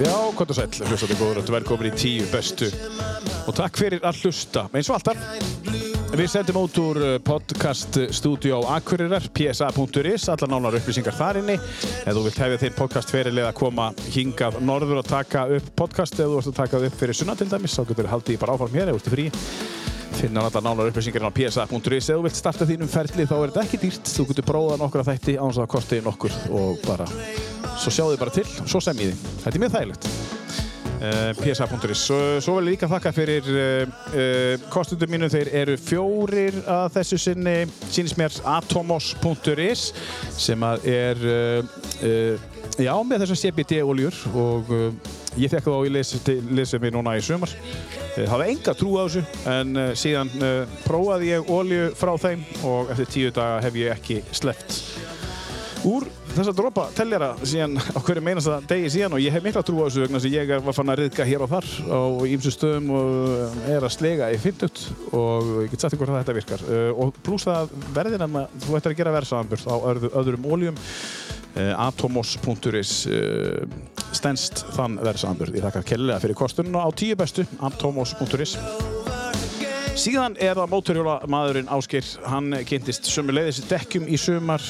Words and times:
Já, 0.00 0.16
hvort 0.32 0.50
og 0.50 0.56
sæl, 0.56 0.70
hlustandi 0.88 1.16
góður 1.20 1.42
og 1.42 1.50
velkomin 1.52 1.90
í 1.90 1.96
tíu 1.98 2.28
bestu 2.32 2.70
og 3.44 3.52
takk 3.52 3.76
fyrir 3.76 4.00
að 4.00 4.22
hlusta 4.22 4.62
eins 4.72 4.88
og 4.88 4.96
alltaf 4.96 5.50
Við 6.10 6.26
sendum 6.32 6.56
út 6.58 6.78
úr 6.80 6.98
uh, 7.04 7.10
podcast 7.22 7.94
stúdíu 8.16 8.56
á 8.58 8.80
Akureyrar, 8.80 9.28
psa.is, 9.30 10.24
allar 10.32 10.50
nánar 10.50 10.78
upplýsingar 10.80 11.14
þar 11.14 11.38
inni. 11.38 11.54
Ef 11.54 12.16
þú 12.16 12.24
vilt 12.24 12.40
hefja 12.42 12.58
þinn 12.64 12.74
podcast 12.74 13.12
fyrirlið 13.14 13.46
að 13.46 13.54
koma 13.60 13.86
hingað 14.10 14.58
norður 14.64 15.04
og 15.04 15.06
taka 15.06 15.44
upp 15.54 15.68
podcast, 15.78 16.18
ef 16.18 16.32
þú 16.32 16.40
ert 16.40 16.50
að 16.50 16.58
taka 16.58 16.80
upp 16.88 16.98
fyrir 16.98 17.18
sunna 17.20 17.36
til 17.38 17.46
dæmis, 17.52 17.76
þá 17.78 17.84
getur 17.92 18.08
þú 18.08 18.14
haldið 18.16 18.40
bara 18.42 18.56
áfram 18.58 18.74
hér, 18.74 18.90
þú 18.90 18.98
ert 18.98 19.06
í 19.06 19.14
frí. 19.14 19.28
Finna 20.18 20.44
allar 20.48 20.66
nánar 20.66 20.90
upplýsingar 20.90 21.30
á 21.30 21.36
psa.is. 21.38 22.10
Ef 22.10 22.10
þú 22.10 22.26
vilt 22.26 22.40
starta 22.40 22.66
þínum 22.66 22.90
ferli 22.90 23.28
þá 23.30 23.36
er 23.38 23.54
þetta 23.54 23.66
ekki 23.68 23.82
dýrt. 23.86 24.14
Þú 24.18 24.28
getur 24.32 24.50
prófað 24.50 24.82
nokkura 24.82 25.06
þætti 25.12 25.38
án 25.38 25.54
þess 25.54 25.62
að 25.62 25.72
kosti 25.76 26.02
nokkur 26.08 26.38
og 26.50 26.82
bara, 26.88 27.06
svo 27.80 27.94
sjáðu 27.94 28.14
þið 28.14 28.22
bara 28.24 28.36
til, 28.36 28.46
svo 28.66 28.84
sem 28.84 29.00
í 29.00 29.08
því. 29.10 29.34
Þetta 29.44 29.56
er 29.56 29.64
mjög 29.64 29.74
þægilegt. 29.78 30.12
Uh, 31.00 31.30
psa.is 31.32 32.00
svo, 32.04 32.16
svo 32.44 32.58
vil 32.58 32.66
ég 32.66 32.74
líka 32.74 32.88
þakka 32.90 33.10
fyrir 33.16 33.46
uh, 33.48 33.92
uh, 34.12 34.64
kostundum 34.68 35.08
mínu 35.08 35.30
þeir 35.32 35.48
eru 35.62 35.76
fjórir 35.80 36.58
að 36.68 36.90
þessu 36.98 37.18
sinni 37.22 37.54
sínist 37.88 38.18
mér 38.20 38.36
atomos.is 38.58 39.86
sem 40.36 40.66
að 40.68 40.84
er 40.92 41.24
já 42.80 42.92
með 43.00 43.24
þessar 43.24 43.40
CBD 43.40 43.80
oljur 43.80 44.20
og 44.36 44.68
ég 45.40 45.48
fekk 45.48 45.70
þá 45.70 45.88
í 45.88 45.94
lesið 46.60 46.84
mér 46.84 46.94
núna 46.98 47.16
í 47.16 47.24
sumar 47.24 47.56
hafa 48.28 48.52
enga 48.52 48.76
trú 48.76 49.00
á 49.00 49.08
þessu 49.08 49.24
en 49.56 49.82
síðan 49.96 50.32
prófaði 50.84 51.32
ég 51.32 51.52
olju 51.56 51.90
frá 51.96 52.12
þeim 52.20 52.44
og 52.60 52.92
eftir 52.92 53.12
tíu 53.16 53.32
daga 53.40 53.64
hef 53.64 53.80
ég 53.80 53.96
ekki 53.96 54.20
sleppt 54.36 54.82
úr 55.88 56.10
þessa 56.34 56.52
dropa 56.56 56.86
telljara 56.96 57.30
síðan 57.42 57.78
á 57.80 57.98
hverju 57.98 58.22
meinasta 58.24 58.58
degi 58.70 58.90
síðan 58.94 59.16
og 59.16 59.22
ég 59.22 59.34
hef 59.34 59.44
mikla 59.44 59.62
trú 59.66 59.80
á 59.82 59.86
þessu 59.88 60.04
vegna 60.04 60.20
sem 60.22 60.34
ég 60.34 60.52
var 60.64 60.76
fann 60.76 60.92
að 60.92 61.02
riðka 61.02 61.26
hér 61.26 61.44
og 61.44 61.50
þar 61.50 61.68
á 61.90 62.00
ímsu 62.30 62.52
stöðum 62.54 62.92
og 62.96 63.58
er 63.70 63.86
að 63.86 63.94
slega 63.96 64.30
í 64.30 64.38
fintut 64.40 64.84
og 65.16 65.50
ég 65.64 65.74
get 65.74 65.84
sagt 65.84 65.96
ykkur 65.96 66.12
að 66.12 66.20
þetta 66.20 66.36
virkar. 66.38 66.64
Og 66.94 67.18
pluss 67.26 67.48
það 67.48 67.74
verðin 67.96 68.26
að 68.26 68.38
þú 68.64 68.78
ættir 68.78 68.94
að 68.94 69.00
gera 69.00 69.16
verðsaðanbjörn 69.18 69.70
á 69.70 69.76
öðru, 69.92 70.12
öðrum 70.22 70.48
óljum 70.54 70.80
atomos.is 71.58 72.94
stennst 74.14 74.64
þann 74.76 75.00
verðsaðanbjörn 75.02 75.58
ég 75.58 75.66
þakka 75.66 75.86
kellilega 75.92 76.22
fyrir 76.22 76.38
kostununa 76.38 76.86
á 76.86 76.88
tíu 76.94 77.18
bestu 77.18 77.46
atomos.is 77.58 78.56
Síðan 80.00 80.36
er 80.40 80.54
það 80.56 80.70
móturhjóla 80.70 81.14
maðurinn 81.28 81.70
Áskir, 81.74 82.06
hann 82.30 82.54
kynntist 82.64 83.10
sömuleiðis 83.10 83.64
dekkjum 83.68 84.06
í 84.08 84.16
sumar 84.20 84.62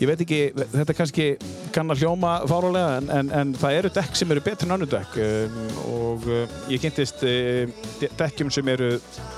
ég 0.00 0.08
veit 0.08 0.22
ekki, 0.24 0.40
þetta 0.72 0.96
kannski 0.96 1.26
kannar 1.74 1.98
hljóma 2.00 2.38
fárálega 2.48 2.96
en, 3.00 3.10
en, 3.18 3.32
en 3.36 3.54
það 3.60 3.78
eru 3.82 3.92
dekk 3.98 4.16
sem 4.16 4.32
eru 4.32 4.42
betri 4.44 4.68
en 4.68 4.76
annu 4.76 4.88
dekk 4.88 5.18
um, 5.20 5.58
og 5.92 6.28
uh, 6.30 6.58
ég 6.72 6.80
kynntist 6.82 7.24
uh, 7.26 7.68
dekkjum 8.18 8.52
sem 8.54 8.72
eru 8.72 8.94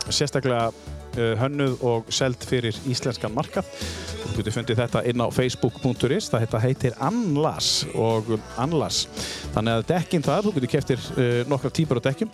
sérstaklega 0.09 0.71
hönnuð 1.17 1.83
og 1.87 2.13
seld 2.15 2.45
fyrir 2.49 2.77
íslenskan 2.89 3.35
markað. 3.37 3.69
Þú 4.23 4.37
getur 4.39 4.57
fundið 4.57 4.83
þetta 4.83 5.03
inn 5.11 5.25
á 5.25 5.29
facebook.is, 5.35 6.31
það 6.33 6.59
heitir 6.65 6.97
Anlas 7.05 7.83
og 7.93 8.31
Anlas. 8.61 9.05
Þannig 9.53 9.81
að 9.81 9.89
dekkin 9.91 10.25
þar, 10.25 10.47
þú 10.47 10.55
getur 10.57 10.73
keftir 10.77 11.11
nokkra 11.51 11.73
típar 11.75 12.01
á 12.01 12.07
dekkjum 12.09 12.33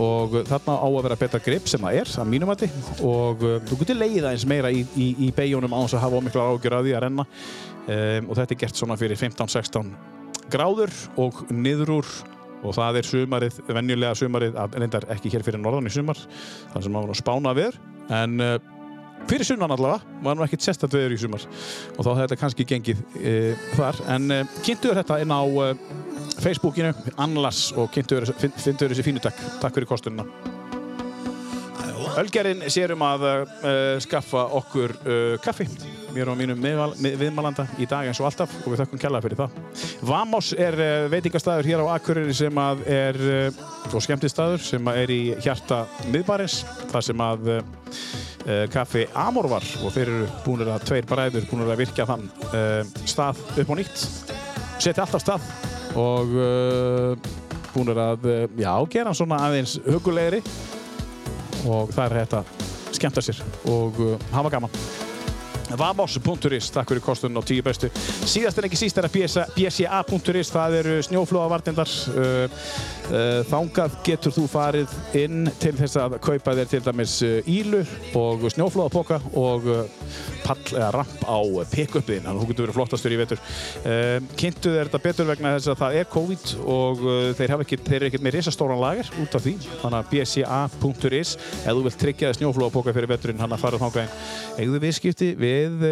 og 0.00 0.36
þarna 0.48 0.76
á 0.80 0.86
að 0.88 0.98
vera 1.04 1.18
betra 1.20 1.40
grip 1.42 1.68
sem 1.68 1.82
það 1.82 1.98
er, 2.00 2.10
að 2.22 2.30
mínum 2.32 2.52
hætti 2.52 2.68
og 3.04 3.44
uh, 3.44 3.58
þú 3.68 3.78
getur 3.82 3.98
leiða 4.00 4.32
eins 4.32 4.46
meira 4.48 4.72
í, 4.72 4.84
í, 4.96 5.08
í 5.26 5.30
beigjunum 5.36 5.74
á 5.74 5.80
þess 5.84 5.98
að 5.98 6.04
hafa 6.06 6.20
ómikla 6.20 6.48
ágjör 6.52 6.76
að 6.78 6.88
því 6.88 6.94
að 6.96 7.04
renna 7.06 7.26
um, 7.26 8.28
og 8.28 8.38
þetta 8.38 8.54
er 8.54 8.60
gert 8.62 8.80
svona 8.80 8.98
fyrir 9.00 9.20
15-16 9.20 9.92
gráður 10.52 10.94
og 11.20 11.42
niður 11.52 11.96
úr 11.98 12.12
og 12.62 12.76
það 12.76 13.00
er 13.00 13.08
sumarið, 13.08 13.62
venjulega 13.68 14.18
sumarið 14.18 14.58
að 14.62 14.76
reyndar 14.78 15.08
ekki 15.12 15.32
hér 15.32 15.44
fyrir 15.46 15.62
norðan 15.62 15.90
í 15.90 15.94
sumar 15.94 16.20
þar 16.72 16.84
sem 16.84 16.94
maður 16.94 17.14
að 17.14 17.20
spána 17.20 17.56
við 17.58 17.80
en 18.10 18.40
uh, 18.42 18.56
fyrir 19.30 19.46
sunnan 19.46 19.70
allavega 19.70 20.22
var 20.24 20.38
nú 20.38 20.44
ekkert 20.46 20.64
sérstætt 20.64 20.96
veður 20.96 21.14
í 21.14 21.20
sumar 21.22 21.44
og 21.46 22.00
þá 22.00 22.10
hefði 22.10 22.24
þetta 22.24 22.40
kannski 22.40 22.68
gengið 22.72 23.04
uh, 23.20 23.68
þar 23.76 24.02
en 24.16 24.30
kynntuður 24.62 25.02
þetta 25.02 25.20
inn 25.22 25.36
á 25.36 25.42
Facebookinu, 26.42 26.90
Anlas 27.22 27.68
og 27.76 27.90
kynntuður 27.94 28.32
þessi 28.32 29.04
fínu 29.04 29.22
takk. 29.22 29.38
Takk 29.62 29.76
fyrir 29.76 29.88
kostununa. 29.90 30.26
Ölgerinn 32.18 32.66
sér 32.72 32.92
um 32.96 33.04
að 33.06 33.26
uh, 33.30 33.98
skaffa 34.02 34.46
okkur 34.58 34.96
uh, 35.06 35.36
kaffi. 35.44 35.68
Mér 36.12 36.28
og 36.28 36.36
mínum 36.36 36.58
viðmælanda 36.60 37.64
í 37.80 37.86
dag 37.88 38.04
eins 38.08 38.20
og 38.20 38.26
alltaf 38.28 38.52
og 38.60 38.72
við 38.72 38.82
þakkum 38.82 39.00
kjallaði 39.00 39.24
fyrir 39.26 39.38
það. 39.40 39.54
Vamos 40.04 40.50
er 40.60 40.76
uh, 40.76 41.06
veitingastæður 41.12 41.68
hér 41.70 41.84
á 41.84 41.86
Akureyri 41.94 42.34
sem 42.36 42.58
að 42.60 42.82
er, 42.92 43.18
og 43.88 44.04
skemmtistæður 44.04 44.64
sem 44.66 44.90
að 44.92 45.00
er 45.02 45.12
í 45.14 45.20
hjarta 45.40 45.82
miðbarins. 46.12 46.58
Það 46.92 47.06
sem 47.08 47.24
að 47.24 47.52
kaffi 48.74 49.04
Amor 49.14 49.46
var 49.52 49.64
og 49.86 49.92
þeir 49.94 50.08
eru 50.08 50.28
búinir 50.42 50.72
að 50.74 50.88
tveir 50.88 51.06
bræður 51.06 51.44
búinir 51.46 51.68
að 51.70 51.82
virkja 51.84 52.06
þann 52.08 52.24
stað 53.06 53.38
upp 53.62 53.70
á 53.70 53.74
nýtt. 53.78 54.02
Setja 54.82 55.04
alltaf 55.04 55.22
stað 55.22 55.46
og 56.02 56.34
búinir 57.70 58.02
að 58.02 58.26
já, 58.58 58.72
gera 58.90 59.12
hann 59.12 59.20
svona 59.20 59.38
aðeins 59.46 59.78
hugulegri 59.86 60.42
og 61.70 61.94
það 61.94 62.04
er 62.08 62.18
hægt 62.18 62.36
að 62.40 62.52
skemmta 62.98 63.24
sér 63.24 63.38
og 63.70 64.02
hafa 64.34 64.52
gaman 64.56 64.74
Vamos.is, 65.78 66.70
takk 66.74 66.92
fyrir 66.92 67.04
kostunum 67.04 67.40
á 67.40 67.42
tíu 67.46 67.64
bestu. 67.64 67.90
Síðast 68.28 68.58
en 68.58 68.68
ekki 68.68 68.80
síst 68.80 68.98
er 69.00 69.08
að 69.08 69.16
bca.is 69.56 70.52
það 70.52 70.78
eru 70.82 70.96
snjóflóðavartindar 71.08 71.92
uh, 72.12 72.66
þángað 73.50 73.96
getur 74.06 74.32
þú 74.32 74.46
farið 74.50 74.92
inn 75.18 75.50
til 75.60 75.74
þess 75.76 75.98
að 76.00 76.18
kaupa 76.24 76.54
þér 76.56 76.70
til 76.70 76.82
dæmis 76.86 77.16
ílu 77.50 77.82
og 78.18 78.46
snjóflóðapoka 78.54 79.20
og 79.36 79.68
pall 80.42 80.62
eða 80.72 80.90
ramp 80.96 81.24
á 81.26 81.38
pick-upin 81.70 82.22
þannig 82.24 82.32
að 82.32 82.40
þú 82.40 82.48
getur 82.50 82.66
verið 82.66 82.76
flottastur 82.78 83.14
í 83.14 83.18
vetur. 83.20 83.42
Kynntu 84.40 84.72
þér 84.74 84.88
þetta 84.88 85.02
betur 85.06 85.28
vegna 85.28 85.54
þess 85.56 85.72
að 85.72 85.80
það 85.82 85.98
er 86.00 86.08
COVID 86.12 86.52
og 86.74 87.04
uh, 87.04 87.18
þeir 87.38 87.54
eru 87.56 87.66
ekkert, 87.66 88.24
með 88.24 88.36
risastóran 88.38 88.80
lager 88.82 89.10
út 89.22 89.36
af 89.38 89.44
því. 89.44 89.54
Þannig 89.82 89.98
að 89.98 90.10
bca.is 90.12 91.34
ef 91.36 91.68
þú 91.68 91.84
vilt 91.86 92.00
tryggja 92.02 92.30
þér 92.30 92.38
snjóflóðapoka 92.40 92.96
fyrir 92.96 93.12
veturinn 93.12 93.42
hann 93.42 93.54
að 93.54 93.62
fara 93.62 93.80
þángað 93.82 94.16
eigðu 94.62 94.82
viðskipti 94.82 95.30
við 95.40 95.86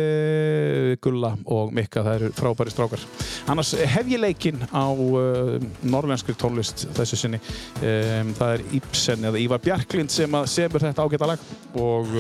Gulla 1.05 1.35
og 1.51 1.75
Mikka 1.77 2.05
það 2.07 2.19
eru 2.19 2.33
frábæri 2.37 2.75
strákar. 2.75 3.07
Annars 3.51 3.73
hef 3.95 4.11
ég 4.11 4.23
leikinn 4.23 4.65
á 4.71 4.87
norrlenskri 5.83 6.37
tónlist 6.39 6.87
þessu 7.11 7.21
sinni. 7.25 7.43
Um, 7.83 8.33
það 8.39 8.57
er 8.57 8.65
Ibsen 8.81 9.29
eða 9.31 9.45
Ívar 9.45 9.63
Bjarklind 9.67 10.15
sem 10.15 10.41
að 10.41 10.49
semur 10.55 10.87
þetta 10.87 11.07
ágæta 11.07 11.31
lag 11.35 11.47
og 11.81 12.11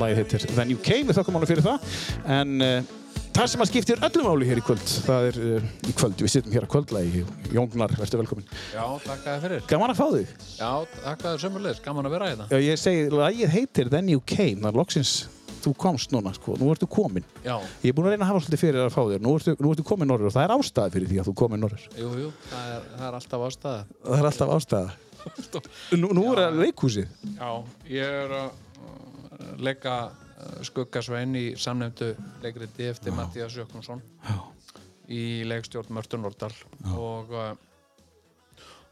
lagið 0.00 0.22
heitir 0.22 0.48
Then 0.54 0.72
You 0.72 0.80
Came 0.84 1.10
við 1.10 1.20
þakkum 1.20 1.40
alveg 1.40 1.54
fyrir 1.54 1.66
það. 1.66 2.00
En 2.38 2.64
uh, 2.64 2.96
það 3.36 3.50
sem 3.52 3.62
að 3.64 3.70
skiptir 3.70 4.02
öllum 4.06 4.28
áli 4.30 4.48
hér 4.48 4.60
í 4.60 4.64
kvöld 4.64 4.92
það 5.06 5.26
er 5.30 5.40
uh, 5.40 5.68
í 5.86 5.94
kvöld, 5.96 6.16
við 6.20 6.32
sittum 6.34 6.54
hér 6.54 6.66
að 6.66 6.72
kvöldlægi 6.74 7.24
Jóngnar, 7.54 7.94
verður 7.98 8.22
velkomin 8.24 8.48
Já, 8.74 8.84
takk 9.06 9.24
að 9.24 9.28
þið 9.30 9.44
fyrir. 9.46 9.66
Gaman 9.70 9.92
að 9.94 10.00
fá 10.00 10.06
þig. 10.14 10.32
Já, 10.58 10.72
takk 11.00 11.24
að 11.24 11.28
þið 11.28 11.44
sömurleis, 11.44 11.82
gaman 11.84 12.08
að 12.08 12.16
vera 12.16 12.30
hérna. 12.32 12.48
Já, 12.50 12.58
ég 12.66 12.80
segi, 12.80 13.06
lagið 13.14 13.54
heitir 13.56 13.92
Then 13.92 14.10
You 14.12 14.24
Came 14.26 14.60
það 14.64 14.72
er 14.72 14.80
loksins, 14.82 15.14
þú 15.64 15.74
komst 15.84 16.14
núna 16.14 16.32
sko, 16.36 16.56
nú 16.60 16.70
ertu 16.72 16.88
komin. 16.90 17.26
Já. 17.44 17.56
Ég 17.82 17.92
er 17.92 17.96
búin 17.96 18.08
að 18.08 18.16
reyna 18.16 18.26
að 18.26 18.32
hafa 18.32 18.42
svolítið 18.44 18.64
fyrir 18.64 18.80
að 18.84 18.94
fá 18.94 19.02
þér. 19.02 19.22
Nú 19.24 19.34
ertu, 19.38 19.56
nú 19.60 19.74
ertu 19.74 19.84
komin 19.90 20.10
norður 20.10 20.30
og 20.30 20.34
það 20.36 20.46
er 20.46 20.56
ástæða 20.56 20.94
fyrir 20.96 21.12
því 21.12 21.20
að 21.20 21.30
þú 21.30 21.36
komin 21.42 21.64
norður. 21.64 21.86
Jú, 21.98 22.10
jú, 22.24 22.32
það 22.48 22.72
er, 22.74 22.88
það 22.96 23.06
er 23.08 23.20
alltaf 23.20 23.46
ástæða. 23.50 23.84
Það 24.08 24.18
er 24.18 24.30
alltaf 24.30 24.56
ástæða. 24.56 24.96
Nú, 26.00 26.10
nú 26.16 26.24
er 26.32 26.42
það 26.42 26.58
leikhúsið. 26.64 27.14
Já, 27.36 27.50
ég 27.92 28.18
er 28.24 28.36
að 28.40 28.50
leika 29.60 29.96
skuggasvein 30.64 31.34
í 31.36 31.44
samnefndu 31.60 32.14
leikriti 32.44 32.88
eftir 32.90 33.14
Mattías 33.16 33.56
Jökkumsson 33.58 34.00
í 35.10 35.42
leikstjórn 35.48 35.92
Mörtur 35.94 36.22
Nordal 36.22 36.54
og, 36.94 37.34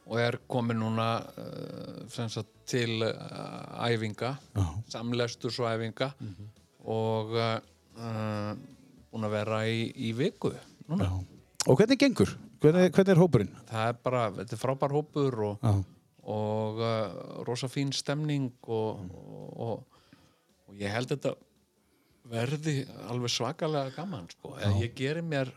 og 0.08 0.20
er 0.20 0.40
komin 0.50 0.80
núna 0.82 1.08
uh, 1.38 2.38
til 2.68 3.04
uh, 3.06 3.88
æfinga 3.88 4.34
samlesturs 4.90 5.60
og 5.62 5.70
æfinga. 5.72 6.10
Mm 6.18 6.34
-hmm. 6.34 6.48
Og 6.88 7.36
uh, 7.36 8.52
búin 9.12 9.28
að 9.28 9.34
vera 9.36 9.60
í, 9.68 9.84
í 10.08 10.14
viku 10.16 10.54
núna. 10.88 11.10
Og 11.68 11.76
hvernig 11.78 12.00
gengur? 12.00 12.32
Hvernig, 12.62 12.88
hvernig 12.96 13.14
er 13.14 13.20
hópurinn? 13.20 13.54
Það 13.68 13.92
er 13.92 14.00
bara, 14.02 14.24
þetta 14.40 14.56
er 14.56 14.60
frábær 14.62 14.94
hópur 14.96 15.36
og, 15.50 15.68
og 16.32 16.80
rosa 17.46 17.68
fín 17.70 17.92
stemning 17.94 18.50
og, 18.66 19.04
og 19.54 19.86
og 20.68 20.76
ég 20.76 20.92
held 20.92 21.08
þetta 21.14 21.32
verði 22.28 22.82
alveg 23.08 23.32
svakalega 23.32 23.94
gaman 23.96 24.26
sko. 24.34 24.52
ég 24.82 24.92
gerir 24.96 25.24
mér 25.24 25.48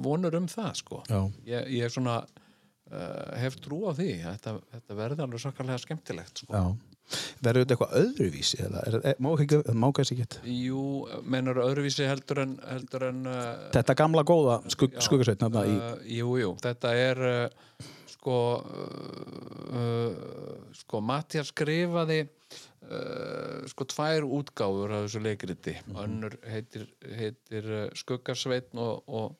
vonur 0.00 0.34
um 0.38 0.46
það 0.48 0.72
sko. 0.80 1.02
ég, 1.44 1.66
ég 1.76 1.92
svona 1.92 2.22
uh, 2.22 3.36
hef 3.36 3.58
trú 3.60 3.82
á 3.84 3.92
því 3.98 4.08
þetta, 4.22 4.54
þetta 4.72 4.96
verði 4.96 5.24
alveg 5.26 5.42
svakalega 5.44 5.82
skemmtilegt 5.82 6.44
sko. 6.46 6.52
Verður 7.44 7.62
þetta 7.62 7.74
eitthvað 7.76 7.96
öðruvísi? 8.00 8.60
Eða, 8.64 8.80
er, 8.88 8.96
er, 9.12 9.18
má 9.22 9.28
ekki, 9.36 9.60
má 9.78 9.86
kannski 9.94 10.16
ekki 10.16 10.54
Jú, 10.66 10.84
mennar 11.22 11.60
öðruvísi 11.62 12.06
heldur 12.08 12.42
en, 12.42 12.56
heldur 12.66 13.06
en 13.10 13.20
uh, 13.30 13.44
Þetta 13.76 13.96
gamla 13.98 14.24
góða 14.26 14.56
skugg, 14.72 14.96
í, 14.98 15.76
uh, 15.76 15.92
Jú, 16.10 16.32
jú, 16.40 16.50
þetta 16.64 16.94
er 16.98 17.22
uh, 17.30 17.86
sko 18.16 18.38
uh, 18.58 19.78
uh, 19.78 20.14
sko 20.74 21.00
Mattias 21.04 21.52
skrifaði 21.52 22.24
uh, 22.26 23.62
sko 23.70 23.86
tvær 23.92 24.26
útgáfur 24.26 24.94
af 24.96 25.06
þessu 25.06 25.22
leikriti 25.22 25.76
önnur 25.94 26.34
heitir, 26.50 26.88
heitir 27.06 27.68
Skuggarsveitn 27.98 28.82
og, 28.82 29.06
og, 29.06 29.36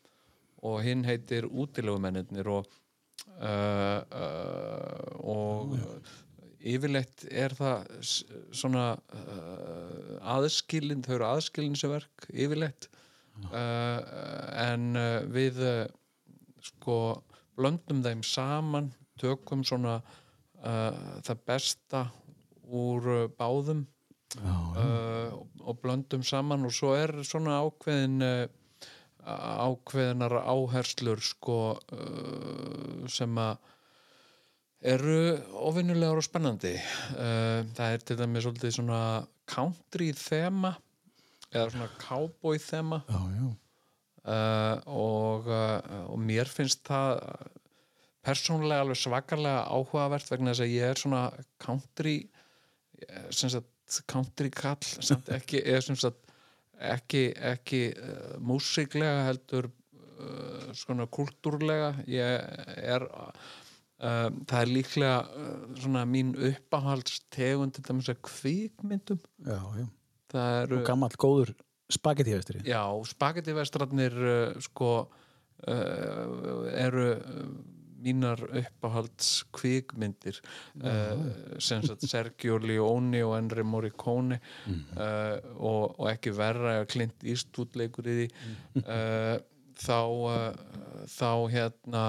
og 0.63 0.83
hinn 0.87 1.03
heitir 1.09 1.51
Útilögumennir 1.51 2.47
og 2.55 2.71
og 5.27 5.75
yfirleitt 6.67 7.27
er 7.31 7.55
það 7.57 7.87
svona 8.55 8.87
uh, 8.97 10.17
aðskilin, 10.37 11.05
þau 11.07 11.15
eru 11.19 11.29
aðskilinseverk 11.31 12.29
yfirleitt. 12.33 12.89
Uh, 13.37 14.01
en 14.65 14.97
uh, 14.97 15.25
við 15.29 15.61
uh, 15.61 15.83
sko 16.65 16.99
blöndum 17.57 18.01
þeim 18.05 18.23
saman 18.25 18.89
tökum 19.21 19.65
svona 19.67 19.99
uh, 20.01 21.21
það 21.25 21.43
besta 21.49 22.07
úr 22.67 23.11
uh, 23.13 23.27
báðum 23.37 23.85
uh, 24.41 25.37
og 25.67 25.81
blöndum 25.83 26.25
saman 26.27 26.67
og 26.67 26.75
svo 26.75 26.95
er 26.97 27.13
svona 27.29 27.61
ákveðin 27.61 28.25
uh, 28.25 28.47
ákveðinar 29.27 30.37
áherslur 30.47 31.23
sko 31.25 31.61
uh, 31.77 33.07
sem 33.11 33.37
að 33.43 33.57
eru 34.81 35.21
ofinnulegar 35.67 36.21
og 36.21 36.27
spennandi. 36.27 36.75
Uh, 37.17 37.63
það 37.77 37.93
er 37.93 38.05
til 38.05 38.19
dæmis 38.21 38.47
svolítið 38.47 38.75
svona 38.79 39.03
country 39.49 40.11
þema 40.17 40.75
eða 41.53 41.69
svona 41.73 41.91
cowboy 42.03 42.61
þema. 42.61 43.03
Já, 43.09 43.21
já. 43.39 43.47
uh, 44.27 44.77
og, 44.93 45.49
uh, 45.49 46.03
og 46.13 46.21
mér 46.21 46.51
finnst 46.51 46.85
það 46.87 47.23
persónulega 48.27 48.83
alveg 48.83 48.99
svakalega 48.99 49.67
áhugavert 49.71 50.31
vegna 50.33 50.53
þess 50.53 50.65
að 50.65 50.75
ég 50.75 50.93
er 50.93 51.01
svona 51.01 51.23
country 51.63 52.17
eh, 53.07 53.29
country 54.11 54.51
kall 54.51 54.83
samt 54.83 55.31
ekki, 55.37 55.61
eða 55.63 55.85
sem 55.87 55.99
sagt 56.01 56.25
ekki, 56.77 57.31
ekki 57.39 57.83
uh, 57.95 58.35
músiklega 58.45 59.23
heldur 59.31 59.71
uh, 59.71 60.67
svona 60.77 61.07
kultúrlega. 61.09 61.95
Ég 62.11 62.43
er 62.83 63.07
það 63.97 64.59
er 64.61 64.73
líklega 64.73 65.21
uh, 65.25 65.53
svona 65.81 66.03
mín 66.09 66.35
uppáhaldstegund 66.37 67.77
til 67.77 67.87
dæmis 67.87 68.11
að 68.13 68.19
kvikmyndum. 68.29 69.23
Já, 69.47 69.61
já. 69.81 69.87
það 70.35 70.59
eru 70.65 70.81
Og 70.81 70.91
gamall 70.91 71.17
góður 71.23 71.55
spagettíhestur 71.93 72.61
Já, 72.67 72.83
spagettivestrarnir 73.13 74.19
uh, 74.19 74.61
sko 74.61 74.91
eru 75.67 77.07
mínar 78.07 78.41
uppáhalds 78.53 79.45
kvikmyndir. 79.57 80.39
Uh, 80.77 81.59
sem 81.59 81.83
Sergio 82.05 82.59
Leone 82.59 83.23
og 83.25 83.35
Henry 83.37 83.65
Morricone 83.67 84.41
uh, 84.69 85.39
og, 85.57 85.97
og 85.99 86.11
ekki 86.13 86.35
verra 86.37 86.79
Clint 86.91 87.25
Eastwood 87.25 87.77
leikur 87.79 88.09
í 88.11 88.19
því. 88.21 88.29
Uh, 88.85 89.37
þá 89.77 90.01
þá 91.13 91.31
hérna 91.53 92.03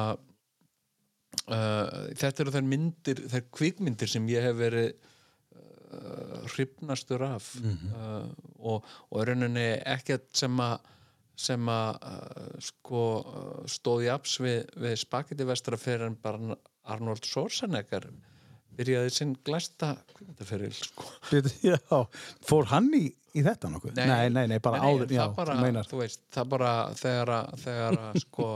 uh, 1.46 2.10
þetta 2.18 2.44
eru 2.44 2.56
þær 2.56 2.68
myndir 2.74 3.24
þær 3.32 3.46
kvikmyndir 3.60 4.12
sem 4.12 4.28
ég 4.32 4.48
hef 4.48 4.58
verið 4.60 4.90
uh, 4.92 6.46
hrifnastur 6.54 7.26
af. 7.28 7.50
Uh, 7.62 8.30
og, 8.58 8.88
og 9.12 9.28
rauninni 9.30 9.70
ekkert 9.86 10.30
sem 10.38 10.64
að 10.64 10.94
sem 11.38 11.68
að 11.70 12.00
sko 12.66 13.02
stóð 13.70 14.08
í 14.08 14.10
aps 14.10 14.40
við, 14.42 14.72
við 14.82 14.96
spagetti 14.98 15.46
vestra 15.46 15.78
fyrir 15.78 16.08
en 16.08 16.16
bara 16.18 16.56
Arnold 16.90 17.28
Schwarzenegger 17.30 18.08
byrjaði 18.78 19.14
sinn 19.14 19.34
glæsta 19.46 19.94
kvikmyndaferil 20.12 20.74
sko. 20.76 21.08
Já, 21.66 21.78
fór 22.46 22.70
hann 22.72 22.92
í, 22.96 23.08
í 23.34 23.44
þetta 23.46 23.72
nokkuð? 23.74 23.96
Nei, 23.98 24.30
nei, 24.34 24.46
nei, 24.52 24.60
bara 24.64 24.84
áður, 24.86 25.14
já, 25.14 25.24
þú 25.34 25.58
meinar. 25.62 25.90
það 25.90 26.52
bara 26.54 26.74
þegar 26.98 27.34
að, 27.40 27.56
þegar 27.64 28.00
að 28.04 28.20
sko 28.26 28.50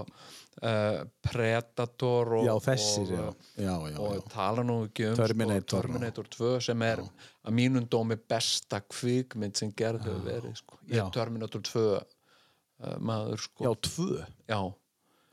uh, 0.62 1.02
Predator 1.26 2.34
og, 2.40 2.46
Já, 2.48 2.54
þessir, 2.66 3.14
og, 3.20 3.48
já, 3.58 3.74
já, 3.92 3.98
og 4.06 4.28
tala 4.32 4.66
nú 4.68 4.78
ekki 4.88 5.10
um 5.12 5.18
Terminator 5.20 5.66
sko, 5.66 5.82
Terminator 5.88 6.32
2 6.38 6.52
sem 6.68 6.86
er 6.88 7.04
að 7.06 7.58
mínum 7.58 7.88
dómi 7.92 8.18
besta 8.20 8.82
kvikmynd 8.86 9.58
sem 9.60 9.74
gerði 9.78 10.10
hefur 10.10 10.28
verið 10.28 10.58
sko. 10.62 10.80
ég 10.92 11.02
er 11.04 11.14
Terminator 11.16 11.66
2 11.72 11.86
uh, 11.92 12.04
maður 13.00 13.46
sko. 13.48 13.68
Já, 13.68 13.74
tvö? 13.90 14.24
Já, 14.52 14.62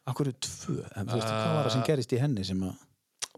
Akkur 0.09 0.31
er 0.31 0.39
tvö, 0.41 0.79
en 0.97 1.09
þú 1.11 1.19
veist, 1.19 1.29
hvað 1.29 1.51
var 1.53 1.67
það 1.67 1.75
sem 1.75 1.89
gerist 1.91 2.13
í 2.17 2.23
henni 2.23 2.45
sem 2.49 2.63
að 2.65 2.87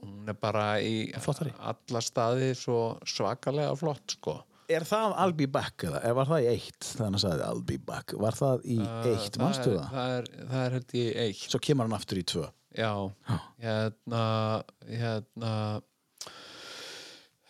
hún 0.00 0.31
er 0.31 0.37
bara 0.38 0.66
í 0.81 1.10
alla 1.19 2.00
staði 2.04 2.52
svo 2.56 2.78
svakalega 3.04 3.75
flott 3.76 4.14
sko 4.16 4.37
Er 4.70 4.87
það 4.87 5.17
I'll 5.19 5.37
be 5.37 5.49
back 5.50 5.84
eða? 5.88 6.00
Eða 6.05 6.17
var 6.20 6.31
það 6.31 6.44
í 6.44 6.49
eitt 6.55 6.87
þannig 6.87 7.00
að 7.00 7.11
hann 7.11 7.22
sagði 7.25 7.46
I'll 7.49 7.62
be 7.67 7.78
back. 7.90 8.14
Var 8.22 8.38
það 8.38 8.64
í 8.64 8.78
eitt, 8.81 9.34
það 9.34 9.43
manstu 9.43 9.70
er, 9.72 9.76
það? 9.76 9.93
það 9.96 10.17
er, 10.17 10.32
það 10.52 10.64
er 10.64 10.76
held 10.76 10.96
ég 11.00 11.20
eitt. 11.25 11.44
Svo 11.46 11.62
kemur 11.67 11.88
hann 11.88 11.99
aftur 11.99 12.20
í 12.20 12.26
tvö. 12.31 12.46
Já, 12.78 12.93
hérna 13.58 14.25
hérna 14.87 15.55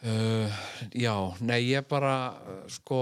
uh, 0.00 0.62
já, 0.96 1.14
nei 1.44 1.58
ég 1.68 1.84
bara 1.90 2.14
uh, 2.40 2.62
sko 2.72 3.00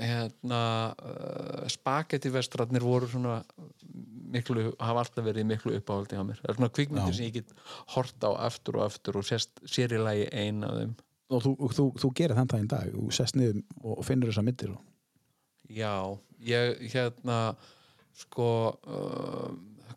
hérna 0.00 0.62
uh, 0.96 1.66
spagetti 1.68 2.32
vestrarnir 2.32 2.84
voru 2.84 3.10
svona 3.10 3.42
miklu, 4.34 4.70
hafa 4.80 5.04
alltaf 5.04 5.26
verið 5.26 5.44
í 5.44 5.50
miklu 5.52 5.76
uppáhaldi 5.78 6.18
á 6.18 6.24
mér, 6.24 6.40
það 6.40 6.50
er 6.50 6.58
svona 6.58 6.74
kvikmyndir 6.78 7.16
sem 7.18 7.28
ég 7.28 7.36
get 7.36 7.52
hort 7.94 8.24
á 8.26 8.30
aftur 8.48 8.80
og 8.80 8.88
aftur 8.88 9.20
og 9.20 9.28
sérst, 9.28 9.60
sér 9.68 9.94
í 9.94 10.00
lagi 10.00 10.24
ein 10.32 10.64
af 10.66 10.78
þeim 10.80 10.94
Og 11.34 11.42
þú, 11.44 11.52
og 11.58 11.76
þú, 11.76 11.86
þú 11.98 12.10
gerir 12.18 12.38
þann 12.38 12.50
daginn 12.52 12.70
dag 12.70 12.90
Þú 12.94 13.06
sest 13.14 13.38
niður 13.38 13.62
og 13.82 14.02
finnur 14.06 14.30
þessa 14.30 14.44
myndir 14.46 14.74
og... 14.74 14.82
Já, 15.72 15.94
ég 16.44 16.82
hérna 16.92 17.38
sko 18.14 18.48
uh, 18.86 19.48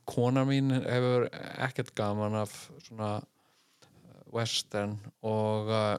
kona 0.08 0.46
mín 0.48 0.72
hefur 0.74 1.28
ekkert 1.62 1.92
gaman 1.98 2.38
af 2.40 2.54
svona 2.88 3.18
uh, 3.20 4.22
western 4.34 4.96
og 5.28 5.70
uh, 5.70 5.98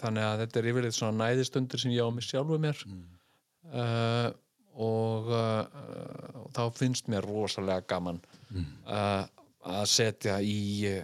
þannig 0.00 0.26
að 0.26 0.42
þetta 0.44 0.60
er 0.60 0.70
yfirleitt 0.72 0.96
svona 0.96 1.26
næðistundir 1.26 1.82
sem 1.82 1.92
ég 1.94 2.08
á 2.08 2.10
mig 2.14 2.26
sjálfu 2.26 2.58
mér. 2.62 2.80
Uh, 3.70 4.30
og 4.80 5.28
uh, 5.28 5.66
uh, 5.66 6.46
þá 6.56 6.62
finnst 6.74 7.10
mér 7.12 7.26
rosalega 7.28 7.84
gaman 7.90 8.20
uh, 8.88 9.26
að 9.60 9.86
setja 9.92 10.38
í 10.40 10.94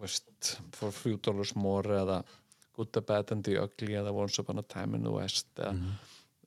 veist, 0.00 0.56
for 0.72 0.94
few 0.94 1.18
dollars 1.22 1.54
more 1.58 2.00
eða 2.00 2.22
Good, 2.74 2.90
the 2.92 3.02
Bad 3.06 3.32
and 3.34 3.46
the 3.46 3.56
Ugly 3.62 3.94
eða 4.00 4.12
Once 4.14 4.40
Upon 4.42 4.58
a 4.58 4.66
Time 4.66 4.98
in 4.98 5.06
the 5.06 5.12
West 5.14 5.48
eða, 5.62 5.94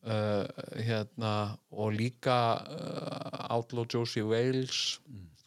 uh, 0.04 0.44
hérna 0.84 1.34
og 1.72 1.94
líka 1.96 2.38
uh, 2.64 3.48
Outlaw 3.56 3.88
Josie 3.88 4.26
Wales 4.28 5.00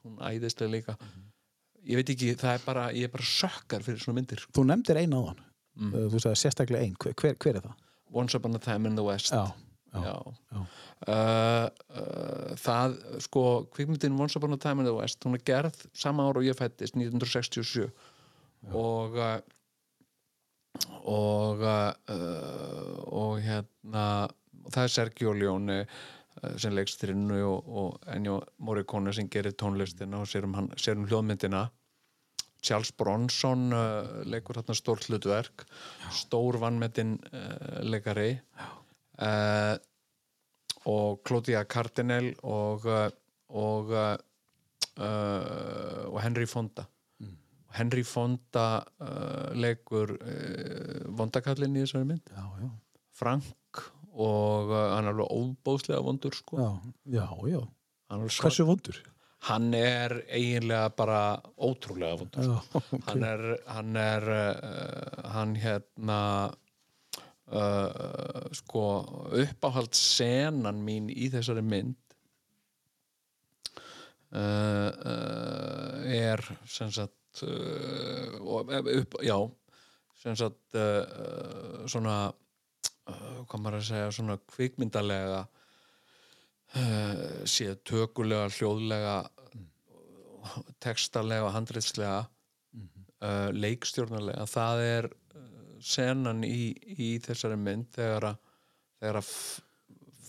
hún 0.05 0.17
æðislega 0.25 0.73
líka. 0.73 0.97
Ég 1.85 2.01
veit 2.01 2.13
ekki, 2.13 2.35
það 2.41 2.55
er 2.57 2.65
bara 2.65 2.89
ég 2.97 3.09
er 3.09 3.13
bara 3.13 3.27
sökkar 3.27 3.85
fyrir 3.85 4.01
svona 4.03 4.21
myndir. 4.21 4.43
Þú 4.57 4.67
nefndir 4.69 5.01
einn 5.01 5.17
á 5.17 5.21
hann. 5.31 5.43
Mm. 5.81 5.97
Þú 6.13 6.21
sagði 6.25 6.41
sérstaklega 6.43 6.85
einn, 6.85 6.97
hver, 7.01 7.37
hver, 7.41 7.57
er 7.57 7.65
það? 7.65 7.85
Once 8.11 8.37
Upon 8.37 8.57
a 8.57 8.63
Time 8.63 8.89
in 8.91 8.97
the 8.99 9.05
West. 9.05 9.33
Já, 9.33 9.53
já, 9.95 10.01
Já. 10.01 10.17
já. 10.53 10.65
Uh, 11.09 11.69
uh, 11.97 12.51
það, 12.61 12.97
sko 13.25 13.45
kvikmyndin 13.75 14.19
Once 14.21 14.37
Upon 14.37 14.57
a 14.57 14.61
Time 14.61 14.85
in 14.85 14.91
the 14.91 14.97
West 14.97 15.25
hún 15.25 15.39
er 15.39 15.45
gerð 15.47 15.79
sama 15.97 16.27
ára 16.29 16.43
og 16.43 16.49
ég 16.49 16.59
fættist 16.59 16.97
1967 16.99 17.89
og 18.77 19.17
uh, 19.17 19.39
og 21.11 21.63
uh, 21.65 22.95
og 23.11 23.41
hérna 23.43 24.05
það 24.71 24.83
er 24.85 24.93
Sergio 24.95 25.33
Leone 25.35 25.79
uh, 25.83 26.55
sem 26.61 26.75
leikstrinnu 26.77 27.41
og, 27.47 27.69
og 27.69 28.11
Ennio 28.15 28.41
Morricone 28.63 29.15
sem 29.17 29.29
gerir 29.33 29.57
tónlistina 29.59 30.21
og 30.21 30.31
sér 30.31 30.47
um, 30.49 30.57
hann, 30.59 30.71
sér 30.77 31.01
um 31.01 31.07
hljóðmyndina. 31.09 31.69
Charles 32.61 32.93
Bronson 32.93 33.73
uh, 33.73 34.21
leikur 34.29 34.61
hérna 34.61 34.77
stór 34.77 35.01
hlutverk 35.07 35.65
stór 36.13 36.61
vannmetinn 36.61 37.17
uh, 37.33 37.81
leikari. 37.87 38.35
Uh, 39.21 39.77
og 40.89 41.21
Claudia 41.27 41.65
Cardinal 41.69 42.33
og 42.43 42.87
uh, 42.89 43.09
og 43.51 43.91
og 45.01 46.19
Henry 46.21 46.45
Fonda 46.47 46.85
Henry 47.79 48.03
Fonda 48.07 48.83
uh, 49.03 49.51
leikur 49.55 50.17
uh, 50.17 51.05
vondakallin 51.17 51.77
í 51.79 51.85
þessari 51.85 52.09
mynd 52.09 52.33
já, 52.35 52.45
já. 52.65 52.71
Frank 53.21 53.85
og 54.11 54.73
uh, 54.75 54.89
hann 54.97 55.07
er 55.07 55.15
alveg 55.15 55.31
óbóðslega 55.31 56.03
vondur 56.05 56.35
sko 56.35 56.59
Já, 56.59 56.71
já, 57.21 57.27
já. 57.53 57.61
er, 58.11 58.27
Hversu 58.43 58.67
vondur? 58.69 58.99
hann 59.49 59.71
er 59.73 60.17
eiginlega 60.29 60.91
bara 60.99 61.21
ótrúlega 61.57 62.19
vondur 62.21 62.49
Já, 62.51 62.83
hann 63.07 63.23
er 63.25 63.45
hann 63.71 63.95
er 64.03 64.27
uh, 64.35 65.31
hann 65.37 65.55
hérna 65.63 66.19
uh, 67.49 68.51
sko 68.59 68.85
uppáhald 69.45 69.95
senan 69.97 70.83
mín 70.85 71.09
í 71.15 71.31
þessari 71.33 71.63
mynd 71.65 71.97
uh, 74.35 74.91
er 76.11 76.45
sem 76.67 76.91
sagt 76.93 77.15
uh, 77.47 78.37
og, 78.41 78.71
upp, 78.95 79.17
já 79.25 79.37
sem 80.21 80.37
sagt 80.37 80.77
uh, 80.77 81.87
svona 81.89 82.33
hvað 83.11 83.63
maður 83.63 83.79
að 83.81 83.87
segja 83.89 84.11
svona 84.15 84.37
kvikmyndalega 84.53 85.41
séð 87.51 87.81
tökulega, 87.83 88.45
hljóðlega 88.55 89.15
textalega, 90.79 91.49
handritslega 91.51 92.21
uh, 92.23 93.49
leikstjórnarlega. 93.51 94.45
Það 94.47 94.83
er 94.85 95.09
senan 95.83 96.45
í, 96.47 96.71
í 96.71 97.09
þessari 97.25 97.59
mynd 97.59 97.91
þegar 97.97 98.29
að 98.29 98.39
þegar 99.01 99.21
að 99.23 99.33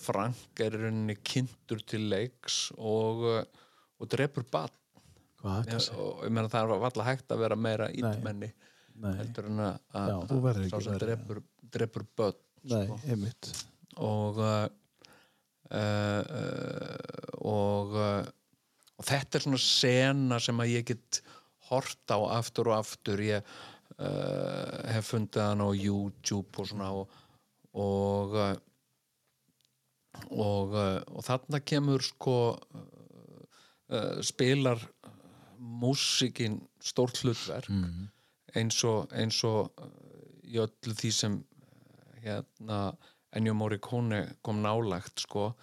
Frank 0.01 0.61
er 0.63 0.77
rauninni 0.79 1.17
kynntur 1.21 1.83
til 1.85 2.07
leiks 2.09 2.71
og, 2.79 3.25
og 4.01 4.09
drepur 4.09 4.47
bann 4.49 4.77
Hvað 5.41 5.71
og 5.97 6.25
ég 6.25 6.33
meina 6.33 6.51
það 6.51 6.61
er 6.75 6.85
alltaf 6.85 7.07
hægt 7.07 7.33
að 7.33 7.41
vera 7.45 7.57
meira 7.57 7.87
ítmenni 7.89 8.51
heldur 9.01 9.47
en 9.49 9.63
að, 9.65 9.79
sá 9.89 10.11
sem 10.29 10.43
verri, 10.43 10.67
drepur, 11.01 11.41
drepur 11.73 12.05
börn 12.17 12.37
nei, 12.69 12.83
sko. 13.31 13.63
og 14.05 14.37
uh, 14.43 14.67
uh, 15.73 17.31
og 17.41 17.97
uh, 17.97 18.29
og 19.01 19.07
þetta 19.07 19.37
er 19.37 19.45
svona 19.47 19.61
sena 19.63 20.37
sem 20.43 20.59
að 20.61 20.75
ég 20.75 20.89
get 20.91 21.21
hort 21.71 22.13
á 22.13 22.19
aftur 22.37 22.69
og 22.69 22.77
aftur. 22.77 23.21
Ég 23.25 23.41
uh, 23.41 24.75
hef 24.93 25.09
fundið 25.09 25.41
hann 25.47 25.63
á 25.65 25.69
YouTube 25.73 26.61
og 26.61 26.69
svona 26.69 26.91
og 26.93 27.17
og 27.71 28.35
uh, 28.37 28.53
og, 30.29 30.75
uh, 30.75 30.99
og 31.15 31.25
þarna 31.25 31.63
kemur 31.65 32.03
sko 32.05 32.37
spilar 34.23 34.79
músikin 35.61 36.59
stórt 36.81 37.21
hlutverk 37.21 37.69
eins 38.57 38.81
og, 38.87 39.11
eins 39.15 39.37
og 39.47 39.69
í 40.43 40.57
öllu 40.59 40.95
því 40.97 41.11
sem 41.15 41.37
hérna 42.23 42.81
Ennio 43.31 43.53
Morricone 43.55 44.25
kom 44.43 44.59
nálægt 44.65 45.23
sko. 45.23 45.53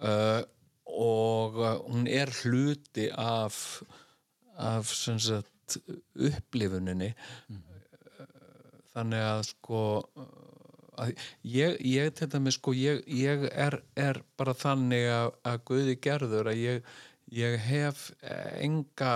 Uh, 0.00 0.40
og 0.88 1.58
uh, 1.60 1.74
hún 1.84 2.06
er 2.08 2.32
hluti 2.40 3.10
af 3.12 3.82
af 4.60 4.86
sem 4.86 5.18
sagt 5.18 5.78
upplifuninni. 6.14 7.12
Þannig 8.94 9.24
að 9.24 9.42
sko 9.52 9.82
að 11.00 11.12
ég, 11.46 11.76
ég 11.86 12.24
dæmis 12.32 12.58
sko 12.58 12.74
ég, 12.76 13.04
ég 13.06 13.46
er, 13.50 13.78
er 13.96 14.20
bara 14.36 14.54
þannig 14.56 15.06
að, 15.14 15.28
að 15.48 15.60
Guði 15.70 15.96
gerður 16.02 16.50
að 16.52 16.60
ég, 16.60 16.90
ég 17.32 17.56
hef 17.64 18.10
eh, 18.20 18.58
enga 18.66 19.14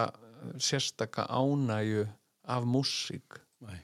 sérstaka 0.61 1.27
ánægju 1.29 2.07
af 2.45 2.65
músík. 2.69 3.39
Nei, 3.65 3.79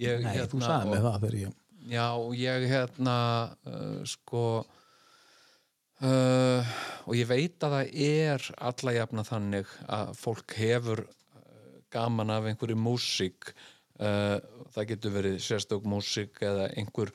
ég, 0.00 0.22
Nei 0.24 0.38
þú 0.48 0.60
hérna, 0.60 0.68
sagði 0.68 0.86
og- 0.86 0.94
mig 0.94 1.02
það 1.06 1.18
þegar 1.26 1.38
ég... 1.42 1.58
Já, 1.82 2.06
ég 2.38 2.64
hérna 2.70 3.16
uh, 3.66 4.04
sko 4.06 4.42
uh, 6.06 6.72
og 7.08 7.16
ég 7.18 7.26
veit 7.26 7.64
að 7.66 7.74
það 7.76 7.92
er 8.06 8.46
alla 8.70 8.94
jafna 8.96 9.24
þannig 9.26 9.72
að 9.90 10.12
fólk 10.20 10.54
hefur 10.60 11.02
uh, 11.02 11.10
gaman 11.92 12.30
af 12.30 12.46
einhverju 12.50 12.78
músík. 12.78 13.52
Uh, 13.98 14.38
það 14.74 14.88
getur 14.92 15.16
verið 15.18 15.38
sérstök 15.44 15.84
músík 15.86 16.38
eða 16.42 16.70
einhver 16.78 17.12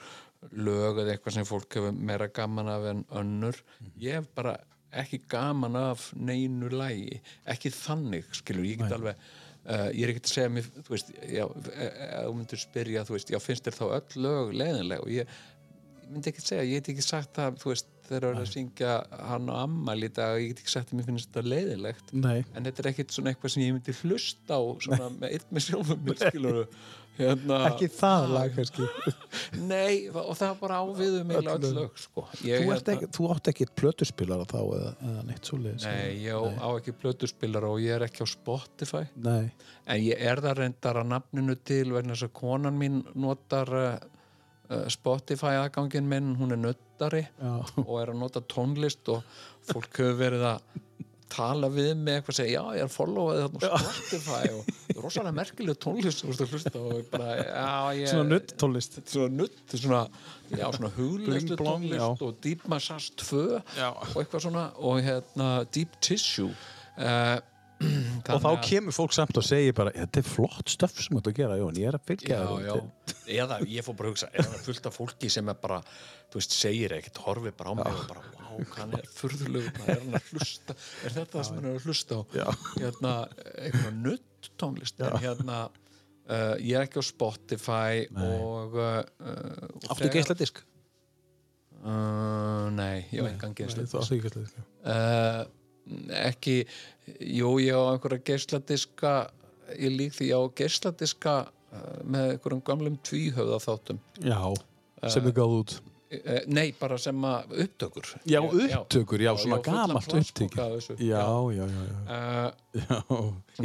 lög 0.52 1.00
eða 1.02 1.16
eitthvað 1.16 1.38
sem 1.40 1.48
fólk 1.50 1.80
hefur 1.80 1.96
meira 1.96 2.28
gaman 2.30 2.70
af 2.72 2.90
en 2.92 3.06
önnur. 3.24 3.58
Ég 3.98 4.20
hef 4.20 4.28
bara 4.38 4.58
ekki 5.02 5.20
gaman 5.30 5.76
af 5.80 6.12
neinu 6.16 6.70
lægi, 6.72 7.20
ekki 7.50 7.74
þannig 7.76 8.30
skilur, 8.36 8.68
ég 8.68 8.80
get 8.82 8.96
alveg 8.96 9.20
uh, 9.68 9.90
ég 9.92 10.06
er 10.06 10.14
ekkert 10.14 10.30
að 10.30 10.36
segja 10.38 10.54
mér, 10.56 10.72
þú 10.78 10.96
veist 10.96 11.12
já, 11.18 11.44
e- 11.44 11.76
e- 11.76 11.92
ef 12.08 12.24
þú 12.30 12.34
myndir 12.38 12.64
spyrja, 12.64 13.06
þú 13.08 13.18
veist, 13.18 13.36
já, 13.36 13.40
finnst 13.44 13.68
þér 13.68 13.78
þá 13.82 13.86
öll 13.90 14.26
lög 14.28 14.56
leiðinleg? 14.62 15.04
Og 15.04 15.14
ég, 15.14 15.38
ég 16.00 16.14
myndi 16.14 16.32
ekki 16.32 16.46
segja, 16.46 16.66
ég 16.68 16.80
get 16.80 16.92
ekki 16.96 17.08
sagt 17.08 17.36
það, 17.36 17.62
þú 17.64 17.74
veist 17.74 17.94
þegar 18.08 18.24
það 18.24 18.30
er 18.30 18.42
að 18.42 18.52
syngja 18.54 18.92
hann 19.28 19.50
á 19.52 19.56
ammal 19.64 19.98
í 20.00 20.10
dag 20.14 20.38
ég 20.40 20.52
get 20.52 20.62
ekki 20.64 20.74
sagt 20.74 20.92
að 20.92 21.00
mér 21.00 21.08
finnst 21.10 21.30
þetta 21.30 21.52
leiðilegt 21.52 22.14
Nei, 22.16 22.38
en 22.54 22.68
þetta 22.68 22.84
er 22.84 22.90
ekkert 22.94 23.16
svona 23.16 23.34
eitthvað 23.34 23.54
sem 23.54 23.64
ég 23.66 23.76
myndi 23.76 23.96
hlusta 24.02 24.60
á 24.60 24.62
svona 24.86 25.10
með 25.18 25.36
eitt 25.36 25.52
með 25.52 25.66
sjálfum 25.68 26.06
mér 26.08 26.22
skilur 26.22 26.62
hérna, 27.18 27.58
ekki 27.70 27.88
það 27.98 28.26
lag 28.34 28.54
kannski. 28.56 28.88
nei, 29.72 30.08
og 30.12 30.32
það 30.38 30.48
er 30.50 30.58
bara 30.62 30.80
áviðum 30.86 31.34
Öll 31.38 31.48
lög. 31.78 31.98
sko. 32.02 32.24
ég, 32.46 32.64
Þú, 32.66 32.74
ert 32.76 32.92
ekki, 32.94 33.10
þú 33.18 33.30
átt 33.36 33.52
ekki 33.54 33.68
plötuspilara 33.82 34.48
þá 34.50 34.58
eða, 34.62 34.92
eða 35.10 35.24
neitt 35.30 35.50
svoleiðis. 35.52 35.88
nei, 35.88 36.18
ég 36.26 36.34
á, 36.38 36.44
á 36.64 36.70
ekki 36.78 36.96
plötuspilar 37.02 37.68
og 37.70 37.80
ég 37.84 37.96
er 37.98 38.08
ekki 38.08 38.24
á 38.24 38.28
Spotify 38.32 39.04
Nei, 39.28 39.50
En 39.88 40.02
ég 40.04 40.20
er 40.20 40.42
það 40.44 40.58
reyndar 40.62 41.02
að 41.02 41.12
nafninu 41.14 41.56
til 41.68 41.86
vegna 41.96 42.16
þess 42.18 42.28
að 42.28 42.34
konan 42.42 42.76
mín 42.82 43.02
notar 43.16 43.72
uh, 43.78 43.94
Spotify 44.92 45.54
aðgangin 45.62 46.10
minn, 46.12 46.34
hún 46.40 46.52
er 46.52 46.60
nuttari 46.60 47.22
já, 47.24 47.54
og 47.86 47.94
er 48.02 48.12
að 48.12 48.20
nota 48.20 48.42
tónlist 48.52 49.08
og 49.14 49.24
fólk 49.70 49.94
hefur 50.02 50.18
verið 50.20 50.44
að 50.50 50.84
tala 51.32 51.70
við 51.74 51.92
mig 52.00 52.18
eitthvað 52.18 52.34
að 52.34 52.40
segja, 52.40 52.62
já 52.62 52.78
ég 52.78 52.86
er 52.86 52.94
followað 52.94 53.42
þarna 53.44 53.70
á 53.70 53.80
Spotify 53.88 54.52
og 54.54 54.70
það 54.70 54.94
er 54.96 55.02
rosalega 55.06 55.36
merkileg 55.40 55.80
tónlist 55.84 56.24
og 56.80 57.12
bara, 57.12 57.34
já 57.42 58.00
ég 58.00 58.12
svona 58.14 58.30
nutt 58.32 58.56
tónlist. 58.62 58.98
svona 59.12 59.42
nutt, 59.42 59.76
svona, 59.76 60.02
já, 60.52 60.66
svona 60.78 60.94
blong, 60.96 61.60
tónlist 61.60 62.00
já. 62.00 62.08
og 62.30 62.40
Deep 62.44 62.66
Massage 62.72 63.14
2 63.24 63.44
Já. 63.78 63.92
og 63.92 64.18
eitthvað 64.24 64.48
svona 64.48 64.66
og 64.78 65.04
hérna 65.06 65.52
Deep 65.76 66.00
Tissue 66.02 66.52
uh, 66.52 67.38
Og 68.34 68.42
þá 68.42 68.52
kemur 68.66 68.96
fólk 68.96 69.14
samt 69.14 69.38
og 69.38 69.46
segir 69.46 69.76
bara, 69.78 69.92
þetta 69.94 70.22
er 70.24 70.26
flott 70.26 70.72
stöff 70.74 70.98
sem 70.98 71.14
þú 71.14 71.20
ert 71.22 71.28
að 71.30 71.36
gera, 71.38 71.58
Jón, 71.60 71.78
ég 71.78 71.92
er 71.92 71.98
að 72.00 72.08
fylgja 72.10 72.40
já, 72.40 72.48
þér 72.50 72.66
já. 72.66 72.74
til." 73.12 73.18
eða 73.38 73.60
ég 73.68 73.86
fór 73.86 73.98
bara 74.00 74.10
að 74.10 74.16
hugsa 74.16 74.30
eða 74.34 74.62
fullt 74.66 74.88
af 74.90 74.96
fólki 74.98 75.30
sem 75.32 75.52
er 75.52 75.58
bara 75.62 75.78
þú 76.32 76.40
veist, 76.40 76.56
segir 76.58 76.96
ekkert, 76.98 77.22
horfir 77.26 77.56
bara 77.58 77.74
á 77.74 77.74
mig 77.78 77.92
og 77.92 78.08
bara, 78.10 78.24
wow, 78.38 78.47
hann 78.78 78.94
er 78.98 79.10
furðulegur 79.18 79.82
er 79.88 80.00
hann 80.02 80.16
að 80.20 80.32
hlusta, 80.34 80.76
er 81.06 81.16
þetta 81.18 81.38
það 81.38 81.46
sem 81.50 81.60
hann 81.60 81.68
er 81.72 81.76
að 81.80 81.86
hlusta 81.90 82.18
á 82.18 82.22
Já. 82.38 82.46
hérna, 82.78 83.14
eitthvað 83.66 84.00
nutt 84.06 84.50
tónlist 84.62 85.04
en 85.06 85.18
hérna 85.24 85.60
uh, 85.68 86.56
ég 86.62 86.74
er 86.78 86.86
ekki 86.88 87.02
á 87.02 87.06
Spotify 87.08 88.06
og, 88.14 88.78
uh, 88.78 89.92
Áttu 89.94 90.10
geisladisk? 90.14 90.64
Uh, 91.78 92.68
nei, 92.74 93.06
ég 93.14 93.22
Nei, 93.22 93.34
áttu 93.38 93.48
ekki 93.52 93.64
geisladisk. 93.64 94.58
uh, 94.84 95.44
ekki 96.26 96.56
jú, 97.22 97.52
ég 97.64 97.78
á 97.78 97.82
einhverja 97.94 98.24
geisladiska 98.28 99.12
ég 99.78 99.94
lík 99.94 100.16
því 100.18 100.32
á 100.36 100.42
geisladiska 100.58 101.36
uh, 101.48 102.00
með 102.04 102.34
einhverjum 102.34 102.64
gamlum 102.68 102.98
tvíhöfða 103.08 103.60
þáttum 103.64 104.02
Já, 104.26 104.42
sem 105.14 105.30
er 105.30 105.36
gáð 105.38 105.56
út. 105.62 105.78
Uh, 106.12 106.40
nei, 106.48 106.72
bara 106.80 106.98
sem 107.02 107.24
að 107.28 107.54
upptökur 107.66 108.10
Já, 108.26 108.40
upptökur, 108.42 109.22
já, 109.22 109.32
Já, 109.34 109.38
svona 109.44 109.60
gamalt 109.66 110.14
upptökur. 110.14 110.82
Já, 111.00 111.22
já, 111.58 111.66
já, 111.68 111.68
já. 111.68 112.00
uh, 112.08 112.52
já. 112.82 112.98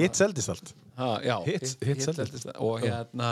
Hitt 0.02 0.14
seldist 0.18 0.49
allt. 0.54 0.75
ha, 0.96 1.11
já 1.25 1.37
Hit- 1.46 1.78
hit 1.84 2.02
seldist. 2.02 2.14
seldist. 2.16 2.46
og 2.56 2.80
hérna 2.82 3.30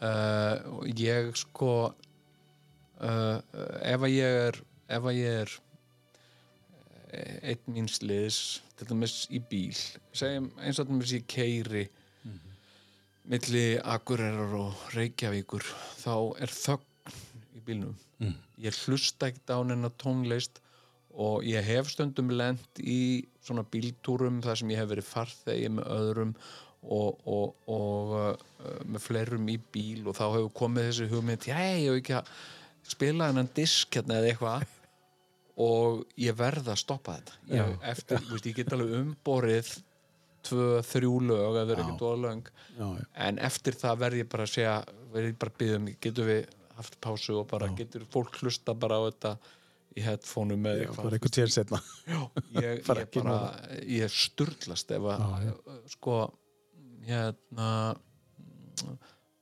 uh, 0.00 0.56
og 0.78 0.86
ég 1.00 1.32
sko 1.36 1.72
uh, 3.00 3.38
ef 3.82 4.00
að 4.06 4.12
ég 4.14 4.40
er 4.48 4.60
ef 4.92 5.08
að 5.08 5.16
ég 5.16 5.40
er 5.46 5.52
eh, 7.12 7.52
einn 7.52 7.74
míns 7.74 8.02
liðs 8.04 8.38
til 8.76 8.86
dæmis 8.90 9.14
í 9.32 9.40
bíl 9.48 9.72
segjum 10.12 10.50
eins 10.60 10.78
og 10.78 10.86
til 10.86 10.94
dæmis 10.98 11.14
ég 11.16 11.24
keiri 11.30 11.86
milli 13.32 13.78
Akureyrar 13.78 14.54
og 14.58 14.80
Reykjavíkur 14.96 15.62
þá 16.02 16.14
er 16.42 16.50
þögn 16.52 16.88
í 17.62 17.66
bílnum. 17.70 17.94
Mm. 18.22 18.34
ég 18.66 18.82
hlusta 18.86 19.30
ekkert 19.30 19.54
á 19.54 19.58
neina 19.66 19.90
tónlist 20.02 20.60
og 21.12 21.44
ég 21.44 21.64
hef 21.66 21.90
stundum 21.92 22.30
lent 22.32 22.80
í 22.80 23.24
svona 23.44 23.64
bíltúrum 23.68 24.40
þar 24.44 24.60
sem 24.60 24.70
ég 24.72 24.80
hef 24.80 24.90
verið 24.92 25.08
farþegi 25.08 25.72
með 25.76 25.90
öðrum 25.96 26.34
og, 26.82 27.20
og, 27.28 27.54
og 27.70 28.14
uh, 28.16 28.80
með 28.88 29.04
fleirum 29.04 29.50
í 29.52 29.58
bíl 29.74 30.06
og 30.06 30.16
þá 30.18 30.24
hefur 30.24 30.52
komið 30.62 30.88
þessi 30.88 31.08
hugmynd 31.12 31.46
já, 31.46 31.58
ég 31.60 31.90
hef 31.90 32.00
ekki 32.00 32.16
að 32.18 32.32
spila 32.92 33.28
hennan 33.30 33.50
disk 33.54 33.98
hérna 33.98 34.20
eða 34.20 34.32
eitthvað. 34.32 34.68
Og 35.62 36.06
ég 36.16 36.32
verð 36.32 36.70
að 36.72 36.78
stoppa 36.80 37.18
þetta. 37.18 37.34
Ég, 37.52 37.72
eftir, 37.90 38.22
þú 38.24 38.32
veist, 38.32 38.46
ég 38.48 38.54
get 38.56 38.70
alveg 38.72 38.94
umborið 38.96 39.68
tvö, 40.48 40.68
þrjú 40.88 41.12
lög 41.28 41.58
eða 41.58 41.66
verið 41.68 41.82
ekki 41.84 41.98
dóða 42.00 42.20
löng. 42.22 42.48
Já, 42.78 42.86
já. 42.96 43.04
en 43.26 43.40
eftir 43.50 43.76
það 43.78 44.00
verð 44.00 44.22
ég 44.22 44.30
bara 44.32 44.46
að 44.48 44.54
segja 44.54 44.72
verð 45.12 45.28
ég 45.28 45.38
bara 45.42 45.52
að 45.52 45.58
byggja 45.60 45.78
um, 45.78 45.90
getur 46.06 46.28
við 46.30 46.56
haft 46.82 47.00
pásu 47.04 47.38
og 47.40 47.48
bara 47.50 47.70
getur 47.78 48.04
fólk 48.12 48.38
hlusta 48.42 48.74
bara 48.74 49.00
á 49.00 49.02
þetta 49.08 49.34
í 49.96 50.04
headphone 50.04 50.56
með 50.56 50.84
Já, 50.86 50.90
bara 50.98 51.16
einhvern 51.18 51.34
tíðan 51.36 51.54
setna. 51.56 51.80
ég, 52.56 52.82
ég 52.82 53.98
ég 53.98 54.14
sturlast 54.14 54.94
ef 54.96 55.08
að 55.14 55.26
Já, 55.46 55.52
sko 55.96 56.16
hérna 57.06 57.68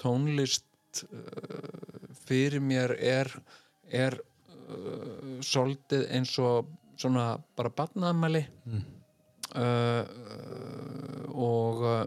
tónlist 0.00 1.04
uh, 1.06 2.14
fyrir 2.26 2.62
mér 2.64 2.94
er 2.98 3.30
er 3.90 4.16
uh, 4.20 5.40
svolítið 5.44 6.06
eins 6.16 6.32
og 6.42 6.70
svona 7.00 7.34
bara 7.56 7.72
batnaðmæli 7.74 8.44
Mm. 8.70 8.82
uh, 9.56 10.04
uh, 10.04 11.24
og 11.34 11.84
uh, 11.84 12.06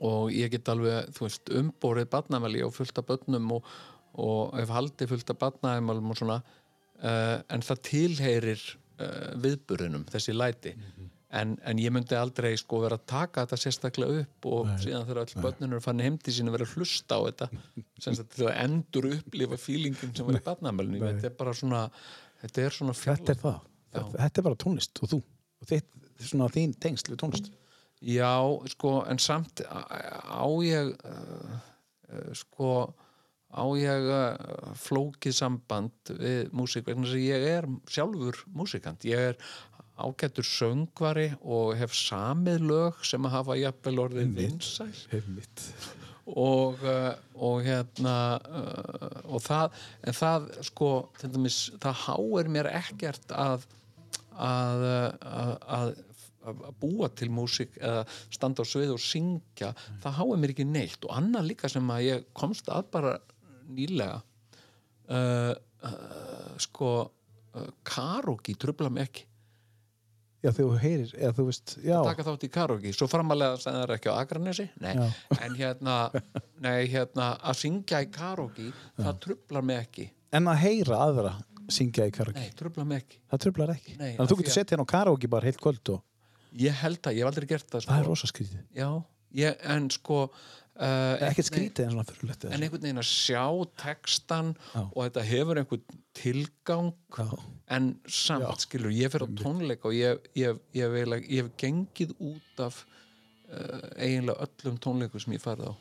og 0.00 0.30
ég 0.32 0.48
get 0.52 0.68
alveg, 0.72 1.10
þú 1.12 1.26
veist, 1.26 1.50
umborið 1.52 2.06
batnaðmæli 2.12 2.62
og 2.64 2.72
fullt 2.72 2.96
af 3.00 3.04
börnum 3.08 3.50
og, 3.58 3.66
og 4.20 4.54
hef 4.58 4.70
haldið 4.74 5.10
fullt 5.14 5.32
af 5.34 5.40
batnaðmælum 5.40 6.12
og 6.12 6.20
svona 6.20 6.38
uh, 6.42 7.40
en 7.50 7.64
það 7.66 7.82
tilheyrir 7.90 8.62
uh, 8.62 9.34
viðburðinum, 9.42 10.06
þessi 10.12 10.36
læti 10.36 10.74
en, 11.34 11.54
en 11.66 11.80
ég 11.82 11.92
myndi 11.94 12.16
aldrei 12.18 12.52
sko 12.60 12.80
vera 12.84 12.98
að 12.98 13.06
taka 13.10 13.44
þetta 13.44 13.58
sérstaklega 13.60 14.22
upp 14.22 14.48
og 14.50 14.70
síðan 14.82 15.06
þegar 15.08 15.22
öll 15.24 15.44
börnunum 15.46 15.78
er 15.80 15.84
fannig 15.84 16.08
heimdi 16.08 16.34
sín 16.34 16.50
að 16.50 16.58
vera 16.58 16.68
að 16.68 16.76
hlusta 16.78 17.18
á 17.18 17.20
þetta 17.26 17.48
sem 18.04 18.18
þegar 18.22 18.58
endur 18.62 19.10
upplifa 19.10 19.58
fílingin 19.60 20.14
sem 20.14 20.28
var 20.28 20.38
í 20.38 20.44
batnaðmælinu, 20.46 21.02
þetta 21.08 21.30
er 21.30 21.36
bara 21.40 21.56
svona 21.58 21.84
þetta 22.44 22.66
er 22.66 22.78
svona 22.78 22.96
Þetta 22.98 23.34
er 23.34 23.42
það. 23.42 23.60
Þetta, 23.94 24.18
þetta 24.24 24.40
er 24.40 24.46
bara 24.48 24.60
tónlist 24.64 25.00
og 25.00 25.10
þú. 25.12 25.20
Og 25.62 25.70
þitt, 25.70 25.92
svona 26.28 26.48
þín 26.52 26.74
tengsl 26.82 27.12
við 27.12 27.20
tónlist. 27.22 27.52
Já, 28.04 28.34
sko, 28.74 28.98
en 29.08 29.20
samt 29.22 29.62
á 29.64 30.46
ég 30.66 30.90
uh, 31.08 31.54
sko 32.36 32.70
á 33.54 33.64
ég 33.78 34.08
uh, 34.10 34.72
flókið 34.78 35.36
samband 35.38 36.14
við 36.18 36.50
músík 36.56 36.88
vegna 36.88 37.06
þess 37.06 37.18
að 37.18 37.26
ég 37.28 37.46
er 37.54 37.68
sjálfur 37.90 38.40
músíkant 38.54 39.06
ég 39.08 39.30
er 39.32 39.38
ágættur 39.94 40.46
söngvari 40.46 41.28
og 41.40 41.76
hef 41.78 41.94
samið 41.94 42.64
lög 42.70 43.04
sem 43.06 43.28
að 43.28 43.36
hafa 43.36 43.60
jafnvel 43.60 44.00
orðið 44.08 44.32
vinsæl. 44.40 44.90
og, 46.24 46.82
uh, 46.82 47.12
og 47.36 47.62
hérna 47.66 48.16
uh, 48.40 49.22
og 49.28 49.44
það, 49.44 49.78
en 50.02 50.18
það 50.18 50.50
sko, 50.70 50.90
dæmis, 51.22 51.60
það 51.82 52.04
háir 52.08 52.52
mér 52.56 52.70
ekkert 52.74 53.34
að 53.36 53.68
að, 54.34 54.84
að, 55.22 55.52
að, 55.76 55.92
að 56.44 56.64
búa 56.80 57.08
til 57.16 57.30
músík 57.32 57.76
eða 57.80 58.02
standa 58.34 58.64
á 58.64 58.68
svið 58.68 58.94
og 58.96 59.02
syngja. 59.02 59.70
Það 60.02 60.18
háir 60.18 60.40
mér 60.42 60.54
ekki 60.54 60.66
neitt. 60.68 60.98
Og 61.06 61.14
annað 61.14 61.52
líka 61.52 61.70
sem 61.72 61.94
að 61.94 62.06
ég 62.08 62.26
komst 62.36 62.68
að 62.72 62.90
bara 62.94 63.14
nýlega 63.68 64.20
uh, 65.08 65.52
uh, 65.84 66.56
sko 66.62 66.90
uh, 67.04 67.70
karaoke 67.86 68.56
trubla 68.60 68.90
mig 68.92 69.08
ekki 69.10 69.30
Já, 70.44 70.50
þú 70.52 70.64
heyrir, 70.76 71.08
eða 71.16 71.32
þú 71.38 71.44
veist, 71.48 71.72
já. 71.80 71.94
taka 72.04 72.24
þátt 72.26 72.42
í 72.44 72.48
karaoke, 72.52 72.90
svo 72.92 73.06
framalega 73.08 73.56
sem 73.62 73.72
það 73.72 73.84
er 73.86 73.92
ekki 73.94 74.10
á 74.12 74.14
Akranesi, 74.20 74.66
nei, 74.84 74.90
en 75.40 75.54
hérna 75.56 75.94
nei, 76.60 76.82
hérna, 76.92 77.30
að 77.40 77.56
syngja 77.62 78.02
í 78.04 78.10
karaoke, 78.12 78.66
það 78.98 79.22
trublar 79.24 79.64
mig 79.64 79.80
ekki 79.86 80.10
En 80.36 80.50
að 80.50 80.58
heyra 80.66 80.98
aðra 81.06 81.32
syngja 81.72 82.04
í 82.10 82.12
karaoke. 82.12 82.42
nei, 82.44 82.50
trublar 82.58 82.84
mig 82.90 83.00
ekki 83.06 83.22
Það 83.32 83.42
trublar 83.46 83.72
ekki. 83.72 83.94
Nei, 83.96 84.10
Þannig 84.18 84.20
að 84.26 84.32
þú 84.34 84.38
getur 84.42 84.56
sett 84.58 84.74
hérna 84.74 84.84
á 84.84 84.92
karaoke 84.92 85.30
bara 85.32 85.48
heilt 85.48 85.62
kvöld 85.64 85.92
og 85.94 86.02
ég 86.60 86.76
held 86.82 87.00
að, 87.08 87.16
ég 87.16 87.24
hef 87.24 87.30
aldrei 87.32 87.48
gert 87.54 87.68
það, 87.70 87.86
sko. 87.86 87.94
það 87.94 88.02
er 88.02 88.08
rosa 88.12 88.28
skrítið. 88.28 88.60
já, 88.76 88.88
ég, 89.40 89.64
en 89.78 89.88
sko 89.96 90.18
uh, 90.80 91.28
Ekkert 91.28 91.50
skrítið 91.50 91.86
en 91.86 91.94
svona 91.94 92.06
fyrirlegt. 92.08 92.46
en 92.48 92.58
einhvern 92.58 92.86
veginn 92.86 93.02
að 93.02 93.10
sjá 93.10 93.44
textan 93.80 94.52
Já. 94.72 94.82
og 94.82 95.00
þetta 95.02 95.26
hefur 95.30 95.60
einhvern 95.62 96.02
tilgang 96.18 96.92
Já. 97.16 97.28
en 97.76 97.90
samt 98.06 98.66
skilur, 98.66 98.94
ég 98.94 99.12
fer 99.12 99.26
á 99.26 99.28
tónleika 99.38 99.90
og 99.90 99.96
ég, 99.96 100.20
ég, 100.38 100.60
ég, 100.76 100.98
ég, 101.00 101.26
hef 101.38 101.50
gengið 101.60 102.14
út 102.18 102.64
af 102.66 102.84
uh, 102.84 103.90
eiginlega 103.96 104.48
öllum 104.48 104.78
tónleikum 104.82 105.22
sem 105.22 105.36
ég 105.36 105.44
farið 105.44 105.72
á 105.72 105.74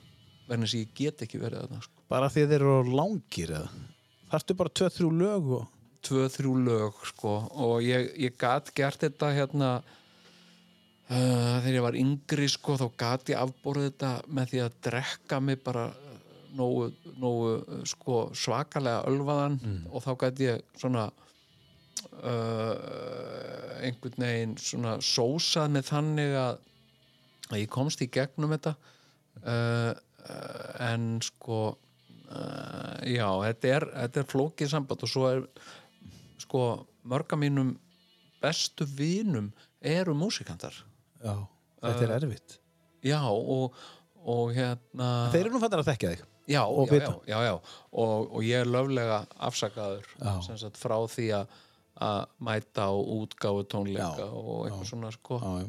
verðin 0.48 0.68
þess 0.68 0.76
að 0.78 0.84
ég 0.84 0.94
get 0.98 1.26
ekki 1.26 1.42
verið 1.42 1.64
þarna 1.64 1.86
sko. 1.86 2.06
Bara 2.12 2.30
því 2.32 2.44
að 2.44 2.54
þeir 2.54 2.66
eru 2.68 2.96
langir. 2.98 3.54
Þarftu 4.34 4.58
bara 4.60 4.74
tvö, 4.80 4.90
þrjú 4.98 5.10
lög 5.20 5.52
og... 5.60 5.68
tvö, 6.04 6.24
þrjú 6.34 6.54
lög 6.68 7.04
sko. 7.08 7.36
og 7.66 7.76
ég, 7.86 8.10
ég 8.20 8.38
gat 8.40 8.72
gert 8.76 9.06
þetta 9.06 9.32
hérna 9.38 9.74
uh, 11.10 11.60
þegar 11.64 11.76
ég 11.76 11.86
var 11.86 11.98
yngri 12.00 12.48
sko, 12.52 12.78
þá 12.80 12.88
gat 13.00 13.34
ég 13.34 13.42
afborið 13.42 13.90
þetta 13.90 14.12
með 14.28 14.54
því 14.54 14.64
að 14.64 14.78
drekka 14.88 15.40
mig 15.44 15.62
bara 15.66 15.86
uh, 15.92 16.14
nógu, 16.58 16.88
nógu 17.22 17.52
uh, 17.58 17.84
sko, 17.90 18.18
svakalega 18.38 19.04
ölvaðan. 19.10 19.60
Og 19.92 20.06
þá 20.06 20.12
gat 20.26 20.44
ég 20.44 20.64
svona 20.80 21.06
uh, 22.22 22.76
einhvern 23.84 24.26
veginn 24.26 24.58
svona 24.62 24.98
sósað 25.04 25.76
með 25.76 25.90
þannig 25.92 26.32
að, 26.40 26.58
að 27.52 27.62
ég 27.64 27.72
komst 27.74 28.04
í 28.06 28.12
gegnum 28.14 28.56
þetta. 28.56 28.76
Uh, 29.44 29.94
en 30.80 31.18
sko 31.20 31.76
já, 33.04 33.28
þetta 33.44 33.68
er, 33.70 33.84
þetta 33.92 34.22
er 34.22 34.28
flókið 34.32 34.70
samband. 34.72 35.04
Og 35.04 35.10
svo 35.12 35.28
er 35.28 35.42
sko 36.40 36.62
mörga 37.04 37.36
mínum 37.38 37.74
bestu 38.42 38.88
vinum 38.88 39.52
eru 39.84 40.16
músikantar 40.16 40.74
Já. 41.24 41.34
Þetta 41.84 42.06
er 42.08 42.14
erfitt. 42.20 42.60
já 43.04 43.20
og, 43.28 43.76
og 44.24 44.54
hérna 44.56 45.10
Þeir 45.34 45.42
eru 45.46 45.54
nú 45.58 45.60
fannir 45.64 45.82
að 45.84 45.90
þekkja 45.92 46.12
þig. 46.14 46.24
já, 46.52 46.62
og 46.68 46.92
já, 46.92 47.00
já, 47.00 47.12
já, 47.28 47.38
já. 47.48 47.54
Og, 47.92 48.32
og 48.36 48.44
ég 48.44 48.64
er 48.64 48.68
löflega 48.72 49.22
afsakaður 49.48 50.08
sagt, 50.44 50.80
frá 50.80 50.96
því 51.12 51.30
að 51.40 51.56
mæta 52.44 52.88
á 52.90 52.94
útgáfu 52.96 53.64
tónleika 53.72 54.26
og 54.28 54.66
eitthvað 54.68 54.88
svona 54.90 55.12
sko 55.14 55.38
uh, 55.40 55.68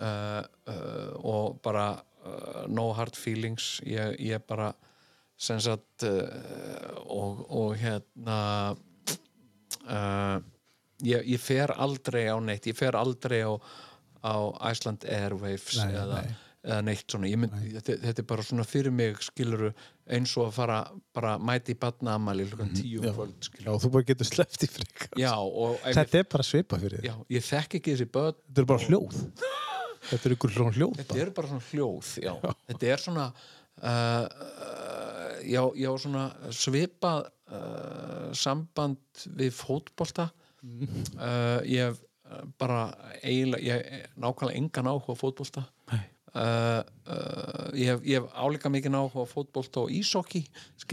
uh, 0.00 1.10
og 1.20 1.58
bara 1.64 1.88
uh, 2.24 2.64
no 2.68 2.90
hard 2.96 3.16
feelings 3.18 3.80
ég, 3.84 4.14
ég 4.20 4.44
bara 4.48 4.70
sagt 5.36 6.04
og, 6.04 7.40
og 7.50 7.74
hérna 7.80 8.38
ég, 11.04 11.24
ég 11.34 11.40
fer 11.42 11.72
aldrei 11.74 12.28
á 12.30 12.38
neitt 12.40 12.68
ég 12.70 12.76
fer 12.78 12.96
aldrei 12.96 13.42
á, 13.44 13.52
á 14.24 14.34
Iceland 14.72 15.04
Airwaves 15.04 15.76
Nei, 15.82 15.92
eða, 16.00 16.20
nei. 16.24 16.34
eða 16.64 16.78
neitt 16.88 17.04
svona 17.12 17.28
mynd, 17.36 17.54
þetta, 17.74 17.96
þetta 18.06 18.22
er 18.24 18.28
bara 18.30 18.44
svona 18.48 18.64
fyrir 18.64 18.94
mig 18.96 19.18
skiluru 19.26 19.68
eins 20.16 20.32
og 20.40 20.46
að 20.48 20.54
fara 20.56 20.78
bara 21.16 21.34
mæti 21.38 21.74
í 21.74 21.78
batnaamæli 21.80 22.46
hlukan 22.50 22.72
tíu 22.76 23.02
um 23.04 23.10
kvöld 23.18 23.50
Já, 23.60 23.70
þú 23.84 23.90
bara 23.98 24.08
getur 24.10 24.28
sleppt 24.30 24.64
í 24.64 24.70
frika. 24.72 25.10
já 25.20 25.32
Þetta 25.84 26.22
er 26.22 26.30
bara 26.32 26.46
svipa 26.48 26.80
fyrir 26.80 27.02
þig. 27.04 27.10
já, 27.10 27.14
ég 27.36 27.44
þekk 27.50 27.78
ekki 27.80 27.94
þessi 27.98 28.08
börn 28.16 28.38
Þetta 28.48 28.64
er 28.64 28.70
bara 28.72 28.88
hljóð. 28.88 29.20
Þetta 30.04 30.28
er 30.28 30.34
ykkur 30.36 30.52
hljóð 30.56 30.78
hljóð. 30.78 30.96
þetta 31.00 31.20
eru 31.22 31.32
bara 31.38 31.48
svona 31.52 31.68
hljóð 31.70 32.08
já. 32.24 32.32
þetta 32.68 32.90
er 32.96 33.04
svona 33.04 33.26
uh, 33.28 34.24
uh, 34.24 35.36
já, 35.48 35.62
já, 35.84 35.90
svona 36.04 36.24
svipað 36.52 37.28
uh, 37.52 38.32
samband 38.36 39.24
við 39.40 39.52
fótbolta 39.56 40.26
uh, 40.64 41.60
ég 41.68 41.88
hef 41.90 42.02
bara 42.58 42.82
eiginlega, 43.22 43.62
ég 43.64 43.86
hef 43.94 44.18
nákvæmlega 44.20 44.58
engan 44.60 44.90
áhuga 44.90 45.16
á 45.16 45.20
fótbolta. 45.20 45.64
Nei. 45.92 46.02
Uh, 46.34 46.82
uh, 47.06 47.66
ég 47.78 47.92
hef, 47.92 48.00
ég 48.02 48.16
hef 48.18 48.32
álíka 48.34 48.70
mikið 48.72 48.96
áhuga 48.98 49.22
á 49.22 49.26
fótbolta 49.30 49.84
og 49.84 49.92
ísokki 49.94 50.40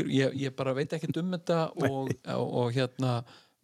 ég, 0.05 0.35
ég 0.37 0.53
bara 0.53 0.75
veit 0.77 0.93
ekkert 0.93 1.17
um 1.17 1.31
þetta 1.33 1.63
og, 1.81 2.11
og, 2.29 2.51
og 2.61 2.75
hérna 2.75 3.13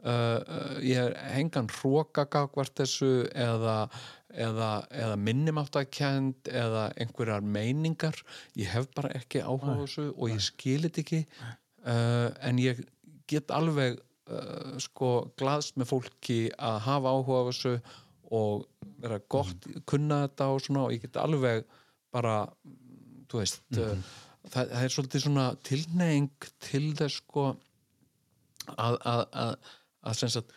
uh, 0.01 0.09
uh, 0.09 0.79
ég 0.81 0.97
er 0.97 1.13
hengan 1.35 1.69
hrókagagvart 1.69 2.73
þessu 2.81 3.11
eða, 3.29 3.77
eða, 4.33 4.71
eða 4.89 5.21
minnumáttakend 5.21 6.49
eða 6.49 6.87
einhverjar 6.97 7.45
meiningar. 7.45 8.17
Ég 8.57 8.73
hef 8.73 8.89
bara 8.97 9.13
ekki 9.17 9.45
áhuga 9.45 9.77
þessu 9.83 10.09
og 10.15 10.33
ég 10.33 10.41
skilit 10.49 10.97
ekki. 11.03 11.27
Uh, 11.85 12.33
en 12.41 12.57
ég 12.57 12.81
get 13.29 13.53
alveg 13.53 14.01
uh, 14.27 14.75
sko 14.83 15.11
glaðst 15.39 15.79
með 15.79 15.91
fólki 15.93 16.39
að 16.57 16.79
hafa 16.87 17.15
áhuga 17.15 17.41
á 17.43 17.47
þessu 17.49 17.73
og 18.37 18.67
vera 18.99 19.19
gott, 19.31 19.67
kunna 19.87 20.25
þetta 20.25 20.47
og 20.51 20.63
svona 20.63 20.87
og 20.87 20.95
ég 20.95 21.03
get 21.05 21.19
alveg 21.21 21.67
bara 22.11 22.41
mm, 22.43 23.27
þú 23.31 23.43
veist 23.43 23.63
mm 23.71 24.07
það, 24.51 24.69
það 24.71 24.85
er 24.85 24.93
svolítið 24.93 25.25
svona 25.25 25.47
tilneying 25.67 26.47
til 26.63 26.85
þess 26.97 27.19
sko 27.21 27.49
að, 28.75 28.97
að, 28.97 29.21
að, 29.43 29.73
að 30.07 30.17
sem 30.21 30.33
sagt 30.35 30.55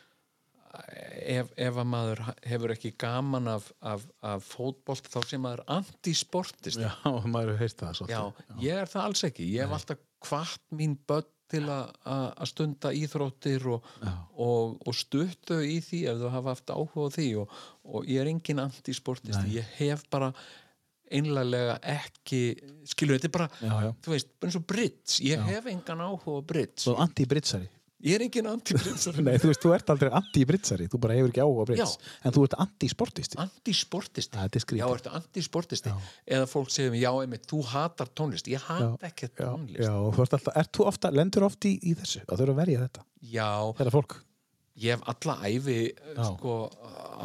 ef, 0.71 1.51
ef 1.57 1.81
að 1.83 1.91
maður 1.91 2.23
hefur 2.47 2.75
ekki 2.75 2.93
gaman 3.01 3.51
af, 3.51 3.71
af, 3.81 4.07
af 4.27 4.47
fótbolt 4.47 5.11
þá 5.11 5.19
sem 5.27 5.43
maður 5.43 5.65
antisportist. 5.79 6.81
Já, 6.83 6.95
maður 7.35 7.59
heyrt 7.61 7.79
það 7.83 8.01
svolítið. 8.01 8.17
Já, 8.17 8.57
ég 8.67 8.85
er 8.85 8.93
það 8.93 9.09
alls 9.09 9.27
ekki. 9.31 9.51
Ég 9.57 9.67
hef 9.67 9.77
alltaf 9.79 10.07
hvart 10.29 10.67
mín 10.77 10.97
börn 11.09 11.31
til 11.51 11.63
að- 11.67 11.91
stunda 12.49 12.93
íþróttir 12.97 13.67
og, 13.75 13.85
og, 14.39 14.79
og 14.87 14.95
stuttu 14.97 15.59
í 15.67 15.79
því 15.85 16.01
ef 16.13 16.19
þau 16.23 16.31
hafa 16.37 16.55
haft 16.55 16.73
áhuga 16.75 17.09
á 17.11 17.15
því 17.19 17.29
og, 17.43 17.55
og 17.85 18.07
ég 18.11 18.23
er 18.23 18.31
engin 18.33 18.63
antisportist. 18.65 19.41
Ég 19.51 19.67
hef 19.79 20.05
bara 20.11 20.33
einlega 21.11 21.79
ekki, 21.91 22.41
skilur 22.87 23.19
þetta 23.19 23.27
er 23.27 23.35
bara, 23.35 23.49
Já, 23.61 23.75
já. 23.83 23.91
þú 24.05 24.13
veist, 24.15 24.29
eins 24.47 24.57
og 24.61 24.67
bridge. 24.71 25.17
Ég 25.27 25.43
hef 25.49 25.67
engan 25.67 26.05
áhuga 26.07 26.43
á. 26.47 26.85
Svo 26.87 26.95
anti-britsari. 27.03 27.67
Ég 28.05 28.17
er 28.17 28.25
engin 28.27 28.49
anti-prinsari 28.51 29.25
Nei, 29.27 29.35
þú 29.43 29.51
veist, 29.51 29.63
þú 29.65 29.75
ert 29.77 29.93
aldrei 29.95 30.11
anti-britsari, 30.21 30.89
þú 30.93 31.01
bara 31.03 31.19
hefur 31.19 31.33
ekki 31.33 31.43
áhuga 31.45 31.67
brits, 31.71 31.97
en 32.25 32.37
þú 32.37 32.47
ert 32.47 32.57
anti-sportisti. 32.65 33.41
anti-sportisti. 33.45 34.41
Er 34.41 34.81
já, 34.81 34.87
ertu 34.87 35.13
anti-sportisti. 35.21 35.93
Eða 36.27 36.49
fólk 36.51 36.73
segir 36.73 36.95
mér, 36.95 37.03
já, 37.05 37.13
einmitt, 37.25 37.47
þú 37.51 37.61
hatar 37.75 38.11
tónlist. 38.17 38.51
Ég 38.51 38.65
hata 38.71 39.11
ekki 39.11 39.31
Já, 39.31 39.45
tónlist. 39.45 39.85
Já, 39.85 39.93
þú 39.93 40.27
ert 40.27 40.41
alltaf, 40.41 40.57
ert 40.65 40.73
þú 40.79 40.89
ofta, 40.93 41.13
lendur 41.15 41.47
oft 41.51 41.69
í, 41.69 41.77
í 41.83 41.95
þessu, 41.99 42.25
að 42.27 42.43
þurfa 42.45 42.57
að 42.57 42.61
verja 42.65 42.83
þetta, 42.87 43.07
já, 43.37 43.51
þetta 43.81 43.97
fólk? 43.99 44.21
ég 44.81 44.97
hef 44.97 45.03
alla 45.13 45.35
æfi 45.45 45.79
Já. 45.93 46.23
sko, 46.31 46.55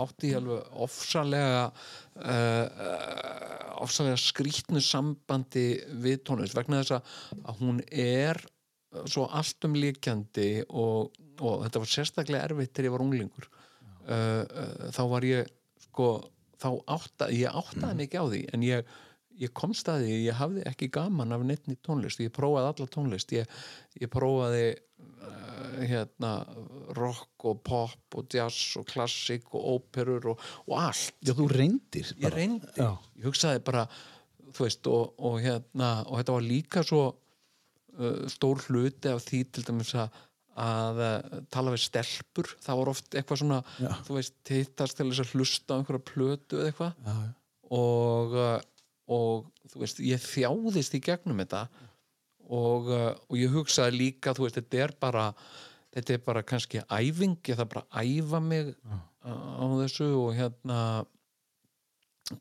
átti 0.01 0.31
ég 0.33 0.39
alveg 0.41 0.79
ofsalega 0.83 1.61
uh, 2.19 2.65
ofsalega 3.85 4.19
skrýtnu 4.19 4.81
sambandi 4.83 5.67
við 6.03 6.23
tónlist. 6.27 6.55
Vegna 6.57 6.81
þess 6.83 6.99
að 6.99 7.61
hún 7.61 7.81
er 7.91 8.41
svo 9.09 9.25
alltumlíkjandi 9.39 10.49
og, 10.69 11.15
og 11.41 11.65
þetta 11.65 11.81
var 11.83 11.91
sérstaklega 11.91 12.47
erfitt 12.47 12.73
þegar 12.73 12.89
ég 12.89 12.95
var 12.95 13.05
unglingur. 13.05 13.49
Uh, 14.05 14.13
uh, 14.13 14.87
þá 14.93 15.01
var 15.11 15.27
ég 15.27 15.51
sko, 15.87 16.09
þá 16.61 16.69
átta, 16.95 17.29
ég 17.33 17.59
áttaði 17.61 17.99
mikið 18.03 18.21
á 18.21 18.25
því 18.31 18.41
en 18.53 18.65
ég, 18.65 18.95
ég 19.41 19.53
komst 19.57 19.89
að 19.91 20.05
því 20.05 20.17
ég 20.27 20.39
hafði 20.39 20.65
ekki 20.69 20.91
gaman 20.93 21.35
af 21.35 21.45
neittni 21.45 21.77
tónlist. 21.85 22.23
Ég 22.23 22.33
prófaði 22.35 22.71
alla 22.71 22.89
tónlist. 22.95 23.35
Ég, 23.35 23.61
ég 24.01 24.11
prófaði 24.13 24.65
uh, 24.75 25.79
hérna 25.81 26.33
rock 26.97 27.49
og 27.49 27.61
pop 27.65 28.19
og 28.19 28.29
jazz 28.31 28.77
og 28.79 28.87
klassik 28.89 29.49
og 29.53 29.71
óperur 29.75 30.33
og, 30.33 30.49
og 30.69 30.77
allt. 30.87 31.17
Já, 31.25 31.33
þú 31.35 31.49
reyndir 31.51 32.13
ég 32.21 32.33
reyndi, 32.33 32.75
Já. 32.77 32.93
ég 33.19 33.29
hugsaði 33.29 33.65
bara 33.65 33.87
þú 34.55 34.65
veist 34.67 34.87
og, 34.89 35.15
og 35.19 35.39
hérna 35.43 35.91
og 36.05 36.19
þetta 36.19 36.35
var 36.37 36.45
líka 36.45 36.83
svo 36.85 37.05
stór 38.31 38.63
hluti 38.67 39.11
af 39.11 39.23
því 39.25 39.41
til 39.55 39.65
dæmis 39.67 39.93
að 39.97 40.23
að 40.55 41.01
uh, 41.03 41.39
tala 41.51 41.73
við 41.73 41.81
stelpur. 41.83 42.47
Það 42.63 42.77
var 42.79 42.91
oft 42.93 43.17
eitthvað 43.17 43.41
svona 43.41 43.57
Já. 43.75 43.89
þú 44.07 44.17
veist, 44.17 44.37
hittast 44.47 44.95
til 44.95 45.09
þess 45.09 45.23
að 45.25 45.33
hlusta 45.35 45.75
á 45.75 45.77
einhverja 45.77 46.05
plötu 46.07 46.61
eða 46.61 46.69
eitthvað. 46.71 46.93
Já, 47.03 47.15
og, 47.75 48.37
uh, 48.39 48.93
og 49.11 49.73
þú 49.73 49.81
veist, 49.83 49.99
ég 50.07 50.23
þjáðist 50.23 50.95
í 50.95 51.03
gegnum 51.03 51.43
þetta. 51.43 51.65
Og, 52.45 52.91
og 52.93 53.35
ég 53.39 53.49
hugsaði 53.49 53.97
líka 53.97 54.35
þú 54.37 54.45
veist, 54.45 54.59
þetta 54.59 54.81
er 54.83 54.91
bara 55.01 55.23
þetta 55.95 56.13
er 56.13 56.23
bara 56.27 56.43
kannski 56.45 56.83
æfing. 56.93 57.39
Ég 57.49 57.57
þarf 57.57 57.71
bara 57.71 57.85
að 57.89 58.11
æfa 58.19 58.41
mig 58.43 58.71
á 59.25 59.65
þessu 59.81 60.11
og 60.19 60.35
hérna 60.37 60.79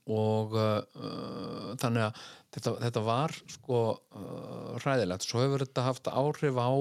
og 0.08 0.54
uh, 0.56 1.74
þannig 1.80 2.06
að 2.06 2.22
þetta, 2.56 2.72
þetta 2.86 3.02
var 3.04 3.34
sko 3.52 3.80
uh, 3.92 4.72
hræðilegt. 4.80 5.26
Svo 5.26 5.42
hefur 5.44 5.64
þetta 5.66 5.86
haft 5.88 6.10
áhrif 6.10 6.60
á 6.60 6.72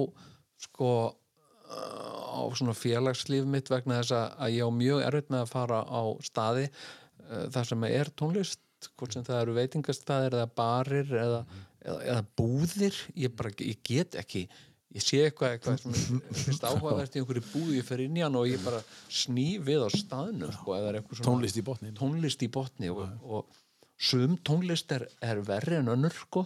sko 0.63 0.91
uh, 1.11 2.39
á 2.39 2.41
svona 2.55 2.75
félagslíf 2.77 3.47
mitt 3.49 3.71
vegna 3.73 3.99
þess 4.01 4.15
að, 4.17 4.55
ég 4.55 4.67
á 4.67 4.71
mjög 4.79 5.05
erfitt 5.07 5.33
með 5.33 5.45
að 5.45 5.53
fara 5.55 5.81
á 5.83 6.01
staði 6.23 6.67
uh, 6.69 7.47
þar 7.53 7.71
sem 7.71 7.87
er 7.89 8.13
tónlist 8.19 8.61
hvort 8.99 9.15
sem 9.15 9.23
það 9.23 9.41
eru 9.45 9.57
veitingastæðir 9.57 10.37
eða 10.37 10.51
barir 10.57 11.11
eða, 11.15 11.41
eða, 11.83 11.99
eða 12.13 12.23
búðir. 12.39 13.01
Ég 13.19 13.35
bara, 13.35 13.51
ég 13.63 13.79
get 13.87 14.17
ekki 14.19 14.47
ég 14.93 15.03
sé 15.03 15.21
eitthvað, 15.25 15.58
eitthvað 15.58 16.65
áhugavert 16.69 17.15
í 17.15 17.21
einhverju 17.21 17.43
búð, 17.49 17.71
ég 17.77 17.88
fer 17.88 18.03
inn 18.06 18.17
í 18.19 18.23
hann 18.23 18.38
og 18.38 18.49
ég 18.49 18.62
bara 18.65 18.82
sný 19.12 19.47
við 19.63 19.86
á 19.86 19.89
staðnum 19.93 20.53
sko, 20.56 20.75
eitthvað 20.77 21.23
Tónlist 21.25 21.60
í 21.60 21.63
botni. 21.65 21.93
tónlist 21.97 22.45
í 22.45 22.49
botni 22.53 22.91
og, 22.93 23.08
og 23.23 23.62
sum 23.97 24.38
tónlist 24.45 24.93
er, 24.95 25.08
er 25.23 25.41
verri 25.45 25.79
en 25.79 25.91
önnur 25.95 26.13
sko. 26.15 26.45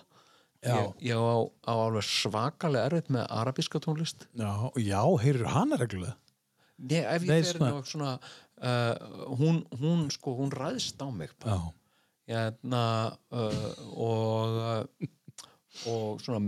Ég, 0.65 0.87
ég 1.05 1.19
á, 1.19 1.37
á 1.69 1.73
alveg 1.75 2.03
svakalega 2.07 2.89
erfitt 2.89 3.11
með 3.13 3.27
arabíska 3.31 3.79
tónlist. 3.83 4.25
Já, 4.35 4.71
já, 4.81 5.01
heyrður 5.21 5.51
hana 5.53 5.77
reglulega? 5.79 6.17
Nei, 6.77 7.01
ef 7.03 7.25
ég 7.25 7.45
fer 7.51 7.59
inn 7.59 7.77
á 7.77 7.81
svona 7.85 8.15
uh, 8.17 9.35
hún, 9.37 9.61
hún 9.79 10.07
sko, 10.13 10.33
hún 10.37 10.51
ræðst 10.53 11.01
á 11.01 11.07
mig 11.13 11.33
hérna 12.27 12.81
uh, 13.31 13.69
og 13.93 14.57
uh, 14.57 15.07
og 15.85 16.21
svona 16.23 16.41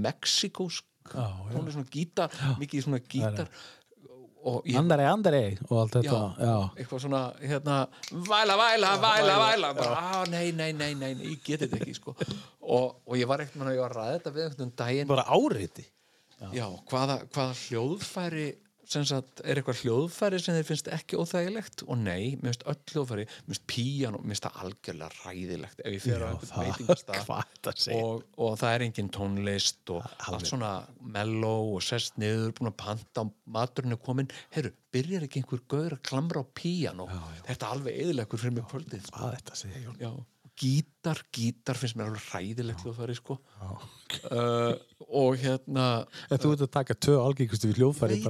mexikósk 1.10 1.20
Já, 1.20 1.50
já. 1.50 1.58
tónlist, 1.58 1.76
svona 1.78 1.92
gítar, 1.92 2.40
mikið 2.60 2.86
svona 2.86 3.02
gítar 3.10 3.52
ég 4.66 4.78
Andare, 4.80 5.06
andare 5.10 5.42
og 5.68 5.82
allt 5.82 5.96
þetta, 5.98 6.20
eitthvað 6.80 7.02
svona 7.04 7.22
hérna, 7.42 7.76
væla, 8.12 8.56
væla, 8.60 8.92
væla, 9.02 9.36
væla 9.42 9.72
bara, 9.76 9.98
á, 10.00 10.20
nei, 10.32 10.52
nei, 10.56 10.72
nei, 10.74 10.94
nei, 10.96 11.14
nei, 11.18 11.34
ég 11.34 11.44
get 11.44 11.66
þetta 11.66 11.80
ekki 11.82 11.96
sko. 11.98 12.16
og, 12.62 13.02
og 13.06 13.18
ég 13.20 13.28
var 13.28 13.44
ekkert 13.44 13.60
mann 13.60 13.72
að 13.74 13.76
ég 13.78 13.84
var 13.84 13.96
að 13.96 14.00
ræða 14.00 14.16
þetta 14.16 14.34
við 14.38 14.46
einhvern 14.46 14.72
daginn. 14.80 15.10
Bara 15.12 15.26
áriti. 15.36 15.86
já, 16.56 16.66
hvaða, 16.88 17.20
hvaða 17.36 17.58
hljóðfæri 17.66 18.48
sagt, 18.90 19.42
er 19.46 19.60
eitthvað 19.60 19.84
hljóðfæri 19.84 20.40
sem 20.42 20.56
þeir 20.58 20.66
finnst 20.66 20.88
ekki 20.96 21.18
óþægilegt? 21.20 21.84
Og 21.86 22.00
nei, 22.02 22.36
mér 22.40 22.50
finnst 22.50 22.66
öll 22.72 22.94
hljóðfæri 22.94 23.26
mér 23.28 23.52
finnst 23.52 23.66
píjan 23.70 24.18
og 24.18 24.24
mér 24.24 24.34
finnst 24.34 24.48
það 24.48 24.60
algjörlega 24.64 25.10
ræðilegt 25.20 25.84
ef 25.84 25.96
ég 25.96 26.06
hvað 26.50 27.44
þetta 27.54 27.76
segir. 27.76 28.00
og, 28.00 28.24
og 28.42 28.58
það 28.62 28.74
er 28.76 28.86
engin 28.88 29.12
tónlist 29.14 29.94
og 29.94 30.10
allt 30.26 30.50
svona 30.50 30.72
mellow 31.18 31.76
og 31.76 31.86
sest 31.86 32.18
niður, 32.22 32.56
búin 32.58 32.72
að 32.72 32.80
panta 32.82 33.26
og 33.28 33.36
maturinn 33.60 33.94
er 33.94 34.02
komin, 34.02 34.34
heyrðu, 34.56 34.74
byrjar 34.96 35.28
ekki 35.28 35.44
einhver 35.44 35.64
gaur 35.70 35.96
að 36.00 36.04
klamra 36.10 36.42
á 36.42 36.46
píjan 36.58 37.06
og 37.06 37.14
þetta 37.46 37.60
er 37.60 37.72
alveg 37.78 38.04
eðilegur 38.04 38.42
fyrir 38.42 38.58
mig 38.58 38.68
kvöldið 38.72 39.06
sko. 39.06 39.22
Hvað 39.22 39.38
þetta 39.38 39.62
segir, 39.62 39.86
Jón? 39.86 40.02
Já, 40.02 40.12
gítar, 40.60 41.22
gítar 41.36 41.80
finnst 41.80 42.00
mér 42.00 42.10
alveg 42.10 42.26
ræðilegt 42.34 42.84
hljóðfæri 42.84 43.16
sko. 43.20 43.38
Uh, 44.34 44.74
og 45.08 45.38
hérna 45.40 45.88
En 46.30 46.42
þú 46.42 46.56
ert 46.56 46.66
að 46.66 46.76
taka 46.80 46.98
tvö 46.98 47.20
algengustu 47.22 47.70
við 47.70 47.84
hljóðfæri 47.84 48.22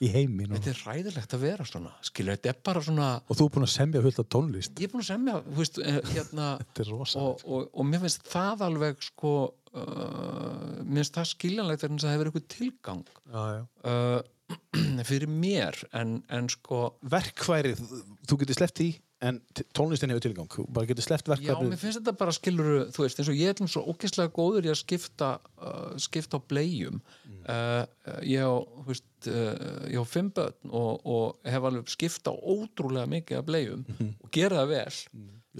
í 0.00 0.08
heimin 0.14 0.50
og, 0.54 0.56
þetta 0.58 0.72
er 0.72 0.82
ræðilegt 0.88 1.36
að 1.36 1.42
vera 1.44 1.66
svona 1.68 1.92
skilur, 2.06 2.36
þetta 2.38 2.52
er 2.52 2.60
bara 2.70 2.82
svona 2.86 3.08
og 3.26 3.36
þú 3.38 3.46
er 3.46 3.54
búin 3.56 3.66
að 3.66 3.72
semja 3.74 4.02
fullt 4.06 4.20
af 4.22 4.28
tónlist. 4.32 4.80
ég 4.80 4.88
er 4.88 4.92
búin 4.94 5.04
að 5.04 5.10
semja, 5.10 5.36
þú 5.46 5.56
veist, 5.60 5.80
eh, 5.84 6.00
hérna 6.14 6.50
Þetta 6.62 6.84
er 6.84 6.92
rosa. 6.94 7.24
og, 7.24 7.44
og, 7.44 7.68
og 7.74 7.88
mér 7.90 8.04
finnst 8.06 8.30
það 8.30 8.64
alveg 8.70 9.04
sko 9.04 9.34
uh, 9.50 10.80
mér 10.86 11.02
finnst 11.02 11.18
það 11.20 11.30
skiljanlegt 11.34 11.86
að 11.86 11.96
það 12.00 12.16
hefur 12.16 12.30
eitthvað 12.32 12.48
tilgang 12.56 13.04
Já, 13.28 13.42
já. 13.58 13.62
uh, 13.92 15.04
fyrir 15.10 15.30
mér 15.30 15.78
en, 15.96 16.18
en 16.32 16.48
sko 16.50 16.82
Verkfærið, 17.12 17.84
þú 18.26 18.40
getur 18.40 18.58
sleppt 18.58 18.80
því, 18.80 18.90
en 19.20 19.38
tónlistin 19.76 20.10
hefur 20.10 20.24
tilgang. 20.24 20.48
Þú 20.50 20.64
bara 20.72 20.88
getur 20.88 21.04
sleppt 21.04 21.28
já, 21.28 21.34
verkfærið. 21.34 21.70
mér 21.70 21.80
finnst 21.82 22.00
þetta 22.00 22.14
bara 22.18 22.34
skilur 22.34 22.70
þú 22.94 23.04
veist, 23.04 23.20
eins 23.20 23.30
og 23.30 23.38
ég 23.38 23.52
er 23.52 23.70
svo 23.70 23.84
ógeðslega 23.92 24.32
góður 24.34 24.66
í 24.68 24.72
að 24.72 24.80
skipta 24.80 25.30
uh, 25.60 25.92
skipta 26.00 26.40
á 26.40 26.46
blegjum 26.50 27.02
uh, 27.48 27.84
ég 28.26 28.42
á 28.44 28.52
veist, 28.86 29.06
uh, 29.28 29.86
ég 29.90 30.00
á 30.00 30.04
fimm 30.08 30.30
börn 30.36 30.70
og, 30.70 31.00
og 31.06 31.38
hef 31.48 31.68
alveg 31.70 31.88
skipta 31.92 32.32
ótrúlega 32.34 33.06
mikið 33.10 33.38
af 33.40 33.46
blegjum 33.48 33.84
og 34.20 34.28
gera 34.34 34.64
það 34.64 34.74
vel 34.74 34.98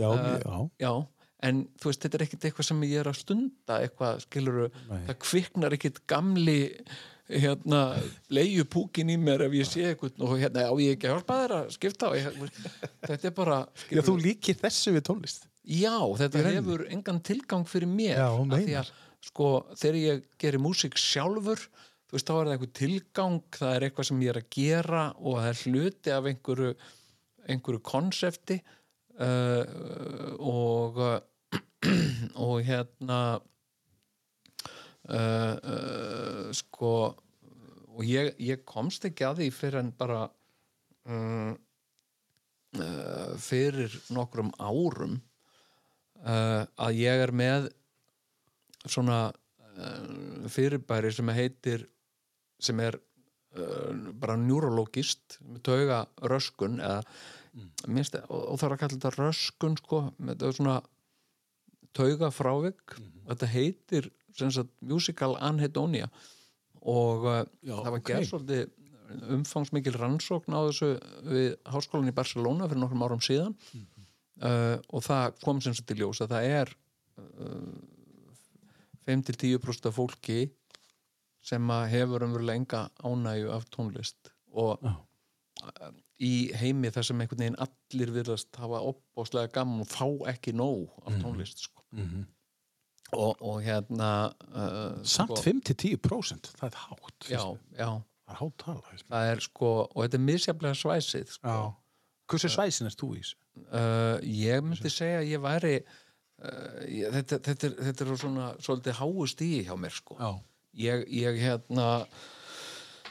Já, 0.00 0.10
já. 0.14 0.58
já, 0.78 0.92
en 1.48 1.64
þú 1.82 1.88
veist, 1.90 2.02
þetta 2.04 2.18
er 2.20 2.22
ekkit 2.28 2.44
eitthvað 2.46 2.66
sem 2.68 2.82
ég 2.86 3.00
er 3.00 3.08
að 3.10 3.16
stunda 3.18 3.78
eitthvað, 3.82 4.20
skiluru, 4.26 4.68
Nei. 4.90 5.00
það 5.08 5.16
kviknar 5.24 5.74
ekkit 5.74 5.98
gamli 6.10 6.60
hérna, 7.30 7.80
leiðu 8.34 8.64
púkin 8.70 9.10
í 9.10 9.16
mér 9.18 9.44
ef 9.46 9.52
ég 9.54 9.66
sé 9.68 9.84
eitthvað 9.92 10.22
og 10.26 10.32
hérna, 10.40 10.64
á 10.66 10.74
ég 10.82 10.96
ekki 10.96 11.06
að 11.10 11.12
hjálpa 11.16 11.36
þér 11.42 11.54
að 11.58 11.68
skipta 11.76 12.08
og 12.10 12.16
ég, 12.18 12.40
þetta 13.06 13.28
er 13.30 13.34
bara 13.36 13.58
Já, 13.90 14.00
þú 14.06 14.14
líkir 14.22 14.58
þessu 14.62 14.94
við 14.96 15.04
tónlist. 15.10 15.46
já, 15.62 15.94
þetta 16.22 16.42
hefur 16.48 16.86
engan 16.90 17.20
tilgang 17.26 17.66
fyrir 17.70 17.90
mér 17.90 18.16
Já, 18.18 18.28
af 18.30 18.56
því 18.66 18.74
að, 18.80 18.90
sko, 19.24 19.50
þegar 19.76 20.00
ég 20.00 20.26
gerir 20.40 20.62
músík 20.62 20.96
sjálfur 21.00 21.60
þú 22.10 22.16
veist, 22.16 22.26
þá 22.26 22.34
er 22.34 22.46
það 22.48 22.54
eitthvað 22.54 22.78
tilgang 22.80 23.40
það 23.56 23.74
er 23.74 23.86
eitthvað 23.86 24.08
sem 24.08 24.22
ég 24.24 24.32
er 24.32 24.40
að 24.40 24.50
gera 24.56 25.04
og 25.18 25.38
það 25.38 25.50
er 25.50 25.60
hluti 25.64 26.14
af 26.14 26.28
einhverju 26.30 26.70
einhverju 27.50 27.82
konsepti 27.86 28.58
uh, 29.20 29.64
og 30.38 31.00
og 32.46 32.56
hérna 32.66 33.20
uh, 35.08 35.56
uh, 35.56 36.50
sko 36.56 36.92
og 37.90 38.04
ég, 38.06 38.34
ég 38.40 38.62
komst 38.68 39.04
ekki 39.08 39.26
að 39.26 39.42
því 39.42 39.48
fyrir 39.54 39.80
en 39.82 39.90
bara 39.96 40.22
um, 41.08 41.56
fyrir 43.40 43.96
nokkrum 44.14 44.52
árum 44.62 45.18
uh, 46.22 46.62
að 46.78 47.00
ég 47.00 47.24
er 47.26 47.32
með 47.34 47.70
svona 48.86 49.20
uh, 49.30 50.48
fyrirbæri 50.50 51.12
sem 51.14 51.32
heitir 51.36 51.86
sem 52.60 52.80
er 52.84 52.96
uh, 52.96 53.92
bara 54.20 54.38
neurologist 54.40 55.38
með 55.44 55.62
tauga 55.70 56.00
röskun 56.30 56.80
eða 56.80 57.02
minnst, 57.90 58.14
og, 58.28 58.42
og 58.52 58.60
það 58.60 58.66
er 58.68 58.74
að 58.74 58.82
kalla 58.82 58.96
þetta 58.96 59.14
röskun 59.16 59.78
sko, 59.80 60.02
með 60.18 60.36
þetta 60.36 60.56
svona 60.58 60.80
tauga 61.96 62.30
frávik 62.30 62.98
þetta 63.26 63.48
heitir 63.50 64.10
sagt 64.40 64.70
musical 64.86 65.34
anhedonia 65.42 66.06
og 66.80 67.26
uh, 67.26 67.42
Já, 67.60 67.74
það 67.74 67.90
var 67.90 67.98
ok. 67.98 68.06
gerð 68.12 68.28
svolítið 68.30 68.68
umfangsmikil 69.34 69.96
rannsókn 69.98 70.54
á 70.54 70.60
þessu 70.68 70.90
við 71.26 71.48
háskólan 71.72 72.10
í 72.10 72.16
Barcelona 72.16 72.68
fyrir 72.70 72.82
nokkrum 72.84 73.06
árum 73.06 73.22
síðan. 73.24 73.56
Uh, 74.40 74.78
og 74.88 75.04
það 75.04 75.40
kom 75.42 75.58
sem 75.60 75.74
sagt 75.76 75.92
í 75.92 75.98
ljós 75.98 76.22
að 76.24 76.34
það 76.34 76.46
er 76.48 76.70
uh, 77.20 77.72
5-10% 79.08 79.88
af 79.88 79.96
fólki 79.96 80.40
sem 81.44 81.70
hefur 81.90 82.24
umverulega 82.26 82.58
enga 82.60 82.82
ánægju 83.04 83.52
af 83.54 83.64
tónlist 83.72 84.32
og 84.52 84.82
uh, 84.84 84.98
í 86.20 86.50
heimi 86.60 86.90
þar 86.92 87.06
sem 87.08 87.22
einhvern 87.22 87.40
veginn 87.44 87.62
allir 87.64 88.12
virðast 88.12 88.60
hafa 88.60 88.82
opbáslega 88.90 89.52
gaman 89.54 89.86
og 89.86 89.88
fá 89.88 90.06
ekki 90.34 90.52
nóg 90.56 90.90
af 91.06 91.16
tónlist 91.22 91.64
sko. 91.64 91.84
Mhm. 91.96 92.26
og, 93.12 93.40
og 93.42 93.62
hérna 93.64 94.30
uh, 94.54 95.00
Samt 95.02 95.38
sko, 95.38 95.42
5-10% 95.42 96.52
það 96.60 96.68
er 96.68 96.76
hátt 96.84 97.30
já, 97.30 97.42
já, 97.74 97.90
Það 98.26 98.34
er 98.34 98.38
hátt 98.38 98.58
tala 98.62 98.98
það 99.08 99.30
er 99.32 99.40
sko 99.48 99.70
og 99.88 100.02
þetta 100.04 100.18
er 100.20 100.26
misjaflega 100.28 100.78
svæsið 100.78 101.32
sko. 101.38 101.56
Hversu 102.30 102.48
svæsin 102.52 102.86
er 102.86 102.94
þú 102.94 103.08
í 103.16 103.22
þessu? 103.24 103.36
uh, 103.74 104.18
ég 104.22 104.62
myndi 104.62 104.92
segja 104.92 105.22
að 105.22 105.32
ég 105.32 105.42
væri 105.42 105.74
þetta, 106.40 107.38
þetta, 107.44 107.68
er, 107.68 107.78
þetta 107.88 108.04
er 108.06 108.20
svona 108.20 108.50
svolítið 108.62 109.00
háu 109.00 109.26
stíi 109.28 109.62
hjá 109.66 109.74
mér 109.80 109.94
sko. 109.94 110.16
Já, 110.20 110.30
ég, 110.86 111.06
ég 111.20 111.40
hérna 111.42 111.88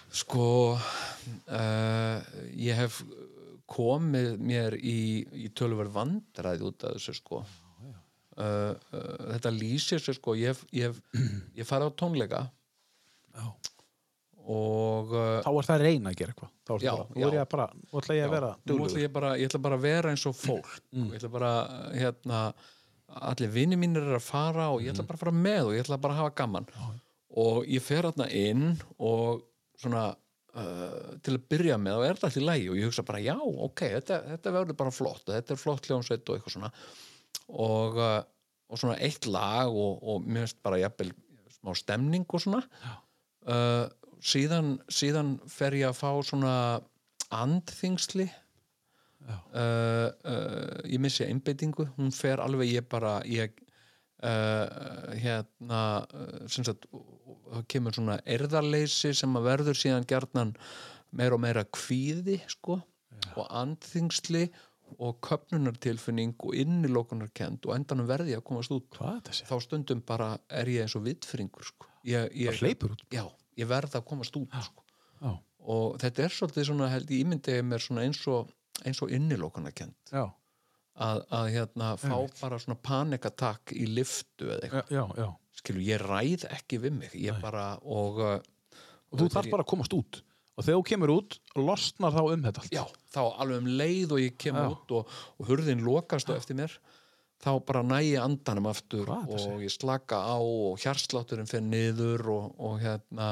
sko 0.09 0.45
uh, 0.73 2.17
ég 2.57 2.79
hef 2.79 3.01
komið 3.69 4.37
mér 4.41 4.77
í, 4.81 5.25
í 5.29 5.49
tölver 5.53 5.91
vandræði 5.93 6.65
út 6.71 6.85
af 6.87 6.95
þessu 6.97 7.17
sko. 7.19 7.43
Uh, 8.39 8.71
uh, 8.95 9.33
þetta 9.35 9.51
lýsir 9.53 10.01
sér 10.01 10.17
sko. 10.17 10.33
Ég, 10.39 10.57
ég, 10.73 10.95
ég 11.59 11.67
fara 11.69 11.89
á 11.89 11.93
tónleika. 11.93 12.47
Já. 13.29 13.45
og 14.49 15.13
Þá 15.13 15.51
er 15.51 15.67
það 15.67 15.75
að 15.75 15.83
reyna 15.85 16.09
að 16.09 16.17
gera 16.17 16.33
eitthvað. 16.33 16.55
Þá 16.65 16.73
Já, 16.81 16.91
bara, 16.97 17.37
að 17.43 17.45
bara, 17.53 17.67
ætla 17.99 18.17
ég 18.17 18.33
ætla 18.33 19.03
ég 19.03 19.13
bara, 19.13 19.29
ég 19.37 19.51
ætla 19.51 19.61
bara 19.67 19.77
að 19.77 19.85
vera 19.85 20.13
eins 20.15 20.25
og 20.29 20.35
fólk. 20.37 20.73
Ég 20.95 21.15
ætla 21.19 21.31
bara, 21.37 21.53
hérna 21.93 22.41
allir 23.17 23.51
vinni 23.53 23.77
mínir 23.79 24.05
er 24.05 24.17
að 24.17 24.25
fara 24.25 24.69
og 24.73 24.83
ég 24.83 24.93
ætla 24.93 25.05
bara 25.07 25.19
að 25.19 25.23
fara 25.25 25.35
með 25.35 25.61
og 25.67 25.75
ég 25.75 25.85
ætla 25.85 25.99
bara 26.01 26.15
að 26.15 26.21
hafa 26.23 26.35
gaman. 26.41 26.67
Og 27.39 27.61
ég 27.69 27.83
fer 27.85 28.07
hérna 28.07 28.27
inn 28.35 28.65
og 28.97 29.43
svona 29.79 30.09
uh, 30.13 31.13
til 31.23 31.37
að 31.37 31.45
byrja 31.51 31.77
með 31.81 31.99
og 31.99 32.07
er 32.07 32.17
þetta 32.17 32.31
allir 32.31 32.47
lægi 32.49 32.67
og 32.71 32.79
ég 32.79 32.89
hugsa 32.89 33.05
bara 33.07 33.21
já, 33.23 33.35
ok, 33.37 33.85
þetta, 33.97 34.19
þetta 34.33 34.55
verður 34.57 34.79
bara 34.81 34.95
flott 34.95 35.23
og 35.27 35.35
þetta 35.35 35.55
er 35.55 35.61
flott 35.61 35.89
hljómsveit 35.89 36.25
og 36.25 36.37
eitthvað 36.37 36.55
svona. 36.57 36.73
Og, 37.49 37.99
uh, 37.99 38.19
og 38.69 38.81
svona 38.81 38.99
eitt 39.05 39.29
lag 39.29 39.71
og, 39.71 40.03
og 40.03 40.25
mér 40.25 40.47
finnst 40.47 40.61
bara 40.65 40.81
jafnvel 40.81 41.13
smá 41.59 41.73
stemning 41.77 42.27
og 42.27 42.43
svona. 42.43 42.61
Uh, 43.49 43.85
síðan, 44.19 44.77
síðan 44.91 45.37
fer 45.49 45.77
ég 45.79 45.89
að 45.89 45.99
fá 46.01 46.11
svona 46.27 46.53
andþingsli 47.35 48.27
uh, 49.27 50.09
uh, 50.09 50.79
ég 50.87 50.99
missi 51.01 51.25
einbeitingu. 51.27 51.89
Hún 51.97 52.13
fer 52.15 52.41
alveg 52.43 52.71
ég 52.73 52.87
bara 52.89 53.19
ég 53.27 53.57
uh, 54.23 55.15
hérna 55.19 55.81
sem 56.47 56.65
sagt 56.67 56.87
kemur 57.71 57.95
svona 57.95 58.19
erðarleysi 58.29 59.13
sem 59.17 59.35
að 59.39 59.49
verður 59.49 59.77
síðan 59.79 60.07
gjarnan 60.09 60.53
meira 61.15 61.37
og 61.37 61.43
meira 61.43 61.65
kvíði 61.65 62.37
sko 62.51 62.79
og 63.35 63.45
andþingsli 63.47 64.47
og 64.97 65.19
köpnunartilfinning 65.25 66.33
og 66.45 66.55
innilokunarkend 66.57 67.67
og 67.67 67.75
endanum 67.75 68.07
verði 68.09 68.35
að 68.37 68.45
komast 68.47 68.73
út. 68.73 68.87
Hvað 68.97 69.29
þá 69.45 69.55
stundum 69.61 70.01
bara 70.05 70.31
er 70.49 70.71
ég 70.71 70.85
eins 70.85 70.95
og 70.97 71.05
vittfringur 71.05 71.67
sko. 71.67 71.89
ég, 72.33 72.57
hleypur 72.61 72.95
út. 72.95 73.03
Já, 73.13 73.25
ég 73.59 73.69
verð 73.69 73.99
að 73.99 74.07
komast 74.09 74.37
út 74.39 74.55
sko. 74.65 74.85
Og 75.69 75.99
þetta 76.01 76.23
er 76.23 76.33
svolítið 76.33 76.69
svona 76.69 76.87
held 76.89 77.11
ég 77.11 77.25
ímyndið 77.25 77.59
mér 77.67 77.83
svona 77.83 78.05
eins 78.07 78.21
og 78.31 78.49
eins 78.85 79.01
og 79.03 79.11
innilokunarkend 79.15 80.13
já, 80.13 80.23
að, 80.95 81.23
að 81.35 81.49
hérna 81.55 81.91
fá 81.99 82.13
Einmitt. 82.13 82.39
bara 82.41 82.61
svona 82.61 82.79
panikatakk 82.89 83.75
í 83.75 83.87
liftu 83.89 84.49
eða 84.49 84.61
eitthvað. 84.67 84.95
Já, 84.95 85.03
já. 85.19 85.27
skilur, 85.61 85.83
ég 85.87 86.05
ræð 86.05 86.47
ekki 86.53 86.81
við 86.85 86.97
mig 87.01 87.19
ég 87.19 87.43
bara, 87.43 87.73
og 87.83 88.23
uh, 88.23 88.39
Og 89.09 89.23
þú 89.23 89.25
þarf 89.33 89.49
bara 89.49 89.63
að 89.65 89.71
komast 89.71 89.93
út. 89.97 90.19
Og 90.53 90.65
þegar 90.65 90.75
þú 90.77 90.85
kemur 90.85 91.11
út, 91.15 91.35
losnar 91.57 92.13
þá 92.13 92.19
um 92.21 92.43
þetta 92.45 92.61
allt. 92.61 92.73
Já, 92.75 92.83
þá 93.09 93.21
alveg 93.41 93.61
um 93.63 93.69
leið 93.79 94.11
og 94.13 94.19
ég 94.21 94.35
kem 94.37 94.57
Já. 94.59 94.67
út 94.69 94.91
og, 94.99 95.13
og 95.39 95.49
hurðin 95.49 95.81
lokast 95.81 96.29
á 96.29 96.35
eftir 96.35 96.59
mér 96.59 96.75
þá 97.39 97.51
bara 97.63 97.83
næ 97.87 97.99
ég 98.03 98.19
andanum 98.21 98.67
aftur 98.69 99.07
þetta 99.07 99.39
og 99.53 99.63
ég 99.63 99.71
slaka 99.71 100.19
á 100.19 100.37
og 100.37 100.79
hjarslátturinn 100.83 101.47
fer 101.49 101.63
niður 101.63 102.25
og, 102.33 102.49
og 102.59 102.79
hérna 102.83 103.29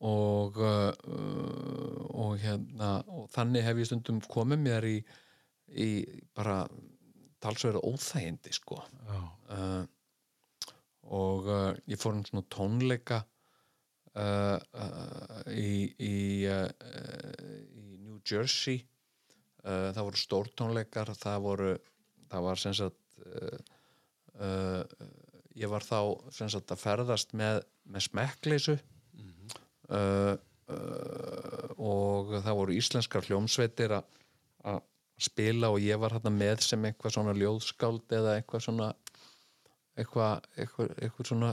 og 0.00 0.56
uh, 0.64 0.92
og 2.20 2.38
hérna 2.40 3.00
og 3.08 3.28
þannig 3.32 3.64
hef 3.66 3.80
ég 3.80 3.88
stundum 3.88 4.20
komið 4.30 4.62
mér 4.64 4.86
í, 4.88 4.96
í 5.76 5.88
bara 6.36 6.62
talsverða 7.40 7.82
óþægindi 7.88 8.52
sko. 8.54 8.80
Uh, 9.50 9.82
og 11.10 11.48
uh, 11.50 11.72
ég 11.90 12.00
fór 12.00 12.14
um 12.16 12.24
svona 12.26 12.46
tónleika 12.52 13.22
uh, 14.14 14.56
uh, 14.56 15.42
í 15.52 15.90
í, 15.98 16.16
uh, 16.48 16.68
í 17.74 18.00
New 18.04 18.20
Jersey. 18.24 18.84
Það 19.60 19.98
voru 20.06 20.16
stórtónleikar 20.16 21.10
það 21.20 21.42
voru 21.44 21.72
það 22.30 22.44
var 22.46 22.60
sem 22.62 22.72
sagt 22.78 23.18
ég 25.60 25.68
var 25.68 25.84
þá 25.84 25.98
sem 26.32 26.48
sagt 26.48 26.72
að 26.72 26.80
ferðast 26.80 27.34
með, 27.36 27.60
með 27.84 28.06
smekkleysu 28.06 28.78
uh, 29.90 30.36
uh, 30.70 31.68
og 31.80 32.34
það 32.44 32.56
voru 32.60 32.76
íslenskar 32.78 33.26
hljómsveitir 33.28 33.94
að 33.98 34.80
spila 35.20 35.68
og 35.74 35.80
ég 35.84 35.98
var 36.00 36.14
hérna 36.16 36.30
með 36.32 36.62
sem 36.64 36.84
eitthvað 36.88 37.12
svona 37.18 37.34
ljóðskáld 37.36 38.12
eða 38.16 38.38
eitthvað 38.40 38.62
svona 38.64 38.86
eitthvað, 40.00 40.46
eitthvað, 40.56 40.92
eitthvað 41.04 41.28
svona 41.28 41.50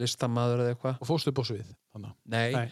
listamaður 0.00 0.62
eða 0.64 0.74
eitthvað 0.74 0.98
og 1.00 1.08
fórstu 1.08 1.32
upp 1.32 1.40
á 1.40 1.44
svið 1.48 1.70
þannig. 1.94 2.12
Nei, 2.30 2.50
Nei, 2.54 2.66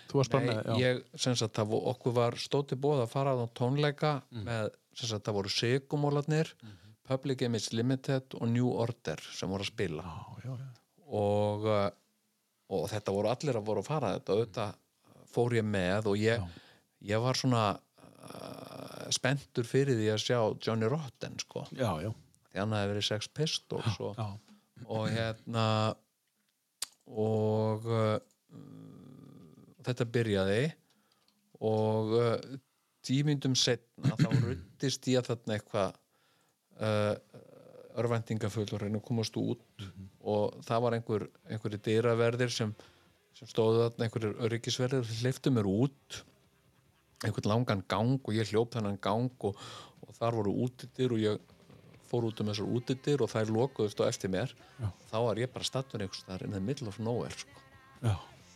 nei, 0.68 0.82
ég, 0.82 1.00
sagt, 1.24 1.61
vo- 1.70 1.80
okkur 1.92 2.14
var 2.16 2.37
stóti 2.40 2.76
bóð 2.78 3.02
að 3.06 3.11
fara 3.14 3.32
á 3.34 3.46
tónleika 3.56 4.12
Mm. 4.30 4.44
með, 4.44 4.68
sagt, 4.94 5.24
það 5.24 5.38
voru 5.38 5.48
Sigumólarnir, 5.54 6.52
Mhm. 6.62 6.76
Public 7.08 7.40
Image 7.42 7.72
Limited 7.72 8.34
og 8.34 8.48
New 8.52 8.68
Order 8.68 9.16
sem 9.32 9.48
voru 9.48 9.62
að 9.64 9.72
spila 9.72 10.02
Já, 10.02 10.44
já, 10.44 10.58
já. 10.58 10.68
og, 11.08 11.64
uh, 11.64 11.90
og 12.68 12.88
þetta 12.90 13.12
voru 13.16 13.28
allir 13.32 13.56
að 13.56 13.64
voru 13.64 13.80
að 13.80 13.87
fara 13.87 14.18
þetta 14.18 14.34
auðvitað 14.37 14.74
fór 15.32 15.56
ég 15.58 15.66
með 15.66 16.10
og 16.12 16.18
ég, 16.20 16.42
ég 17.04 17.22
var 17.22 17.38
svona 17.38 17.64
uh, 17.76 19.06
spenntur 19.14 19.66
fyrir 19.68 19.98
því 19.98 20.10
að 20.14 20.24
sjá 20.24 20.38
Johnny 20.64 20.90
Rotten 20.90 21.38
sko, 21.42 21.66
Já, 21.76 21.90
já, 22.04 22.12
því 22.50 22.62
hann 22.62 22.76
hefði 22.76 22.92
verið 22.94 23.08
Sex 23.08 23.30
Pistols 23.36 24.00
og, 24.04 24.20
og 24.86 25.08
hérna 25.12 25.66
og 27.08 27.88
uh, 27.88 28.16
þetta 29.86 30.08
byrjaði 30.16 30.62
og 31.64 32.16
uh, 32.18 32.58
tímyndum 33.06 33.56
setna 33.56 34.16
þá 34.18 34.28
ruttist 34.42 35.08
ég 35.10 35.24
þarna 35.26 35.56
eitthvað 35.56 35.96
uh, 36.82 37.14
reyna 38.84 39.00
að 39.00 39.06
komast 39.08 39.36
út 39.40 39.86
og 40.20 40.58
það 40.66 40.84
var 40.84 40.96
einhver 40.98 41.24
einhverju 41.48 41.80
dyraverðir 41.86 42.52
sem, 42.54 42.74
sem 43.38 43.51
stóðu 43.51 43.85
þarna 43.85 44.07
einhverjur 44.07 44.40
öryggisverðir 44.48 45.12
hleyftu 45.20 45.53
mér 45.55 45.68
út. 45.70 46.22
Einhvern 47.27 47.51
langan 47.51 47.85
gang 47.90 48.18
og 48.18 48.35
ég 48.35 48.51
hljóp 48.51 48.74
þennan 48.74 48.98
gang 49.03 49.46
og, 49.46 49.59
og 50.07 50.16
þar 50.18 50.38
voru 50.40 50.55
útidyr 50.66 51.14
og 51.14 51.22
ég 51.22 51.55
fór 52.09 52.27
út 52.29 52.40
um 52.40 52.51
þessar 52.51 52.72
útidyr 52.79 53.22
og 53.22 53.31
þær 53.31 53.53
lokuðust 53.55 54.01
á 54.03 54.05
eftir 54.09 54.33
mér. 54.33 54.55
Já. 54.79 54.88
þá 55.11 55.16
var 55.27 55.40
ég 55.42 55.53
bara 55.55 55.66
stattur 55.66 56.03
einhvers 56.03 56.24
þar 56.27 56.46
in 56.46 56.57
the 56.57 56.62
middle 56.62 56.90
of 56.90 56.98
nowhere 57.03 57.35
sko. 57.37 57.62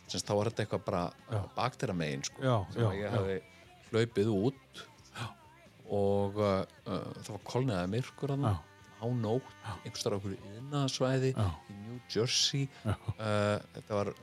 Sins, 0.07 0.25
þá 0.25 0.33
var 0.39 0.49
þetta 0.49 0.65
eitthvað 0.65 0.85
bara 0.87 1.03
baktera 1.55 1.95
megin 1.95 2.23
sko, 2.27 2.41
sem 2.73 2.97
ég 2.99 3.13
hefði 3.13 3.39
hlaupið 3.91 4.33
út. 4.33 4.83
Og 5.93 6.39
uh, 6.41 6.63
uh, 6.87 7.07
það 7.21 7.31
var 7.35 7.41
kolniðað 7.51 7.89
myrkur 7.91 8.33
hann 8.33 8.45
á 8.47 9.05
nótt, 9.19 9.49
einhvers 9.83 10.05
þar 10.05 10.15
okkur 10.17 10.35
innaðsvæði 10.57 11.33
Já. 11.35 11.47
í 11.69 11.75
New 11.83 11.97
Jersey. 12.09 12.67
Uh, 12.87 13.59
þetta 13.75 13.99
var 13.99 14.13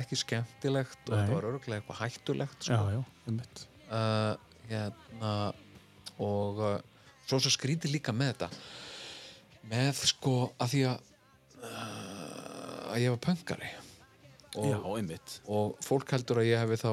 ekki 0.00 0.18
skemmtilegt 0.20 1.00
og 1.08 1.14
Nei. 1.14 1.20
þetta 1.20 1.36
var 1.36 1.48
örgulega 1.52 1.80
eitthvað 1.80 2.02
hættulegt 2.02 2.68
já, 2.68 2.76
sko. 2.76 2.92
já, 2.94 3.00
um 3.30 3.40
mitt 3.40 3.64
uh, 3.88 4.34
hérna 4.70 5.32
og 6.22 6.62
uh, 6.62 6.76
svo 7.26 7.40
svo 7.42 7.52
skrítið 7.54 7.96
líka 7.96 8.14
með 8.16 8.34
þetta 8.34 8.50
með 9.72 10.04
sko 10.12 10.36
að 10.62 10.72
því 10.74 10.84
að 10.92 11.10
uh, 11.64 12.06
að 12.92 13.02
ég 13.02 13.12
var 13.12 13.22
pöngari 13.26 13.72
og, 14.56 14.70
Já, 14.70 14.78
um 14.80 15.10
mitt 15.10 15.38
og 15.52 15.76
fólk 15.84 16.16
heldur 16.16 16.40
að 16.42 16.50
ég 16.50 16.62
hefði 16.64 16.80
þá 16.80 16.90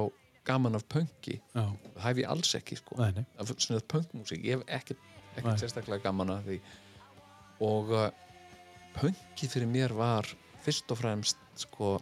gaman 0.48 0.78
af 0.78 0.86
pöngi 0.92 1.38
Já, 1.39 1.63
það 1.96 2.08
hef 2.08 2.22
ég 2.22 2.32
alls 2.34 2.56
ekki 2.60 2.80
sko. 2.80 2.98
Nei, 3.00 3.26
af 3.39 3.52
svona 3.56 3.84
pöngmúsík, 3.94 4.44
ég 4.44 4.60
hef 4.60 4.66
ekkert, 4.80 5.06
ekkert 5.38 5.62
sérstaklega 5.62 6.04
gaman 6.04 6.34
af 6.36 6.48
því. 6.48 6.60
Og 7.63 7.94
uh, 7.96 8.10
pöngi 8.98 9.50
fyrir 9.50 9.70
mér 9.70 9.96
var 9.96 10.28
fyrst 10.66 10.92
og 10.92 11.00
fremst 11.00 11.39
sko 11.63 11.96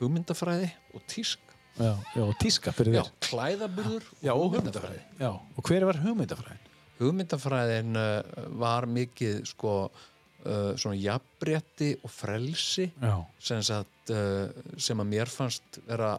hugmyndafræði 0.00 0.70
og 0.94 1.04
tísk. 1.10 1.38
Já, 1.76 1.92
já, 2.16 2.22
og 2.24 2.34
tíska 2.40 2.72
fyrir 2.72 2.94
já, 2.96 3.02
þér. 3.04 3.16
klæðaburður 3.28 4.04
Já, 4.24 4.32
og 4.32 4.46
hugmyndafræði. 4.54 5.00
Já, 5.20 5.28
og 5.56 5.66
hver 5.68 5.84
var 5.90 5.98
hugmyndafræðin? 6.04 6.62
hugmyndafræðin 6.96 7.98
uh, 8.00 8.46
var 8.56 8.86
mikið 8.88 9.42
sko 9.50 9.72
uh, 9.90 10.70
svona 10.80 10.96
jafnrétti 10.96 11.90
og 12.00 12.10
frelsi 12.12 12.86
Já, 13.02 13.18
sem, 13.38 13.60
sagt, 13.66 14.08
uh, 14.14 14.48
sem 14.80 15.02
að 15.04 15.10
mér 15.12 15.28
fannst 15.28 15.80
vera 15.84 16.14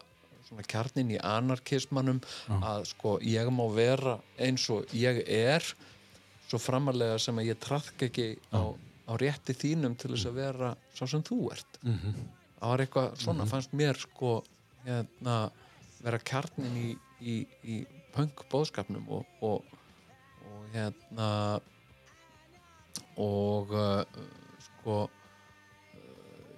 svona 0.48 0.64
kjarnin 0.70 1.10
í 1.12 1.18
anarkismanum 1.20 2.22
að 2.62 2.86
sko 2.94 3.18
ég 3.26 3.50
má 3.52 3.66
vera 3.74 4.14
eins 4.40 4.70
og 4.72 4.86
ég 4.96 5.24
er 5.28 5.66
svo 6.48 6.60
framarlega 6.62 7.18
sem 7.20 7.36
að 7.42 7.50
ég 7.50 7.58
trafk 7.60 8.06
ekki 8.08 8.30
á, 8.56 8.62
á 9.10 9.12
rétti 9.20 9.58
þínum 9.58 9.98
til 10.00 10.14
þess 10.14 10.30
að 10.30 10.38
vera 10.40 10.70
sá 10.96 11.04
sem 11.10 11.26
þú 11.28 11.40
ert. 11.52 11.82
Mhm. 11.84 12.14
Það 12.58 12.72
var 12.74 12.84
eitthvað 12.84 13.18
svona 13.24 13.48
fannst 13.50 13.76
mér 13.78 14.00
sko 14.02 14.40
hérna 14.88 15.38
vera 16.04 16.20
kjarnin 16.22 16.78
í, 16.80 16.90
í, 17.22 17.38
í 17.66 17.82
punk 18.16 18.46
bóðskapnum 18.52 19.06
og, 19.14 19.38
og, 19.46 19.78
og 20.48 20.66
hérna 20.74 21.30
og 23.18 23.74
uh, 23.74 24.02
sko 24.68 24.98
uh, 25.06 25.14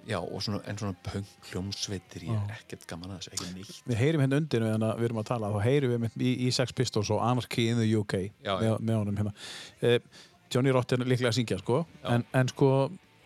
já 0.08 0.18
og 0.20 0.42
svona 0.44 0.62
en 0.68 0.80
svona 0.80 0.96
punk 1.04 1.50
hljómsveitir 1.50 2.26
ég 2.28 2.36
er 2.36 2.56
ekkert 2.58 2.86
gaman 2.90 3.14
að 3.14 3.22
þessu, 3.22 3.34
ekki 3.36 3.52
nýtt 3.58 3.92
við 3.92 4.02
heyrim 4.02 4.24
hérna 4.24 4.40
undir 4.40 4.66
hana, 4.68 4.94
við 4.98 5.10
erum 5.10 5.22
að 5.22 5.30
tala, 5.32 5.52
þá 5.56 5.68
heyrim 5.68 5.94
við 5.96 6.18
í, 6.24 6.34
í 6.46 6.50
Sex 6.54 6.76
Pistols 6.76 7.12
og 7.12 7.22
Anarchy 7.24 7.70
in 7.72 7.80
the 7.80 7.88
UK 8.00 8.18
Já, 8.44 8.56
með, 8.60 8.74
með 8.80 9.00
honum 9.02 9.22
hérna. 9.22 9.36
Uh, 9.84 10.26
Johnny 10.50 10.72
Rotten 10.74 11.06
líklega 11.06 11.30
að 11.30 11.38
syngja 11.38 11.60
sko 11.60 11.84
en, 12.10 12.26
en 12.34 12.50
sko 12.50 12.70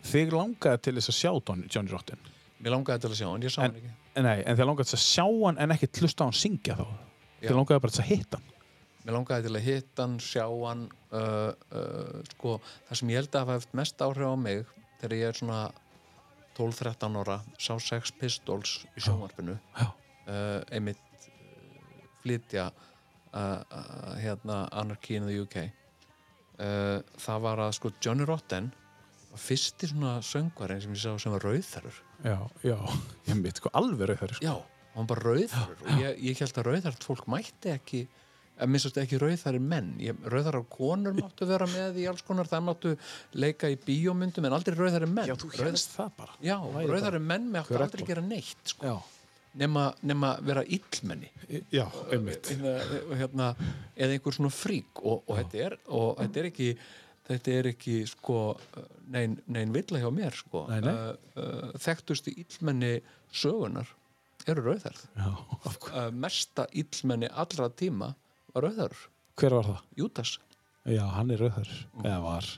þig 0.04 0.34
langaði 0.34 0.82
til 0.84 0.96
þess 0.98 1.12
að 1.14 1.20
sjá 1.22 1.30
Johnny 1.72 1.92
Rotten 1.92 2.30
mér 2.64 2.74
langaði 2.74 3.04
til 3.04 3.12
að 3.12 3.18
sjá 3.20 3.28
hann, 3.28 3.44
ég 3.44 3.52
sá 3.54 3.60
hann 3.62 3.78
ekki. 3.78 3.92
Nei, 4.24 4.38
en 4.40 4.58
þið 4.58 4.68
langaði 4.70 4.90
til 4.90 4.98
að 4.98 5.04
sjá 5.04 5.24
hann 5.28 5.60
en 5.60 5.76
ekki 5.76 5.90
hlusta 6.00 6.24
á 6.24 6.26
hann 6.26 6.38
syngja 6.40 6.78
þá? 6.80 6.84
Þið 7.44 7.56
langaði 7.58 7.84
bara 7.84 7.96
til 7.96 8.04
að 8.04 8.10
hitta 8.10 8.40
hann? 8.40 8.50
Mér 9.04 9.16
langaði 9.18 9.48
til 9.48 9.58
að 9.58 9.66
hitta 9.68 10.06
hann, 10.06 10.18
sjá 10.24 10.44
hann 10.48 10.84
uh, 11.12 11.52
uh, 11.76 12.20
sko, 12.32 12.58
það 12.88 13.00
sem 13.00 13.12
ég 13.12 13.20
held 13.20 13.34
að 13.34 13.44
hafa 13.44 13.58
haft 13.58 13.74
mest 13.76 14.04
áhrif 14.06 14.32
á 14.32 14.36
mig 14.40 14.64
þegar 15.02 15.16
ég 15.18 15.28
er 15.28 15.40
svona 15.42 15.60
12-13 16.54 17.18
ára 17.20 17.38
sá 17.58 17.74
Sex 17.82 18.14
Pistols 18.18 18.74
í 18.94 19.02
sjónvarpinu 19.02 19.56
Já. 19.74 19.88
uh, 19.90 20.60
einmitt 20.72 21.28
uh, 21.28 22.04
flytja 22.22 22.68
uh, 22.70 23.34
uh, 23.34 24.14
hérna 24.22 24.64
Anarchy 24.72 25.18
in 25.18 25.28
the 25.28 25.40
UK 25.44 25.66
það 26.54 27.40
var 27.42 27.58
að 27.64 27.72
sko 27.74 27.90
Johnny 27.98 28.22
Rotten 28.28 28.68
var 29.32 29.40
fyrsti 29.42 29.88
svona 29.90 30.12
söngvarinn 30.22 30.78
sem 30.84 30.92
ég 30.94 31.00
sá 31.02 31.16
sem 31.18 31.32
var 31.34 31.42
rauðþarur 31.42 31.96
Já, 32.24 32.38
já, 32.64 32.76
ég 33.28 33.40
mitt 33.40 33.60
sko 33.60 33.72
alveg 33.76 34.14
rauðhæri 34.14 34.38
sko. 34.38 34.44
já, 34.46 34.54
hann 34.94 35.08
var 35.08 35.10
bara 35.12 35.24
rauðþarur 35.34 35.82
og 35.84 36.04
ég, 36.04 36.20
ég 36.24 36.38
held 36.40 36.60
að 36.60 36.68
rauðþart 36.70 37.04
fólk 37.04 37.26
mætti 37.28 37.72
ekki 37.74 38.06
að 38.54 38.70
minnst 38.70 38.98
ekki 39.00 39.18
rauðþari 39.18 39.60
menn. 39.62 39.90
Ég, 40.02 40.18
rauðþarar 40.30 40.66
konur 40.70 41.16
máttu 41.16 41.48
vera 41.48 41.66
með 41.70 41.98
í 42.02 42.06
alls 42.10 42.22
konar 42.26 42.48
það 42.50 42.62
máttu 42.68 42.92
leika 43.34 43.70
í 43.72 43.78
bíómyndum 43.82 44.46
en 44.46 44.54
aldrei 44.56 44.78
rauðþari 44.78 45.10
menn. 45.10 45.30
Já, 45.30 45.36
þú 45.42 45.50
hérst 45.58 45.96
það 45.96 46.12
bara. 46.20 46.36
Já, 46.44 46.56
Væri 46.76 46.92
rauðþari 46.92 47.22
menn 47.32 47.50
með 47.50 47.70
Hver 47.70 47.86
aldrei 47.88 48.06
gera 48.08 48.24
neitt 48.24 48.72
sko, 48.74 48.92
Já, 48.92 49.24
nema, 49.64 49.88
nema 50.06 50.34
vera 50.46 50.62
illmenni. 50.78 51.32
Já, 51.74 51.86
einmitt. 52.14 52.52
Hérna, 52.54 52.76
hérna, 53.18 53.48
eða 53.96 54.18
einhver 54.18 54.38
svona 54.38 54.52
frík. 54.54 55.02
Og, 55.02 55.24
og, 55.26 55.40
þetta, 55.42 55.64
er, 55.66 55.76
og 55.90 56.22
þetta 56.22 56.44
er 56.44 56.50
ekki 56.52 56.70
þetta 57.28 57.52
er 57.58 57.68
ekki 57.72 57.96
sko 58.08 58.38
nein, 59.14 59.38
nein 59.46 59.72
villa 59.74 60.00
hjá 60.02 60.10
mér 60.14 60.36
sko. 60.36 60.66
Nei, 60.70 60.80
nei. 60.84 60.94
Uh, 60.94 61.40
uh, 61.40 61.70
þekktustu 61.80 62.34
illmenni 62.36 62.98
sögunar 63.34 63.88
eru 64.50 64.64
rauðarð 64.66 65.06
uh, 65.24 66.10
mesta 66.12 66.66
illmenni 66.76 67.30
allra 67.32 67.70
tíma 67.72 68.12
var 68.54 68.68
rauðarður, 68.68 69.06
Hver 69.40 69.56
var 69.56 69.66
það? 69.70 69.80
Júdas. 69.98 70.34
Já, 70.84 71.02
hann 71.16 71.32
er 71.32 71.40
rauðhæri 71.40 71.78
Eða 72.04 72.20
var 72.22 72.50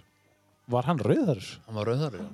Var 0.74 0.88
hann 0.90 0.98
rauðhæri? 0.98 1.46
hann 1.68 1.78
var 1.78 1.86
rauðarður 1.92 2.26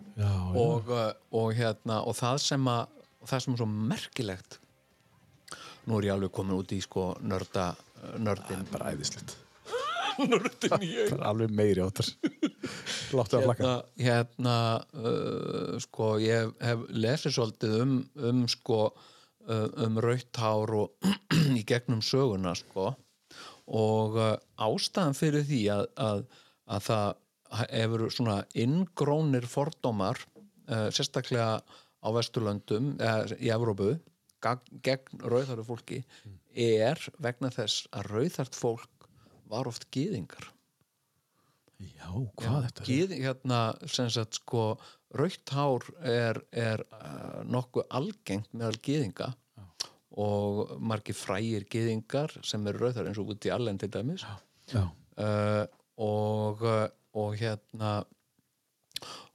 og, 0.56 0.90
og 1.36 1.52
hérna 1.58 2.00
og 2.08 2.16
það 2.16 2.38
sem 2.46 2.68
að 2.72 2.98
það 3.28 3.44
sem 3.44 3.52
er 3.52 3.60
svo 3.60 3.68
merkilegt 3.92 4.58
nú 5.86 5.98
er 5.98 6.08
ég 6.08 6.14
alveg 6.16 6.32
komin 6.34 6.56
út 6.56 6.72
í 6.72 6.80
sko 6.82 7.10
nörda 7.20 7.72
nördin 8.18 8.64
bara 8.72 8.92
æðislegt. 8.94 9.36
nördin 9.36 9.36
ég 9.36 9.51
Það 10.16 10.84
er 11.06 11.24
alveg 11.28 11.54
meiri 11.56 11.84
áttar. 11.84 12.08
Láttu 13.12 13.38
að 13.38 13.46
flakka. 13.48 13.72
Hérna, 14.00 14.02
hérna 14.06 14.56
uh, 14.98 15.80
sko 15.82 16.12
ég 16.22 16.52
hef 16.62 16.84
lesið 16.94 17.36
svolítið 17.36 17.78
um, 17.82 17.96
um 18.30 18.44
sko 18.50 18.80
uh, 18.90 19.68
um 19.86 19.98
rauthár 20.02 20.74
og 20.82 21.12
í 21.60 21.64
gegnum 21.68 22.02
söguna 22.04 22.54
sko. 22.58 22.92
Og 23.72 24.18
uh, 24.20 24.36
ástæðan 24.60 25.18
fyrir 25.18 25.46
því 25.48 25.62
að, 25.76 25.88
að, 26.02 26.24
að 26.76 26.86
það 26.88 27.66
hefur 27.72 28.06
svona 28.12 28.38
inngrónir 28.58 29.46
fordómar 29.50 30.20
uh, 30.70 30.88
sérstaklega 30.94 31.60
á 32.02 32.08
Vesturlöndum 32.16 32.96
eða 32.98 33.36
í 33.38 33.52
Evrópu 33.54 33.94
gegn 34.82 35.22
rauðhæru 35.22 35.64
fólki 35.66 36.00
er 36.52 36.98
vegna 37.22 37.52
þess 37.54 37.86
að 37.94 38.08
rauðhært 38.10 38.58
fólk 38.58 39.01
var 39.52 39.70
oft 39.70 39.88
gyðingar. 39.94 40.48
Já, 41.82 42.08
hvað 42.38 42.58
þetta 42.66 42.82
er? 42.82 42.88
Gýð, 42.88 43.14
hérna, 43.24 43.60
sem 43.90 44.10
sagt, 44.12 44.38
sko, 44.38 44.64
rautt 45.18 45.52
hár 45.54 45.86
er, 46.06 46.40
er 46.54 46.84
uh, 46.94 47.42
nokkuð 47.48 47.88
algengt 47.98 48.52
meðal 48.54 48.78
gýðinga 48.84 49.32
og 50.22 50.74
margir 50.84 51.16
frægir 51.16 51.64
gýðingar 51.72 52.34
sem 52.44 52.66
eru 52.68 52.84
rauðar 52.84 53.08
eins 53.08 53.20
og 53.20 53.32
út 53.32 53.48
í 53.48 53.52
allen 53.52 53.80
til 53.80 53.88
dæmis. 53.92 54.26
Já, 54.70 54.84
uh, 54.84 55.64
og, 56.02 56.64
og 57.18 57.36
hérna 57.40 57.94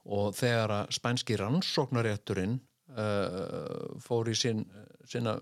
og 0.08 0.32
þegar 0.38 0.72
að 0.72 0.92
spænski 0.96 1.36
rannsóknarétturinn 1.38 2.56
uh, 2.96 3.98
fór 4.02 4.30
í 4.32 4.36
sin, 4.38 4.64
sinna 5.08 5.36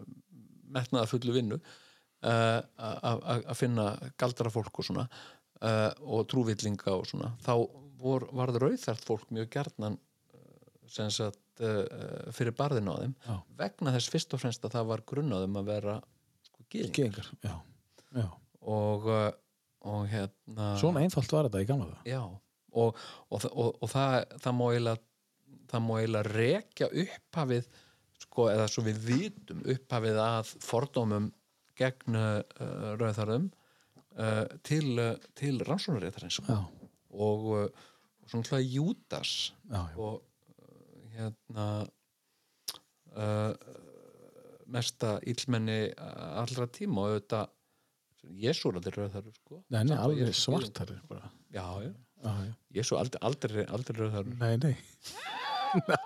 metnaða 0.72 1.10
fullu 1.12 1.36
vinnu 1.36 1.60
að 2.26 3.42
að 3.52 3.56
finna 3.58 3.86
galdra 4.20 4.52
fólk 4.52 4.80
og 4.80 4.88
svona 4.88 5.06
uh, 5.06 5.90
og 6.02 6.26
trúvillinga 6.30 6.94
og 6.94 7.06
svona 7.08 7.32
þá 7.44 7.52
vor, 8.00 8.28
var 8.36 8.52
það 8.52 8.62
rauðþært 8.64 9.06
fólk 9.08 9.30
mjög 9.34 9.50
sagt 11.14 11.64
uh, 11.64 12.30
fyrir 12.36 12.54
barðin 12.56 12.90
á 12.92 12.94
þeim 13.00 13.14
Já. 13.26 13.34
vegna 13.58 13.94
þess 13.96 14.12
fyrst 14.12 14.36
og 14.36 14.42
fremst 14.42 14.66
að 14.66 14.76
það 14.78 14.90
var 14.92 15.04
grunnaðum 15.12 15.60
að 15.60 15.72
vera 15.72 15.96
sko 16.46 16.66
já 18.16 18.26
og, 18.66 19.08
og 19.86 20.06
hérna 20.10 20.72
Svona 20.80 21.02
einfalt 21.04 21.32
var 21.32 21.48
þetta 21.48 21.62
í 21.64 21.68
gamla 21.68 21.98
já 22.06 22.22
og, 22.76 22.96
og, 23.32 23.48
og 23.80 23.90
það, 23.90 24.22
það 24.42 24.56
má 24.58 24.64
eiginlega 24.68 25.02
það 25.70 25.84
má 25.86 25.92
eiginlega 25.96 26.34
rekja 26.36 26.88
upphafið 27.02 27.68
sko, 28.22 28.48
eða 28.52 28.68
svo 28.70 28.84
við 28.86 29.02
vitum 29.06 29.62
upphafið 29.74 30.20
að 30.22 30.52
fordómum 30.64 31.30
gegn 31.78 32.18
uh, 32.18 32.40
rauðarðum 33.00 33.50
uh, 34.18 34.44
til, 34.66 34.94
uh, 35.00 35.14
til 35.38 35.60
rannsónaréttarins 35.66 36.40
og, 36.46 36.70
uh, 37.12 37.66
og 37.66 38.30
svona 38.30 38.48
hlað 38.50 38.70
Júdas 38.76 39.34
og 39.96 40.22
uh, 40.22 41.02
hérna 41.16 41.66
uh, 43.16 43.52
mesta 44.66 45.16
illmenni 45.26 45.84
uh, 45.92 46.42
allra 46.42 46.66
tíma 46.72 47.04
og 47.04 47.14
auðvitað 47.14 47.52
Jésu 48.26 48.72
er 48.72 48.78
aldrei 48.80 48.96
rauðarður 48.96 49.34
sko. 49.36 49.60
Nei, 49.70 49.84
nei, 49.86 49.96
alveg 50.02 50.32
svartari 50.34 50.96
bara. 51.06 51.28
Já, 51.54 51.62
já. 51.84 51.92
Já, 52.24 52.32
já. 52.42 52.54
Jésu 52.74 52.96
aldrei, 52.98 53.20
aldrei, 53.28 53.66
aldrei 53.70 54.00
rauðarður 54.00 54.40
Nei, 54.40 54.56
nei. 54.64 54.74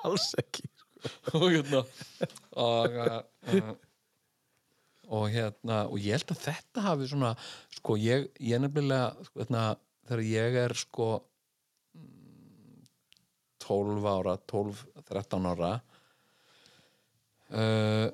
Alls 0.04 0.26
ekki 0.40 0.66
og 1.38 1.46
hérna 1.48 1.80
og, 2.60 2.98
uh, 3.00 3.70
og 5.10 5.26
hérna 5.34 5.82
og 5.90 5.98
ég 5.98 6.14
held 6.18 6.34
að 6.34 6.44
þetta 6.46 6.84
hafi 6.86 7.08
svona 7.10 7.32
sko 7.74 7.96
ég, 7.98 8.28
ég 8.38 8.62
nefnilega 8.62 9.26
sko, 9.26 9.42
hérna, 9.42 9.64
þegar 10.06 10.22
ég 10.28 10.58
er 10.64 10.76
sko 10.78 11.08
mm, 11.98 12.84
12 13.66 14.10
ára 14.14 14.36
12-13 14.52 15.50
ára 15.50 15.72
uh, 17.50 18.06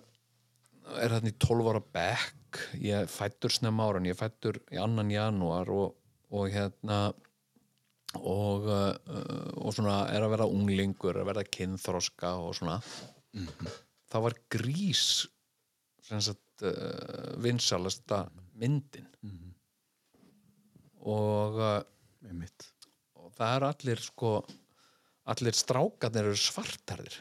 er 0.97 1.15
hérna 1.17 1.33
í 1.33 1.37
12 1.43 1.71
ára 1.73 1.83
bekk. 1.99 2.61
Ég 2.81 3.11
fættur 3.13 3.53
snemma 3.53 3.89
ára 3.89 4.01
en 4.01 4.09
ég 4.09 4.19
fættur 4.19 4.61
í 4.73 4.81
annan 4.81 5.11
janúar 5.13 5.71
og, 5.75 5.97
og 6.33 6.49
hérna 6.53 7.01
og, 8.17 8.69
uh, 8.71 8.95
og 9.61 9.75
svona 9.77 10.07
er 10.15 10.25
að 10.25 10.33
vera 10.37 10.49
unglingur, 10.49 11.19
að 11.21 11.29
verða 11.33 11.49
kynþroska 11.59 12.37
og 12.41 12.55
svona. 12.57 12.79
Það 14.07 14.29
var 14.29 14.39
grís 14.55 15.05
sem 16.07 16.23
sagt 16.23 16.46
uh, 16.65 17.35
vinsalasta 17.45 18.23
myndin. 18.57 19.07
Og, 21.07 21.59
uh, 21.61 21.83
Einmitt. 22.27 22.71
og 23.21 23.31
það 23.37 23.57
eru 23.59 23.69
allir 23.71 24.01
sko 24.03 24.31
allir 25.31 25.55
strákarnir 25.59 26.29
eru 26.31 26.39
svartarðir 26.39 27.17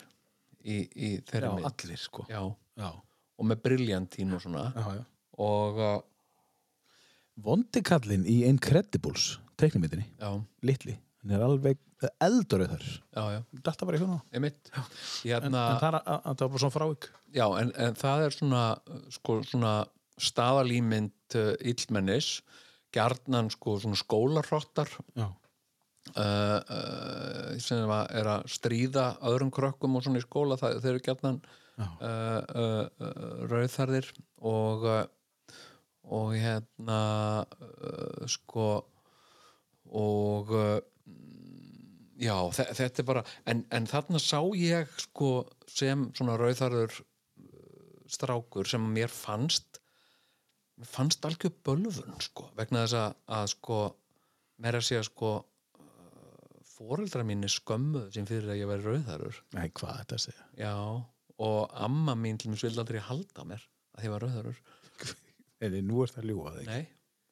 í, 0.66 0.80
í 0.96 1.10
Já, 1.18 1.24
þeirri 1.30 1.52
mynd. 1.58 1.68
allir 1.70 2.02
sko. 2.02 2.26
Já, 2.30 2.42
Já, 2.80 2.90
og 3.40 3.48
með 3.50 3.62
briljantín 3.66 4.34
og 4.36 4.42
svona. 4.44 4.66
Já, 4.76 4.86
já. 5.00 5.04
Og 5.46 5.80
uh, 5.82 5.96
Vondikallin 7.46 8.24
í 8.32 8.44
Incredibles 8.48 9.36
teiknumyndinni, 9.60 10.06
já, 10.20 10.30
litli. 10.68 10.96
Hann 11.24 11.34
er 11.36 11.44
alveg 11.46 11.80
já, 13.36 13.40
þetta 13.68 13.88
bara 13.90 13.98
í 13.98 14.02
svona 14.04 14.20
einmitt. 14.34 14.72
En, 14.76 14.84
hérna, 15.24 15.64
en 15.74 15.80
það 15.82 15.88
er 15.90 15.98
að- 16.00 16.10
að- 16.16 16.36
það 16.36 16.44
var 16.46 16.52
bara 16.56 16.64
svona 16.66 16.76
frávik. 16.78 17.08
Já, 17.36 17.46
en, 17.62 17.72
en 17.86 17.98
það 18.00 18.26
er 18.28 18.36
svona 18.38 18.64
sko, 19.18 19.38
svona 19.50 19.74
staðalímynd 20.18 21.36
uh, 21.36 21.54
illmennis 21.68 22.30
gjarnan 22.96 23.50
sko 23.52 23.74
svona 23.84 23.98
skólarhrottar 24.00 24.88
já, 25.20 25.26
uh, 25.26 26.60
uh, 26.72 27.58
sem 27.60 27.90
að- 27.92 28.12
er 28.22 28.30
að 28.38 28.46
stríða 28.56 29.08
öðrum 29.28 29.52
krökkum 29.52 29.98
og 30.00 30.06
svona 30.06 30.22
í 30.22 30.26
skóla 30.28 30.56
það, 30.62 30.78
þeir 30.86 30.94
eru 30.94 31.04
uh, 31.76 31.90
uh, 32.00 32.88
uh, 33.04 33.46
rauðarðir 33.52 34.08
og 34.48 34.86
uh, 34.88 35.04
og 36.16 36.36
hérna 36.38 37.02
uh, 37.44 38.28
sko 38.30 38.70
og 39.96 40.52
uh, 40.56 40.80
já, 42.22 42.36
þe 42.56 42.68
þetta 42.80 43.02
er 43.02 43.08
bara 43.08 43.24
en, 43.52 43.66
en 43.76 43.90
þarna 43.90 44.22
sá 44.22 44.40
ég 44.58 44.92
sko 45.02 45.32
sem 45.70 46.08
svona 46.16 46.38
rauðarður 46.40 47.02
strákur 48.12 48.70
sem 48.70 48.86
mér 48.96 49.12
fannst 49.12 49.82
fannst 50.86 51.26
algjör 51.26 51.54
bölvun 51.66 52.16
sko, 52.24 52.50
vegna 52.58 52.84
þess 52.84 52.98
að, 53.00 53.20
að 53.38 53.50
sko 53.56 53.82
mér 54.64 54.80
að 54.80 54.88
segja 54.90 55.06
sko 55.08 55.36
fóreldra 56.76 57.24
mínir 57.28 57.52
skömmuð 57.52 58.10
sem 58.16 58.28
fyrir 58.28 58.52
að 58.52 58.60
ég 58.60 58.70
væri 58.70 58.84
rauðarur 58.90 59.38
nei, 59.56 59.70
hvað 59.76 60.02
þetta 60.02 60.20
segja? 60.26 60.48
Já, 60.60 60.76
og 61.46 61.78
amma 61.88 62.18
mín 62.20 62.40
til 62.40 62.52
mér 62.52 62.66
vildi 62.66 62.84
aldrei 62.84 63.04
halda 63.04 63.48
mér 63.48 63.64
að 63.96 64.08
ég 64.08 64.16
var 64.16 64.26
rauðarur 64.26 64.60
en 65.64 65.80
nú 65.88 66.04
er 66.04 66.12
það 66.12 66.30
ljúa 66.32 66.54
þig 66.58 66.70
nei, 66.70 66.84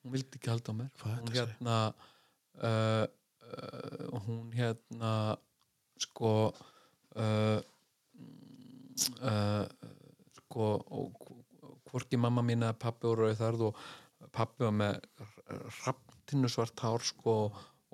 hún 0.04 0.16
vildi 0.16 0.40
ekki 0.40 0.52
halda 0.54 0.78
mér. 0.78 0.94
Hvað 1.02 1.18
að 1.18 1.34
segja? 1.34 1.46
hérna 1.52 1.78
uh, 2.64 3.04
uh, 3.58 4.22
hún 4.28 4.52
hérna 4.56 5.12
sko 6.02 6.54
uh, 7.16 7.60
sko 10.38 10.70
og 10.94 11.22
hvorki 11.89 12.18
mamma 12.18 12.44
mín 12.46 12.66
eða 12.66 12.78
pappi 12.80 13.10
og 13.10 13.20
rauðarð 13.22 13.68
og 13.70 13.84
pappi 14.34 14.66
var 14.66 14.74
með 14.74 15.00
rapptinu 15.84 16.50
svart 16.50 16.80
hár 16.82 17.06
sko 17.06 17.38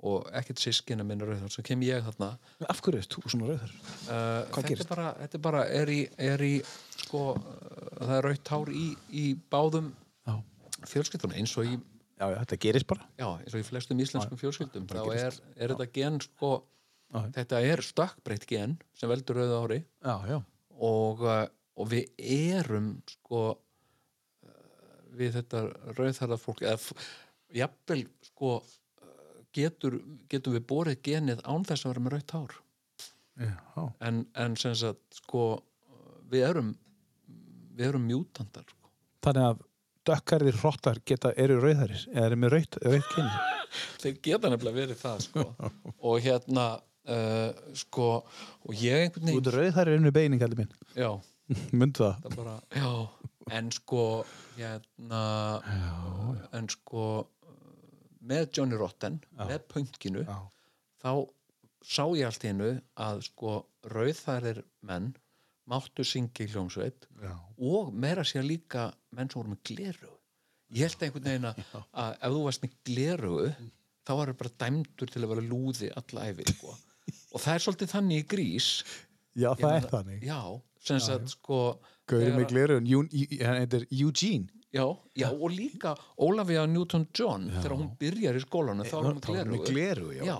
og 0.00 0.28
ekkert 0.32 0.62
sískina 0.62 1.04
minna 1.04 1.26
rauðarð 1.28 1.52
svo 1.52 1.64
kem 1.66 1.82
ég 1.84 2.04
þarna. 2.06 2.30
Af 2.72 2.80
hverju 2.80 3.02
er 3.02 3.08
þú 3.12 3.24
svona 3.26 3.50
rauður 3.50 3.74
uh, 4.08 4.60
þetta 4.70 4.88
bara, 4.88 5.08
þetta 5.20 5.42
bara 5.44 5.64
er 5.68 5.92
í, 5.92 6.00
er 6.16 6.44
í 6.44 6.54
sko 7.02 7.24
það 8.00 8.14
er 8.16 8.28
rautt 8.28 8.54
hár 8.54 8.72
í, 8.72 8.86
í 9.12 9.26
báðum 9.52 9.92
fjölskyldunum 10.88 11.36
eins 11.36 11.56
og 11.60 11.68
í 11.68 11.76
já, 12.20 12.26
já, 12.26 12.36
þetta 12.42 12.58
gerist 12.66 12.88
bara. 12.90 13.06
Já, 13.18 13.28
eins 13.40 13.56
og 13.56 13.62
í 13.62 13.66
flestum 13.66 14.02
íslenskum 14.04 14.40
fjölskyldum 14.40 14.86
þá 14.90 15.00
er, 15.14 15.40
er 15.56 15.74
þetta 15.74 15.88
gen 15.96 16.20
sko 16.24 16.52
þetta 17.34 17.62
er 17.66 17.82
stökkbreytt 17.84 18.46
gen 18.50 18.76
sem 18.96 19.10
veldur 19.10 19.40
rauða 19.40 19.62
ári. 19.64 19.80
Og, 20.80 21.24
uh, 21.24 21.46
og 21.80 21.90
við 21.90 22.10
erum 22.22 22.92
sko 23.08 23.42
uh, 23.54 24.52
við 25.18 25.40
þetta 25.40 25.64
rauðhærða 25.98 26.38
fólk 26.40 26.62
eða 26.64 26.98
jafnvel 27.60 28.04
sko 28.30 28.58
uh, 28.60 29.40
getur, 29.56 29.98
getur 30.30 30.58
við 30.58 30.66
borið 30.70 31.02
genið 31.10 31.42
án 31.44 31.66
þess 31.66 31.86
að 31.86 31.94
vera 31.94 32.04
með 32.06 32.16
rautt 32.16 32.36
hár. 32.38 32.60
En, 34.04 34.24
en 34.36 34.56
sem 34.60 34.76
sagt 34.76 35.22
sko 35.22 35.44
við 36.30 36.46
erum 36.50 36.74
við 37.74 37.86
erum 37.88 38.04
mjútandar 38.04 38.66
sko. 38.68 38.90
þannig 39.24 39.46
að 39.48 39.62
dökkarðir 40.08 40.56
hrottar 40.62 41.00
geta, 41.06 41.32
eru 41.36 41.58
rauðarir 41.60 42.06
eða 42.12 42.28
eru 42.30 42.38
með 42.40 42.54
rautt, 42.56 42.78
rautt 42.84 43.10
kynni 43.14 43.58
þeir 44.02 44.20
geta 44.24 44.50
nefnilega 44.52 44.78
verið 44.82 45.00
það 45.00 45.26
sko. 45.26 45.46
og 46.08 46.22
hérna 46.24 46.66
uh, 47.10 47.50
sko 47.78 48.08
og 48.20 48.76
ég 48.76 49.06
einhvern 49.06 49.30
veginn 49.30 49.52
rauðarir 49.56 49.98
inn 49.98 50.08
við 50.08 50.16
beinin, 50.16 50.40
kallir 50.42 50.62
minn. 50.62 50.72
Já, 50.96 51.10
myndu 51.80 52.06
það. 52.06 52.22
Það 52.24 52.38
bara, 52.42 52.56
já. 52.76 52.92
En 53.50 53.70
sko 53.74 54.04
hérna 54.54 55.20
en 56.54 56.68
sko 56.70 57.04
með 58.30 58.50
Johnny 58.54 58.78
Rotten, 58.78 59.16
með 59.40 59.64
pönkinu 59.72 60.22
já, 60.22 60.36
þá 61.02 61.12
sá 61.80 62.04
ég 62.14 62.28
allt 62.28 62.44
í 62.44 62.50
hennu 62.50 62.70
að 63.00 63.24
sko 63.30 63.56
rauðþærir 63.90 64.60
menn 64.86 65.14
máttu 65.70 66.04
syngja 66.06 66.46
í 66.46 66.50
hljómsveit 66.52 67.06
já. 67.22 67.34
og 67.70 67.92
meira 67.94 68.24
sér 68.26 68.46
líka 68.46 68.88
menn 69.16 69.30
sem 69.30 69.40
voru 69.40 69.52
með 69.54 69.62
gleru 69.70 70.12
ég 70.74 70.86
held 70.86 71.04
einhvern 71.06 71.28
veginn 71.28 71.48
að 71.50 72.16
ef 72.20 72.34
þú 72.34 72.42
varst 72.46 72.64
með 72.64 72.74
gleru 72.90 73.36
þá 74.06 74.12
var 74.20 74.32
bara 74.42 74.54
dæmdur 74.64 75.10
til 75.12 75.22
að 75.24 75.30
vera 75.34 75.44
lúði 75.46 75.90
alla 75.98 76.26
æfi 76.30 76.46
sko. 76.54 76.74
og 77.34 77.42
það 77.42 77.54
er 77.54 77.62
svolítið 77.64 77.90
þannig 77.94 78.20
í 78.22 78.26
grís. 78.32 78.68
Já, 79.38 79.50
það 79.58 79.74
er 79.76 79.88
þannig. 79.92 80.24
Já, 80.26 80.38
sem 80.82 81.00
sagt 81.04 81.30
sko 81.34 81.58
þegar- 82.10 82.38
með 82.40 82.48
Jú- 82.90 83.04
hann 83.44 83.60
heitir 83.62 83.84
Eugene 83.90 84.59
já, 84.70 84.84
já, 85.18 85.26
og 85.34 85.50
líka 85.50 85.92
Ólafía 86.22 86.62
Newton-John 86.70 87.48
þegar 87.56 87.72
hún 87.74 87.88
byrjar 87.98 88.36
í 88.38 88.42
skólanum 88.44 88.86
þá 88.86 88.94
er 89.00 89.06
hún 89.08 89.16
hún 89.16 89.24
gleru 89.24 89.62
gleru, 89.66 90.10
já, 90.14 90.36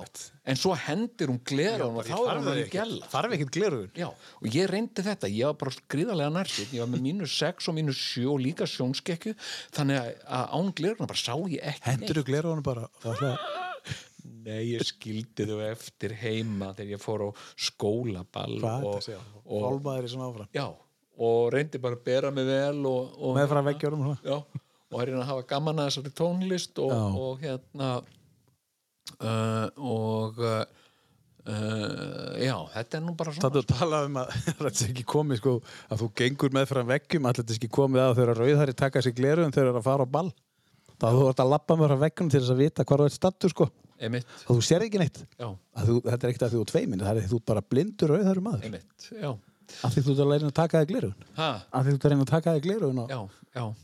en 0.47 0.61
svo 0.61 0.75
hendir 0.79 1.33
hún 1.33 1.41
gleru 1.51 1.89
og 1.91 2.05
þá 2.07 2.15
er 2.21 2.39
hún 2.39 2.47
með 2.47 2.61
gæla 2.75 3.09
þarf 3.11 3.35
ekkert 3.37 3.53
glerun 3.57 3.89
Já, 3.99 4.07
og 4.11 4.47
ég 4.55 4.71
reyndi 4.71 5.03
þetta, 5.07 5.31
ég 5.35 5.51
var 5.51 5.59
bara 5.65 5.83
gríðarlega 5.95 6.35
nærsinn, 6.37 6.71
ég 6.77 6.85
var 6.85 6.93
með 6.93 7.03
mínus 7.09 7.35
6 7.43 7.71
og 7.73 7.77
mínus 7.81 8.05
7 8.13 8.29
og 8.31 8.39
líka 8.45 8.69
sjónskekju, 8.71 9.35
þannig 9.75 9.99
að, 9.99 10.13
að 10.39 10.55
án 10.61 10.71
gliruna 10.79 11.11
bara 11.11 11.25
sá 11.25 11.35
ég 11.51 11.67
ekki 11.75 11.89
hendur 11.91 12.21
þú 12.23 12.25
glerun 12.31 12.63
bara? 12.71 12.87
Það 13.03 13.11
er 13.17 13.25
það- 13.25 13.67
Nei, 14.41 14.63
ég 14.77 14.83
skildi 14.85 15.45
þau 15.49 15.59
eftir 15.67 16.15
heima 16.21 16.71
þegar 16.77 16.95
ég 16.95 17.03
fór 17.03 17.23
á 17.25 17.29
skólaball 17.61 18.57
og, 18.63 18.87
að 18.95 19.03
segja? 19.09 19.19
og, 19.45 19.65
fólmaður 19.67 20.07
í 20.07 20.13
svona 20.13 20.29
áfram? 20.31 20.49
Já, 20.55 20.67
og 21.21 21.53
reyndi 21.55 21.81
bara 21.83 21.99
að 21.99 22.05
bera 22.07 22.33
mig 22.33 22.49
vel 22.49 22.81
og, 22.89 23.15
og, 23.21 23.39
veggjörum 23.67 24.05
og 24.07 24.11
svona. 24.11 24.21
já, 24.25 24.63
og 24.91 25.03
er 25.03 25.15
að 25.15 25.29
hafa 25.29 25.47
gaman 25.51 25.83
að 25.83 25.91
þessari 25.91 26.13
tónlist 26.21 26.81
og, 26.83 26.95
og 27.21 27.43
hérna 27.43 27.91
uh, 29.21 29.67
og 29.77 30.41
uh, 30.41 30.63
uh, 31.45 32.37
já, 32.41 32.55
þetta 32.77 32.99
er 32.99 33.05
nú 33.05 33.17
bara 33.19 33.35
svona. 33.35 33.49
Það 33.49 33.59
er 33.61 33.67
að 33.67 33.75
tala 33.75 34.05
um 34.09 34.21
að 34.23 34.37
þetta 34.63 34.71
er 34.71 34.93
ekki 34.95 35.09
komið 35.15 35.43
sko, 35.43 35.57
að 35.89 36.05
þú 36.05 36.11
gengur 36.23 36.57
með 36.57 36.71
frá 36.73 36.83
veggjum 36.95 37.29
allir 37.29 37.43
þetta 37.43 37.57
er 37.57 37.61
ekki 37.61 37.75
komið 37.81 38.05
að 38.07 38.15
þegar 38.21 38.41
rauðhæri 38.45 38.79
taka 38.81 39.05
sér 39.05 39.17
gleru 39.21 39.45
en 39.45 39.55
þeir 39.57 39.67
eru 39.67 39.83
að 39.83 39.91
fara 39.91 40.09
á 40.09 40.15
ball. 40.17 40.33
Þá 41.01 41.07
þú 41.17 41.29
ert 41.31 41.45
að 41.45 41.53
lappa 41.55 41.77
með 41.81 41.93
frá 41.93 42.03
veggjum 42.07 42.33
til 42.33 42.43
þess 42.43 42.55
að 42.55 42.65
vita 42.65 42.85
hvað 42.85 43.05
þú 43.05 43.11
ert 43.11 43.19
stattur 43.19 43.55
sko. 43.55 43.71
Þá 44.01 44.49
þú 44.49 44.63
sér 44.65 44.85
ekki 44.87 45.01
neitt. 45.01 45.23
Að 45.41 45.89
þú, 45.91 45.95
þetta 46.07 46.27
er 46.27 46.33
ekkert 46.33 46.45
að 46.47 46.57
þú 46.57 46.65
er 46.65 46.71
tveimin 46.73 47.05
það 47.05 47.21
er 47.21 47.31
þú 47.31 47.41
bara 47.51 47.63
blindur 47.65 48.13
rauðhæri 48.15 48.45
maður. 48.45 48.67
Einmitt 48.69 49.09
já, 49.13 49.31
af 49.85 49.95
því 49.95 50.03
þú 50.07 50.15
ert 50.15 50.23
að 50.25 50.33
reyna 50.35 50.51
að 50.51 50.57
taka 50.61 50.83
þig 50.83 50.91
gleru 50.93 51.11
ha, 51.39 51.51
af 51.71 51.85
því 51.87 51.93
þú 51.93 51.99
ert 51.99 52.07
að 52.09 52.15
reyna 52.15 52.27
að 52.27 52.33
taka 52.35 52.55
þig 52.57 52.67
gleru 52.67 52.91
og, 52.91 53.39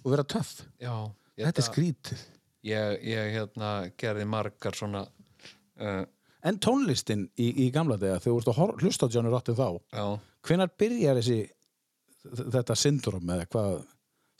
og 0.04 0.10
vera 0.12 0.24
töff. 0.34 0.52
Já 0.82 0.92
ég, 1.36 1.44
þetta 1.46 1.62
er 1.62 1.68
skrítið. 1.70 2.24
Ég, 2.66 2.96
ég 3.06 3.32
hérna 3.36 3.72
gerði 4.00 4.26
margar 4.26 4.74
svona 4.76 5.04
uh, 5.06 6.02
en 6.46 6.58
tónlistin 6.62 7.26
í, 7.38 7.50
í 7.66 7.68
gamla 7.74 7.98
dega 8.00 8.18
þegar 8.22 8.32
þú 8.32 8.38
ert 8.40 8.50
að 8.52 8.82
hlusta 8.84 9.10
Johnny 9.12 9.30
Rotten 9.32 9.58
þá 9.58 9.68
já, 9.94 10.06
hvenær 10.46 10.72
byrjar 10.78 11.20
þessi 11.20 11.38
þetta 12.56 12.76
syndrom 12.78 13.30
eða 13.36 13.46
hvað 13.52 13.78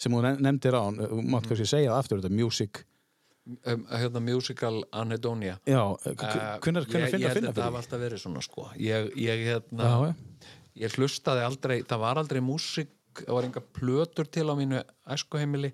sem 0.00 0.12
hún 0.12 0.26
nefndir 0.42 0.76
á, 0.76 0.84
þú 0.92 1.22
mátt 1.24 1.46
kannski 1.48 1.66
segja 1.70 1.92
það 1.94 2.02
aftur, 2.02 2.20
þetta 2.20 2.36
music. 2.36 2.82
Um, 3.62 3.84
hérna 3.86 4.20
musical 4.26 4.80
anedonia 4.90 5.54
Já, 5.70 5.78
Uh, 6.02 6.58
hvernig 6.58 6.82
ég, 6.82 6.90
finna, 6.90 7.06
ég 7.06 7.12
finna 7.14 7.28
held 7.30 7.36
fyrir 7.36 7.50
að 7.52 7.58
það 7.60 7.68
því? 7.70 7.80
alltaf 7.80 8.00
verið 8.02 8.20
svona 8.24 8.40
sko. 8.42 8.64
Ég, 8.82 9.12
ég 9.22 9.42
hérna 9.46 9.86
já. 9.86 10.16
Ég 10.76 10.98
hlustaði 10.98 11.46
aldrei, 11.46 11.78
það 11.88 12.04
var 12.04 12.20
aldrei 12.20 12.42
músík 12.44 12.92
það 13.22 13.34
var 13.38 13.48
enga 13.48 13.64
plötur 13.78 14.26
til 14.28 14.46
á 14.52 14.54
mínu 14.58 14.82
æskuheimili 15.14 15.70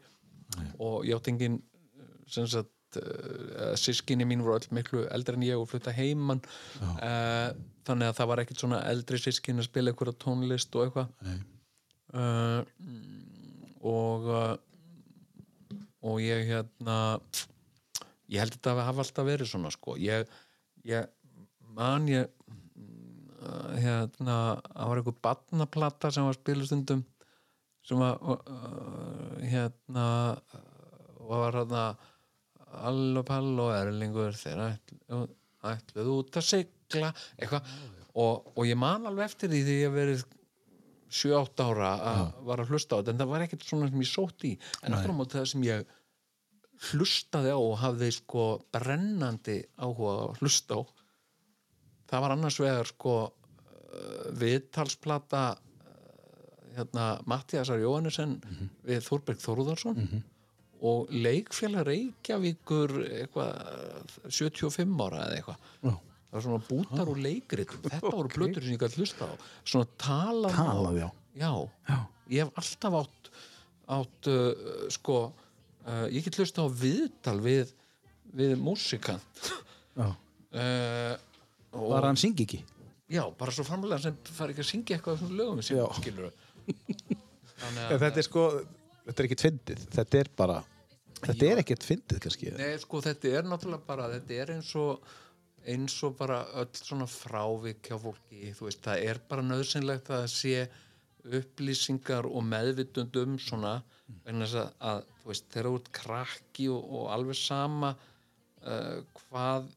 og 0.78 1.06
ég 1.08 1.16
átti 1.16 1.32
engin 1.32 1.58
uh, 1.62 3.72
sískinni 3.80 4.26
mín 4.28 4.44
voru 4.44 4.60
öll 4.60 4.78
miklu 4.78 5.06
eldri 5.14 5.38
en 5.38 5.48
ég 5.48 5.60
og 5.60 5.70
flutta 5.70 5.94
heimann 5.96 6.42
uh, 6.82 7.50
þannig 7.86 8.10
að 8.10 8.18
það 8.20 8.30
var 8.30 8.42
ekkit 8.42 8.62
svona 8.62 8.82
eldri 8.90 9.18
sískinni 9.20 9.62
að 9.64 9.70
spila 9.70 9.92
einhverja 9.92 10.20
tónlist 10.22 10.76
og 10.76 10.82
eitthvað. 10.86 11.08
Uh, 12.12 12.60
og 13.82 14.28
og 16.02 16.16
ég 16.22 16.40
hérna 16.50 16.96
ég 18.30 18.38
held 18.42 18.54
að 18.54 18.58
þetta 18.58 18.86
hafa 18.86 19.00
alltaf 19.04 19.26
verið 19.26 19.46
svona 19.50 19.70
sko. 19.72 19.90
Ég, 20.00 20.18
ég 20.88 21.02
man 21.76 22.08
ég 22.10 22.30
hérna 23.82 24.36
það 24.68 24.90
var 24.90 25.00
einhver 25.00 25.18
badnaplata 25.26 26.10
sem 26.14 26.26
var 26.28 26.38
spilustundum 26.38 27.04
sem 27.86 27.98
var 27.98 28.20
uh, 28.22 29.38
hérna 29.42 30.06
var 31.28 31.58
hérna 31.60 31.86
Allo 32.88 33.22
Pallo 33.26 33.68
Erlingur 33.74 34.36
þeir 34.38 34.62
ætl, 34.64 35.26
ætluð 35.68 36.12
út 36.14 36.38
að 36.40 36.46
sigla 36.48 37.10
eitthvað. 37.36 37.66
Og, 38.12 38.52
og 38.56 38.68
ég 38.68 38.78
man 38.80 39.08
alveg 39.08 39.28
eftir 39.30 39.52
því 39.52 39.60
því 39.66 39.76
ég 39.78 39.92
verið 39.92 40.22
7-8 41.12 41.66
ára 41.68 41.90
að 42.08 42.22
var 42.48 42.62
að 42.62 42.72
hlusta 42.72 42.96
á 42.96 42.98
þetta 43.00 43.12
en 43.12 43.20
það 43.20 43.32
var 43.34 43.44
ekkert 43.44 43.66
svona 43.68 43.88
sem 43.90 44.04
ég 44.04 44.10
sótt 44.10 44.46
í. 44.48 44.52
En 44.80 44.96
aftur 44.96 45.12
á 45.12 45.16
móti 45.16 45.38
það 45.38 45.50
sem 45.52 45.66
ég 45.68 45.92
hlustaði 46.92 47.52
á 47.52 47.60
og 47.60 47.76
hafði 47.82 48.10
sko 48.16 48.46
brennandi 48.74 49.58
áhuga 49.76 50.14
að 50.24 50.40
hlusta 50.40 50.80
á 50.80 50.82
það 52.12 52.24
var 52.26 52.34
annars 52.36 52.58
vegar 52.60 52.88
sko 52.92 53.14
uh, 53.24 54.28
viðtalsplata 54.42 55.42
uh, 55.56 55.96
hérna 56.76 57.06
Mattiasar 57.28 57.80
Jóhannesson 57.82 58.36
við 58.86 59.02
Þorberg 59.08 59.40
Þórðarsson 59.42 59.98
og 60.82 61.12
leikfélag 61.14 61.84
Reykjavíkur 61.86 62.96
eitthvað 63.06 63.52
75 64.26 64.96
ára 65.04 65.20
eða 65.28 65.36
eitthvað. 65.36 65.66
Já. 65.86 65.92
það 65.92 66.34
var 66.38 66.44
svona 66.46 66.62
bútar 66.66 67.10
úr 67.12 67.20
leikritum. 67.22 67.84
Þetta 67.86 68.10
voru 68.16 68.32
blötur 68.34 68.64
sem 68.66 68.74
ég 68.74 68.80
gæti 68.82 68.98
hlusta 69.02 69.28
á. 69.30 69.34
Svona 69.62 69.86
talað 70.02 70.56
Talað, 70.58 70.98
já. 70.98 71.08
já, 71.38 71.52
Já. 71.92 71.98
ég 72.34 72.42
hef 72.48 72.58
alltaf 72.64 72.96
átt 73.02 73.30
átt 73.92 74.30
uh, 74.32 74.88
sko 74.94 75.18
uh, 75.28 76.06
ég 76.10 76.24
get 76.26 76.40
hlusta 76.40 76.64
á 76.64 76.68
viðtal 76.82 77.36
við 77.44 77.70
við 78.32 78.56
músikant 78.58 79.42
Já. 79.98 80.08
uh, 80.08 81.14
og, 81.72 81.88
Var 81.90 82.08
hann 82.08 82.20
syngi 82.20 82.46
ekki? 82.46 82.62
já, 83.12 83.22
bara 83.38 83.52
svo 83.52 83.64
framlega 83.68 84.00
sem 84.00 84.16
fari 84.24 84.54
ekki 84.54 84.64
að 84.64 84.70
syngja 84.70 84.96
eitthvað 84.96 85.14
af 85.16 85.20
þessum 85.22 85.36
lögum 85.40 85.62
sem 85.64 85.76
Já. 85.76 85.86
skilur 85.98 86.30
þetta 87.90 88.20
er 88.20 88.26
sko, 88.26 88.44
þetta 89.06 89.22
er 89.22 89.28
ekkert 89.28 89.44
fyndið. 89.46 89.82
Þetta 89.96 90.20
er 90.20 90.30
bara, 90.38 90.60
þetta 91.22 91.50
er 91.50 91.60
ekkert 91.62 91.86
fyndið 91.86 92.22
kannski. 92.24 92.52
Nei, 92.58 92.70
sko, 92.82 93.02
þetta 93.04 93.34
er 93.38 93.50
náttúrulega 93.50 93.86
bara, 93.86 94.08
þetta 94.16 94.38
er 94.42 94.54
eins 94.56 94.72
og 94.80 95.12
eins 95.62 95.94
og 96.02 96.16
bara 96.18 96.40
öll 96.58 96.70
svona 96.74 97.06
frávik 97.06 97.86
hjá 97.86 97.98
fólki, 98.02 98.50
þú 98.56 98.66
veist, 98.66 98.80
það 98.82 99.04
er 99.12 99.20
bara 99.30 99.44
nöðsynlegt 99.46 100.10
að 100.10 100.24
sé 100.32 100.56
upplýsingar 101.22 102.26
og 102.26 102.42
meðvitund 102.48 103.14
um 103.20 103.36
svona, 103.38 103.76
vegna 104.24 104.48
þess 104.48 104.58
að, 104.58 104.72
að 104.90 105.04
þú 105.20 105.30
veist, 105.30 105.46
þegar 105.52 105.68
þú 105.68 105.76
ert 105.78 105.92
krakki 106.00 106.66
og, 106.72 106.88
og 106.98 107.12
alveg 107.14 107.38
sama 107.38 107.92
uh, 107.94 108.96
hvað 109.20 109.70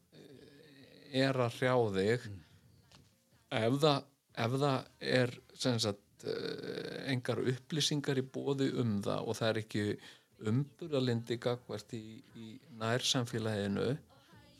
er 1.22 1.40
að 1.44 1.60
hrjá 1.60 1.74
þig 1.96 2.26
ef 3.56 3.78
það, 3.84 4.10
ef 4.44 4.58
það 4.64 4.90
er 5.16 5.34
sagt 5.62 6.26
uh, 6.28 6.98
engar 7.12 7.42
upplýsingar 7.54 8.20
í 8.20 8.26
bóði 8.26 8.72
um 8.82 8.98
það 9.04 9.30
og 9.30 9.38
það 9.38 9.52
er 9.52 9.62
ekki 9.62 9.86
umburðalindi 10.46 11.38
gagvart 11.40 11.94
í, 11.96 12.20
í 12.36 12.50
nærsamfélaginu 12.76 13.94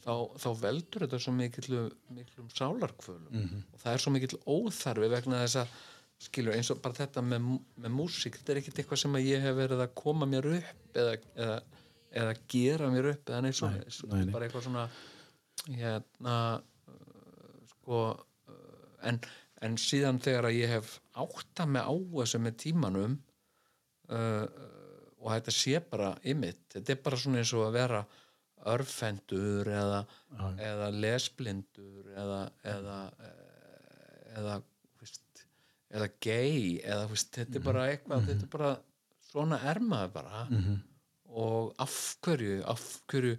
þá, 0.07 0.15
þá 0.41 0.49
veldur 0.63 1.05
þetta 1.05 1.21
svo 1.21 1.35
mikillu, 1.37 1.83
miklum 2.17 2.49
sálarkvölum. 2.55 3.43
Og 3.75 3.83
það 3.83 3.93
er 3.93 4.05
svo 4.05 4.13
mikill 4.15 4.39
óþarfi 4.47 5.11
vegna 5.13 5.43
þess 5.43 5.61
að 5.65 5.75
skilur 6.27 6.57
eins 6.57 6.71
og 6.73 6.81
bara 6.85 6.97
þetta 6.97 7.23
með, 7.25 7.51
með 7.77 7.93
músík 7.93 8.39
þetta 8.39 8.55
er 8.55 8.61
ekkert 8.63 8.79
eitthvað 8.81 9.03
sem 9.03 9.19
að 9.19 9.27
ég 9.29 9.43
hef 9.45 9.59
verið 9.59 9.83
að 9.85 9.97
koma 10.01 10.29
mér 10.29 10.49
upp 10.55 10.97
eða, 10.97 11.19
eða, 11.37 11.59
eða 12.23 12.37
gera 12.49 12.89
mér 12.95 13.11
upp 13.11 13.33
eða 13.33 13.41
neitt 13.45 13.59
svona 13.59 13.83
nei, 13.83 14.23
nei. 14.23 14.33
bara 14.33 14.47
eitthvað 14.47 14.65
svona 14.65 14.87
hérna 15.67 16.37
uh, 16.61 17.59
sko 17.73 18.03
uh, 18.13 19.09
en, 19.09 19.21
en 19.65 19.79
síðan 19.81 20.21
þegar 20.23 20.51
að 20.51 20.59
ég 20.61 20.75
hef 20.77 20.97
átta 21.17 21.67
mig 21.67 21.83
á 21.83 21.95
þessu 21.95 22.43
með 22.45 22.59
tímanum 22.63 23.19
uh, 24.13 24.47
og 25.19 25.33
þetta 25.33 25.55
sé 25.55 25.81
bara 25.83 26.13
ymmit, 26.29 26.63
þetta 26.75 26.95
er 26.95 27.03
bara 27.03 27.19
svona 27.19 27.43
eins 27.43 27.53
og 27.57 27.67
að 27.67 27.77
vera 27.81 28.05
örfendur 28.67 29.69
eða, 29.71 30.01
eða 30.63 30.91
lesblindur 30.95 32.09
eða 32.15 32.41
eða, 32.67 32.99
eða, 34.39 34.57
veist, 35.01 35.43
eða 35.95 36.09
gay 36.23 36.81
eða 36.81 37.09
veist, 37.11 37.33
þetta 37.37 37.61
er 37.61 37.65
bara 37.67 37.87
eitthvað 37.93 38.27
þetta 38.31 38.47
er 38.49 38.53
bara, 38.57 38.71
svona 39.31 39.61
er 39.71 39.83
maður 39.83 40.15
bara. 40.17 40.45
Og 41.37 41.75
af 41.83 41.95
hverju 42.25 42.63
af 42.71 42.85
hverju 43.11 43.37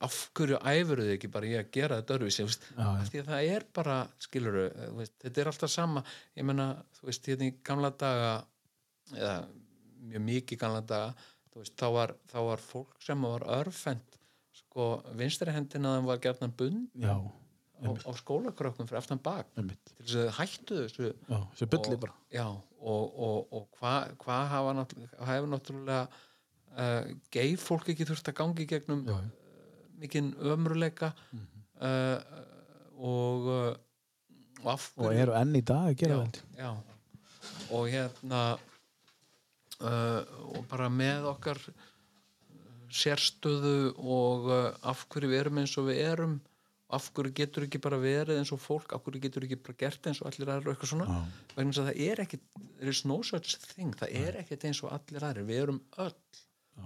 af 0.00 0.18
hverju 0.36 0.58
æfuru 0.64 1.04
þið 1.06 1.14
ekki 1.16 1.28
bara 1.32 1.48
í 1.48 1.56
að 1.58 1.72
gera 1.74 1.98
þetta 2.00 2.16
af 2.86 3.10
því 3.10 3.20
að 3.20 3.32
það 3.32 3.48
er 3.56 3.66
bara 3.76 3.96
skiluru, 4.22 4.62
veist, 4.96 5.16
þetta 5.20 5.42
er 5.42 5.50
alltaf 5.50 5.72
sama. 5.72 6.04
Ég 6.38 6.46
meina, 6.48 6.70
þú 6.96 7.10
veist, 7.10 7.28
hérna 7.28 7.50
í 7.50 7.56
gamla 7.66 7.90
daga 8.00 8.30
eða 9.12 9.34
mjög 10.10 10.24
mikið 10.28 10.62
gamla 10.62 10.80
daga 10.86 11.12
veist, 11.58 11.76
þá 11.76 11.86
var, 11.96 12.14
þá 12.30 12.38
var 12.46 12.64
fólk 12.64 13.04
sem 13.04 13.26
var 13.26 13.44
örfend 13.58 14.18
sko, 14.60 14.88
vinstri 15.18 15.52
hendina 15.54 15.96
þeim 15.98 16.08
var 16.08 16.22
gætnan 16.22 16.54
bund 16.56 17.04
á, 17.04 17.18
á 17.80 18.10
skólakrökkum 18.20 18.88
fyrir 18.88 19.00
aftan 19.00 19.20
bak 19.22 19.50
einmitt. 19.58 19.92
til 19.96 20.06
þess 20.06 20.18
að 20.22 20.32
hættu 20.38 20.80
þessu. 20.84 21.12
Já, 21.28 21.68
bulli 21.74 21.96
og, 21.96 22.02
bara. 22.06 22.16
já, 22.32 22.46
og, 22.46 23.20
og, 23.28 23.54
og 23.56 23.68
hvað 23.78 24.16
hva 24.24 24.40
hafa 24.54 24.74
náttúrulega, 24.78 26.02
uh, 26.76 27.12
gay 27.34 27.56
fólk 27.60 27.92
ekki 27.92 28.08
þurft 28.08 28.32
að 28.32 28.38
gangi 28.42 28.68
gegnum 28.70 29.04
Já, 29.08 29.18
mikinn 30.00 30.32
ömruleika 30.40 31.12
uh, 31.80 32.18
og 33.00 33.50
uh, 33.50 33.70
og 34.60 34.88
og 35.00 35.14
eru 35.14 35.36
enn 35.38 35.56
í 35.56 35.62
dag 35.64 35.90
að 35.90 35.98
gera 36.02 36.18
já, 36.20 36.42
já. 36.58 36.70
og 37.72 37.86
hérna 37.88 38.42
uh, 39.80 40.20
og 40.52 40.66
bara 40.68 40.90
með 40.92 41.30
okkar 41.32 41.60
uh, 41.70 41.86
sérstöðu 42.90 43.94
og 43.96 44.50
uh, 44.50 44.70
af 44.82 45.06
hverju 45.08 45.30
við 45.30 45.42
erum 45.44 45.62
eins 45.62 45.76
og 45.80 45.88
við 45.88 46.02
erum 46.10 46.40
af 46.90 47.06
hverju 47.14 47.32
getur 47.38 47.64
ekki 47.66 47.80
bara 47.82 48.00
verið 48.02 48.40
eins 48.40 48.50
og 48.52 48.60
fólk 48.60 48.92
af 48.96 49.04
hverju 49.06 49.22
getur 49.22 49.46
ekki 49.46 49.60
bara 49.62 49.78
gert 49.84 50.10
eins 50.10 50.20
og 50.20 50.30
allir 50.30 50.50
og 50.56 50.72
eitthvað 50.72 50.92
svona? 50.92 51.06
Já. 51.06 51.54
vegna 51.56 51.72
þess 51.72 51.82
að 51.84 51.90
það 51.90 52.04
er 52.08 52.24
ekki 52.24 52.40
there 52.50 52.94
is 52.96 53.04
no 53.06 53.20
such 53.22 53.56
thing, 53.70 53.94
það 53.96 54.16
er 54.24 54.40
ekkit 54.42 54.66
eins 54.68 54.82
og 54.84 54.92
allir 54.96 55.26
aðrir, 55.28 55.48
við 55.48 55.62
erum 55.64 55.80
öll 56.02 56.18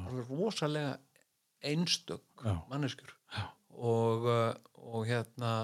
alveg 0.04 0.30
rosalega 0.30 0.94
einstök 1.70 2.44
Já. 2.44 2.54
manneskjur. 2.70 3.14
Og, 3.74 4.28
uh, 4.28 4.52
og 4.76 5.08
hérna 5.08 5.54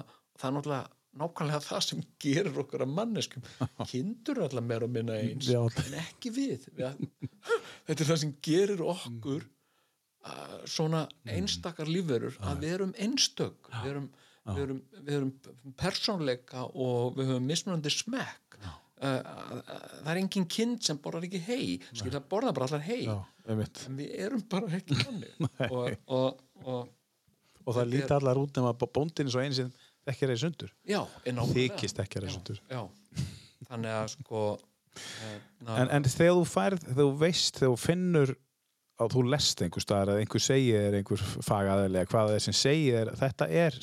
það 0.41 0.49
er 0.49 0.57
náttúrulega 0.57 0.89
nákvæmlega 1.21 1.61
það 1.65 1.81
sem 1.87 2.03
gerir 2.23 2.59
okkur 2.63 2.85
að 2.85 2.93
manneskjum. 2.97 3.47
Kindur 3.91 4.43
alltaf 4.45 4.67
meira 4.67 4.87
og 4.87 4.95
minna 4.95 5.19
eins 5.21 5.49
Já. 5.51 5.61
en 5.63 5.97
ekki 6.03 6.33
við, 6.35 6.69
við 6.77 7.01
þetta 7.87 7.97
er 7.99 8.11
það 8.13 8.21
sem 8.25 8.35
gerir 8.47 8.85
okkur 8.95 9.47
uh, 9.47 10.59
svona 10.71 11.07
einstakar 11.29 11.91
lífverur 11.91 12.39
að 12.41 12.65
við 12.65 12.77
erum 12.79 12.95
einstök. 12.99 13.73
Við 13.81 13.91
erum, 13.95 14.13
við 14.51 14.63
erum, 14.67 14.85
við 15.01 15.19
erum 15.19 15.75
persónleika 15.81 16.69
og 16.71 17.19
við 17.19 17.35
höfum 17.35 17.51
mismunandi 17.51 17.93
smekk. 17.95 18.47
Uh, 19.01 19.17
það 20.05 20.09
er 20.13 20.19
engin 20.21 20.45
kind 20.53 20.83
sem 20.85 20.99
borðar 21.01 21.25
ekki 21.25 21.39
hei 21.47 21.79
skil 21.89 22.11
það 22.13 22.27
borða 22.29 22.51
bara 22.53 22.67
allar 22.69 22.83
hei 22.85 23.07
Já, 23.07 23.15
einmitt. 23.55 23.83
en 23.89 23.99
við 24.01 24.15
erum 24.27 24.43
bara 24.51 24.71
ekki 24.79 24.97
þannig 25.01 25.45
og, 25.75 25.93
og, 26.07 26.41
og 26.65 26.97
Og 27.69 27.77
það 27.77 27.91
líti 27.93 28.15
allar 28.17 28.39
út 28.41 28.57
nema 28.57 28.73
bóndin 28.81 29.29
svo 29.31 29.43
einu 29.45 29.55
sem 29.55 29.69
ekki 30.09 30.27
í 30.33 30.37
sundur. 30.41 30.71
já. 30.89 31.01
Þykist 31.53 32.01
ekki 32.03 32.23
í 32.25 32.31
sundur. 32.33 32.61
já, 32.71 32.81
þannig 33.69 33.93
að 33.95 34.07
sko 34.15 34.45
hérna, 34.97 35.77
En, 35.77 35.91
en 35.99 36.07
þegar 36.09 36.39
þú 36.41 36.47
færð, 36.51 36.87
þegar 36.89 37.03
þú 37.05 37.11
veist, 37.21 37.59
þegar 37.61 37.75
þú 37.75 37.81
finnur 37.85 38.33
að 39.01 39.15
þú 39.15 39.23
lest 39.33 39.63
einhver 39.65 39.85
staðar 39.85 40.11
að 40.15 40.23
einhver 40.25 40.43
segir 40.45 40.97
einhver 40.99 41.23
fagaðilega 41.47 42.11
hvað 42.11 42.31
það 42.31 42.37
er 42.39 42.45
sem 42.45 42.57
segir 42.57 43.13
þetta 43.21 43.49
er, 43.63 43.79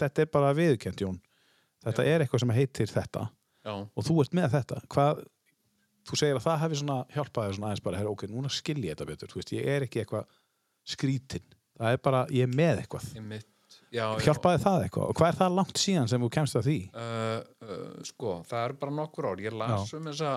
þetta 0.00 0.24
er 0.24 0.30
bara 0.32 0.54
viðurkent, 0.58 1.02
Jón. 1.04 1.18
Þetta 1.86 2.06
er 2.10 2.24
eitthvað 2.24 2.42
sem 2.42 2.54
heitir 2.56 2.90
þetta 2.90 3.26
já, 3.66 3.74
og 3.76 4.06
þú 4.08 4.16
ert 4.24 4.34
með 4.38 4.48
þetta. 4.56 4.80
Hvað, 4.90 5.20
þú 6.06 6.18
segir 6.20 6.38
að 6.38 6.46
það 6.46 6.62
hefði 6.62 6.80
svona 6.82 6.98
hjálpað 7.14 7.46
þér 7.48 7.58
svona 7.58 7.68
aðeins 7.70 7.84
bara, 7.86 8.00
herra, 8.00 8.14
ok, 8.14 8.24
núna 8.30 8.52
skil 8.52 8.78
ég 8.82 8.94
þetta 8.94 9.08
betur, 9.10 9.32
þú 9.32 9.40
veist, 9.40 9.52
ég 9.56 9.68
er 9.74 9.86
ekki 9.86 10.02
eitthvað 10.02 10.32
skrítinn. 10.86 11.46
Það 11.76 11.96
er 11.96 12.02
bara, 12.06 12.24
ég 12.32 12.46
er 12.46 12.56
með 12.56 12.82
eitthvað. 12.84 13.10
einmitt 13.18 13.48
já, 13.90 14.04
já. 14.04 14.22
Hjálpaði 14.26 14.62
það 14.62 14.86
eitthvað? 14.86 15.10
Og 15.10 15.18
hvað 15.18 15.28
er 15.32 15.38
það 15.40 15.58
langt 15.58 15.80
síðan 15.82 16.10
sem 16.10 16.24
þú 16.24 16.30
kemst 16.36 16.58
að 16.58 16.68
því? 16.68 16.78
uh, 17.02 17.66
uh, 17.66 17.98
sko, 18.06 18.32
það 18.48 18.64
er 18.64 18.74
bara 18.80 18.96
nokkur 19.00 19.28
ár 19.30 19.42
ég 19.44 19.56
las 19.56 19.92
um 19.96 20.08
þessa, 20.10 20.32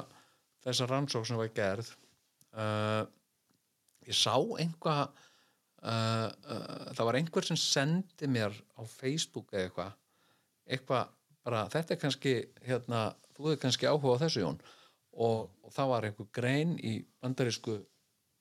þessa 0.65 0.89
rannsók 0.89 1.27
sem 1.29 1.39
var 1.39 1.51
gerð 1.55 1.93
uh, 2.57 3.03
ég 4.09 4.17
sá 4.17 4.35
einhvað 4.35 5.05
uh, 5.05 6.27
uh, 6.27 6.89
það 6.97 7.05
var 7.09 7.19
einhver 7.21 7.49
sem 7.49 7.59
sendi 7.61 8.29
mér 8.31 8.55
á 8.75 8.81
Facebook 8.89 9.53
eða 9.53 9.69
eitthvað 9.69 9.95
eitthvað 10.69 11.15
bara, 11.45 11.63
þetta 11.71 11.95
er 11.95 12.01
kannski 12.01 12.35
hérna, 12.65 13.05
þú 13.33 13.47
hefur 13.49 13.63
kannski 13.63 13.89
áhuga 13.89 14.19
á 14.19 14.21
þessu 14.25 14.43
Jón 14.43 14.59
og, 15.13 15.49
og 15.63 15.73
það 15.73 15.91
var 15.93 16.07
einhver 16.07 16.29
grein 16.35 16.75
í 16.85 16.99
bandarísku 17.21 17.79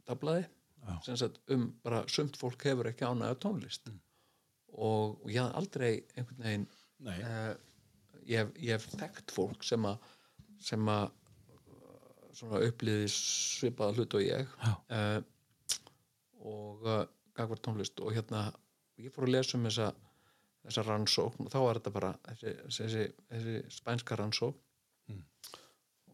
tablaði 0.09 0.47
um 1.55 1.65
bara 1.85 2.03
sumt 2.09 2.39
fólk 2.41 2.65
hefur 2.65 2.89
ekki 2.91 3.05
ánægða 3.05 3.39
tónlist. 3.43 3.91
Og, 4.73 5.19
og 5.23 5.31
ég 5.33 5.43
hafði 5.43 5.59
aldrei 5.61 5.91
einhvern 6.17 6.45
veginn 6.45 6.67
uh, 7.09 7.55
ég, 8.25 8.39
hef, 8.39 8.53
ég 8.57 8.77
hef 8.77 8.87
þekkt 8.95 9.35
fólk 9.35 9.65
sem 9.67 9.85
að 9.89 9.99
sem 10.59 10.89
að 10.91 11.11
svona 12.39 12.63
upplýði 12.67 13.09
svipaða 13.13 13.99
hlut 13.99 14.17
og 14.19 14.25
ég 14.25 14.55
uh, 14.63 15.21
og 16.47 16.87
uh, 16.87 17.05
gagvar 17.37 17.61
tónlist. 17.63 18.01
Og 18.03 18.15
hérna 18.17 18.49
ég 18.99 19.15
fór 19.15 19.29
að 19.29 19.35
lesa 19.37 19.59
um 19.59 19.67
þessa 19.69 19.93
þessa 20.69 20.85
rannsókn 20.85 21.47
og 21.47 21.53
þá 21.53 21.59
var 21.63 21.79
þetta 21.79 21.93
bara 21.95 22.15
þessi, 22.29 22.55
þessi, 22.77 23.05
þessi 23.31 23.59
spænska 23.73 24.19
rannsókn 24.19 24.59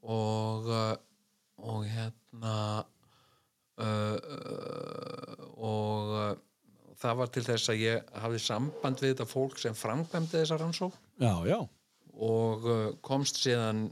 og 0.04 0.68
uh, 0.68 0.94
og 1.64 1.84
hérna 1.88 2.56
uh, 3.80 4.18
og 5.56 6.10
uh, 6.14 6.34
það 7.00 7.16
var 7.20 7.32
til 7.32 7.44
þess 7.46 7.70
að 7.72 7.82
ég 7.84 8.12
hafði 8.22 8.42
samband 8.42 9.00
við 9.02 9.14
þetta 9.14 9.28
fólk 9.30 9.56
sem 9.62 9.76
framkvæmdi 9.78 10.36
þessa 10.36 10.58
rannsók 10.60 10.98
Já, 11.22 11.32
já. 11.48 11.58
og 12.14 12.68
uh, 12.68 12.90
komst 13.04 13.40
síðan 13.42 13.86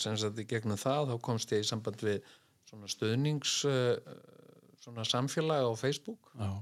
sem 0.00 0.16
sagt 0.20 0.38
í 0.40 0.46
gegnum 0.48 0.78
það 0.80 1.12
þá 1.12 1.16
komst 1.24 1.52
ég 1.54 1.64
í 1.64 1.68
samband 1.68 2.04
við 2.04 2.20
svona 2.68 2.88
stöðnings 2.90 3.56
svona 4.82 5.04
samfélag 5.06 5.66
á 5.68 5.72
Facebook 5.78 6.30
Já. 6.38 6.52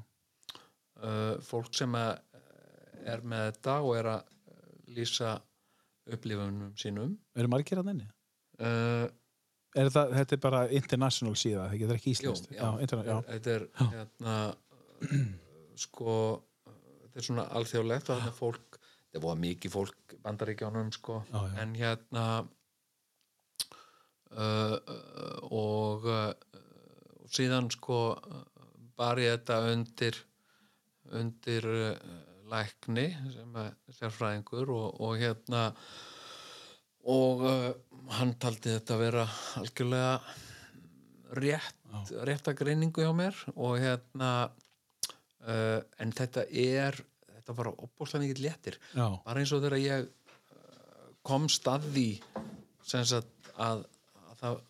fólk 1.46 1.70
sem 1.76 1.94
er 1.96 3.22
með 3.24 3.46
þetta 3.52 3.76
og 3.84 3.94
er 3.96 4.08
að 4.16 4.32
lýsa 4.96 5.36
upplifunum 6.10 6.72
sínum 6.80 7.14
Eru 7.38 7.52
margir 7.52 7.80
að 7.80 7.92
nenni? 7.92 8.08
Uh, 8.60 9.08
Er 9.78 9.86
það, 9.94 10.12
þetta 10.18 10.34
er 10.34 10.40
bara 10.42 10.60
international 10.74 11.36
síða, 11.38 11.68
það 11.70 11.78
getur 11.84 11.98
ekki 12.00 12.10
Jú, 12.10 12.14
íslenskt. 12.16 12.48
já, 12.56 12.68
interna, 12.82 13.04
já. 13.06 13.18
þetta 13.28 13.52
er 13.54 13.66
hérna 13.92 14.38
sko 15.78 16.14
þetta 16.64 17.20
er 17.22 17.26
svona 17.28 17.44
alþjóðlegt 17.60 18.10
og 18.10 18.18
þetta 18.18 18.34
fólk 18.34 18.80
þetta 18.80 19.22
var 19.28 19.38
mikið 19.44 19.72
fólk 19.76 20.16
bandaríkjánum 20.26 20.90
sko, 20.96 21.20
Já, 21.30 21.38
já. 21.46 21.54
en 21.62 21.76
hérna 21.78 22.24
uh, 24.34 24.76
og 25.50 26.04
og 26.10 27.30
síðan 27.30 27.70
sko 27.70 28.00
bar 28.98 29.20
ég 29.22 29.38
þetta 29.38 29.60
undir 29.70 30.18
undir 31.14 31.66
lækni 32.50 33.06
sem 33.34 33.56
er 33.62 33.72
sérfræðingur 33.94 34.70
og, 34.74 34.98
og 35.00 35.14
hérna 35.22 35.68
og 37.08 37.44
uh, 37.46 37.68
hann 38.18 38.34
taldi 38.42 38.74
þetta 38.74 38.98
vera 39.00 39.26
algjörlega 39.60 40.14
rétt, 41.40 41.76
rétta 42.26 42.54
greiningu 42.58 43.04
hjá 43.04 43.12
mér 43.16 43.36
og 43.54 43.78
hérna 43.80 44.32
uh, 45.46 45.78
en 46.02 46.12
þetta 46.16 46.44
er 46.50 46.98
þetta 47.36 47.56
var 47.56 47.72
opbúslega 47.72 48.24
mikið 48.26 48.42
léttir 48.44 48.80
Já. 48.92 49.06
bara 49.24 49.40
eins 49.40 49.54
og 49.54 49.62
þegar 49.64 49.78
ég 49.80 50.10
uh, 50.10 51.72
að 51.72 51.88
því 51.94 52.08
sem 52.90 53.06
sagt 53.06 53.50
að, 53.56 53.86
að 54.30 54.36
það 54.42 54.60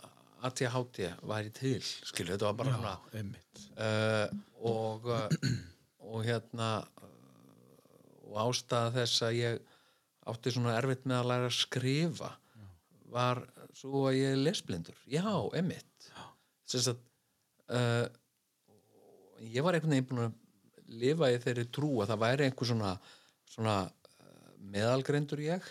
ATHT 0.40 1.02
væri 1.28 1.50
til 1.52 1.80
skilu, 1.84 2.32
þetta 2.32 2.48
var 2.48 2.56
bara 2.56 2.76
svona 2.78 2.94
Einmitt. 3.18 3.64
uh, 3.76 4.28
og 4.70 5.10
uh, 5.12 5.26
og 6.10 6.24
hérna 6.24 6.70
uh, 6.80 7.10
og 8.30 8.38
ástæða 8.46 8.94
þess 8.94 9.26
að 9.26 9.36
ég 9.40 9.60
átti 10.28 10.52
svona 10.54 10.76
erfitt 10.76 11.06
með 11.08 11.22
að 11.22 11.30
læra 11.30 11.48
að 11.48 11.56
skrifa. 11.56 12.34
Var 13.10 13.40
svo 13.74 14.04
að 14.10 14.18
ég 14.20 14.34
er 14.34 14.42
lesblindur? 14.44 14.98
Já, 15.10 15.30
emitt 15.58 15.86
sem 16.70 16.82
sagt 16.84 17.02
uh, 17.74 18.06
ég 19.42 19.64
var 19.64 19.74
einhvern 19.74 19.96
veginn 19.96 20.08
búin 20.10 20.24
að 20.28 20.36
lifa 21.00 21.30
í 21.32 21.40
þeirri 21.42 21.66
trú 21.74 21.90
að 22.02 22.12
það 22.12 22.22
væri 22.24 22.46
einhver 22.46 22.70
svona, 22.70 22.92
svona 23.50 23.76
uh, 23.88 24.48
meðalgreindur 24.74 25.42
ég. 25.42 25.66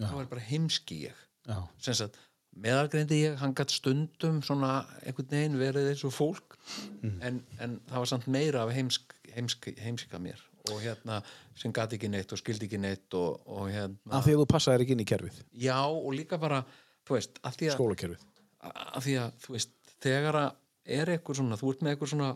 Það 0.00 0.16
var 0.18 0.30
bara 0.32 0.46
heimski 0.48 1.04
ég. 1.06 1.20
Já. 1.44 1.58
sem 1.84 1.96
sagt 1.98 2.16
meðalgreindi 2.64 3.18
ég, 3.20 3.34
hann 3.40 3.52
gætt 3.56 3.74
stundum 3.74 4.38
svona 4.46 4.86
einhvern 5.04 5.28
veginn 5.28 5.58
verið 5.60 5.90
eins 5.90 6.04
og 6.08 6.14
fólk. 6.16 6.56
En, 7.02 7.42
en 7.60 7.78
það 7.90 7.98
var 7.98 8.10
samt 8.12 8.28
meira 8.32 8.64
af 8.64 8.72
heimsk, 8.72 9.12
heimsk, 9.34 9.68
heimska 9.84 10.20
mér 10.22 10.40
og 10.72 10.80
hérna 10.80 11.20
sem 11.58 11.72
gæti 11.74 11.98
ekki 11.98 12.10
neitt 12.12 12.32
og 12.32 12.40
skildi 12.40 12.68
ekki 12.68 12.80
neitt 12.80 13.16
og, 13.18 13.42
og 13.46 13.68
hérna 13.72 14.18
Af 14.18 14.26
því 14.26 14.36
að 14.36 14.42
þú 14.42 14.48
passaðir 14.54 14.84
ekki 14.84 14.96
inn 14.96 15.04
í 15.04 15.08
kerfið, 15.08 15.40
já 15.66 15.78
og 15.84 16.10
líka 16.16 16.40
bara, 16.40 16.62
þú 17.04 17.18
veist, 17.18 17.40
að 17.44 17.58
því 17.60 17.70
að, 17.70 17.76
skólakerfið. 17.78 18.26
að 18.64 19.06
því 19.06 19.16
að 19.20 19.38
þú 19.44 19.56
veist, 19.56 19.74
þegar 20.04 20.40
að 20.40 20.50
er 20.84 21.14
eitthvað 21.14 21.40
svona, 21.40 21.58
þú 21.60 21.72
ert 21.72 21.84
með 21.84 21.94
eitthvað 21.94 22.12
svona 22.12 22.30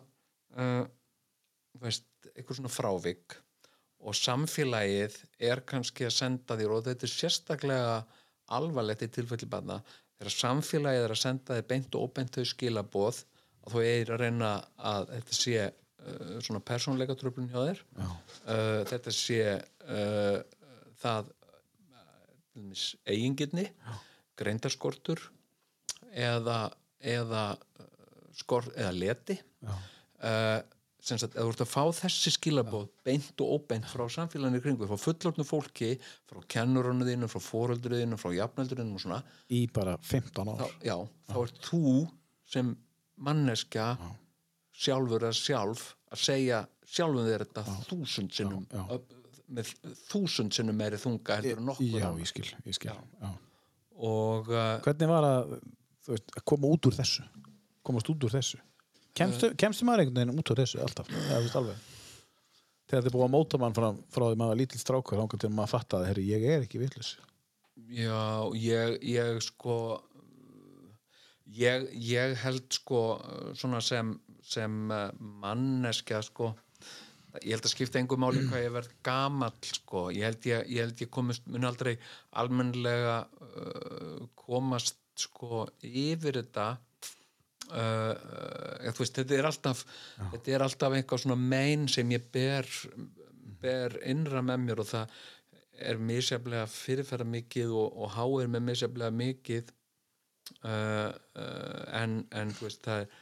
uh, 0.56 0.84
veist, 1.84 2.08
eitthvað 2.34 2.60
svona 2.60 2.72
frávik 2.72 3.38
og 3.98 4.14
samfélagið 4.14 5.16
er 5.50 5.64
kannski 5.66 6.06
að 6.06 6.14
senda 6.14 6.56
þér 6.58 6.76
og 6.76 6.84
þetta 6.86 7.08
er 7.08 7.14
sérstaklega 7.14 7.96
alvarlegt 8.54 9.04
í 9.04 9.10
tilfelli 9.12 9.48
barna 9.50 9.80
þegar 10.18 10.34
samfélagið 10.36 11.06
er 11.06 11.14
að 11.14 11.22
senda 11.22 11.58
þér 11.58 11.68
beint 11.72 11.98
og 11.98 12.06
óbeint 12.06 12.38
þau 12.38 12.46
skilaboð 12.52 13.20
að 13.66 13.74
þú 13.74 13.84
eigir 13.84 14.14
að 14.14 14.22
reyna 14.22 14.52
að 14.76 15.10
þetta 15.16 15.38
sé 15.38 15.66
svona 16.44 16.60
persónleika 16.64 17.16
tröflun 17.18 17.50
hjá 17.50 17.58
þér. 17.70 17.82
Uh, 17.98 18.84
þetta 18.88 19.12
sé 19.14 19.40
uh, 19.58 20.38
það 21.02 21.32
eigingirni 23.06 23.66
greindarskortur 24.38 25.20
eða 26.10 26.70
eða, 26.98 27.44
uh, 27.54 27.86
skor, 28.34 28.66
eða 28.74 28.90
leti. 28.96 29.38
Uh, 30.18 30.58
sem 31.08 31.18
sagt, 31.20 31.36
ef 31.38 31.44
þú 31.46 31.52
ert 31.52 31.62
að 31.62 31.70
fá 31.70 31.82
þessi 32.02 32.32
skilabóð 32.34 32.88
beint 33.06 33.40
og 33.44 33.52
óbeint 33.54 33.86
frá 33.88 34.02
samfélaginu 34.10 34.60
kringu 34.64 34.88
frá 34.90 34.98
fullorðnu 35.00 35.46
fólki, 35.46 35.92
frá 36.28 36.40
kennurunum 36.50 37.06
þínu 37.06 37.28
frá 37.30 37.40
fóreldriðinu, 37.46 38.18
frá 38.20 38.34
jafnöldurinn 38.34 38.90
og 38.96 39.04
svona, 39.04 39.20
Í 39.54 39.62
bara 39.72 39.94
15 40.02 40.50
ár. 40.50 40.58
þá, 40.58 40.82
já, 40.84 40.96
þá 41.30 41.36
ert 41.44 41.62
þú 41.68 41.92
sem 42.50 42.74
manneska 43.28 43.92
sjálfur 44.78 45.26
eða 45.26 45.36
sjálf 45.36 45.84
að 46.12 46.22
segja 46.22 46.60
sjálfum 46.88 47.26
þér 47.26 47.44
þetta 47.46 47.64
þúsund 47.88 48.34
sinnum 48.36 48.64
Já, 48.70 48.84
já. 48.84 49.00
með 49.58 49.72
þúsund 50.08 50.56
sinnum 50.56 50.78
meiri 50.78 51.00
þunga 51.02 51.40
heldur 51.40 51.60
en 51.62 51.68
nokkur 51.72 52.00
Já, 52.04 52.08
ég 52.22 52.30
skil, 52.30 52.46
ég 52.68 52.78
skil. 52.78 52.94
Já. 52.94 53.30
og 54.08 54.48
Hvernig 54.86 55.12
var 55.12 55.28
að, 55.28 55.52
veist, 56.08 56.32
að 56.38 56.46
koma 56.52 56.72
út 56.72 56.88
úr 56.90 56.96
þessu? 56.98 57.26
Komast 57.88 58.10
út 58.12 58.26
úr 58.28 58.34
þessu? 58.38 58.60
Kemstu, 59.18 59.50
kemstu 59.58 59.86
maður 59.88 60.04
einhvern 60.04 60.20
veginn 60.20 60.42
út 60.42 60.52
úr 60.52 60.60
þessu 60.62 60.82
alltaf? 60.84 61.08
Það 61.10 61.40
veist 61.46 61.56
alveg. 61.58 61.86
Þegar 62.88 63.04
þið 63.04 63.14
búið 63.16 63.24
að 63.26 63.32
móta 63.34 63.58
mann 63.60 63.74
frá, 63.76 63.88
frá 64.14 64.24
því 64.28 64.36
maður 64.40 64.60
lítill 64.62 64.80
strákur, 64.80 65.18
þá 65.20 65.40
til 65.42 65.50
maður 65.52 65.72
fattaði, 65.74 66.08
herri, 66.08 66.26
ég 66.28 66.44
er 66.48 66.62
ekki 66.64 66.80
vitlis. 66.80 67.16
Já, 67.88 68.48
ég, 68.56 68.94
ég 69.04 69.40
sko 69.44 69.74
ég, 71.56 71.88
ég 71.94 72.36
held 72.42 72.66
sko 72.74 73.02
svona 73.58 73.80
sem, 73.84 74.14
sem 74.48 74.80
uh, 74.90 75.08
manneskja 75.42 76.22
sko. 76.24 76.52
Ég 77.42 77.52
held 77.52 77.66
að 77.68 77.74
skipta 77.74 78.00
engu 78.00 78.16
máli 78.18 78.40
hvað 78.48 78.64
ég 78.64 78.74
verð 78.74 78.92
gamall 79.04 79.68
sko, 79.68 80.08
ég 80.14 80.24
held 80.24 80.46
ég, 80.48 80.70
ég, 80.72 80.80
held 80.86 81.02
ég 81.04 81.10
komist, 81.12 81.44
mun 81.46 81.68
aldrei 81.68 81.94
almennilega 82.40 83.20
uh, 83.44 84.22
komast 84.38 84.96
sko 85.18 85.66
yfir 85.84 86.40
þetta. 86.40 86.70
Uh, 87.68 88.14
þú 88.96 89.02
veist, 89.02 89.18
þetta 89.18 89.34
er 89.36 89.46
alltaf 89.50 89.82
þetta 90.32 90.52
er 90.54 90.62
alltaf 90.64 90.94
einhvað 90.96 91.20
svona 91.20 91.36
mein 91.36 91.84
sem 91.92 92.14
ég 92.14 92.30
ber, 92.32 92.68
ber 93.60 93.98
innra 94.08 94.40
með 94.40 94.62
mér 94.64 94.80
og 94.80 94.88
það 94.88 95.18
er 95.78 96.00
misjaflega 96.00 96.64
fyrirferða 96.72 97.28
mikið 97.28 97.74
og, 97.76 97.98
og 98.02 98.14
háir 98.16 98.48
með 98.50 98.64
misjaflega 98.70 99.14
mikið. 99.14 99.74
Uh, 100.64 101.12
en, 101.92 102.22
en 102.32 102.56
þú 102.56 102.70
veist 102.70 102.86
það 102.86 103.02
er 103.04 103.18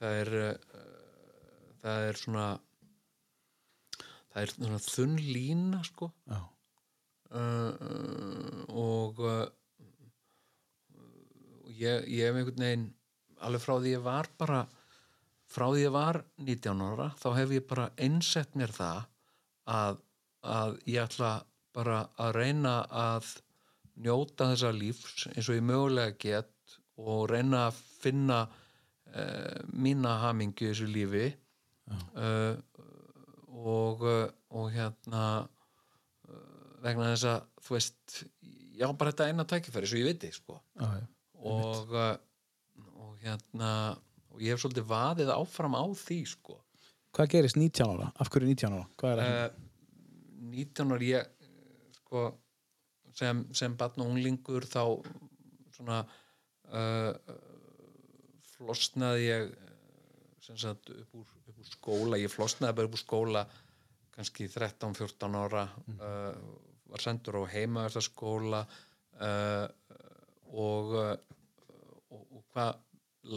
það 0.00 0.18
er, 0.22 0.32
uh, 0.40 0.82
það 1.84 2.08
er 2.08 2.20
svona 2.24 2.48
það 4.30 4.42
er 4.42 4.52
svona 4.54 4.82
þunn 4.86 5.16
lína 5.20 5.80
sko. 5.86 6.10
Uh, 7.30 7.72
og 8.74 9.20
uh, 9.22 9.46
og 11.70 11.76
ég, 11.78 12.06
ég 12.10 12.26
hef 12.26 12.36
einhvern 12.40 12.64
veginn 12.64 12.86
alveg 13.46 13.62
frá 13.62 13.76
því 13.78 13.94
ég 13.94 14.04
var 14.04 14.28
bara 14.40 14.60
frá 15.50 15.66
því 15.70 15.84
ég 15.84 15.94
var 15.94 16.20
19 16.42 16.82
ára 16.86 17.06
þá 17.20 17.28
hef 17.38 17.54
ég 17.54 17.68
bara 17.70 17.90
einsett 18.02 18.58
mér 18.58 18.74
það 18.74 19.04
að, 19.70 20.00
að 20.42 20.74
ég 20.90 21.04
ætla 21.04 21.30
bara 21.76 22.00
að 22.20 22.34
reyna 22.36 22.74
að 22.90 23.30
njóta 24.00 24.50
þessa 24.52 24.72
lífs 24.74 25.28
eins 25.30 25.48
og 25.48 25.58
ég 25.58 25.66
mögulega 25.66 26.16
get 26.18 26.76
og 27.00 27.28
reyna 27.30 27.68
að 27.68 27.80
finna 28.02 28.40
uh, 29.14 29.60
mína 29.72 30.16
hamingju 30.24 30.66
í 30.68 30.70
þessu 30.72 30.88
lífi 30.90 31.26
uh, 31.90 32.54
og, 33.50 34.04
uh, 34.06 34.26
og 34.56 34.70
hérna 34.74 35.24
vegna 36.80 37.10
þess 37.12 37.26
að 37.28 37.40
þú 37.66 37.74
veist, 37.76 38.20
já 38.80 38.86
bara 38.96 39.12
þetta 39.12 39.28
eina 39.28 39.44
tækifæri 39.48 39.90
svo 39.90 39.98
ég 40.00 40.08
viti 40.14 40.30
sko 40.32 40.56
Já, 40.80 40.86
já. 40.96 41.06
og, 41.44 41.94
og 42.96 43.16
hérna 43.20 43.72
og 44.30 44.40
ég 44.40 44.54
hef 44.54 44.62
svolítið 44.62 44.86
vaðið 44.88 45.32
áfram 45.34 45.76
á 45.76 45.84
því 45.92 46.20
sko 46.30 46.60
Hvað 47.10 47.30
gerist 47.32 47.56
19 47.58 47.90
ára? 47.90 48.06
Af 48.22 48.28
hverju 48.30 48.46
19 48.46 48.74
ára? 48.76 48.86
Hvað 49.02 49.12
er 49.12 49.20
það? 49.20 49.58
uh, 49.58 49.66
19 50.54 50.94
ára 50.94 51.06
ég 51.08 51.24
eh, 51.26 51.94
sko 51.98 52.24
sem, 53.18 53.40
sem 53.52 53.74
batn 53.76 54.04
og 54.04 54.12
unglingur 54.14 54.64
þá 54.70 54.82
svona 55.74 55.98
uh, 56.70 57.10
flosnaði 58.60 59.26
ég 59.26 59.50
eh, 59.56 60.54
sagt 60.54 60.92
upp 60.92 61.18
úr, 61.18 61.34
upp 61.48 61.58
úr 61.58 61.68
skóla. 61.72 62.20
Ég 62.20 62.32
flosnaði 62.32 62.76
bara 62.76 62.90
upp 62.90 62.96
úr 62.98 63.04
skóla 63.04 63.44
kannski 64.20 64.48
13-14 64.52 65.36
ára 65.38 65.64
uh, 65.96 66.34
var 66.90 67.00
sendur 67.00 67.40
á 67.40 67.42
heimaðarskóla 67.54 68.64
uh, 68.66 69.66
og, 70.50 70.96
uh, 70.98 71.14
og 72.10 72.26
og 72.26 72.42
hvað 72.50 72.82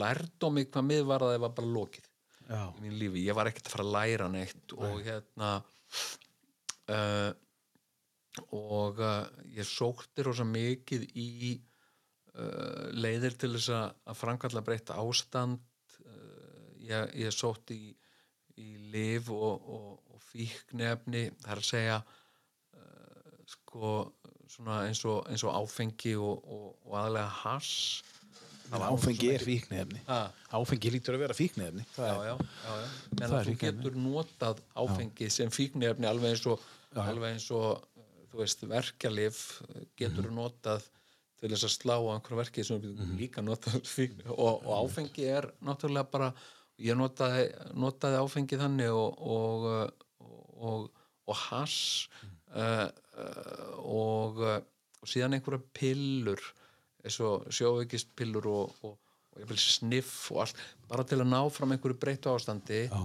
lærdómi 0.02 0.66
hvað 0.74 0.90
mið 0.90 1.06
var 1.08 1.24
að 1.24 1.36
það 1.36 1.46
var 1.46 1.56
bara 1.60 1.72
lokið 1.78 2.10
Já. 2.50 2.64
í 2.68 2.84
mín 2.84 2.98
lífi, 3.00 3.24
ég 3.24 3.38
var 3.38 3.48
ekkert 3.48 3.70
að 3.70 3.76
fara 3.78 3.86
að 3.86 3.94
læra 3.96 4.30
neitt 4.34 4.76
og 4.76 4.98
hérna 5.06 5.52
uh, 6.92 7.32
og 8.58 9.00
ég 9.54 9.68
sótti 9.70 10.26
rosa 10.26 10.46
mikið 10.48 11.06
í 11.14 11.54
uh, 12.40 12.90
leiðir 12.94 13.38
til 13.40 13.52
þess 13.56 13.70
að, 13.76 13.94
framkalla 14.20 14.64
breyta 14.66 14.98
ástand 15.02 15.60
uh, 16.06 16.72
ég, 16.84 17.14
ég 17.26 17.34
sótti 17.36 17.78
í, 17.90 17.94
í 18.64 18.70
liv 18.94 19.30
og, 19.34 19.70
og, 19.78 20.02
og 20.14 20.24
fíknefni 20.32 21.28
það 21.44 21.52
er 21.56 21.62
að 21.64 21.70
segja 21.70 22.00
uh, 22.04 23.38
sko 23.58 23.94
svona 24.54 24.84
eins 24.88 25.02
og, 25.10 25.24
eins 25.32 25.44
og 25.48 25.56
áfengi 25.58 26.16
og, 26.20 26.44
aðlega 26.94 27.30
hass 27.44 28.04
Áfengi 28.74 29.28
er 29.30 29.44
fíknefni. 29.44 30.00
Áfengi 30.56 30.90
lítur 30.90 31.14
að 31.14 31.24
vera 31.28 31.36
fíknefni. 31.38 31.84
Já, 31.94 32.14
já, 32.26 32.32
já, 32.40 32.72
já. 32.80 32.88
En 33.22 33.34
þú 33.46 33.54
getur 33.62 33.98
notað 34.00 34.62
áfengi 34.82 35.28
sem 35.30 35.52
fíknefni 35.54 36.08
alveg 36.10 36.34
eins 36.34 36.46
og, 36.50 36.64
alveg 36.98 37.36
eins 37.36 37.46
og 37.54 37.84
þú 38.32 38.40
veist, 38.40 38.64
verkjalif 38.72 39.42
getur 40.00 40.32
Mhm. 40.32 40.40
notað 40.40 40.88
til 41.44 41.52
þess 41.52 41.68
að 41.68 41.74
slá 41.76 41.96
á 42.00 42.08
einhverju 42.16 42.40
verki 42.40 42.64
sem 42.64 42.80
við 42.80 42.94
Mhm. 42.94 42.98
getum 43.04 43.18
líka 43.20 43.44
notað 43.44 43.82
fíkn 43.96 44.22
og, 44.32 44.64
og 44.64 44.74
áfengi 44.88 45.26
er 45.28 45.50
náttúrulega 45.68 46.08
bara 46.12 46.30
ég 46.80 46.96
notaði, 46.98 47.50
notaði 47.76 48.22
áfengi 48.24 48.60
þannig 48.62 48.92
og 48.96 49.20
og, 50.64 50.90
og, 51.28 51.36
hass 51.50 52.08
uh, 52.56 52.88
uh, 52.88 53.74
og, 53.84 54.40
og 54.40 55.10
síðan 55.10 55.36
einhverja 55.36 55.60
pillur 55.76 56.40
eins 57.04 57.18
og 57.20 57.50
sjóveikist 57.52 58.14
pillur 58.16 58.48
og, 58.48 58.94
sniff 59.60 60.30
og 60.32 60.46
allt 60.46 60.60
bara 60.88 61.04
til 61.04 61.20
að 61.20 61.28
ná 61.34 61.42
fram 61.52 61.74
einhverju 61.76 61.98
breyttu 62.00 62.32
ástandi. 62.32 62.86
Já, 62.88 63.02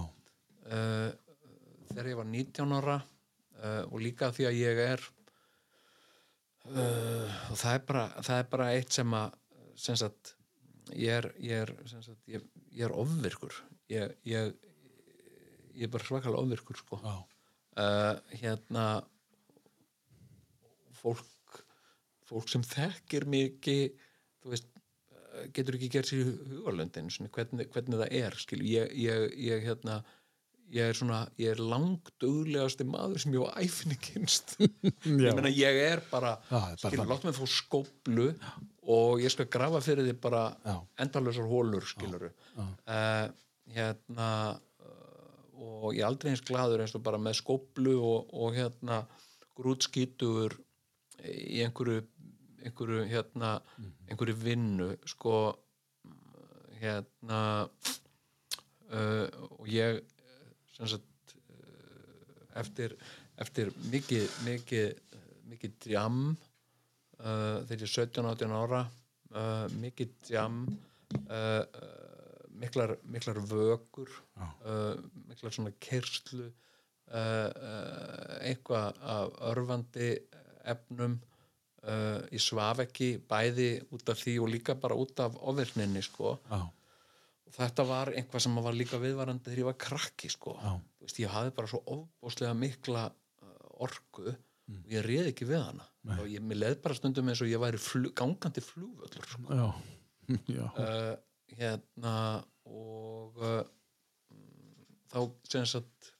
uh, 0.71 1.09
þegar 1.89 2.11
ég 2.13 2.19
var 2.21 2.29
19 2.31 2.75
ára 2.79 2.99
og 3.89 3.97
líka 3.99 4.29
því 4.31 4.45
að 4.47 4.55
ég 4.55 4.77
er 4.85 5.01
uh, 6.67 7.37
og 7.51 7.57
það 7.59 7.73
er 7.73 7.85
bara 7.91 8.05
það 8.19 8.41
er 8.41 8.49
bara 8.53 8.71
eitt 8.75 8.95
sem 8.99 9.15
að 9.17 9.37
sem 9.79 9.99
sagt, 9.99 10.33
ég 10.91 11.21
er 11.21 11.29
ég 11.39 11.63
er, 11.63 11.73
sagt, 11.87 12.19
ég, 12.27 12.43
ég 12.75 12.87
er 12.87 12.95
ofvirkur. 12.95 13.55
Ég, 13.89 14.11
ég 14.27 14.53
ég 15.79 15.87
er 15.87 15.93
bara 15.93 16.07
svakalega 16.07 16.43
ofvirkur 16.43 16.79
sko. 16.81 16.99
Uh, 17.79 18.17
hérna 18.41 18.85
fólk 20.99 21.61
fólk 22.27 22.49
sem 22.51 22.65
þekkir 22.65 23.25
mikið 23.29 23.83
þú 24.43 24.51
veist 24.51 24.67
uh, 24.75 25.45
getur 25.55 25.77
ekki 25.77 25.91
gert 25.93 26.09
sér 26.09 26.27
hugalöndin 26.27 27.07
hvernig, 27.09 27.69
hvernig 27.71 28.01
það 28.01 28.17
er 28.19 28.37
ég, 28.59 28.91
ég, 28.99 29.27
ég 29.47 29.63
hérna 29.69 30.01
ég 30.73 30.91
er 30.91 30.97
svona, 30.97 31.19
ég 31.39 31.53
er 31.53 31.61
langduglegasti 31.61 32.85
maður 32.87 33.23
sem 33.23 33.35
ég 33.35 33.45
á 33.45 33.51
æfinni 33.63 33.97
kynst 34.01 34.55
ég 34.61 35.35
meina 35.37 35.51
ég 35.51 35.79
er 35.81 36.03
bara 36.11 36.35
Já, 36.49 36.59
bara 36.59 36.77
skilur, 36.83 37.09
látt 37.09 37.25
mig 37.27 37.37
fá 37.37 37.45
skóplu 37.49 38.27
og 38.89 39.23
ég 39.23 39.33
skal 39.33 39.49
grafa 39.51 39.81
fyrir 39.85 40.07
því 40.07 40.15
bara 40.21 40.43
Já. 40.65 40.75
endalausar 41.05 41.49
hólur 41.49 41.87
skiluru 41.89 42.29
uh, 42.59 43.25
hérna 43.73 44.29
uh, 44.53 45.79
og 45.81 45.89
ég 45.95 46.03
er 46.03 46.09
aldrei 46.09 46.33
eins 46.33 46.45
glaður 46.45 46.85
eins 46.85 46.95
og 46.97 47.05
bara 47.05 47.21
með 47.21 47.39
skóplu 47.41 47.97
og, 47.97 48.29
og 48.33 48.57
hérna 48.57 49.01
grútskítur 49.59 50.55
í 51.25 51.63
einhverju 51.65 52.05
einhverju 52.63 53.07
hérna 53.09 53.57
einhverju 54.09 54.37
vinnu 54.43 54.93
sko 55.07 55.35
hérna 56.79 57.41
uh, 58.93 59.27
og 59.57 59.67
ég 59.71 59.99
sagt 60.87 61.33
uh, 61.35 62.59
eftir, 62.61 62.95
eftir 63.37 63.71
mikið 63.91 64.37
mikið, 64.45 64.93
mikið 65.49 65.75
djam 65.85 66.21
uh, 66.29 67.59
þegar 67.67 67.83
ég 67.83 67.87
er 67.87 67.95
17-18 67.95 68.55
ára 68.61 68.83
uh, 68.85 69.65
mikið 69.81 70.15
djam 70.29 70.61
uh, 71.27 71.63
miklar, 72.59 72.97
miklar 73.07 73.39
vökur 73.47 74.09
miklar 75.29 75.53
svona 75.55 75.71
kerslu 75.79 76.49
eitthvað 77.09 78.97
af 79.01 79.37
örfandi 79.49 80.09
efnum 80.69 81.15
ég 82.29 82.43
svaf 82.43 82.83
ekki 82.83 83.07
bæði 83.29 83.69
út 83.95 84.11
af 84.11 84.19
því 84.19 84.35
og 84.43 84.51
líka 84.51 84.75
bara 84.77 84.97
út 84.99 85.19
af 85.23 85.37
ofirkninni 85.39 86.03
sko. 86.05 86.35
Já, 86.51 86.59
þetta 87.55 87.85
var 87.87 88.11
eitthvað 88.13 88.43
sem 88.45 88.59
var 88.65 88.77
líka 88.77 88.99
viðvarandi 89.01 89.47
þegar 89.47 89.61
ég 89.63 89.69
var 89.69 89.79
krakki 89.85 90.29
sko. 90.31 90.55
Veist, 91.01 91.21
ég 91.21 91.33
hafði 91.33 91.55
bara 91.57 91.71
svo 91.71 91.81
ofbóðslega 91.95 92.53
mikla 92.57 93.07
uh, 93.09 93.55
orku 93.85 94.27
og 94.29 94.91
ég 94.93 95.05
reið 95.05 95.31
ekki 95.31 95.47
við 95.49 95.63
hana. 95.63 95.87
Og 96.19 96.27
ég, 96.29 96.43
mér 96.45 96.61
leið 96.61 96.77
bara 96.83 96.97
stundum 96.97 97.29
eins 97.31 97.41
og 97.43 97.49
ég 97.49 97.61
væri 97.61 97.81
flug, 97.81 98.13
gangandi 98.17 98.63
flugvöllur 98.63 99.27
sko. 99.33 99.57
já, 99.59 99.67
já, 100.59 100.65
uh, 100.69 101.13
hérna 101.57 102.15
og 102.69 103.39
uh, 103.41 103.63
mm, 104.29 104.87
þá 105.09 105.19
sem 105.49 105.69
sagt 105.69 106.11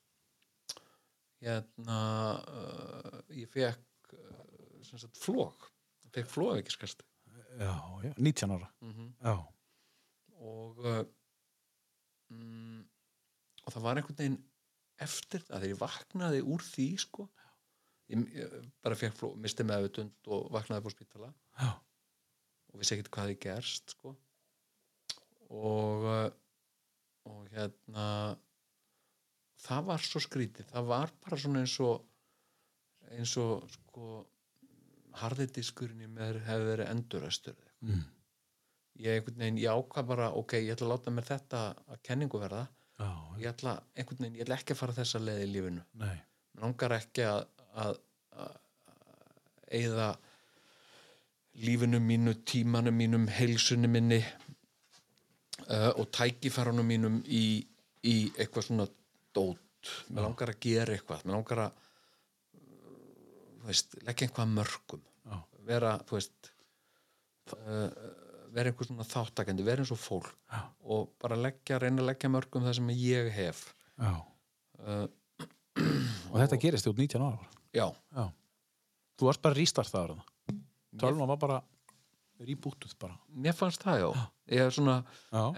hérna 1.39 1.99
uh, 2.41 3.19
ég 3.38 3.49
fekk 3.53 4.17
uh, 4.17 4.41
sem 4.86 4.99
sagt 4.99 5.21
flók 5.21 5.69
fekk 6.13 6.30
flók 6.32 6.57
ekki 6.59 6.73
skast. 6.73 7.05
Já, 7.59 7.75
já, 8.03 8.13
19 8.17 8.55
ára. 8.55 8.69
Já, 9.21 9.36
og 10.39 10.80
uh, 10.86 11.01
mm, 12.34 12.80
og 13.65 13.75
það 13.75 13.86
var 13.86 13.99
einhvern 13.99 14.19
veginn 14.21 14.39
eftir 14.99 15.43
það 15.45 15.55
þegar 15.55 15.73
ég 15.73 15.82
vaknaði 15.84 16.41
úr 16.55 16.65
því 16.65 16.88
sko. 17.05 17.27
Ég, 18.09 18.25
ég 18.36 18.57
bara 18.84 18.97
fekk 18.97 19.15
fló, 19.19 19.32
misti 19.39 19.65
meðvutund 19.67 20.32
og 20.34 20.49
vaknaði 20.53 20.86
på 20.86 20.93
spítala. 20.95 21.30
Já, 21.59 21.69
og 22.69 22.82
vissi 22.82 22.95
ekkert 22.95 23.11
hvað 23.15 23.34
þið 23.34 23.41
gerst 23.45 23.95
sko. 23.95 24.15
Og 25.49 26.05
uh, 26.05 26.27
og 27.30 27.49
hérna 27.53 28.05
það 29.59 29.88
var 29.89 30.05
svo 30.05 30.21
skrítið. 30.23 30.67
Það 30.71 30.91
var 30.91 31.13
bara 31.23 31.39
svona 31.39 31.63
eins 31.63 31.75
og 31.84 32.05
eins 33.15 33.36
og 33.41 33.65
sko 33.73 34.23
harðidiskurinn 35.19 36.05
í 36.05 36.09
mér 36.11 36.41
hefði 36.45 36.67
verið 36.69 36.91
enduræstur 36.93 37.57
mm. 37.82 38.03
Ég 39.00 39.16
einhvern 39.16 39.39
veginn, 39.43 39.62
ég 39.64 39.72
ákvað 39.72 40.10
bara 40.12 40.32
ok, 40.38 40.58
ég 40.60 40.74
ætla 40.76 40.89
að 40.89 40.93
láta 40.93 41.14
mér 41.16 41.30
þetta 41.30 41.62
að 41.88 42.02
kenningu 42.10 42.41
verða. 42.41 42.66
Já, 43.00 43.10
ég 43.39 43.52
ætla, 43.54 43.78
einhvern 43.95 44.26
veginn, 44.26 44.39
ég 44.39 44.47
ætla 44.47 44.60
ekki 44.60 44.76
að 44.76 44.82
fara 44.82 44.97
þessa 44.97 45.22
leið 45.24 45.45
í 45.45 45.50
lífinu. 45.54 45.86
Mér 46.02 46.66
langar 46.66 46.97
ekki 47.00 47.28
að 47.28 47.45
að 47.80 47.97
að 48.39 48.58
eigða 49.70 50.08
lífinu 51.60 52.00
mínu, 52.02 52.34
tímanu 52.47 52.91
mínum 52.95 53.28
heilsunni 53.30 53.89
minni 53.91 54.20
uh, 55.68 55.91
og 56.00 56.08
tækifærunum 56.16 56.88
mínum 56.88 57.20
í, 57.26 57.60
í 58.04 58.16
eitthvað 58.38 58.70
svona 58.70 58.88
dót. 59.36 59.93
Mér 60.10 60.26
langar 60.28 60.54
að 60.54 60.62
gera 60.64 60.95
eitthvað. 60.95 61.26
Mér 61.26 61.38
langar 61.38 61.64
að 61.68 61.86
leggja 64.08 64.28
eitthvað 64.28 64.45
að 64.45 64.56
mörgum. 64.56 65.06
Vera, 65.70 65.91
þú 66.08 66.18
veist 66.18 66.52
uh, 67.54 67.89
vera 68.56 68.72
einhver 68.72 68.88
svona 68.89 69.06
þáttakendi, 69.08 69.66
vera 69.68 69.84
eins 69.84 69.91
og 69.93 70.00
fólk 70.02 70.30
Já. 70.52 70.62
og 70.89 71.12
bara 71.22 71.38
leggja, 71.39 71.80
reyna 71.82 72.02
að 72.04 72.10
leggja 72.12 72.32
mörgum 72.34 72.66
það 72.66 72.78
sem 72.80 72.91
ég 72.97 73.30
hef 73.36 73.64
uh, 74.00 75.06
Og 76.30 76.36
þetta 76.38 76.60
gerist 76.62 76.88
út 76.89 76.97
19 77.00 77.24
ára. 77.24 77.50
já, 77.74 77.88
Já. 78.16 78.26
Þú 79.20 79.28
varst 79.28 79.41
bara 79.43 79.58
rístartaður 79.58 80.14
þarna. 80.16 80.60
Tölvan 81.00 81.28
var 81.30 81.38
bara 81.41 81.60
rýbútuð 82.39 82.93
bara. 83.00 83.18
mér 83.36 83.54
fannst 83.54 83.84
það 83.84 84.00
já 84.00 84.10
ég 84.56 84.62
er 84.64 84.72
svona, 84.72 84.93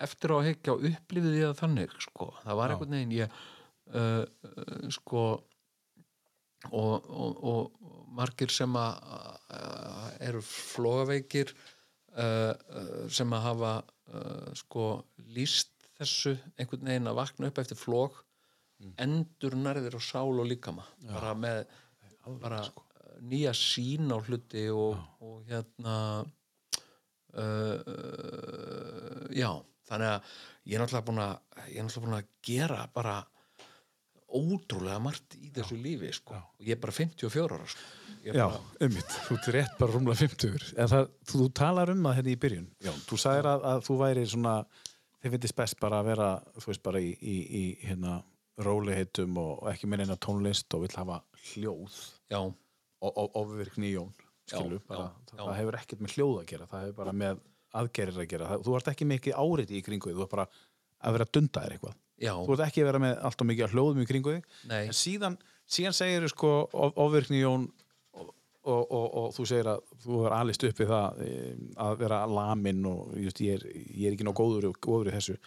eftir 0.02 0.34
á 0.34 0.36
að 0.40 0.48
hekja 0.50 0.74
og 0.74 0.86
upplifið 0.90 1.36
ég 1.38 1.52
það 1.52 1.60
þannig 1.62 1.92
sko, 2.02 2.28
það 2.42 2.58
var 2.58 2.74
einhvern 2.74 2.96
veginn 2.98 3.14
ég 3.20 3.36
uh, 3.94 4.24
uh, 4.26 4.90
sko 4.92 5.22
og, 6.72 7.06
og, 7.06 7.38
og 7.52 7.94
margir 8.18 8.52
sem 8.54 8.74
að 8.78 8.98
eru 10.26 10.42
flogaveikir 10.46 11.54
sem 12.12 13.34
að 13.34 13.46
hafa 13.46 13.74
uh, 14.12 14.50
sko 14.58 14.88
líst 15.32 15.72
þessu 15.96 16.34
einhvern 16.60 16.90
veginn 16.90 17.08
að 17.08 17.20
vakna 17.22 17.52
upp 17.52 17.62
eftir 17.62 17.80
flog 17.80 18.18
endur 19.02 19.56
nærðir 19.56 19.96
á 19.98 20.02
sál 20.02 20.40
og 20.42 20.48
líkama. 20.50 20.86
Bara 21.06 21.34
með 21.38 21.66
bara 22.42 22.62
nýja 23.22 23.54
sín 23.58 24.10
á 24.10 24.18
hluti 24.18 24.68
og, 24.74 24.98
og 25.22 25.44
hérna 25.50 25.96
uh, 27.38 27.78
uh, 27.78 29.28
já. 29.34 29.52
Þannig 29.92 30.10
að 30.14 30.34
ég 30.70 30.78
er 30.78 30.82
náttúrulega 30.82 31.08
búin 31.10 31.22
að 31.26 31.36
ég 31.68 31.78
er 31.78 31.86
náttúrulega 31.86 32.06
búin 32.08 32.18
að 32.18 32.30
gera 32.48 32.82
bara 32.96 33.16
ótrúlega 34.38 35.00
margt 35.04 35.36
í 35.40 35.50
þessu 35.56 35.78
lífi 35.82 36.12
sko. 36.16 36.38
og 36.38 36.68
ég 36.68 36.76
er 36.78 36.82
bara 36.82 36.96
54 36.96 37.58
ára 37.58 37.68
sko. 37.72 37.90
Já, 38.22 38.46
ummitt, 38.86 39.14
þú 39.26 39.36
ert 39.40 39.48
rétt 39.56 39.78
bara 39.80 39.96
rúmlega 39.96 40.20
50 40.22 40.74
en 40.78 40.90
það, 40.92 41.08
þú, 41.32 41.46
talar 41.58 41.90
um 41.90 42.04
það 42.06 42.18
hérna 42.20 42.32
í 42.32 42.40
byrjun. 42.44 42.68
Já, 42.86 42.92
þú 43.10 43.18
sagðir 43.24 43.50
að, 43.50 43.64
að 43.72 43.86
þú 43.88 43.96
væri 44.04 44.26
svona 44.30 44.56
þið 45.22 45.36
finnst 45.36 45.58
best 45.58 45.80
bara 45.82 46.02
að 46.02 46.10
vera 46.12 46.28
þú 46.58 46.68
veist 46.70 46.84
bara 46.86 47.02
í, 47.02 47.12
í, 47.18 47.38
í 47.62 47.64
hérna 47.88 48.20
róliheitum 48.62 49.40
og 49.42 49.64
ekki 49.72 49.90
minna 49.90 50.06
eina 50.06 50.20
tónlist 50.22 50.78
og 50.78 50.86
vill 50.86 50.94
hafa 51.00 51.22
hljóð. 51.52 51.98
Já, 52.30 52.42
og, 52.42 53.12
og 53.12 53.40
ofvirkni 53.42 53.90
í 53.90 53.96
jón 53.96 54.12
skilu, 54.52 54.78
Já, 54.78 54.86
bara, 54.90 55.08
já, 55.08 55.26
það, 55.32 55.40
já. 55.40 55.44
það 55.46 55.58
hefur 55.62 55.80
ekkert 55.80 56.04
með 56.04 56.16
hljóð 56.18 56.36
að 56.42 56.48
gera 56.52 56.70
það 56.70 56.86
hefur 56.86 56.98
bara 57.02 57.16
með 57.24 57.42
aðgerir 57.82 58.20
að 58.20 58.30
gera. 58.34 58.52
Það, 58.52 58.64
þú 58.68 58.78
ert 58.78 58.92
ekki 58.92 59.08
mikið 59.08 59.38
áriti 59.42 59.78
í 59.80 59.84
kringu 59.86 60.14
þú 60.14 60.26
ert 60.26 60.34
bara 60.36 60.48
að 61.02 61.16
vera 61.16 61.28
að 61.28 61.34
dunda 61.38 61.64
þér 61.66 61.76
eitthvað 61.78 62.00
já, 62.22 62.34
þú 62.38 62.56
ert 62.58 62.66
ekki 62.70 62.84
að 62.86 62.90
vera 62.92 63.04
með 63.08 63.22
allt 63.30 63.42
og 63.46 63.52
mikið 63.52 63.68
að 63.68 63.76
hljóðum 63.78 64.02
í 64.06 64.10
kringu 64.14 64.36
þig. 64.38 64.50
Nei. 64.72 64.82
En 64.88 64.98
síðan, 64.98 65.38
síðan 65.72 65.98
segir 65.98 66.28
sko 66.32 66.56
of- 66.72 67.00
ofvirkni 67.02 67.42
jón 67.42 67.70
og, 68.14 68.28
og, 68.70 68.92
og, 68.94 69.06
og 69.18 69.32
þú 69.34 69.46
segir 69.50 69.68
að 69.72 69.80
þú 70.04 70.20
er 70.28 70.34
alist 70.38 70.66
upp 70.68 70.82
við 70.84 70.92
það 70.92 71.22
eh, 71.26 71.56
að 71.82 71.96
vera 72.04 72.20
lamin 72.30 72.84
og 72.92 73.16
just, 73.18 73.42
ég, 73.42 73.58
er, 73.58 73.80
ég 73.90 74.12
er 74.12 74.14
ekki 74.18 74.28
ná 74.28 74.34
góður, 74.38 74.68
góður 74.86 75.10
í 75.10 75.16
þessu. 75.16 75.38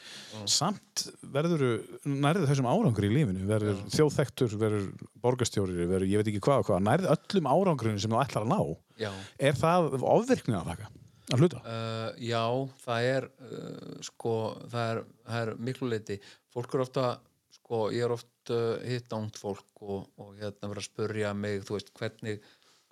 Samt 0.51 1.05
verður 1.37 1.63
nærðu 2.11 2.49
þessum 2.51 2.67
árangur 2.73 3.07
í 3.07 3.13
lífinu 3.15 3.47
verður 3.47 3.79
þjóðþektur, 3.95 4.59
verður 4.59 4.91
borgarstjóri 5.23 5.87
verður 5.87 6.11
ég 6.11 6.23
veit 6.25 6.33
ekki 6.33 6.43
hvað 6.49 6.65
og 6.65 6.69
hvað, 6.73 6.85
nærðu 6.91 7.13
öllum 7.15 7.51
árangurinn 7.55 8.03
sem 8.03 8.11
þú 8.11 8.23
ætlar 8.25 8.49
að 8.49 8.53
ná. 8.57 8.61
Já, 9.07 9.13
er 9.51 9.63
það 9.63 9.95
ofvirkni 10.03 10.59
að 10.59 10.73
þakka 10.75 10.93
að 11.33 11.45
hluta? 11.45 11.61
uh, 11.65 12.11
já, 12.21 12.43
það 12.85 13.11
er 13.13 13.29
uh, 13.31 13.95
sko, 14.05 14.35
það 14.73 14.91
er, 14.91 15.05
það 15.29 15.45
er 15.45 15.63
miklu 15.71 15.89
leiti, 15.93 16.19
fólk 16.53 16.77
er 16.77 16.85
ofta 16.85 17.07
sko, 17.55 17.87
ég 17.95 18.05
er 18.05 18.15
oft 18.15 18.53
uh, 18.53 18.77
hitt 18.85 19.15
ángt 19.17 19.41
fólk 19.41 19.85
og, 19.87 20.11
og 20.21 20.35
hérna 20.41 20.71
verið 20.73 20.83
að 20.83 20.91
spurja 20.91 21.33
mig, 21.39 21.63
þú 21.65 21.79
veist, 21.79 21.95
hvernig 21.97 22.43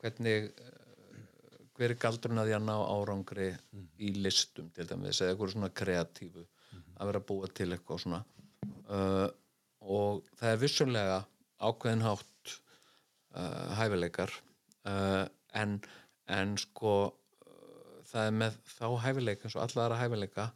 hvernig 0.02 0.48
uh, 0.50 0.78
hver 1.76 1.94
er 1.94 2.00
galdurinn 2.00 2.42
að 2.42 2.54
að 2.56 2.66
ná 2.66 2.74
árangri 2.76 3.52
í 3.98 4.12
listum 4.22 4.68
til 4.74 4.86
dæmis 4.88 5.20
eða 5.20 5.32
eitthvað 5.32 5.54
svona 5.54 5.72
kreatífu 5.82 6.42
að 6.42 7.08
vera 7.08 7.20
að 7.22 7.28
búa 7.28 7.48
til 7.50 7.68
eitthvað 7.72 8.02
svona. 8.04 8.20
Uh, 8.86 9.28
og 9.82 10.26
það 10.38 10.52
er 10.52 10.60
vissulega 10.60 11.16
ákveðin 11.62 12.04
hátt 12.06 12.52
uh, 13.34 13.72
hæfileikar 13.78 14.34
en, 14.82 15.76
en 16.26 16.54
sko 16.58 16.92
það 18.12 18.28
er 18.28 18.38
með 18.42 18.60
þá 18.76 18.86
hæfileika 19.06 19.48
eins 19.48 19.56
og 19.56 19.64
alla 19.64 19.84
aðra 19.86 20.00
hæfileika 20.02 20.46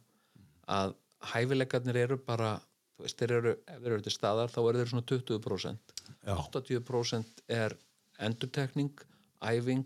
að 0.77 0.95
hæfileikarnir 1.31 1.99
eru 2.03 2.17
bara 2.21 2.55
þú 2.97 3.05
veist, 3.05 3.19
þeir 3.19 3.33
eru, 3.37 3.53
ef 3.65 3.81
þeir 3.83 3.95
eru 3.95 4.05
til 4.05 4.13
staðar 4.13 4.53
þá 4.53 4.59
eru 4.63 4.81
þeir 4.81 4.91
svona 4.93 5.07
20% 5.11 5.93
Já. 6.27 6.33
80% 6.35 7.43
er 7.57 7.75
endurtekning, 8.27 9.03
æfing 9.45 9.85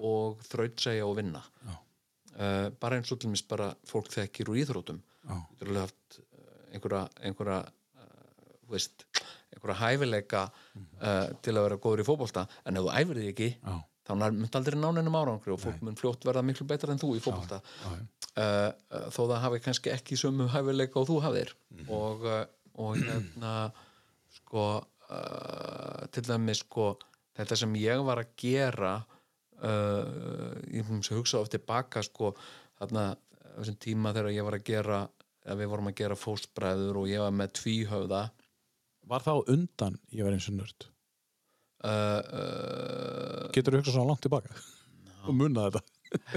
og 0.00 0.40
þrautsæja 0.48 1.04
og 1.06 1.18
vinna. 1.20 1.42
Uh, 2.30 2.70
bara 2.80 2.96
eins 2.96 3.10
og 3.12 3.20
til 3.20 3.30
mér 3.30 3.42
bara 3.50 3.68
fólk 3.88 4.08
þekkir 4.14 4.48
úr 4.52 4.60
íþrótum 4.62 5.00
þú 5.58 5.66
eru 5.66 5.76
haft 5.82 6.18
uh, 6.20 6.72
einhverja 6.72 7.02
einhverja, 7.26 7.58
uh, 8.00 8.54
veist, 8.72 9.04
einhverja 9.52 9.78
hæfileika 9.82 10.44
uh, 10.48 11.28
til 11.44 11.56
að 11.56 11.66
vera 11.66 11.80
góður 11.82 12.04
í 12.04 12.06
fótbolta. 12.08 12.46
En 12.64 12.78
ef 12.80 12.86
þú 12.86 12.94
æfir 13.02 13.20
því 13.20 13.28
ekki 13.34 13.50
Já. 13.58 13.74
Þá 14.10 14.32
mynd 14.36 14.56
aldrei 14.58 14.78
náneinum 14.78 15.18
árangri 15.20 15.52
og 15.54 15.60
fólk 15.62 15.82
mun 15.86 15.98
fljótt 15.98 16.26
verða 16.26 16.42
miklu 16.46 16.66
betra 16.68 16.94
en 16.94 17.00
þú 17.00 17.12
í 17.16 17.22
já. 17.22 17.90
uh, 17.90 18.40
uh, 18.42 19.06
þó 19.14 19.22
það 19.22 19.38
hafi 19.44 19.62
kannski 19.66 19.92
ekki 19.94 20.18
sömu 20.20 20.48
hæfileika 20.50 21.00
og 21.00 21.08
þú 21.10 21.20
hafðir. 21.24 21.54
Og, 21.88 22.26
uh, 22.26 22.44
og 22.80 22.98
hérna 22.98 23.54
sko 24.40 24.66
uh, 24.80 26.02
til 26.10 26.26
dæmis 26.26 26.64
sko 26.64 26.92
þetta 27.38 27.58
sem 27.62 27.78
ég 27.80 28.04
var 28.06 28.22
að 28.22 28.34
gera 28.40 28.94
uh, 29.62 30.54
ég 30.70 30.84
að 30.90 31.16
hugsa 31.16 31.40
oft 31.40 31.54
tilbaka 31.54 32.02
sko 32.06 32.34
þarna 32.80 33.12
þessum 33.56 33.80
tíma 33.82 34.14
þegar 34.16 34.34
ég 34.34 34.46
var 34.46 34.58
að 34.58 34.68
gera 34.68 35.00
að 35.50 35.62
við 35.62 35.72
vorum 35.72 35.90
að 35.90 35.98
gera 36.00 36.18
fóstbræður 36.18 37.00
og 37.00 37.10
ég 37.10 37.22
var 37.22 37.34
með 37.34 37.54
tvíhöfða. 37.60 38.22
Var 39.10 39.24
það 39.24 39.40
á 39.40 39.48
undan 39.54 40.00
ég 40.14 40.26
var 40.26 40.36
eins 40.36 40.48
og 40.50 40.58
nörd? 40.58 40.86
Uh, 41.84 42.20
uh, 42.20 43.48
Getur 43.54 43.76
þú 43.76 43.82
hugsað 43.82 43.96
svona 43.96 44.12
langt 44.12 44.22
tilbaka? 44.26 44.60
og 45.26 45.36
munna 45.36 45.66
þetta? 45.68 45.82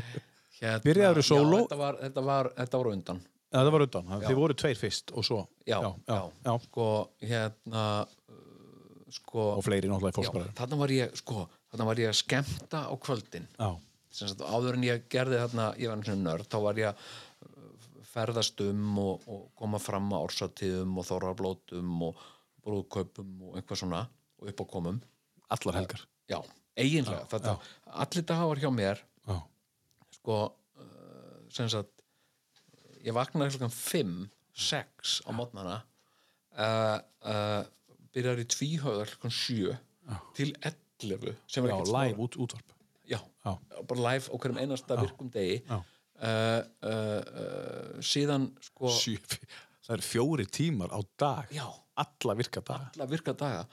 hérna, 0.59 0.81
Byrjaðirðu 0.85 1.25
sóló? 1.27 1.61
Já, 1.61 1.63
þetta 1.63 1.79
var, 1.79 2.01
þetta 2.01 2.25
var, 2.27 2.51
þetta 2.57 2.81
var 2.81 2.91
undan. 2.93 3.21
Ja, 3.53 3.61
það 3.61 3.71
var 3.75 3.85
undan, 3.87 4.11
þið 4.23 4.39
voru 4.39 4.57
tveir 4.57 4.79
fyrst 4.79 5.13
og 5.13 5.27
svo. 5.27 5.39
Já, 5.67 5.77
já, 5.77 5.89
já, 6.09 6.19
já. 6.47 6.53
sko 6.67 6.87
hérna 7.21 7.87
uh, 8.03 8.37
sko 9.13 9.49
og 9.59 9.65
fleiri 9.65 9.91
náttúrulega 9.91 10.09
í 10.09 10.15
já, 10.15 10.31
fólksbæður 10.31 10.55
þarna 10.57 10.79
var 10.79 10.93
ég 10.95 11.19
sko, 11.19 11.43
þarna 11.71 11.89
var 11.91 12.01
ég 12.01 12.09
að 12.13 12.17
skemmta 12.21 12.85
á 12.89 12.93
kvöldin. 12.97 13.45
Já, 13.59 13.69
sem 14.13 14.31
sagt 14.31 14.41
áður 14.45 14.79
en 14.79 14.87
ég 14.87 15.05
gerði 15.11 15.43
þarna 15.43 15.69
ég 15.81 15.91
var 15.91 16.01
eins 16.01 16.13
og 16.13 16.19
nörd, 16.23 16.49
þá 16.49 16.59
var 16.65 16.81
ég 16.81 16.89
að 16.91 17.05
ferðast 18.13 18.61
um 18.61 18.99
og, 19.01 19.23
og 19.29 19.45
koma 19.57 19.79
fram 19.81 20.11
á 20.13 20.21
orsatíðum 20.21 20.99
og 21.01 21.07
þorrablótum 21.07 22.03
og 22.09 22.19
brúðkaupum 22.63 23.31
og 23.49 23.57
eitthvað 23.57 23.81
svona 23.81 24.03
og 24.37 24.51
upp 24.51 24.61
á 24.61 24.65
komum 24.69 24.99
allar 25.49 25.75
helgar. 25.79 26.03
Já, 26.29 26.39
eiginlega, 26.79 27.25
þetta, 27.31 27.57
allir 28.03 28.23
dagar 28.29 28.61
hjá 28.61 28.69
mér 28.73 29.01
Já, 29.27 29.35
sko 30.17 30.37
uh, 30.47 31.39
sem 31.53 31.67
sagt 31.69 31.91
ég 33.03 33.13
vaknaði 33.15 33.57
klokkan 33.57 33.73
5 33.75 34.13
6 34.53 35.15
á 35.27 35.29
mótnana 35.35 35.75
uh, 36.55 36.99
uh, 37.27 37.63
byrjar 38.13 38.39
í 38.43 38.47
tvíhauðar 38.53 39.11
klokkan 39.15 39.33
7 39.33 39.75
til 40.37 40.53
11 40.61 41.35
sem 41.51 41.65
er 41.65 41.73
ekkert 41.73 41.91
live 41.91 42.21
út, 42.23 42.37
útvarp. 42.39 42.69
Já, 43.09 43.17
Já. 43.43 43.51
bara 43.89 44.03
live 44.13 44.31
á 44.31 44.35
hverjum 44.39 44.59
einasta 44.63 44.95
virkum 45.01 45.27
degi. 45.33 45.57
Já. 45.67 45.79
uh, 46.23 46.61
uh, 46.87 47.97
síðan 47.99 48.49
sko 48.63 48.91
Sjö, 48.95 49.17
Það 49.83 49.95
eru 49.97 50.05
fjóri 50.07 50.45
tímar 50.47 50.93
á 50.95 50.99
dag. 51.19 51.49
Já, 51.51 51.65
Alla 51.99 52.33
virka 52.39 52.61
dag 52.65 52.87
alla 52.95 53.05
virka 53.11 53.33
daga 53.37 53.65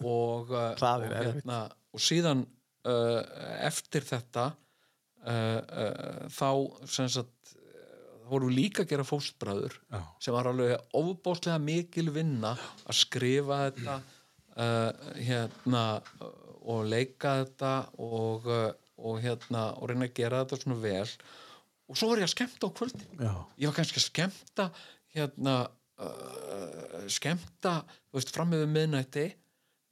og, 0.00 0.50
uh, 0.56 0.72
og, 0.76 1.06
erfitt. 1.08 1.48
og 1.92 2.02
síðan 2.02 2.44
uh, 2.88 3.20
eftir 3.66 4.06
þetta 4.06 4.48
uh, 4.52 5.60
uh, 5.60 6.24
þá 6.32 6.48
sem 6.90 7.10
sagt 7.12 7.54
uh, 7.56 8.22
vorum 8.30 8.52
við 8.52 8.58
líka 8.60 8.84
að 8.84 8.94
gera 8.94 9.06
fóstbræður 9.06 9.78
Já. 9.78 10.00
sem 10.22 10.36
var 10.36 10.50
alveg 10.50 10.96
ofbóðslega 10.98 11.60
mikil 11.62 12.08
vinna 12.14 12.54
að 12.86 13.00
skrifa 13.02 13.64
þetta 13.66 13.98
uh, 14.00 15.12
hérna 15.18 15.84
og 16.62 16.86
leika 16.86 17.38
þetta 17.42 17.74
og, 18.02 18.48
uh, 18.48 18.70
og 19.02 19.22
hérna 19.22 19.70
og 19.78 19.90
reyna 19.90 20.08
að 20.08 20.18
gera 20.18 20.42
þetta 20.44 20.62
svona 20.62 20.82
vel 20.82 21.06
og 21.92 21.98
svo 21.98 22.08
var 22.12 22.22
ég 22.22 22.28
að 22.28 22.34
skemmta 22.36 22.68
á 22.68 22.76
kvöldin 22.78 23.16
Já, 23.18 23.32
ég 23.58 23.70
var 23.70 23.78
kannski 23.80 24.00
að 24.00 24.08
skemmta 24.08 24.68
hérna 25.12 25.56
uh, 26.00 27.06
skemmta, 27.12 27.80
þú 28.10 28.18
veist, 28.18 28.32
fram 28.34 28.54
yfir 28.56 28.70
miðnætti 28.70 29.26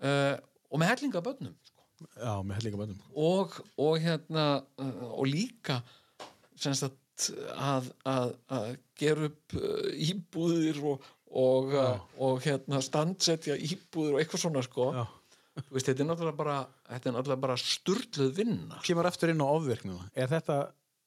uh, 0.04 0.34
og 0.70 0.82
með 0.82 0.92
hellinga 0.94 1.22
bönnum 1.24 1.54
sko. 1.66 1.84
já 2.16 2.34
með 2.46 2.58
hellinga 2.58 2.82
bönnum 2.82 3.04
og, 3.28 3.60
og 3.80 4.00
hérna 4.02 4.46
uh, 4.80 5.06
og 5.12 5.30
líka 5.30 5.80
sagt 6.60 6.98
að, 7.56 7.88
að, 8.08 8.34
að 8.52 8.68
gera 9.00 9.30
upp 9.30 9.56
uh, 9.58 9.88
íbúðir 10.08 10.82
og, 10.92 11.08
og, 11.30 11.74
og 12.20 12.42
hérna 12.44 12.80
standsetja 12.84 13.56
íbúðir 13.56 14.16
og 14.16 14.22
eitthvað 14.22 14.44
svona 14.44 14.64
sko. 14.64 14.90
Já. 14.96 15.04
Þú 15.60 15.74
veist, 15.74 15.88
þetta 15.88 16.02
er 16.04 16.08
náttúrulega 16.08 16.38
bara 16.38 16.56
þetta 16.88 17.12
er 17.20 17.40
bara 17.42 17.56
sturluð 17.60 18.30
vinna. 18.36 18.78
Kemur 18.86 19.08
aftur 19.10 19.32
inn 19.32 19.42
á 19.42 19.48
ofvirknuna 19.50 20.06
Er 20.14 20.30
þetta, 20.30 20.58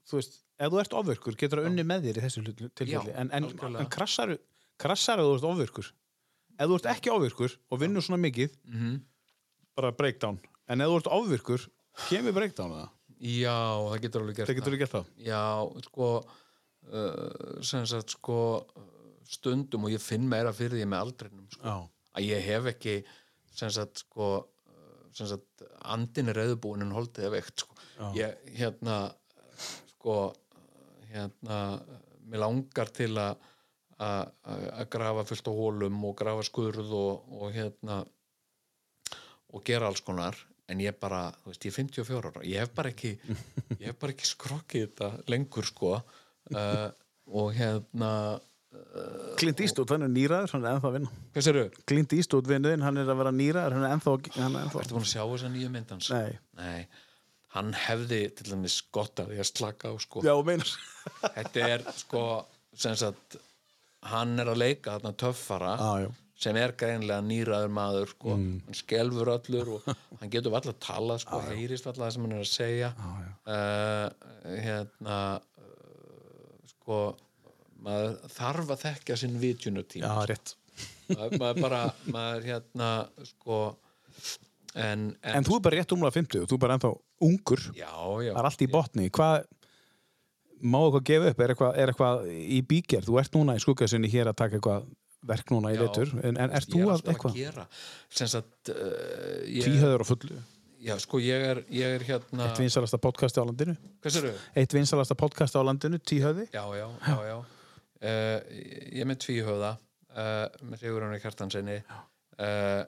þú 0.09 0.19
veist, 0.19 0.39
ef 0.59 0.73
þú 0.73 0.81
ert 0.83 0.95
ofvirkur 0.99 1.37
getur 1.39 1.61
það 1.61 1.69
unni 1.71 1.85
með 1.87 2.07
þér 2.07 2.19
í 2.19 2.25
þessu 2.25 2.43
tilfelli. 2.51 3.15
En, 3.15 3.31
en, 3.33 3.49
en 3.71 3.91
krassar 3.91 4.35
krassar 4.81 5.21
ef 5.21 5.29
þú 5.29 5.37
ert 5.37 5.49
ofvirkur 5.53 5.91
ef 6.63 6.69
þú 6.71 6.77
ert 6.79 6.89
ekki 6.95 7.11
ofvirkur 7.13 7.55
og 7.71 7.79
vinnur 7.83 8.05
svona 8.05 8.21
mikið 8.23 8.55
Mhm. 8.69 9.01
bara 9.75 9.91
breakdown. 9.91 10.39
En 10.69 10.81
ef 10.81 10.87
þú 10.87 10.97
ert 11.01 11.11
ofvirkur, 11.17 11.67
kemur 12.09 12.33
breakdown 12.35 12.71
það. 12.71 12.89
Já, 13.23 13.57
það 13.89 14.01
getur 14.03 14.21
alveg 14.23 14.35
gert 14.39 14.49
það 14.49 14.55
getur 14.59 14.73
þú 14.73 14.79
gert 14.81 14.91
það. 14.97 15.05
Já, 15.25 15.43
sko 15.87 16.07
uh, 16.91 17.61
sem 17.63 17.85
sagt 17.87 18.09
sko 18.17 18.37
stundum 19.23 19.85
og 19.87 19.93
ég 19.93 20.01
finn 20.03 20.25
meira 20.27 20.51
fyrir 20.53 20.81
því 20.81 20.87
með 20.91 21.03
aldrinum 21.05 21.45
sko, 21.53 21.75
að 22.17 22.25
ég 22.27 22.41
hef 22.43 22.65
ekki 22.73 22.95
sem 23.55 23.69
sagt 23.71 24.01
sko 24.03 24.27
uh, 24.43 25.05
sem 25.15 25.27
sagt 25.31 25.63
andin 25.87 26.29
er 26.33 26.35
reyðubúin 26.41 26.81
en 26.83 26.91
holdið 26.91 27.29
er 27.29 27.33
veikt 27.37 27.63
sko. 27.63 27.75
ég 28.17 28.35
hérna 28.57 28.97
sko 29.93 30.33
hérna 31.13 31.59
mér 32.27 32.41
langar 32.43 32.89
til 32.93 33.13
að 33.21 33.37
að 34.01 34.31
að 34.73 34.89
grafa 34.95 35.25
fullt 35.29 35.49
á 35.49 35.53
hólum 35.53 35.99
og 36.07 36.15
grafa 36.19 36.45
skurð 36.47 36.93
og, 36.97 37.27
og 37.37 37.53
hérna 37.55 38.01
og 39.53 39.63
gera 39.67 39.89
alls 39.89 40.01
konar 40.01 40.37
en 40.71 40.81
ég 40.81 40.95
bara, 40.99 41.27
þú 41.43 41.51
veist, 41.51 41.67
ég 41.67 41.73
er 41.73 41.77
54 41.77 42.31
ára 42.31 42.45
ég 42.47 42.63
hef 42.63 42.73
bara 42.75 42.93
ekki, 42.93 43.13
hef 43.83 43.99
bara 44.01 44.15
ekki 44.15 44.29
skrokkið 44.29 44.87
þetta 44.87 45.11
lengur 45.31 45.67
sko. 45.67 45.99
Uh, 46.53 46.89
og 47.31 47.53
hérna 47.55 48.09
Clint 49.37 49.59
Eastwood, 49.61 49.91
hann 49.93 50.07
er 50.07 50.11
nýraður, 50.11 50.55
hann 50.55 50.63
er 50.65 50.75
ennþá 50.75 50.89
að 50.89 50.95
vinna. 50.97 51.11
Hvað 51.35 51.45
sérðu? 51.45 51.63
Clint 51.89 52.13
Eastwood 52.17 52.49
vinnuðinn, 52.49 52.83
hann 52.85 52.97
er 52.97 53.09
að 53.11 53.19
vera 53.21 53.33
nýraður 53.35 53.75
hann 53.77 53.85
er 53.85 53.95
ennþá, 53.95 54.13
hann 54.39 54.57
er 54.57 54.77
Ertu 54.81 54.95
búin 54.95 55.05
að 55.05 55.11
sjá 55.11 55.21
þessa 55.21 55.51
nýju 55.53 55.69
myndans? 55.73 56.09
Nei, 56.09 56.39
Nei, 56.57 57.05
hann 57.53 57.69
hefði 57.77 58.21
til 58.39 58.49
dæmis 58.49 58.79
gott 58.95 59.21
að 59.21 59.33
því 59.33 59.41
að 59.43 59.49
slaka 59.51 59.93
á 59.93 59.95
sko. 60.01 60.23
Já, 60.25 60.33
meinar. 60.47 60.73
Þetta 61.21 61.69
er 61.75 61.85
sko 61.99 62.23
sem 62.73 62.97
sagt 62.97 63.37
hann 64.11 64.35
er 64.41 64.51
að 64.51 64.61
leika 64.63 64.97
þarna 64.97 65.13
töffara 65.23 65.73
já. 66.03 66.09
sem 66.43 66.57
er 66.59 66.73
greinlega 66.79 67.23
nýraður 67.23 67.71
maður 67.77 68.11
sko. 68.13 68.33
hann 68.35 68.77
skelfur 68.79 69.31
allur 69.35 69.71
og 69.77 69.87
hann 70.19 70.33
getur 70.33 70.55
alltaf 70.57 70.73
að 70.75 70.81
tala 70.87 71.19
sko, 71.21 71.39
heyrist 71.51 71.87
alltaf 71.87 72.03
það 72.05 72.15
sem 72.17 72.25
hann 72.27 72.35
er 72.37 72.43
að 72.43 72.51
segja 72.51 72.89
uh, 72.97 74.07
hérna 74.65 75.19
uh, 75.39 76.73
sko 76.73 76.99
maður 77.83 78.19
þarf 78.31 78.75
að 78.75 78.83
þekka 78.87 79.17
sinn 79.19 79.39
vitjunutíma 79.41 80.11
Já, 80.11 80.27
rétt. 80.31 80.53
maður, 81.11 81.39
maður 81.41 81.63
bara 81.65 81.81
maður 82.15 82.45
hérna 82.47 82.91
sko 83.33 83.57
en, 84.73 85.09
en, 85.21 85.35
En 85.37 85.45
þú 85.45 85.57
er 85.57 85.65
bara 85.67 85.79
rétt 85.79 85.91
umlega 85.95 86.15
50 86.15 86.45
og 86.45 86.47
þú 86.49 86.55
er 86.57 86.61
bara 86.63 86.77
ennþá 86.77 86.93
ungur. 87.27 87.65
já, 87.77 87.91
já, 88.23 88.31
Það 88.33 88.39
er 88.41 88.47
allt 88.49 88.63
í 88.63 88.67
botni. 88.71 89.09
Hvað, 89.13 89.43
má 90.63 90.79
eitthvað 90.85 91.05
gefa 91.09 91.31
upp? 91.33 91.39
Er 91.43 91.53
eitthvað, 91.53 91.77
er 91.83 91.91
eitthvað 91.93 92.27
í 92.33 92.59
bígerð? 92.69 93.07
Þú 93.09 93.19
ert 93.21 93.37
núna 93.37 93.55
í 93.57 93.63
skuggasinni 93.63 94.09
hér 94.11 94.31
að 94.31 94.37
taka 94.41 94.59
eitthvað 94.59 94.85
verk 95.23 95.51
núna 95.53 95.71
í 95.71 95.77
Já. 95.77 95.83
vetur. 95.85 96.09
En, 96.23 96.35
en 96.39 96.51
ert 96.55 96.67
ég 96.67 96.73
þú 96.73 96.79
er 96.81 96.87
að 96.89 96.93
alltaf 96.97 97.13
eitthvað? 97.13 97.31
að 97.31 97.39
gera 97.43 97.65
sem 98.11 98.27
sagt 98.31 98.71
uh, 98.73 99.37
ég, 99.47 99.63
Tvíhöður 99.67 100.03
á 100.03 100.05
fullu. 100.09 100.39
já, 100.83 100.95
sko 100.99 101.21
ég 101.23 101.45
er, 101.51 101.61
ég 101.71 101.95
er 101.97 102.03
hérna 102.09 102.49
Eitt 102.49 102.59
vinsalasta 102.59 102.99
podcasti 102.99 103.39
á 103.39 103.45
landinu. 103.47 103.75
Eitt 104.59 104.75
vinsalasta 104.75 105.15
podcast 105.15 105.55
á 105.55 105.61
landinu, 105.63 105.99
Tíhöði. 106.03 106.49
já, 106.51 106.63
já, 106.75 106.87
já, 107.07 107.17
já. 107.31 107.37
Uh, 108.03 108.39
ég 108.91 108.99
er 109.05 109.07
með 109.07 109.21
tvíhöfða 109.23 109.69
uh, 110.11 110.47
með 110.67 110.81
Sigurjónu 110.81 111.19
Kjartansinni 111.23 111.77
uh, 111.87 112.83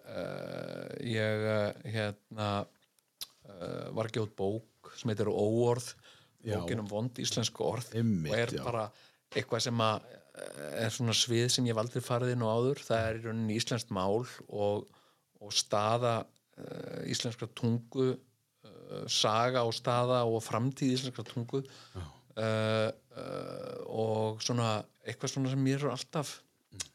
ég 1.08 1.46
hérna 1.94 2.50
var 3.96 4.10
ekki 4.10 4.24
út 4.24 4.34
bók 4.36 4.92
sem 5.00 5.12
heitir 5.12 5.30
Óorð 5.32 5.94
Já. 6.46 6.60
bókin 6.60 6.84
um 6.84 6.90
vond 6.90 7.20
íslensku 7.22 7.66
orð 7.66 7.90
Einmitt, 7.98 8.32
og 8.32 8.40
er 8.40 8.54
já. 8.58 8.64
bara 8.66 8.86
eitthvað 9.36 9.66
sem 9.66 9.82
að 9.86 10.06
eh, 10.12 10.86
er 10.86 10.94
svona 10.94 11.16
svið 11.18 11.50
sem 11.56 11.68
ég 11.70 11.82
aldrei 11.82 12.04
farið 12.06 12.36
inn 12.36 12.46
á 12.46 12.50
áður 12.54 12.84
það 12.86 13.10
er 13.10 13.20
í 13.20 13.26
rauninni 13.26 13.58
íslenskt 13.60 13.94
mál 13.96 14.24
og, 14.48 14.86
og 15.42 15.56
staða 15.56 16.16
uh, 16.24 17.02
íslenskra 17.10 17.50
tungu 17.58 18.12
uh, 18.14 19.06
saga 19.12 19.66
og 19.68 19.76
staða 19.76 20.24
og 20.30 20.44
framtíð 20.46 20.96
íslenskra 21.00 21.26
tungu 21.28 21.64
uh, 21.66 22.90
og 23.90 24.44
svona 24.44 24.80
eitthvað 25.06 25.36
svona 25.36 25.54
sem 25.54 25.62
mér 25.64 25.86
er 25.86 25.96
alltaf 25.96 26.40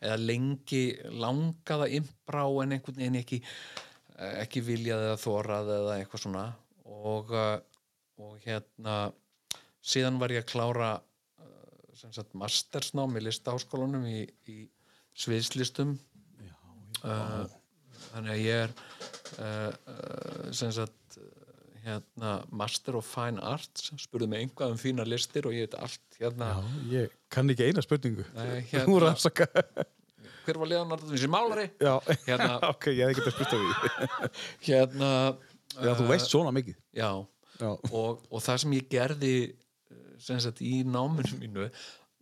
eða 0.01 0.18
lengi 0.20 0.82
langaða 1.22 1.88
imbrá 1.96 2.44
en 2.62 2.76
einhvern 2.76 2.98
veginn 2.98 3.20
ekki 3.20 3.38
eh, 3.40 4.34
ekki 4.42 4.62
viljað 4.66 5.07
eða 5.07 5.20
þorað 5.22 5.72
eða 5.76 5.96
eitthvað 6.01 6.24
svona 6.26 6.44
og, 6.84 7.32
og 8.20 8.34
hérna 8.44 8.96
síðan 9.82 10.18
var 10.20 10.32
ég 10.34 10.44
að 10.44 10.50
klára 10.52 10.90
sem 12.00 12.12
sagt 12.16 12.32
mastersnám 12.38 13.16
í 13.18 13.24
listaháskólanum 13.26 14.06
í, 14.08 14.22
í 14.48 14.58
sviðslistum. 15.20 15.96
Uh, 17.00 17.44
þannig 18.10 18.32
að 18.34 18.40
ég 18.44 18.64
er 18.64 18.72
uh, 19.40 20.52
sem 20.56 20.72
sagt 20.74 21.18
hérna 21.84 22.34
Master 22.52 22.98
of 22.98 23.06
Fine 23.08 23.40
Arts 23.40 23.88
spurði 24.00 24.28
mig 24.28 24.44
einhvað 24.44 24.74
um 24.74 24.80
fína 24.80 25.06
listir 25.08 25.48
og 25.48 25.54
ég 25.56 25.64
veit 25.68 25.76
allt 25.80 26.18
hérna, 26.20 26.50
Já, 26.52 26.90
ég 26.92 27.14
kann 27.32 27.52
ekki 27.52 27.70
eina 27.70 27.84
spurningu. 27.84 28.26
Nei, 28.36 28.60
hérna 28.68 28.84
hver 30.44 30.58
var 30.60 30.68
da 30.72 30.96
Vinci? 31.08 31.28
Málari? 31.30 31.66
Já, 31.80 31.94
Hérna- 32.26 32.58
ok, 32.72 32.90
ég 32.96 33.06
hef 33.06 33.14
ekki 33.14 33.26
að 33.26 33.34
spurta 33.36 33.60
því. 33.60 34.30
hérna 34.68 35.10
Já, 35.80 35.92
þú 35.94 36.06
veist 36.10 36.32
svona 36.32 36.52
mikið. 36.56 36.76
já, 36.96 37.10
Já, 37.60 37.68
og, 37.92 38.22
og 38.32 38.40
það 38.42 38.56
sem 38.64 38.72
ég 38.74 38.86
gerði 38.90 39.34
eh, 39.44 39.59
sagt 40.20 40.62
í 40.64 40.80
náminu 40.86 41.40
mínu 41.40 41.68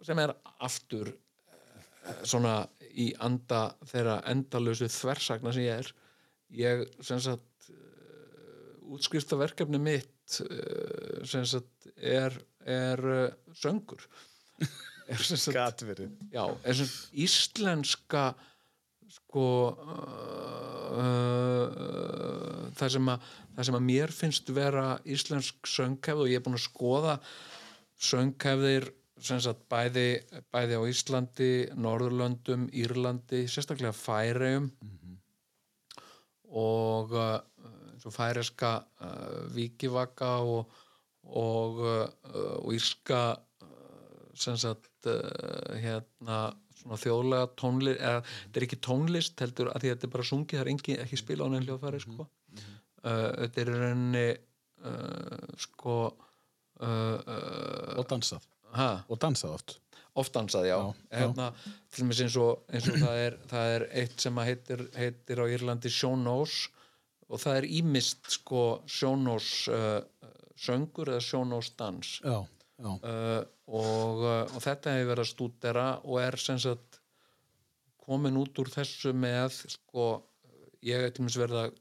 sem 0.07 0.18
er 0.22 0.34
aftur 0.64 1.11
eh, 1.11 2.20
svona 2.22 2.61
í 2.99 3.11
anda 3.22 3.68
þeirra 3.90 4.20
endalösu 4.30 4.88
þversagna 4.90 5.53
sem 5.55 5.66
ég 5.66 5.82
er 5.82 5.92
ég 6.59 6.84
sem 7.05 7.20
sagt 7.22 7.49
útskrifta 8.88 9.38
verkefni 9.38 9.80
mitt 9.82 10.40
eh, 10.44 11.24
sem 11.28 11.46
sagt 11.49 11.88
er, 11.96 12.34
er 12.64 13.05
eh, 13.14 13.32
söngur 13.57 14.05
er 15.11 15.24
sem 15.24 15.40
sagt 15.40 15.57
gatverið. 15.57 16.14
já, 16.32 16.44
er 16.64 16.78
sem 16.78 16.88
sagt 16.88 17.18
íslenska 17.26 18.30
sko 19.09 19.44
uh, 19.72 20.88
uh, 21.01 22.66
það 22.76 22.90
sem 22.92 23.07
að 23.09 23.28
það 23.55 23.68
sem 23.68 23.78
að 23.78 23.86
mér 23.88 24.12
finnst 24.12 24.51
vera 24.55 24.88
íslensk 25.09 25.70
sönghefð 25.70 26.26
og 26.26 26.28
ég 26.28 26.38
er 26.38 26.44
búin 26.44 26.59
að 26.59 26.66
skoða 26.66 27.14
sönghefðir 27.99 28.88
sem 29.18 29.40
sagt 29.42 29.64
bæði, 29.70 30.20
bæði 30.55 30.78
á 30.78 30.82
Íslandi, 30.86 31.53
Norðurlöndum, 31.74 32.68
Írlandi, 32.70 33.46
sérstaklega 33.51 33.94
og 36.49 37.12
uh, 37.12 37.40
eins 37.92 38.07
og 38.09 38.14
færeska 38.14 38.70
uh, 39.05 39.49
vikivaka 39.55 40.30
og, 40.46 40.70
og, 41.26 41.82
uh, 41.82 42.07
og 42.62 42.72
írska 42.76 43.22
uh, 43.34 44.30
sem 44.38 44.57
sagt 44.57 45.11
uh, 45.11 45.74
hérna 45.76 46.38
svona 46.78 47.01
þjóðlega 47.03 47.51
tónlist 47.59 48.01
eða 48.01 48.22
þetta 48.22 48.61
er 48.61 48.66
ekki 48.68 48.80
tónlist 48.86 49.42
heldur 49.42 49.72
að 49.72 49.82
því 49.82 49.90
að 49.90 49.96
þetta 49.96 50.09
er 50.09 50.14
bara 50.14 50.28
sungið, 50.30 50.59
það 50.59 50.64
er 50.64 50.72
engi, 50.72 50.96
ekki 51.05 51.20
spila 51.20 51.44
á 51.44 51.49
neinn 51.51 51.66
hljóðfæri 51.66 52.03
sko. 52.05 52.28
uh, 53.03 53.30
þetta 53.42 53.62
er 53.64 53.72
rauninni 53.74 54.26
uh, 54.86 55.57
sko 55.59 55.99
uh, 56.07 56.12
uh, 56.14 56.28
Og 56.79 58.07
dansað. 58.11 58.45
ha, 58.79 58.89
Og 59.09 59.18
dansað 59.22 59.55
oft. 59.59 59.79
oft 60.18 60.33
dansað, 60.35 60.66
já, 60.66 60.76
Já, 60.76 60.95
já. 61.11 61.18
Hérna, 61.20 61.47
til 61.91 62.03
dæmis 62.05 62.20
eins 62.24 62.37
og, 62.43 62.64
eins 62.74 62.89
og 62.91 62.97
það, 62.99 63.16
er, 63.26 63.37
það 63.51 63.72
er 63.76 63.85
eitt 64.03 64.20
sem 64.24 64.37
heitir, 64.43 64.83
heitir 64.99 65.39
á 65.41 65.45
Írlandi 65.47 65.91
sjónós 65.95 66.57
og 67.29 67.39
það 67.43 67.59
er 67.61 67.66
ímist 67.79 68.31
sko 68.39 68.62
sjónós 68.89 69.49
uh, 69.70 70.01
söngur 70.59 71.12
eða 71.12 71.22
sjónós 71.22 71.70
dans 71.79 72.14
Já, 72.24 72.39
já. 72.83 72.91
uh, 72.91 73.45
og, 73.68 74.22
uh, 74.24 74.45
og 74.57 74.62
þetta 74.64 74.97
hefur 74.97 75.11
verið 75.12 75.24
að 75.26 75.31
stúdera 75.33 75.87
og 76.05 76.18
er 76.24 76.37
sem 76.41 76.59
sagt 76.59 76.99
komin 78.09 78.39
út 78.41 78.59
úr 78.59 78.70
þessu 78.72 79.12
með 79.14 79.55
sko, 79.76 80.09
ég 80.83 80.99
hef 81.05 81.12
til 81.14 81.22
dæmis 81.26 81.37
verið 81.39 81.61
að 81.66 81.79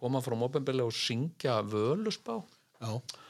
koma 0.00 0.20
frá 0.24 0.34
mópenbili 0.36 0.82
og 0.84 0.92
syngja 0.96 1.60
völusbá 1.64 2.40
Já, 2.82 2.90
já. 2.90 2.96
uh, 2.96 3.22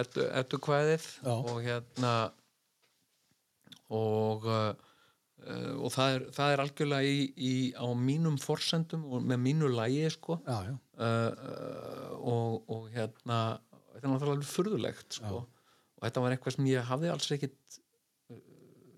ertu, 0.00 0.24
ertu 0.30 0.60
kvæðið 0.62 1.06
Já. 1.24 1.32
og 1.34 1.60
hérna 1.64 2.14
og 3.94 4.46
uh, 4.48 4.72
og 5.44 5.90
það 5.92 6.14
er, 6.14 6.22
það 6.32 6.52
er 6.54 6.60
algjörlega 6.62 7.08
í, 7.10 7.24
í, 7.36 7.54
á 7.76 7.84
mínum 7.98 8.38
forsendum 8.40 9.02
og 9.12 9.26
með 9.28 9.42
mínu 9.44 9.68
lægi 9.74 10.06
sko 10.14 10.38
Já, 10.46 10.70
já. 10.70 10.76
uh, 10.96 12.14
og, 12.16 12.70
og 12.72 12.86
hérna 12.94 13.40
þetta 13.92 14.06
er 14.06 14.12
náttúrulega 14.14 14.36
alveg 14.38 14.48
furðulegt 14.48 15.18
sko. 15.18 15.42
og 15.44 16.06
þetta 16.06 16.24
var 16.24 16.36
eitthvað 16.36 16.56
sem 16.56 16.70
ég 16.70 16.88
hafði 16.88 17.12
alls 17.12 17.28
ekkit 17.36 17.78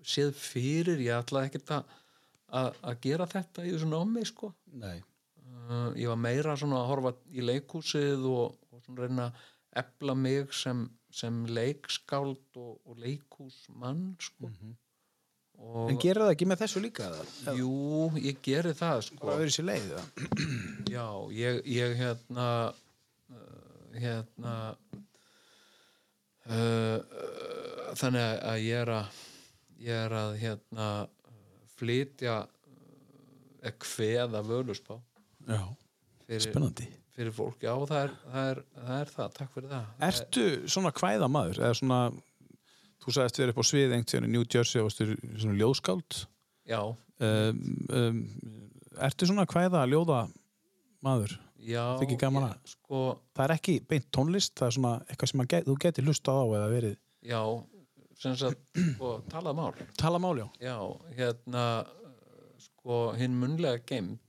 séð 0.07 0.31
fyrir 0.39 1.03
ég 1.03 1.19
ætlaði 1.19 1.51
ekkit 1.51 1.73
að 1.75 2.95
gera 3.03 3.27
þetta 3.27 3.65
í 3.67 3.73
þessu 3.73 3.89
námi 3.91 4.23
sko. 4.23 4.53
Nei. 4.79 5.01
ég 5.99 6.07
var 6.07 6.19
meira 6.21 6.55
svona 6.55 6.79
að 6.79 6.89
horfa 6.93 7.11
í 7.35 7.43
leikhúsið 7.43 8.23
og, 8.29 8.55
og 8.71 8.85
svona 8.85 9.03
reyna 9.03 9.25
að 9.27 9.41
efla 9.81 10.15
mig 10.17 10.53
sem, 10.55 10.85
sem 11.13 11.43
leikskáld 11.45 12.57
og, 12.59 12.77
og 12.85 12.97
leikhúsmann 13.03 14.03
sko. 14.21 14.49
og, 15.57 15.89
En 15.91 15.97
gerir 16.01 16.21
það 16.25 16.33
ekki 16.35 16.47
með 16.51 16.61
þessu 16.63 16.81
líka? 16.83 17.07
eða? 17.11 17.55
jú, 17.57 17.71
ég 18.21 18.41
geri 18.45 18.73
það 18.77 19.01
sko. 19.09 19.21
Bara 19.25 19.39
verið 19.41 19.55
sér 19.57 19.67
leið? 19.69 19.93
Já, 20.93 21.05
ég, 21.33 21.61
ég 21.77 21.95
hérna 22.01 22.47
uh, 23.33 23.97
hérna 23.97 24.55
uh, 26.47 26.99
þannig 27.97 28.21
að- 28.25 28.61
ég 28.63 28.81
er 28.83 28.91
að 28.97 29.23
ég 29.87 29.93
er 30.05 30.13
að 30.17 30.37
hérna 30.41 30.87
flytja 31.77 32.37
uh, 32.43 32.47
eða 33.61 33.73
kveða 33.83 34.41
völusbá 34.47 34.95
Já. 35.47 35.61
fyrir, 36.27 36.41
Spennandi. 36.47 36.87
Fyrir 37.17 37.33
fólk, 37.33 37.57
já 37.65 37.73
það 37.89 37.99
er, 38.03 38.15
það 38.31 38.49
er 38.51 38.61
það 38.77 39.01
er 39.01 39.11
það, 39.15 39.33
takk 39.39 39.55
fyrir 39.55 39.71
það 39.73 40.07
Ertu 40.07 40.45
svona 40.69 40.93
kvæða 40.95 41.29
maður? 41.33 41.61
Eða 41.65 41.79
svona, 41.81 41.99
þú 43.03 43.15
sagðist 43.17 43.41
verið 43.41 43.53
upp 43.55 43.61
á 43.61 43.65
svið 43.71 43.95
tíðan 44.11 44.27
í 44.29 44.31
New 44.35 44.45
Jersey 44.45 44.81
og 44.83 44.89
varstu 44.91 45.09
svona 45.41 45.59
ljóðskáld. 45.61 46.23
Já, 46.67 46.81
Um, 47.17 47.61
um, 47.89 48.17
ertu 49.01 49.25
svona 49.25 49.47
kvæða 49.49 49.79
ljóða 49.89 50.19
maður? 51.01 51.31
já 51.57 51.97
ég, 51.97 52.59
Sko, 52.69 52.99
Það 53.33 53.43
er 53.47 53.53
ekki 53.55 53.73
beint 53.89 54.05
tónlist, 54.13 54.53
það 54.53 54.67
er 54.67 54.75
svona 54.75 54.91
eitthvað 55.07 55.31
sem 55.31 55.43
get, 55.49 55.65
þú 55.65 55.77
getur 55.81 56.05
hlustað 56.07 56.37
á 56.37 56.45
eða 56.59 56.67
verið 56.75 56.95
já 57.25 57.41
sem 58.21 58.35
sagt, 58.37 58.61
sko, 58.93 59.15
talað 59.31 59.57
mál 59.57 59.73
tala 59.97 60.21
máli 60.21 60.45
á. 60.45 60.49
Já, 60.61 60.77
hérna 61.17 61.65
sko, 62.61 63.01
hinn 63.17 63.35
munlega 63.41 63.81
geimt 63.85 64.19
Já. 64.21 64.26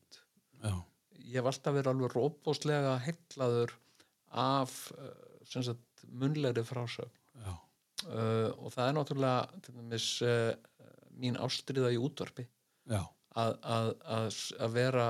Ég 1.29 1.39
hef 1.39 1.51
alltaf 1.51 1.77
verið 1.77 1.93
alveg 1.93 2.17
róbóslega 2.17 2.97
hellaður 3.05 3.75
af 4.29 4.75
sem 5.49 5.65
sagt 5.65 6.05
munlegri 6.09 6.65
frásögn. 6.67 7.15
Uh, 8.07 8.55
og 8.63 8.71
það 8.71 8.85
er 8.85 8.95
náttúrulega 8.95 9.63
til 9.65 9.75
dæmis 9.75 10.05
uh, 10.23 10.53
mín 11.19 11.39
ástriða 11.43 11.91
í 11.91 11.99
útvarpi. 11.99 12.45
Að, 13.39 13.57
að, 13.67 13.89
að, 14.07 14.29
að 14.65 14.77
vera 14.77 15.07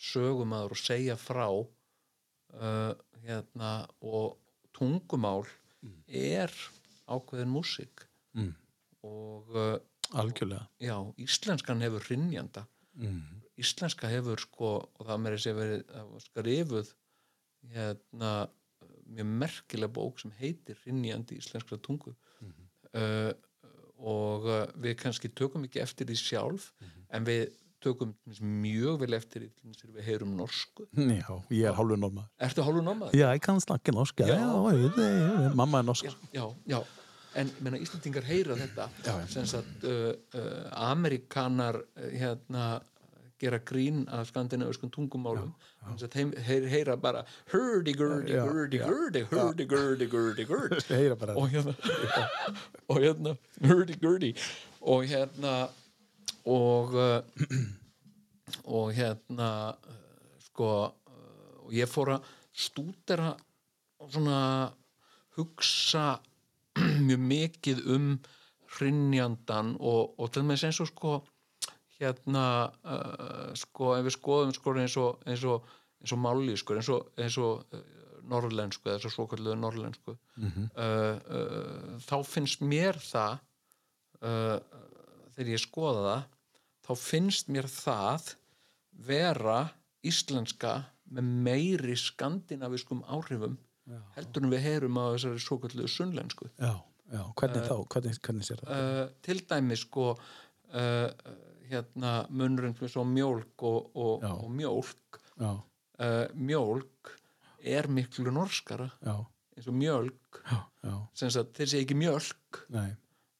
sögumadur 0.00 0.76
og 0.76 0.80
segja 0.80 1.16
frá 1.18 1.48
uh, 1.50 2.92
hérna 3.24 3.72
og 4.06 4.38
tungumál 4.74 5.42
er 6.06 6.54
ákveðin 7.10 7.52
músík. 7.52 8.06
Mm. 8.34 8.54
og 9.06 9.50
algjörlega. 10.18 10.64
já, 10.82 10.96
íslenskan 11.22 11.82
hefur 11.84 12.02
hrinnjanda 12.02 12.64
mm. 12.98 13.43
Íslenska 13.60 14.08
hefur 14.10 14.40
sko 14.42 14.70
og 14.98 15.06
það 15.08 15.20
meiri 15.24 15.40
sér 15.44 15.56
verið 15.58 15.82
skrifuð 16.24 16.92
hérna 17.74 18.32
mjög 19.04 19.28
merkileg 19.44 19.92
bók 19.94 20.20
sem 20.22 20.32
heitir 20.40 20.78
hrinnjandi 20.84 21.36
íslenskra 21.40 21.78
tungu. 21.82 22.14
Uh, 22.94 23.32
og 23.98 24.46
uh, 24.46 24.64
við 24.80 24.96
kannski 25.00 25.30
tökum 25.34 25.64
ekki 25.66 25.80
eftir 25.82 26.06
því 26.08 26.16
sjálf 26.20 26.70
en 27.14 27.26
við 27.26 27.52
tökum 27.84 28.14
mjög 28.40 29.00
vel 29.02 29.16
eftir 29.18 29.46
því 29.48 29.74
þegar 29.76 29.94
við 29.98 30.06
heyrum 30.08 30.34
norsku. 30.38 30.86
Já, 30.96 31.30
ég 31.52 31.66
er 31.68 31.74
hálfur 31.76 31.98
norma 32.00 32.24
Ertu 32.42 32.64
hálfur 32.64 32.84
normaður? 32.86 33.16
já, 33.18 33.26
ég 33.36 33.42
kann 33.44 33.60
snakka 33.60 33.92
norska 33.92 34.24
Já. 34.28 34.38
já, 34.40 34.78
ég, 34.80 35.54
mamma 35.58 35.82
er 35.82 35.88
norsk. 35.90 36.08
Já, 36.32 36.46
já, 36.70 36.78
en 37.36 37.50
menna, 37.60 37.80
Íslandingar 37.84 38.24
heyra 38.24 38.56
þetta 38.62 38.88
Já, 39.04 39.12
sem 39.34 39.46
sagt 39.50 39.84
uh, 39.84 40.14
uh, 40.38 40.64
Amerikanar 40.88 41.82
hérna 42.14 42.80
gera 43.40 43.58
grín 43.58 44.04
af 44.08 44.28
skandinaviskum 44.30 44.90
tungumálum. 44.94 45.52
Þannig 45.82 46.04
að 46.06 46.16
þeim 46.16 46.34
heyr, 46.46 46.66
heyra 46.70 46.96
bara 47.00 47.24
hurdy-gurdy, 47.52 48.36
hurdy-gurdy, 48.38 49.24
hurdy-gurdy, 49.30 50.06
hurdy-gurdy 50.10 50.82
heyra 50.88 51.34
og 51.40 51.48
hérna 51.52 51.74
og 52.88 53.00
hérna 53.02 53.34
hurdy-gurdy 53.64 54.34
og 54.80 55.08
hérna 55.10 55.54
og 56.44 56.94
og 58.64 58.92
hérna 58.94 59.50
sko 60.44 60.70
og 61.64 61.72
ég 61.72 61.88
fór 61.88 62.14
að 62.18 62.30
stúdera 62.54 63.32
og 64.00 64.12
svona 64.12 64.70
hugsa 65.38 66.20
mjög 67.08 67.22
mikið 67.30 67.84
um 67.94 68.08
hrinnjandan 68.74 69.76
og, 69.78 70.14
og 70.18 70.32
til 70.34 70.44
með 70.46 70.68
eins 70.68 70.80
og 70.82 70.90
sko 70.90 71.14
hérna 72.00 72.46
uh, 72.84 73.50
sko 73.58 73.94
ef 73.98 74.06
við 74.08 74.16
skoðum 74.16 74.54
sko 74.56 74.74
eins 74.80 74.96
og 75.00 75.26
eins 75.28 75.44
og, 75.48 75.66
eins 76.02 76.14
og 76.14 76.22
máli 76.22 76.56
sko 76.60 76.78
eins 76.78 76.90
og, 76.92 77.10
eins 77.20 77.38
og 77.40 77.64
uh, 77.74 77.82
norrlensku 78.30 78.88
eða 78.88 79.12
svo 79.12 79.26
kalluðu 79.28 79.56
norrlensku 79.60 80.14
uh, 80.14 80.62
uh, 80.80 81.98
þá 82.04 82.16
finnst 82.28 82.64
mér 82.64 83.00
það 83.02 83.42
þegar 84.24 85.48
ég 85.50 85.60
skoða 85.60 86.04
það 86.06 86.22
þá 86.86 86.92
finnst 86.96 87.50
mér 87.52 87.66
það 87.68 88.30
vera 89.04 89.58
íslenska 90.06 90.78
með 91.12 91.28
meiri 91.44 91.96
skandinaviskum 92.00 93.02
áhrifum 93.12 93.58
heldur 94.16 94.46
en 94.46 94.54
við 94.54 94.64
heyrum 94.64 94.96
á 94.96 95.04
þessari 95.12 95.42
svo 95.44 95.58
kalluðu 95.60 95.90
sunnlensku. 95.92 96.48
Já, 96.56 96.72
já, 97.12 97.22
hvernig 97.36 97.66
þá, 97.68 97.74
hvernig, 97.92 98.20
hvernig 98.24 98.48
sér 98.48 98.62
það? 98.62 99.12
til 99.26 99.38
dæmis 99.50 99.84
sko 99.84 100.06
hérna 101.70 102.14
munurinn 102.30 102.74
með 102.78 102.92
svo 102.92 103.04
mjólk 103.08 103.64
og, 103.66 103.92
og, 103.96 104.24
og 104.24 104.50
mjólk 104.52 105.20
já, 105.40 105.52
uh, 105.52 106.24
mjólk 106.34 107.14
er 107.64 107.88
miklu 107.88 108.32
norskara 108.34 108.90
já, 109.00 109.16
eins 109.56 109.68
og 109.70 109.76
mjölk. 109.78 110.40
Þeir 111.14 111.68
segja 111.68 111.82
ekki 111.82 111.96
mjölk. 111.98 112.64
Nei. 112.74 112.90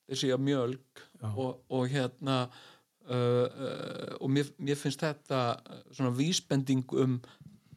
Þeir 0.08 0.20
segja 0.20 0.38
mjölk 0.40 1.02
og, 1.32 1.64
og 1.72 1.88
hérna 1.92 2.44
uh, 3.08 3.48
og 4.20 4.30
mér, 4.32 4.52
mér 4.60 4.78
finnst 4.80 5.04
þetta 5.04 5.40
svona 5.90 6.12
vísbending 6.16 6.84
um 7.00 7.18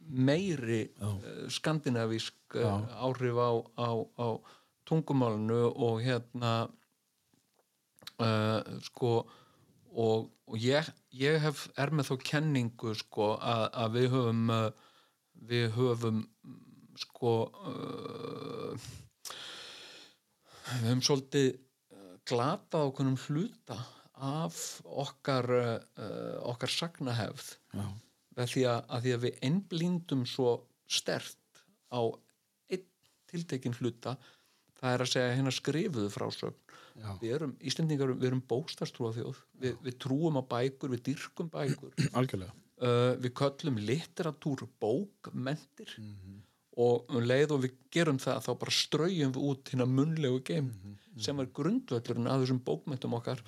meiri 0.07 0.85
uh, 1.03 1.17
skandinavísk 1.51 2.57
áhrif 2.57 3.41
á, 3.41 3.51
á, 3.79 3.89
á 4.23 4.27
tungumálinu 4.87 5.67
og 5.67 5.99
hérna 5.99 6.53
sko 8.81 9.09
og, 9.97 10.29
og 10.47 10.61
ég, 10.61 10.87
ég 11.17 11.39
hef 11.41 11.65
er 11.79 11.93
með 11.95 12.11
þó 12.11 12.15
kenningu 12.29 12.93
sko 12.97 13.33
að, 13.35 13.63
að 13.83 13.97
við 13.97 14.09
höfum 14.13 14.53
uh, 14.53 14.67
við 15.47 15.67
höfum 15.77 16.23
sko 16.97 17.33
uh, 17.71 18.87
við 20.67 20.87
höfum 20.87 21.03
svolítið 21.05 21.49
uh, 21.53 22.13
glatað 22.27 22.91
okkurum 22.91 23.17
hluta 23.27 23.79
af 24.17 24.61
okkar 24.85 25.49
uh, 25.53 26.37
okkar 26.49 26.73
sagnahefð. 26.73 27.51
Með 28.37 28.53
því 28.53 28.63
að, 28.69 28.79
að 28.93 29.03
því 29.03 29.11
að 29.13 29.25
við 29.25 29.43
einblíndum 29.49 30.23
svo 30.29 30.55
stert 30.89 31.61
á 31.93 32.01
einn 32.71 32.87
tiltekin 33.29 33.75
hluta 33.77 34.15
það 34.77 34.93
er 34.93 35.03
að 35.03 35.11
segja 35.11 35.35
hérna 35.35 35.53
skrifuðu 35.53 36.09
frásögn 36.13 36.66
Já. 36.97 37.11
við 37.21 37.33
erum, 37.37 37.53
Íslendingar, 37.69 38.13
við 38.17 38.31
erum 38.31 38.43
bókstafstrúa 38.49 39.13
þjóð. 39.15 39.41
Við, 39.61 39.75
við 39.85 39.97
trúum 40.01 40.39
á 40.41 40.43
bækur, 40.49 40.93
við 40.95 41.03
dyrkum 41.11 41.51
bækur. 41.53 41.93
Uh, 42.77 43.15
við 43.17 43.31
köllum 43.33 43.79
litteratúr 43.81 44.67
bókmentir. 44.77 45.95
Og 46.77 47.07
um 47.09 47.23
leið 47.25 47.55
og 47.55 47.63
við 47.63 47.79
gerum 47.89 48.19
það 48.21 48.43
þá 48.45 48.49
bara 48.61 48.73
straujum 48.77 49.31
við 49.33 49.47
út 49.49 49.71
hérna 49.71 49.87
munlegu 49.89 50.43
geim 50.45 50.67
sem 51.17 51.41
er 51.41 51.49
grundvöllurinn 51.57 52.29
að 52.29 52.43
þessum 52.43 52.59
bókmentum 52.67 53.15
okkar. 53.17 53.41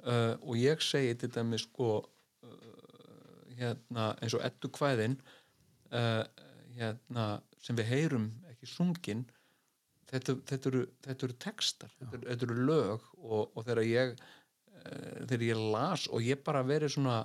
Uh, 0.00 0.32
og 0.40 0.56
ég 0.56 0.80
segi 0.80 1.12
til 1.20 1.28
dæmis 1.34 1.66
sko 1.66 1.90
uh, 2.00 2.70
hérna 3.58 4.14
eins 4.24 4.38
og 4.38 4.46
ettu 4.48 4.70
kvæðin 4.72 5.18
uh, 5.92 6.24
hérna 6.78 7.26
sem 7.60 7.76
við 7.76 7.90
heyrum 7.92 8.30
ekki 8.48 8.70
sungin 8.70 9.26
þetta, 10.10 10.36
þetta, 10.50 10.72
eru, 10.72 10.84
þetta 11.06 11.26
eru 11.28 11.38
textar 11.46 11.92
þetta 11.98 12.18
eru, 12.18 12.28
þetta 12.28 12.48
eru 12.48 12.68
lög 12.70 13.08
og, 13.20 13.42
og 13.54 13.66
þegar 13.66 13.82
ég 13.86 14.14
uh, 14.16 15.26
þegar 15.26 15.46
ég 15.48 15.62
las 15.76 16.08
og 16.10 16.26
ég 16.26 16.42
bara 16.46 16.64
verið 16.66 16.96
svona 16.96 17.20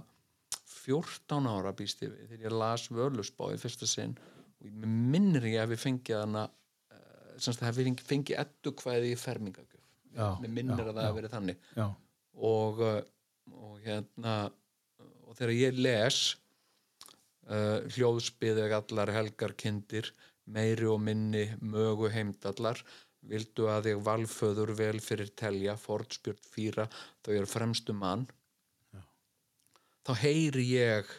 14 0.86 1.50
ára 1.50 1.74
býst 1.76 2.04
ég 2.06 2.14
við 2.14 2.30
þegar 2.30 2.46
ég 2.50 2.60
las 2.62 2.90
Völusbá 2.94 3.50
í 3.54 3.60
fyrsta 3.62 3.90
sinn 3.90 4.14
og 4.60 4.70
ég 4.70 4.86
minnir 4.86 5.50
ég 5.50 5.64
að 5.64 5.74
við 5.74 5.84
fengið 5.88 6.22
hana 6.22 6.46
semst 7.42 7.64
að 7.64 7.80
við 7.80 8.04
fengið, 8.06 8.38
ettu 8.42 8.74
kvæði 8.80 9.12
í 9.14 9.20
fermingagjöf. 9.20 9.84
Mér 10.16 10.52
minnir 10.52 10.80
já, 10.80 10.86
að 10.86 10.94
það 10.94 11.08
hafi 11.08 11.18
verið 11.20 11.34
þannig. 11.36 11.66
já, 11.76 11.86
og, 12.36 12.82
uh, 12.84 13.02
og 13.56 13.80
hérna 13.84 14.36
og 15.26 15.36
þegar 15.38 15.54
ég 15.56 15.80
les 15.80 16.20
uh, 17.50 17.84
hljóðspiðeg 17.96 18.76
allar 18.80 19.12
helgar 19.16 19.56
kindir 19.60 20.12
meiri 20.46 20.88
og 20.90 21.02
minni 21.02 21.46
mögu 21.62 22.10
heimdallar 22.14 22.82
vildu 23.26 23.68
að 23.72 23.92
ég 23.94 24.02
valföður 24.06 24.72
vel 24.78 25.00
fyrir 25.02 25.32
telja 25.40 25.76
fortspjört 25.82 26.50
fýra 26.54 26.86
þá 27.26 27.32
ég 27.34 27.42
er 27.42 27.50
fremstu 27.50 27.96
mann. 27.98 28.28
Þá 30.06 30.14
heyri 30.22 30.66
ég 30.70 31.10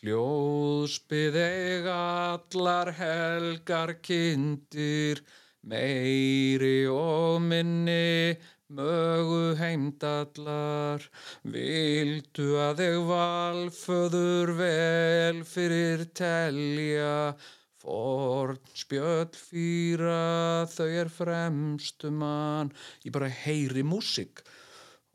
hljóðspiðeg 0.00 1.86
allar 1.92 2.90
helgar 2.96 3.92
kindir 4.00 5.20
meiri 5.68 6.88
og 6.90 7.42
minni 7.44 8.34
mögu 8.72 9.52
heimdallar. 9.60 11.04
Vildu 11.44 12.48
að 12.64 12.80
þig 12.80 12.98
valföður 13.12 14.54
vel 14.62 15.42
fyrir 15.44 16.06
telja 16.16 17.36
forn 17.82 18.60
spjöll 18.76 19.30
fýra 19.34 20.66
þau 20.70 20.88
er 20.88 21.10
fremstu 21.12 22.12
mann. 22.14 22.72
Ég 23.06 23.14
bara 23.14 23.30
heyri 23.42 23.84
músík 23.86 24.44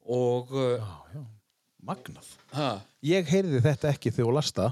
og 0.08 0.52
uh, 0.56 0.76
já, 0.80 1.16
já. 1.16 1.24
magnað. 1.88 2.36
Ha, 2.56 2.74
ég 3.08 3.32
heyrði 3.32 3.64
þetta 3.64 3.94
ekki 3.94 4.12
þegar 4.12 4.30
þú 4.30 4.36
lasta 4.38 4.68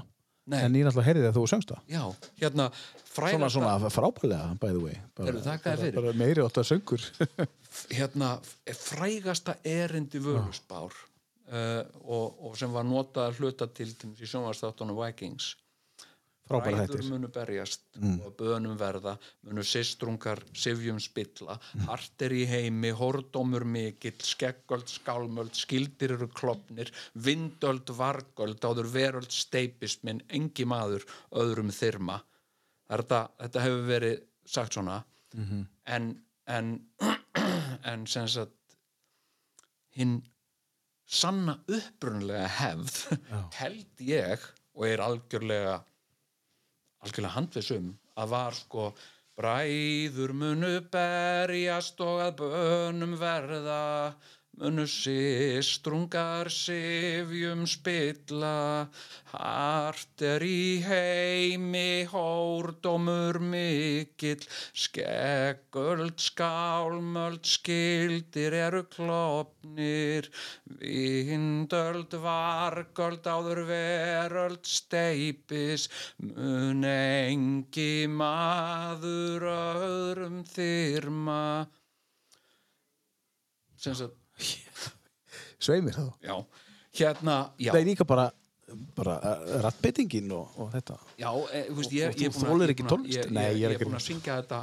Nei. 0.46 0.60
en 0.62 0.78
ég 0.78 0.86
náttúrulega 0.86 1.08
heyrði 1.08 1.24
það 1.24 1.32
þegar 1.32 1.40
þú 1.40 1.50
söngst 1.52 1.72
það. 1.72 1.82
Já, 1.90 2.02
hérna 2.42 2.68
svona, 2.70 3.10
frægasta, 3.16 3.50
svona 3.56 3.92
frábælega, 3.96 4.54
by 4.62 4.72
the 4.72 4.82
way. 4.84 4.96
Bara, 5.18 5.36
bara, 5.64 5.90
bara 5.98 6.16
meiri 6.20 6.44
að 6.44 6.62
söngur. 6.68 7.10
Hérna 7.92 8.36
frægasta 8.86 9.58
erindi 9.66 10.20
völusbár 10.24 10.94
uh, 10.94 11.82
og, 12.04 12.40
og 12.48 12.56
sem 12.60 12.72
var 12.72 12.86
notað 12.88 13.30
að 13.30 13.40
hluta 13.42 13.68
til 13.68 13.90
í 13.92 14.28
sjónvarsþáttunum 14.28 14.96
Vikings 15.02 15.54
frábæra 16.46 16.84
Ræður 16.84 17.00
hættir 17.00 17.10
munu 17.10 17.30
berjast 17.34 17.84
og 18.24 18.36
bönum 18.38 18.76
verða, 18.78 19.16
munu 19.46 19.64
sistrungar 19.66 20.42
sifjum 20.54 21.00
spilla, 21.02 21.58
hart 21.88 22.26
er 22.26 22.36
í 22.36 22.44
heimi 22.48 22.92
hordómur 22.96 23.66
mikill 23.66 24.16
skeggöld, 24.22 24.86
skálmöld, 24.90 25.54
skildir 25.58 26.16
eru 26.16 26.30
klopnir, 26.32 26.92
vindöld 27.14 27.90
vargöld, 27.98 28.62
áður 28.62 28.92
veröld 28.94 29.34
steipist 29.34 30.06
minn, 30.06 30.22
engi 30.28 30.64
maður 30.68 31.06
öðrum 31.34 31.74
þyrma. 31.74 32.20
Þetta, 32.86 33.26
þetta 33.42 33.66
hefur 33.66 33.86
verið 33.90 34.18
sagt 34.46 34.78
svona. 34.78 35.02
En, 35.90 36.12
en 36.46 36.76
en 37.90 38.06
sem 38.10 38.28
sagt 38.28 38.76
hinn 39.96 40.18
sanna 41.06 41.56
upprunlega 41.70 42.48
hefð 42.58 42.96
held 43.60 44.06
ég 44.08 44.46
og 44.76 44.88
er 44.88 45.02
algjörlega 45.04 45.76
algjörlega 47.06 47.36
handvissum 47.36 47.92
að 48.18 48.32
var 48.32 48.56
sko 48.56 48.88
bræður 49.36 50.32
munu 50.32 50.72
berjast 50.92 52.00
og 52.00 52.22
að 52.24 52.38
bönum 52.40 53.14
verða 53.20 53.80
munu 54.56 54.86
systrungar 54.88 56.48
sifjum 56.48 57.66
spilla 57.68 58.88
hart 59.32 60.22
er 60.24 60.44
í 60.48 60.80
heimi 60.80 62.06
hórdómur 62.08 63.36
mikill 63.52 64.46
skeggöld 64.84 66.16
skálmöld 66.24 67.44
skildir 67.44 68.56
eru 68.62 68.82
klopnir 68.96 70.30
vindöld 70.80 72.16
vargöld 72.24 73.28
áður 73.28 73.64
veröld 73.68 74.64
steipis 74.64 75.90
mun 76.16 76.84
engi 76.88 78.06
maður 78.08 79.50
öðrum 79.52 80.44
þyrma. 80.48 81.42
Sem 83.76 83.92
sagt 83.94 84.25
Sveimir 85.58 85.94
þá. 85.96 86.06
Já, 86.22 86.36
hérna, 87.00 87.36
já, 87.58 87.70
Það 87.72 87.80
er 87.80 87.86
líka 87.90 88.04
bara, 88.08 88.26
bara 88.96 89.14
rattbyttingin 89.64 90.32
og, 90.36 90.50
og 90.58 90.70
þetta. 90.74 90.98
já, 91.18 91.30
e, 91.52 91.62
þú 91.70 91.76
veist, 91.80 91.92
ég, 91.96 92.08
Og 92.08 92.20
ég, 92.20 92.32
þú 92.34 92.40
er 92.40 92.46
að- 92.46 92.50
þolir 92.50 92.60
ég 92.60 92.68
er 92.68 92.74
ekki 92.74 92.84
að- 92.86 92.92
tónlist? 92.92 93.18
Ég, 93.24 93.30
Nei, 93.30 93.44
ég, 93.46 93.56
ég 93.56 93.64
er 93.64 93.70
ég 93.76 93.80
er 93.80 93.86
búin 93.86 93.98
að 94.00 94.06
syngja 94.06 94.36
þetta, 94.42 94.60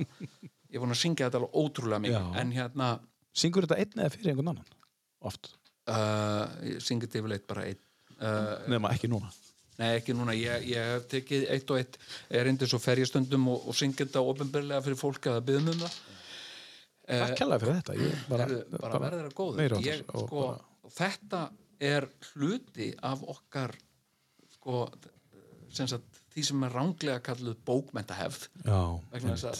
ég 0.70 0.76
er 0.76 0.80
búin 0.84 0.94
að 0.96 1.02
syngja 1.04 1.30
þetta 1.30 1.40
alveg 1.42 1.58
ótrúlega 1.64 2.02
mikið, 2.06 2.36
en 2.44 2.52
hérna, 2.52 2.92
Syngur 3.34 3.66
þetta 3.66 3.80
einn 3.82 3.98
eða 4.04 4.12
fyrir 4.14 4.30
einhvern 4.34 4.50
annan? 4.52 4.66
Oft. 5.26 5.48
uh, 5.90 6.46
ég 6.62 6.78
syngi 6.86 7.08
þetta 7.08 7.18
yfirleitt 7.24 7.48
bara 7.50 7.64
einn. 7.66 7.80
Uh, 8.22 8.68
Nefna 8.70 8.92
ekki 8.94 9.10
núna. 9.10 9.32
nei, 9.80 9.98
ekki 10.00 10.14
núna, 10.14 10.36
ég, 10.38 10.68
ég 10.70 10.78
hef 10.94 11.08
tekið 11.10 11.48
eitt 11.50 11.72
og 11.74 11.78
eitt 11.82 11.98
erindi 12.30 12.68
svo 12.70 12.78
fer 12.80 13.02
ég 13.02 13.08
stundum 13.10 13.48
og, 13.50 13.66
og 13.68 13.74
syngi 13.74 13.98
þetta 14.06 14.22
ofinbörlega 14.22 14.84
fyrir 14.86 15.00
fólk 15.02 15.26
að 15.32 15.42
byggðum 15.48 15.72
um 15.74 15.80
það. 15.82 15.96
Takk 17.10 17.34
kærlega 17.42 17.60
fyrir 17.64 17.80
þetta. 17.82 17.96
Ég 18.00 18.22
bara, 18.30 18.46
bara, 18.48 18.80
bara 18.86 19.00
verður 19.08 19.26
það 19.26 19.34
góður 19.42 19.58
meira 19.58 19.80
áttar 19.82 19.90
ég, 19.90 20.06
og 20.84 20.92
þetta 20.92 21.52
er 21.84 22.08
hluti 22.34 22.94
af 23.04 23.24
okkar 23.24 23.74
sko, 24.54 24.88
sem 25.74 25.88
sagt, 25.90 26.22
því 26.34 26.44
sem 26.48 26.64
er 26.64 26.74
ránglega 26.74 27.20
kalluð 27.24 27.58
bókmentahefð 27.66 28.48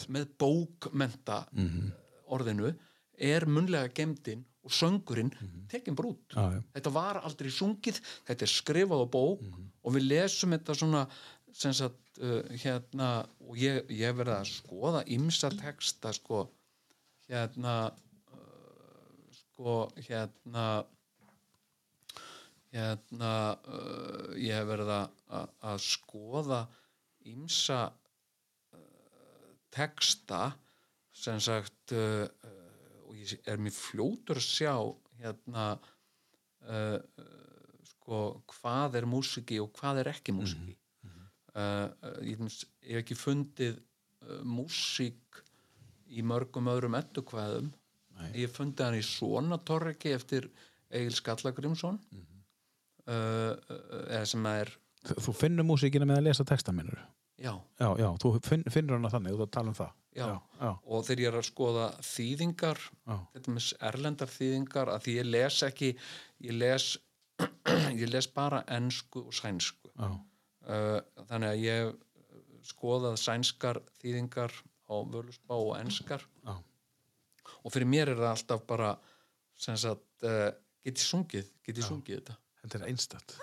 með 0.10 0.28
bókmenta 0.40 1.46
Mhm. 1.52 1.92
orðinu 2.34 2.74
er 3.18 3.46
munlega 3.46 3.92
gemdin 3.94 4.44
og 4.64 4.72
söngurinn 4.72 5.32
tekin 5.70 5.96
brút 5.96 6.34
Mhm. 6.34 6.38
Já, 6.40 6.52
já. 6.56 6.64
þetta 6.74 6.92
var 6.94 7.22
aldrei 7.22 7.50
sungið 7.52 8.00
þetta 8.26 8.42
er 8.42 8.48
skrifað 8.48 9.04
á 9.06 9.08
bók 9.10 9.42
Mhm. 9.42 9.72
og 9.84 9.94
við 9.94 10.08
lesum 10.08 10.50
þetta 10.52 10.76
svona 10.76 11.08
sem 11.52 11.74
sagt 11.74 12.00
uh, 12.22 12.42
hérna 12.58 13.28
og 13.42 13.56
ég, 13.58 13.86
ég 13.90 14.16
verið 14.16 14.42
að 14.42 14.48
skoða 14.62 15.04
ymsa 15.08 15.50
texta 15.50 16.12
sko 16.14 16.50
hérna 17.30 17.92
uh, 18.34 19.32
sko 19.32 19.92
hérna 19.98 20.86
hérna 22.74 23.34
uh, 23.70 24.34
ég 24.40 24.56
hef 24.58 24.68
verið 24.70 24.92
að, 24.94 25.76
skoða 25.84 26.64
ymsa 27.30 27.86
uh, 28.74 29.50
texta 29.74 30.48
sem 31.14 31.40
sagt 31.44 31.94
uh, 31.94 32.26
uh, 32.26 33.02
og 33.08 33.20
ég 33.20 33.36
er 33.50 33.62
mér 33.62 33.76
fljótur 33.78 34.42
að 34.42 34.48
sjá 34.50 34.74
hérna 35.22 35.74
sko 36.64 38.20
hvað 38.48 38.94
er 39.02 39.06
músiki 39.12 39.58
og 39.60 39.74
hvað 39.76 39.98
er 40.00 40.10
ekki 40.14 40.32
músiki. 40.36 40.78
Uh, 41.52 41.60
uh, 41.60 42.20
ég, 42.24 42.40
hef 42.40 43.02
ekki 43.02 43.18
fundið 43.20 43.82
músík 44.48 45.44
í 46.08 46.24
mörgum 46.24 46.70
öðrum 46.72 46.96
endurkvæðum. 46.96 47.68
Ég 48.32 48.46
hef 48.46 48.56
fundið 48.56 48.86
hann 48.88 48.96
í 48.96 49.04
svona 49.04 49.60
torreki 49.68 50.14
eftir 50.16 50.48
Egil 50.88 51.18
Skallagrimsson 51.20 52.00
mm 52.00 52.22
uh, 52.22 52.33
eða 53.08 54.26
sem 54.30 54.46
er 54.54 54.72
Þú 55.04 55.34
finnur 55.36 55.66
músíkina 55.68 56.06
með 56.08 56.22
að 56.22 56.28
lesa 56.30 56.46
texta 56.48 56.72
minnur. 56.72 57.00
já, 57.36 57.52
Já, 57.80 57.90
já, 58.00 58.08
þú 58.24 58.30
finn, 58.46 58.64
finnur 58.72 58.96
hana 58.96 59.10
þannig, 59.12 59.34
þú 59.36 59.44
að 59.44 59.50
tala 59.52 59.72
um 59.74 59.76
það. 59.76 59.90
Já. 60.14 60.28
já, 60.30 60.36
já, 60.62 60.70
og 60.86 61.04
þegar 61.08 61.22
ég 61.24 61.28
er 61.32 61.38
að 61.40 61.48
skoða 61.48 61.86
þýðingar 62.06 62.80
já. 62.80 63.16
þetta 63.34 63.54
með 63.56 63.68
erlendar 63.90 64.30
þýðingar 64.30 64.92
að 64.94 65.02
því 65.08 65.16
ég 65.18 65.26
les 65.34 65.58
ekki 65.68 65.90
ég 66.46 66.54
les, 66.62 66.86
ég 68.04 68.12
les 68.14 68.28
bara 68.36 68.60
ensku 68.78 69.24
og 69.26 69.34
sænsku 69.34 69.90
uh, 69.98 71.00
þannig 71.32 71.50
að 71.50 71.64
ég 71.64 71.90
skoðað 72.70 73.18
sænskar 73.24 73.82
þýðingar 74.04 74.54
á 74.88 74.96
völusbá 75.02 75.58
og 75.58 75.74
enskar 75.82 76.22
Já. 76.46 76.54
og 77.66 77.74
fyrir 77.74 77.90
mér 77.90 78.14
er 78.14 78.22
það 78.22 78.30
alltaf 78.36 78.64
bara 78.70 78.94
sem 79.58 79.76
sagt 79.82 80.06
uh, 80.30 80.54
get 80.86 81.02
ég 81.02 81.10
sungið, 81.10 81.50
get 81.66 81.82
ég 81.82 81.90
sungið 81.90 82.22
þetta 82.22 82.38
Þetta 82.64 82.80
er 82.80 82.88
einstætt. 82.90 83.38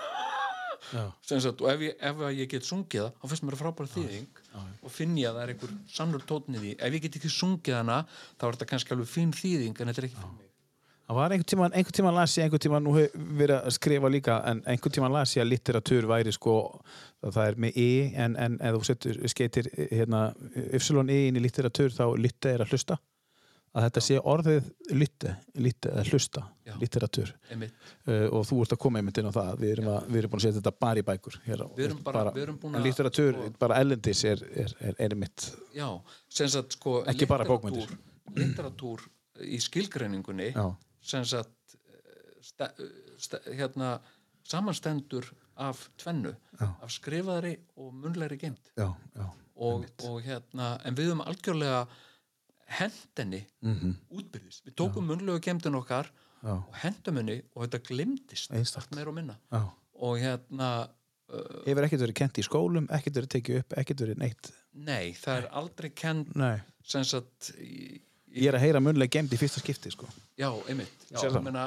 Og 0.91 1.67
ef 1.71 1.83
ég, 1.85 1.97
ef 2.03 2.23
ég 2.35 2.51
get 2.51 2.67
sungið 2.67 3.05
það 3.05 3.11
þá 3.21 3.27
finnst 3.31 3.45
mér 3.47 3.57
að 3.57 3.61
frábæra 3.63 3.93
þýðing 3.95 4.45
og 4.83 4.95
finn 4.95 5.19
ég 5.21 5.29
að 5.31 5.37
það 5.37 5.43
er 5.45 5.53
einhver 5.55 5.75
sannur 5.93 6.25
tótnið 6.27 6.65
í 6.67 6.77
ef 6.77 6.97
ég 6.97 7.05
get 7.05 7.19
ekki 7.21 7.31
sungið 7.31 7.77
hana 7.79 7.99
þá 8.11 8.47
er 8.49 8.57
þetta 8.57 8.71
kannski 8.73 8.97
alveg 8.97 9.13
fín 9.13 9.35
þýðing 9.37 9.77
en 9.77 9.93
þetta 9.93 10.03
er 10.03 10.09
ekki 10.09 10.19
fyrir 10.19 10.39
mig 10.39 10.51
Það 11.11 11.17
var 11.19 11.33
einhvern 11.35 11.51
tíman, 11.51 11.73
einhvern 11.75 11.95
tíman 11.97 12.15
las 12.15 12.35
ég, 12.39 12.45
einhvern 12.45 12.63
tíman 12.63 12.85
nú 12.87 12.93
hef 12.95 13.15
verið 13.35 13.57
að 13.57 13.73
skrifa 13.75 14.11
líka, 14.15 14.35
en 14.47 14.61
einhvern 14.63 14.93
tíman 14.95 15.11
las 15.11 15.33
ég 15.35 15.43
að 15.43 15.49
litteratúr 15.51 16.07
væri 16.07 16.35
sko, 16.37 16.53
það 17.25 17.41
er 17.49 17.57
með 17.65 17.79
e, 17.83 17.87
en, 18.15 18.37
en 18.39 18.59
ef 18.63 18.77
þú 18.77 18.83
setur, 18.87 19.19
skeitir 19.33 19.71
hérna, 19.91 20.21
yfsölun 20.79 21.11
e 21.11 21.17
inn 21.27 21.41
í 21.41 21.43
litteratúr 21.43 21.91
þá 21.97 22.05
litte 22.15 22.53
er 22.55 22.63
að 22.63 22.77
hlusta, 22.77 23.01
að 23.75 23.85
þetta 23.87 24.03
sé 24.03 24.17
orðið 24.19 24.71
litte 24.99 25.91
að 25.95 26.09
hlusta, 26.11 26.43
Já. 26.67 26.73
litteratúr, 26.81 27.29
einmitt. 27.55 27.75
uh, 28.09 28.27
og 28.35 28.47
þú 28.49 28.59
ert 28.65 28.73
að 28.75 28.81
koma 28.83 28.99
einmitt 28.99 29.19
inn 29.23 29.29
á 29.31 29.35
það, 29.37 29.51
við 29.63 29.73
erum, 29.77 29.91
að, 29.93 30.09
við 30.11 30.19
erum 30.23 30.33
búin 30.33 30.41
að 30.41 30.47
setja 30.47 30.59
þetta 30.61 30.73
bara 30.87 30.99
í 31.03 31.07
bækur, 31.07 31.37
hér 31.47 31.63
Við 31.77 31.85
erum 31.87 32.01
bara- 32.03 32.33
við 32.35 32.43
erum 32.49 32.59
að- 32.75 32.83
litteratúr, 32.89 33.33
sko- 33.39 33.53
bara 33.63 33.79
ellendis 33.85 34.25
er, 34.25 34.43
er, 34.65 34.75
er, 34.81 34.95
er 34.99 35.15
mitt, 35.15 35.47
Já, 35.77 35.89
sem 36.29 36.49
sagt 36.49 36.73
sko 36.79 37.05
Ekki 37.07 37.27
bara 37.31 37.45
bókmenntir. 37.47 37.95
Litteratúr 38.35 39.07
í 39.47 39.59
skilgreiningunni 39.63 40.51
já, 40.53 40.67
sem 41.01 41.25
sagt 41.25 41.77
ste, 42.43 42.69
ste, 43.19 43.39
hérna 43.55 44.01
samanstendur 44.51 45.31
af 45.61 45.89
tvennu 46.01 46.33
Já. 46.59 46.67
af 46.83 46.91
skrifaðri 46.91 47.55
og 47.77 47.93
munlegri 47.95 48.37
geimt 48.41 48.71
og, 48.81 49.85
og 50.09 50.23
hérna 50.25 50.81
en 50.89 50.95
við 50.97 51.11
höfum 51.13 51.23
algjörlega 51.27 51.83
hendinni 52.79 53.43
mhm, 53.67 53.95
útbyrðis 54.15 54.63
við 54.67 54.77
tókum 54.79 55.09
munlegu 55.11 55.43
geimtin 55.45 55.77
okkar 55.79 56.11
já, 56.43 56.55
og 56.55 56.77
hendum 56.85 57.19
henni 57.21 57.41
og 57.55 57.67
þetta 57.67 57.83
glimtist 57.89 58.55
allt 58.55 58.95
meira 58.97 59.11
og 59.13 59.17
minna 59.19 59.37
já. 59.51 59.63
og 60.07 60.21
hérna 60.23 60.71
uh, 60.87 61.65
Hefur 61.67 61.87
ekkert 61.89 62.05
verið 62.07 62.19
kent 62.23 62.39
í 62.43 62.47
skólum, 62.47 62.87
ekkert 62.95 63.21
verið 63.21 63.33
tekið 63.37 63.59
upp, 63.63 63.77
ekkert 63.83 64.05
verið 64.07 64.23
neitt. 64.23 64.53
nei, 64.73 65.13
það 65.19 65.43
er 65.43 65.51
aldrei 65.63 65.91
Nei. 66.35 66.57
sem 66.87 67.05
sagt 67.05 67.53
í, 67.59 68.01
Ég 68.31 68.47
er 68.47 68.55
að 68.55 68.63
heyra 68.63 68.79
munlega 68.79 69.11
gemd 69.17 69.33
í 69.35 69.39
fyrsta 69.41 69.59
skipti, 69.59 69.91
sko. 69.91 70.07
já, 70.39 70.51
einmitt 70.71 71.09
já, 71.11 71.19
það? 71.19 71.35
ég 71.35 71.43
meina, 71.49 71.65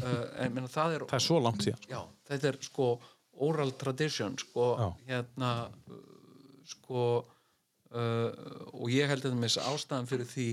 uh, 0.00 0.26
ég 0.40 0.54
meina 0.54 0.68
það 0.72 0.94
er 0.96 1.04
Það 1.10 1.18
er 1.20 1.26
svo 1.26 1.40
langt 1.44 1.66
síðan. 1.66 1.88
já, 1.90 2.00
þetta 2.30 2.48
er 2.48 2.60
sko 2.64 2.86
oral 3.38 3.70
tradition 3.78 4.38
sko, 4.40 4.70
hérna 5.06 5.50
sko 6.66 7.02
uh, 7.94 8.30
og 8.74 8.90
ég 8.92 9.08
held 9.10 9.24
að 9.24 9.32
það 9.32 9.40
með 9.42 9.58
ástæðan 9.70 10.10
fyrir 10.10 10.28
því 10.28 10.48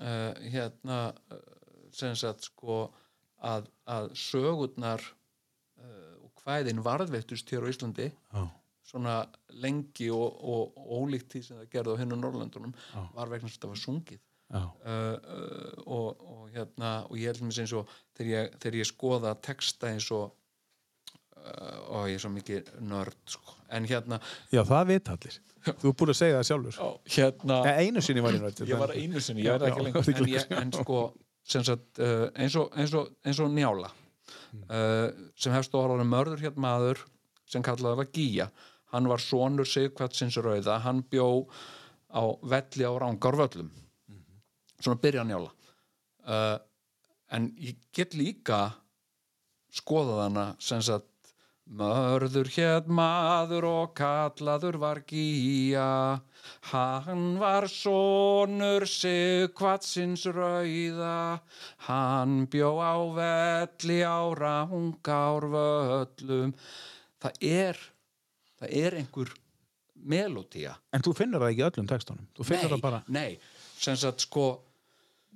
uh, 0.00 0.32
hérna 0.52 1.00
uh, 1.32 1.42
sem 1.94 2.16
sagt 2.18 2.48
sko 2.50 2.80
að, 3.44 3.68
að 3.88 4.10
sögurnar 4.18 5.02
uh, 5.02 6.14
og 6.24 6.42
hvæðin 6.44 6.82
varðveittust 6.84 7.50
hér 7.52 7.66
á 7.66 7.70
Íslandi 7.72 8.08
Já. 8.10 8.42
svona 8.86 9.18
lengi 9.62 10.10
og, 10.14 10.38
og, 10.38 10.78
og 10.78 11.04
ólíkt 11.04 11.34
því 11.34 11.44
sem 11.46 11.60
það 11.60 11.70
gerði 11.76 11.94
á 11.94 12.00
hennu 12.02 12.18
Norrlöndunum 12.18 12.74
var 13.14 13.30
vegna 13.30 13.50
að 13.50 13.60
það 13.60 13.72
var 13.74 13.82
sungið. 13.84 14.24
Uh, 14.48 15.18
og, 15.84 16.22
og 16.24 16.44
hérna 16.54 16.92
og 17.10 17.18
ég 17.20 17.28
held 17.28 17.42
mér 17.44 17.58
eins 17.66 17.74
og 17.76 17.90
þegar 18.16 18.30
ég, 18.32 18.54
þegar 18.62 18.78
ég 18.78 18.88
skoða 18.88 19.34
texta 19.44 19.90
eins 19.92 20.06
og 20.16 20.30
og 21.88 22.08
ég 22.10 22.18
er 22.18 22.22
svo 22.22 22.30
mikið 22.34 22.72
nörd 22.88 23.16
sko. 23.28 23.54
en 23.70 23.86
hérna 23.88 24.18
Já, 24.52 24.62
það 24.64 24.90
veit 24.92 25.08
allir. 25.12 25.38
Þú 25.68 25.90
er 25.90 25.96
búin 26.00 26.12
að 26.12 26.18
segja 26.18 26.36
það 26.38 26.48
sjálfur. 26.48 26.76
hérna 27.16 27.56
Nei, 27.66 27.86
einu 27.86 28.02
sinni 28.04 28.24
var 28.24 28.36
ég 28.36 28.44
náttúrulega. 28.44 28.74
ég 28.74 28.82
var 28.82 28.94
einu 28.96 29.20
sinni, 29.20 29.42
ég 29.42 29.50
Já, 29.50 29.58
það 29.58 29.68
ekki 29.68 29.80
já, 29.80 29.86
lengur 29.88 30.12
en, 30.14 30.28
ég, 30.32 30.52
en 30.62 30.72
sko 30.72 31.00
sagt, 31.48 31.98
uh, 31.98 32.28
eins, 32.36 32.56
og, 32.60 32.72
eins, 32.76 32.94
og, 32.94 33.12
eins 33.24 33.40
og 33.40 33.52
njála 33.52 33.90
uh, 34.68 35.08
sem 35.36 35.54
hefst 35.54 35.72
á 35.72 35.78
orðanum 35.80 36.10
mörður 36.12 36.44
hér 36.44 36.56
maður 36.60 37.02
sem 37.48 37.64
kallaði 37.64 38.02
var 38.02 38.10
Gíja 38.12 38.48
hann 38.92 39.08
var 39.08 39.22
sonur 39.22 39.68
Sigvatsins 39.68 40.36
rauða 40.44 40.78
hann 40.84 41.02
bjó 41.08 41.46
á 42.12 42.22
velli 42.42 42.84
á 42.84 42.92
Rángarvöllum 43.00 43.70
svona 44.78 45.00
byrja 45.00 45.24
njála 45.28 45.52
uh, 46.28 46.58
en 47.32 47.50
ég 47.60 47.80
get 47.92 48.16
líka 48.16 48.68
skoðað 49.74 50.22
hana 50.26 50.46
sem 50.62 50.82
sagt 50.84 51.08
Mörður 51.68 52.48
hér 52.54 52.86
maður 52.88 53.66
og 53.68 53.90
kallaður 53.98 54.78
var 54.80 55.02
gíja, 55.04 56.22
hann 56.70 57.26
var 57.36 57.66
sonur 57.68 58.86
Sigvatsins 58.88 60.24
rauða, 60.32 61.42
hann 61.84 62.46
bjó 62.48 62.70
á 62.80 62.96
velli 63.18 63.98
á 64.00 64.32
rangár 64.32 65.48
völlum. 65.52 66.56
Það 67.20 67.44
er, 67.44 67.82
það 68.56 68.74
er 68.80 68.98
einhver 69.02 69.34
melodía. 70.08 70.72
En 70.96 71.04
þú 71.04 71.12
finnur 71.20 71.44
það 71.44 71.52
ekki 71.52 71.68
öllum 71.68 71.92
textunum. 71.92 72.80
Bara. 72.80 73.02
nei, 73.12 73.36
sem 73.76 73.96
sagt 73.98 74.24
sko, 74.24 74.48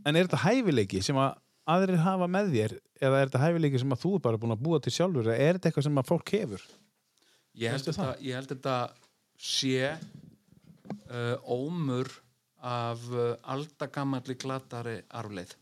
En 0.03 0.17
er 0.17 0.27
þetta 0.27 0.41
hæfileiki 0.43 1.03
sem 1.05 1.19
að 1.21 1.37
aðrir 1.71 2.01
hafa 2.03 2.29
með 2.31 2.53
þér 2.57 2.75
eða 3.03 3.19
er 3.21 3.31
þetta 3.31 3.43
hæfileiki 3.45 3.83
sem 3.83 3.95
að 3.95 4.03
þú 4.03 4.15
er 4.17 4.25
bara 4.27 4.41
búin 4.43 4.55
að 4.55 4.65
búa 4.65 4.81
til 4.83 4.95
sjálfur 4.95 5.29
eða 5.29 5.47
er 5.47 5.59
þetta 5.59 5.71
eitthvað 5.71 5.87
sem 5.89 6.01
að 6.03 6.09
fólk 6.11 6.35
hefur? 6.37 6.65
ég 7.59 7.75
held, 7.75 7.87
þetta, 7.89 8.09
ég 8.25 8.39
held 8.39 8.53
þetta 8.55 8.77
sé 9.43 9.93
uh, 9.93 11.37
ómur 11.45 12.11
af 12.63 13.05
uh, 13.11 13.35
aldagamalli 13.55 14.37
glatari 14.41 14.99
arfleið 15.19 15.55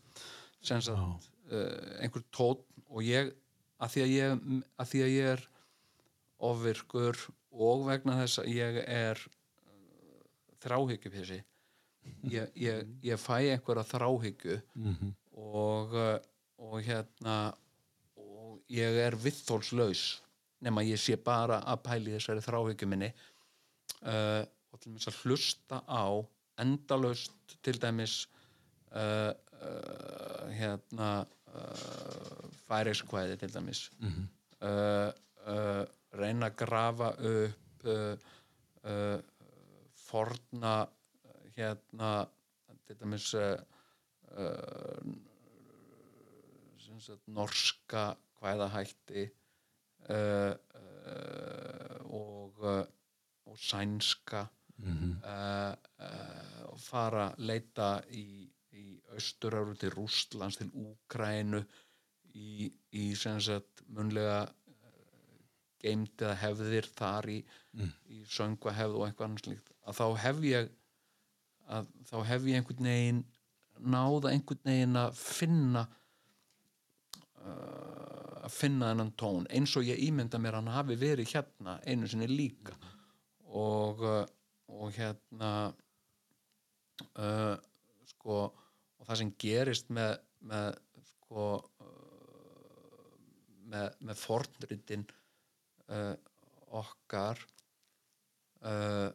sem 0.61 0.81
sagt 0.85 1.29
uh, 1.51 2.01
einhver 2.01 2.25
tótt 2.33 2.65
og 2.91 3.05
ég 3.05 3.31
að 3.81 3.95
því 3.95 4.03
að 4.03 4.13
ég, 4.15 4.43
að 4.77 4.91
því 4.91 5.03
að 5.05 5.15
ég 5.15 5.29
er 5.35 5.45
ofvirkur 6.51 7.21
og 7.51 7.87
vegna 7.87 8.17
þess 8.21 8.41
að 8.43 8.51
ég 8.53 8.77
er 8.85 9.21
uh, 9.21 10.21
þráhyggjupessi 10.63 11.41
ég, 12.31 12.53
ég, 12.57 12.85
ég 13.05 13.21
fæ 13.21 13.35
einhverja 13.41 13.85
þráhyggju 13.89 14.59
og, 14.61 14.87
uh, 14.87 15.11
og 15.37 16.81
hérna 16.85 17.37
og 18.19 18.59
ég 18.71 18.99
er 19.05 19.15
viðþólslaus 19.19 20.21
nema 20.61 20.83
ég 20.85 20.99
sé 21.01 21.17
bara 21.17 21.61
að 21.67 21.83
pæli 21.87 22.15
þessari 22.15 22.43
þráhyggju 22.45 22.89
minni. 22.89 23.09
Uh, 24.01 24.43
og 24.71 24.79
til 24.81 24.93
dæmis 24.93 25.09
að 25.09 25.19
hlusta 25.25 25.81
á 25.85 26.05
endalaust 26.61 27.57
til 27.65 27.79
dæmis 27.81 28.21
uh, 28.95 29.33
uh, 29.33 30.45
hérna 30.55 31.11
færiskvæði 32.67 33.37
til 33.41 33.53
dæmis. 33.53 33.89
Uh, 34.61 35.09
uh, 35.49 35.83
reyna 36.15 36.51
að 36.51 36.57
grafa 36.59 37.13
upp 37.17 37.87
forna 39.97 40.73
hérna 41.55 42.09
til 42.85 42.97
dæmis 42.99 43.29
sagt, 47.01 47.27
norska 47.27 48.03
kvæðahætti 48.39 49.27
uh, 50.09 50.53
uh, 50.53 51.97
og, 52.13 52.63
uh, 52.63 52.85
og 53.45 53.59
sænska 53.59 54.45
uh, 54.83 55.03
uh, 55.25 56.71
og 56.71 56.79
fara 56.81 57.27
að 57.31 57.45
leita 57.51 57.91
í, 58.17 58.25
í 58.77 58.85
austuráru 59.15 59.75
til 59.79 59.93
Rústlands 59.95 60.59
til 60.61 60.71
Úkrænu 60.71 61.61
í, 62.37 62.69
í 62.95 63.05
sagt 63.17 63.83
munlega 63.91 64.45
geimt 65.81 66.21
eða 66.21 66.37
hefðir 66.37 66.87
þar 66.93 67.29
í, 67.33 67.39
í 68.13 68.21
söngva 68.29 68.73
hefð 68.77 68.99
og 68.99 69.07
eitthvað 69.07 69.27
annars 69.29 69.47
líkt 69.49 69.71
að 69.81 69.97
þá 69.97 70.05
hef 70.25 70.41
ég 70.45 70.71
að 71.71 71.87
þá 72.09 72.17
hef 72.29 72.49
ég 72.49 72.59
einhvern 72.59 72.89
veginn 72.91 73.21
náða 73.81 74.31
einhvern 74.31 74.63
veginn 74.67 74.99
að 74.99 75.17
finna 75.17 75.85
uh, 77.41 78.41
að 78.41 78.53
finna 78.55 78.91
þennan 78.91 79.13
tón 79.19 79.47
eins 79.53 79.75
og 79.77 79.87
ég 79.87 80.01
ímynda 80.07 80.39
mér 80.41 80.59
hann 80.59 80.71
hafi 80.73 80.97
verið 80.99 81.35
hérna 81.35 81.77
einu 81.85 82.09
sinni 82.09 82.27
líka. 82.29 82.75
Og, 83.51 84.01
uh, 84.05 84.25
og 84.71 84.93
hérna 84.95 85.51
uh, 87.17 87.55
sko 88.13 88.43
og 89.01 89.07
það 89.07 89.21
sem 89.21 89.31
gerist 89.41 89.89
með, 89.93 90.19
með 90.45 90.77
sko 91.15 91.47
uh, 91.57 92.01
með, 93.71 93.95
með 94.07 94.19
fornritin 94.19 95.05
uh, 95.89 96.13
okkar 96.81 97.41
uh, 98.61 99.09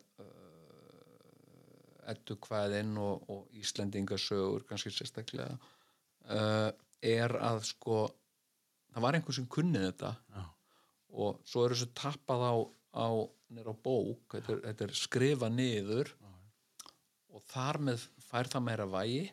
eddu 2.12 2.37
kvæðin 2.43 2.95
og, 3.03 3.24
og 3.33 3.57
Íslendingasögur 3.57 4.66
kannski 4.69 4.93
sérstaklega 4.95 5.57
uh, 5.57 6.70
er 7.03 7.37
að 7.41 7.62
sko 7.70 8.05
það 8.95 9.05
var 9.07 9.19
einhver 9.19 9.37
sem 9.37 9.49
kunnið 9.53 9.89
þetta 9.89 10.12
Já. 10.35 10.45
og 11.23 11.41
svo 11.49 11.65
er 11.65 11.74
þessu 11.74 11.91
tappað 11.99 12.47
á, 12.47 12.55
á 12.97 13.09
nýr 13.53 13.70
á 13.70 13.74
bók 13.74 14.37
þetta 14.39 14.55
er, 14.55 14.62
þetta 14.70 14.89
er 14.89 14.97
skrifa 14.99 15.51
niður 15.53 16.15
og 17.37 17.45
þar 17.53 17.83
með 17.91 18.07
fær 18.24 18.49
það 18.53 18.66
meira 18.70 18.89
vægi 18.89 19.27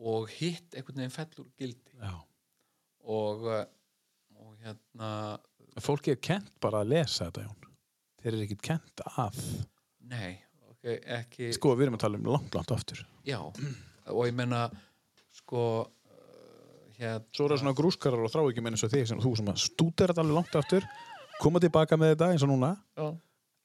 og 0.00 0.30
hitt 0.32 0.72
einhvern 0.74 1.02
veginn 1.02 1.14
fellur 1.14 1.50
gildi 1.60 1.98
Já. 2.00 2.14
og, 3.04 3.46
uh, 3.46 3.64
og 4.40 4.56
hérna 4.64 5.10
Fólki 5.80 6.14
er 6.14 6.20
kent 6.20 6.50
bara 6.60 6.80
að 6.82 6.90
lesa 6.90 7.28
þetta, 7.28 7.44
Jón. 7.46 7.74
Þeir 8.20 8.32
eru 8.32 8.46
ekkit 8.46 8.62
kent 8.66 9.02
að. 9.06 9.36
nei, 10.10 10.40
ekki 10.84 11.50
Sko, 11.56 11.74
við 11.76 11.86
erum 11.88 11.96
að 11.98 12.04
tala 12.06 12.18
um 12.20 12.28
langt, 12.32 12.54
langt 12.56 12.70
aftur. 12.72 13.02
já, 13.26 13.38
og 13.40 14.20
ég 14.26 14.34
menna 14.36 14.62
sko 15.36 15.64
uh, 15.84 15.88
hérna 16.98 17.20
Svo 17.36 17.44
eru 17.46 17.54
það 17.56 17.62
svona 17.64 17.76
grúskarar 17.76 18.22
og 18.24 18.32
þrá 18.32 18.44
ekki 18.48 18.64
menn 18.64 18.76
eins 18.78 18.84
og 18.86 18.92
þig 18.94 19.08
sem 19.10 19.20
þú 19.20 19.34
sem 19.38 19.50
að 19.52 19.60
stútir 19.66 20.08
þetta 20.12 20.24
alveg 20.24 20.38
langt 20.40 20.56
aftur, 20.62 20.86
koma 21.40 21.60
tilbaka 21.62 21.98
með 22.00 22.14
þetta 22.14 22.30
eins 22.34 22.46
og 22.46 22.52
núna. 22.54 22.72
já, 22.96 23.10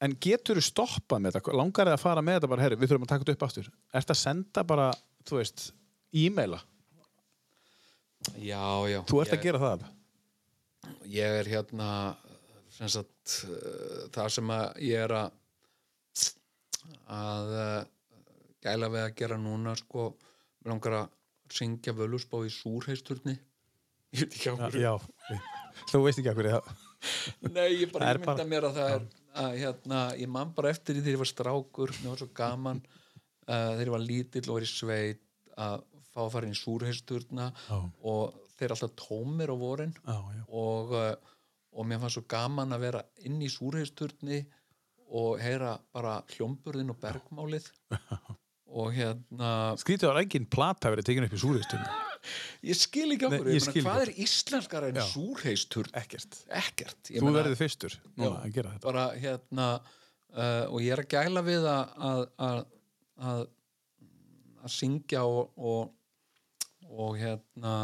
En 0.04 0.12
getur 0.20 0.58
þú 0.60 0.62
stoppað 0.66 1.22
með 1.24 1.38
þetta? 1.38 1.52
Langar 1.56 1.88
þið 1.88 1.94
að 1.96 2.02
fara 2.02 2.22
með 2.24 2.34
þetta 2.36 2.48
bara, 2.52 2.62
herri, 2.66 2.76
við 2.76 2.90
þurfum 2.90 3.04
að 3.06 3.10
taka 3.14 3.24
þetta 3.24 3.32
upp 3.38 3.44
aftur. 3.46 3.68
Ertu 3.96 4.12
að 4.12 4.18
senda 4.20 4.64
bara, 4.68 4.88
þú 5.24 5.38
veist, 5.40 5.62
e-maila? 6.12 6.58
já, 8.36 8.60
já 8.90 8.98
Þú 9.08 9.20
ert 9.22 9.32
ég, 9.32 9.38
að 9.38 9.44
gera 9.46 9.60
það? 9.62 9.86
ég 11.08 11.36
er 11.40 11.48
hérna 11.50 11.88
sem 12.76 12.90
sagt 12.92 13.38
uh, 13.48 14.04
það 14.14 14.28
sem 14.36 14.52
að 14.54 14.66
ég 14.84 15.00
er 15.06 15.14
að 15.16 15.32
að 17.16 17.52
uh, 17.56 17.84
gæla 18.66 18.88
við 18.94 19.02
að 19.06 19.14
gera 19.20 19.36
núna 19.40 19.74
sko, 19.78 20.08
mér 20.64 20.72
langar 20.74 20.96
að 21.02 21.12
syngja 21.56 21.92
völusbá 21.94 22.40
í 22.46 22.50
súrheisturni 22.50 23.36
ég 24.16 24.24
veit 24.24 24.34
ekki 24.38 24.50
á 24.50 24.56
hverju 24.58 24.82
Já. 24.82 24.94
Þú 25.90 26.00
veist 26.06 26.18
ekki 26.22 26.30
að 26.32 26.38
hverju 26.40 26.52
það. 26.56 26.68
Nei, 27.52 27.68
ég 27.82 27.90
bara 27.92 28.06
Það 28.06 28.10
er 28.10 28.18
ímynda 28.18 28.32
bara- 28.32 28.48
mér 28.52 28.66
að 28.70 28.78
það 28.80 28.94
er 28.96 29.04
að 29.36 29.56
hérna, 29.60 29.98
ég 30.16 30.30
man 30.32 30.52
bara 30.56 30.70
eftir 30.72 30.94
því 30.96 31.02
þegar 31.04 31.14
ég 31.16 31.20
var 31.22 31.28
strákur 31.30 31.92
mér 32.00 32.08
var 32.14 32.20
svo 32.22 32.28
gaman 32.38 32.80
uh, 32.80 33.72
þegar 33.76 33.84
ég 33.86 33.94
var 33.96 34.04
lítill 34.06 34.50
og 34.54 34.62
í 34.64 34.70
sveit 34.70 35.20
að 35.60 35.82
fá 36.14 36.20
að 36.24 36.30
fara 36.32 36.48
inn 36.48 36.56
í 36.56 36.60
súrheisturna 36.62 37.50
og 37.76 38.38
þeir 38.56 38.70
eru 38.70 38.76
alltaf 38.78 38.94
tómir 39.02 39.52
á 39.52 39.56
vorin 39.60 39.92
Já, 40.00 40.16
já. 40.38 40.42
og, 40.48 40.94
uh, 40.96 41.34
og 41.76 41.86
mér 41.90 42.00
fannst 42.00 42.16
svo 42.16 42.24
gaman 42.32 42.72
að 42.72 42.86
vera 42.88 43.02
inn 43.28 43.36
í 43.44 43.50
súrheisturni 43.52 44.40
og 45.10 45.38
heyra 45.40 45.76
bara 45.94 46.18
hljómburðin 46.34 46.90
og 46.90 46.98
bergmálið 47.02 47.68
og 48.76 48.90
hérna 48.96 49.50
Skrítið 49.78 50.10
var 50.10 50.18
engin 50.24 50.46
plata 50.50 50.90
verið 50.92 51.06
tekin 51.10 51.26
upp 51.28 51.36
í 51.36 51.40
súristunni. 51.40 51.86
ég 52.66 52.74
skil 52.80 53.12
ekki 53.14 53.28
Nei, 53.30 53.36
okkur, 53.38 53.50
ég 53.52 53.60
ég 53.60 53.68
meina, 53.70 53.84
hvað 53.86 54.02
er 54.06 54.10
íslenskar 54.26 54.86
en 54.88 54.98
Já. 54.98 55.04
súrheisturn? 55.12 55.92
Ekkert. 56.00 56.40
Ekkert 56.50 57.12
Ég 57.14 57.20
Þú 57.22 57.28
meina- 57.28 57.38
verður 57.38 57.60
fyrstur 57.60 57.94
núna 58.16 58.32
Já. 58.32 58.40
að 58.48 58.56
gera 58.58 58.72
þetta. 58.74 58.86
bara 58.88 59.04
hérna 59.22 59.68
uh, 59.76 60.64
og 60.72 60.80
ég 60.82 60.92
er 60.96 61.04
að 61.04 61.10
gæla 61.14 61.44
við 61.46 61.68
að 61.70 61.94
að, 62.10 62.24
að, 62.48 62.60
að, 63.30 63.46
syngja 64.74 65.22
og, 65.22 65.52
og, 65.56 65.94
og 66.90 67.16
hérna 67.22 67.76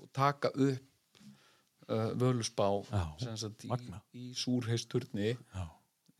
og 0.00 0.08
taka 0.16 0.48
upp 0.54 1.20
uh, 1.92 2.10
völusbá 2.16 2.70
Já, 2.88 3.04
í, 3.68 3.94
í 4.16 4.32
súrheisturni 4.40 5.34
Já. 5.36 5.66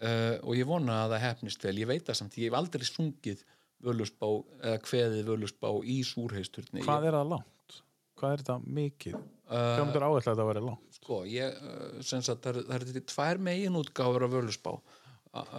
Uh, 0.05 0.37
og 0.45 0.59
ég 0.59 0.69
vona 0.69 1.03
að 1.05 1.17
það 1.17 1.25
hefnist 1.29 1.67
vel 1.67 1.77
ég 1.81 1.91
veit 1.91 2.07
það 2.07 2.21
samt, 2.21 2.39
ég 2.41 2.51
hef 2.51 2.59
aldrei 2.61 2.89
sungið 2.89 3.45
völusbá 3.85 4.29
eða 4.63 4.81
kveðið 4.85 5.31
völusbá 5.33 5.71
í 5.83 6.01
súrheisturni 6.07 6.85
Hvað 6.87 7.11
er 7.11 7.19
það 7.19 7.33
langt? 7.35 7.79
Hvað 8.15 8.35
er 8.35 8.45
þetta 8.45 8.75
mikið? 8.81 9.17
Hvað 9.45 9.81
myndir 9.83 10.07
áætla 10.07 10.33
að 10.33 10.41
það 10.41 10.51
væri 10.51 10.67
langt? 10.71 10.95
sko, 11.05 11.23
ég, 11.29 11.57
uh, 11.61 12.03
sem 12.05 12.23
sagt, 12.25 12.45
það 12.45 12.63
það 12.65 12.77
eru 12.79 12.91
þetta 12.91 13.13
tvær 13.13 13.41
megin 13.49 13.81
útgáfur 13.81 14.27
af 14.27 14.33
völusbá 14.33 14.77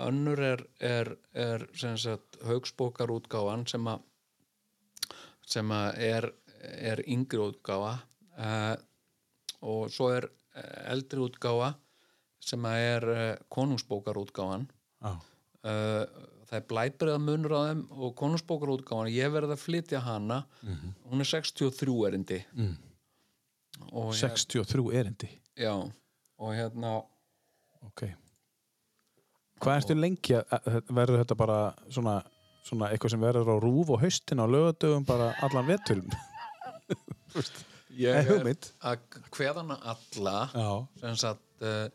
önnur 0.06 0.40
er, 0.40 0.64
er, 0.80 1.12
er 1.36 1.66
sem 1.76 1.98
sagt, 2.00 2.40
haugsbókar 2.48 3.12
útgáfan 3.12 3.66
sem 3.68 3.88
að 3.92 4.04
sem 5.46 5.72
að 5.76 6.00
er, 6.02 6.28
er 6.64 7.02
yngri 7.12 7.42
útgáfa 7.44 7.98
uh, 8.40 8.76
og 9.66 9.92
svo 9.94 10.10
er 10.14 10.28
eh, 10.58 10.92
eldri 10.94 11.22
útgáfa 11.22 11.74
sem 12.46 12.66
er 12.70 13.06
uh, 13.10 13.36
konungsbókar 13.50 14.20
útgáfan 14.22 14.68
Já. 15.02 15.12
uh, 15.16 16.04
það 16.46 16.58
er 16.60 16.66
blæbriða 16.70 17.20
munur 17.22 17.56
á 17.58 17.62
þeim 17.72 17.84
og 17.98 18.14
konungsbókar 18.20 18.74
útgáfan 18.76 19.10
ég 19.14 19.32
verð 19.34 19.56
að 19.56 19.64
flytja 19.64 20.04
hana 20.06 20.44
hún 21.10 21.24
er 21.26 21.30
63 21.32 21.96
erindi 22.10 22.42
Mm. 22.54 22.76
og, 23.92 24.14
hérna- 24.14 24.38
63 24.38 24.94
erindi. 25.02 25.30
já, 25.58 25.74
og 26.40 26.54
hérna 26.56 27.02
Ok. 27.86 28.08
Hvað 29.62 29.78
ertu 29.80 29.96
lengi 29.96 30.34
að, 30.36 30.80
verður 30.90 31.20
þetta 31.22 31.36
bara 31.38 31.58
svona, 31.94 32.16
svona 32.66 32.88
eitthvað 32.92 33.12
sem 33.14 33.22
verður 33.22 33.52
á 33.54 33.58
rúf 33.62 33.92
og 33.94 34.02
haustin 34.02 34.42
á 34.42 34.46
lögadögum 34.50 35.06
bara 35.06 35.28
allan 35.46 35.68
veturinn? 35.70 36.10
ég 37.96 38.30
er 38.32 38.50
að 38.82 39.20
hveðana 39.36 39.78
alla 39.94 40.36
Já. 40.54 40.70
sem 41.04 41.16
sagt 41.22 41.64
uh, 41.64 41.88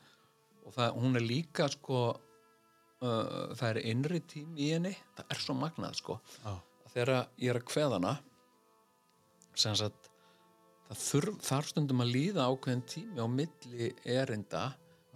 og 0.71 0.77
það, 0.77 0.91
hún 1.03 1.19
er 1.19 1.27
líka 1.27 1.67
sko 1.73 2.01
uh, 2.15 3.51
það 3.59 3.69
er 3.73 3.81
innri 3.91 4.21
tím 4.31 4.55
í 4.55 4.71
henni. 4.75 4.93
Það 5.19 5.35
er 5.35 5.43
svo 5.43 5.57
magnað 5.59 5.99
sko. 5.99 6.19
Að 6.47 6.61
þegar 6.95 7.15
ég 7.43 7.51
er 7.51 7.59
að 7.59 7.69
kveðana 7.71 8.17
sem 9.59 9.75
sagt 9.79 10.11
þarf 10.91 11.71
stundum 11.71 12.03
að 12.03 12.13
líða 12.15 12.47
ákveðin 12.51 12.85
tími 12.91 13.23
á 13.23 13.27
milli 13.31 13.91
erinda 14.09 14.71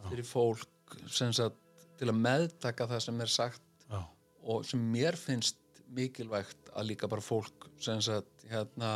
fyrir 0.05 0.27
fólk 0.27 0.99
sem 1.11 1.33
sagt 1.35 1.59
til 1.99 2.11
að 2.11 2.21
meðtaka 2.21 2.87
það 2.91 3.03
sem 3.07 3.23
er 3.25 3.33
sagt 3.33 3.87
Já. 3.89 4.01
og 4.47 4.67
sem 4.69 4.83
mér 4.93 5.19
finnst 5.19 5.59
mikilvægt 5.95 6.71
að 6.75 6.91
líka 6.91 7.11
bara 7.11 7.25
fólk 7.25 7.69
sem 7.83 8.03
sagt 8.03 8.47
hérna 8.51 8.93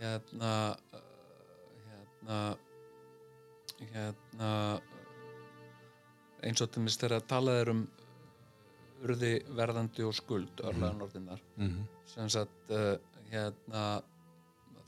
hérna 0.00 0.52
uh, 0.92 1.02
hérna 1.88 2.38
hérna 3.92 4.52
eins 6.42 6.60
og 6.62 6.70
þegar 6.74 7.16
að 7.18 7.26
tala 7.30 7.56
er 7.62 7.70
um 7.72 7.86
urði 9.06 9.32
verðandi 9.54 10.04
og 10.06 10.14
skuld 10.18 10.60
Mhm. 11.56 11.86
sem 12.06 12.28
sagt 12.28 12.70
uh, 12.70 12.96
hérna 13.30 14.02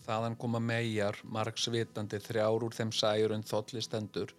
þaðan 0.07 0.37
koma 0.39 0.59
megar 0.59 1.17
margsvitandi 1.25 2.19
þrjár 2.19 2.65
úr 2.67 2.75
þeim 2.75 2.91
sæjurinn 2.93 3.45
þolli 3.47 3.83
stendur 3.85 4.33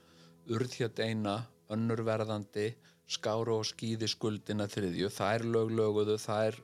urð 0.49 0.73
hér 0.79 0.91
eina 0.99 1.45
önnur 1.71 2.01
verðandi 2.03 2.73
skáru 3.07 3.59
og 3.59 3.65
skýði 3.65 4.07
skuldina 4.09 4.67
þriðju 4.67 5.09
þær 5.09 5.45
lög 5.45 5.71
löguðu 5.71 6.17
þær 6.19 6.57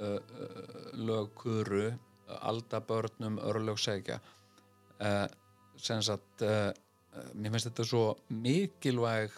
uh, 0.00 0.18
uh, 0.18 0.94
lög 0.94 1.32
kuru 1.34 1.92
alda 2.28 2.80
börnum 2.80 3.38
örlög 3.40 3.78
segja 3.80 4.20
uh, 5.00 5.26
sem 5.76 6.02
sagt 6.02 6.42
mér 6.42 7.50
finnst 7.54 7.70
þetta 7.70 7.84
svo 7.86 8.16
mikilvæg 8.28 9.30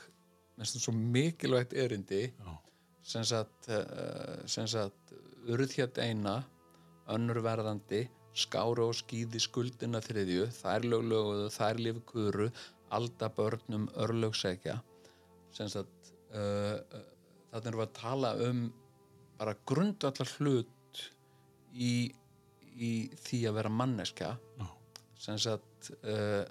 mér 0.60 0.68
finnst 0.68 0.76
þetta 0.76 0.84
svo 0.84 0.94
mikilvægt 1.16 1.72
erindi 1.72 2.22
sem 3.10 3.24
sagt, 3.24 3.70
sem 4.44 4.66
sagt 4.68 5.14
urð 5.48 5.72
hér 5.78 5.92
eina 6.04 6.42
önnur 7.10 7.40
verðandi 7.42 8.04
skáru 8.36 8.90
og 8.90 8.98
skýði 8.98 9.40
skuldina 9.42 10.02
þriðju 10.04 10.50
þær 10.60 10.86
lög 10.86 11.06
löguðu, 11.10 11.48
þær 11.50 11.80
lifi 11.82 12.02
kuru 12.06 12.50
alda 12.94 13.30
börnum 13.34 13.88
örlög 14.04 14.36
segja 14.38 14.76
sem 15.54 15.70
sagt 15.70 16.12
uh, 16.34 16.76
uh, 16.78 17.06
þannig 17.50 17.70
erum 17.72 17.80
við 17.80 17.86
að 17.86 17.96
tala 17.98 18.32
um 18.46 18.62
bara 19.40 19.56
grundvallar 19.66 20.30
hlut 20.38 21.02
í, 21.72 22.10
í 22.76 22.92
því 23.24 23.40
að 23.48 23.56
vera 23.56 23.72
manneskja. 23.72 24.34
Já. 24.60 24.66
sem 25.20 25.38
sagt 25.40 25.90
uh, 26.04 26.44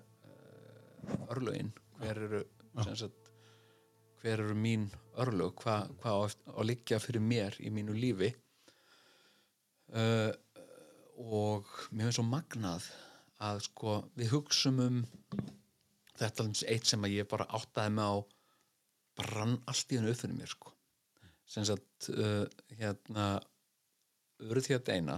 örlögin 1.32 1.72
hver 2.00 2.24
eru 2.28 2.44
sem 2.84 2.96
sagt 2.98 3.19
hver 4.22 4.44
eru 4.44 4.56
mín 4.56 4.88
örlög? 5.20 5.56
Hvað 5.62 5.94
hva 6.02 6.16
á, 6.16 6.20
á 6.30 6.62
liggja 6.66 7.00
fyrir 7.04 7.24
mér 7.24 7.58
í 7.64 7.72
mínu 7.74 7.96
lífi? 7.96 8.32
Uh, 9.90 10.32
og 11.20 11.70
mér 11.92 12.10
finnst 12.10 12.20
svo 12.20 12.28
magnað 12.28 12.90
að 13.42 13.64
sko 13.66 13.96
við 14.20 14.34
hugsum 14.36 14.82
um 14.84 15.00
þetta 16.20 16.46
er 16.46 16.74
eitt 16.76 16.90
sem 16.90 17.06
að 17.08 17.16
ég 17.16 17.30
bara 17.32 17.48
áttaði 17.56 17.96
mig 17.96 18.12
á 18.12 18.16
brann 19.20 19.56
allt 19.72 19.92
í 19.92 20.00
hennu 20.00 20.12
upp 20.14 20.22
fyrir 20.22 20.38
mér 20.38 20.52
sko. 20.52 20.76
Sem 21.50 21.66
sagt 21.66 22.12
uh, 22.14 22.46
hérna 22.78 23.32
urð 24.46 24.70
hér 24.72 24.94
eina 24.94 25.18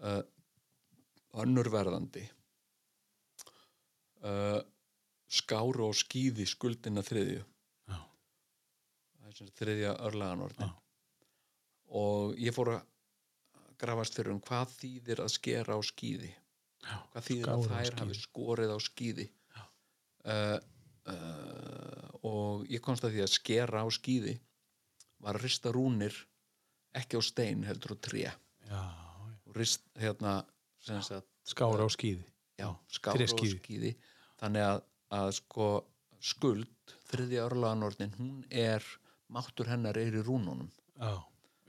uh, 0.00 0.22
önnur 1.42 1.68
verðandi 1.72 2.22
uh, 4.24 4.60
skáru 5.28 5.88
og 5.88 5.98
skýði 5.98 6.46
skuldina 6.48 7.02
þriðju 7.04 7.42
Já. 7.90 7.98
það 7.98 7.98
er 7.98 8.02
sem 8.84 9.18
sagt 9.18 9.22
þriðja 9.34 9.94
örlaganordin 10.08 10.70
Já. 10.70 10.74
og 12.00 12.34
ég 12.40 12.54
fór 12.56 12.74
að 12.76 12.82
grafast 13.80 14.16
fyrir 14.16 14.34
um 14.34 14.42
hvað 14.44 14.74
þýðir 14.78 15.24
að 15.24 15.32
skera 15.34 15.76
á 15.76 15.80
skýði 15.84 16.30
Já. 16.30 16.96
hvað 17.12 17.28
þýðir 17.28 17.50
á 17.50 17.54
að 17.54 17.66
þær 17.72 17.98
hafi 18.02 18.18
skorið 18.20 18.74
á 18.74 18.78
skýði 18.84 19.26
uh, 19.54 20.58
uh, 21.10 22.08
og 22.24 22.64
ég 22.70 22.84
komst 22.84 23.06
að 23.06 23.16
því 23.16 23.24
að 23.26 23.34
skera 23.34 23.84
á 23.84 23.88
skýði 23.92 24.38
var 25.24 25.38
að 25.38 25.46
rista 25.46 25.72
rúnir 25.74 26.16
ekki 26.94 27.18
á 27.18 27.22
stein 27.24 27.64
heldur 27.66 27.96
á 27.96 27.98
tré 27.98 28.26
og 28.70 29.56
rist 29.56 29.86
hérna 29.98 30.42
sagt 30.84 31.30
Skára 31.44 31.84
á 31.84 31.90
skýði. 31.92 32.24
já, 32.56 32.70
skára 32.88 33.18
og 33.18 33.20
tréskíði. 33.20 33.58
skýði 33.60 33.90
þannig 34.40 34.64
að, 34.64 34.78
að 35.12 35.30
sko 35.36 35.66
skuld, 36.24 36.94
þriðja 37.10 37.44
örlaganordin 37.48 38.14
hún 38.16 38.44
er, 38.48 38.84
máttur 39.32 39.68
hennar 39.70 39.96
er 39.98 40.14
í 40.18 40.22
rúnunum 40.24 40.68
Já. 41.00 41.14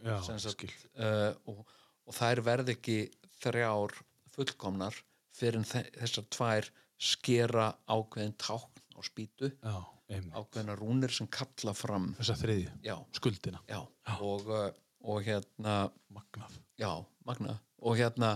Já, 0.06 0.18
skil. 0.38 0.70
uh, 1.00 1.34
og, 1.50 1.62
og 2.06 2.14
þær 2.14 2.42
verð 2.46 2.74
ekki 2.76 2.98
þrjár 3.42 3.96
fullkomnar 4.36 4.98
fyrir 5.36 5.64
þessar 5.68 6.28
tvær 6.32 6.68
skera 7.02 7.70
ákveðin 7.92 8.36
tákn 8.40 8.84
á 8.96 9.00
spýtu 9.04 9.50
Já, 9.64 9.78
ákveðina 10.38 10.76
rúnir 10.78 11.12
sem 11.16 11.28
kalla 11.28 11.74
fram 11.76 12.12
Þessa 12.20 12.36
þriðju. 12.44 12.74
já, 12.86 12.96
Skuldina. 13.18 13.62
já, 13.68 13.80
og, 14.20 14.46
uh, 14.52 14.70
og 15.06 15.24
hérna 15.26 15.78
Magnað. 16.14 16.60
já, 16.80 16.92
magna 17.26 17.58
og 17.86 17.98
hérna 18.00 18.36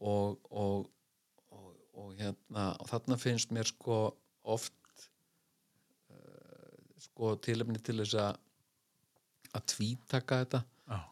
og, 0.00 0.40
og, 0.50 0.90
og, 1.52 1.70
og 1.94 2.12
hérna 2.18 2.70
og 2.80 2.88
þarna 2.90 3.16
finnst 3.20 3.52
mér 3.54 3.68
sko 3.70 4.00
oft 4.44 4.72
sko 7.04 7.34
tilefni 7.44 7.80
til 7.82 7.98
þess 8.02 8.18
að 8.20 8.38
að 9.56 9.66
tvítaka 9.74 10.42
þetta. 10.44 10.60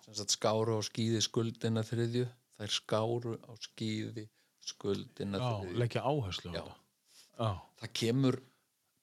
Sem 0.04 0.18
sagt 0.18 0.34
skáru 0.34 0.78
á 0.78 0.80
skýði 0.82 1.22
skuldina 1.22 1.84
þriðju. 1.86 2.26
Þær 2.58 2.74
skáru 2.74 3.36
á 3.46 3.52
skýði 3.62 4.26
skuldina 4.68 5.38
Já, 5.38 5.48
þriðju. 5.62 5.78
leggja 5.82 6.04
áherslu 6.06 6.50
á 6.50 6.54
þetta. 6.58 7.50
Það 7.78 7.92
kemur 8.00 8.40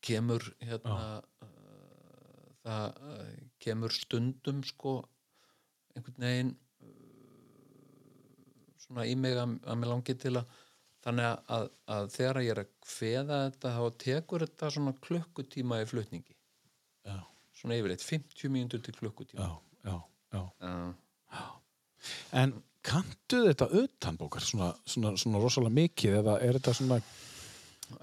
kemur 0.05 0.43
hérna 0.61 0.97
uh, 1.41 1.47
það 2.65 2.99
uh, 3.09 3.31
kemur 3.63 3.95
stundum 3.95 4.61
sko 4.67 4.99
einhvern 5.95 6.27
veginn 6.27 6.51
uh, 6.53 6.91
svona 8.83 9.07
í 9.09 9.15
mig 9.17 9.37
að, 9.39 9.55
að 9.65 9.81
mér 9.81 9.91
langi 9.93 10.17
til 10.21 10.35
að 10.41 10.53
þannig 11.05 11.27
að, 11.53 11.67
að, 11.93 12.07
þegar 12.15 12.41
ég 12.41 12.51
er 12.53 12.63
að 12.63 12.71
kveða 12.85 13.41
þetta 13.45 13.73
þá 13.75 13.83
tekur 14.03 14.45
þetta 14.45 14.71
svona 14.73 14.93
klukkutíma 15.05 15.81
í 15.83 15.89
flutningi. 15.89 16.34
Svona 17.65 17.79
yfirleitt 17.81 18.05
50 18.05 18.53
mínútur 18.53 18.85
til 18.85 18.93
klukkutíma 18.93 19.41
Já. 19.41 19.51
Já. 19.89 19.97
Já. 20.33 20.41
uh, 20.61 21.51
En 22.33 22.53
kanntu 22.85 23.41
þetta 23.47 23.67
utanbókar 23.73 24.43
svona, 24.45 24.73
svona, 24.85 25.15
svona 25.17 25.41
rosalega 25.41 25.73
mikið 25.73 26.19
eða 26.21 26.39
er 26.45 26.59
þetta 26.59 26.73
svona 26.77 26.99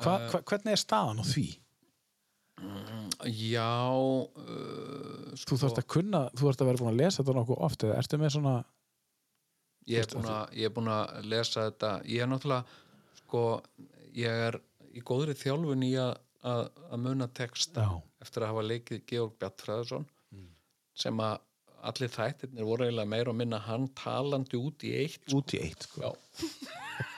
hva, 0.02 0.14
hva, 0.30 0.40
hvernig 0.42 0.74
er 0.74 0.80
staðan 0.80 1.22
á 1.22 1.24
því? 1.26 1.46
já 3.26 3.72
uh, 3.90 5.32
Þú 5.34 5.58
þarfst 5.58 5.80
að 5.80 5.88
kunna, 5.90 6.26
þú 6.34 6.46
þarfst 6.46 6.62
að 6.62 6.68
vera 6.70 6.82
búin 6.82 6.92
að 6.92 7.00
lesa 7.00 7.22
þetta 7.22 7.34
nokkuð 7.38 7.62
oft 7.66 7.86
eða 7.86 7.98
ertu 8.02 8.20
með 8.20 8.34
svona 8.36 8.54
ég 9.90 10.04
er 10.04 10.12
búin 10.12 10.28
að, 10.30 10.44
ég 10.58 10.68
er 10.68 10.74
búin 10.76 10.92
að 10.94 11.30
lesa 11.32 11.66
þetta 11.70 11.92
ég 12.10 12.22
er 12.22 12.30
náttúrulega 12.30 12.78
sko, 13.22 13.46
ég 14.18 14.44
er 14.48 14.60
í 14.92 15.02
góðri 15.06 15.34
þjálfun 15.38 15.86
í 15.86 15.92
að, 16.02 16.12
að, 16.42 16.66
að 16.90 17.04
muna 17.06 17.28
texta 17.30 17.86
Já. 17.86 17.94
eftir 18.24 18.44
að 18.44 18.52
hafa 18.52 18.66
leikið 18.66 19.02
Georg 19.10 19.38
Bjartfræðarsson 19.40 20.06
sem 21.02 21.24
að 21.24 21.40
allir 21.82 22.12
þættirnir 22.12 22.66
voru 22.66 22.86
eiginlega 22.86 23.10
meira 23.10 23.32
og 23.32 23.38
minna 23.38 23.58
hann 23.64 23.88
talandi 23.98 24.58
út 24.58 24.84
í 24.86 24.92
eitt 25.00 25.18
sko. 25.24 25.40
út 25.40 25.54
í 25.56 25.62
eitt 25.64 25.86
sko. 25.88 26.12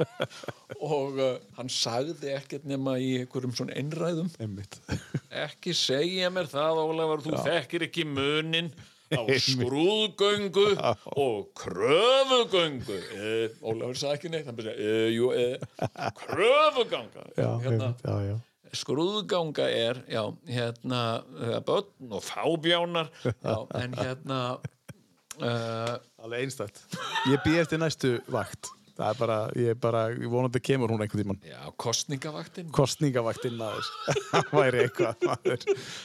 og 0.95 1.21
uh, 1.21 1.35
hann 1.59 1.71
sagði 1.73 2.33
ekkert 2.39 2.65
nema 2.69 2.97
í 3.03 3.11
einhverjum 3.21 3.53
svona 3.57 3.77
einræðum. 3.77 4.33
Ekki 5.45 5.77
segja 5.77 6.33
mér 6.33 6.49
það 6.53 6.83
Ólafur, 6.87 7.25
þú 7.27 7.45
þekkir 7.45 7.89
ekki 7.91 8.09
munin. 8.09 8.73
Á 9.15 9.21
skrúðgöngu 9.37 10.71
og 11.21 11.51
kröfugöngu. 11.61 12.97
Uh, 13.13 13.61
Ólafur 13.61 14.01
sagði 14.01 14.17
ekki 14.17 14.33
neitt 14.33 14.49
hann 14.49 14.65
uh, 14.65 15.07
jú, 15.13 15.29
uh, 15.29 16.09
kröfuganga. 16.25 17.29
Já, 17.37 17.51
hérna, 17.67 17.93
já, 18.01 18.17
já. 18.33 18.37
Skrúðganga 18.79 19.67
er 19.71 20.05
já, 20.11 20.23
hérna, 20.51 21.03
uh, 21.39 21.59
börn 21.67 22.15
og 22.15 22.25
fábjánar 22.25 23.11
já, 23.25 23.57
en 23.81 23.99
hérna 23.99 24.41
uh, 25.41 25.99
Alveg 26.25 26.47
einstætt. 26.47 26.81
Ég 27.29 27.43
býð 27.45 27.61
eftir 27.67 27.83
næstu 27.83 28.17
vakt. 28.33 28.71
það 28.95 29.09
er 29.11 29.17
bara, 29.19 29.37
ég 29.59 29.73
er 29.73 29.79
bara, 29.83 30.01
ég 30.15 30.31
vonandi 30.31 30.61
kemur 30.63 30.93
hún 30.93 31.03
einhvern 31.03 31.25
tímann. 31.25 31.41
Já, 31.43 31.59
kostningavaktin 31.83 32.69
kostningavaktinn 32.75 33.57
maður. 33.59 33.89
Það 34.31 34.53
væri 34.55 34.83
eitthvað 34.85 35.25
maður. 35.27 35.65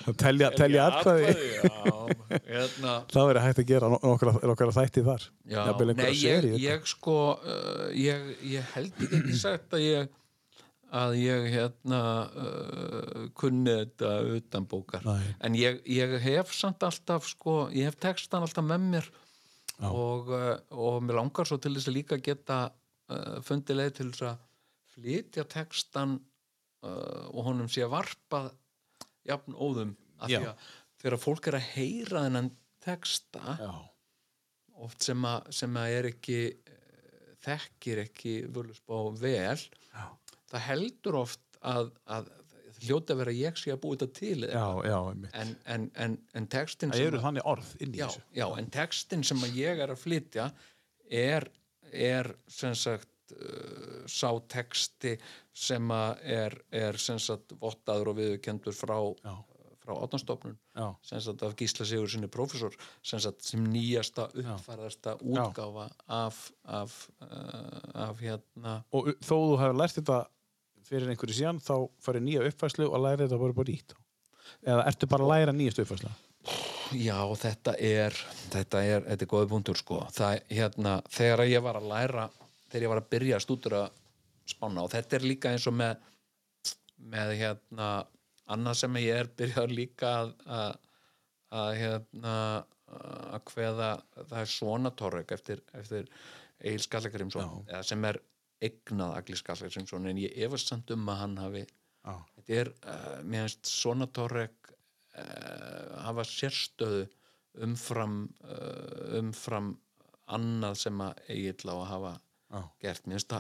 Að 0.10 0.18
telja, 0.24 0.50
telja 0.58 0.88
atkvæði. 0.90 1.36
hérna. 2.50 2.96
Það 3.14 3.30
væri 3.30 3.44
hægt 3.46 3.62
að 3.64 3.70
gera 3.70 3.92
nokkra, 3.94 4.34
nokkra 4.52 4.76
þætti 4.80 5.06
þar. 5.06 5.28
Já, 5.54 5.62
nei, 5.94 6.08
ég, 6.18 6.50
ég 6.66 6.90
sko 6.90 7.20
uh, 7.38 7.86
ég, 7.94 8.32
ég 8.56 8.74
held 8.74 9.06
ekki 9.06 9.38
sagt 9.38 9.78
að 9.78 9.86
ég 9.86 10.16
að 10.96 11.16
ég 11.22 11.48
hérna 11.54 12.02
uh, 12.28 13.26
kunni 13.38 13.76
þetta 13.82 14.14
utan 14.38 14.68
bókar 14.70 15.06
Nei. 15.06 15.34
en 15.46 15.58
ég, 15.58 15.82
ég 15.90 16.16
hef 16.24 16.54
samt 16.58 16.84
alltaf 16.86 17.28
sko, 17.30 17.68
ég 17.76 17.90
hef 17.90 18.00
textan 18.02 18.46
alltaf 18.46 18.66
með 18.66 18.88
mér 18.96 19.10
og, 19.90 20.32
uh, 20.34 20.56
og 20.74 21.04
mér 21.06 21.22
langar 21.22 21.50
svo 21.50 21.60
til 21.62 21.76
þess 21.78 21.92
að 21.92 21.98
líka 22.00 22.20
geta 22.24 22.62
uh, 22.70 23.38
fundið 23.46 23.82
leið 23.82 23.94
til 24.00 24.10
þess 24.12 24.28
að 24.32 24.46
flytja 24.96 25.46
textan 25.50 26.18
uh, 26.18 27.30
og 27.30 27.46
honum 27.52 27.70
sé 27.72 27.88
varpað 27.90 28.52
jafn 29.30 29.56
óðum 29.56 29.94
af 30.20 30.32
Já. 30.32 30.40
því 30.40 30.50
að 30.50 30.68
þegar 31.00 31.22
fólk 31.22 31.50
er 31.50 31.60
að 31.60 31.70
heyra 31.76 32.26
þennan 32.26 32.50
texta 32.84 33.56
já, 33.60 33.72
oft 34.84 35.04
sem 35.06 35.28
að, 35.28 35.52
sem 35.56 35.78
að 35.80 35.96
er 35.98 36.08
ekki 36.14 36.40
eh, 36.48 37.30
þekkir 37.44 38.04
ekki 38.06 38.34
völusbá 38.56 38.98
vel 39.20 39.60
Já. 39.60 40.06
Það 40.50 40.66
heldur 40.68 41.22
oft 41.24 41.42
að, 41.60 41.92
að 42.06 42.30
það 42.30 42.38
hljóti 42.86 43.14
að 43.14 43.22
vera 43.24 43.36
ég 43.36 43.60
sé 43.60 43.74
að 43.74 43.82
búi 43.84 43.98
þetta 43.98 44.20
til 44.20 44.48
já, 44.48 44.66
já 44.88 44.98
en, 45.12 45.54
en, 45.66 45.86
en, 46.06 46.18
en 46.38 46.50
textin 46.52 46.94
það 46.94 47.06
eru 47.08 47.22
þannig 47.24 47.50
orð 47.52 47.72
inn 47.80 47.96
í 47.96 48.02
já, 48.02 48.06
þessu. 48.08 48.26
já, 48.40 48.46
en 48.62 48.72
textin 48.74 49.26
sem 49.28 49.46
ég 49.58 49.84
er 49.84 49.94
að 49.94 50.04
flytja 50.04 50.48
er, 51.10 51.50
er 51.92 52.32
sem 52.52 52.76
sagt 52.78 53.36
uh, 53.36 54.02
sá 54.10 54.30
texti 54.52 55.16
sem 55.56 55.92
er, 55.92 56.56
er 56.72 57.00
sem 57.02 57.20
sagt 57.22 57.56
vottaður 57.60 58.14
og 58.14 58.20
viðurkendur 58.22 58.76
frá, 58.78 58.98
frá 59.84 59.94
átnastofnun 59.98 60.58
sem 61.04 61.24
sagt 61.24 61.44
af 61.44 61.56
Gísla 61.60 61.88
Sigur 61.90 62.12
sinni 62.12 62.32
prófessor 62.32 62.76
sem 63.04 63.22
sagt 63.24 63.44
sem 63.48 63.64
nýjasta 63.68 64.30
uppfærðasta 64.32 65.18
útgáfa 65.20 65.90
af 66.08 66.44
af, 66.64 67.00
uh, 67.26 67.80
af 68.08 68.22
hérna 68.24 68.82
og 68.96 69.16
þó 69.20 69.34
þú 69.36 69.56
hefur 69.64 69.82
lært 69.82 70.00
þetta 70.00 70.26
fyrir 70.90 71.12
einhverju 71.14 71.38
síðan 71.38 71.62
þá 71.64 71.76
farið 72.04 72.26
nýja 72.26 72.48
uppfæslu 72.50 72.90
og 72.90 73.06
læri 73.06 73.26
þetta 73.26 73.42
bara 73.44 73.58
bara 73.60 73.72
nýtt. 73.72 73.96
Eða 74.66 74.90
ertu 74.90 75.10
bara 75.10 75.26
að 75.26 75.32
læra 75.36 75.56
nýjast 75.56 75.84
uppfæslu 75.86 76.16
já 76.96 77.18
þetta 77.38 77.76
er 77.78 78.16
þetta 78.50 78.82
er, 78.82 79.04
þetta 79.06 79.26
er 79.26 79.30
góði 79.30 79.50
punktur 79.52 79.78
sko. 79.78 80.02
Það 80.16 80.40
hérna, 80.50 80.94
þegar 81.12 81.46
ég 81.50 81.64
var 81.64 81.80
að 81.80 81.90
læra 81.92 82.28
þegar 82.70 82.86
ég 82.86 82.94
var 82.94 83.02
að 83.02 83.10
byrja 83.14 83.38
að 83.38 83.46
stúdura 83.46 83.82
spána 84.50 84.86
og 84.86 84.94
þetta 84.94 85.18
er 85.18 85.28
líka 85.28 85.54
eins 85.54 85.68
og 85.70 85.76
með 85.78 86.06
með 87.10 87.36
hérna 87.40 87.90
annað 88.50 88.80
sem 88.82 88.98
ég 89.00 89.22
er 89.22 89.30
byrjað 89.40 89.76
líka 89.76 90.10
að, 90.24 90.34
að, 90.46 90.74
að 91.62 91.70
hérna 91.80 92.36
að 92.90 93.44
hveða 93.54 93.90
það 94.18 94.40
er 94.42 94.52
svona 94.52 94.92
torrek 94.98 95.32
eftir, 95.36 95.62
eftir 95.78 96.10
Egil 96.60 96.82
Skallagrimsson 96.84 97.68
sem 97.86 98.08
er 98.10 98.18
eignað 98.64 99.16
Agli 99.18 99.38
Skallagrimsson 99.40 100.10
en 100.10 100.22
ég 100.22 100.36
efast 100.46 100.72
samt 100.72 100.92
um 100.96 101.08
að 101.12 101.22
hann 101.24 101.38
hafi 101.40 101.64
já, 101.66 102.16
þetta 102.36 102.58
er, 102.62 102.72
uh, 102.84 103.20
mér 103.24 103.48
finnst 103.48 103.72
svona 103.72 104.08
torrek 104.12 104.72
uh, 104.72 106.00
hafa 106.06 106.26
sérstöðu 106.28 107.06
umfram 107.66 108.22
uh, 108.46 109.20
umfram 109.20 109.74
annað 110.30 110.82
sem 110.84 111.02
að 111.02 111.24
Egil 111.34 111.74
á 111.74 111.76
að 111.76 111.88
hafa 111.94 112.14
já. 112.14 112.62
gert, 112.84 113.08
mér 113.08 113.20
finnst 113.20 113.34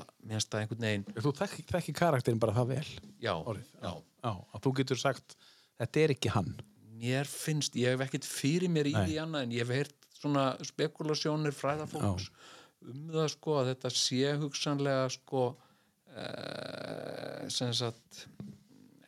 það, 0.52 0.64
einhvern 0.64 0.88
veginn 0.88 1.08
þú 1.20 1.36
þekki, 1.44 1.68
þekki 1.70 1.96
karakterin 2.00 2.42
bara 2.42 2.58
það 2.58 2.74
vel 2.74 2.88
já, 3.22 3.34
orðið, 3.36 3.72
já, 3.76 3.92
já, 4.24 4.32
að 4.34 4.66
þú 4.66 4.76
getur 4.82 5.02
sagt 5.04 5.38
þetta 5.80 6.04
er 6.04 6.16
ekki 6.16 6.34
hann. 6.34 6.54
Mér 7.00 7.30
finnst, 7.32 7.78
ég 7.80 7.94
hef 7.94 8.02
ekkert 8.04 8.26
fyrir 8.28 8.72
mér 8.72 8.90
í 8.90 8.96
Nei. 8.96 9.04
því 9.06 9.20
annað 9.24 9.46
en 9.46 9.54
ég 9.56 9.64
hef 9.64 9.76
heyrt 9.78 10.08
svona 10.20 10.50
spekulasjónir 10.68 11.56
fræðafólks 11.56 12.28
um 12.88 13.10
það 13.12 13.28
sko 13.34 13.56
að 13.60 13.70
þetta 13.74 13.90
sé 14.00 14.34
hugsanlega 14.40 15.10
sko 15.12 15.42
uh, 15.50 17.48
sem 17.52 17.74
sagt 17.76 18.24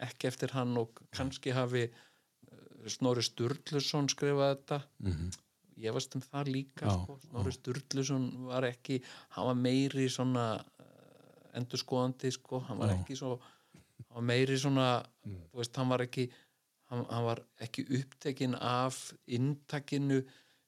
ekki 0.01 0.27
eftir 0.31 0.53
hann 0.55 0.73
og 0.81 1.01
kannski 1.13 1.53
hafi 1.55 1.85
uh, 1.87 2.89
Snorri 2.89 3.23
Sturluson 3.25 4.09
skrifað 4.11 4.55
þetta 4.55 4.81
Mhm. 5.05 5.31
ég 5.81 5.93
varst 5.95 6.15
um 6.15 6.21
það 6.21 6.51
líka 6.53 6.85
Já, 6.85 6.93
sko. 7.03 7.19
Snorri 7.29 7.51
Sturluson 7.55 8.27
var 8.49 8.63
ekki 8.69 8.99
hann 9.37 9.47
var 9.47 9.55
meiri 9.57 10.07
svona 10.09 10.45
uh, 10.59 11.57
endurskoðandi 11.57 12.31
sko, 12.35 12.59
hann 12.67 12.77
var 12.81 12.89
Já. 12.93 12.99
ekki 12.99 13.15
svo 13.17 13.37
hann 13.39 14.15
var 14.15 14.21
meiri 14.33 14.57
svona 14.59 14.87
þú 15.25 15.57
veist, 15.61 15.75
hann 15.77 15.89
var 15.89 16.01
ekki 16.05 16.27
hann, 16.91 17.05
hann 17.09 17.23
var 17.25 17.41
ekki 17.61 17.85
upptekinn 17.99 18.55
af 18.59 19.13
inntakinu 19.27 20.21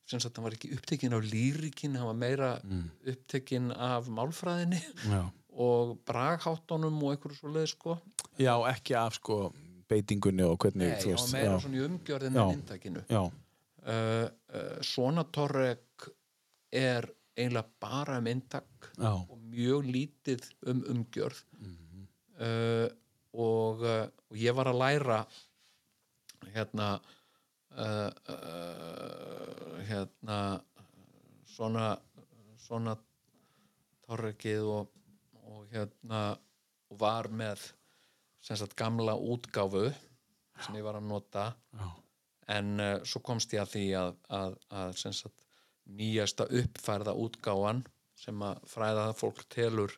sem 0.09 0.19
sagt, 0.19 0.37
hann 0.37 0.47
var 0.47 0.55
ekki 0.57 0.73
upptekinn 0.75 1.15
af 1.15 1.23
lýrikin 1.25 1.95
hann 1.99 2.09
var 2.09 2.17
meira 2.19 2.51
mm. 2.63 2.83
upptekinn 3.13 3.71
af 3.71 4.09
málfræðinni 4.11 4.81
og 5.53 5.97
bragháttunum 6.07 6.97
og 7.03 7.13
einhverju 7.13 7.37
svo 7.37 7.51
leið 7.53 7.69
sko. 7.75 7.97
Já, 8.41 8.55
ekki 8.71 8.97
af 8.97 9.19
sko 9.19 9.37
beitingunni 9.89 10.45
og 10.47 10.57
hvernig 10.63 10.89
Nei, 10.89 10.97
þú 11.01 11.11
hann 11.11 11.17
veist 11.17 11.29
var 11.29 11.37
meira 11.37 11.53
já, 11.53 11.63
svona 11.65 11.79
í 11.79 11.85
umgjörðin 11.87 12.39
Já. 12.39 12.43
en 12.43 12.57
inntakinu. 12.57 13.03
Já, 13.11 13.21
uh, 13.23 14.25
uh, 14.57 14.75
svona 14.85 15.25
torrek 15.29 16.09
er 16.73 17.09
eiginlega 17.37 17.81
bara 17.81 18.17
um 18.21 18.29
inntak 18.29 18.91
já, 18.97 19.13
og 19.13 19.37
mjög 19.53 19.89
lítið 19.95 20.49
um 20.71 20.83
umgjörð. 20.95 21.43
Uh, 22.33 22.87
og, 23.33 23.83
uh, 23.85 24.07
og 24.29 24.37
ég 24.37 24.55
var 24.57 24.69
að 24.69 24.81
læra 24.81 25.19
hérna 26.53 26.95
uh, 27.77 28.09
uh, 28.33 29.77
hérna 29.87 30.39
svona 31.53 31.93
svona 32.63 32.95
torrekið 34.07 34.69
og, 34.71 34.91
og 35.43 35.67
hérna 35.73 36.23
og 36.91 36.99
var 37.01 37.29
með 37.31 37.61
sagt 38.43 38.75
gamla 38.79 39.15
útgáfu 39.15 39.87
sem 40.63 40.75
ég 40.77 40.85
var 40.85 40.99
að 40.99 41.07
nota. 41.09 41.45
Já, 41.73 41.87
en 42.57 42.73
uh, 42.79 42.97
svo 43.07 43.23
komst 43.25 43.55
ég 43.55 43.63
að 43.63 43.73
því 43.73 43.85
að, 43.99 44.11
að, 44.37 44.57
að 44.79 44.97
sagt, 45.01 45.45
nýjasta 45.83 46.47
uppfærða 46.61 47.15
útgáfan 47.19 47.81
sem 48.19 48.43
að 48.45 48.61
fræða 48.71 49.07
fólk 49.19 49.43
telur 49.51 49.95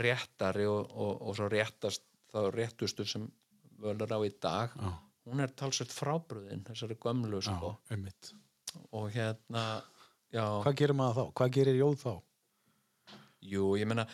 réttari 0.00 0.66
og, 0.70 0.90
og, 0.90 1.12
og 1.28 1.36
svo 1.38 1.50
réttast 1.50 2.06
þá 2.30 2.40
réttustu 2.54 3.06
sem 3.06 3.26
völur 3.82 4.10
á 4.10 4.18
í 4.26 4.30
dag 4.42 4.74
já, 4.74 4.90
hún 5.30 5.44
er 5.44 5.54
talsett 5.56 5.94
frábröðin 5.94 6.64
þessari 6.66 6.98
gömlu 7.00 7.40
sko. 7.44 7.76
og 8.92 9.08
hérna 9.14 9.64
já, 10.30 10.44
hvað 10.64 10.76
gerir 10.82 10.98
maður 10.98 11.16
þá? 11.20 11.32
hvað 11.40 11.56
gerir 11.56 11.80
Jóð 11.80 11.96
þá? 12.04 12.12
jú, 13.40 13.70
ég 13.80 13.88
meina 13.88 14.06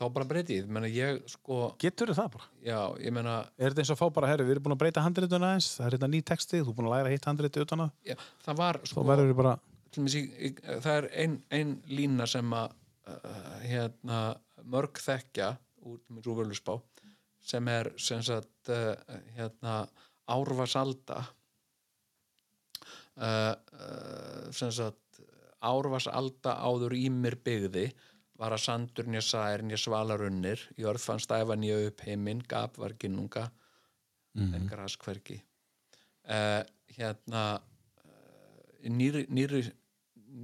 þá 0.00 0.04
bara 0.14 0.26
breytið, 0.30 0.62
ég 0.62 0.72
meina 0.72 0.88
ég 0.88 1.20
sko 1.28 1.74
getur 1.80 2.14
það 2.16 2.30
bara? 2.36 2.48
já, 2.64 2.78
ég 3.04 3.14
meina, 3.14 3.36
er 3.58 3.70
þetta 3.74 3.84
eins 3.84 3.92
og 3.94 4.00
fá 4.00 4.06
bara, 4.16 4.30
herri, 4.32 4.46
við 4.48 4.56
erum 4.56 4.68
búin 4.68 4.76
að 4.76 4.82
breyta 4.84 5.04
handritun 5.04 5.46
aðeins 5.46 5.72
það 5.76 5.86
er 5.86 5.96
þetta 5.98 6.10
ný 6.14 6.22
texti, 6.32 6.62
þú 6.62 6.72
er 6.72 6.78
búin 6.78 6.90
að 6.90 6.94
læra 6.96 7.14
hitt 7.14 7.28
handriti 7.28 7.64
utan 7.64 7.86
að 7.86 8.12
já, 8.12 8.16
það 8.46 8.62
var 8.62 8.80
sko, 8.88 9.04
bara, 9.10 9.56
það 9.90 10.94
er 10.96 11.10
ein, 11.24 11.40
ein 11.50 11.74
lína 11.90 12.26
sem 12.30 12.54
að 12.56 12.76
uh, 13.10 13.58
hérna, 13.66 14.20
mörg 14.64 15.00
þekkja 15.02 15.52
úr, 15.86 16.00
úr 16.20 16.38
Völusbá 16.40 16.78
sem 17.50 17.68
er 17.72 17.92
sem 18.00 18.22
sagt 18.24 18.70
uh, 18.72 18.94
hérna, 19.36 19.82
Árvarsalda 20.30 21.18
uh, 23.20 23.54
uh, 23.54 24.50
sem 24.54 24.72
sagt 24.72 25.20
Árvarsalda 25.60 26.56
áður 26.64 26.94
ímir 26.96 27.36
byggði 27.44 27.90
var 28.40 28.54
að 28.56 28.64
sandur 28.64 29.08
nýja 29.10 29.22
sær 29.26 29.64
nýja 29.66 29.80
svalarunnir 29.82 30.62
jörð 30.80 31.02
fann 31.04 31.20
stæfa 31.20 31.56
nýja 31.60 31.82
upp 31.90 32.04
heiminn 32.06 32.40
gap 32.48 32.78
var 32.80 32.94
ginnunga 33.00 33.50
en 34.56 34.68
graskverki 34.70 35.36
uh, 36.30 36.62
hérna 36.96 37.44
uh, 37.58 38.88
nýri, 38.88 39.26
nýri, 39.28 39.64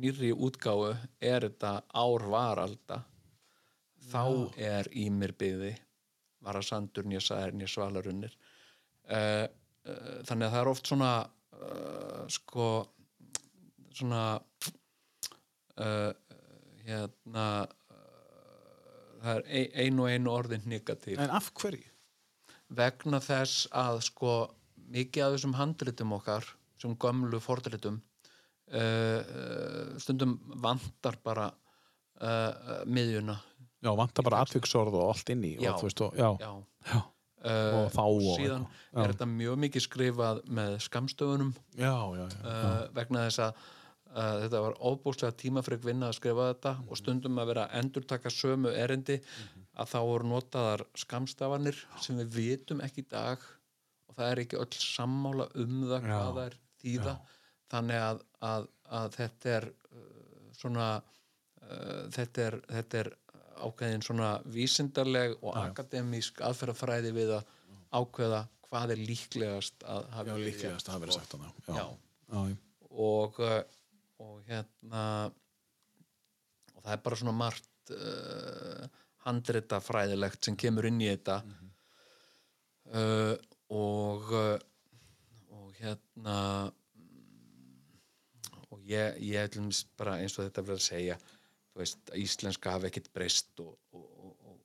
nýri 0.02 0.32
útgáfu 0.34 0.92
er 1.20 1.46
þetta 1.48 1.72
ár 1.94 2.26
varalda 2.28 3.00
þá 4.10 4.24
er 4.60 4.90
ímir 4.92 5.32
byggði 5.38 5.72
var 6.44 6.58
að 6.60 6.68
sandur 6.68 7.08
nýja 7.08 7.22
sæðir 7.24 7.56
nýja 7.56 7.72
svalarunnir 7.72 8.36
uh, 9.08 9.46
þannig 10.26 10.46
að 10.46 10.52
það 10.52 10.60
er 10.60 10.70
oft 10.72 10.90
svona 10.90 11.10
uh, 11.56 12.22
sko 12.32 12.68
svona 13.96 14.22
uh, 15.80 16.12
hérna 16.86 17.46
uh, 17.64 18.00
það 19.22 19.32
er 19.34 19.46
ein, 19.46 19.70
ein 19.86 20.02
og 20.02 20.10
ein 20.12 20.30
orðin 20.30 20.66
negativ 20.70 21.20
en 21.22 21.34
af 21.34 21.52
hverju? 21.56 21.86
vegna 22.76 23.20
þess 23.22 23.68
að 23.74 24.02
sko 24.08 24.36
mikið 24.90 25.24
af 25.26 25.36
þessum 25.36 25.56
handritum 25.58 26.14
okkar 26.16 26.46
sem 26.80 26.94
gömlu 27.00 27.40
fordritum 27.42 28.00
uh, 28.74 29.20
uh, 29.22 29.92
stundum 30.02 30.36
vantar 30.62 31.18
bara 31.24 31.48
uh, 31.50 32.26
uh, 32.26 32.82
miðjuna. 32.86 33.36
Já, 33.84 33.92
vantar 33.96 34.26
bara 34.26 34.42
atviksorð 34.44 34.96
og 34.98 35.12
allt 35.12 35.30
inn 35.34 35.44
í 35.46 35.54
Já. 35.60 35.72
og, 35.72 35.84
veist, 35.84 36.00
og, 36.02 36.16
já, 36.16 36.30
já, 36.40 36.50
já, 36.90 37.00
uh, 37.44 37.86
og 37.86 37.98
og, 38.00 38.20
síðan 38.38 38.66
já. 38.66 39.00
er 39.02 39.12
þetta 39.12 39.28
mjög 39.30 39.58
mikið 39.64 39.84
skrifað 39.84 40.42
með 40.58 40.76
skamstöfunum 40.86 41.52
já, 41.76 41.92
já, 41.92 42.24
já, 42.24 42.38
uh, 42.42 42.76
vegna 42.96 43.24
þess 43.26 43.42
að 43.46 43.60
uh, 43.60 44.36
þetta 44.44 44.62
var 44.66 44.78
óbúslega 44.80 45.38
tímafrek 45.42 45.84
vinna 45.84 46.10
að 46.10 46.18
skrifa 46.20 46.50
þetta 46.52 46.74
og 46.86 47.00
stundum 47.00 47.40
að 47.42 47.50
vera 47.52 47.66
að 47.66 47.80
endurtaka 47.82 48.32
sömu 48.32 48.72
erindi 48.74 49.18
að 49.76 49.92
þá 49.92 49.98
voru 50.10 50.30
notaðar 50.32 50.86
skamstafanir 50.96 51.82
sem 52.00 52.20
við 52.22 52.38
vitum 52.38 52.80
ekki 52.84 53.04
í 53.04 53.10
dag 53.10 53.42
og 54.06 54.16
það 54.16 54.30
er 54.30 54.44
ekki 54.44 54.62
öll 54.62 54.78
sammála 54.80 55.50
um 55.54 55.82
það 55.90 56.08
hvað 56.08 56.30
það 56.30 56.46
er 56.46 56.56
þýða 56.80 57.18
þannig 57.66 58.06
að, 58.06 58.24
að, 58.46 58.66
að 58.96 59.12
þetta 59.18 59.54
er 59.58 59.68
svona 60.56 60.88
þetta, 62.14 62.44
er, 62.44 62.56
þetta 62.70 62.98
er 63.00 63.08
ákveðin 63.61 64.05
svona 64.05 64.31
vísindarleg 64.53 65.37
og 65.41 65.57
akademísk 65.61 66.43
aðferðafræði 66.45 67.15
við 67.16 67.33
að 67.39 67.51
ákveða 67.97 68.43
hvað 68.66 68.95
er 68.97 69.03
líklegast 69.09 69.87
að 69.87 70.07
hafa 70.16 70.31
já, 70.33 70.45
líklegast 70.49 70.89
að 70.89 70.95
hafa 70.97 71.05
verið 71.05 71.19
sagt 71.20 71.37
hana 71.37 71.51
já, 71.53 71.74
Já. 71.77 71.85
já, 72.33 72.41
já, 72.51 72.57
og, 73.07 73.41
uh, 73.41 73.62
og 74.24 74.39
hérna 74.49 75.03
og 76.74 76.81
það 76.83 76.95
er 76.97 77.03
bara 77.05 77.20
svona 77.20 77.37
margt 77.37 77.95
uh, 77.95 78.87
handrita 79.27 79.81
fræðilegt 79.83 80.47
sem 80.47 80.57
kemur 80.59 80.87
inn 80.89 81.01
í 81.03 81.11
þetta. 81.11 81.41
Uh, 82.87 83.35
og 83.74 84.31
uh, 84.31 84.55
og 85.57 85.73
hérna 85.81 86.37
mm, 86.95 87.97
og 88.70 88.85
ég, 88.87 89.19
ég 89.27 89.59
bara 89.99 90.20
eins 90.23 90.37
og 90.39 90.47
þetta 90.47 90.62
verið 90.62 90.78
að 90.78 90.87
segja 90.87 91.16
veist, 91.77 91.98
að 92.11 92.20
íslenska 92.23 92.74
hafi 92.77 92.90
ekkit 92.90 93.11
breyst 93.15 93.61
og, 93.65 93.74
og, 93.93 94.05
og, 94.27 94.61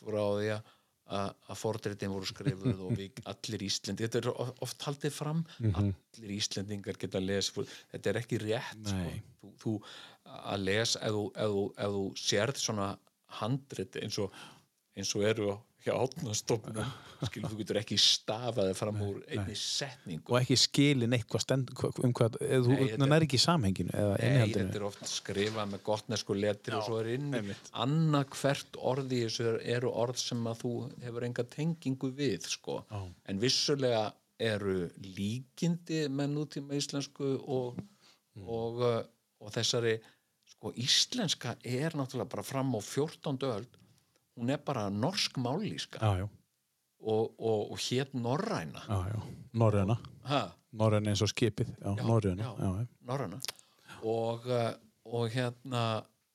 frá 0.00 0.22
því 0.40 0.52
að 0.58 0.76
að 1.10 1.30
að 1.50 1.58
fordreitin 1.58 2.12
voru 2.14 2.28
skrifuð 2.28 2.82
og 2.86 2.92
við 2.94 3.16
allir 3.26 3.62
Íslandi, 3.66 4.04
þetta 4.06 4.18
er 4.20 4.28
of- 4.30 4.52
oft 4.62 4.84
haldið 4.86 5.10
fram 5.16 5.40
allir 5.80 6.34
Íslendingar 6.36 6.98
geta 7.02 7.18
lesa 7.18 7.64
þetta 7.90 8.10
er 8.12 8.18
ekki 8.20 8.38
rétt 8.44 8.92
sko. 8.92 9.10
Þú, 9.40 9.50
þú 9.64 9.72
að 10.54 10.62
lesa 10.68 11.00
ef 11.02 11.90
þú 11.96 12.04
sérð 12.14 12.60
svona 12.62 12.86
handrit 13.40 13.98
eins 13.98 14.18
og 14.22 14.30
eins 14.94 15.10
og 15.18 15.26
eru 15.32 15.50
hjá 15.84 15.92
átnastofnum 15.96 16.84
skilur 17.24 17.50
þú 17.52 17.56
getur 17.60 17.78
ekki 17.80 17.96
stafaði 18.00 18.74
fram 18.76 18.98
úr 19.04 19.18
einni 19.32 19.54
setningu 19.56 20.32
og 20.32 20.38
ekki 20.42 20.56
skilin 20.60 21.16
eitthvað 21.16 21.44
stend, 21.44 21.70
um 22.04 22.12
hvað, 22.16 22.36
eða 22.44 22.60
þú 22.66 22.74
Nei, 22.74 22.88
þetta- 22.90 23.08
nær 23.12 23.26
ekki 23.26 23.38
í 23.40 23.42
samhenginu 23.44 23.94
eða 24.02 24.14
innihaldinu 24.26 24.66
þetta 24.70 24.80
er 24.80 24.86
oft 24.90 25.04
skrifað 25.08 25.70
með 25.72 25.82
gottnesku 25.88 26.36
letri 26.36 26.76
og 26.76 26.84
svo 26.88 27.00
er 27.00 27.10
inn 27.14 27.32
einmitt. 27.40 27.70
annað 27.72 28.28
hvert 28.40 28.80
orð 28.92 29.12
í 29.16 29.22
þessu 29.26 29.46
er- 29.54 29.60
eru 29.76 29.90
orð 30.04 30.16
sem 30.20 30.44
að 30.52 30.62
þú 30.64 30.72
hefur 31.04 31.24
enga 31.30 31.44
tengingu 31.56 32.12
við 32.12 32.46
sko. 32.48 32.84
En 33.26 33.38
vissulega 33.40 34.12
eru 34.40 34.88
líkindi 35.02 36.06
með 36.08 36.32
nútíma 36.36 36.76
íslensku 36.78 37.34
og, 37.48 37.80
Mm. 38.36 38.46
og, 38.48 39.06
og 39.42 39.50
þessari 39.52 39.96
sko, 40.46 40.70
íslenska 40.78 41.56
er 41.66 41.90
náttúrulega 41.98 42.28
bara 42.30 42.42
fram 42.46 42.72
á 42.72 42.80
14. 42.80 43.42
öld 43.42 43.66
hún 44.40 44.50
er 44.50 44.60
bara 44.64 44.88
norsk 44.90 45.36
mállíska 45.36 46.00
já, 46.00 46.22
já, 46.22 46.28
og, 47.00 47.34
og, 47.38 47.72
og 47.72 47.78
hétt 47.78 48.14
norræna. 48.14 48.82
Já, 48.88 49.20
norræna. 49.52 49.96
Ha, 50.28 50.40
norræna 50.72 51.12
eins 51.12 51.22
og 51.24 51.30
skipið, 51.32 51.72
norræna. 52.04 52.54
norræna. 53.00 53.40
Og, 54.02 54.46
uh, 54.46 54.72
og 55.04 55.28
hérna 55.32 55.84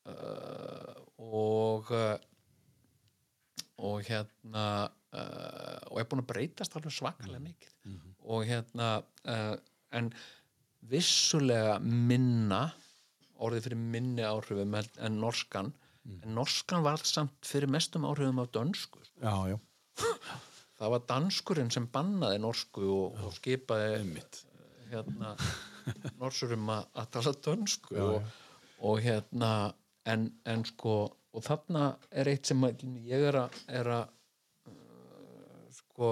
uh, 0.06 0.96
og 1.18 1.92
uh, 1.92 2.16
og 3.78 4.02
hérna 4.08 4.66
og 5.16 6.00
er 6.00 6.08
búin 6.10 6.22
að 6.24 6.28
breytast 6.28 6.76
alveg 6.76 6.92
svakalega 6.92 7.40
mikið. 7.40 7.76
Og 8.28 8.44
hérna 8.48 8.90
en 9.96 10.10
vissulega 10.84 11.78
minna 11.80 12.66
orðið 13.40 13.68
fyrir 13.68 13.80
minni 13.80 14.26
áhrifum 14.28 14.76
en 14.76 15.20
norskan 15.22 15.72
en 16.06 16.36
norskan 16.38 16.84
var 16.86 17.02
samt 17.04 17.48
fyrir 17.48 17.72
mestum 17.72 18.06
áhrifum 18.06 18.42
af 18.44 18.52
dönsku 18.54 19.00
já, 19.22 19.36
já. 19.50 19.58
það 20.80 20.94
var 20.96 21.06
danskurinn 21.10 21.72
sem 21.74 21.88
bannaði 21.92 22.42
norsku 22.44 22.86
og, 22.86 23.20
og 23.26 23.34
skipaði 23.38 24.02
Einmitt. 24.02 24.42
hérna 24.92 25.36
norsurum 26.22 26.70
að, 26.74 27.08
tala 27.14 27.34
dönsku 27.48 27.98
og, 28.02 28.36
og 28.86 29.02
hérna 29.06 29.52
en, 30.06 30.30
en 30.46 30.66
sko 30.66 30.98
og 31.36 31.44
þarna 31.44 31.90
er 32.16 32.30
eitt 32.32 32.48
sem 32.48 32.62
ég 33.04 33.28
er 33.32 33.40
að, 33.42 33.58
er 33.68 33.90
að 33.98 34.06
uh, 34.72 35.66
sko 35.76 36.12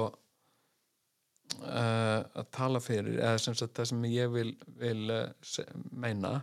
uh, 1.64 2.20
að 2.42 2.50
tala 2.56 2.82
fyrir 2.84 3.22
eða 3.22 3.38
sem 3.46 3.56
sagt 3.58 3.78
það 3.78 3.92
sem 3.94 4.10
ég 4.12 4.34
vil, 4.34 4.52
vil 4.82 5.14
uh, 5.14 5.78
meina 5.92 6.42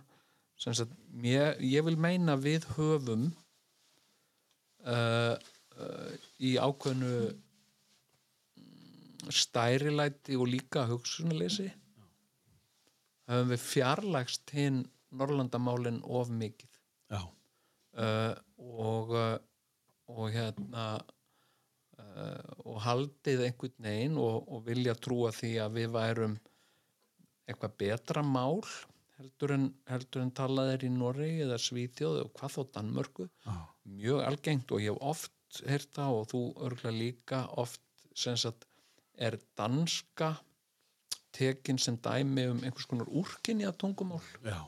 sagt 0.61 0.93
ég, 1.25 1.61
ég 1.65 1.85
vil 1.87 1.97
meina 2.01 2.37
við 2.41 2.67
höfum 2.77 3.31
uh, 4.85 5.35
uh, 5.35 6.13
í 6.39 6.57
ákveðnu 6.61 7.13
mm, 7.31 7.37
stærilæti 9.33 10.37
og 10.37 10.51
líka 10.53 10.87
hugsunarleysi 10.91 11.71
höfum 13.31 13.55
við 13.55 13.63
fjarlægst 13.65 14.53
hinn 14.57 14.83
Norrlandamálin 15.11 16.03
of 16.07 16.29
mikið. 16.31 16.69
Uh, 17.91 18.37
og 18.57 19.11
uh, 19.19 19.39
og 20.11 20.31
hérna 20.35 20.85
uh, 21.99 22.53
og 22.67 22.79
haldið 22.85 23.45
einhvern 23.47 23.87
veginn 23.87 24.19
og, 24.21 24.47
og 24.47 24.63
vilja 24.67 24.95
trúa 24.99 25.33
því 25.35 25.53
að 25.65 25.77
við 25.79 25.91
værum 25.97 26.37
eitthvað 27.51 27.77
betra 27.83 28.23
mál 28.27 28.63
heldur 29.21 29.53
en, 29.55 29.67
heldur 29.91 30.23
en 30.25 30.33
talað 30.37 30.73
er 30.75 30.87
í 30.89 30.91
Noregi 30.95 31.45
eða 31.45 31.59
Svíþjóð 31.61 32.23
og 32.25 32.33
hvað 32.39 32.55
þó 32.57 32.61
Danmörku 32.79 33.29
Já. 33.47 33.55
mjög 34.01 34.23
algengt 34.27 34.73
og 34.73 34.81
ég 34.85 34.95
hef 34.97 35.07
oft 35.13 35.63
heyrt 35.69 35.91
það 35.97 36.19
og 36.21 36.29
þú 36.31 36.41
örgulega 36.67 36.97
líka 36.97 37.41
oft 37.61 37.81
sem 38.17 38.37
sagt 38.41 38.67
er 39.21 39.37
danska 39.59 40.35
tekin 41.37 41.79
sem 41.79 41.97
dæmi 42.03 42.49
um 42.51 42.61
einhvers 42.65 42.89
konar 42.91 43.09
úrkynni 43.13 43.67
að 43.69 43.77
tungumál 43.85 44.23
já. 44.43 44.59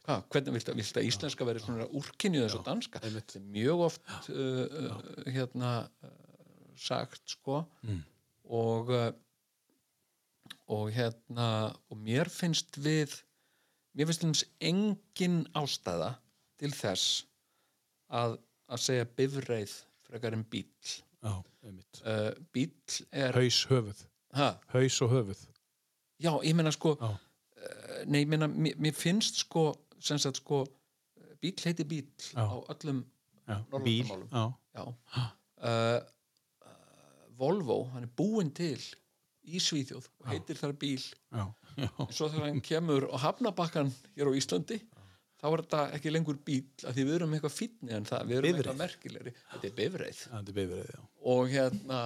Hvað, 0.00 0.22
hvernig 0.32 0.54
viltu, 0.56 0.72
viltu 0.74 0.98
að 1.02 1.06
íslenska 1.10 1.46
verið 1.46 1.66
svona 1.66 1.84
úrkynju 1.94 2.40
þessu 2.42 2.62
danska? 2.66 3.02
Þetta 3.04 3.36
er 3.38 3.44
mjög 3.52 3.82
oft 3.84 4.06
uh, 4.32 4.64
uh, 4.64 5.02
hérna 5.28 5.72
uh, 6.02 6.14
sagt 6.80 7.20
sko 7.36 7.60
Mm. 7.84 8.00
og 8.48 8.90
uh, 8.96 9.10
og 10.70 10.90
hérna 10.94 11.74
og 11.90 11.98
mér 11.98 12.30
finnst 12.32 12.78
við 12.80 13.14
mér 13.96 14.10
finnst 14.10 14.24
þess 14.24 14.44
engin 14.70 15.40
ástæða 15.58 16.12
til 16.60 16.72
þess 16.76 17.24
að, 18.10 18.36
að 18.70 18.84
segja 18.84 19.08
bifreið 19.18 19.76
frekar 20.06 20.36
en 20.36 20.44
bíl 20.50 20.66
já, 20.66 21.32
einmitt. 21.64 22.02
Uh, 22.04 22.30
bíl 22.54 22.70
er 23.10 23.36
haus 23.36 23.62
höfuð, 23.70 24.04
ha, 24.38 24.52
haus 24.74 25.00
og 25.04 25.14
höfuð. 25.14 25.46
Já, 26.20 26.32
ég 26.44 26.56
meina 26.58 26.72
sko 26.74 26.96
já, 27.00 27.10
uh, 27.10 28.02
nei, 28.06 28.24
ég 28.24 28.30
meina, 28.30 28.48
mér, 28.50 28.78
mér 28.82 28.96
finnst 28.96 29.42
sko 29.44 29.70
sem 30.00 30.20
sagt 30.20 30.40
sko 30.42 30.64
bíl 31.40 31.60
heiti 31.64 31.84
bíl 31.88 32.08
Já. 32.34 32.44
á 32.44 32.56
öllum 32.72 33.04
já 33.50 34.84
uh, 34.84 34.94
uh, 35.64 36.00
Volvo, 37.40 37.84
hann 37.94 38.04
er 38.04 38.12
búinn 38.16 38.52
til 38.54 38.80
í 39.44 39.60
Svíþjóð 39.62 40.06
og 40.20 40.30
heitir 40.32 40.58
þar 40.60 40.76
bíl. 40.80 41.02
Já, 41.32 41.44
já, 41.76 41.88
en 41.88 42.14
svo 42.14 42.28
þegar 42.28 42.48
hann 42.48 42.64
kemur 42.64 43.08
á 43.12 43.16
Hafnabakkan 43.24 43.92
hér 44.16 44.30
á 44.30 44.32
Íslandi 44.36 44.80
þá 45.40 45.46
er 45.48 45.62
þetta 45.62 45.82
ekki 45.96 46.12
lengur 46.12 46.38
bíl 46.44 46.64
af 46.84 46.92
því 46.96 47.04
við 47.08 47.14
erum 47.16 47.34
eitthvað 47.36 47.54
fínni 47.56 47.94
en 47.96 48.06
það, 48.08 48.24
við 48.28 48.36
erum 48.36 48.44
Bifreið. 48.44 48.58
eitthvað 48.60 48.80
merkilegri. 48.82 49.32
Þetta 49.52 49.68
er 49.68 49.74
bifreið. 49.78 50.18
Þetta 50.32 50.52
er 50.52 50.56
bifrið, 50.58 50.90
já. 50.92 51.02
Og 51.32 51.52
hérna 51.54 52.00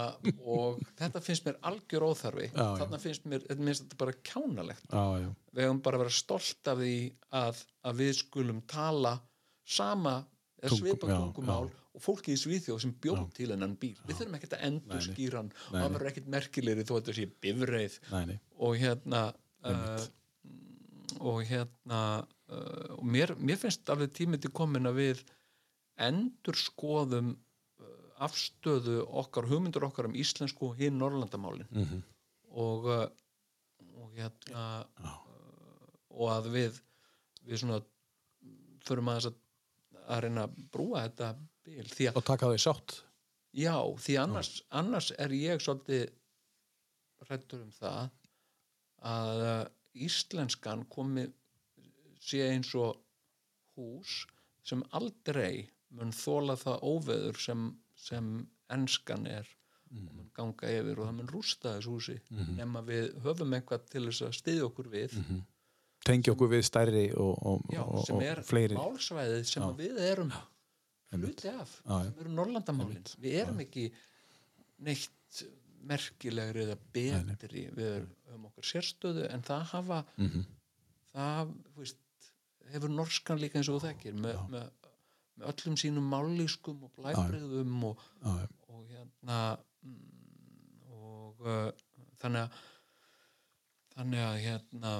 og 0.55 0.85
þetta 1.01 1.23
finnst 1.24 1.48
mér 1.48 1.59
algjör 1.70 2.06
óþarfi. 2.09 2.47
Já, 2.52 2.61
já. 2.62 2.69
þarna 2.82 3.01
finnst 3.02 3.27
mér, 3.31 3.47
þetta 3.48 3.69
finnst 3.69 3.85
þetta 3.85 4.01
bara 4.05 4.16
kjánalegt. 4.31 4.86
Já, 4.86 5.05
já, 5.24 5.28
við 5.51 5.66
höfum 5.66 5.82
bara 5.89 6.02
vera 6.05 6.15
stolt 6.15 6.70
af 6.70 6.82
því 6.82 6.94
að, 7.43 7.65
að 7.90 8.02
við 8.05 8.12
skulum 8.20 8.62
tala 8.70 9.16
sama 9.65 10.15
eða 10.62 10.78
svipa 10.78 11.11
já, 11.11 11.16
tungumál 11.19 11.73
og 11.95 12.03
fólkið 12.03 12.35
í 12.35 12.41
Svíþjóð 12.43 12.81
sem 12.83 12.93
bjóð 13.05 13.21
til 13.37 13.51
hennan 13.55 13.77
bíl. 13.79 13.95
Við 14.09 14.16
þurfum 14.19 14.37
ekkert 14.39 14.57
að 14.59 14.65
endur 14.69 15.03
skýra 15.07 15.39
hann. 15.41 15.51
og 15.71 15.75
það 15.79 15.93
verður 15.95 16.11
ekkert 16.11 16.31
merkilegri 16.35 16.85
þó 16.89 16.93
að 16.97 17.01
þetta 17.01 17.15
sé 17.21 17.27
bifreið. 17.45 17.99
Og 18.59 18.77
hérna 18.83 19.21
uh, 19.65 20.07
og 21.21 21.43
hérna 21.47 22.01
uh, 22.51 22.99
og 22.99 23.05
mér, 23.07 23.35
mér 23.39 23.61
finnst 23.62 23.89
alveg 23.95 24.12
tímið 24.16 24.43
til 24.47 24.53
komin 24.59 24.91
að 24.91 24.99
við 24.99 25.23
endur 26.09 26.59
skoðum 26.59 27.31
uh, 27.37 27.87
afstöðu 28.27 29.05
okkar, 29.23 29.47
hugmyndur 29.53 29.87
okkar 29.87 30.09
um 30.11 30.16
íslensku 30.19 30.73
hinn 30.79 30.99
Norrlandamálin 30.99 31.69
Mhm. 31.71 32.03
og 32.55 32.85
uh, 32.91 33.07
og 33.95 34.11
hérna 34.19 34.65
uh, 35.05 35.15
og 36.11 36.29
að 36.31 36.51
við 36.55 36.83
við 37.47 37.59
svona 37.62 37.81
aðeins 38.85 39.27
að, 39.31 39.37
að 40.11 40.21
reyna 40.27 40.45
að 40.49 40.59
brúa 40.75 41.03
þetta 41.07 41.29
því 41.65 42.11
að 42.11 42.20
og 42.20 42.27
taka 42.28 42.51
þau 42.53 42.61
sátt. 42.66 42.99
Já, 43.55 43.77
því 44.03 44.19
annars, 44.19 44.53
annars 44.74 45.12
er 45.19 45.32
ég 45.36 45.62
svolítið 45.62 46.09
hrættur 47.24 47.62
um 47.62 47.73
það 47.74 48.09
að 49.05 49.43
uh, 49.45 49.65
íslenskan 49.95 50.85
komi 50.91 51.28
sé 52.24 52.43
eins 52.49 52.73
og 52.78 52.99
hús 53.77 54.24
sem 54.65 54.82
aldrei 54.97 55.69
mun 55.95 56.12
þóla 56.15 56.57
það 56.59 56.86
óveður 56.89 57.41
sem, 57.41 57.66
sem 57.95 58.31
enskan 58.73 59.28
er. 59.31 59.49
Og 59.95 60.11
mun 60.11 60.31
ganga 60.35 60.70
yfir 60.74 60.99
og 60.99 61.07
það 61.07 61.19
mun 61.20 61.28
rústa 61.31 61.74
þessu 61.77 61.93
húsi 61.93 62.15
nema 62.57 62.81
við 62.82 63.12
höfum 63.23 63.53
eitthvað 63.55 63.85
til 63.93 64.07
þess 64.09 64.24
að 64.27 64.32
styðja 64.41 64.65
okkur 64.66 64.89
við. 64.91 65.12
Tengja 66.05 66.35
okkur 66.35 66.51
við 66.51 66.65
stærri 66.66 67.05
og, 67.12 67.36
og, 67.47 67.69
já, 67.70 67.82
og, 67.85 68.03
sem 68.09 68.16
og 68.16 68.24
er 68.27 68.43
fleiri. 68.45 68.74
málsvæðið 68.77 69.45
sem 69.53 69.62
að 69.69 69.85
við 69.85 70.01
erum 70.09 70.32
hluti 71.13 71.49
af, 71.49 71.71
sem 71.85 72.21
eru 72.21 72.31
Norrlandamálin 72.35 73.05
við 73.23 73.35
erum 73.43 73.61
ekki 73.65 73.85
neitt 74.79 75.43
merkilegri 75.85 76.65
eða 76.65 76.77
betri 76.97 77.67
við 77.77 78.07
höfum 78.27 78.47
okkar 78.49 78.65
sérstöðu 78.65 79.27
en 79.31 79.43
það 79.45 79.63
hafa 79.75 79.99
Mhm. 80.17 80.45
það 81.15 81.53
þú 81.75 81.77
veist, 81.83 81.99
hefur 82.73 82.89
norskan 82.91 83.39
líka 83.39 83.59
eins 83.61 83.69
og 83.69 83.83
þekkir 83.85 84.15
með, 84.17 84.39
með, 84.51 84.71
með 85.37 85.47
öllum 85.53 85.77
sínum 85.77 86.09
mállískum 86.11 86.83
og 86.87 86.91
blæbrigðum 86.97 87.85
og, 87.91 87.99
já. 88.25 88.49
og 88.69 88.87
hérna 88.89 89.39
mm, 89.83 89.99
og 90.99 91.35
uh, 91.47 91.71
þannig 92.23 92.41
að 92.47 92.51
þannig 93.95 94.21
að 94.25 94.37
hérna 94.47 94.93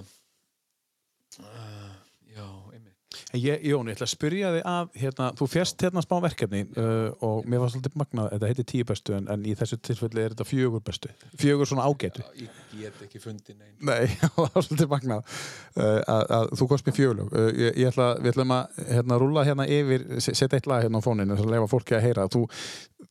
uh, 1.41 1.95
já, 2.31 2.47
einmitt 2.77 3.04
Ég, 3.39 3.62
Jón, 3.70 3.89
ég 3.91 3.97
ætla 3.97 4.07
að 4.09 4.12
spyrja 4.15 4.51
þig 4.55 4.65
að 4.70 4.89
hérna, 5.03 5.28
þú 5.39 5.49
fjast 5.53 5.85
hérna 5.86 6.03
smá 6.05 6.16
verkefni 6.24 6.62
uh, 6.77 7.11
og 7.24 7.49
mér 7.51 7.62
var 7.65 7.73
svolítið 7.74 7.99
magnað, 8.01 8.31
þetta 8.35 8.51
heitir 8.53 8.69
tíu 8.73 8.86
bestu 8.89 9.16
en, 9.19 9.28
en 9.35 9.45
í 9.47 9.55
þessu 9.59 9.78
tilfelli 9.85 10.23
er 10.24 10.35
þetta 10.35 10.47
fjögur 10.49 10.82
bestu 10.86 11.12
fjögur 11.41 11.70
svona 11.70 11.86
ágætu. 11.89 12.24
Já, 12.39 12.49
ég 12.78 12.85
get 12.85 13.03
ekki 13.09 13.23
fundið 13.23 13.59
neinn 13.59 13.89
Nei, 13.91 14.09
það 14.23 14.39
var 14.43 14.66
svolítið 14.69 14.91
magnað 14.95 15.23
uh, 15.24 16.01
að, 16.15 16.24
að 16.39 16.51
þú 16.61 16.70
komst 16.74 16.89
með 16.91 16.99
fjögulög 17.01 17.35
uh, 17.39 17.49
ég, 17.65 17.78
ég 17.85 17.93
ætla, 17.93 18.09
við 18.24 18.32
ætlum 18.35 18.57
að 18.59 18.82
hérna, 18.95 19.20
rúlla 19.23 19.47
hérna 19.49 19.69
yfir, 19.81 20.07
se- 20.24 20.35
setja 20.39 20.59
eitt 20.61 20.70
lag 20.70 20.85
hérna 20.86 21.03
á 21.03 21.07
fóninu 21.07 21.39
að 21.39 21.51
lefa 21.55 21.70
fólki 21.74 21.97
að 21.99 22.05
heyra. 22.09 22.28
Þú, 22.35 22.45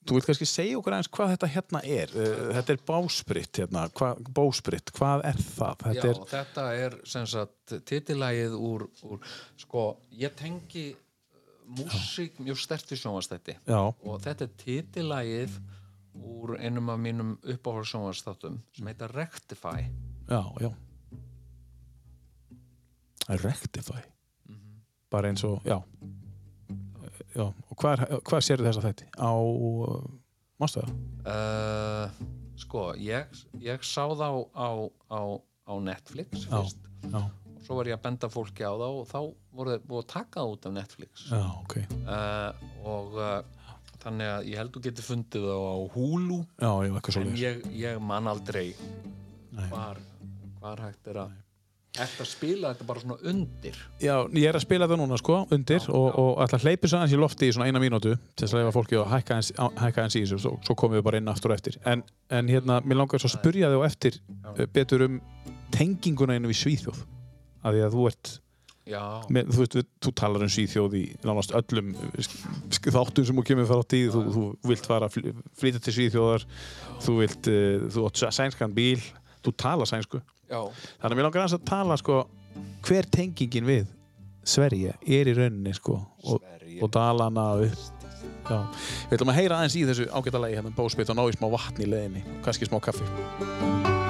þú 0.03 0.17
vilt 0.17 0.27
kannski 0.27 0.47
segja 0.49 0.77
okkur 0.79 0.95
aðeins 0.95 1.09
hvað 1.13 1.31
þetta 1.33 1.49
hérna 1.53 1.81
er. 1.87 2.13
Uh, 2.15 2.41
þetta 2.57 2.75
er 2.75 2.81
báspritt 2.87 3.59
hérna, 3.61 3.85
hva, 3.97 4.09
bóspritt, 4.39 4.91
hvað 4.97 5.25
er 5.29 5.39
það? 5.39 5.85
Þetta 5.85 6.07
Já, 6.07 6.11
er, 6.11 6.21
þetta 6.33 6.65
er 6.85 6.97
sem 7.13 7.27
sagt 7.33 7.75
titillægið 7.89 8.57
úr, 8.57 8.87
úr 9.07 9.35
sko, 9.63 9.85
ég 10.19 10.35
tengi 10.39 10.85
uh, 10.93 11.43
músík 11.79 12.41
mjög 12.43 12.61
sterti 12.63 12.99
sjónvastætti 12.99 13.57
já, 13.59 13.79
og 13.79 14.23
þetta 14.23 14.47
er 14.47 14.57
titillægið 14.65 15.59
úr 16.13 16.57
einum 16.61 16.91
af 16.93 16.99
mínum 17.01 17.35
uppáhald 17.41 17.89
sjónvastáttum 17.89 18.59
sem 18.77 18.89
heitir 18.91 19.13
Rectify. 19.15 19.87
Já, 20.29 20.43
já. 20.61 20.73
Rectify? 23.29 24.03
Mhm. 24.49 24.83
bara 25.09 25.29
eins 25.31 25.43
og, 25.47 25.61
já 25.65 25.79
já, 27.35 27.45
og 27.49 27.77
hvað, 27.81 28.03
er- 28.07 28.21
hvað 28.29 28.45
sérðu 28.47 28.67
þess 28.69 28.81
að 28.81 28.87
þetta 28.89 29.05
á, 29.19 29.31
mástu 30.61 30.83
það? 30.83 30.91
uh, 31.33 32.25
sko, 32.63 32.83
ég, 33.01 33.39
ég 33.63 33.83
sá 33.87 34.03
þá 34.13 34.27
á, 34.53 34.69
á, 35.09 35.21
á 35.67 35.73
Netflix 35.83 36.45
fyrst. 36.51 36.77
Já, 37.09 37.19
og 37.23 37.65
svo 37.65 37.77
var 37.79 37.89
ég 37.89 37.97
að 37.97 38.03
benda 38.05 38.29
fólki 38.31 38.63
á 38.63 38.71
það 38.75 38.99
og 39.01 39.07
þá 39.09 39.19
voru 39.53 39.73
þeir 39.75 39.83
búið 39.89 40.03
að 40.03 40.11
taka 40.13 40.39
það 40.39 40.53
út 40.55 40.65
af 40.69 40.73
Netflix. 40.77 41.25
Já, 41.31 41.43
ok. 41.63 41.75
Uh, 42.03 42.63
og 42.93 43.17
uh, 43.19 43.35
þannig 44.03 44.29
að 44.33 44.47
ég 44.51 44.59
held 44.59 44.73
þú 44.75 44.81
getur 44.87 45.07
fundið 45.07 45.47
það 45.47 45.63
á 45.63 45.75
Hulu. 45.95 46.39
En 47.23 47.33
ég, 47.39 47.61
ég 47.79 48.01
man 48.03 48.27
aldrei 48.31 48.65
hvar, 49.69 49.99
hvar 50.59 50.81
hægt 50.87 51.07
er 51.13 51.21
að 51.25 51.33
Þetta 51.93 52.25
spila 52.25 52.69
þetta 52.73 52.85
bara 52.89 53.01
svona 53.03 53.15
undir? 53.29 53.75
Já, 54.01 54.15
ég 54.33 54.47
er 54.49 54.57
að 54.57 54.63
spila 54.63 54.87
það 54.89 54.97
núna 55.03 55.17
sko, 55.21 55.35
undir 55.53 55.83
og, 55.93 56.07
og 56.17 56.39
ætla 56.41 56.57
að 56.57 56.63
hleypi 56.65 56.89
svo 56.89 56.97
aðeins 56.97 57.13
í 57.13 57.19
lofti 57.21 57.49
í 57.51 57.53
svona 57.53 57.67
eina 57.69 57.81
mínútu 57.83 58.15
til 58.17 58.47
þess 58.47 58.55
að 58.55 58.63
lefa 58.63 58.73
fólki 58.79 58.97
að 58.97 59.11
hækka 59.11 59.35
aðeins, 59.37 60.15
í 60.17 60.23
þessu. 60.23 60.39
Svo, 60.41 60.53
svo 60.65 60.75
komum 60.79 60.97
við 60.97 61.05
bara 61.05 61.21
inn 61.21 61.29
aftur 61.29 61.53
og 61.53 61.59
eftir. 61.59 61.77
En, 61.85 62.01
en 62.33 62.49
hérna, 62.49 62.79
mér 62.81 62.97
langar 63.03 63.21
svo 63.21 63.29
að 63.29 63.35
spurja 63.35 63.69
þig 63.69 63.77
á 63.77 63.89
eftir 63.91 64.17
uh, 64.25 64.63
betur 64.73 65.05
um 65.05 65.19
tenginguna 65.77 66.39
inn 66.39 66.49
við 66.49 66.59
Svíþjóð. 66.63 67.03
Að 67.61 67.77
því 67.77 67.85
að 67.85 67.95
þú 67.99 68.09
ert 68.09 68.33
Já, 68.89 68.99
með, 69.31 69.53
þú, 69.53 69.61
veist, 69.61 69.77
þú 70.03 70.17
talar 70.19 70.43
um 70.49 70.53
Svíþjóð 70.57 70.97
í 70.97 71.05
nánast 71.23 71.53
öllum 71.61 71.93
sk- 72.19 72.89
þáttum 72.91 73.29
sem 73.29 73.37
þú 73.37 73.45
kemur 73.53 73.69
á 73.69 73.79
tíð. 73.93 74.09
Þú, 74.17 74.23
þú 74.33 74.73
vilt 74.73 74.89
fara 74.89 75.07
að 75.07 75.19
fly- 75.19 75.37
flytja 75.61 75.85
til 75.85 75.93
Svíþjóðar 76.01 76.49
þú 77.05 77.19
vilt, 77.21 77.53
uh, 77.53 77.85
þú 77.93 78.09
átt 78.09 78.25
sænskan 78.41 78.73
bíl 78.75 78.97
þú 79.45 79.53
talar 79.61 79.87
sænsku 79.87 80.19
já, 80.53 80.61
Þannig 81.01 81.09
að 81.09 81.19
mér 81.19 81.27
langar 81.27 81.47
að 81.47 81.65
tala 81.67 81.97
sko, 81.99 82.21
hver 82.85 83.09
tengingin 83.13 83.67
við 83.67 83.89
Sverige 84.43 84.95
er 85.07 85.31
í 85.31 85.35
rauninni 85.37 85.73
sko, 85.75 85.97
og, 86.27 86.43
og 86.81 86.93
dalana 86.93 87.53
upp. 87.63 87.89
Já. 88.43 88.59
Við 89.07 89.17
ætlum 89.17 89.31
að 89.31 89.39
heyra 89.39 89.59
aðeins 89.61 89.79
í 89.79 89.85
þessu 89.87 90.09
ágæta 90.11 90.43
lagi 90.43 90.59
hérna 90.59 90.75
bóspitt 90.75 91.11
og 91.13 91.19
ná 91.19 91.25
í 91.29 91.35
smá 91.37 91.47
vatn 91.53 91.85
í 91.85 91.89
leiðinni, 91.89 92.25
kannski 92.43 92.67
smá 92.67 92.81
kaffi. 92.83 94.02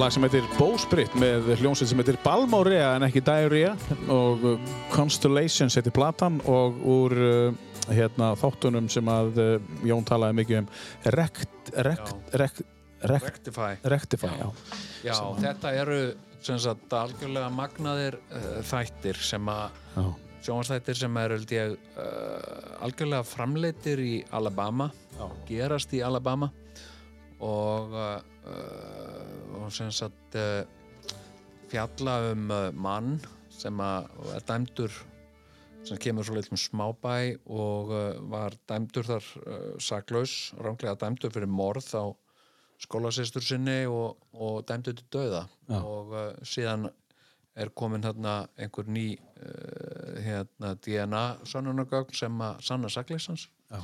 Lag 0.00 0.12
sem 0.14 0.24
heitir 0.24 0.46
Bóspritt 0.56 1.12
með 1.20 1.50
hljómsveit 1.60 1.90
sem 1.90 1.98
heitir 2.00 2.16
Balmárea 2.24 2.94
en 2.96 3.04
ekki 3.04 3.20
Diarrhea 3.24 3.74
og 4.08 4.44
uh, 4.48 4.70
Constellations 4.94 5.76
heitir 5.76 5.92
platan 5.92 6.38
og 6.48 6.78
úr 6.88 7.14
uh, 7.20 7.58
hérna, 7.92 8.30
þáttunum 8.40 8.88
sem 8.92 9.10
að 9.12 9.40
uh, 9.42 9.50
Jón 9.84 10.06
talaði 10.08 10.38
mikið 10.38 10.60
um 10.62 10.70
Rekt, 11.18 11.72
rekt, 11.74 12.14
rekt, 12.32 12.62
rekt, 13.02 13.26
Rectify 13.26 13.76
Rectify, 13.92 14.32
já. 14.40 14.48
Já, 15.10 15.14
þetta 15.42 15.74
eru 15.82 16.00
sagt 16.48 16.96
algjörlega 16.96 17.52
magnaðir 17.52 18.16
uh, 18.32 18.48
þættir 18.70 19.20
sem 19.20 19.52
að 19.52 19.66
já. 19.98 20.06
sjónvarsþættir 20.48 21.00
sem 21.02 21.20
held 21.26 21.56
ég 21.58 21.76
uh, 21.76 22.80
algjörlega 22.86 23.28
framleitir 23.28 24.00
í 24.00 24.16
Alabama 24.32 24.88
Já. 25.18 25.28
gerast 25.50 25.92
í 25.92 26.00
Alabama 26.00 26.48
og, 27.40 27.92
uh, 27.92 28.20
og 29.60 29.72
sem 29.72 29.90
sagt 29.92 30.36
uh, 30.38 30.64
fjalla 31.70 32.16
um 32.32 32.50
uh, 32.50 32.70
mann 32.74 33.18
sem 33.52 33.80
er 33.80 34.44
dæmdur 34.48 34.92
sem 35.84 35.98
kemur 36.00 36.24
svo 36.24 36.36
litlum 36.36 36.60
smábæ 36.60 37.36
og 37.46 37.92
uh, 37.92 38.30
var 38.32 38.56
dæmdur 38.68 39.06
þar 39.08 39.28
saklaus, 39.80 40.54
ránglega 40.58 40.96
dæmdur 41.00 41.32
fyrir 41.34 41.48
morð 41.48 41.92
á 41.96 42.04
skólasistur 42.80 43.44
sinni 43.44 43.84
og, 43.86 44.16
og 44.32 44.64
dæmdur 44.68 44.96
til 44.96 45.08
dauða 45.12 45.44
Já. 45.68 45.80
og 45.84 46.14
síðan 46.42 46.88
er 47.54 47.68
komin 47.76 48.04
hérna 48.04 48.46
einhver 48.56 48.88
ný 48.88 49.18
hérna, 50.24 50.74
DNA 50.80 51.24
sannunargögn 51.44 52.16
sem 52.16 52.40
að 52.40 52.62
sanna 52.64 52.88
sakleysans 52.88 53.48
Já. 53.68 53.82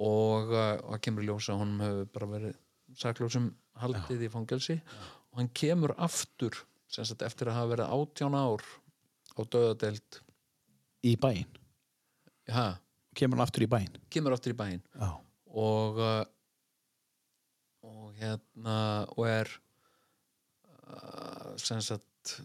og 0.00 0.48
það 0.54 1.02
kemur 1.04 1.26
í 1.26 1.28
ljós 1.28 1.50
að 1.52 1.60
honum 1.60 1.84
hefur 1.84 2.08
bara 2.14 2.30
verið 2.36 2.56
saklausum 2.96 3.52
haldið 3.82 4.24
í 4.26 4.30
fangelsi 4.32 4.76
og 5.32 5.40
hann 5.40 5.50
kemur 5.56 5.94
aftur 5.96 6.56
sagt 6.92 7.22
eftir 7.24 7.48
að 7.48 7.56
hafa 7.60 7.70
verið 7.74 7.92
átján 7.96 8.36
ár 8.36 8.64
á 9.32 9.40
döðadeild 9.48 10.20
Í 11.02 11.16
bæinn. 11.18 11.48
ha, 12.52 12.66
Kemur 13.16 13.36
hann 13.40 13.46
aftur 13.46 13.64
í 13.64 13.68
bæinn. 13.72 13.96
kemur 14.12 14.32
aftur 14.36 14.52
í 14.54 14.58
bæinn 14.58 14.82
Já. 15.00 15.10
og 15.52 15.98
uh, 15.98 16.24
og 17.82 18.12
hérna 18.20 18.76
og 19.16 19.26
er 19.26 19.50
uh, 20.88 21.56
sem 21.60 21.80
sagt 21.82 22.36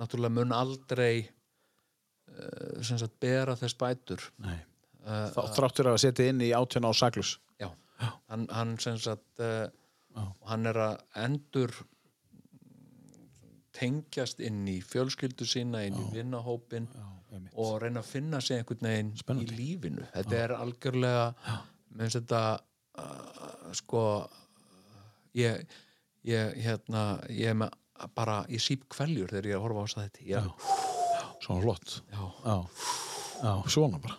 náttúrulega 0.00 0.32
mun 0.38 0.54
aldrei 0.56 1.26
uh, 2.30 2.80
sem 2.82 2.98
sagt 3.00 3.18
bera 3.20 3.56
þess 3.58 3.76
bætur 3.80 4.24
Nei. 4.44 4.58
Þá 5.00 5.40
þráttur 5.56 5.88
að 5.88 6.00
setja 6.02 6.26
inn 6.28 6.42
í 6.44 6.50
átján 6.52 6.84
á 6.84 6.92
saklus. 6.92 7.38
já, 7.56 7.70
hann, 8.28 8.42
hann 8.52 8.74
sem 8.84 8.98
sagt 9.00 9.40
uh, 9.40 9.64
Já. 10.16 10.24
hann 10.50 10.66
er 10.66 10.78
að 10.82 10.96
endur 11.24 11.74
tengjast 13.76 14.40
inn 14.44 14.64
í 14.68 14.80
fjölskyldu 14.84 15.46
sína 15.48 15.84
inn 15.86 15.98
í 16.00 16.06
vinnahópin 16.14 16.88
og 17.54 17.76
reyna 17.84 18.02
að 18.02 18.08
finna 18.10 18.40
sig 18.42 18.58
einhvern 18.60 18.82
veginn 18.88 19.12
Spennandi. 19.20 19.54
í 19.54 19.58
lífinu. 19.60 20.06
Þetta 20.14 20.40
er 20.40 20.54
algjörlega 20.56 21.58
minnst 21.94 22.18
þetta 22.18 22.40
uh, 22.98 23.70
sko 23.78 24.02
ég, 25.38 25.62
ég 26.26 26.58
hérna 26.64 27.04
ég 27.30 27.52
er 27.54 27.60
með 27.62 27.76
bara, 28.16 28.40
ég 28.50 28.62
síp 28.64 28.88
kveljur 28.90 29.30
þegar 29.30 29.46
ég 29.46 29.54
er 29.54 29.60
að 29.60 29.64
horfa 29.68 29.80
á 29.80 29.86
þess 29.86 30.00
að 30.00 30.08
þetta 30.08 30.26
ég, 30.32 30.50
Svona 31.40 31.62
flott. 31.64 31.94
já, 32.10 32.24
Já, 32.44 32.56
já 33.44 33.52
svona 33.72 34.00
bara. 34.02 34.18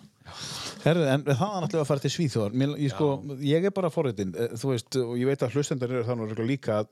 Herðu, 0.81 1.05
en 1.05 1.23
það 1.27 1.41
er 1.45 1.63
náttúrulega 1.63 1.83
að 1.85 1.89
fara 1.91 2.01
til 2.03 2.11
Svíþjóðar. 2.15 2.55
Ég, 2.81 2.91
sko, 2.93 3.07
ég 3.45 3.65
er 3.69 3.73
bara 3.75 3.91
forritin, 3.93 4.31
þú 4.57 4.71
veist, 4.73 4.97
og 4.97 5.17
ég 5.19 5.29
veit 5.29 5.43
að 5.45 5.57
hlustendar 5.57 5.93
eru 5.93 6.07
þannig 6.07 6.41
líka 6.47 6.79
að 6.81 6.89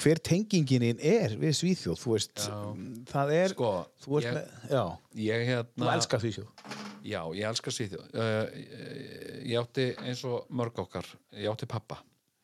hver 0.00 0.20
tenginginin 0.24 1.00
er 1.04 1.34
við 1.40 1.56
Svíþjóð, 1.58 1.98
þú 2.00 2.14
veist, 2.14 2.44
Já. 2.46 2.60
það 3.10 3.32
er, 3.36 3.54
sko 3.54 3.72
þú 4.04 4.18
ert 4.18 4.28
ég, 4.28 4.36
með, 4.38 4.78
ég 5.20 5.42
þú 5.42 5.50
hérna 5.50 5.90
elskar 5.96 6.22
Svíþjóð. 6.22 6.48
já, 7.04 7.20
ég 7.36 7.48
elska 7.50 7.74
Svíþjóð. 7.76 8.06
Uh, 8.14 8.46
ég 9.42 9.58
átti 9.60 9.88
eins 10.00 10.24
og 10.28 10.48
mörg 10.54 10.80
okkar 10.84 11.08
ég 11.36 11.50
átti 11.52 11.68
pappa 11.70 12.00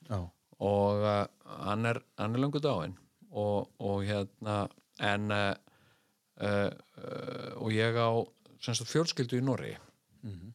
Já, 0.08 0.20
og 0.58 1.06
uh, 1.06 1.24
hann 1.64 1.88
er, 1.88 2.02
hann 2.18 2.36
er 2.36 2.44
löngu 2.44 2.62
dáinn. 2.62 2.96
Og, 3.28 3.68
og 3.78 4.04
hérna 4.08 4.60
en 5.04 5.30
uh, 5.32 5.54
og 7.58 7.72
ég 7.74 7.96
á 7.98 8.08
fjölskyldu 8.88 9.40
í 9.40 9.44
Norri 9.44 9.74
mm 10.22 10.54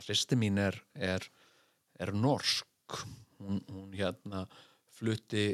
Hristi 0.00 0.36
mín 0.38 0.58
er, 0.58 0.76
er, 0.94 1.24
er 2.00 2.12
norsk 2.16 3.00
hún, 3.40 3.60
hún 3.68 3.92
hérna 3.96 4.46
flutti 4.96 5.52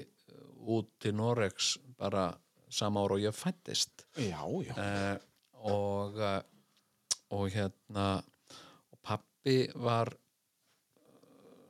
út 0.67 0.91
til 1.03 1.17
Noregs 1.17 1.77
bara 1.99 2.31
sama 2.71 3.05
ára 3.05 3.17
og 3.17 3.23
ég 3.23 3.35
fættist 3.35 4.07
já, 4.19 4.43
já. 4.67 4.75
uh, 4.75 5.17
og 5.71 6.19
uh, 6.19 6.41
og 7.31 7.51
hérna 7.51 8.23
og 8.93 8.99
pappi 9.03 9.67
var 9.75 10.13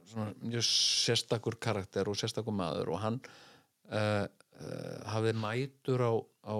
svona 0.06 0.32
mjög 0.40 0.64
sérstakur 0.64 1.58
karakter 1.60 2.08
og 2.08 2.16
sérstakur 2.16 2.54
maður 2.54 2.94
og 2.94 3.00
hann 3.02 3.20
uh, 3.92 4.24
uh, 4.26 4.98
hafði 5.12 5.34
mætur 5.36 6.04
á, 6.04 6.12
á, 6.48 6.56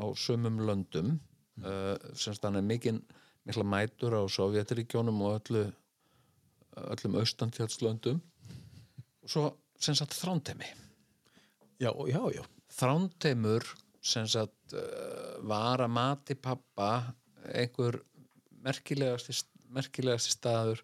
á 0.00 0.04
sömum 0.16 0.60
löndum 0.64 1.18
uh, 1.64 1.96
semst 2.14 2.44
hann 2.44 2.60
er 2.60 2.66
mikinn 2.66 3.02
mikla 3.46 3.64
mætur 3.68 4.14
á 4.16 4.22
Sovjetríkjónum 4.30 5.20
og 5.26 5.36
öllu 5.40 5.64
öllum 6.94 7.18
austantjálslöndum 7.20 8.20
og 9.22 9.30
svo 9.30 9.44
sem 9.80 9.94
sagt 9.94 10.16
þrántemi 10.16 10.66
Já, 11.82 11.90
já, 12.08 12.20
já. 12.34 12.42
þránteimur 12.78 13.64
sem 14.04 14.26
sagt 14.30 14.74
uh, 14.76 15.40
var 15.48 15.82
að 15.84 15.90
mati 15.90 16.34
pappa 16.38 16.90
einhver 17.52 17.98
merkilegasti, 18.64 19.34
merkilegasti 19.74 20.32
staður 20.32 20.80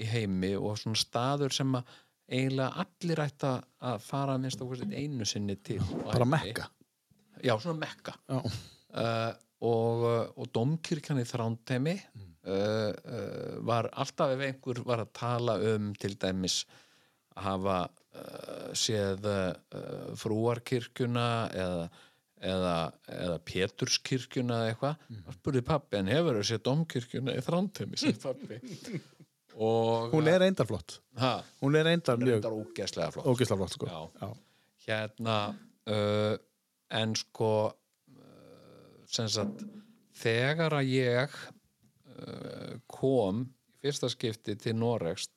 í 0.00 0.06
heimi 0.10 0.54
og 0.56 0.78
svona 0.80 0.98
staður 0.98 1.52
sem 1.54 1.74
að 1.78 1.92
eiginlega 2.34 2.84
allir 2.86 3.20
ætti 3.26 3.50
að- 3.84 4.00
fara 4.02 4.38
minnst 4.40 4.62
okkur 4.64 4.80
einu 4.96 5.26
sinni 5.28 5.56
til 5.62 5.78
á 5.84 6.08
Bara 6.14 6.24
mekka. 6.24 6.66
Já, 7.44 7.52
svona 7.60 7.78
mekka. 7.84 8.14
Já, 8.28 8.38
uh, 8.40 9.32
og, 9.64 10.04
uh, 10.04 10.22
og 10.40 10.48
domkirkjan 10.54 11.20
í 11.22 11.26
þránteimi 11.28 11.94
uh, 11.96 12.46
uh, 12.46 13.60
var 13.66 13.90
alltaf 13.92 14.34
ef 14.34 14.46
einhver 14.48 14.82
var 14.86 15.04
að 15.04 15.12
tala 15.16 15.58
um 15.74 15.92
til 16.00 16.16
dæmis 16.20 16.62
að 17.34 17.46
hafa 17.48 17.78
uh, 17.88 18.72
séð 18.78 19.26
frúarkirkjuna 20.20 21.28
eða, 21.64 21.88
eða, 22.52 22.76
eða 23.16 23.40
Péturskirkjuna 23.48 24.60
eða 24.60 24.74
eitthvað 24.74 25.08
mm. 25.08 25.24
spurði 25.38 25.64
pappi 25.72 26.00
en 26.00 26.12
hefur 26.12 26.38
þú 26.40 26.46
séð 26.50 26.64
domkirkjuna 26.68 27.34
í 27.34 27.44
þránteimi 27.48 28.00
sér 28.00 28.20
pappi 28.22 28.60
og 29.64 30.10
hún 30.14 30.26
er 30.30 30.40
reyndar 30.42 30.66
flott. 30.66 30.98
ha, 31.20 31.36
Hún 31.62 31.78
er 31.78 31.86
er 31.86 32.00
mjög 32.02 32.40
þetta 32.40 32.54
ógeðslega 32.58 33.14
flott 33.14 33.30
ógislega 33.30 33.60
flott, 33.62 33.76
sko. 33.76 33.86
Já. 33.86 34.00
Já. 34.20 34.34
hérna 34.88 35.38
en 36.94 37.14
sko 37.18 37.50
sem 37.64 37.83
sagt 39.14 39.64
þegar 40.14 40.78
að 40.78 40.90
ég 40.94 41.38
uh, 41.38 42.74
kom 42.90 43.44
í 43.44 43.84
fyrsta 43.84 44.10
skipti 44.12 44.56
til 44.60 44.76
Noregs 44.78 45.28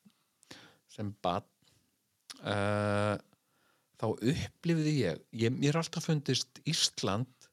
sem 0.93 1.09
bad 1.23 1.45
uh, 2.41 3.15
þá 3.97 4.07
upplifði 4.13 4.93
ég, 5.01 5.23
ég 5.35 5.53
mér 5.53 5.75
er 5.75 5.81
alltaf 5.81 6.07
fundist 6.07 6.61
Ísland 6.69 7.49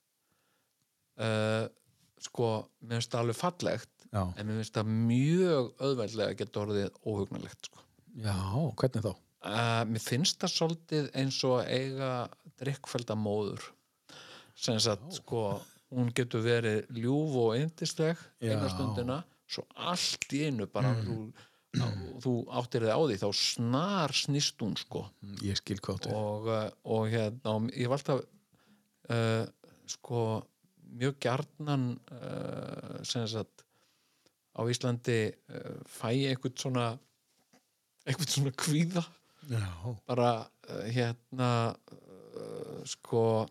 uh, 1.18 1.66
sko, 2.22 2.50
mér 2.84 3.00
finnst 3.00 3.14
það 3.14 3.24
alveg 3.24 3.40
fallegt 3.40 4.08
Já. 4.14 4.22
en 4.22 4.46
mér 4.46 4.60
finnst 4.60 4.78
það 4.78 4.94
mjög 5.10 5.70
auðveldlega 5.82 6.38
geta 6.40 6.64
orðið 6.64 6.98
óhugnalegt 7.02 7.70
sko 7.70 7.84
Já, 8.14 8.38
hvernig 8.78 9.02
þá? 9.02 9.12
Uh, 9.44 9.82
mér 9.90 10.00
finnst 10.00 10.40
það 10.40 10.54
svolítið 10.54 11.08
eins 11.18 11.40
og 11.44 11.58
að 11.58 11.72
eiga 11.74 12.10
drikkfælda 12.62 13.16
móður 13.18 13.66
sem 14.54 14.78
sagt 14.80 15.18
sko 15.18 15.48
hún 15.94 16.12
getur 16.16 16.42
verið 16.44 16.86
ljúf 16.98 17.34
og 17.40 17.56
yndisleg 17.58 18.18
Já. 18.42 18.52
eina 18.54 18.68
stundina 18.72 19.18
svo 19.46 19.64
allt 19.76 20.32
í 20.34 20.44
einu 20.48 20.66
bara 20.72 20.94
þú, 21.04 21.16
á, 21.78 21.86
þú 22.24 22.32
áttir 22.60 22.86
þig 22.86 22.94
á 22.96 23.00
því 23.04 23.18
þá 23.22 23.28
snar 23.40 24.14
snýst 24.16 24.62
hún 24.64 24.76
sko 24.80 25.04
Ég 25.44 25.60
skil 25.60 25.78
hvað 25.84 26.06
þú. 26.06 26.14
og, 26.18 26.48
uh, 26.48 26.70
og 26.96 27.08
hérna 27.12 27.56
ég 27.76 27.90
var 27.92 28.00
alltaf 28.00 28.24
uh, 29.10 29.44
sko 29.94 30.22
mjög 30.94 31.18
gjarnan 31.24 31.86
uh, 32.14 33.02
sem 33.06 33.26
sagt 33.30 33.64
á 34.54 34.62
Íslandi 34.70 35.18
uh, 35.50 35.80
fæ 35.86 36.12
einhvern 36.14 36.56
svona 36.56 36.86
einhvern 38.06 38.30
svona 38.32 38.54
kvíða 38.54 39.04
Já. 39.50 39.66
bara 40.08 40.30
hérna 40.88 41.50
sko 42.88 43.44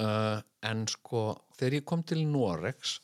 uh, 0.00 0.38
en 0.64 0.84
sko 0.90 1.24
þegar 1.58 1.78
ég 1.80 1.86
kom 1.88 2.04
til 2.06 2.24
Noregs 2.28 2.98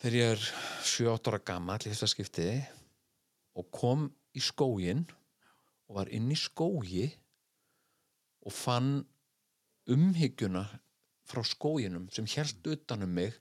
þegar 0.00 0.18
ég 0.18 0.34
er 0.34 0.44
7-8 0.86 1.32
ára 1.32 1.42
gamall 1.52 1.84
í 1.84 1.90
þetta 1.92 2.10
skipti 2.10 2.48
og 3.58 3.70
kom 3.74 4.08
í 4.36 4.42
skógin 4.44 5.04
og 5.90 5.98
var 5.98 6.12
inn 6.14 6.30
í 6.30 6.38
skógi 6.38 7.08
og 8.46 8.54
fann 8.54 8.92
umhyggjuna 9.90 10.64
frá 11.30 11.42
skóginum 11.46 12.08
sem 12.14 12.28
held 12.34 12.66
utan 12.72 13.04
um 13.06 13.14
mig 13.20 13.34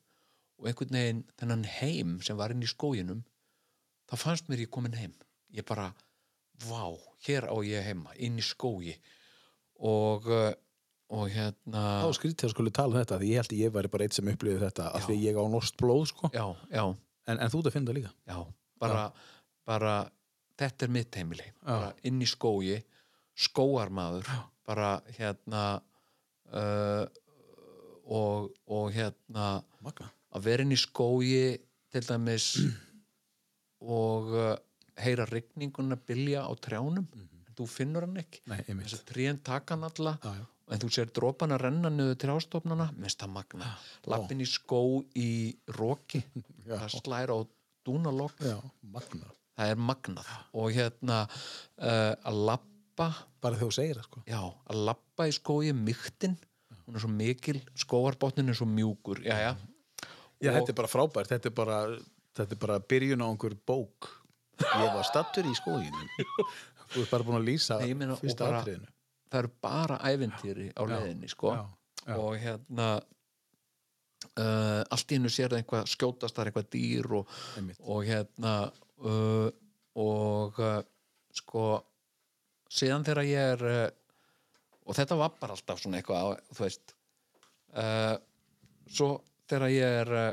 og 0.60 0.68
einhvern 0.68 0.98
veginn 0.98 1.26
þennan 1.40 1.66
heim 1.80 2.18
sem 2.26 2.38
var 2.40 2.54
inn 2.54 2.66
í 2.66 2.70
skóginum 2.70 3.24
þá 4.10 4.16
fannst 4.18 4.50
mér 4.50 4.66
ég 4.66 4.74
komin 4.74 4.98
heim. 4.98 5.14
Ég 5.54 5.66
bara, 5.66 5.92
vá, 6.66 6.84
hér 7.26 7.48
á 7.50 7.56
ég 7.66 7.86
heima 7.86 8.16
inn 8.18 8.40
í 8.42 8.46
skógi. 8.46 8.96
Og, 9.80 10.28
uh, 10.28 10.52
og 11.10 11.26
hérna 11.34 11.84
Þá 12.04 12.10
skrítið 12.20 12.48
að 12.48 12.54
skuli 12.54 12.74
tala 12.76 12.94
um 12.94 13.00
þetta 13.00 13.18
því 13.22 13.32
ég 13.32 13.42
held 13.42 13.54
að 13.56 13.64
ég 13.64 13.74
væri 13.76 13.92
bara 13.94 14.06
eitt 14.06 14.18
sem 14.18 14.30
upplifið 14.30 14.66
þetta 14.68 14.90
af 14.98 15.08
því 15.08 15.18
ég 15.24 15.40
á 15.42 15.44
norskt 15.50 15.78
blóð 15.82 16.04
sko. 16.12 16.30
Já, 16.36 16.46
já, 16.70 16.84
en, 17.26 17.40
en 17.40 17.52
þú 17.52 17.62
ert 17.62 17.70
að 17.72 17.76
finna 17.78 17.90
það 17.90 18.00
líka. 18.00 18.12
Já, 18.30 18.38
bara, 18.84 19.06
bara 19.70 19.96
þetta 20.62 20.86
er 20.86 20.94
mitt 21.00 21.20
heimili. 21.20 21.48
Inn 22.10 22.22
í 22.22 22.30
skógi 22.30 22.78
skóarmaður 23.40 24.30
bara 24.70 24.92
hérna 25.16 25.64
uh, 26.54 27.06
og, 28.06 28.52
og 28.70 28.94
hérna 28.94 29.50
Magna 29.86 30.12
að 30.36 30.46
vera 30.46 30.66
inn 30.66 30.76
í 30.76 30.78
skógi 30.78 31.58
til 31.90 32.04
dæmis 32.06 32.52
og 33.98 34.30
uh, 34.36 34.54
heyra 35.00 35.26
rigninguna 35.30 35.98
bylja 35.98 36.46
á 36.46 36.52
trjánum. 36.62 37.08
En 37.18 37.58
þú 37.58 37.66
finnur 37.72 38.06
hann 38.06 38.22
ekki. 38.22 38.44
Þess 38.46 39.00
að 39.00 39.06
tríðan 39.10 39.44
taka 39.46 39.78
hann 39.78 39.90
alla 39.90 40.18
Já, 40.22 40.32
já. 40.38 40.46
En 40.70 40.82
þú 40.84 40.90
sér 40.94 41.10
drópan 41.16 41.54
að 41.56 41.64
renna 41.66 41.90
niður 41.94 42.18
trjástofnana 42.22 42.90
minnst 42.98 43.22
það 43.24 43.32
magna, 43.38 43.70
lappin 44.10 44.44
í 44.44 44.48
skó 44.50 44.82
í 45.18 45.30
roki. 45.80 46.22
Já. 46.70 46.76
það 46.84 46.96
slær 47.00 47.34
á 47.34 47.38
dúnalokk 47.88 48.44
það 48.44 49.74
er 49.74 49.80
magnað. 49.82 50.30
Og 50.56 50.70
hérna 50.76 51.24
uh, 51.26 52.14
að 52.30 52.38
lappa. 52.52 53.10
Bara 53.40 53.56
þegar 53.58 53.66
þú 53.72 53.76
segir 53.80 54.00
það 54.00 54.08
sko. 54.10 54.22
Já, 54.30 54.40
að 54.70 54.84
lappa 54.90 55.28
í 55.28 55.34
skói 55.36 55.74
myktin, 55.76 56.38
hún 56.86 57.00
er 57.00 57.04
svo 57.04 57.12
mikil. 57.12 57.58
Skóarbotnin 57.80 58.52
er 58.52 58.58
svo 58.60 58.68
mjúkur. 58.70 59.24
Já, 59.26 59.36
já, 59.50 59.52
Já, 60.40 60.54
Og- 60.54 60.56
þetta 60.62 60.72
er 60.72 60.78
bara 60.78 60.88
frábært, 60.88 61.28
þetta 61.34 61.50
er 61.50 61.56
bara, 61.56 61.78
þetta 62.40 62.56
er 62.56 62.60
bara 62.62 62.78
byrjun 62.80 63.24
á 63.24 63.28
einhver 63.28 63.56
bók. 63.68 64.08
Ég 64.60 64.94
var 64.96 65.04
stattur 65.08 65.48
í 65.48 65.56
skóginu. 65.56 66.06
Þú 66.94 67.04
ert 67.04 67.12
bara 67.12 67.26
búin 67.28 67.38
að 67.42 67.48
lýsa 67.52 67.78
Nei, 67.82 67.92
meina, 67.94 68.16
fyrsta 68.20 68.48
atriðinu. 68.62 68.88
Það 69.30 69.40
eru 69.44 69.52
bara 69.62 69.98
ævintýri 70.10 70.68
á 70.74 70.82
leiðinni 70.90 71.30
sko. 71.30 71.54
Já, 71.54 71.64
já. 72.08 72.16
og 72.18 72.38
hérna 72.42 72.88
uh, 74.40 74.82
allt 74.90 75.12
í 75.14 75.18
hennu 75.20 75.30
sér 75.34 75.52
það 75.54 75.62
eitthvað 75.64 75.90
skjótast 75.94 76.36
þar 76.40 76.50
eitthvað 76.52 76.70
dýr 76.76 77.10
og, 77.20 77.34
og 77.86 78.04
hérna 78.08 78.54
uh, 79.06 79.50
og 80.00 80.60
uh, 80.64 80.80
sko 81.40 81.66
síðan 82.70 83.06
þegar 83.08 83.28
ég 83.30 83.54
er 83.56 83.66
uh, 83.70 83.88
og 84.90 84.98
þetta 84.98 85.18
var 85.20 85.36
bara 85.40 85.54
alltaf 85.58 85.82
svona 85.84 86.00
eitthvað 86.02 86.40
þú 86.58 86.64
veist 86.66 86.96
uh, 87.78 88.16
svo 88.90 89.12
þegar 89.50 89.74
ég 89.74 89.98
er 90.04 90.14
uh, 90.18 90.32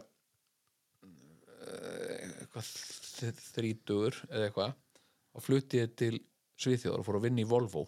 eitthvað 2.41 2.71
þ- 2.71 3.45
þrítugur 3.57 4.19
eða 4.31 4.49
eitthvað 4.49 4.75
og 5.37 5.45
flutti 5.45 5.81
ég 5.83 5.93
til 5.99 6.17
Svíþjóðar 6.57 7.03
og 7.03 7.05
fór 7.05 7.19
að 7.19 7.25
vinna 7.27 7.43
í 7.45 7.49
Volvo 7.51 7.83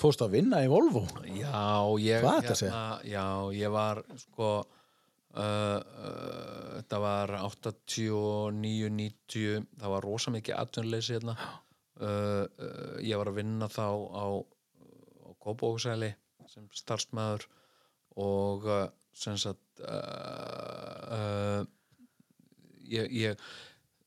Fórst 0.00 0.24
að 0.24 0.34
vinna 0.38 0.62
í 0.64 0.70
Volvo? 0.70 1.04
Já, 1.28 1.60
ég 2.02 2.24
Hvað 2.24 2.38
ertu 2.40 2.54
að 2.54 2.60
segja? 2.60 2.80
Já, 3.08 3.26
ég 3.54 3.74
var 3.74 4.00
sko 4.20 4.48
uh, 4.60 5.38
uh, 5.38 6.72
þetta 6.78 7.00
var 7.04 7.34
89, 7.38 8.90
90 8.98 9.68
það 9.80 9.94
var 9.94 10.08
rosa 10.08 10.34
mikið 10.34 10.58
atvinnuleysi 10.58 11.16
hérna 11.16 11.36
uh, 11.38 12.08
uh, 12.08 12.96
ég 13.04 13.20
var 13.20 13.30
að 13.30 13.40
vinna 13.40 13.70
þá 13.70 13.86
á, 13.86 14.26
á 14.42 15.28
Kópóksæli 15.44 16.10
sem 16.50 16.66
starfsmæður 16.74 17.46
og 18.20 18.66
uh, 18.68 18.86
sem 19.14 19.38
sagt 19.40 19.82
uh, 19.84 21.62
ég, 22.88 23.10
ég 23.14 23.46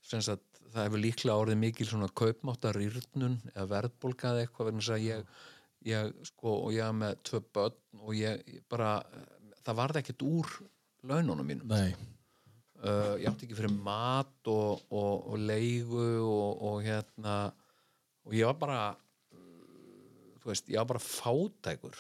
sem 0.06 0.24
sagt 0.24 0.44
það 0.74 0.88
hefur 0.88 1.02
líklega 1.02 1.42
orðið 1.42 1.60
mikil 1.62 1.88
svona 1.90 2.10
kaupmáttarýrnun 2.18 3.38
eða 3.54 3.70
verðbólka 3.72 4.34
eða 4.34 4.44
eitthvað 4.46 4.74
þess 4.78 4.94
að 4.94 5.06
ég, 5.06 5.38
ég 5.88 6.14
sko 6.28 6.54
og 6.68 6.76
ég 6.76 6.84
er 6.86 6.96
með 6.96 7.18
tvö 7.30 7.42
börn 7.56 8.04
og 8.04 8.14
ég, 8.18 8.44
ég 8.58 8.64
bara 8.72 8.92
það 9.64 9.80
varði 9.82 10.02
ekkert 10.04 10.26
úr 10.28 10.52
laununum 11.08 11.48
mínum 11.48 11.72
Nei. 11.72 11.92
uh, 12.84 13.16
ég 13.20 13.28
átti 13.30 13.48
ekki 13.48 13.58
fyrir 13.58 13.74
mat 13.74 14.52
og, 14.52 14.84
og, 14.92 15.28
og 15.34 15.38
leigu 15.40 16.06
og, 16.24 16.64
og 16.70 16.82
hérna 16.86 17.38
og 18.28 18.36
ég 18.36 18.48
var 18.50 18.60
bara 18.60 18.82
þú 20.42 20.52
veist, 20.52 20.70
ég 20.72 20.80
var 20.80 20.92
bara 20.94 21.04
fátækur 21.04 21.98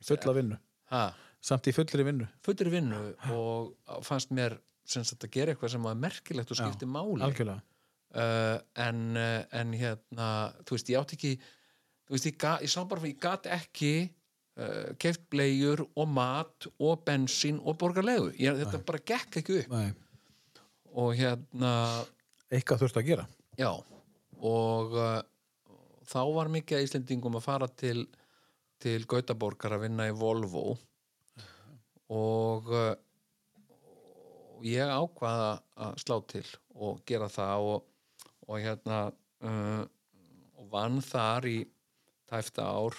Fulla 0.00 0.32
vinnu. 0.32 0.56
ha, 0.88 1.10
Samt 1.44 1.68
í 1.68 1.72
fullri 1.76 2.04
vinnu. 2.04 2.26
fullir 2.44 2.70
vinnu 2.72 3.00
og 3.32 4.04
fannst 4.04 4.32
mér 4.32 4.58
að 4.90 5.26
gera 5.30 5.52
eitthvað 5.52 5.74
sem 5.74 5.84
var 5.84 5.98
merkilegt 6.00 6.50
og 6.50 6.58
skipti 6.58 6.88
máli 6.88 7.22
Algjörlega. 7.24 7.60
uh, 8.16 8.58
en, 8.80 9.02
uh, 9.16 9.44
en 9.52 9.72
hérna 9.76 10.28
þú 10.64 10.76
veist, 10.76 10.88
ég 10.90 11.00
átti 11.00 11.18
ekki 11.18 11.32
þú 12.10 12.16
veist, 12.16 12.26
ég, 12.26 12.36
ga, 12.42 12.56
ég 12.64 12.72
sá 12.72 12.82
bara, 12.90 13.06
ég 13.06 13.18
gat 13.22 13.46
ekki 13.46 13.92
uh, 14.58 14.90
keft 14.98 15.22
bleiur 15.30 15.84
og 15.94 16.10
mat 16.10 16.66
og 16.82 17.04
bensín 17.06 17.60
og 17.62 17.78
borgarlegu 17.78 18.32
ég, 18.34 18.58
þetta 18.64 18.82
bara 18.90 19.02
gekk 19.12 19.40
ekki 19.40 19.60
upp. 19.62 19.74
Nei. 19.76 19.92
og 20.98 21.14
hérna, 21.14 21.72
Eitthvað 22.50 22.82
þurft 22.82 22.98
að 22.98 23.10
gera. 23.12 23.28
já. 23.60 23.70
Og 24.40 24.96
uh, 24.98 25.20
þá 26.10 26.22
var 26.34 26.48
mikið 26.50 26.82
Íslendingum 26.88 27.36
að 27.38 27.46
fara 27.46 27.68
til 27.70 28.08
til 28.80 29.04
Gautaborgar 29.04 29.74
að 29.76 29.82
vinna 29.84 30.06
í 30.08 30.14
Volvo. 30.16 30.72
Og 32.10 32.70
uh, 32.72 32.94
ég 34.64 34.88
ákvaða 34.88 35.50
að 35.76 35.98
slá 36.00 36.16
til 36.32 36.46
og 36.80 37.02
gera 37.08 37.28
það 37.30 37.66
og, 37.74 37.84
og 38.48 38.56
hérna 38.64 39.02
uh, 39.44 39.84
og 40.56 40.70
vann 40.72 40.98
þar 41.04 41.46
í 41.48 41.58
tæfta 42.30 42.66
ár 42.70 42.96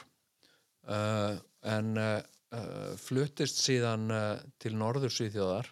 uh, 0.91 1.39
en 1.71 1.91
uh, 1.97 2.19
uh, 2.55 2.91
fluttist 2.99 3.61
síðan 3.63 4.09
uh, 4.11 4.41
til 4.61 4.75
Norður 4.79 5.13
Svíþjóðar 5.15 5.69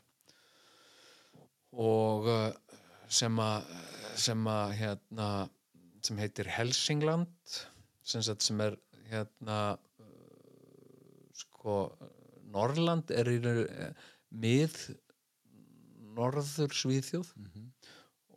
og 1.79 2.29
uh, 2.29 2.49
sem 3.09 3.39
að 3.43 3.69
sem 4.19 4.47
að 4.51 4.73
hérna 4.79 5.27
sem 6.03 6.17
heitir 6.19 6.47
Helsingland 6.51 7.29
sem, 8.03 8.23
sagt, 8.23 8.43
sem 8.43 8.59
er 8.63 8.75
hérna 9.11 9.77
sko 11.35 11.81
Norrland 12.49 13.11
er 13.13 13.29
í 13.31 13.37
mið 14.29 14.77
norður 16.17 16.73
Svíþjóð 16.75 17.29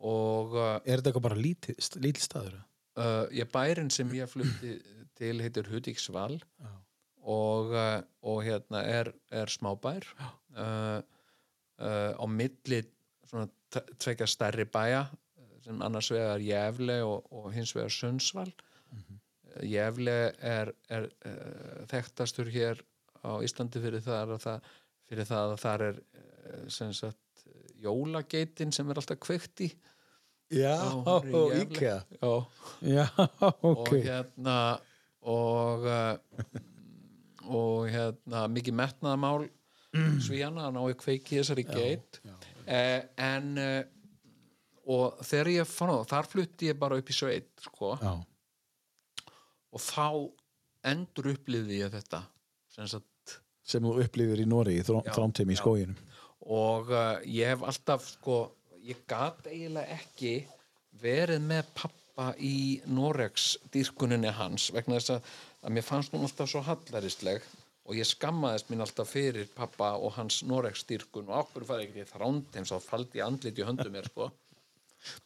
og 0.03 0.55
uh, 0.57 0.77
Er 0.83 0.99
þetta 0.99 1.11
eitthvað 1.11 1.27
bara 1.29 1.39
lítið, 1.39 1.79
lítið 2.03 2.25
staður? 2.25 2.57
uh, 2.99 3.25
ég 3.33 3.49
bærin 3.53 3.89
sem 3.93 4.09
ég 4.17 4.29
flutti 4.29 4.75
til 5.17 5.41
heitir 5.43 5.69
Hudiksval 5.71 6.39
Já. 6.39 6.71
og, 7.21 7.73
uh, 7.73 8.01
og 8.21 8.43
hérna 8.45 8.83
er, 8.87 9.11
er 9.31 9.51
smábær. 9.51 10.07
Uh, 10.53 11.01
uh, 11.79 12.11
á 12.17 12.25
milli 12.29 12.83
tvekja 13.99 14.27
stærri 14.29 14.65
bæja 14.69 15.05
sem 15.63 15.81
annars 15.81 16.11
vegar 16.11 16.41
Jæfle 16.43 17.03
og, 17.03 17.27
og 17.33 17.51
hins 17.53 17.75
vegar 17.75 17.89
Sundsvall. 17.89 18.53
Mm 18.91 19.19
Jæfle 19.61 20.33
er, 20.41 20.71
er 20.89 21.03
þekktastur 21.85 22.47
hér 22.49 22.79
á 23.21 23.37
Íslandi 23.45 23.77
fyrir 23.83 24.01
það, 24.01 24.31
að 24.33 24.39
það 24.41 24.71
fyrir 25.05 25.27
það 25.29 25.51
að 25.51 25.59
þar 25.61 25.83
er 25.87 25.99
sem 26.73 26.93
sagt 26.97 27.43
jólageitin 27.83 28.73
sem 28.73 28.89
er 28.89 28.99
alltaf 28.99 29.19
kveikt 29.21 29.65
í. 29.67 29.69
Já, 30.53 30.75
og. 30.93 32.09
Já, 32.21 32.33
Já, 32.81 33.05
ok. 33.61 33.61
og 33.63 33.93
hérna 33.93 34.57
og 35.29 35.85
uh, 35.87 36.15
og 37.53 37.89
hérna 37.91 38.45
mikið 38.51 38.75
metnaðamál 38.79 39.47
svíjana 40.23 40.67
að 40.67 40.75
ná 40.77 40.81
í 40.89 40.95
kveiki 40.97 41.37
þessari 41.39 41.65
geit. 41.69 42.19
uh, 42.25 43.01
en 43.21 43.49
uh, 43.61 43.81
og 44.89 45.19
þegar 45.23 45.49
ég 45.53 45.69
fann 45.69 45.91
það 45.93 46.07
þar 46.11 46.29
flutti 46.31 46.69
ég 46.71 46.79
bara 46.79 46.97
upp 46.99 47.09
í 47.09 47.15
sveit 47.15 47.51
sko, 47.63 47.93
og 49.71 49.79
þá 49.79 50.07
endur 50.91 51.29
upplifði 51.35 51.81
ég 51.85 51.93
þetta 51.93 52.23
sem 52.73 52.89
Sem 53.63 53.79
þú 53.85 53.93
upplifir 54.03 54.41
í 54.43 54.45
Nóri, 54.49 54.81
þrámteimi 54.83 55.55
í 55.55 55.59
skóginum. 55.59 55.95
og 56.43 56.89
uh, 56.91 57.21
ég 57.23 57.53
hef 57.53 57.61
alltaf 57.63 58.09
sko, 58.17 58.41
ég 58.83 59.05
gat 59.07 59.47
eiginlega 59.47 59.95
ekki 59.95 60.33
verið 60.99 61.39
með 61.47 61.69
pappa 61.77 62.02
í 62.39 62.81
Noregs 62.93 63.55
dýrkuninni 63.73 64.31
hans 64.37 64.67
vegna 64.75 64.99
þess 64.99 65.15
að, 65.17 65.29
að 65.65 65.73
mér 65.77 65.85
fannst 65.87 66.13
hún 66.13 66.25
alltaf 66.27 66.49
svo 66.51 66.61
hallarisleg 66.67 67.41
og 67.83 67.97
ég 67.97 68.07
skammaðist 68.07 68.69
mín 68.71 68.83
alltaf 68.85 69.09
fyrir 69.11 69.47
pappa 69.57 69.93
og 69.97 70.13
hans 70.19 70.41
Noregs 70.47 70.85
dýrkun 70.87 71.27
og 71.27 71.41
okkur 71.47 71.65
farið 71.67 71.87
ekki 71.89 72.03
í 72.05 72.09
þrándheim 72.13 72.67
svo 72.69 72.77
faldi 72.83 73.19
ég 73.19 73.25
andlit 73.27 73.59
í 73.59 73.65
höndum 73.67 73.91
mér 73.97 74.07
sko 74.11 74.29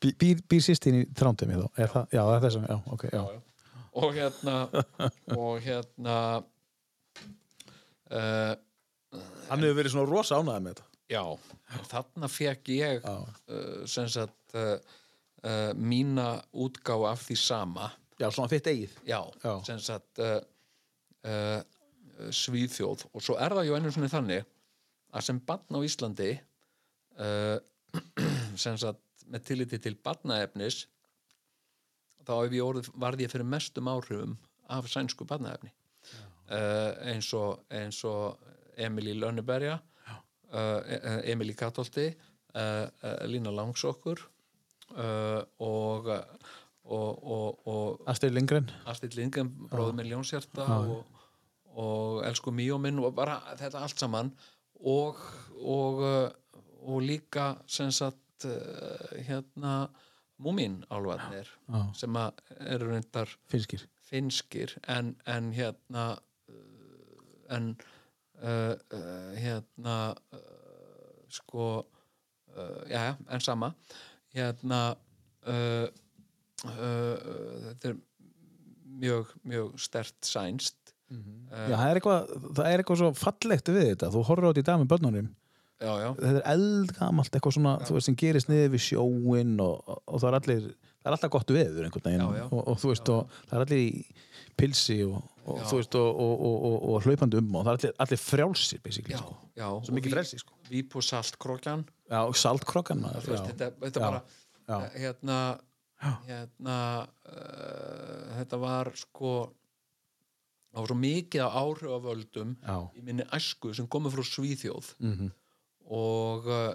Bí- 0.01 0.15
Býr, 0.17 0.39
býr 0.49 0.63
sýstin 0.65 0.95
í 0.97 1.03
þrámteimi 1.13 1.59
þá? 1.59 1.67
Er 1.77 1.91
það, 1.91 2.07
já, 2.15 2.21
það 2.25 2.35
er 2.37 2.45
þessum, 2.47 2.63
já, 2.65 2.77
ok, 2.95 3.03
já. 3.13 3.23
og 4.01 4.15
hérna 4.15 4.55
og 5.37 5.59
hérna 5.67 6.15
uh, 8.11 8.55
Hann 9.47 9.63
hefur 9.63 9.77
verið 9.77 9.93
svona 9.93 10.09
rosa 10.09 10.39
ánægð 10.41 10.63
með 10.65 10.71
þetta. 10.73 10.87
já, 11.13 11.21
þarna 11.91 12.27
fekk 12.31 12.71
ég 12.73 13.05
Já. 13.05 13.13
uh, 13.53 13.83
sem 13.87 14.09
sagt 14.11 14.57
uh, 14.57 14.75
uh, 15.43 15.71
mína 15.73 16.41
útgáfa 16.53 17.11
af 17.11 17.23
því 17.27 17.37
sama. 17.41 17.89
Já, 18.17 18.29
svona 18.31 18.49
fitt 18.49 18.67
eigið. 18.67 18.93
já, 19.05 19.21
Já. 19.43 19.53
sem 19.65 19.79
sagt 19.79 20.19
uh, 20.19 20.41
uh, 21.25 21.61
Svíþjóð. 22.33 23.05
Og 23.13 23.21
svo 23.21 23.37
er 23.37 23.53
það 23.53 23.67
ju 23.67 23.75
einu 23.77 23.91
svona 23.93 24.09
þannig 24.09 24.45
að 25.13 25.25
sem 25.27 25.39
barn 25.39 25.77
á 25.77 25.79
Íslandi 25.85 26.31
sem 28.63 28.77
sagt 28.77 29.25
með 29.29 29.43
tilliti 29.47 29.77
til 29.81 29.95
barnaefnis 29.95 30.83
þá 32.25 32.33
hef 32.43 32.53
ég 32.53 33.31
fyrir 33.31 33.45
mestum 33.47 33.89
áhrifum 33.89 34.35
af 34.69 34.89
sænsku 34.91 35.25
barnaefni. 35.25 35.71
Eins 36.49 37.29
og 37.33 37.63
eins 37.73 38.01
og 38.05 38.37
Emil 38.77 39.13
í 39.13 39.15
Lönneberja 39.17 39.77
uh, 40.53 41.21
Emil 41.27 41.51
í 41.51 41.57
Katolti 41.57 42.07
uh, 42.11 42.85
uh, 42.87 43.23
Lína 43.29 43.53
Langsokkur 43.53 44.21
uh, 44.95 45.41
og 45.59 46.09
og, 46.87 47.23
og, 47.27 47.67
og 47.67 48.03
Astrid 48.07 48.31
Lindgren. 48.31 48.69
Astrid 48.87 49.17
Lindgren, 49.17 49.49
bróður 49.67 49.97
minn 49.97 50.07
Ljónshjarta 50.07 50.63
og, 50.87 51.01
og 51.75 52.21
elsku 52.23 52.53
Míó 52.55 52.77
minn 52.79 53.01
og 53.03 53.11
bara 53.17 53.41
þetta 53.59 53.81
allt 53.83 53.99
saman. 53.99 54.31
Og 54.79 55.19
og, 55.57 56.03
uh, 56.05 56.29
og 56.87 57.01
líka 57.01 57.55
sem 57.67 57.91
sagt 57.91 58.45
uh, 58.45 59.17
hérna 59.27 59.87
Múmin 60.37 60.83
álvarnir 60.93 61.47
sem 61.97 62.15
eru 62.59 62.91
reyndar 62.91 63.31
Finskir. 63.49 63.87
finskir 64.05 64.75
en, 64.87 65.15
en 65.25 65.51
hérna 65.53 66.19
en 67.49 67.77
uh, 68.43 68.75
uh, 68.93 69.33
hérna 69.33 70.13
uh, 70.33 70.39
sko 71.29 71.83
já, 72.89 73.15
en 73.29 73.41
sama 73.41 73.73
hérna 74.37 74.81
uh, 75.47 75.87
uh, 76.65 77.15
þetta 77.67 77.91
er 77.91 77.97
mjög, 78.97 79.33
mjög 79.45 79.81
stert 79.81 80.17
sænst 80.25 80.87
Já, 81.07 81.77
það 81.77 81.89
er, 81.89 81.97
eitthvað, 81.99 82.31
það 82.57 82.65
er 82.67 82.81
eitthvað 82.81 82.97
svo 82.99 83.09
fallegt 83.15 83.69
við 83.71 83.85
þetta. 83.93 84.09
Þú 84.11 84.23
horfir 84.27 84.43
á 84.43 84.49
þetta 84.49 84.59
í 84.59 84.65
dag 84.67 84.81
með 84.81 84.89
börnunum. 84.91 85.29
já, 85.79 85.91
já, 86.01 86.07
Þetta 86.17 86.33
er 86.33 86.47
eldgamalt, 86.51 87.31
eitthvað 87.37 87.55
svona, 87.55 87.73
þú 87.87 87.95
veist, 87.95 88.09
sem 88.09 88.17
gerist 88.19 88.51
niður 88.51 88.73
við 88.73 88.83
sjóin 88.83 89.53
og, 89.63 89.93
og 89.95 90.19
það 90.19 90.27
er 90.29 90.37
allir, 90.41 90.65
það 90.97 91.09
er 91.09 91.15
alltaf 91.15 91.33
gott 91.37 91.53
veður 91.55 91.87
einhvern 91.87 92.07
veginn. 92.09 92.25
Og, 92.49 92.59
og 92.59 92.81
þú 92.81 92.91
veist, 92.91 93.11
og 93.13 93.39
það 93.47 93.55
er 93.55 93.65
allir 93.65 93.83
í 93.85 94.25
pilsi 94.59 94.97
og, 95.07 95.21
og 95.47 95.59
veist, 95.79 95.95
og, 95.95 96.07
og, 96.25 96.41
og, 96.47 96.57
og, 96.69 96.77
og 96.95 97.05
hlaupandi 97.05 97.37
um 97.41 97.55
og 97.55 97.65
það 97.65 97.71
er 97.73 97.77
allir, 97.79 97.93
allir 98.05 98.19
frjálsir, 98.23 98.81
sko. 99.21 99.37
Svo 99.87 99.95
mikið 99.97 100.15
frelsi, 100.17 100.39
sko. 100.43 100.53
Víp 100.71 100.95
og 100.99 101.05
og 102.27 102.35
saltkrokkan, 102.35 103.01
maður. 103.03 103.29
veist, 103.31 103.47
þetta, 103.53 103.71
þetta 103.85 104.03
bara 104.03 104.21
Já. 104.67 104.77
eh, 104.83 104.99
hérna 105.05 105.37
hérna 106.27 106.77
uh, 107.25 108.35
þetta 108.37 108.59
var 108.61 108.91
sko 108.99 109.31
það 110.73 110.81
var 110.83 110.91
svo 110.91 110.97
mikið 111.01 111.43
af 111.45 111.55
áhrifavöldum 111.63 112.51
Já. 112.61 112.75
í 112.99 113.03
minni 113.07 113.25
æsku 113.33 113.71
sem 113.75 113.87
komið 113.87 114.17
frá 114.17 114.25
Svíþjóð 114.29 114.91
Mhm. 114.99 115.31
og 115.89 116.47
uh, 116.47 116.73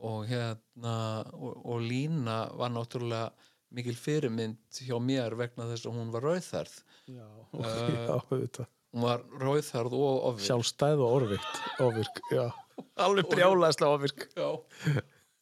og 0.00 0.26
hérna 0.30 1.24
og, 1.34 1.56
og 1.66 1.80
Lína 1.82 2.52
var 2.54 2.70
náttúrulega 2.70 3.32
mikil 3.74 3.96
fyrirmynd 3.98 4.56
hjá 4.86 4.94
mér 5.02 5.34
vegna 5.36 5.66
þess 5.72 5.88
að 5.88 5.96
hún 5.98 6.12
var 6.14 6.22
rauðþærð 6.22 6.76
Já, 7.08 7.28
já, 7.64 8.14
auðvitað. 8.14 8.66
hún 8.92 9.02
var 9.04 9.20
rauðþærð 9.40 9.92
og 9.98 10.24
ofið 10.32 10.42
Sjálfstæð 10.48 10.98
og 11.04 11.10
orvikt, 11.20 11.54
ofvirk, 11.84 12.16
já. 12.34 12.46
Alveg 13.04 13.24
brjálæðslega 13.32 13.94
ofvirk. 13.96 14.20
Já. 14.36 14.48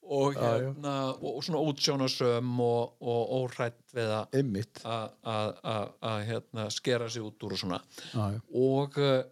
og 0.06 0.36
hérna 0.38 0.92
og, 1.18 1.40
svona 1.42 1.58
útsjónasöm 1.66 2.60
og, 2.62 2.92
og 3.02 3.22
óhrætt 3.40 3.80
við 3.94 4.10
að 4.14 4.24
hérna, 6.28 6.68
skera 6.70 7.08
sig 7.10 7.22
út 7.26 7.42
úr 7.42 7.52
og 7.56 7.58
svona 7.58 7.80
Já, 8.12 8.24
já. 8.36 8.40
og 8.54 8.98
uh, 9.02 9.24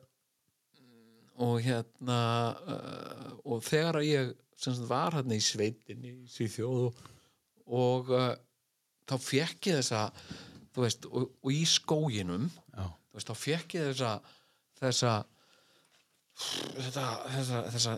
og 1.45 1.61
hérna 1.63 2.19
uh, 2.67 3.31
og 3.45 3.63
þegar 3.67 3.95
að 4.01 4.09
ég 4.09 4.33
sagt, 4.57 4.89
var 4.91 5.13
hérna 5.19 5.35
í 5.39 5.43
sveitinni 5.43 6.11
í 6.15 6.27
Svíþjóð 6.31 6.95
og, 7.67 8.11
uh, 8.11 8.35
þá 9.07 9.17
fekk 9.19 9.67
ég 9.71 9.77
þessa 9.81 10.11
þú 10.75 10.85
veist, 10.87 11.07
og, 11.11 11.29
og 11.43 11.55
í 11.55 11.63
skóginum 11.69 12.49
Já. 12.51 12.89
þú 12.89 13.19
veist, 13.19 13.31
þá 13.31 13.43
fekk 13.45 13.77
ég 13.79 13.91
þessa 13.93 14.13
þessa 14.81 15.13
þetta, 16.35 17.05
þessa, 17.31 17.61
þessa, 17.75 17.93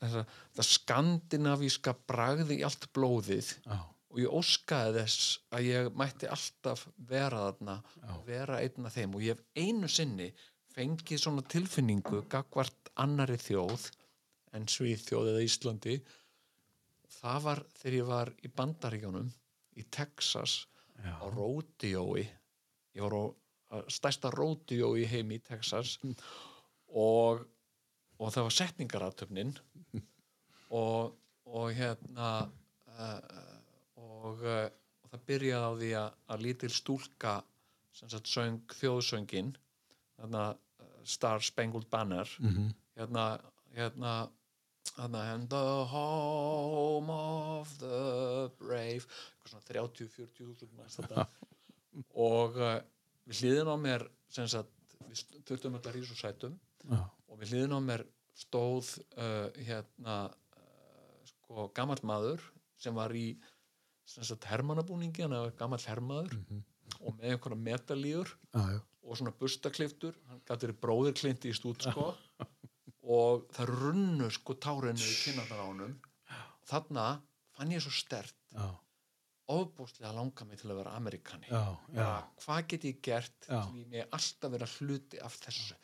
þessa, 0.00 0.22
þessa 0.54 0.68
skandinavíska 0.70 1.96
bragði 2.08 2.60
í 2.60 2.64
allt 2.66 2.88
blóðið 2.96 3.52
Já. 3.66 3.76
og 3.84 4.22
ég 4.22 4.38
óskaði 4.40 4.96
þess 5.02 5.28
að 5.52 5.68
ég 5.68 5.92
mætti 6.00 6.30
alltaf 6.32 6.86
vera 6.96 7.44
þarna 7.48 7.78
vera 8.26 8.62
einn 8.64 8.88
af 8.88 8.96
þeim 8.96 9.18
og 9.18 9.26
ég 9.26 9.36
hef 9.36 9.44
einu 9.60 9.90
sinni 9.92 10.30
fengið 10.74 11.20
svona 11.20 11.44
tilfinningu 11.46 12.24
gagvart 12.32 12.90
annari 13.04 13.36
þjóð 13.38 13.90
en 14.54 14.68
Svíþjóð 14.70 15.32
eða 15.34 15.44
Íslandi 15.44 15.98
það 17.20 17.42
var 17.44 17.64
þegar 17.76 17.98
ég 17.98 18.08
var 18.08 18.32
í 18.40 18.50
Bandaríkjónum 18.56 19.28
í 19.78 19.84
Texas 19.92 20.62
Já. 21.02 21.14
á 21.20 21.26
ródiói 21.34 22.24
ég 22.94 23.02
var 23.02 23.14
á 23.18 23.76
stærsta 23.90 24.30
ródiói 24.30 25.02
í 25.02 25.08
heimi 25.10 25.40
í 25.40 25.42
Texas 25.42 25.96
og, 26.94 27.42
og 28.20 28.30
það 28.34 28.46
var 28.46 28.54
setningaratöfnin 28.58 29.54
og, 30.82 31.14
og 31.46 31.72
hérna 31.74 32.28
uh, 32.94 33.18
og, 33.98 34.44
uh, 34.44 34.68
og 35.02 35.10
það 35.10 35.24
byrjaði 35.30 35.66
á 35.66 35.72
því 35.80 35.90
að, 36.02 36.10
að 36.34 36.44
lítil 36.46 36.70
stúlka 36.72 37.34
sem 37.94 38.10
sagt 38.10 38.30
söng 38.30 38.62
þjóðsöngin 38.78 39.52
þarna 40.18 40.46
Star 41.04 41.42
Spangled 41.44 41.90
Banner 41.92 42.28
Mhm. 42.40 42.70
hérna 42.96 43.24
hérna 43.74 44.14
hérna 44.14 44.14
and 44.98 45.48
the 45.48 45.84
home 45.90 47.10
of 47.10 47.70
the 47.78 48.50
brave. 48.58 49.06
Eitthvað 49.42 49.54
svona 49.54 49.66
30-40 49.70 50.38
þúsund 50.38 50.76
manns 50.78 50.98
þetta 51.00 51.26
og 52.30 52.60
uh, 52.60 52.78
við 53.28 53.42
hliðin 53.42 53.70
á 53.70 53.76
mér 53.80 54.06
sagt, 54.30 54.70
við 55.08 55.24
þurftum 55.48 55.78
öll 55.78 55.84
að 55.84 55.96
rísa 55.98 56.14
úr 56.14 56.20
sætum. 56.20 56.58
Já. 56.84 57.00
og 57.28 57.40
við 57.40 57.54
hliðin 57.54 57.74
á 57.74 57.80
mér 57.80 58.04
stóð 58.38 58.90
uh, 59.16 59.48
hérna 59.66 60.16
uh, 60.28 61.18
sko 61.30 61.68
gamall 61.76 62.02
maður 62.06 62.42
sem 62.80 62.94
var 62.96 63.14
í 63.16 63.32
sagt 64.04 64.46
hermannabúningi 64.50 65.24
hann 65.24 65.34
var 65.34 65.54
gamall 65.58 65.82
hermaður 65.88 66.34
og 67.00 67.14
með 67.16 67.30
einhverja 67.32 67.60
já. 68.52 68.80
og 69.02 69.18
svona 69.18 69.32
bustakliftur 69.40 70.18
hann 70.28 70.42
gæti 70.44 70.68
verið 70.68 70.80
bróðir 70.82 71.16
klinti 71.18 71.50
í 71.50 71.56
stút 71.56 71.86
sko 71.86 72.10
og 73.14 73.44
það 73.54 73.72
runnu 73.80 74.30
sko 74.34 74.56
tárinu 74.66 74.98
í 75.00 75.14
kynnaðar 75.24 75.60
á 75.62 75.66
honum 75.68 75.94
þarna 76.70 77.04
fann 77.54 77.72
ég 77.74 77.82
svo 77.84 77.92
stert 77.94 78.36
ofbúslega 79.54 80.12
langa 80.16 80.46
mig 80.48 80.56
til 80.62 80.70
að 80.72 80.78
vera 80.80 80.94
amerikani 80.96 81.50
Já, 81.50 81.62
já. 81.92 82.06
Hvað 82.44 82.60
get 82.72 82.84
ég 82.88 83.00
gert 83.04 83.48
Já. 83.48 83.58
til 83.66 83.82
ég 83.82 83.90
mig 83.92 84.06
alltaf 84.08 84.52
vera 84.54 84.68
hluti 84.78 85.20
af 85.20 85.36
þessu 85.42 85.76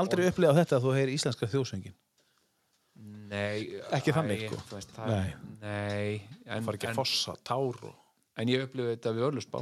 Aldrei 0.00 0.24
upplifað 0.30 0.58
þetta 0.62 0.78
að 0.78 0.84
þú 0.86 0.92
heyri 0.96 1.14
íslenska 1.18 1.46
þjóðsöngin. 1.50 1.94
nei, 3.30 3.80
Ekki 3.96 4.12
þannig, 4.16 4.42
sko. 4.48 4.58
þú 4.70 4.76
veist, 4.78 4.92
það, 4.96 5.10
Nei. 5.10 5.34
nei 5.60 6.10
en, 6.46 6.64
Far 6.66 6.76
ekki 6.78 6.88
en, 6.88 6.94
að 6.94 6.98
fossa, 7.00 7.34
tár 7.46 7.78
og... 7.90 7.94
en 8.40 8.50
ég 8.50 8.64
upplifði 8.66 8.96
þetta 8.96 9.12
við 9.16 9.26
Örlusbá 9.28 9.60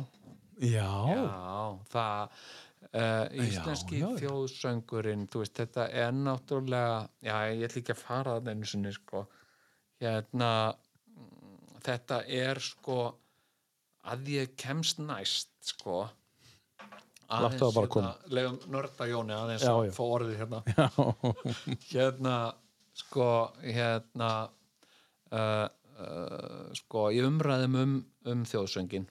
Já. 0.58 0.88
Já, 1.14 1.78
það 1.92 2.46
uh, 2.94 3.26
íslenski 3.44 3.98
Já, 3.98 4.06
já, 4.06 4.10
já. 4.10 4.18
þjóðsöngurinn 4.24 5.26
þú 5.32 5.44
veist, 5.44 5.56
þetta 5.58 5.88
er 6.04 6.12
náttúrulega 6.16 7.00
já, 7.24 7.36
ég 7.52 7.64
ætla 7.68 7.82
ekki 7.82 7.96
að 7.96 8.02
fara 8.02 8.36
það 8.38 8.52
einu 8.52 8.70
sinni 8.72 8.92
sko, 8.96 9.24
hérna 10.02 10.52
þetta 11.84 12.22
er 12.26 12.60
sko 12.62 13.00
að 14.08 14.30
ég 14.32 14.54
kemst 14.58 15.02
næst 15.02 15.52
sko. 15.72 16.06
Bara 17.28 17.88
koma. 17.92 18.14
legum 18.32 18.56
nörda 18.72 19.04
Jóni 19.04 19.34
aðeins 19.36 19.66
að 19.68 19.90
fá 19.92 20.04
orðið 20.06 20.38
hérna. 20.40 20.62
Hérna 21.90 22.36
sko 22.96 23.26
hérna 23.60 24.30
uh, 25.28 25.66
uh, 26.00 26.70
sko 26.78 27.10
í 27.12 27.20
umræðum 27.26 27.76
um, 27.82 27.92
um 28.32 28.46
þjóðsöngin 28.48 29.04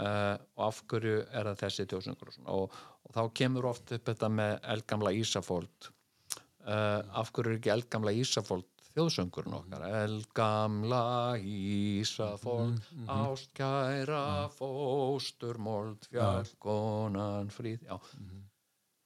uh, 0.00 0.34
og 0.56 0.66
af 0.68 0.82
hverju 0.90 1.20
er 1.28 1.50
það 1.50 1.62
þessi 1.64 1.86
þjóðsöngur 1.92 2.34
og, 2.46 2.76
og, 3.04 3.14
þá 3.14 3.22
kemur 3.40 3.70
oft 3.70 3.94
upp 3.96 4.10
þetta 4.10 4.30
með 4.32 4.56
eldgamla 4.74 5.14
Ísafóld 5.20 5.90
uh, 5.90 7.00
af 7.20 7.32
hverju 7.34 7.54
er 7.54 7.58
ekki 7.60 7.74
eldgamla 7.74 8.14
Ísafóld 8.16 8.68
þjóðsöngurinn 8.90 9.56
okkar? 9.60 9.86
Elgamla 10.02 11.04
Ísafólk 11.38 12.92
ástkæra 13.10 14.24
fósturmold 14.56 16.08
fjallkonan 16.10 17.50
fríð 17.54 17.84
já. 17.86 17.96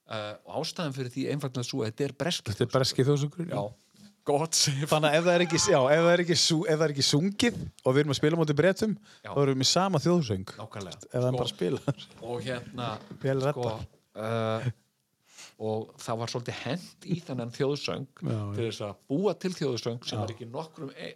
Uh, 0.05 0.35
og 0.45 0.61
ástæðan 0.61 0.93
fyrir 0.93 1.13
því 1.15 1.23
einfallega 1.33 1.65
svo 1.65 1.85
þetta 1.87 2.05
er 2.05 2.13
breski 2.21 2.53
Þetta 2.53 2.67
er 2.67 2.73
breski 2.75 3.07
þjóðsöngur 3.09 3.49
já, 3.49 3.63
gott 4.29 4.59
sem 4.59 4.77
Þannig 4.89 5.11
að 5.11 5.19
ef 5.19 5.27
það 5.27 5.35
er 5.35 5.45
ekki, 5.47 5.61
já, 5.73 5.79
ef 5.79 6.05
það 6.05 6.13
er 6.13 6.23
ekki, 6.25 6.37
sú, 6.41 6.61
ef 6.65 6.79
það 6.79 6.87
er 6.87 6.95
ekki 6.95 7.07
sungið 7.09 7.59
og 7.65 7.91
við 7.97 8.03
erum 8.03 8.15
að 8.15 8.21
spila 8.21 8.39
móti 8.41 8.57
breytum 8.59 8.95
Já. 9.25 9.31
þá 9.31 9.41
erum 9.45 9.65
við 9.65 9.71
sama 9.71 10.01
þjóðsöng 10.05 10.55
ef 10.55 10.63
nákvæmlega 10.63 11.03
það 11.11 11.29
er 11.29 11.37
bara 11.37 11.49
að 11.49 11.53
spila 11.53 11.97
og 12.31 12.47
hérna 12.47 12.89
Vel 13.25 13.37
sko, 13.45 13.75
uh, 14.25 14.71
og 15.65 15.93
það 16.05 16.23
var 16.23 16.35
svolítið 16.35 16.63
hent 16.65 17.09
í 17.09 17.19
þennan 17.27 17.53
þjóðsöng 17.55 18.09
Já, 18.25 18.41
til 18.57 18.65
þess 18.65 18.87
að 18.89 18.97
búa 19.13 19.37
til 19.45 19.53
þjóðsöng 19.59 20.09
sem 20.09 20.25
er 20.25 20.35
ekki 20.37 20.51
nokkrum 20.51 20.95
e 20.97 21.13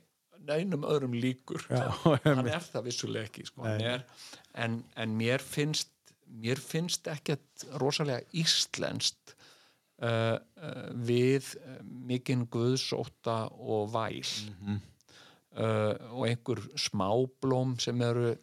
neinum 0.48 0.86
öðrum 0.88 1.12
líkur. 1.18 1.60
Já, 1.68 1.90
hann 2.24 2.46
er 2.54 2.64
það 2.64 2.86
vissulega 2.88 3.28
ekki 3.28 3.46
sko. 3.48 3.66
Hann 3.66 3.84
er, 3.84 4.04
en, 4.56 4.80
en 4.96 5.16
mér 5.18 5.44
finnst 5.44 5.92
mér 6.28 6.60
finnst 6.60 7.08
ekkert 7.08 7.64
rosalega 7.80 8.20
íslenskt 8.36 9.34
uh, 10.02 10.38
uh, 10.38 10.90
við 10.94 11.54
uh, 11.58 11.78
mikinn 11.84 12.46
guðsóta 12.52 13.40
og 13.58 13.90
væl 13.94 14.22
Mhm. 14.60 14.78
uh, 15.58 15.94
og 16.14 16.26
einhver 16.28 16.60
smáblóm 16.78 17.76
sem 17.80 18.00
eru 18.02 18.36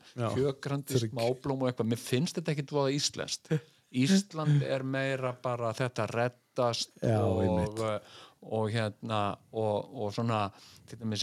trygg. 0.99 1.13
smáblóm 1.13 1.61
og 1.63 1.69
eitthvað, 1.71 1.91
mér 1.93 2.01
finnst 2.01 2.35
þetta 2.39 2.51
ekkert 2.55 2.71
voða 2.75 2.93
íslenskt 2.95 3.51
Ísland 3.95 4.63
er 4.67 4.83
meira 4.83 5.31
bara 5.41 5.69
þetta 5.73 6.07
reddast 6.11 6.91
Já, 7.01 7.21
og, 7.23 7.41
einmitt. 7.45 7.79
uh, 7.79 7.99
og 8.45 8.69
hérna 8.73 9.37
og, 9.53 9.93
og 9.95 10.11
svona 10.13 10.51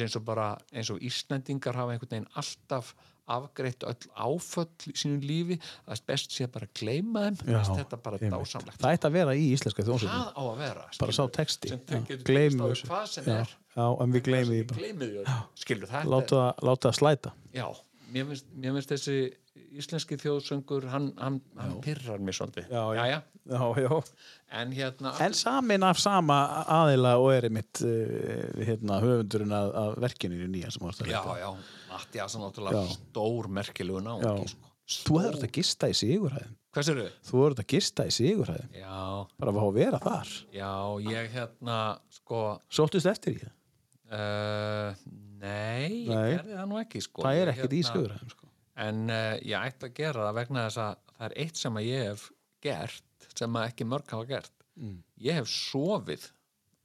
eins 0.09 0.17
og 0.17 0.25
bara 0.25 0.57
eins 0.73 0.89
og 0.91 0.99
Íslendingar 1.05 1.77
hafa 1.77 1.93
einhvern 1.93 2.11
veginn 2.17 2.31
alltaf 2.41 2.95
afgreitt 3.31 3.85
öll 3.87 4.09
áföll 4.19 4.91
í 4.91 4.95
sínu 4.99 5.21
lífi 5.23 5.59
að 5.87 6.03
best 6.11 6.35
sé 6.35 6.49
bara 6.51 6.67
að 6.67 6.81
gleyma 6.81 7.25
þeim. 7.29 7.39
Já, 7.55 7.61
þetta 7.71 7.99
bara 8.03 8.19
einmitt. 8.19 8.35
dásamlegt. 8.35 8.81
Það 8.83 8.97
ætti 8.97 9.09
að 9.09 9.17
vera 9.19 9.37
í 9.39 9.45
íslenska 9.53 9.87
þjóðsöngum 9.87 10.17
það 10.17 10.33
á 10.35 10.43
að 10.43 10.63
vera 10.63 10.87
bara 10.99 11.17
sá 11.19 11.23
texti. 11.39 11.73
Á 11.73 12.67
þessu. 12.73 12.89
við 12.89 12.91
hvað 12.91 13.07
sem 13.13 13.31
já, 13.31 13.37
er. 13.39 13.55
já, 13.77 13.87
en 14.05 14.17
við 14.17 14.27
gleymum 14.29 14.53
því 14.55 14.65
bara. 14.73 14.83
gleymið 14.83 15.15
því 15.15 15.39
skilur 15.63 15.93
þetta 15.93 16.15
láta, 16.17 16.43
það- 16.43 16.99
slæta. 16.99 17.35
Já, 17.55 17.67
mér 18.13 18.29
finnst, 18.33 18.51
mér 18.57 18.79
finnst 18.79 18.97
þessi 18.97 19.19
íslenski 19.73 20.19
þjóðsöngur 20.21 20.89
hann, 20.93 21.13
hann, 21.21 21.39
hann 21.57 21.79
pyrrar 21.85 22.21
mér 22.21 22.37
svolítið. 22.37 22.69
Já, 22.73 22.83
já. 22.97 23.23
Já, 23.43 23.75
já. 23.83 24.03
en 24.53 24.73
hérna 24.73 25.13
en 25.21 25.35
samin 25.35 25.83
af 25.83 25.99
sama 25.99 26.37
aðila 26.71 27.17
og 27.19 27.33
er 27.35 27.49
mitt 27.51 27.81
uh, 27.83 28.53
hérna, 28.63 29.01
höfundurinn 29.03 29.55
að, 29.57 29.73
að 29.81 29.97
verkinu 30.05 30.39
í 30.45 30.51
nýja 30.53 30.71
sem 30.71 30.85
varst 30.87 31.03
að 31.93 32.03
já, 32.03 32.05
leita. 32.05 32.19
já, 32.19 32.27
Mattias 32.27 32.35
er 32.37 32.43
náttúrulega 32.43 32.83
Já. 32.83 32.93
stór 32.97 33.49
merkilegu 33.61 34.01
Já. 34.01 34.05
náungi 34.09 34.49
sko. 34.53 34.69
þú 35.07 35.21
hefur 35.23 35.39
þetta 35.41 35.53
gista 35.59 35.89
í 35.89 35.97
Sigurhæðin 36.01 36.57
hvað 36.73 36.87
sér 36.89 36.99
þau? 37.03 37.11
þú 37.29 37.35
hefur 37.39 37.55
þetta 37.57 37.67
gista 37.75 38.07
í 38.09 38.13
Sigurhæðin 38.17 38.79
já, 38.81 39.01
bara 39.39 39.53
fá 39.57 39.63
að 39.67 39.75
vera 39.79 40.01
þar 40.03 40.31
já, 40.57 40.71
ég 41.13 41.31
hérna 41.37 41.79
sko 42.19 42.41
sóttist 42.73 43.07
eftir 43.13 43.37
í 43.39 43.43
það 43.43 43.53
uh, 44.13 44.95
nei, 45.43 46.05
ég 46.05 46.13
Nei. 46.13 46.31
gerði 46.37 46.57
það 46.59 46.69
nú 46.73 46.81
ekki 46.83 47.03
sko. 47.05 47.23
það 47.27 47.39
er 47.41 47.47
Ég, 47.47 47.55
ekkert 47.57 47.73
í 47.77 47.81
hérna, 47.83 47.93
Sigurhæðin 47.93 48.35
sko. 48.35 48.51
en 48.87 49.03
uh, 49.11 49.37
ég 49.43 49.57
ætti 49.71 49.89
að 49.89 49.97
gera 50.01 50.27
það 50.29 50.37
vegna 50.41 50.67
þess 50.69 50.83
að 50.83 50.93
það 51.13 51.27
er 51.29 51.37
eitt 51.45 51.61
sem 51.63 51.79
að 51.81 51.89
ég 51.89 52.05
hef 52.11 52.27
gert 52.63 53.29
sem 53.39 53.57
að 53.61 53.69
ekki 53.71 53.89
mörg 53.93 54.17
hafa 54.17 54.29
gert 54.35 54.53
Mm. 54.73 55.03
ég 55.21 55.37
hef 55.37 55.51
sofið 55.53 56.23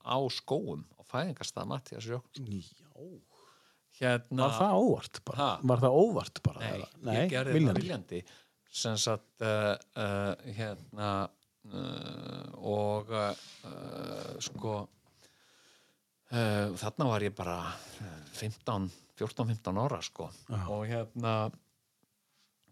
á 0.04 0.20
skóum 0.36 0.82
á 1.00 1.02
fæðingarstað 1.08 1.70
Mattias 1.72 2.04
Jökull 2.04 2.58
já 2.60 2.90
hérna, 4.00 4.44
var 4.48 4.58
það 4.58 4.82
óvart 4.84 5.22
bara 5.28 5.38
Ha? 5.38 5.50
var 5.72 5.82
það 5.86 5.98
óvart 6.04 6.42
bara 6.46 6.60
nei, 6.64 6.76
eða? 6.78 7.16
ég 7.18 7.32
gerði 7.34 7.54
viljandi. 7.58 7.72
það 7.72 7.82
viljandi 7.82 8.22
sem 8.78 8.98
sagt 9.02 9.46
uh, 9.48 9.74
uh, 9.98 10.34
hérna 10.58 11.12
uh, 11.74 12.44
og 12.62 13.14
uh, 13.16 14.36
sko 14.44 14.74
uh, 16.32 16.76
þarna 16.78 17.08
var 17.14 17.26
ég 17.26 17.36
bara 17.38 17.60
uh, 17.72 18.18
15, 18.38 18.90
14-15 19.18 19.82
ára 19.86 20.02
sko 20.06 20.30
Já. 20.52 20.62
og 20.68 20.84
hérna 20.90 21.38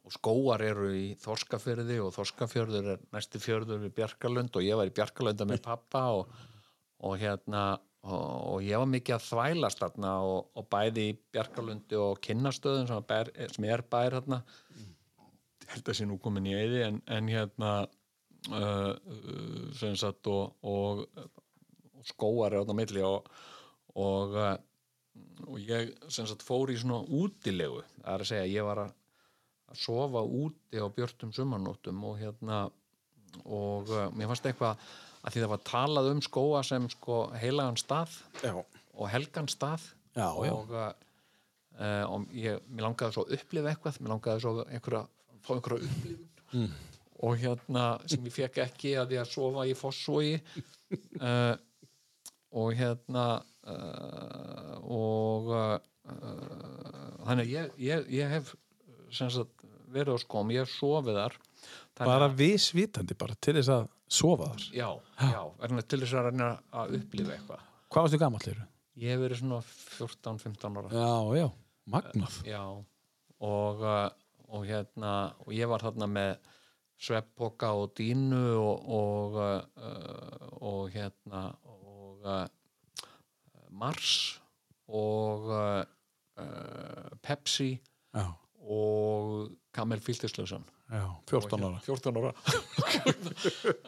og 0.05 0.13
skóar 0.13 0.61
eru 0.61 0.91
í 0.93 1.05
Þorskafjörði 1.17 1.95
og 2.03 2.11
Þorskafjörður 2.13 2.91
er 2.93 2.99
næsti 3.15 3.39
fjörður 3.41 3.79
við 3.87 3.95
Bjarkalund 3.97 4.53
og 4.53 4.61
ég 4.61 4.77
var 4.77 4.91
í 4.91 4.93
Bjarkalunda 4.93 5.47
með 5.49 5.63
pappa 5.71 6.03
og, 6.19 6.29
og 7.01 7.15
hérna 7.17 7.63
og, 8.05 8.59
ég 8.61 8.77
var 8.77 8.89
mikið 8.91 9.15
að 9.15 9.27
þvælast 9.29 9.81
þarna 9.81 10.11
og, 10.27 10.51
og 10.53 10.67
bæði 10.69 11.07
í 11.09 11.15
Bjarkalundi 11.33 11.97
og 11.99 12.19
kynnastöðum 12.25 12.89
sem, 12.89 13.07
bær, 13.09 13.31
sem 13.53 13.67
er 13.69 13.83
bær 13.89 14.19
hérna 14.19 14.41
held 15.71 15.89
að 15.89 15.97
sé 15.97 16.05
nú 16.05 16.19
komin 16.21 16.51
í 16.51 16.53
eyði 16.53 16.83
en, 16.85 17.01
en 17.09 17.31
hérna 17.31 17.71
uh, 18.53 18.93
uh, 18.93 19.65
sem 19.79 19.97
sagt 19.97 20.29
og, 20.29 20.53
og, 20.61 21.05
og 21.95 22.05
skóar 22.05 22.53
er 22.53 22.69
á 22.69 22.77
milli 22.77 23.01
og 23.01 23.25
uh, 24.37 24.53
og 25.47 25.59
ég 25.63 25.91
sem 26.11 26.27
sagt 26.27 26.43
fór 26.45 26.71
í 26.71 26.77
svona 26.79 27.03
útilegu. 27.03 27.81
Það 28.01 28.13
er 28.13 28.23
að 28.23 28.29
segja 28.29 28.51
ég 28.51 28.67
var 28.67 28.81
að 28.85 28.93
sofa 29.75 30.21
úti 30.23 30.79
á 30.79 30.87
björtum 30.93 31.33
sumarnóttum 31.35 32.03
og 32.07 32.19
hérna 32.19 32.65
og 33.43 33.91
uh, 33.91 34.07
mér 34.15 34.31
fannst 34.31 34.47
eitthvað 34.47 34.83
að 35.25 35.33
því 35.33 35.41
það 35.43 35.51
var 35.51 35.63
talað 35.65 36.09
um 36.11 36.21
skóa 36.23 36.61
sem 36.65 36.85
sko 36.93 37.19
heilagan 37.41 37.79
stað 37.81 38.13
já, 38.45 38.53
og 38.93 39.09
helgan 39.09 39.49
stað. 39.51 39.87
Já, 40.15 40.27
já. 40.45 40.51
og, 40.53 40.71
uh, 40.71 40.91
uh, 41.79 42.03
og 42.13 42.27
ég, 42.37 42.61
mér 42.69 42.85
langaði 42.87 43.17
svo 43.17 43.25
að 43.25 43.33
upplifa 43.39 43.71
eitthvað 43.73 43.97
mér 44.03 44.13
langaði 44.13 44.43
svo 44.45 44.53
einhverja, 44.65 45.01
fá 45.43 45.51
einhverja 45.57 45.89
upplifun. 45.89 46.29
Mm. 46.55 46.75
og 47.25 47.39
hérna 47.41 47.85
sem 48.07 48.27
ég 48.29 48.35
fekk 48.35 48.61
ekki 48.63 48.93
að 49.01 49.15
ég 49.15 49.23
að 49.23 49.31
sofa 49.33 49.65
í 49.67 49.73
fossvogi. 49.75 50.37
Uh, 51.19 51.55
og 52.61 52.71
hérna 52.77 53.25
uh, 53.65 54.77
og 54.85 55.49
þannig 57.25 57.41
að 57.41 57.49
ég, 57.49 57.71
ég, 57.81 58.05
ég 58.13 58.29
hef 58.35 58.53
sagt 59.15 59.65
verið 59.95 60.15
á 60.15 60.19
skóm, 60.21 60.51
ég 60.53 60.65
hef 60.65 60.73
sofið 60.75 61.19
þar. 61.19 61.37
Bara 61.97 62.29
að- 62.29 62.37
visvitandi 62.39 63.17
bara 63.17 63.35
til 63.41 63.55
þess 63.57 63.71
að 63.73 63.87
sofa 64.07 64.51
þar? 64.51 64.69
Já, 64.75 64.89
já, 65.31 65.41
vegna 65.61 65.83
til 65.85 66.01
þess 66.03 66.17
að 66.19 66.29
reyna 66.29 66.49
að 66.71 66.97
upplifa 66.99 67.35
eitthvað. 67.35 67.67
Hvað 67.89 68.07
varstu 68.07 68.21
gamall 68.21 68.49
eru? 68.51 68.65
ég 68.99 69.11
hef 69.11 69.21
verið 69.21 69.41
svona 69.41 69.61
14-15 69.65 70.77
ára. 70.79 70.91
Já, 70.95 71.39
já, 71.39 71.47
magnað. 71.91 72.37
Já, 72.47 72.61
og, 73.45 73.81
uh, 73.83 74.07
og 74.55 74.67
hérna 74.69 75.15
og 75.43 75.51
ég 75.55 75.69
var 75.69 75.83
þarna 75.83 76.07
með 76.09 76.51
sveppoka 77.05 77.73
og 77.75 77.91
dínu 77.97 78.43
og, 78.55 78.85
og, 78.97 79.35
uh, 79.41 80.45
og 80.63 80.93
hérna 80.93 81.49
og 81.67 82.23
uh, 82.23 82.45
Mars 83.75 84.39
og 84.87 85.49
uh, 85.51 85.83
uh, 86.39 87.11
Pepsi 87.25 87.73
já, 87.75 88.29
og 88.63 89.51
Kamel 89.75 89.99
Fyltislausan 89.99 90.63
já, 90.91 91.03
14 91.31 91.65
ára. 91.65 91.79
14 91.85 92.19
ára. 92.21 92.31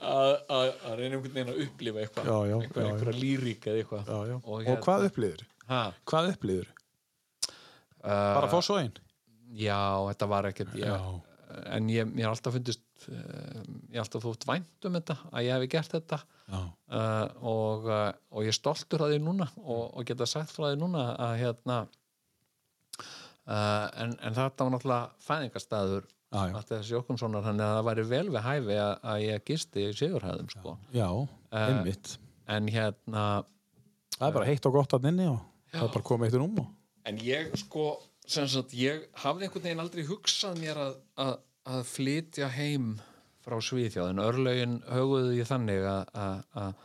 Að 0.57 0.95
reyna 0.97 1.17
einhvern 1.17 1.33
veginn 1.35 1.51
að 1.53 1.61
upplifa 1.67 2.03
eitthvað. 2.03 2.31
Einhverja 2.57 3.15
lírík 3.17 3.67
eða 3.69 3.83
eitthvað. 3.83 4.11
Og 4.15 4.33
og, 4.41 4.63
hérna- 4.65 4.81
hvað 4.87 5.07
upplýður? 5.11 5.45
ha, 5.67 5.81
hvað 6.09 6.31
upplýður? 6.33 6.73
uh, 8.01 8.33
bara 8.37 8.49
fá 8.51 8.59
svo 8.63 8.79
einn? 8.81 8.93
Já, 9.57 9.79
þetta 10.09 10.27
var 10.31 10.47
ekkert 10.49 10.73
ég, 10.75 10.91
en 11.71 11.87
ég, 11.91 12.07
mér 12.11 12.27
har 12.27 12.33
alltaf 12.35 12.55
fundist 12.57 12.83
uh, 13.07 13.61
ég 13.91 13.95
har 13.95 14.03
alltaf 14.03 14.25
þótt 14.25 14.47
vænt 14.49 14.87
um 14.89 14.97
þetta 14.97 15.15
að 15.31 15.45
ég 15.45 15.55
hefði 15.55 15.69
gert 15.75 15.93
þetta. 15.95 16.19
Uh, 16.47 17.27
og, 17.43 17.87
uh, 17.91 18.11
og 18.31 18.43
ég 18.47 18.51
er 18.53 18.57
stoltur 18.57 19.03
að 19.05 19.13
því 19.15 19.21
núna 19.27 19.47
og, 19.63 19.85
og 19.99 20.05
geta 20.07 20.27
sagt 20.29 20.51
frá 20.55 20.69
því 20.71 20.77
núna 20.81 21.05
að 21.27 21.33
hérna 21.43 21.77
uh, 23.47 23.87
en, 24.03 24.13
en 24.19 24.37
þetta 24.37 24.67
var 24.67 24.73
náttúrulega 24.75 25.27
fæðingastæður 25.27 26.07
já, 26.31 26.39
já, 26.47 26.53
Matti 26.55 26.79
S. 26.79 26.93
Jókonssonar 26.93 27.45
þannig 27.45 27.65
að 27.67 27.75
það 27.77 27.89
væri 27.89 28.07
vel 28.11 28.23
við 28.29 28.47
hæfi 28.47 28.79
að, 28.83 28.95
að 29.11 29.25
ég 29.25 29.45
gisti 29.47 29.85
í 29.87 29.93
Sigurhæðum 29.97 30.49
sko. 30.53 30.77
já 30.95 31.09
einmitt 31.63 32.17
en 32.47 32.71
hérna 32.71 33.27
það 34.17 34.27
er 34.29 34.35
bara 34.39 34.49
heitt 34.49 34.67
og 34.67 34.75
gott 34.79 34.97
að 34.97 35.07
inni 35.11 35.29
og 35.31 35.39
það 35.71 35.87
er 35.87 35.95
bara 35.95 36.09
komið 36.11 36.29
eitt 36.29 36.41
um 36.41 36.59
og 36.63 36.73
En 37.07 37.19
ég 37.23 37.53
sko, 37.55 37.93
sem 38.27 38.47
sagt, 38.51 38.73
ég 38.75 39.05
hafði 39.21 39.47
einhvern 39.47 39.63
veginn 39.63 39.79
aldrei 39.79 40.03
hugsað 40.09 40.57
mér 40.59 40.79
að, 40.81 40.97
að, 41.23 41.37
að 41.71 41.85
flytja 41.87 42.49
heim 42.51 42.97
frá 43.45 43.55
Svíþjóð, 43.63 44.09
en 44.11 44.19
örlögin 44.19 44.73
höguðu 44.91 45.37
ég 45.37 45.47
þannig 45.47 45.85
að, 45.87 46.09
að, 46.19 46.41
að, 46.59 46.81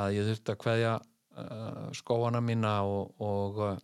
að 0.00 0.14
ég 0.16 0.30
þurfti 0.30 0.54
að 0.54 0.60
kveðja 0.62 0.94
uh, 0.96 1.82
skóana 2.00 2.40
mína 2.40 2.72
og, 2.88 3.12
og 3.20 3.60
uh, 3.60 3.74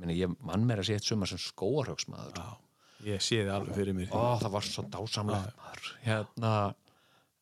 meni, 0.00 0.16
ég 0.22 0.32
mann 0.40 0.64
mér 0.68 0.80
að 0.80 0.88
sé 0.88 0.96
eitt 0.96 1.10
sumar 1.10 1.28
sem 1.28 1.42
skóarhaugsmaður. 1.44 2.40
já, 2.40 2.48
ég 3.06 3.24
sé 3.24 3.42
þið 3.42 3.52
alveg 3.56 3.76
fyrir 3.80 3.96
mér. 3.98 4.14
Ó, 4.14 4.38
það 4.42 4.54
var 4.56 4.68
svo 4.68 4.86
dásamlega. 4.92 5.68
Hérna, 6.04 6.54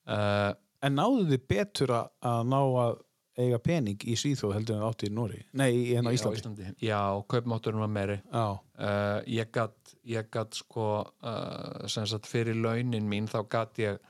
uh, 0.08 0.50
en 0.86 0.98
náðu 0.98 1.28
þið 1.30 1.46
betur 1.54 1.94
að, 1.98 2.10
ná 2.50 2.60
að 2.60 2.98
eiga 3.40 3.60
pening 3.62 4.02
í 4.04 4.16
Svíþjóð 4.18 4.54
heldur 4.56 4.76
en 4.76 4.84
átti 4.84 5.08
í 5.08 5.12
Nóri 5.14 5.38
nei, 5.56 5.70
hérna 5.92 6.12
á 6.12 6.16
Íslandi. 6.16 6.40
Íslandi. 6.40 6.72
Já, 6.84 7.00
kaupmátturinn 7.30 7.80
var 7.80 7.92
meiri. 7.92 8.18
Uh, 8.34 9.20
ég 9.30 9.48
gat, 9.54 9.94
ég 10.08 10.28
gat 10.34 10.56
sko 10.58 10.88
uh, 11.00 11.88
sem 11.88 12.08
sagt 12.10 12.28
fyrir 12.28 12.58
launin 12.58 13.08
mín 13.08 13.30
þá 13.30 13.40
gat 13.48 13.80
ég 13.80 14.00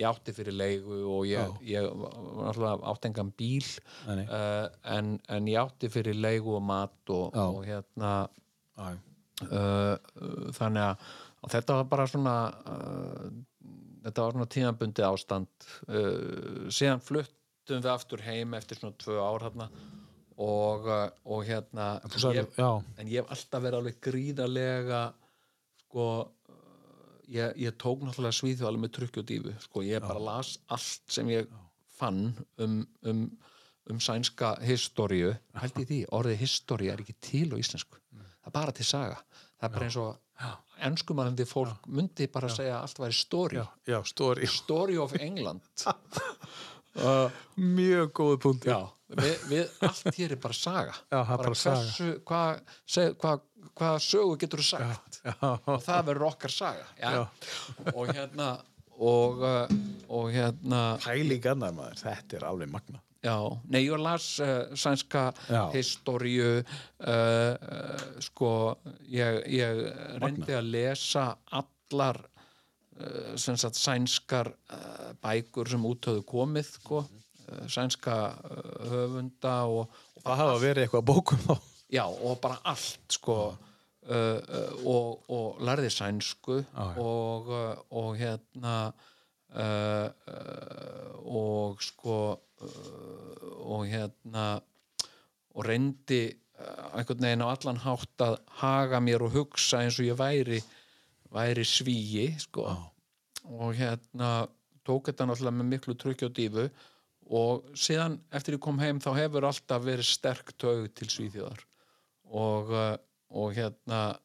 ég 0.00 0.08
átti 0.08 0.32
fyrir 0.32 0.56
leigu 0.56 1.02
og 1.12 1.26
ég, 1.28 1.56
ég 1.68 1.84
átti 2.88 3.10
engan 3.10 3.32
bíl 3.36 3.66
uh, 4.08 4.70
en, 4.94 5.18
en 5.28 5.50
ég 5.50 5.60
átti 5.60 5.90
fyrir 5.92 6.16
leigu 6.16 6.54
og 6.56 6.64
mat 6.64 7.12
og, 7.12 7.36
og 7.36 7.64
hérna 7.68 8.14
uh, 8.80 8.94
þannig 9.40 10.82
að 10.84 11.52
þetta 11.54 11.76
var 11.78 11.86
bara 11.92 12.08
svona 12.10 12.34
uh, 12.50 13.28
þetta 14.04 14.24
var 14.24 14.36
svona 14.36 14.50
tíðanbundi 14.56 15.06
ástand. 15.06 15.70
Uh, 15.88 16.66
síðan 16.72 17.00
fluttum 17.04 17.80
við 17.80 17.90
aftur 17.92 18.24
heim 18.26 18.54
eftir 18.58 18.80
svona 18.80 18.98
tvö 19.00 19.20
ár 19.22 19.46
hérna 19.48 19.70
og, 20.40 20.86
og 21.28 21.42
hérna 21.44 21.92
sagði, 22.08 22.40
ég, 22.40 22.52
já, 22.56 22.70
en 22.96 23.10
ég 23.12 23.20
hef 23.20 23.32
alltaf 23.34 23.64
verið 23.64 23.80
alveg 23.82 23.98
gríðarlega 24.06 25.00
sko 25.82 26.06
ég, 27.30 27.52
ég 27.60 27.76
tók 27.78 28.02
náttúrulega 28.04 28.36
svíþjóð 28.38 28.70
alveg 28.70 28.84
með 28.84 28.94
trukki 28.96 29.22
og 29.22 29.28
dífu 29.28 29.54
sko, 29.66 29.84
ég 29.86 30.04
bara 30.04 30.22
las 30.22 30.54
allt 30.72 31.12
sem 31.12 31.30
ég 31.30 31.50
fann 32.00 32.30
um, 32.62 32.80
um, 33.06 33.24
um 33.90 34.00
sænska 34.00 34.54
historiu. 34.64 35.34
Held 35.60 35.80
í 35.82 35.86
því, 35.88 36.00
orðið 36.16 36.42
historia 36.44 36.94
er 36.94 37.04
ekki 37.04 37.16
til 37.20 37.48
á 37.52 37.56
íslensku, 37.60 37.99
bara 38.52 38.74
til 38.76 38.86
saga. 38.88 39.18
Það 39.60 39.68
er 39.68 39.74
bara 39.74 39.88
eins 39.88 39.98
og 40.00 40.18
enskumælandi 40.80 41.44
fólk 41.48 41.88
myndi 41.92 42.28
bara 42.32 42.48
segja 42.52 42.78
að 42.78 42.86
allt 42.86 43.02
væri 43.02 43.18
story. 43.18 43.60
Já, 43.60 43.66
já, 43.92 43.98
stóri 44.08 44.48
story 44.48 44.96
of 45.00 45.14
England. 45.18 45.60
Mjög 47.56 48.12
góð 48.16 48.38
punktur. 48.42 48.72
Já, 48.72 48.80
við, 49.20 49.44
við 49.50 49.84
allt 49.86 50.16
hér 50.16 50.34
er 50.34 50.40
bara 50.40 50.56
saga. 50.56 50.96
Já, 51.12 51.20
bara 51.28 51.54
saga. 51.54 51.84
hversu, 51.84 52.08
hvað 52.26 52.64
seg, 52.96 53.20
hva, 53.20 53.36
hva 53.78 53.92
sögu 54.02 54.40
getur 54.40 54.64
þú 54.64 54.68
sagt? 54.72 55.20
Já, 55.20 55.36
og 55.52 55.84
það 55.84 56.10
verður 56.10 56.26
okkar 56.32 56.54
saga 56.54 56.88
já. 56.96 57.26
og 57.92 58.10
hérna 58.10 58.50
og, 59.00 59.44
uh, 59.44 59.78
og 60.12 60.32
hérna 60.34 60.80
pæling 61.04 61.46
annar 61.52 61.76
maður, 61.76 62.02
þetta 62.02 62.40
er 62.40 62.48
alveg 62.50 62.72
magna 62.72 63.00
já, 63.24 63.36
nei, 63.68 63.82
ég 63.84 64.00
las 64.00 64.26
uh, 64.40 64.70
sænska 64.74 65.30
Já. 65.48 65.62
historiu 65.74 66.60
uh, 66.60 66.64
uh, 67.06 68.20
sko 68.22 68.52
ég, 69.08 69.40
ég 69.60 69.82
reyndi 70.22 70.56
að 70.56 70.70
lesa 70.74 71.30
allar 71.50 72.24
sagt 73.40 73.78
sænskar 73.80 74.50
bækur 75.24 75.70
sem 75.72 75.84
út 75.88 76.04
höfðu 76.04 76.24
komið 76.28 76.66
sko, 76.74 76.98
sænska 77.64 78.16
höfunda 78.90 79.54
og, 79.72 79.94
og 80.18 80.26
það 80.26 80.40
hafa 80.42 80.58
verið 80.60 80.84
eitthvað 80.84 81.00
að 81.00 81.08
bókum 81.08 81.40
þá 81.46 81.54
Já, 81.90 82.04
og 82.06 82.38
bara 82.42 82.60
allt 82.70 83.16
sko 83.16 83.36
uh, 83.50 83.56
uh, 84.14 84.74
og, 84.86 85.24
og 85.32 85.62
lærði 85.66 85.90
sænsku 85.90 86.60
Já, 86.60 86.84
já. 86.84 87.00
og, 87.02 87.50
uh, 87.50 87.80
og 87.90 88.12
hérna 88.20 88.76
og 91.26 91.80
sko 91.82 92.18
og 92.60 93.86
hérna 93.88 94.46
og 95.54 95.66
reyndi 95.66 96.22
uh, 96.30 96.98
einhvern 96.98 97.24
veginn 97.24 97.44
á 97.44 97.48
allan 97.50 97.80
hátt 97.84 98.24
að 98.24 98.38
haga 98.60 99.00
mér 99.02 99.24
og 99.26 99.34
hugsa 99.34 99.82
eins 99.82 99.98
og 100.00 100.08
ég 100.08 100.18
væri 100.18 100.60
væri 101.30 101.64
svíi 101.66 102.30
sko. 102.42 102.66
Og 103.50 103.74
hérna 103.78 104.48
tók 104.86 105.10
þetta 105.10 105.26
náttúrulega 105.28 105.58
með 105.58 105.70
miklu 105.74 105.96
trukki 105.98 106.26
og 106.26 106.34
dífu 106.36 106.66
og 107.30 107.68
síðan 107.78 108.18
eftir 108.34 108.56
ég 108.56 108.62
kom 108.64 108.80
heim 108.82 108.98
þá 109.02 109.12
hefur 109.14 109.46
alltaf 109.46 109.84
verið 109.84 110.08
sterk 110.08 110.50
taug 110.58 110.88
til 110.98 111.08
Svíþjóðar. 111.12 111.62
Og, 112.30 112.72
uh, 112.74 112.96
og 113.30 113.54
hérna 113.54 114.18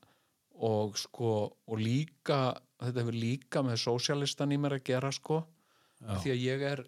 og 0.65 0.95
sko 0.97 1.31
og 1.67 1.81
líka, 1.81 2.55
þetta 2.81 3.03
hefur 3.03 3.17
líka 3.17 3.61
með 3.65 3.81
sósialistan 3.83 4.53
í 4.55 4.59
mér 4.61 4.79
að 4.79 4.87
gera 4.89 5.11
sko. 5.13 5.43
Já. 5.95 6.17
því 6.21 6.31
að 6.33 6.41
ég 6.43 6.63
er 6.69 6.81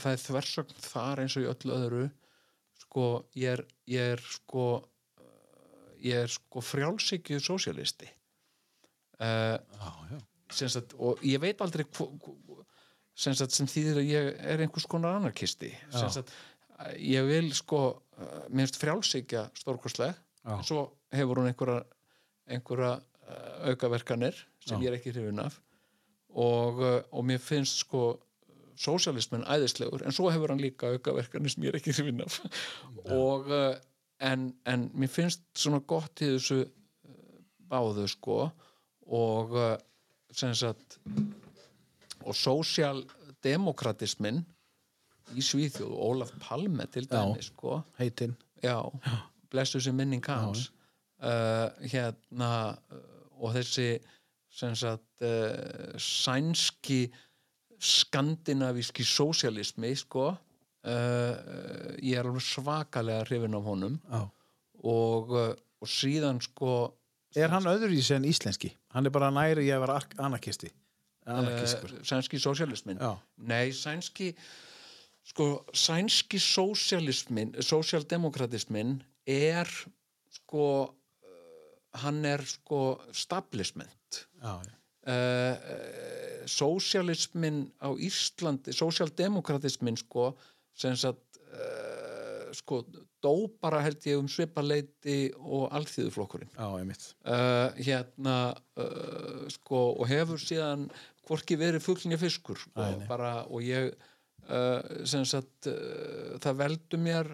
það 0.00 0.10
er 0.12 0.22
þversögn 0.26 0.80
þar 0.84 1.22
eins 1.22 1.36
og 1.38 1.44
í 1.44 1.50
öllu 1.52 1.76
öðru. 1.76 2.06
Sko 2.82 3.06
ég 3.38 3.56
er, 3.56 3.62
ég 3.90 4.14
er 4.16 4.24
sko 4.26 4.66
eh, 5.20 5.92
ég 6.08 6.24
er 6.26 6.32
sko 6.32 6.62
frjálsíkju 6.64 7.40
sósialisti 7.42 8.08
uh, 9.22 9.58
sagt, 10.52 10.96
og 10.98 11.22
ég 11.24 11.40
veit 11.42 11.60
aldrei 11.64 11.84
hvo, 11.86 12.10
hvo, 12.20 12.58
sem, 13.14 13.36
sagt, 13.38 13.54
sem 13.54 13.68
þýðir 13.70 14.02
að 14.02 14.10
ég 14.10 14.28
er 14.52 14.64
einhvers 14.64 14.88
konar 14.90 15.20
anarkisti. 15.20 15.70
Sagt, 15.92 16.32
ég 16.98 17.24
vil 17.28 17.52
sko 17.56 17.84
minnst 18.52 18.80
frjálsíkja 18.80 19.46
stórkostleg. 19.60 20.18
Já. 20.42 20.56
svo 20.66 20.80
hefur 21.14 21.38
hún 21.38 21.52
einhverja 21.52 21.84
einhverja 22.50 22.96
aukaverkanir 23.70 24.34
sem 24.58 24.80
Já. 24.80 24.82
ég 24.82 24.88
er 24.90 24.96
ekki 24.98 25.12
hrifin 25.14 25.38
af. 25.38 25.60
Og, 26.32 26.80
og 27.12 27.24
mér 27.28 27.38
finnst 27.38 27.84
sko 27.84 28.16
sósialismin 28.82 29.44
æðislegur 29.46 30.02
en 30.06 30.14
svo 30.14 30.30
hefur 30.32 30.52
hann 30.52 30.62
líka 30.62 30.90
aukaverkanir 30.92 31.52
sem 31.52 31.64
ég 31.66 31.72
er 31.72 31.78
ekki 31.80 31.94
hrifin 31.94 32.22
af. 32.24 32.40
Og 33.14 33.50
uh, 33.50 33.74
en, 34.22 34.50
en 34.66 34.90
mér 34.94 35.10
finnst 35.12 35.44
svona 35.58 35.80
gott 35.86 36.22
í 36.24 36.26
þessu 36.34 36.58
uh, 36.64 36.68
báðu 37.70 38.08
sko 38.10 38.38
og 39.12 39.56
uh, 39.56 39.76
sem 40.32 40.54
sagt 40.56 40.98
og 42.22 42.34
sósialdemokratismin 42.38 44.38
í 45.32 45.42
Svíþjóð 45.42 45.90
og 45.90 46.02
Ólaf 46.10 46.30
Palme 46.42 46.84
til 46.92 47.06
dæmis 47.10 47.46
sko. 47.50 47.80
Heitinn. 47.98 48.34
Blessu 49.50 49.80
sem 49.82 49.96
minning 49.96 50.24
hans. 50.26 50.70
uh, 51.22 51.68
hérna 51.82 52.76
og 53.40 53.54
þessi 53.56 53.98
sem 54.52 54.74
sagt 54.76 55.22
uh, 55.24 55.98
sænski 55.98 57.06
skandinavíski 57.82 59.04
sósialismi 59.06 59.90
sko 59.98 60.28
uh, 60.30 60.36
ég 61.98 62.14
er 62.18 62.26
alveg 62.28 62.44
svakalega 62.46 63.24
hrifin 63.26 63.56
af 63.58 63.64
honum 63.66 63.96
já. 64.06 64.20
og, 64.84 65.30
uh, 65.34 65.54
og 65.82 65.90
síðan 65.90 66.38
sko 66.44 66.72
er 67.36 67.50
hann 67.50 67.66
öðruvísi 67.66 68.14
en 68.16 68.28
íslenski 68.28 68.70
hann 68.94 69.06
er 69.08 69.14
bara 69.14 69.30
næri 69.34 69.66
ég 69.70 69.82
ark- 69.88 70.18
anarkisti 70.18 70.70
uh, 71.26 71.62
sænski 72.06 72.38
sósialismin 72.38 73.00
Já. 73.02 73.16
nei, 73.38 73.72
sænski 73.72 74.32
sko, 75.24 75.64
sænski 75.74 76.38
sósialismin 76.38 77.54
sósialdemokratismin 77.62 79.00
er 79.26 79.66
sko 80.30 80.94
hann 81.94 82.24
er 82.24 82.42
sko 82.46 83.00
stablishment 83.12 84.26
já, 84.42 84.54
já. 84.62 84.81
Uh, 85.06 86.46
sósialismin 86.50 87.64
á 87.82 87.90
Íslandi 87.94 88.74
sósialdemokratismin 88.74 89.98
sko 90.00 90.32
sem 90.74 90.96
sagt 90.98 91.40
uh, 91.52 92.50
sko 92.54 92.82
dó 93.22 93.34
bara 93.62 93.80
held 93.84 94.02
ég 94.06 94.18
um 94.18 94.28
svipaleiti 94.28 95.32
og 95.38 95.68
einmitt. 96.78 97.12
Uh, 97.24 97.70
hérna 97.78 98.54
sko 99.52 99.84
og 99.94 100.08
hefur 100.10 100.42
síðan 100.42 100.88
hvorki 101.26 101.56
verið 101.56 101.84
fugglinja 101.84 102.18
fiskur 102.20 102.58
sko, 102.58 102.74
nei. 102.82 103.06
bara 103.08 103.44
og 103.46 103.62
ég 103.62 103.92
sem 105.06 105.22
sagt 105.22 105.68
það 106.42 106.56
veldu 106.58 106.98
mér 106.98 107.28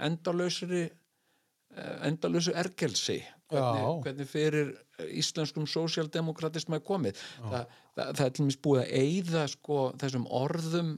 endalausri 0.00 0.86
uh, 0.88 2.06
endalausu 2.08 2.54
ergelsi 2.56 3.18
hvernig, 3.52 3.86
hvernig 4.06 4.28
fyrir 4.30 4.72
uh, 4.74 5.06
íslenskum 5.20 5.68
sósialdemokratism 5.70 6.76
er 6.76 6.84
komið. 6.84 7.22
Þa, 7.42 7.62
það, 7.94 8.10
það 8.10 8.26
er 8.26 8.34
til 8.36 8.48
mér 8.48 8.60
búið 8.66 8.82
að 8.82 8.92
eyða 9.02 9.46
sko 9.52 9.78
þessum 10.02 10.26
orðum 10.42 10.92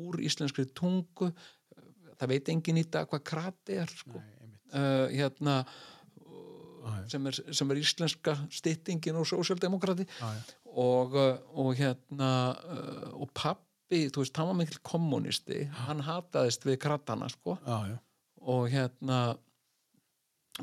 úr 0.00 0.20
íslenskri 0.24 0.66
tungu. 0.76 1.30
Það 2.20 2.34
veit 2.34 2.52
enginn 2.52 2.82
í 2.82 2.88
dag 2.92 3.08
hvað 3.10 3.24
krati 3.32 3.80
er 3.80 3.96
sko. 4.02 4.20
uh, 4.74 5.06
hérna 5.10 5.62
sem 7.10 7.26
er, 7.28 7.38
sem 7.56 7.72
er 7.72 7.80
íslenska 7.80 8.36
styttingin 8.52 9.18
og 9.20 9.26
sósjaldemokrati 9.28 10.06
já. 10.06 10.28
og, 10.64 11.16
uh, 11.16 11.36
og 11.60 11.74
hérna 11.78 12.30
uh, 12.56 13.20
og 13.20 13.30
pappi, 13.36 14.06
þú 14.08 14.24
veist, 14.24 14.40
hann 14.40 14.50
var 14.50 14.58
mikil 14.60 14.80
kommunisti, 14.86 15.64
hann 15.84 16.00
hataðist 16.06 16.64
við 16.64 16.80
krattana, 16.84 17.28
sko, 17.32 17.58
já, 17.66 17.92
já. 17.92 17.96
og 18.40 18.68
hérna 18.72 19.20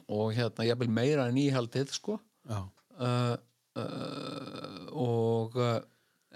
og 0.07 0.34
hérna, 0.38 0.65
ég 0.68 0.80
vil 0.82 0.91
meira 0.94 1.28
en 1.30 1.40
íhaldið, 1.41 1.91
sko. 1.98 2.18
Uh, 2.48 3.36
uh, 3.78 4.88
og 4.98 5.57
uh, 5.60 5.78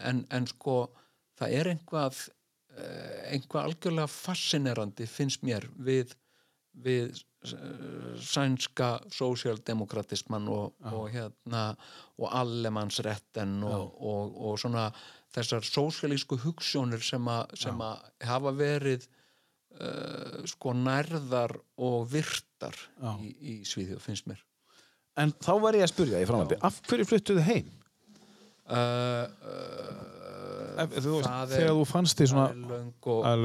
en, 0.06 0.24
en 0.34 0.48
sko 0.50 0.78
það 1.40 1.58
er 1.58 1.70
einhvað 1.74 2.18
uh, 2.22 3.20
einhvað 3.32 3.70
algjörlega 3.70 4.12
fascinerandi 4.12 5.08
finnst 5.10 5.46
mér 5.48 5.68
við 5.78 6.16
við 6.72 7.18
uh, 7.52 8.14
sænska 8.22 8.92
sósialdemokratisman 9.12 10.48
og, 10.52 10.76
og 10.92 11.10
hérna 11.12 11.72
og 12.18 12.30
allemannsretten 12.30 13.60
og, 13.68 13.90
og, 13.98 14.38
og 14.38 14.62
svona 14.62 14.90
þessar 15.32 15.66
sósialísku 15.68 16.40
hugssjónir 16.44 17.04
sem 17.04 17.28
að 17.32 18.06
hafa 18.28 18.54
verið 18.56 19.08
uh, 19.80 20.42
sko 20.50 20.74
nærðar 20.78 21.54
og 21.82 22.08
virtar 22.12 22.76
Já. 23.02 23.12
í, 23.24 23.32
í 23.40 23.54
Svíþjóð, 23.68 24.02
finnst 24.04 24.28
mér 24.32 24.42
En 25.20 25.34
þá 25.44 25.52
var 25.60 25.76
ég 25.76 25.84
að 25.84 25.92
spurja 25.92 26.20
í 26.24 26.28
framhaldi, 26.30 26.56
af 26.64 26.78
hverju 26.88 27.06
fluttuðu 27.10 27.42
heim? 27.44 27.72
uh, 28.72 29.26
uh, 29.28 30.84
Ef, 30.86 30.94
þú 31.04 31.18
það 31.26 31.42
er- 31.42 31.52
þegar 31.58 31.74
þú 31.76 31.86
fannst 31.90 32.22
því 32.22 32.28
svona... 32.32 32.46
það 32.48 32.62
er 32.62 32.70
löng 32.72 33.10
og, 33.12 33.26
er 33.28 33.42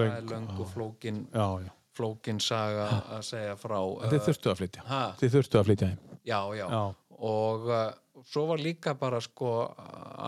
er 0.62 0.70
flókin, 0.72 1.18
Já, 1.34 1.46
já. 1.66 1.72
flókin 1.98 2.38
saga 2.40 2.86
að 3.16 3.24
segja 3.26 3.56
frá 3.58 3.78
En 3.80 4.12
þið 4.12 4.22
þurftu 4.28 4.52
að 4.52 4.60
flytja. 4.62 4.84
ha, 4.86 5.00
Þið 5.20 5.34
þurftu 5.36 5.58
að 5.60 5.66
flytja 5.70 5.88
heim. 5.90 5.98
já, 6.30 6.40
já, 6.60 6.66
Já. 6.70 6.82
og 7.32 7.66
uh, 7.72 8.22
svo 8.30 8.46
var 8.52 8.62
líka 8.62 8.94
bara 8.98 9.20
sko 9.24 9.50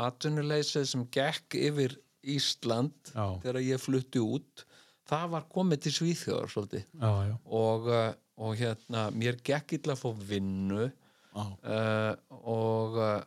atvinnuleysið 0.08 0.86
sem 0.90 1.06
gekk 1.14 1.56
yfir 1.60 1.94
Ísland 2.28 3.12
þegar 3.14 3.60
ég 3.62 3.80
flutti 3.80 4.20
út 4.20 4.64
það 5.08 5.26
var 5.34 5.46
komið 5.52 5.82
til 5.84 5.94
Svíþjóðar 5.96 6.52
svolítið 6.52 6.84
Já, 6.84 7.10
já. 7.28 7.34
og, 7.60 7.88
uh, 7.88 8.12
og 8.44 8.54
hérna 8.60 9.06
mér 9.14 9.40
gekk 9.44 9.76
illa 9.78 9.96
að 9.96 10.02
fá 10.02 10.08
vinnu 10.30 10.86
uh, 10.86 12.12
og 12.38 12.98
uh, 13.00 13.22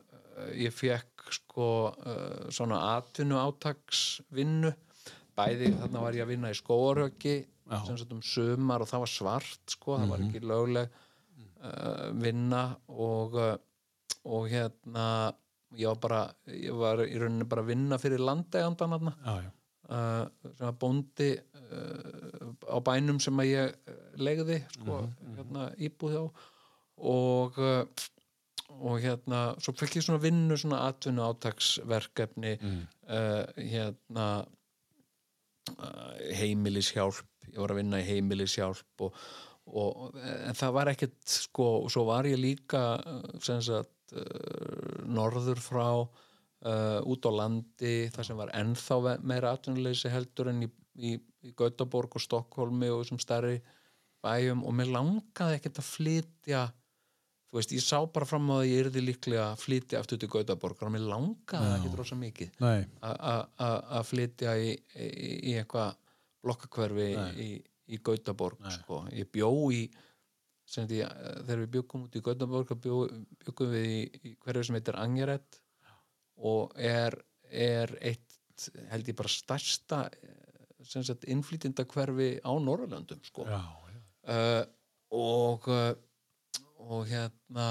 ég 0.58 0.74
fekk 0.76 1.28
sko 1.38 1.68
uh, 1.92 2.50
svona 2.54 2.82
atvinnu 2.98 3.40
átaksvinnu 3.40 4.74
bæði 5.38 5.72
þarna 5.80 6.06
var 6.06 6.18
ég 6.18 6.26
að 6.26 6.34
vinna 6.36 6.52
í 6.52 6.58
skóaröki 6.60 7.38
Já. 7.72 7.78
sem 7.88 7.98
sagt 7.98 8.12
um 8.12 8.24
sumar 8.26 8.84
og 8.84 8.90
það 8.90 9.06
var 9.06 9.12
svart 9.12 9.76
sko, 9.78 9.96
það 9.96 10.10
var 10.12 10.24
ekki 10.26 10.42
lögleg 10.44 10.98
vinna 12.20 12.64
og 12.90 13.38
og 14.28 14.48
hérna 14.50 15.06
ég 15.78 15.88
var 15.88 16.00
bara, 16.04 16.22
ég 16.52 16.76
var 16.76 17.02
í 17.06 17.16
rauninni 17.22 17.48
bara 17.48 17.64
að 17.64 17.72
vinna 17.72 18.00
fyrir 18.02 18.22
landegandan 18.22 19.12
já. 19.24 19.52
Uh, 19.92 20.24
var 20.62 20.78
bóndi 20.82 21.34
uh, 21.36 22.48
á 22.72 22.78
bænum 22.84 23.20
sem 23.24 23.44
að 23.44 23.52
ég 23.52 23.76
uh, 23.76 24.00
legði 24.22 24.62
sko, 24.78 25.04
hérna 25.38 25.70
íbúð 25.78 26.18
á 26.18 26.26
og 27.12 27.58
og 28.80 29.02
hérna, 29.04 29.42
svo 29.62 29.74
fekk 29.78 30.00
ég 30.00 30.06
svona 30.06 30.22
vinnu 30.24 30.58
svona 30.60 30.86
atvinnu 30.88 31.24
átaksverkefni 31.26 32.56
uh, 32.62 33.44
hérna 33.58 34.28
uh, 35.76 36.18
heimilishjálp. 36.40 37.28
Ég 37.52 37.60
var 37.60 37.74
að 37.74 37.82
vinna 37.82 38.02
í 38.02 38.08
heimilishjálp 38.08 39.06
og, 39.06 39.18
og, 39.68 40.18
en 40.22 40.58
það 40.58 40.76
var 40.78 40.92
ekkert 40.94 41.20
sko, 41.28 41.70
og 41.84 41.92
svo 41.94 42.06
var 42.10 42.30
ég 42.30 42.40
líka 42.40 42.84
sem 43.44 43.62
sagt 43.66 44.16
uh, 44.16 45.02
norður 45.10 45.62
frá 45.64 45.88
uh, 46.66 47.00
út 47.10 47.28
á 47.28 47.32
landi 47.34 47.96
þar 48.14 48.28
sem 48.28 48.40
var 48.40 48.54
ennþá 48.58 49.18
meira 49.26 49.54
atvinnuleysi 49.56 50.12
heldur 50.14 50.52
en 50.52 50.66
í, 50.66 50.70
í, 50.96 51.16
í 51.46 51.54
Gautaborg 51.58 52.18
og 52.18 52.26
Stokkólmi 52.26 52.92
og 52.92 53.04
þessum 53.04 53.22
stærri 53.22 53.62
bæjum. 54.22 54.66
Og 54.68 54.78
mér 54.78 54.94
langaði 54.94 55.58
ekkert 55.58 55.82
að 55.82 55.90
flytja 55.90 56.68
þú 57.52 57.60
veist, 57.60 57.74
ég 57.76 57.84
sá 57.84 57.98
bara 58.08 58.28
fram 58.28 58.48
á 58.48 58.62
að 58.62 58.70
ég 58.70 58.86
yrði 58.86 59.02
líklega 59.04 59.50
að 59.50 59.64
flytja 59.66 60.00
aftur 60.00 60.20
til 60.22 60.30
Gautaborg 60.32 60.86
og 60.86 60.94
mér 60.94 61.04
langaði 61.12 61.74
ekki 61.76 61.90
rosa 62.00 62.16
mikið 62.16 62.62
að 63.04 64.06
flytja 64.08 64.54
í, 64.56 64.70
í, 64.96 65.58
eitthvað 65.60 65.98
blokkakverfi 66.42 67.10
í, 67.44 67.50
í 67.92 68.00
Gautaborg 68.00 68.64
sko. 68.72 69.04
ég 69.12 69.28
bjó 69.34 69.52
í 69.76 69.84
því, 70.72 71.02
þegar 71.02 71.64
við 71.66 71.74
bjögum 71.76 72.08
út 72.08 72.16
í 72.16 72.24
Gautaborg 72.24 72.72
bjó, 72.80 73.02
bjögum 73.44 73.76
við 73.76 73.90
í, 73.90 74.00
í 74.32 74.34
hverju 74.40 74.70
sem 74.70 74.80
heitir 74.80 75.00
Angeret 75.02 75.60
og 76.42 76.72
er, 76.76 77.16
er 77.52 77.92
eitt 78.02 78.68
held 78.92 79.08
ég 79.10 79.18
bara 79.18 79.32
stærsta 79.32 80.04
eh, 80.22 80.86
innflytjendakverfi 81.34 82.30
á 82.42 82.52
Norrlöndum 82.62 83.22
sko. 83.26 83.46
Já, 83.46 83.62
já. 83.94 84.00
uh, 84.34 84.64
og 85.12 85.68
uh, 85.70 85.94
og 86.82 87.06
hérna 87.06 87.66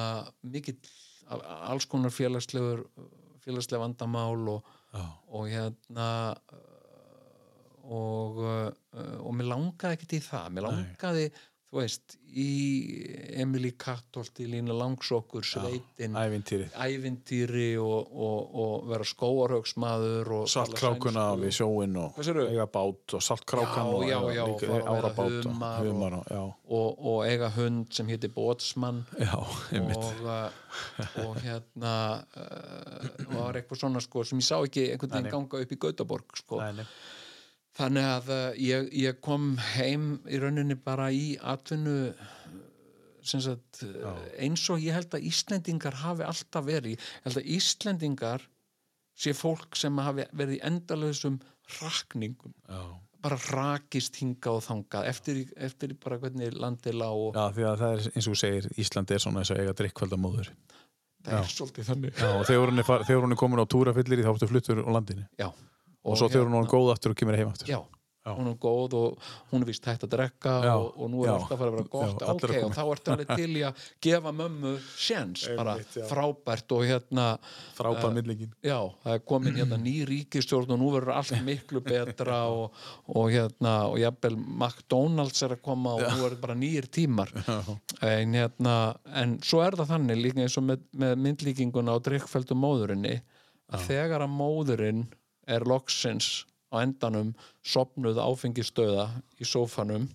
a- 1.27 1.57
alls 1.73 1.87
konar 1.91 2.13
félagslegur 2.15 2.85
félagslega 3.43 3.83
vandamál 3.83 4.49
og, 4.55 4.69
og 5.35 5.49
hérna 5.51 6.37
og 7.91 8.39
og 9.25 9.33
mér 9.35 9.49
langaði 9.51 9.97
ekkert 9.97 10.15
í 10.15 10.21
það. 10.23 10.47
Mér 10.55 10.67
langaði, 10.69 11.25
þú 11.71 11.79
veist 11.79 12.17
í 12.31 12.47
Emily 13.43 13.73
Kattolti 13.79 14.45
Lína 14.51 14.75
Langsokkur, 14.75 15.43
Sveitin 15.47 16.15
Ævintýrið. 16.19 16.73
ævintýri 16.79 17.69
og, 17.83 18.11
og, 18.11 18.55
og 18.63 18.89
vera 18.91 19.07
skóarhaugsmaður 19.07 20.31
og 20.37 20.45
Saltkrákuna 20.51 21.25
við 21.41 21.55
sjóin 21.61 21.97
og 22.03 22.19
eiga 22.23 22.67
bát 22.71 23.15
og 23.19 23.23
saltkrákan 23.27 23.91
Já, 24.07 24.19
og 24.19 24.35
já, 24.35 24.47
já, 24.63 24.73
árabát 24.83 25.21
og 25.27 25.47
humar 25.47 25.81
og- 25.81 25.87
humar 25.91 26.19
og, 26.21 26.25
já, 26.31 26.43
og, 26.71 27.07
og 27.13 27.25
eiga 27.27 27.51
hund 27.55 27.87
sem 27.95 28.07
héti 28.11 28.31
Bótsmann 28.35 29.03
já, 29.19 29.35
og, 29.39 30.27
uh, 30.27 30.51
og 31.27 31.39
hérna 31.43 31.95
uh, 32.37 33.35
var 33.35 33.59
eitthvað 33.59 33.83
svona 33.85 34.03
sko 34.03 34.25
sem 34.25 34.39
ég 34.43 34.47
sá 34.51 34.59
ekki 34.63 34.89
einhvern 34.93 35.17
veginn 35.19 35.35
ganga 35.35 35.63
upp 35.67 35.73
í 35.75 35.79
Gautaborg 35.87 36.39
sko. 36.39 36.61
Nei, 36.63 36.73
nei. 36.83 36.87
Þannig 37.81 38.07
að 38.13 38.31
uh, 38.35 38.45
ég, 38.61 38.89
ég 39.01 39.19
kom 39.25 39.55
heim 39.75 40.07
í 40.29 40.39
rauninni 40.43 40.77
bara 40.85 41.09
í 41.13 41.35
atvinnu 41.41 42.13
sem 43.31 43.43
sagt, 43.45 43.83
uh, 43.85 44.15
eins 44.41 44.63
og 44.73 44.81
ég 44.81 44.97
held 44.97 45.13
að 45.17 45.27
Íslendingar 45.29 45.99
hafi 46.01 46.25
alltaf 46.25 46.65
verið. 46.67 46.95
Ég 46.97 47.27
held 47.27 47.41
að 47.43 47.51
Íslendingar 47.57 48.47
sé 49.21 49.35
fólk 49.37 49.77
sem 49.77 49.99
hafi 50.01 50.25
verið 50.33 50.57
í 50.57 50.63
endalausum 50.71 51.37
rakningum. 51.81 52.55
Já. 52.71 52.83
bara 53.21 53.37
rakist 53.53 54.17
hinga 54.17 54.49
og 54.57 54.63
þangað 54.65 55.07
eftir, 55.11 55.37
í- 55.43 55.51
eftir 55.61 55.91
í 55.93 55.97
bara 56.01 56.17
hvernig 56.23 56.55
landið 56.57 56.95
lá 56.97 57.09
og 57.13 57.35
já, 57.37 57.43
því 57.53 57.65
að 57.69 57.75
það 57.83 57.91
er 57.99 58.07
eins 58.17 58.29
og 58.31 58.33
þú 58.33 58.39
segir 58.41 58.69
Ísland 58.81 59.11
er 59.13 59.21
svona 59.21 59.43
þess 59.43 59.53
að 59.53 59.61
eiga 59.61 59.75
drikkvöldamóður. 59.77 60.49
Það 61.29 61.37
er 61.37 61.51
svolítið 61.53 61.89
þannig. 61.91 62.15
Já, 62.17 62.31
og 62.39 62.47
þegar 62.49 63.21
hún 63.21 63.35
er, 63.35 63.37
komin 63.43 63.61
á 63.61 63.67
túrafyllir 63.69 64.23
þá 64.25 64.31
ertu 64.33 64.49
fluttur 64.49 64.81
á 64.81 64.89
landinu. 64.97 65.27
Já. 65.37 65.51
Og, 66.05 66.19
svo 66.19 66.29
þegar 66.29 66.51
hún 66.51 66.61
er 66.63 66.71
góð 66.71 66.93
aftur 66.95 67.15
og 67.15 67.19
kemur 67.21 67.39
heim 67.39 67.51
aftur. 67.53 67.71
Já, 67.71 67.81
hún 68.37 68.51
er 68.51 68.57
góð 68.61 68.95
og 68.99 69.29
hún 69.51 69.63
er 69.65 69.69
vist 69.71 69.87
hægt 69.89 70.05
að 70.05 70.11
drekka 70.13 70.53
Já, 70.65 70.73
og, 70.77 70.91
og 70.97 71.09
nú 71.13 71.23
er 71.25 71.31
já, 71.31 71.33
alltaf 71.35 71.55
að 71.55 71.61
fara 71.61 71.71
að 71.71 71.77
vera 71.77 71.91
gott. 71.95 72.11
Já, 72.21 72.33
ok, 72.35 72.57
og 72.67 72.75
þá 72.77 72.83
ertu 72.85 73.13
alveg 73.15 73.31
til 73.41 73.51
í 73.51 73.63
að 73.65 73.85
gefa 74.07 74.33
mömmu 74.37 74.73
sjens, 74.93 75.45
bara 75.57 75.77
já. 75.81 76.05
frábært 76.11 76.75
og 76.77 76.85
hérna, 76.89 77.27
frábæð 77.79 78.17
millingin. 78.19 78.53
já, 78.61 78.77
það 79.05 79.17
er 79.17 79.23
komin 79.33 79.57
hérna 79.57 79.79
ný 79.81 79.95
ríkistjórn 80.11 80.75
og 80.77 80.81
nú 80.83 80.91
verður 80.95 81.15
allt 81.17 81.37
miklu 81.47 81.83
betra 81.87 82.41
og, 82.61 82.83
og 83.09 83.31
hérna 83.33 83.75
og 83.89 83.99
jafnvel 84.03 84.37
McDonalds 84.37 85.47
er 85.47 85.57
að 85.57 85.65
koma 85.65 85.97
og 85.97 86.05
nú 86.17 86.27
er 86.29 86.37
bara 86.43 86.59
nýjir 86.59 86.91
tímar. 86.93 87.33
En 88.05 88.37
hérna, 88.37 88.77
en 89.17 89.39
svo 89.45 89.65
er 89.65 89.79
það 89.81 89.95
þannig 89.95 90.21
líka 90.21 90.45
eins 90.45 90.59
og 90.61 90.69
með, 90.69 90.85
með 90.93 91.17
myndlíkinguna 91.25 91.97
á 91.97 91.99
drikkfældu 92.05 92.59
móðurinni 92.59 93.17
að 93.71 93.85
þegar 93.87 94.27
að 94.27 94.33
móðurinn 94.35 95.03
er 95.51 95.67
loksins 95.69 96.45
á 96.71 96.83
endanum 96.85 97.33
sopnuð 97.67 98.21
áfengistöða 98.23 99.09
í 99.43 99.47
sófanum 99.49 100.07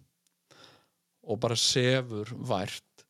og 1.26 1.40
bara 1.42 1.58
sefur 1.60 2.32
vært 2.48 3.06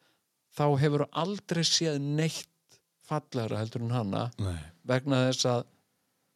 þá 0.56 0.66
hefur 0.82 1.06
aldrei 1.12 1.64
séð 1.68 2.00
neitt 2.02 2.80
fallegra 3.06 3.60
heldur 3.62 3.86
en 3.86 3.94
hana 3.94 4.24
Nei. 4.42 4.58
vegna 4.88 5.26
þess 5.28 5.50
að 5.52 5.66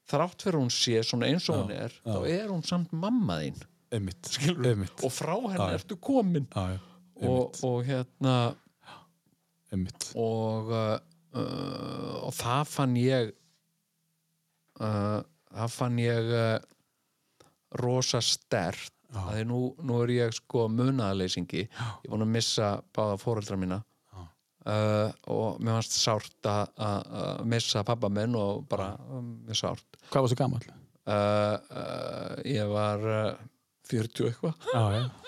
þrátt 0.09 0.45
fyrir 0.45 0.59
hún 0.59 0.71
sé 0.73 1.01
svona 1.05 1.29
eins 1.29 1.47
og 1.49 1.63
hún 1.63 1.73
er 1.73 1.93
já. 1.93 2.13
þá 2.13 2.19
er 2.29 2.47
hún 2.51 2.65
samt 2.67 2.93
mamma 2.93 3.39
þín 3.43 3.59
einmitt, 3.95 4.31
einmitt. 4.45 5.03
og 5.05 5.13
frá 5.13 5.33
henni 5.33 5.57
Já, 5.57 5.71
já. 5.71 5.79
ertu 5.79 5.97
komin 5.97 6.47
Já, 6.53 6.75
já, 6.75 6.79
og, 7.29 7.61
og 7.65 7.83
hérna 7.87 8.35
og 10.17 10.71
uh, 10.73 10.95
uh, 11.37 12.15
og 12.25 12.33
það 12.37 12.63
fann 12.73 12.95
ég 12.99 13.33
uh, 14.81 15.19
það 15.55 15.73
fann 15.75 15.99
ég 16.01 16.31
uh, 16.35 16.57
rosa 17.81 18.21
stert 18.23 18.93
að 19.09 19.29
því 19.39 19.43
nú, 19.49 19.59
nú 19.89 20.01
er 20.03 20.11
ég 20.13 20.33
sko 20.37 20.67
munaðaleysingi 20.69 21.63
ég 21.65 22.09
búin 22.11 22.21
að 22.27 22.33
missa 22.35 22.67
báða 22.93 23.15
fóreldra 23.21 23.57
mína. 23.57 23.79
Uh, 24.69 25.07
og 25.31 25.61
mér 25.63 25.77
fannst 25.79 25.95
sárt 25.97 26.45
að 26.45 26.73
að 26.85 27.45
missa 27.49 27.81
pappa 27.87 28.09
minn 28.11 28.35
og 28.37 28.65
bara 28.69 28.91
um, 29.15 29.31
mér 29.47 29.57
sárt. 29.57 29.85
Hvað 30.11 30.25
varstu 30.27 30.37
gamall? 30.37 30.65
uh, 31.09 31.55
uh, 31.71 32.35
ég 32.45 32.67
var 32.69 33.05
uh, 33.07 33.39
40 33.89 34.27
eitthvað. 34.29 34.67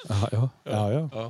Já, 0.06 0.18
já, 0.36 0.44
já, 1.16 1.24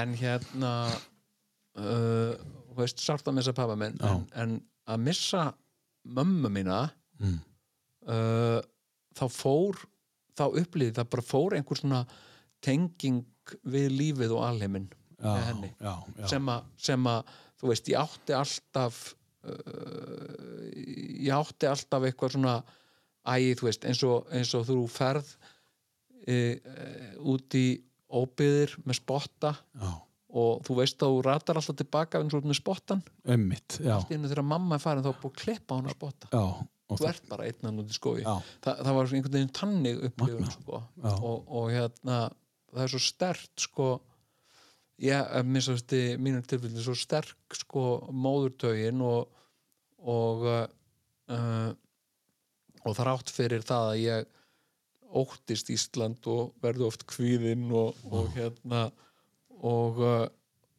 en 0.00 0.12
hérna 0.20 0.72
uh, 0.90 2.34
þú 2.34 2.76
veist, 2.82 3.00
sárt 3.00 3.30
að 3.30 3.38
missa 3.38 3.54
pappa 3.56 3.78
minn 3.80 3.96
en, 4.04 4.26
en 4.42 4.56
að 4.92 5.06
missa 5.08 5.46
mömmu 6.18 6.50
mína 6.58 6.82
Mm. 7.16 7.38
Uh, 8.10 8.60
þá 9.16 9.26
fór 9.32 9.82
þá 10.36 10.46
upplýði 10.60 10.94
það 10.98 11.10
bara 11.14 11.26
fór 11.26 11.56
einhver 11.56 11.80
svona 11.80 12.04
tenging 12.64 13.24
við 13.68 13.92
lífið 13.94 14.34
og 14.36 14.46
alheiminn 14.46 14.88
með 15.22 15.44
henni 15.48 15.70
já, 15.72 15.92
já. 16.18 16.26
sem 16.28 16.48
að, 16.52 16.72
sem 16.88 17.10
að 17.10 17.34
þú 17.56 17.70
veist, 17.70 17.90
ég 17.92 18.00
átti 18.02 18.36
alltaf 18.36 19.02
uh, 19.48 20.64
ég 20.76 21.32
átti 21.36 21.70
alltaf 21.70 22.08
eitthvað 22.08 22.36
svona 22.36 22.56
æ, 23.26 23.54
þú 23.58 23.68
veist, 23.70 23.86
eins 23.88 24.02
og, 24.06 24.26
eins 24.34 24.52
og 24.58 24.66
þú 24.68 24.80
ferð 24.92 25.30
uh, 26.26 26.74
út 27.32 27.58
í 27.58 27.66
óbyðir 28.06 28.76
með 28.84 29.00
spotta 29.00 29.54
já, 29.56 29.88
og 30.36 30.62
þú 30.66 30.76
veist 30.82 31.00
að 31.02 31.14
þú 31.14 31.24
ratar 31.26 31.58
alltaf 31.58 31.80
tilbaka 31.80 32.20
eins 32.20 32.34
og 32.36 32.44
út 32.44 32.50
með 32.52 32.60
spottan 32.60 33.02
ummitt, 33.24 33.80
já, 33.80 33.96
þegar 34.04 34.44
mamma 34.46 34.76
er 34.76 34.84
farin 34.84 35.06
þá 35.06 35.14
er 35.14 35.20
búið 35.22 35.32
að 35.32 35.44
klippa 35.44 35.78
hann 35.78 35.88
að 35.88 35.96
spotta. 35.96 36.32
Já 36.34 36.66
og 36.86 37.00
þú 37.00 37.08
ert 37.10 37.30
bara 37.30 37.46
einn 37.48 37.66
hann 37.66 37.80
út 37.82 37.90
í 37.90 37.96
Já. 38.22 38.34
Þa, 38.62 38.72
það 38.72 38.98
var 38.98 39.08
einhvern 39.10 39.36
veginn 39.38 39.54
tannig 39.56 40.02
upplifun 40.08 40.52
sko. 40.52 40.82
Og, 41.16 41.48
og 41.60 41.72
hérna 41.74 42.18
það 42.72 42.84
er 42.84 42.92
svo 42.92 43.02
stert 43.02 43.64
sko. 43.66 43.88
Ég, 45.02 45.32
minnst 45.44 45.72
að 45.72 45.80
þetta 45.82 46.20
mínum 46.24 46.44
tilfellin 46.48 46.84
svo 46.84 46.94
sterk 46.96 47.58
sko 47.58 47.88
móðurtögin 48.14 49.02
og 49.04 49.32
og 50.06 50.46
uh, 50.46 50.62
uh, 51.34 51.72
og 52.86 52.94
þrátt 52.94 53.32
fyrir 53.34 53.64
það 53.66 53.90
að 53.90 54.00
ég 54.04 54.28
óttist 55.16 55.70
Ísland 55.72 56.26
og 56.30 56.54
verði 56.62 56.86
oft 56.86 57.06
kvíðinn 57.10 57.68
og, 57.74 57.98
og 58.10 58.30
hérna 58.36 58.86
og, 59.56 60.00
uh, 60.02 60.26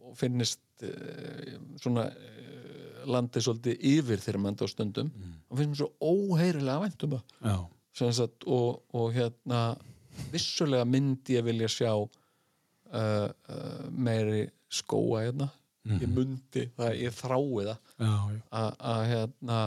og 0.03 0.15
finnist 0.19 0.61
uh, 0.85 1.57
svona 1.81 2.07
uh, 2.11 2.66
landið 3.07 3.45
svolítið 3.45 3.85
yfir 3.91 4.21
þegar 4.23 4.41
mann 4.43 4.57
á 4.59 4.67
stundum. 4.69 5.11
Og 5.49 5.59
finnst 5.59 5.71
mér 5.73 5.79
svo 5.81 5.89
óheyrilega 6.01 6.83
væntum 6.83 7.15
sagt, 8.19 8.43
og, 8.45 8.81
og 8.93 9.13
hérna 9.15 9.61
vissulega 10.33 10.85
myndi 10.85 11.37
ég 11.37 11.45
vilja 11.45 11.69
sjá 11.71 11.91
uh, 11.95 12.09
uh, 12.93 13.85
meiri 13.91 14.47
skóa 14.69 15.23
hérna. 15.25 15.49
Ég 15.87 16.09
myndi, 16.11 16.65
það, 16.75 16.95
ég 16.99 17.13
þrái 17.15 17.67
það. 17.69 17.77
Að 18.51 18.71
að, 18.91 19.03
hérna 19.13 19.59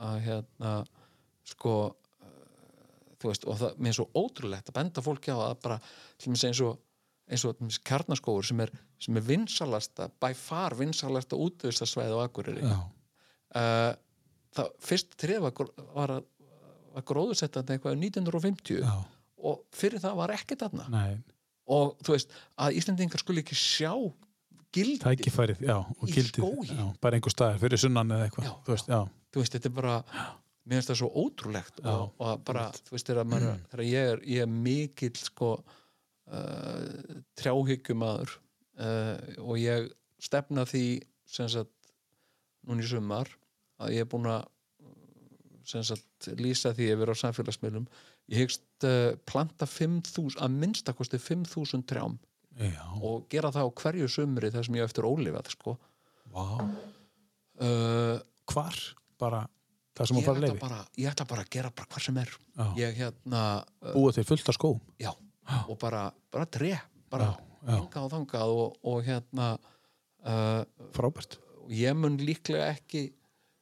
að 0.00 0.20
hérna 0.28 0.74
sko 1.50 1.72
uh, 1.90 2.36
þú 3.18 3.32
veist, 3.32 3.44
og 3.50 3.58
það, 3.58 3.74
mér 3.82 3.90
er 3.90 3.98
svo 3.98 4.06
ótrúlegt 4.14 4.70
að 4.70 4.78
benda 4.78 5.02
fólki 5.02 5.34
á 5.34 5.38
að 5.50 5.56
bara 5.64 5.80
til 6.16 6.30
mér 6.30 6.46
eins 6.52 6.62
og 6.62 6.78
eins 7.30 7.44
og 7.46 7.56
kjarnaskógur 7.86 8.46
sem 8.48 8.60
er, 8.64 8.72
sem 8.98 9.16
er 9.20 9.24
vinsalasta, 9.26 10.08
by 10.22 10.32
far 10.34 10.74
vinsalasta 10.78 11.38
útvöðstasvæði 11.38 12.16
á 12.16 12.18
Akureyri. 12.26 12.64
Uh, 13.50 13.92
það 14.54 14.72
fyrst 14.82 15.14
tref 15.18 15.44
var, 15.94 16.16
að- 16.18 16.26
var 16.94 17.04
gróðursettandi 17.06 17.76
eitthvað 17.76 17.96
um 17.96 18.02
1950 18.06 18.80
já, 18.82 18.94
og 19.46 19.62
fyrir 19.74 20.02
það 20.02 20.18
var 20.20 20.34
ekkert 20.34 20.66
nei. 20.90 21.20
Og 21.70 21.94
þú 22.02 22.16
veist 22.16 22.32
að 22.58 22.76
Íslendingar 22.80 23.22
skuli 23.22 23.44
ekki 23.44 23.54
sjá 23.58 23.92
gildi 24.74 24.98
tækifærið, 25.02 25.60
já, 25.66 25.76
og 25.78 26.06
Í 26.08 26.14
gildið 26.16 26.42
skógi. 26.44 26.76
já, 26.78 26.84
bara 27.02 27.18
einhver 27.18 27.34
staðar 27.34 27.58
fyrir 27.62 27.78
sunnan 27.82 28.10
eða 28.14 28.26
eitthvað 28.28 28.48
þú 28.66 28.74
þú 29.34 29.42
veist, 29.42 29.54
þetta 29.54 29.70
er 29.70 29.76
bara 29.78 29.94
mér 30.66 30.76
finnst 30.78 30.90
það 30.92 30.98
svo 31.00 31.10
ótrúlegt 31.24 31.80
og, 31.86 32.12
og 32.18 32.42
bara, 32.46 32.66
þú 32.74 32.94
veist, 32.94 33.06
þegar, 33.10 33.30
þegar 33.70 33.84
ég 33.86 34.10
er 34.14 34.20
er 34.44 34.50
mikill 34.50 35.14
sko 35.18 35.52
uh, 36.30 37.18
trjáhyggjumæður 37.40 38.32
uh, 38.80 39.16
og 39.44 39.60
ég 39.60 39.90
stefna 40.22 40.66
því 40.68 40.84
sem 41.30 41.48
sagt 41.50 41.92
núna 42.66 42.84
í 42.84 42.88
sumar 42.90 43.30
að 43.80 43.94
ég 43.96 44.04
er 44.04 44.10
búin 44.10 44.28
að 44.30 44.48
sem 45.70 45.84
sagt 45.86 46.30
lýsa 46.40 46.72
því 46.74 46.88
yfir 46.94 47.12
á 47.12 47.14
samfélagsmiðlum. 47.20 47.86
Ég 48.32 48.42
hyggst 48.44 48.86
uh, 48.86 49.12
planta 49.28 49.68
5.000 49.68 50.40
að 50.42 50.58
minnstakosti 50.62 51.20
5.000 51.22 51.86
trjám 51.88 52.18
já, 52.58 52.82
og 53.00 53.28
gera 53.32 53.52
það 53.54 53.70
á 53.70 53.76
hverju 53.82 54.10
sumri 54.10 54.50
þar 54.52 54.66
sem 54.66 54.78
ég 54.80 54.88
eftir 54.88 55.08
ólifað 55.08 55.52
sko. 55.54 55.76
uh, 57.60 58.18
hvar, 58.50 58.82
bara 59.20 59.44
ég, 60.00 60.28
ætla 60.30 60.54
bara, 60.60 60.78
ég 60.96 61.10
ætla 61.10 61.26
bara 61.28 61.44
að 61.44 61.50
gera 61.52 61.72
bara 61.74 61.90
hvað 61.90 62.06
sem 62.06 62.20
er. 62.22 62.36
Ég 62.78 62.94
hérna 62.96 63.42
búa 63.92 64.14
til 64.16 64.24
fullt 64.26 64.48
af 64.48 64.56
skó 64.56 64.74
já, 65.00 65.10
og 65.66 65.78
bara, 65.80 66.08
bara 66.32 66.46
tre 66.46 66.74
bara 67.10 67.30
já. 67.34 67.76
hingað 67.76 68.04
og 68.06 68.12
þangað 68.14 68.52
og, 68.56 68.76
og 68.86 69.00
hérna 69.06 69.52
uh, 69.56 70.62
frábært 70.96 71.38
ég 71.70 71.96
mun 71.96 72.18
líklega 72.20 72.70
ekki 72.74 73.08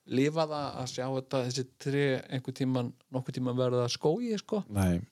lifa 0.09 0.47
það 0.49 0.67
að 0.81 0.91
sjá 0.95 1.05
þetta 1.05 1.45
þessi 1.47 1.65
tre 1.85 2.05
einhver 2.33 2.57
tíman, 2.57 2.91
nokkuð 3.13 3.39
tíman 3.39 3.59
verða 3.59 3.89
skói 3.93 4.33
sko. 4.41 4.63
Nei. 4.73 5.03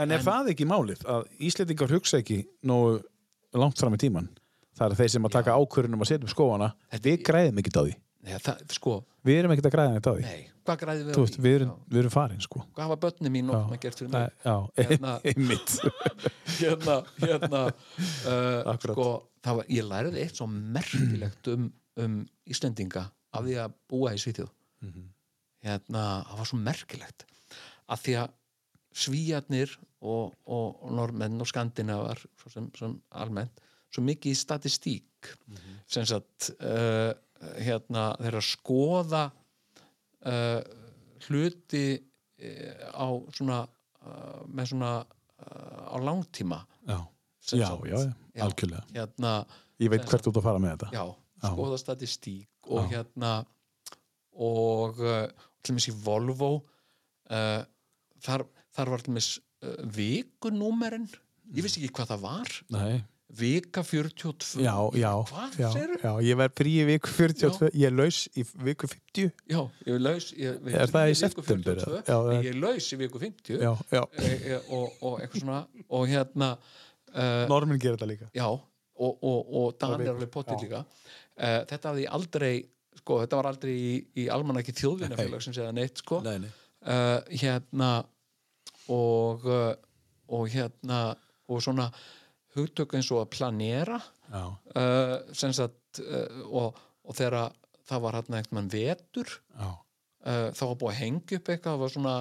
En 0.00 0.10
er 0.10 0.24
það 0.24 0.50
ekki 0.54 0.66
málið 0.66 1.04
að 1.06 1.26
Íslendingar 1.46 1.92
hugsa 1.92 2.22
ekki 2.22 2.40
nógu 2.66 3.02
langt 3.54 3.78
fram 3.78 3.94
í 3.94 4.00
tíman? 4.00 4.30
Það 4.78 4.86
er 4.88 4.98
þeir 5.02 5.12
sem 5.14 5.28
að 5.28 5.34
taka 5.36 5.56
ákvörðunum 5.60 6.02
að 6.02 6.08
setja 6.08 6.24
upp 6.24 6.32
skóana 6.32 6.70
Við 7.04 7.18
græðum 7.28 7.60
ekkert 7.60 7.78
á 7.78 7.82
því 7.84 7.96
Nei, 8.22 8.36
það, 8.38 8.60
sko, 8.76 8.96
Við 9.26 9.38
erum 9.38 9.52
ekkert 9.54 9.68
að 9.68 9.74
græða 9.74 9.94
ekkert 9.96 10.06
á 10.06 10.14
því. 10.14 10.22
Nei, 10.26 10.50
hvað 10.66 10.78
græði 10.82 11.04
við 11.06 11.12
á 11.12 11.14
því? 11.14 11.42
við 11.42 11.54
við 11.92 12.00
erum 12.02 12.12
farin 12.14 12.42
sko. 12.42 12.62
Hvað 12.74 12.84
hafa 12.88 12.98
börni 13.04 13.32
mín 13.34 13.48
nokkuð 13.50 13.76
að 13.76 13.80
gert 13.82 14.00
fyrir 14.00 14.12
mig? 14.12 14.36
Já, 14.42 14.54
Hérna- 14.90 15.14
einmitt. 15.30 15.74
Hérna, 16.62 16.96
hérna 17.22 17.62
uh, 17.70 18.72
sko, 18.82 19.08
var, 19.46 19.64
ég 19.70 19.88
læriði 19.88 20.22
eitt 20.22 20.38
svo 20.38 20.46
merkilegt 20.50 21.50
um, 21.54 21.68
um 22.02 22.20
Íslendinga 22.50 23.08
af 23.32 23.46
því 23.46 23.58
að 23.64 23.74
búa 23.90 24.14
í 24.14 24.22
Svíþjóð. 24.22 24.52
Mhm. 24.82 25.08
hérna, 25.62 26.04
það 26.26 26.38
var 26.40 26.48
svo 26.50 26.58
merkilegt 26.58 27.26
að 27.92 28.00
því 28.02 28.14
að 28.18 28.32
svíjarnir 29.02 29.74
og, 30.02 30.32
og, 30.42 30.80
og 30.82 30.94
normenn 30.98 31.38
og 31.40 31.46
skandinavar 31.46 32.18
svo 32.40 32.50
sem, 32.50 32.66
sem 32.74 32.96
almennt 33.14 33.62
svo 33.92 34.02
mikið 34.02 34.34
í 34.34 34.38
statistík. 34.40 35.30
Sem 35.86 36.06
sagt 36.08 36.50
uh, 36.58 37.12
hérna 37.62 38.04
þeirra 38.20 38.42
skoða 38.46 39.22
uh, 39.30 40.60
hluti 41.26 41.86
uh, 41.98 42.74
á 42.94 43.06
svona 43.34 43.62
uh, 43.66 44.42
með 44.48 44.72
svona 44.74 44.92
á 45.42 45.96
langtíma. 45.98 46.60
Já, 46.86 47.00
já, 47.50 47.66
já, 47.90 47.96
já, 47.98 48.42
algjörlega. 48.44 48.84
Hérna, 48.94 49.32
Ég 49.82 49.90
veit 49.90 50.04
hvert 50.06 50.28
ert 50.28 50.36
að 50.38 50.44
fara 50.44 50.60
með 50.62 50.76
þetta. 50.76 50.90
Já, 50.94 51.48
skoða 51.50 51.78
statistík 51.82 52.70
og 52.70 52.86
hérna 52.92 53.32
og 54.38 55.00
til 55.62 55.74
dæmis 55.74 55.88
í 55.90 55.94
Volvo 56.04 56.52
uh, 57.30 57.62
þar, 58.22 58.44
þar 58.74 58.92
var 58.92 59.02
til 59.02 59.12
dæmis 59.12 59.30
uh, 59.38 59.78
vikunúmerin. 59.96 61.08
Ég 61.52 61.66
vissi 61.66 61.82
ekki 61.82 61.94
hvað 61.98 62.14
það 62.14 62.24
var. 62.24 62.52
Nei, 62.74 63.02
vika 63.38 63.82
42 63.86 64.60
já, 64.60 64.74
já, 64.98 65.12
hvað 65.28 65.58
já, 65.58 65.68
já 66.02 66.12
Ég 66.26 66.36
verð 66.36 66.54
frí 66.58 66.72
í 66.82 66.86
viku 66.88 67.12
42 67.16 67.70
Ég 67.72 67.88
er 67.88 67.94
laus 67.96 68.18
í 68.36 68.44
viku 68.66 68.90
50 68.90 69.30
Já, 69.48 69.60
ég 69.86 69.94
er 69.94 70.02
laus 70.04 70.26
ég, 70.36 70.58
ég, 70.68 70.76
Er 70.76 70.92
það 70.92 71.12
í 71.12 71.16
september, 71.20 71.80
42, 71.80 71.86
eða? 71.86 72.02
Já, 72.08 72.18
er- 72.34 72.46
ég 72.46 72.50
er 72.52 72.60
laus 72.60 72.88
í 72.92 72.98
viku 73.00 73.22
50 73.22 73.64
Já, 73.64 73.72
já, 73.96 74.02
e, 74.20 74.58
og, 74.68 74.98
og 75.00 75.16
eitthvað 75.22 75.44
svona 75.46 75.62
og 75.88 76.06
hérna 76.12 76.50
uh, 76.56 77.46
Normin 77.50 77.80
gerir 77.80 77.96
þetta 77.96 78.10
líka. 78.10 78.28
Já, 78.36 78.46
og, 78.48 79.12
og, 79.22 79.52
og 79.62 79.74
Dan 79.80 79.96
er 80.00 80.12
alveg 80.12 80.30
pottið 80.32 80.56
já. 80.56 80.62
líka. 80.66 80.82
Uh, 81.32 81.60
þetta 81.70 81.92
hafði 81.92 82.08
aldrei 82.18 82.52
sko, 83.00 83.20
þetta 83.24 83.40
var 83.40 83.50
aldrei 83.52 83.72
í, 83.74 83.92
í 84.24 84.26
almanaki 84.32 84.74
þjóðvinafélag 84.76 85.44
sem 85.44 85.56
segja 85.56 85.72
neitt 85.76 86.04
sko. 86.04 86.20
Nei, 86.26 86.36
nei. 86.44 86.52
Uh, 86.82 87.20
hérna 87.38 87.94
og 88.92 89.44
og 90.32 90.48
hérna 90.50 91.12
og 91.52 91.60
svona 91.62 91.90
hugtök 92.56 92.94
eins 92.98 93.10
og 93.14 93.22
að 93.24 93.30
planera 93.36 93.98
uh, 94.32 95.16
sem 95.32 95.52
sagt 95.56 96.00
uh, 96.02 96.42
og, 96.48 96.78
og 97.04 97.16
þegar 97.18 97.52
það 97.88 98.02
var 98.06 98.18
hérna 98.20 98.42
mann 98.54 98.68
vetur 98.72 99.28
uh, 99.58 99.74
þá 100.54 100.62
var 100.68 100.78
búið 100.80 100.92
að 100.92 101.00
hengja 101.02 101.38
upp 101.40 101.48
eitthvað 101.52 101.72
það 101.74 101.82
var 101.84 101.94
svona, 101.96 102.16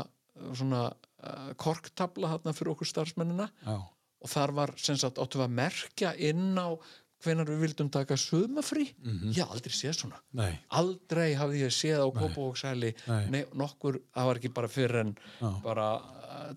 svona 0.57 0.81
uh, 0.91 1.51
korktabla 1.61 2.31
hérna 2.33 2.53
fyrir 2.57 2.73
okkur 2.73 2.89
starfsmennina. 2.89 3.49
Já. 3.67 3.77
Og 4.21 4.29
þar 4.29 4.51
var 4.57 4.73
sem 4.77 4.97
sagt 5.01 5.17
áttum 5.21 5.41
við 5.41 5.47
að 5.47 5.55
merkja 5.61 6.11
inn 6.29 6.51
á 6.57 6.69
hvenar 7.21 7.45
við 7.51 7.59
vildum 7.61 7.89
taka 7.93 8.15
sömafrí 8.17 8.87
Mhm. 9.05 9.31
ég 9.35 9.43
haf 9.45 9.51
aldrei 9.53 9.73
séð 9.77 9.93
svona. 9.99 10.17
Nei, 10.33 10.55
aldrei 10.73 11.35
hafði 11.37 11.59
ég 11.67 11.73
séð 11.73 12.01
á 12.01 12.07
Kópavóksæli 12.17 12.89
nokkur, 13.53 13.99
það 14.13 14.25
var 14.29 14.39
ekki 14.41 14.49
bara 14.53 14.67
fyrir 14.73 14.99
en 15.03 15.11
Já. 15.39 15.51
bara 15.61 15.87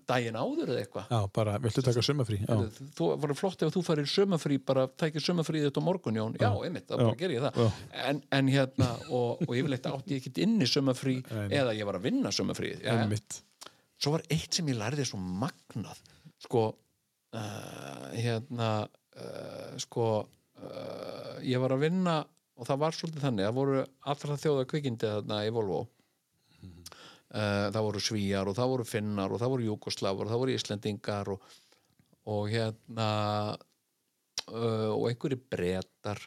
daginn 0.09 0.37
áður 0.37 0.71
eða 0.73 0.83
eitthvað. 0.83 1.09
Já, 1.11 1.29
bara, 1.35 1.55
viltu 1.63 1.83
taka 1.85 2.03
sumafrí? 2.05 2.39
Já, 2.43 2.83
þú 2.97 3.09
var 3.23 3.33
flott 3.39 3.65
ef 3.65 3.73
þú 3.75 3.83
farir 3.85 4.09
sömafrí 4.11 4.59
bara 4.71 4.85
tækir 4.91 5.23
sömafrí 5.23 5.63
þetta 5.65 5.83
morgun 5.85 6.19
Jón. 6.19 6.37
Já, 6.41 6.49
einmitt, 6.67 6.87
það 6.89 7.03
bara 7.03 7.19
ger 7.21 7.35
ég 7.35 7.45
það. 7.45 7.81
En, 8.05 8.21
en 8.39 8.51
hérna, 8.53 8.91
og, 9.09 9.43
og 9.47 9.55
yfirleitt 9.55 9.89
átti 9.91 10.15
ég 10.15 10.23
ekkit 10.23 10.43
inni 10.45 10.69
sömafrí 10.69 11.17
Nei. 11.29 11.47
eða 11.61 11.75
ég 11.77 11.89
var 11.89 11.99
að 11.99 12.07
vinna 12.09 12.33
sömafrí 12.35 12.75
einmitt. 12.83 13.41
Svo 13.95 14.15
var 14.17 14.25
eitt 14.31 14.57
sem 14.57 14.67
ég 14.69 14.79
lærði 14.79 15.07
svo 15.07 15.19
magnað 15.21 16.01
sko 16.45 16.67
uh, 17.35 18.07
hérna 18.13 18.71
uh, 18.85 19.75
sko 19.81 20.07
uh, 20.21 21.35
ég 21.43 21.61
var 21.63 21.75
að 21.75 21.85
vinna 21.87 22.21
og 22.55 22.67
það 22.67 22.81
var 22.85 22.95
svolítið 22.95 23.25
þannig, 23.25 23.47
það 23.47 23.57
voru 23.57 23.83
allra 24.11 24.37
þjóða 24.39 24.67
kvikindi 24.71 25.11
þarna 25.17 25.41
í 25.47 25.51
Volvo 25.55 25.81
það 27.35 27.81
voru 27.87 28.01
svíjar 28.03 28.47
og 28.47 28.55
það 28.57 28.73
voru 28.73 28.87
finnar 28.87 29.33
og 29.33 29.41
það 29.41 29.53
voru 29.53 29.69
júkoslavur 29.69 30.27
og 30.27 30.33
það 30.33 30.43
voru 30.43 30.55
íslendingar 30.55 31.31
og, 31.33 31.49
og 32.31 32.51
hérna 32.53 33.09
uh, 34.51 34.91
og 34.93 35.09
einhverju 35.09 35.41
bretar. 35.51 36.21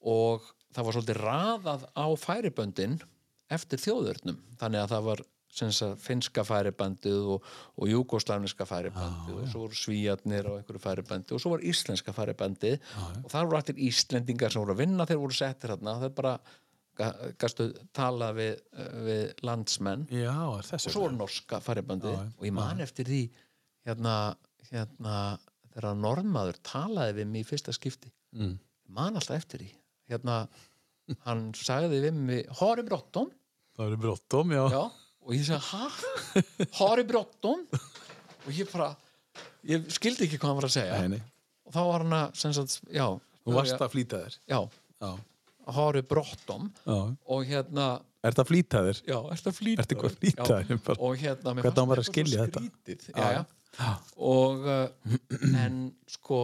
Og 0.00 0.46
það 0.72 0.86
var 0.86 0.96
svolítið 0.96 1.20
raðað 1.20 1.84
á 1.92 2.06
færiböndin 2.16 2.96
eftir 3.50 3.82
þjóðurnum 3.82 4.38
þannig 4.60 4.84
að 4.84 4.94
það 4.94 5.06
var 5.10 5.22
sem 5.50 5.72
sagt, 5.74 5.98
finska 6.04 6.44
færibandið 6.46 7.28
og, 7.34 7.46
og 7.74 7.90
júgoslavniska 7.90 8.66
færibandið 8.68 9.40
og 9.40 9.48
svo 9.50 9.64
voru 9.64 9.78
svíjarnir 9.78 10.46
á 10.46 10.52
einhverju 10.54 10.82
færibandið 10.84 11.36
og 11.36 11.42
svo 11.42 11.54
var 11.56 11.64
íslenska 11.66 12.14
færibandið. 12.14 12.78
Og 13.24 13.28
þar 13.32 13.48
voru 13.48 13.58
allir 13.58 13.84
íslendingar 13.90 14.54
sem 14.54 14.62
voru 14.62 14.76
að 14.76 14.82
vinna 14.84 15.06
þeir 15.10 15.22
voru 15.24 15.36
settir 15.36 15.74
þarna. 15.74 15.96
Þeir 16.04 16.14
bara 16.20 16.36
gastu 17.40 17.68
tala 17.96 18.30
við, 18.36 18.58
við 19.06 19.44
landsmenn 19.46 20.06
Já, 20.12 20.34
er 20.34 20.70
og 20.76 20.84
svo 20.84 21.04
voru 21.06 21.16
norska 21.18 21.60
færibandið 21.64 22.16
og 22.18 22.46
ég 22.46 22.54
man 22.56 22.82
eftir 22.84 23.08
því 23.08 23.20
hérna, 23.88 24.16
hérna 24.70 25.14
þegar 25.70 26.00
norðmaður 26.00 26.60
talaði 26.66 27.18
við 27.20 27.30
mig 27.32 27.44
í 27.44 27.48
fyrsta 27.50 27.74
skipti 27.76 28.10
mm. 28.36 28.56
man 28.96 29.18
alltaf 29.20 29.38
eftir 29.38 29.64
því 29.64 29.70
hérna, 30.10 30.40
hann 31.26 31.46
sagði 31.56 32.02
við 32.06 32.18
mig 32.18 32.50
Har 32.60 32.82
i 32.82 32.86
bråttom? 32.86 33.30
Það 33.78 33.86
eru 33.86 34.00
brottom, 34.02 34.52
já. 34.52 34.64
Já, 34.74 34.82
og 35.24 35.34
ég 35.36 35.46
sagði, 35.46 35.62
hæ? 35.70 36.66
Har 36.80 37.00
i 37.00 37.06
bråttom? 37.06 37.64
og 38.44 38.52
ég 38.56 38.68
bara 38.72 38.92
ég 39.68 39.88
skildi 39.94 40.26
ekki 40.26 40.38
hvað 40.40 40.52
hann 40.52 40.60
var 40.60 40.68
að 40.68 40.76
segja 40.76 41.00
Nei, 41.00 41.16
nei. 41.16 41.24
og 41.68 41.74
þá 41.74 41.80
var 41.86 42.04
hann 42.04 42.16
að, 42.20 42.38
sagt, 42.42 42.78
já 42.92 43.06
Þú 43.40 43.56
varst 43.56 43.80
að 43.80 43.92
flýta 43.94 44.18
þér. 44.20 44.34
já, 44.52 44.58
Já. 45.00 45.10
Bråttom 46.08 46.70
já. 46.86 47.16
og 47.26 47.44
hérna, 47.46 47.88
Er 48.22 48.34
það 48.36 48.42
að 48.44 48.48
flýta 48.50 48.80
þér? 48.84 48.98
já, 49.08 49.18
ertu 49.32 49.48
að 49.50 49.56
flýta 49.56 49.80
Ertu 49.84 49.94
eitthvað 49.94 50.10
að 50.10 50.18
flýta 50.20 50.42
Já, 50.44 50.64
þér? 50.68 50.80
Bara- 50.86 51.00
og 51.00 51.16
hérna, 51.16 51.54
mér 51.56 51.62
fannst 52.04 52.10
skilja 52.12 52.44
þetta? 52.46 52.60
svo 52.60 52.70
skrítið. 52.70 53.10
já, 53.16 53.28
já. 53.32 53.90
og 54.16 54.66
uh, 54.66 54.88
en 55.64 55.76
sko 56.10 56.40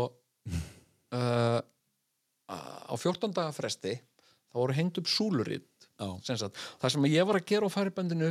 uh, 1.13 1.61
á 2.49 2.95
14 2.97 3.33
daga 3.35 3.53
fresti 3.53 3.97
þá 3.97 4.57
voru 4.61 4.77
hengt 4.77 4.99
upp 5.01 5.09
súluritt 5.11 5.89
Já. 5.97 6.09
það 6.23 6.91
sem 6.93 7.07
ég 7.09 7.27
var 7.27 7.39
að 7.41 7.47
gera 7.49 7.67
á 7.67 7.71
færibandinu 7.73 8.31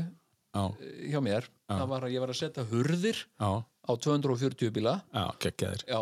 Já. 0.55 0.63
hjá 1.11 1.19
mér 1.25 1.47
það 1.67 1.87
var 1.91 2.05
að 2.07 2.13
ég 2.15 2.23
var 2.23 2.31
að 2.33 2.39
setja 2.39 2.65
hurðir 2.69 3.19
Já. 3.41 3.51
á 3.61 3.91
240 3.93 4.71
bíla 4.71 4.95
Já, 5.11 5.25
já, 5.89 5.99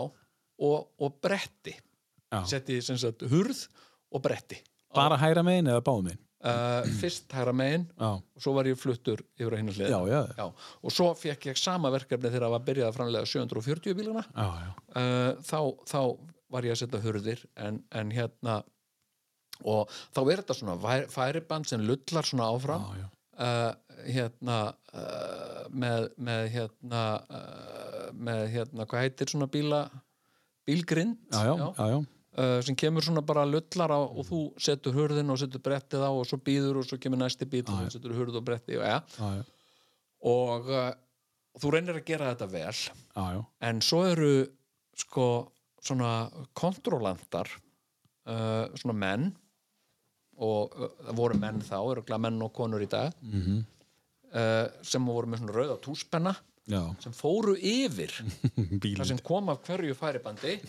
og, 0.60 0.78
og 1.00 1.18
bretti 1.24 1.74
Já. 2.32 2.44
setti 2.48 2.80
hurð 3.32 3.66
og 4.14 4.22
bretti 4.22 4.60
Bara 4.96 5.18
hægra 5.22 5.44
megin 5.48 5.70
eða 5.74 5.82
báðum 5.88 6.08
megin? 6.10 6.20
uh, 6.44 6.84
fyrst 7.00 7.32
hægra 7.32 7.54
megin 7.56 7.86
og 8.36 8.42
svo 8.44 8.52
var 8.58 8.68
ég 8.68 8.76
fluttur 8.80 9.22
yfir 9.40 9.56
á 9.56 9.58
hinna 9.62 9.72
hlið 9.78 9.90
Já, 9.94 10.00
já. 10.12 10.22
Já, 10.38 10.46
og 10.84 10.92
svo 10.92 11.08
fekk 11.16 11.48
ég 11.54 11.58
sama 11.62 11.92
verkefni 11.94 12.28
þegar 12.34 12.48
það 12.50 12.56
var 12.58 12.66
byrjað 12.68 12.90
að 12.92 12.98
framlega 12.98 13.30
740 13.32 13.98
bílana. 14.02 14.24
Já, 14.36 14.48
já. 14.66 14.72
uh, 15.00 15.32
þá, 15.48 15.60
þá 15.88 16.00
var 16.54 16.68
ég 16.68 16.76
að 16.76 16.82
setja 16.84 17.00
hurðir 17.06 17.46
en, 17.56 17.80
en 17.96 18.12
hérna 18.14 18.58
og 19.64 19.90
þá 20.14 20.20
er 20.34 20.42
þetta 20.42 20.56
svona 20.58 20.76
fæ- 20.84 21.10
færiband 21.14 21.70
sem 21.70 21.82
lullar 21.88 22.28
svona 22.28 22.50
áfram. 22.52 22.84
Já, 23.00 23.08
uh, 23.40 24.00
hérna 24.12 24.58
uh, 24.94 25.62
með, 25.72 26.10
með 26.28 26.48
hérna 26.58 27.04
uh, 27.24 28.10
með 28.14 28.44
hérna, 28.58 28.86
hvað 28.90 29.06
heitir 29.08 29.32
svona 29.32 29.48
bíla? 29.54 29.86
Bílgrind? 30.68 31.18
Já, 31.32 31.56
já, 31.56 31.72
já. 31.92 31.98
Uh, 32.38 32.60
sem 32.66 32.76
kemur 32.76 33.04
svona 33.06 33.22
bara 33.26 33.46
lullar 33.46 33.92
á 33.94 34.00
og 34.02 34.24
þú 34.28 34.42
setur 34.62 34.94
hurðin 34.98 35.30
og 35.34 35.40
setur 35.42 35.62
brettið 35.64 36.04
á 36.06 36.12
og 36.12 36.26
svo 36.30 36.38
býður 36.38 36.82
og 36.82 36.88
svo 36.90 36.98
kemur 37.02 37.22
næsti 37.22 37.46
bíl 37.50 37.64
og 37.68 37.80
svo 37.86 37.90
setur 37.98 38.16
hurð 38.18 38.40
og 38.42 38.46
brettið 38.48 38.80
og, 38.82 38.88
ja. 38.88 39.00
Já. 39.18 39.44
og 40.34 40.70
uh, 40.72 40.92
þú 41.62 41.72
reynir 41.76 42.00
að 42.00 42.06
gera 42.08 42.32
þetta 42.34 42.50
vel 42.54 42.74
já. 42.74 43.46
en 43.70 43.82
svo 43.82 44.04
eru 44.10 44.32
sko 44.98 45.28
svona 45.84 46.30
kontrolantar 46.54 47.50
uh, 48.30 48.70
svona 48.80 48.94
menn 48.98 49.32
og 50.44 50.74
það 51.06 51.14
voru 51.20 51.38
menn 51.38 51.60
þá, 51.62 51.78
eru 51.94 52.18
menn 52.18 52.42
og 52.42 52.54
konur 52.58 52.82
í 52.82 52.90
dag 52.90 53.14
Mhm. 53.22 53.42
-hmm. 53.42 53.64
sem 54.82 55.06
voru 55.06 55.28
með 55.30 55.38
svona 55.44 55.54
rauða 55.54 55.78
túspenna 55.78 56.36
Já. 56.68 56.96
sem 57.04 57.12
fóru 57.14 57.54
yfir 57.60 58.10
það 58.98 59.06
sem 59.06 59.20
kom 59.20 59.50
af 59.50 59.60
hverju 59.68 59.94
færibandi 59.94 60.60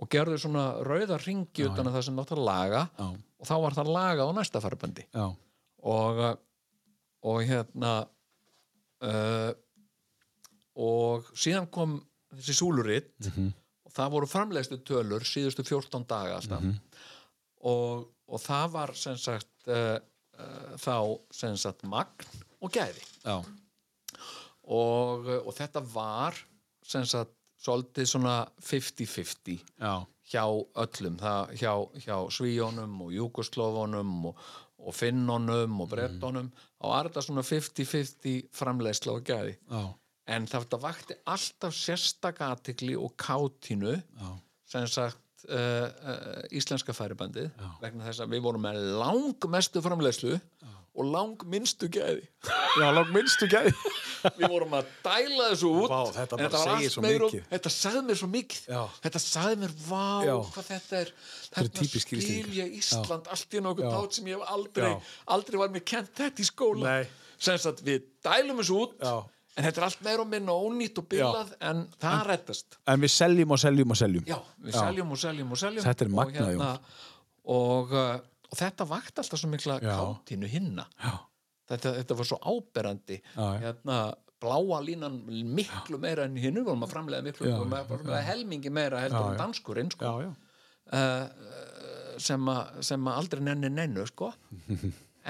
og 0.00 0.08
gerðu 0.12 0.38
svona 0.40 0.64
rauða 0.86 1.18
ringi 1.20 1.66
utan 1.68 1.86
að 1.90 1.98
það 1.98 2.04
sem 2.08 2.16
nátt 2.16 2.30
að 2.36 2.44
laga 2.46 2.82
Já. 2.98 3.08
og 3.40 3.48
þá 3.50 3.54
var 3.64 3.76
það 3.78 3.90
laga 3.96 4.24
á 4.24 4.30
næsta 4.38 4.62
færibandi 4.64 5.04
Já. 5.12 5.26
og, 5.82 6.20
uh, 6.24 6.36
og 7.30 7.42
hérna 7.48 7.92
uh, 9.04 9.50
og 10.80 11.28
síðan 11.36 11.68
kom 11.72 11.98
þessi 12.34 12.54
súluritt 12.60 13.10
Mhm. 13.26 13.50
og 13.86 13.92
það 13.92 14.10
voru 14.14 14.26
framleiðstu 14.30 14.78
tölur 14.86 15.24
síðustu 15.26 15.64
14 15.66 16.04
daga 16.08 16.36
alltaf 16.38 16.62
Mhm. 16.62 16.76
og, 17.64 18.06
og 18.28 18.40
það 18.40 18.70
var 18.72 18.94
sem 18.94 19.16
sagt 19.18 19.48
uh, 19.68 19.98
uh, 20.38 20.76
þá 20.78 21.18
sem 21.32 21.56
sagt 21.56 21.82
magn 21.84 22.24
og 22.62 22.70
gæði 22.72 23.02
og, 24.70 25.26
og 25.46 25.52
þetta 25.56 25.82
var 25.92 26.36
sem 26.86 27.04
sagt 27.04 27.32
svolítið 27.60 28.08
svona 28.08 28.34
50-50 28.64 29.60
Já. 29.80 29.94
hjá 30.32 30.44
öllum, 30.84 31.20
það, 31.20 31.54
hjá, 31.60 31.72
hjá 32.04 32.16
Svíjónum 32.32 32.98
og 33.06 33.14
Júkoslófunum 33.14 34.12
og, 34.30 34.44
og 34.80 34.96
Finnonum 34.96 35.80
og 35.84 35.90
Brettonum 35.92 36.50
þá 36.56 36.84
var 36.88 37.10
þetta 37.10 37.24
svona 37.26 37.46
50-50 37.46 38.52
framleiðsla 38.56 39.16
og 39.16 39.26
gæði 39.28 39.56
Já. 39.58 39.82
en 40.36 40.48
þetta 40.50 40.80
vakti 40.80 41.18
alltaf 41.28 41.76
sérstaka 41.76 42.52
athygli 42.56 42.96
og 42.96 43.12
kátínu 43.20 43.96
Já. 43.98 44.30
sem 44.72 44.88
sagt 44.88 45.46
uh, 45.50 45.86
uh, 45.86 46.42
íslenska 46.56 46.96
færibandið 46.96 47.50
vegna 47.82 48.08
þess 48.08 48.24
að 48.24 48.36
við 48.36 48.46
vorum 48.48 48.64
með 48.64 48.80
langmestu 49.02 49.84
framleiðslu 49.84 50.38
og 50.98 51.06
langminnstu 51.06 51.86
gæði 51.94 52.24
Já, 52.80 52.88
langt 52.96 53.12
minnstu 53.14 53.46
gæði. 53.52 53.70
við 54.40 54.46
vorum 54.50 54.72
að 54.78 54.88
dæla 55.04 55.46
þessu 55.52 55.70
út 55.84 55.92
Vá, 55.92 56.00
þetta 56.16 56.36
en 56.38 56.42
bara 56.50 56.60
var 56.64 56.72
allt 56.74 56.96
meira- 57.04 57.28
mikið. 57.30 57.44
þetta 57.52 57.72
sagði 57.76 58.02
mér 58.08 58.18
svo 58.20 58.28
mikið 58.32 58.68
Já. 58.74 58.80
þetta 59.06 59.22
sagði 59.24 59.58
mér, 59.62 59.74
vá, 59.86 60.04
Já. 60.26 60.34
hvað 60.54 60.68
þetta 60.72 61.00
er 61.04 61.12
þetta 61.54 61.74
típískir 61.80 62.04
skil 62.04 62.20
Íslendingar. 62.20 62.56
ég 62.60 62.78
Ísland 62.80 63.30
allt 63.36 63.54
í 63.54 63.62
nokkuð 63.66 63.90
tát 63.94 64.18
sem 64.18 64.30
ég 64.32 64.38
hef 64.40 64.54
aldrei 64.56 64.94
aldrei 65.36 65.60
var 65.62 65.74
mér 65.76 65.84
kent 65.92 66.10
þetta 66.20 66.42
í 66.42 66.48
skóla 66.50 66.86
Nei. 66.88 67.04
sem 67.38 67.58
sagt 67.62 67.84
við 67.86 68.08
dælum 68.26 68.58
þessu 68.64 68.80
út 68.84 68.96
en 69.04 69.64
þetta 69.66 69.80
er 69.82 69.86
allt 69.90 70.02
meira 70.06 70.22
og 70.24 70.28
minna 70.30 70.52
ónýtt 70.58 70.98
og 71.02 71.06
bilað 71.10 71.54
en 71.70 71.84
það 72.02 72.26
rettast 72.32 72.76
En 72.90 73.00
við 73.02 73.14
seljum 73.14 73.50
og 73.54 73.58
seljum 73.62 73.90
og 73.94 73.98
seljum. 73.98 74.26
Já, 74.26 74.38
við 74.62 74.76
seljum 74.78 75.10
og 75.14 75.18
seljum 75.22 75.50
og 75.54 75.58
seljum 75.62 75.84
Þetta 75.86 76.04
er 76.06 76.10
og, 76.10 76.14
magnað, 76.18 76.52
Jón. 76.54 76.78
og, 77.56 77.92
uh, 77.92 78.18
og 78.50 78.58
þetta 78.58 78.86
vakt 78.90 79.18
alltaf 79.22 79.40
svo 79.40 79.50
mikla 79.52 79.78
Já. 79.82 79.94
kátínu 79.96 80.48
hinna 80.50 80.86
Já. 81.02 81.12
þetta, 81.70 81.94
þetta 82.00 82.18
var 82.20 82.28
svo 82.32 82.38
áberandi 82.42 83.20
Já, 83.22 83.46
já. 83.46 83.58
hérna, 83.64 83.98
bláa 84.40 84.80
línan 84.84 85.20
miklu 85.54 85.98
meira 86.00 86.24
enn 86.28 86.38
hinn 86.40 86.56
við 86.58 86.64
vorum 86.70 86.86
að 86.86 86.94
framlega 86.94 87.26
miklu 87.26 87.50
Já, 87.50 87.58
að 87.60 87.90
framlega 87.92 88.22
helmingi 88.30 88.70
meira 88.72 89.02
heldur 89.04 89.20
Já, 89.20 89.26
en 89.28 89.36
já. 89.36 89.42
danskurinn 89.44 89.90
sko, 89.94 90.04
Já, 90.04 90.26
já. 90.26 90.32
uh, 90.96 92.18
sem, 92.20 92.50
sem 92.84 93.08
aldrei 93.08 93.40
nenni 93.44 93.70
nennu 93.72 94.04
sko. 94.08 94.32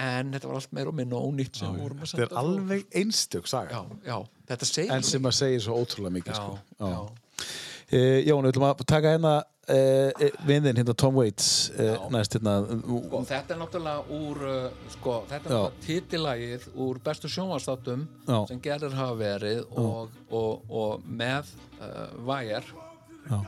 en 0.01 0.31
þetta 0.33 0.49
var 0.49 0.61
allt 0.61 0.73
meira 0.77 0.91
og 0.93 0.97
minna 0.97 1.19
ónýtt 1.19 1.59
sem 1.61 1.75
vorum 1.77 1.99
að 2.01 2.13
Þetta 2.13 2.23
er 2.23 2.29
senda 2.31 2.41
alveg 2.45 2.85
einstök 3.01 3.49
saga. 3.51 3.81
já, 4.07 4.15
já, 4.15 4.87
En 4.95 5.03
sem 5.07 5.27
að 5.27 5.35
segja 5.37 5.61
svo 5.67 5.77
ótrúlega 5.83 6.15
mikið, 6.15 6.33
já, 6.33 6.39
sko. 6.39 6.59
já. 6.79 7.47
E, 7.91 8.01
Jón, 8.29 8.47
við 8.47 8.53
ætlum 8.55 8.67
að 8.71 8.85
taka 8.87 9.13
hérna 9.17 9.33
e, 9.73 10.31
vinðin, 10.49 10.79
hérna 10.81 10.95
Tom 10.99 11.17
Waits 11.19 11.71
e, 11.75 11.89
næst 12.13 12.37
hérna 12.37 12.57
Sko, 12.67 13.23
þetta 13.29 13.55
er 13.55 13.61
náttúrulega 13.61 14.17
úr 14.21 14.45
uh, 14.51 14.87
sko, 14.97 15.17
þetta 15.31 15.41
er 15.41 15.57
náttúrulega 15.57 15.85
titilagið 15.87 16.69
úr 16.87 17.03
bestu 17.05 17.31
sjónvarsþáttum 17.33 18.07
Já. 18.27 18.39
sem 18.51 18.63
gerðir 18.65 18.97
hafa 18.99 19.19
verið 19.21 19.63
og, 19.81 20.17
og, 20.31 20.65
og 20.69 21.07
með 21.07 21.53
uh, 21.81 22.09
Væjar 22.29 22.73
Já. 23.31 23.41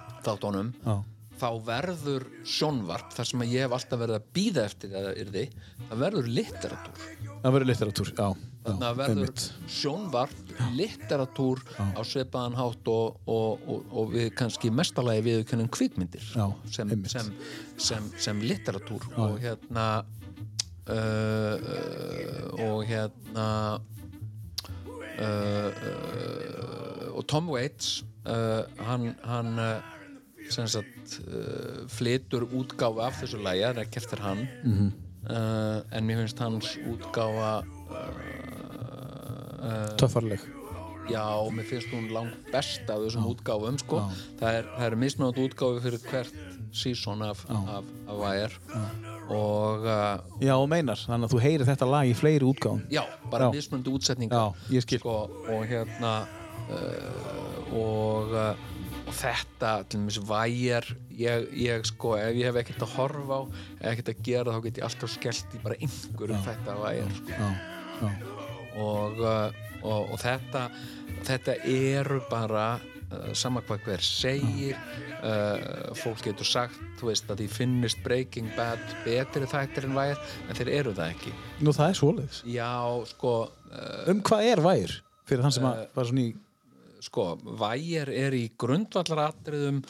Já. 1.43 1.49
þá 1.49 1.67
verður 1.67 2.25
sjónvarp 2.47 3.13
þar 3.17 3.29
sem 3.29 3.43
ég 3.49 3.65
hef 3.67 3.73
alltaf 3.75 3.99
verið 3.99 4.17
að 4.19 4.27
býða 4.37 4.65
eftir 4.69 4.93
eða 4.95 5.13
yrði, 5.19 5.45
það 5.89 6.03
verður 6.05 6.29
litteratúr. 6.39 7.05
Það 7.43 7.55
verður 7.57 7.69
litteratúr, 7.73 8.11
já, 8.13 8.27
þannig 8.63 8.85
já 8.85 8.89
að 8.89 8.99
verður 9.01 9.23
einmitt. 9.23 9.47
sjónvarp 9.75 10.53
litteratúr 10.79 11.63
á 11.83 12.01
svipaðan 12.07 12.59
hátt 12.61 12.91
og, 12.93 13.17
og, 13.27 13.65
og, 13.67 13.89
og 13.91 14.13
við 14.15 14.29
kannski 14.39 14.71
mestalagi 14.71 15.25
við 15.27 15.43
kennum 15.51 15.71
kvikmyndir 15.75 16.29
Já, 16.31 16.47
sem, 16.71 16.93
sem, 17.11 17.33
sem, 17.77 18.07
sem 18.23 18.45
litteratúr. 18.47 19.09
Og 19.19 19.41
hérna 19.43 19.87
uh, 20.87 21.57
uh, 21.59 22.63
og 22.69 22.87
hérna 22.87 23.49
uh, 25.19 25.71
uh, 25.75 27.11
og 27.17 27.27
Tom 27.27 27.51
Waits 27.51 28.05
uh, 28.31 28.63
hann, 28.87 29.11
hann 29.27 29.59
uh, 29.59 29.99
sagt 30.51 31.19
uh, 31.27 31.85
flytur 31.93 32.47
útgáfa 32.51 33.07
af 33.09 33.21
þessu 33.23 33.43
lagi, 33.43 33.63
það 33.65 33.77
er 33.77 33.85
ekki 33.87 34.03
eftir 34.03 34.25
hann. 34.25 34.49
Mhm. 34.65 34.93
uh, 35.29 35.79
en 35.93 36.07
mér 36.09 36.23
finnst 36.23 36.39
hans 36.43 36.75
útgáfa 36.89 37.53
uh, 39.63 39.97
Töffarleg. 40.01 40.41
Já, 41.11 41.27
mér 41.51 41.67
finnst 41.67 41.91
hún 41.93 42.11
langt 42.15 42.51
best 42.53 42.89
af 42.91 43.01
þessum 43.03 43.27
útgáfum 43.33 43.79
sko. 43.81 44.03
það 44.41 44.59
er, 44.61 44.69
er 44.87 44.97
mismunandi 44.97 45.47
útgáfi 45.49 45.83
fyrir 45.83 46.05
hvert 46.11 46.35
sísón 46.73 47.23
af, 47.27 47.45
Wire. 48.09 48.55
Og 49.33 49.85
uh, 49.87 50.19
Já, 50.43 50.55
og 50.57 50.69
meinar, 50.69 50.99
þannig 50.99 51.29
að 51.29 51.35
þú 51.35 51.41
heyrir 51.43 51.69
þetta 51.69 51.89
lag 51.89 52.09
í 52.11 52.15
fleiri 52.17 52.47
útgáðum 52.49 52.83
já, 52.93 53.03
bara 53.31 53.51
mismunandi 53.53 53.93
útsetninga 53.93 54.41
Já, 54.71 54.81
sko, 54.87 55.17
og 55.49 55.67
hérna 55.71 56.13
uh, 56.69 57.75
og, 57.79 58.35
uh, 58.35 58.72
og 59.13 59.19
þetta 59.21 59.73
til 59.91 60.01
dæmis 60.01 60.19
væjar 60.25 60.87
ég, 61.13 61.49
ég 61.61 61.89
sko, 61.89 62.15
ef 62.17 62.33
ég 62.39 62.49
hef 62.49 62.59
ekkert 62.63 62.85
að 62.87 62.95
horfa 62.97 63.37
á 63.37 63.43
ekkert 63.91 64.13
að 64.13 64.23
gera 64.25 64.55
þá 64.55 64.63
get 64.65 64.81
ég 64.81 64.87
alltaf 64.87 65.13
skellt 65.13 65.57
í 65.57 65.61
bara 65.63 65.77
einhverjum 65.85 66.47
þetta 66.47 66.77
væjar 66.81 67.13
sko. 67.19 67.51
Og, 68.83 69.21
uh, 69.21 69.61
og, 69.85 70.15
og 70.15 70.17
þetta 70.23 70.65
þetta 71.29 71.57
eru 71.69 72.23
bara 72.31 72.65
uh, 72.79 73.29
sama 73.37 73.61
hvað 73.67 73.85
hver 73.85 74.07
segir 74.07 74.79
uh, 75.21 75.93
fólk 76.01 76.25
getur 76.25 76.49
sagt 76.49 76.81
þú 77.01 77.11
veist 77.11 77.29
að 77.29 77.43
því 77.43 77.51
finnist 77.53 78.01
Breaking 78.07 78.49
Bad 78.57 78.81
betri 79.05 79.45
þættir 79.51 79.91
en 79.91 79.99
væjar 79.99 80.23
en 80.49 80.57
þeir 80.57 80.73
eru 80.79 80.97
það 80.97 81.13
ekki 81.19 81.35
Nú, 81.61 81.77
það 81.77 81.91
er 81.91 82.01
svoleiðis 82.01 82.41
já, 82.49 82.73
sko 83.13 83.35
uh, 83.45 84.09
Um 84.09 84.25
hvað 84.25 84.49
er 84.55 84.65
vægir? 84.65 84.97
Fyrir 85.29 85.45
þann 85.45 85.55
sem 85.59 85.69
að 85.69 85.85
bara 85.93 86.09
svona 86.09 86.25
í 86.25 86.33
sko, 87.03 87.33
vægir 87.61 88.11
er 88.15 88.35
í 88.37 88.47
grundvallaratriðum 88.61 89.83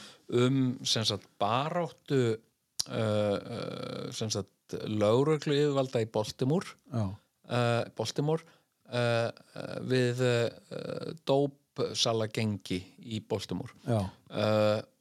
um 0.42 0.58
sem 0.89 1.05
sagt 1.08 1.28
baráttu 1.41 2.23
uh, 2.32 2.97
uh, 2.97 4.08
sem 4.15 4.32
sagt 4.32 4.52
lögreglu 4.89 5.57
yfirvalda 5.57 6.02
í 6.02 6.08
Baltimore. 6.12 6.76
Uh, 6.92 7.82
Baltimore 7.99 8.44
uh, 8.92 9.28
uh, 9.28 9.76
við 9.89 10.23
uh, 10.24 11.12
dópsala 11.28 12.28
gengi 12.32 12.81
í 13.05 13.20
Baltimore. 13.28 13.74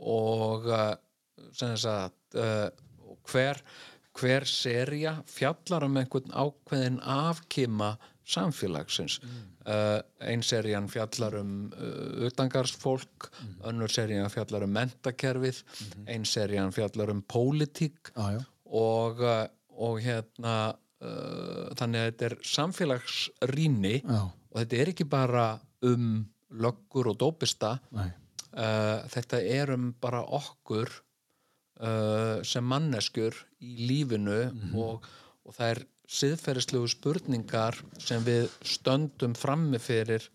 Og 0.01 0.67
sem 1.57 1.73
sagt 1.79 2.37
hver, 3.27 3.59
hver 4.15 4.47
serja 4.47 5.17
fjallar 5.27 5.83
um 5.87 5.97
einhvern 5.99 6.31
ákveðin 6.31 7.01
afkima 7.03 7.97
samfélagsins 8.23 9.19
uh, 9.65 9.99
ein 10.19 10.43
serían 10.45 10.87
fjallar 10.91 11.37
um 11.41 11.71
uh, 11.73 12.27
utangarsfólk 12.27 13.29
önnur 13.69 13.91
serían 13.91 14.29
fjallar 14.33 14.65
um 14.65 14.73
mentakerfið 14.75 15.61
ein 16.07 16.25
serían 16.25 16.73
fjallar 16.75 17.11
um 17.13 17.21
pólitík 17.21 18.13
já, 18.15 18.41
og, 18.65 19.21
uh, 19.21 19.47
og 19.77 20.01
hérna 20.01 20.55
uh, 21.01 21.69
þannig 21.77 22.01
að 22.01 22.09
þetta 22.09 22.29
er 22.29 22.37
samfélagsrýni 22.55 23.95
og 24.07 24.57
þetta 24.59 24.81
er 24.81 24.93
ekki 24.93 25.09
bara 25.09 25.45
um 25.87 26.25
löggur 26.51 27.13
og 27.13 27.15
dópista. 27.17 27.77
Þetta 28.51 29.37
er 29.39 29.71
um 29.71 29.93
bara 30.03 30.19
okkur 30.27 30.89
sem 32.43 32.65
manneskjur 32.67 33.37
í 33.63 33.87
lífinu 33.87 34.41
og, 34.77 35.07
og 35.47 35.55
það 35.55 35.69
er 35.69 35.79
siðferðislegu 36.11 36.89
spurningar 36.91 37.77
sem 38.01 38.23
við 38.25 38.49
stöndum 38.67 39.35
frammi 39.37 39.79
fyrir 39.79 40.25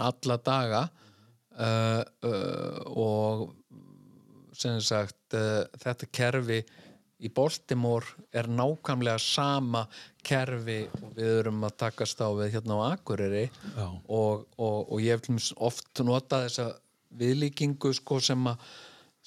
alla 0.00 0.38
daga 0.40 0.86
uh, 0.88 2.00
uh, 2.24 2.78
og 2.96 3.50
sem 4.56 4.78
sagt 4.84 5.36
uh, 5.36 5.64
þetta 5.82 6.08
kerfi 6.14 6.62
í 7.22 7.30
Baltimore 7.30 8.24
er 8.34 8.48
nákvæmlega 8.50 9.20
sama 9.22 9.84
kerfi 10.26 10.80
við 11.14 11.28
erum 11.42 11.62
að 11.68 11.76
takast 11.84 12.22
á 12.24 12.28
við 12.34 12.56
hérna 12.56 12.78
á 12.82 12.96
Akureyri. 12.96 13.44
Og, 14.10 14.48
og, 14.58 14.78
og 14.90 15.02
ég 15.02 15.20
hef 15.20 15.52
oft 15.62 16.02
notað 16.02 16.48
þessa 16.48 16.66
viðlíkingu 17.20 17.92
sko, 17.94 18.18
sem 18.24 18.48
að 18.50 18.66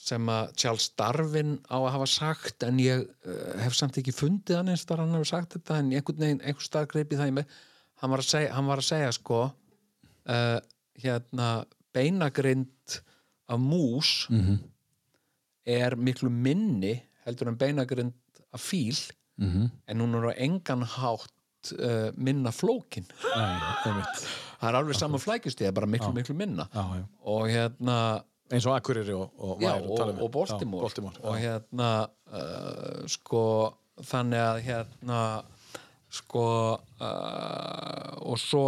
sem 0.05 0.29
að 0.29 0.51
Charles 0.61 0.89
Darwin 0.99 1.55
á 1.65 1.77
að 1.79 1.91
hafa 1.95 2.07
sagt 2.11 2.65
en 2.67 2.79
ég 2.81 3.05
uh, 3.25 3.55
hef 3.63 3.77
samt 3.77 3.97
ekki 4.01 4.13
fundið 4.13 4.59
hann 4.59 4.69
eins 4.73 4.85
þar 4.85 5.01
hann 5.03 5.15
hefur 5.17 5.31
sagt 5.31 5.57
þetta 5.57 5.79
en 5.81 5.91
einhvern 5.95 6.21
veginn, 6.21 6.43
einhver 6.45 6.67
starf 6.67 6.91
greipi 6.91 7.17
það 7.17 7.31
í 7.31 7.35
mig. 7.39 7.55
Hann 8.01 8.13
var 8.13 8.21
að 8.21 8.29
segja, 8.29 8.51
hann 8.53 8.69
var 8.69 8.81
að 8.81 8.89
segja 8.89 9.11
sko 9.15 9.39
uh, 9.49 10.59
hérna 11.01 11.49
beinagrind 11.95 12.99
af 13.49 13.61
mús 13.61 14.25
mhm, 14.33 14.59
er 15.65 15.95
miklu 15.97 16.29
minni 16.33 16.97
heldur 17.25 17.49
en 17.51 17.57
beinagrind 17.61 18.43
af 18.53 18.61
fíl 18.61 18.97
mhm, 19.41 19.71
en 19.89 20.03
hún 20.03 20.17
er 20.19 20.29
á 20.29 20.33
engan 20.45 20.85
hátt 20.97 21.73
uh, 21.79 22.11
minna 22.13 22.53
flókin. 22.53 23.07
Það 24.55 24.69
er 24.69 24.77
alveg 24.79 24.97
saman 24.97 25.21
flækjustíð, 25.21 25.73
bara 25.75 25.89
miklu, 25.89 26.13
miklu 26.13 26.37
minna. 26.37 26.69
Já, 26.73 27.01
já, 27.01 27.05
og 27.25 27.49
hérna 27.49 27.97
eins 28.53 28.65
og 28.67 28.75
Akureyri 28.75 29.15
og, 29.15 29.31
og 29.37 29.61
já, 29.63 29.73
og, 29.73 30.21
og 30.21 30.31
Baltimore, 30.31 30.81
Baltimore, 30.85 31.21
og 31.23 31.37
hérna 31.41 31.91
uh, 32.29 33.05
sko 33.09 33.45
þannig 34.05 34.41
að 34.41 34.59
hérna 34.67 35.21
sko 36.13 36.49
uh, 36.75 38.11
og 38.21 38.37
svo 38.39 38.65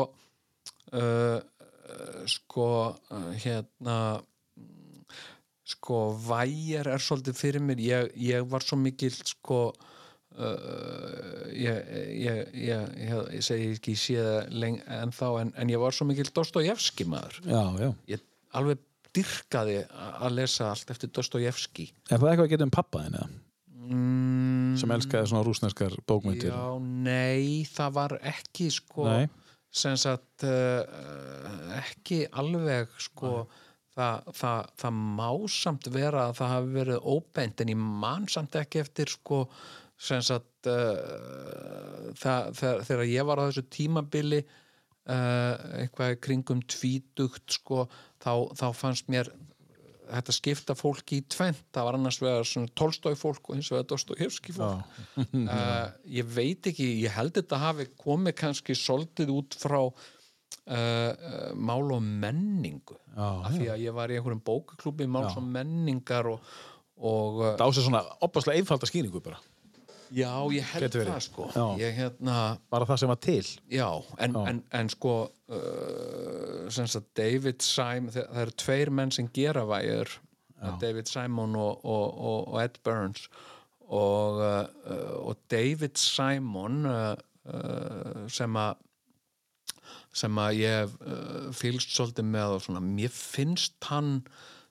uh, 0.93 1.37
uh, 1.37 2.23
sko 2.29 2.71
uh, 3.11 3.29
hérna 3.37 3.99
sko 5.67 6.01
væjar 6.23 6.87
er 6.95 7.03
svolítið 7.03 7.35
fyrir 7.35 7.63
mér. 7.63 7.83
Ég, 7.83 8.11
ég 8.29 8.49
var 8.49 8.65
svo 8.65 8.79
mikil 8.81 9.13
sko 9.13 9.69
Uh, 10.37 11.47
ég, 11.49 11.87
ég, 12.13 12.51
ég, 12.53 12.91
ég, 13.01 13.39
segi 13.41 13.71
ekki 13.73 13.95
leng 14.53 14.75
en 14.85 15.09
þá 15.09 15.39
en, 15.41 15.49
en 15.57 15.71
ég 15.73 15.81
var 15.81 15.95
svo 15.97 16.05
mikil 16.05 16.29
Dostojevski 16.29 17.07
maður. 17.09 17.39
Já, 17.41 17.63
já, 17.81 17.87
ég 18.13 18.21
alveg 18.53 18.83
dyrkaði 19.15 19.81
að 19.93 20.37
lesa 20.37 20.71
allt 20.71 20.93
eftir 20.93 21.11
Dostojevski 21.15 21.89
Er 22.09 22.17
það 22.19 22.31
eitthvað 22.31 22.45
að 22.47 22.53
geta 22.55 22.67
um 22.67 22.73
pappa 22.73 23.03
þinn 23.05 23.19
eða? 23.21 23.29
mm, 23.87 24.73
Sem 24.81 24.93
elskaði 24.97 25.31
svona 25.31 25.45
rúsneskar 25.47 25.95
bókmyndir 26.09 26.51
já, 26.51 26.65
nei, 26.81 27.63
það 27.69 27.95
var 27.99 28.17
ekki 28.33 28.69
sko 28.73 29.07
sem 29.77 29.97
sagt 29.99 30.45
uh, 30.47 30.83
ekki 31.81 32.23
alveg 32.39 32.91
sko 33.03 33.47
það, 33.97 34.29
það, 34.37 34.69
það 34.81 35.01
má 35.19 35.29
samt 35.51 35.89
vera 35.93 36.27
að 36.29 36.37
það 36.39 36.53
hafi 36.55 36.71
verið 36.77 37.09
óbeint 37.13 37.63
en 37.63 37.73
ég 37.73 37.83
man 38.05 38.29
samt 38.31 38.55
ekki 38.59 38.81
eftir 38.83 39.11
sko 39.11 39.43
sem 39.97 40.21
sagt 40.25 40.69
uh, 40.69 42.13
það, 42.17 42.51
þegar, 42.85 43.05
ég 43.09 43.27
var 43.27 43.41
á 43.41 43.47
þessu 43.49 43.65
tímabili 43.73 44.43
eitthvað 45.07 46.15
í 46.15 46.19
kringum 46.19 46.61
tvítugt 46.67 47.59
sko 47.59 47.85
þá, 48.19 48.31
þá 48.59 48.67
fannst 48.75 49.07
mér 49.11 49.31
þetta 50.07 50.35
skipta 50.35 50.75
fólki 50.77 51.21
í 51.21 51.25
tvent 51.29 51.63
það 51.75 51.87
var 51.87 51.97
annars 51.97 52.19
vegar 52.21 52.47
svona 52.47 52.71
tólstói 52.77 53.15
fólk 53.19 53.49
og 53.49 53.57
hins 53.57 53.71
vegar 53.73 53.87
Dostojevski 53.91 54.55
fólk. 54.55 54.99
Uh, 55.17 55.89
ég 56.19 56.29
veit 56.31 56.69
ekki, 56.71 56.87
ég 57.03 57.15
held 57.15 57.35
þetta 57.37 57.59
hafi 57.61 57.89
komið 57.99 58.37
kannski 58.41 58.77
soldið 58.77 59.33
út 59.35 59.57
frá 59.59 59.79
uh, 59.83 59.91
uh, 60.77 61.51
mál 61.55 61.91
og 61.95 62.01
menningu. 62.03 62.97
Af 63.17 63.51
því 63.55 63.69
að 63.73 63.85
ég 63.87 63.97
var 63.97 64.13
í 64.13 64.19
einhverjum 64.19 64.43
bókaklúbi 64.47 65.09
máls 65.11 65.37
og 65.37 65.45
menningar 65.45 66.31
og, 66.31 66.55
og 66.97 67.43
Það 67.59 67.67
á 67.67 67.71
sér 67.75 67.87
svona 67.89 68.03
opaslega 68.25 68.61
einfalda 68.61 68.89
skýringu 68.89 69.23
bara 69.23 69.41
já, 70.11 70.31
ég 70.53 70.69
held 70.73 70.87
verið. 70.93 71.11
það 71.11 71.23
sko 71.25 71.47
Já. 71.53 71.65
ég 71.81 71.97
hérna 71.97 72.37
Bara 72.73 72.87
það 72.89 73.01
sem 73.01 73.11
var 73.11 73.19
til 73.25 73.43
Já, 73.73 73.89
en, 74.17 74.37
Já. 74.37 74.41
En, 74.51 74.63
en 74.79 74.89
sko 74.93 75.13
uh, 75.27 76.63
sem 76.73 76.87
sagt 76.87 77.11
David 77.17 77.61
Simon 77.65 78.11
það, 78.13 78.31
það 78.31 78.41
eru 78.45 78.57
tveir 78.63 78.93
menn 79.01 79.13
sem 79.15 79.29
gera 79.35 79.65
vægur 79.67 80.17
David 80.81 81.05
Simon 81.05 81.53
og, 81.55 81.85
og, 81.85 82.17
og, 82.17 82.47
og 82.53 82.59
Ed 82.63 82.79
Burns 82.83 83.27
og, 83.87 84.41
uh, 84.41 85.29
og 85.29 85.37
David 85.53 85.95
Simon 86.01 86.85
uh, 86.89 87.13
uh, 87.45 88.25
sem 88.31 88.57
að 88.57 88.83
sem 90.17 90.39
að 90.41 90.55
ég 90.57 90.79
hef 90.81 90.95
uh, 91.05 91.49
fylgst 91.55 91.93
svolítið 91.93 92.25
með 92.33 92.55
og 92.55 92.63
svona, 92.65 92.81
mér 92.81 93.13
finnst 93.13 93.77
hann 93.91 94.15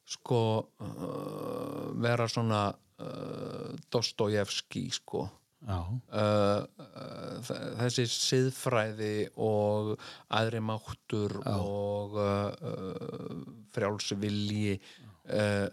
sko 0.07 0.41
uh, 0.83 1.93
vera 2.03 2.27
svona 2.31 2.67
uh, 3.03 3.75
Dostojevski 3.93 4.87
sko. 4.95 5.27
Já, 5.67 5.79
uh, 5.83 6.63
uh, 6.79 7.55
þessi 7.81 8.05
siðfræði 8.13 9.15
og 9.43 9.95
aðri 10.37 10.61
máttur 10.63 11.33
og 11.49 12.19
uh, 12.21 12.53
uh, 12.53 13.41
frjálsi 13.75 14.19
vilji 14.21 14.77
uh, 14.77 15.65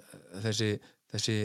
þessi, 0.46 0.72
þessi 1.12 1.38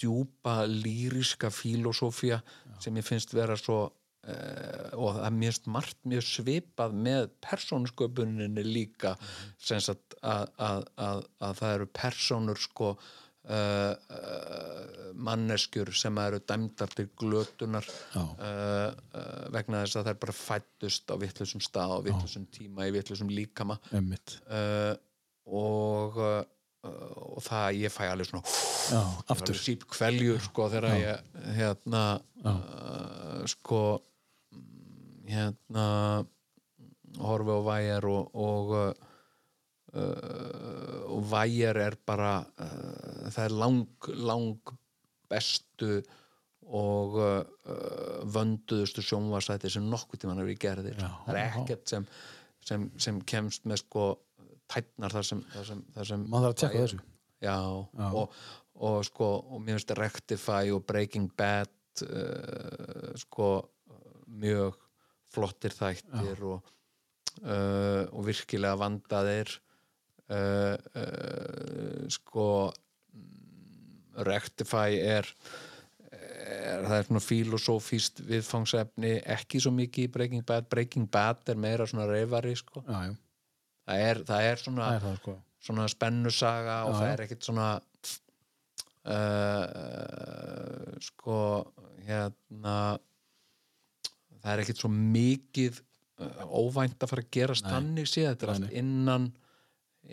djúpa 0.00 0.62
lýriska 0.70 1.50
filosófía 1.52 2.40
sem 2.80 2.96
ég 2.96 3.06
finnst 3.06 3.34
vera 3.36 3.58
svo 3.58 3.82
og 4.24 5.18
það 5.18 5.26
er 5.26 5.34
finnst 5.36 5.66
margt 5.68 5.98
mjög 6.08 6.22
svipað 6.24 6.94
með 6.96 7.26
persónusköpuninni 7.44 8.62
líka 8.64 9.10
sem 9.60 9.82
sagt 9.84 10.16
að, 10.24 10.48
að, 10.56 10.86
að, 10.96 11.20
að 11.44 11.58
það 11.58 11.74
eru 11.74 11.88
persónur 11.98 12.62
sko 12.62 12.94
Uh, 13.44 13.92
uh, 14.08 15.10
manneskjur 15.20 15.90
sem 15.92 16.16
eru 16.22 16.38
dæmdar 16.48 16.88
til 16.96 17.10
glötunar. 17.20 17.84
Já. 18.14 18.22
uh, 18.22 18.94
uh, 19.12 19.42
vegna 19.52 19.82
þess 19.84 20.00
að 20.00 20.08
þær 20.08 20.20
bara 20.22 20.36
fættust 20.38 21.12
á 21.12 21.16
vittlusum 21.20 21.60
stað 21.60 21.92
á 21.92 21.98
vittlusum 22.06 22.46
tíma 22.48 22.88
í 22.88 22.94
vittlusum 22.96 23.28
líkama. 23.28 23.76
Uh, 24.48 24.94
og 25.44 26.16
uh, 26.16 26.40
og 26.84 27.40
það 27.44 27.78
ég 27.80 27.92
fæ 27.92 28.02
alveg 28.10 28.28
svona 28.28 28.44
Já, 28.44 29.00
alveg 29.32 29.56
síp 29.56 29.86
kveljur 29.88 30.42
sko 30.44 30.66
þegar 30.72 30.98
ég 31.00 31.38
hérna 31.56 32.02
Já. 32.44 32.52
sko 33.54 33.80
mm, 34.52 35.22
hérna 35.30 35.86
horfi 37.24 37.56
á 37.56 37.60
væjar 37.70 38.08
og 38.10 38.36
og, 38.36 38.74
uh, 39.94 41.00
og 41.14 41.24
væjar 41.30 41.80
er 41.84 41.96
bara 42.06 42.36
uh, 42.44 43.30
það 43.30 43.44
er 43.44 43.56
lang, 43.62 44.10
lang 44.30 44.74
bestu 45.30 46.02
og 46.64 47.18
uh, 47.20 47.40
vönduðustu 48.34 49.04
sjónvarsæti 49.04 49.70
sem 49.72 49.86
nokkuð 49.90 50.22
tímann 50.22 50.40
hefur 50.40 50.50
verið 50.50 50.62
gerðir. 50.64 51.00
Já, 51.00 51.10
það 51.26 51.40
er 51.40 51.58
ekkert 51.60 51.90
sem, 51.92 52.06
sem, 52.64 52.86
sem 53.00 53.20
kemst 53.28 53.66
með 53.68 53.82
sko 53.84 54.06
tætnar 54.72 55.12
þar 55.12 55.28
sem, 55.28 55.42
þar 55.52 55.68
sem, 55.70 55.82
þar 55.96 56.10
sem 56.10 56.28
maður 56.30 56.46
þarf 56.46 56.54
að 56.54 56.62
tjekka 56.62 56.84
þessu. 56.84 57.00
Já, 57.44 57.58
Já. 58.00 58.06
Og, 58.08 58.38
og 58.88 59.00
sko 59.06 59.30
og 59.42 59.60
mér 59.60 59.76
finnst 59.76 59.96
Rectify 59.98 60.72
og 60.74 60.86
Breaking 60.88 61.28
Bad 61.36 62.04
uh, 62.06 63.12
sko 63.20 63.50
mjög 64.40 64.80
flottir 65.34 65.74
þættir 65.74 66.40
og, 66.46 66.72
uh, 67.42 68.04
og 68.08 68.24
virkilega 68.28 68.78
vandaðir 68.80 69.52
uh, 70.32 70.76
uh, 70.96 72.08
sko 72.12 72.46
mm, 72.70 74.24
Rectify 74.28 74.98
er, 75.00 75.28
er 76.12 76.84
það 76.86 76.96
er 76.96 77.08
svona 77.08 77.24
filosófíst 77.24 78.22
viðfangsefni 78.28 79.16
ekki 79.36 79.62
svo 79.62 79.72
mikið 79.74 80.08
í 80.08 80.12
Breaking 80.16 80.44
Bad. 80.46 80.68
Breaking 80.72 81.10
Bad 81.10 81.52
er 81.52 81.60
meira 81.60 81.88
svona 81.90 82.06
reyfari 82.10 82.54
sko. 82.58 82.84
það, 82.86 83.96
er, 83.98 84.22
það 84.28 84.50
er 84.50 84.64
svona 84.64 84.90
er 84.94 85.02
það 85.04 85.16
sko. 85.22 85.38
svona 85.68 85.88
spennusaga 85.92 86.76
og 86.88 86.94
Já, 86.94 86.98
það 87.00 87.10
er 87.12 87.24
ekkit 87.26 87.48
svona 87.50 87.70
uh, 89.14 89.66
sko 91.04 91.40
hérna 92.04 92.76
það 94.44 94.52
er 94.52 94.62
ekkit 94.64 94.80
svo 94.84 94.90
mikið 94.92 95.82
óvænt 96.54 97.02
að 97.02 97.10
fara 97.10 97.24
að 97.24 97.32
gerast 97.34 97.66
Nei. 97.66 97.72
þannig 97.74 98.06
séð, 98.10 98.28
þetta 98.30 98.46
er 98.46 98.52
allt 98.54 98.76
innan 98.78 99.24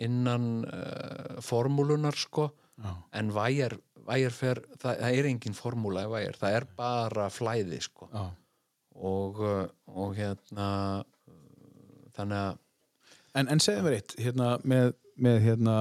innan 0.00 0.64
uh, 0.64 1.40
formúlunar 1.44 2.16
sko. 2.18 2.50
Já, 2.82 2.92
en 3.20 3.30
væjar, 3.34 3.76
væjar 4.08 4.34
fer, 4.34 4.62
það, 4.80 5.02
það 5.04 5.18
er 5.18 5.28
engin 5.28 5.56
formúla 5.56 6.06
í 6.06 6.10
væjar, 6.10 6.38
það 6.40 6.56
er 6.58 6.68
bara 6.78 7.28
flæði 7.30 7.80
sko. 7.84 8.08
Og, 8.96 9.40
uh, 9.40 9.66
og 9.92 10.16
hérna 10.18 10.68
þannig 12.16 12.38
að 12.40 12.60
En, 13.32 13.48
en 13.48 13.62
segðu 13.64 13.86
mér 13.86 13.94
eitt, 13.96 14.12
hérna, 14.20 14.48
með, 14.68 14.90
með 15.24 15.38
hérna, 15.46 15.76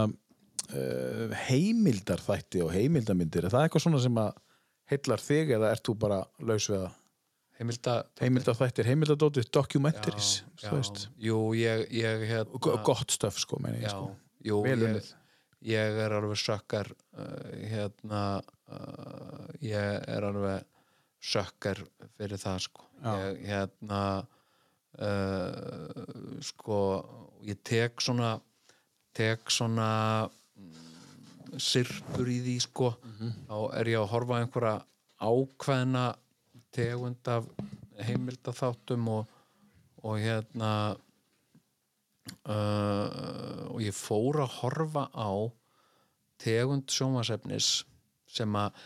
uh, 0.71 1.33
heimildarþætti 1.49 2.61
og 2.63 2.71
heimildarmyndir, 2.71 3.47
er 3.47 3.51
það 3.51 3.67
eitthvað 3.67 3.85
svona 3.85 3.99
sem 4.05 4.19
að 4.21 4.37
heillar 4.91 5.23
þig 5.23 5.53
eða 5.57 5.71
ert 5.75 5.83
þú 5.87 5.95
bara 5.99 6.21
laus 6.39 6.69
við 6.71 6.77
það? 6.77 6.97
Heimilda 7.61 7.95
Heimildarþættir, 8.21 8.87
heimildardótið, 8.89 9.47
documentaries, 9.53 10.31
já, 10.61 10.69
veist, 10.73 11.03
jú, 11.21 11.37
ég, 11.57 11.85
ég 11.93 12.25
hérna, 12.31 12.77
gott 12.85 13.13
stöf 13.13 13.37
sko, 13.41 13.59
meina 13.61 13.77
ég 13.77 13.85
já, 13.85 13.93
sko. 13.93 14.11
jú, 14.49 14.61
ég, 14.65 15.11
ég 15.71 15.99
er 16.05 16.15
alveg 16.17 16.39
sökkar 16.41 16.89
uh, 16.89 17.25
hérna 17.69 18.23
uh, 18.73 19.45
ég 19.61 20.07
er 20.09 20.25
alveg 20.31 20.65
sökkar 21.21 21.83
fyrir 22.17 22.39
það 22.41 22.63
sko 22.65 22.87
Já. 23.03 23.11
ég 23.29 23.43
hérna 23.45 24.01
uh, 24.97 26.39
sko 26.41 26.79
ég 27.45 27.59
tek 27.65 28.01
svona 28.01 28.35
tek 29.13 29.49
svona 29.53 29.89
mm, 30.57 31.59
sirpur 31.61 32.29
í 32.31 32.39
því 32.45 32.55
sko 32.65 32.91
Mhm. 33.05 33.31
þá 33.49 33.57
er 33.81 33.85
ég 33.93 33.99
að 34.01 34.09
horfa 34.15 34.39
einhverja 34.41 34.75
ákveðna 35.21 36.05
tegund 36.71 37.27
af 37.27 37.47
heimildaþáttum 38.01 39.07
og, 39.11 39.25
og 40.03 40.19
hérna 40.21 40.71
uh, 42.47 43.71
og 43.71 43.79
ég 43.83 43.95
fór 43.95 44.41
að 44.45 44.57
horfa 44.61 45.07
á 45.13 45.31
tegund 46.41 46.89
sjónvarsefnis 46.89 47.83
sem 48.31 48.55
að 48.57 48.81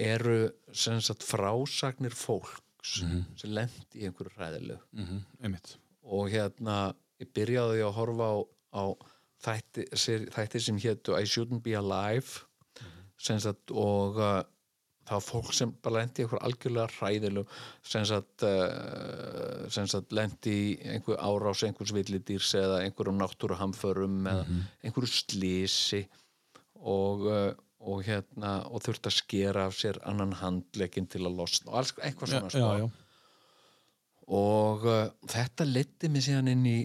eru 0.00 0.40
sem 0.72 1.00
sagt 1.02 1.26
frásagnir 1.26 2.14
fólks 2.14 3.00
sem 3.36 3.50
lendi 3.52 4.00
í 4.00 4.06
einhverju 4.08 4.32
hræðilegu. 4.36 4.80
Mm 4.92 5.06
-hmm. 5.40 5.56
Og 6.02 6.30
hérna 6.30 6.94
ég 7.20 7.28
byrjaði 7.34 7.82
að 7.84 7.96
horfa 7.98 8.28
á, 8.32 8.36
á 8.72 8.84
þætti, 9.44 9.84
þætti 10.30 10.60
sem 10.60 10.78
hétu 10.78 11.16
I 11.18 11.24
shouldn't 11.24 11.62
be 11.64 11.76
alive 11.76 12.46
sem 13.18 13.40
sagt 13.40 13.70
og 13.70 14.16
uh, 14.16 14.42
það 15.10 15.18
var 15.18 15.26
fólk 15.26 15.54
sem 15.56 15.72
bara 15.82 15.96
lendi 15.98 16.22
í 16.22 16.24
einhver 16.24 16.42
algjörlega 16.46 16.92
hræðilu 16.96 17.42
sem 17.92 18.04
sagt, 18.06 18.44
uh, 18.46 19.66
sem 19.72 19.88
sagt 19.90 20.14
lendi 20.14 20.54
í 20.54 20.68
einhver 20.94 21.18
árás 21.18 21.64
einhvers 21.66 21.94
villidýrs 21.96 22.52
eða 22.60 22.80
einhverjum 22.84 23.18
náttúruhamförum 23.18 24.20
eða 24.30 24.44
einhverju 24.84 25.10
slísi 25.10 26.04
og, 26.78 27.26
uh, 27.26 27.50
og 27.82 28.04
hérna 28.06 28.60
og 28.70 28.84
þurfti 28.86 29.10
að 29.10 29.18
skera 29.18 29.66
af 29.66 29.78
sér 29.80 29.98
annan 30.06 30.36
handlegin 30.38 31.10
til 31.10 31.24
að 31.26 31.40
losna 31.42 31.72
og 31.72 31.80
alls 31.82 31.94
eitthvað 31.98 32.34
svona 32.36 32.52
sko 32.54 32.62
já, 32.62 32.84
já. 32.84 32.86
og 34.38 34.86
uh, 34.86 35.02
þetta 35.34 35.66
letti 35.66 36.12
mig 36.12 36.28
síðan 36.28 36.54
inn 36.54 36.70
í 36.70 36.78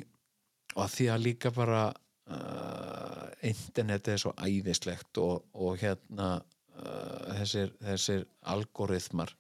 og 0.75 0.87
að 0.87 0.97
því 0.97 1.13
að 1.13 1.23
líka 1.29 1.53
bara 1.55 1.85
internetið 3.45 4.15
er 4.15 4.21
svo 4.23 4.31
æðislegt 4.41 5.19
og, 5.21 5.43
og 5.53 5.75
hérna 5.77 6.39
uh, 6.81 7.35
þessir, 7.39 7.73
þessir 7.83 8.25
algoritmar 8.53 9.33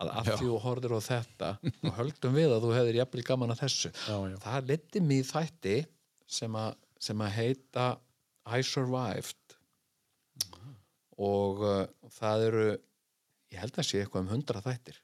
að 0.00 0.12
af 0.16 0.28
því 0.28 0.36
þú 0.40 0.60
horfir 0.64 0.94
á 0.96 1.00
þetta 1.04 1.48
og 1.60 1.96
höldum 1.98 2.36
við 2.38 2.54
að 2.54 2.62
þú 2.64 2.70
hefðir 2.76 3.00
jafnvel 3.02 3.24
gaman 3.28 3.54
að 3.54 3.64
þessu. 3.66 3.90
Já, 3.92 4.16
já. 4.30 4.36
það 4.46 4.70
letti 4.70 5.02
mig 5.04 5.20
í 5.20 5.26
þætti 5.28 5.74
sem, 6.38 6.56
a, 6.56 6.66
sem 7.00 7.26
að 7.26 7.34
heita 7.36 7.88
I 8.48 8.64
Survived. 8.64 9.36
Og 11.20 11.60
uh, 11.68 11.82
það 12.16 12.46
eru 12.46 12.64
ég 12.70 13.60
held 13.60 13.76
að 13.76 13.90
sé 13.90 14.00
eitthvað 14.00 14.24
um 14.24 14.32
hundra 14.32 14.64
þættir. 14.64 15.02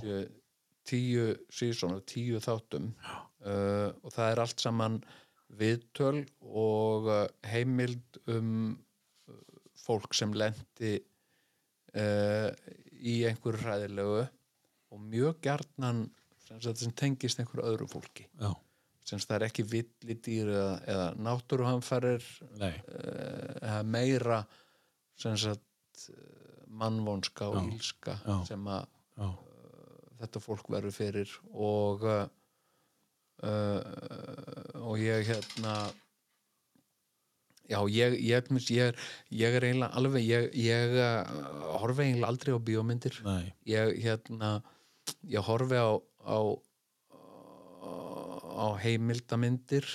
Séu 0.00 0.24
tíu 0.86 1.30
sísón 1.52 1.96
og 1.98 2.04
tíu 2.08 2.40
þáttum. 2.42 2.90
Uh, 3.42 3.92
og 4.02 4.12
það 4.14 4.32
er 4.32 4.42
allt 4.42 4.62
saman 4.62 4.98
viðtöl 5.58 6.24
og 6.46 7.08
uh, 7.10 7.22
heimild 7.46 8.20
um 8.30 8.76
fólk 9.86 10.16
sem 10.16 10.34
lendi 10.36 10.96
uh, 11.96 12.50
í 12.96 13.20
einhverju 13.28 13.62
hræðilegu 13.62 14.22
og 14.94 15.02
mjög 15.02 15.40
gjarnan 15.44 16.06
sem, 16.46 16.92
tengist 16.96 17.40
einhverju 17.42 17.66
öðru 17.66 17.88
fólki 17.90 18.26
Já. 18.40 18.52
sem 19.06 19.22
það 19.22 19.36
er 19.38 19.46
ekki 19.48 19.66
villidýr 19.72 20.52
eða, 20.52 20.76
eða 20.92 21.08
náttúruhamfærir 21.26 22.28
Nei. 22.60 22.72
uh, 22.72 23.52
eða 23.60 23.82
meira 23.96 24.40
sem 25.18 25.36
sagt 25.40 26.08
uh, 26.12 26.62
mannvonska 26.68 27.50
og 27.50 27.60
Já. 27.60 27.66
ílska 27.76 28.16
Já. 28.22 28.38
sem 28.48 28.70
að 28.70 28.88
Já. 29.16 29.28
þetta 30.22 30.42
fólk 30.44 30.72
verður 30.76 30.96
fyrir 30.96 31.36
og 31.52 32.06
uh, 32.06 32.24
uh, 33.42 34.82
og 34.86 35.00
ég 35.02 35.26
hérna 35.32 35.78
já, 37.70 37.78
ég 37.90 38.16
ég, 38.20 38.50
ég, 38.70 38.98
ég 39.30 39.58
er 39.58 39.66
eiginlega 39.68 39.92
alveg 39.98 40.26
ég, 40.26 40.48
ég 40.58 40.96
uh, 40.96 41.76
horfi 41.80 42.06
eiginlega 42.06 42.30
aldrei 42.30 42.54
á 42.54 42.60
bíómyndir 42.68 43.20
Nei. 43.26 43.52
ég 43.68 43.96
hérna 44.04 44.50
ég 45.26 45.42
horfi 45.46 45.78
á 45.78 45.90
á, 46.26 46.38
á 48.56 48.66
heimildamindir 48.82 49.86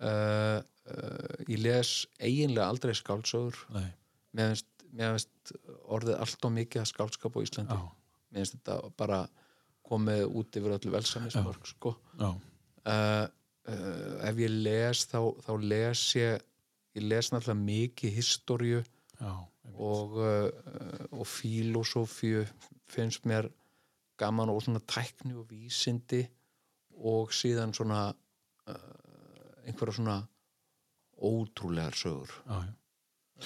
uh, 0.00 0.60
uh, 0.60 1.34
ég 1.48 1.60
les 1.64 1.94
eiginlega 2.18 2.68
aldrei 2.68 2.96
skáldsögur 2.96 3.58
Nei. 3.74 3.88
mér 4.36 4.54
finnst, 4.54 5.54
orðið 5.90 6.20
allt 6.22 6.46
og 6.46 6.52
mikið 6.54 6.84
að 6.84 6.90
skáldskap 6.92 7.34
á 7.36 7.40
Íslandi 7.44 7.76
Já. 7.76 7.88
mér 8.30 8.44
finnst 8.44 8.58
þetta 8.60 8.94
bara 9.00 9.24
komið 9.84 10.24
út 10.32 10.56
yfir 10.56 10.74
öllu 10.78 10.92
velsamismörk 10.94 11.66
sko. 11.68 11.92
Já. 12.16 12.30
uh, 12.88 13.26
ef 14.24 14.40
ég 14.40 14.52
les 14.64 15.02
þá, 15.10 15.18
þá 15.44 15.52
les 15.60 16.04
ég 16.16 16.44
ég 16.94 17.06
les 17.08 17.30
náttúrulega 17.32 17.64
mikið 17.64 18.14
historju 18.18 18.82
Já. 19.20 19.32
og, 19.74 20.16
uh, 20.18 20.48
og 21.12 21.26
filosófíu 21.26 22.44
finnst 22.90 23.26
mér 23.26 23.48
gaman 24.18 24.50
og 24.52 24.62
svona 24.62 24.82
tækni 24.86 25.34
og 25.34 25.48
vísindi 25.50 26.24
og 27.02 27.32
síðan 27.34 27.74
svona 27.74 28.08
uh, 28.10 29.66
einhverja 29.66 29.96
svona 29.98 30.18
ótrúlegar 31.18 31.94
sögur 31.98 32.30
Já, 32.46 32.62
já. 32.62 32.72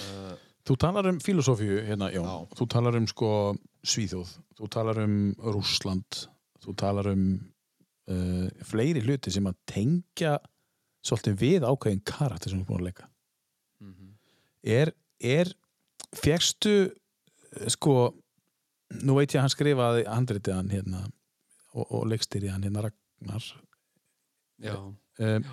uh, 0.02 0.36
Þú 0.68 0.77
talar 0.77 1.07
um 1.09 1.17
filosófíu 1.25 1.78
hérna, 1.81 2.10
Jón. 2.12 2.27
Já. 2.28 2.57
Þú 2.59 2.65
talar 2.68 2.97
um 2.99 3.07
sko 3.09 3.28
Svíþjóð, 3.89 4.33
þú 4.59 4.67
talar 4.68 4.99
um 5.01 5.15
Rússland, 5.41 6.27
þú 6.60 6.75
talar 6.77 7.09
um 7.15 7.23
uh, 8.10 8.49
fleiri 8.68 9.01
hluti 9.01 9.33
sem 9.33 9.47
að 9.49 9.57
tengja 9.70 10.35
svolítið 11.01 11.39
við 11.41 11.65
ákveðin 11.65 12.02
karakter 12.05 12.52
sem 12.52 12.60
þú 12.60 12.67
er 12.67 12.68
búin 12.68 12.83
að 12.83 12.89
leika. 12.91 13.09
Er, 14.69 14.93
er 15.19 15.51
fjækstu 16.19 16.75
sko 17.73 17.95
nú 19.05 19.17
veit 19.19 19.33
ég 19.33 19.41
að 19.41 19.47
hann 19.47 19.55
skrifaði 19.55 20.05
handritið 20.09 20.57
hann 20.57 20.73
hérna 20.73 21.05
og, 21.75 21.85
og 21.85 22.05
leikstýrið 22.11 22.53
hann 22.55 22.67
hérna 22.67 22.85
Ragnar. 22.89 23.49
Já, 24.59 24.75
um, 24.79 25.49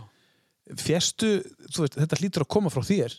fjestu, 0.82 1.38
þú 1.70 1.86
veist, 1.86 1.98
þetta 2.00 2.20
hlýtur 2.22 2.46
að 2.46 2.54
koma 2.56 2.72
frá 2.74 2.82
þér 2.86 3.18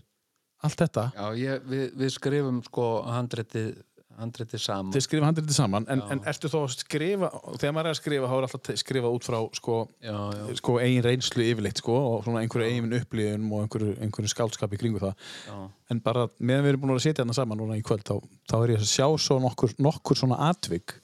allt 0.66 0.80
þetta, 0.80 1.04
já 1.14 1.26
ég, 1.38 1.66
við, 1.68 1.84
við 2.00 2.12
skrifum 2.14 2.62
sko 2.64 2.86
handritið 3.04 3.74
handritið 4.20 4.62
saman. 4.62 4.92
Þið 4.94 5.04
skrifa 5.04 5.28
handritið 5.28 5.56
saman 5.56 5.86
en, 5.92 6.02
en 6.12 6.22
ertu 6.30 6.50
þá 6.52 6.56
að 6.60 6.68
skrifa 6.74 7.30
þegar 7.56 7.74
maður 7.76 7.88
er 7.88 7.94
að 7.94 7.98
skrifa, 8.00 8.28
þá 8.30 8.36
er 8.36 8.46
alltaf 8.46 8.70
að 8.72 8.80
skrifa 8.82 9.12
út 9.16 9.26
frá 9.28 9.38
sko, 9.58 9.78
já, 10.04 10.16
já, 10.38 10.44
sko 10.60 10.76
eigin 10.82 11.06
reynslu 11.06 11.46
yfirleitt 11.46 11.82
sko, 11.82 11.96
og 12.10 12.26
svona 12.26 12.44
einhverju 12.44 12.68
eigin 12.70 12.98
upplýðun 13.00 13.48
og 13.50 13.64
einhverju, 13.64 13.96
einhverju 14.06 14.32
skálskapi 14.32 14.80
kringu 14.80 15.02
það. 15.02 15.26
Já, 15.48 15.58
en 15.92 16.04
bara 16.04 16.28
meðan 16.38 16.66
við 16.66 16.72
erum 16.72 16.86
búin 16.86 16.94
að 16.96 17.02
setja 17.06 17.22
þarna 17.22 17.36
saman 17.40 17.60
núna 17.62 17.80
í 17.80 17.84
kvöld, 17.86 18.06
þá, 18.06 18.38
þá 18.50 18.56
er 18.60 18.74
ég 18.76 18.84
að 18.84 18.92
sjá 18.92 19.08
svo 19.26 19.40
nokkur, 19.42 19.76
nokkur 19.82 20.20
svona 20.22 20.40
atvik 20.48 20.96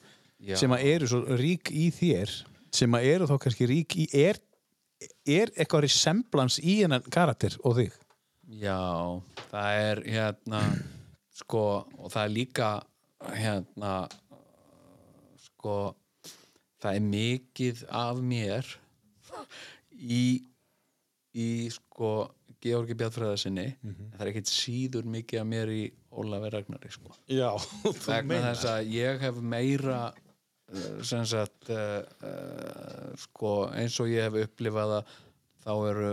já. 0.43 0.57
sem 0.59 0.73
að 0.73 0.87
eru 0.93 1.11
svo 1.11 1.37
rík 1.39 1.71
í 1.73 1.89
þér 1.93 2.33
sem 2.73 2.97
að 2.97 3.09
eru 3.11 3.29
þá 3.29 3.35
kannski 3.41 3.67
rík 3.69 3.97
í 4.01 4.07
er, 4.17 4.39
er 5.29 5.51
eitthvað 5.53 5.85
resemblans 5.85 6.57
í 6.61 6.79
hennan 6.81 7.05
karakter 7.13 7.55
og 7.63 7.77
þig? 7.79 7.99
Já, 8.59 8.79
það 9.51 9.83
er 9.83 10.01
hérna 10.07 10.63
sko, 11.41 11.63
og 11.99 12.13
það 12.13 12.25
er 12.25 12.33
líka 12.33 12.71
hérna 13.31 13.93
sko 15.41 15.75
það 16.83 16.97
er 16.97 17.05
mikið 17.07 17.83
af 17.89 18.23
mér 18.23 18.71
í 19.93 20.23
í 21.33 21.49
sko 21.73 22.13
Georgi 22.63 22.95
Bjartfræðarsinni 22.95 23.65
en 23.83 23.95
það 24.13 24.21
er 24.21 24.29
ekkert 24.31 24.51
síður 24.51 25.07
mikið 25.15 25.41
af 25.41 25.47
mér 25.49 25.71
í 25.73 25.83
Ólafi 26.13 26.51
Ragnari 26.53 26.91
sko. 26.93 27.15
Já, 27.27 27.49
vegna 28.05 28.39
þess 28.51 28.67
að 28.69 28.91
ég 28.93 29.23
hef 29.23 29.39
meira 29.41 30.01
uh, 30.13 31.01
sem 31.05 31.25
sagt 31.27 31.71
uh, 31.73 32.03
uh, 32.23 33.09
sko 33.19 33.53
eins 33.73 33.97
og 34.03 34.11
ég 34.13 34.27
hef 34.27 34.47
upplifað 34.47 34.99
að 34.99 35.15
þá 35.65 35.73
eru 35.89 36.11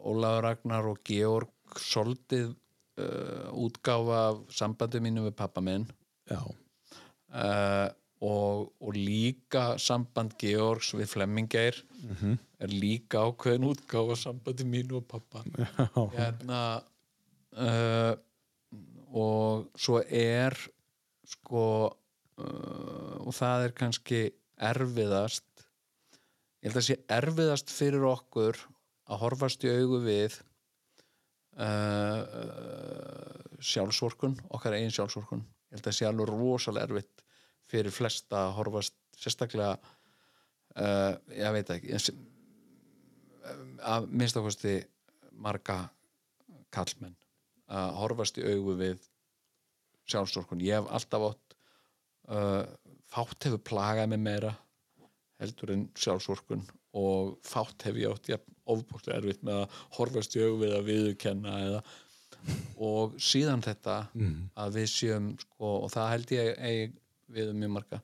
Ólafur 0.00 0.46
Ragnar 0.46 0.86
og 0.88 1.00
Georg 1.04 1.80
soldið 1.82 2.54
uh, 2.54 3.50
útgáfa 3.52 4.20
af 4.30 4.44
sambandi 4.54 5.02
mínu 5.02 5.26
við 5.26 5.36
pappa 5.36 5.60
minn. 5.64 5.84
Já, 5.84 5.99
uh, 6.30 7.88
og, 8.20 8.72
og 8.80 8.96
líka 8.96 9.78
samband 9.80 10.34
Georgs 10.40 10.92
við 10.94 11.08
Flemmingeir 11.14 11.78
er 12.60 12.68
líka 12.68 13.22
ákveðin 13.24 13.68
útgáfa 13.70 14.16
af 14.16 14.20
sambandi 14.20 14.64
mínu 14.64 15.00
og 15.00 15.06
pappa 15.08 15.44
hérna 16.16 16.82
uh, 17.56 18.14
og 19.10 19.70
svo 19.76 20.02
er 20.04 20.56
sko 21.26 21.64
uh, 21.88 23.16
og 23.24 23.32
það 23.34 23.64
er 23.64 23.72
kannski 23.72 24.20
erfiðast 24.60 25.46
ég 26.60 26.68
held 26.68 26.76
að 26.76 26.88
sé 26.90 26.98
erfiðast 27.08 27.72
fyrir 27.72 28.04
okkur 28.04 28.58
að 29.10 29.20
horfast 29.24 29.64
í 29.64 29.72
augu 29.72 30.04
við 30.04 30.36
sjálfsvorkun 33.60 34.36
okkar 34.54 34.76
eigin 34.76 34.94
sjálfsvorkun 34.94 35.42
ég 35.70 35.78
held 35.78 35.88
að 35.90 35.96
sé 35.96 36.08
alveg 36.08 36.30
rosalega 36.32 36.88
erfitt 36.88 37.24
fyrir 37.70 37.94
flesta 37.94 38.46
að 38.46 38.56
horfast 38.58 38.96
sérstaklega 39.20 39.76
uh, 39.78 41.14
ég 41.34 41.54
veit 41.56 41.72
ekki 41.76 41.92
ég, 41.94 42.10
að 43.86 44.10
minnst 44.10 44.38
ákvæmsti 44.38 44.74
marga 45.40 45.78
kallmenn 46.74 47.16
að 47.70 47.94
horfast 48.00 48.40
í 48.40 48.46
augu 48.50 48.74
við 48.80 49.06
sjálfsvorkun 50.10 50.64
ég 50.64 50.80
hef 50.80 50.90
alltaf 50.90 51.28
átt 51.30 51.56
uh, 52.34 52.64
fátt 53.10 53.46
hefur 53.46 53.62
plagað 53.70 54.10
mig 54.12 54.22
meira 54.26 54.52
heldur 55.40 55.74
en 55.74 55.88
sjálfsvorkun 55.98 56.66
og 56.98 57.36
fátt 57.46 57.86
hef 57.86 57.98
ég 58.00 58.10
átt 58.10 58.48
ofbúrslega 58.70 59.20
erfitt 59.20 59.44
með 59.46 59.62
að 59.62 59.80
horfast 59.96 60.36
í 60.36 60.42
augu 60.44 60.64
við 60.64 60.76
að 60.76 60.88
viðurkenna 60.90 61.56
eða 61.66 61.82
og 62.80 63.16
síðan 63.20 63.62
þetta 63.64 63.96
að 64.64 64.76
við 64.78 64.88
séum 64.92 65.30
sko, 65.40 65.72
og 65.84 65.90
það 65.92 66.10
held 66.14 66.34
ég 66.36 66.50
eigi 66.58 66.90
við 67.30 67.52
um 67.52 67.60
mjög 67.62 67.72
marga 67.76 68.00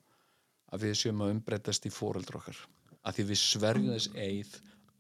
að 0.75 0.87
við 0.87 0.97
séum 1.01 1.23
að 1.25 1.35
umbreytast 1.37 1.87
í 1.87 1.93
fóreldra 1.95 2.41
okkar. 2.41 2.59
Að 3.07 3.19
því 3.19 3.27
við 3.31 3.41
sverjum 3.43 4.19
eigð 4.19 4.57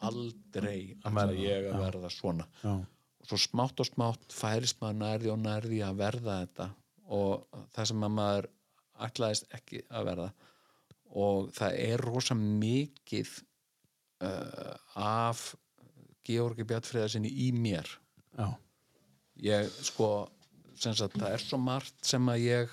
aldrei 0.06 0.96
að 1.06 1.34
ég 1.40 1.70
að 1.70 1.80
verða 1.82 2.10
svona. 2.12 2.46
Já, 2.62 2.74
og 2.76 3.30
svo 3.30 3.38
smátt 3.40 3.82
og 3.82 3.88
smátt 3.88 4.34
færist 4.34 4.80
maður 4.82 5.00
nærði 5.02 5.32
og 5.32 5.40
nærði 5.42 5.80
að 5.82 6.02
verða 6.02 6.40
þetta. 6.44 6.68
Og 7.16 7.62
það 7.74 7.88
sem 7.90 8.06
að 8.06 8.14
maður 8.18 8.48
ætlaðist 9.06 9.48
ekki 9.56 9.82
að 9.90 10.10
verða. 10.10 10.28
Og 11.16 11.50
það 11.56 11.78
er 11.86 12.04
rosa 12.06 12.36
mikið 12.38 13.32
uh, 14.26 14.74
af 14.98 15.48
Georgi 16.26 16.66
Bjartfriðarsinni 16.66 17.30
í 17.46 17.50
mér. 17.54 17.88
Já, 18.36 18.50
ég 19.42 19.68
sko 19.84 20.28
sagt, 20.76 21.16
það 21.16 21.32
er 21.32 21.38
svo 21.44 21.58
margt 21.58 21.94
sem 22.04 22.26
að 22.28 22.38
ég 22.46 22.68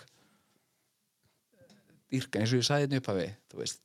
dýrka 2.13 2.39
eins 2.41 2.53
og 2.53 2.61
ég 2.61 2.67
sagði 2.67 2.87
þetta 2.89 3.01
upphafi 3.01 3.27
þú 3.51 3.59
veist, 3.61 3.81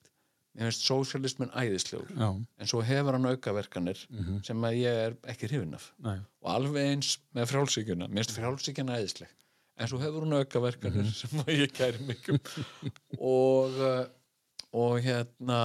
mér 0.59 0.69
finnst 0.69 0.85
sósialismin 0.89 1.53
æðislegur 1.57 2.11
já, 2.19 2.29
en 2.59 2.71
svo 2.71 2.81
hefur 2.85 3.17
hann 3.17 3.29
aukaverkanir 3.31 4.01
Mhm. 4.11 4.43
sem 4.45 4.65
að 4.69 4.79
ég 4.83 5.01
er 5.07 5.17
ekki 5.33 5.49
hrifin 5.49 5.75
af 5.79 5.93
nei, 6.05 6.19
og 6.43 6.51
alveg 6.55 6.91
eins 6.93 7.19
með 7.35 7.47
frjálsíkjuna 7.53 8.09
mér 8.09 8.25
finnst 8.25 8.37
frjálsíkjuna 8.39 8.99
æðisleg 8.99 9.29
en 9.79 9.89
svo 9.89 9.99
hefur 10.03 10.27
hún 10.27 10.37
aukaverkanir 10.41 11.05
Mhm. 11.07 11.15
sem 11.15 11.41
að 11.41 11.55
ég 11.63 11.73
kæri 11.73 12.05
mikið 12.05 12.41
og 13.19 13.79
uh, 13.79 14.07
og 14.73 14.99
hérna 15.01 15.61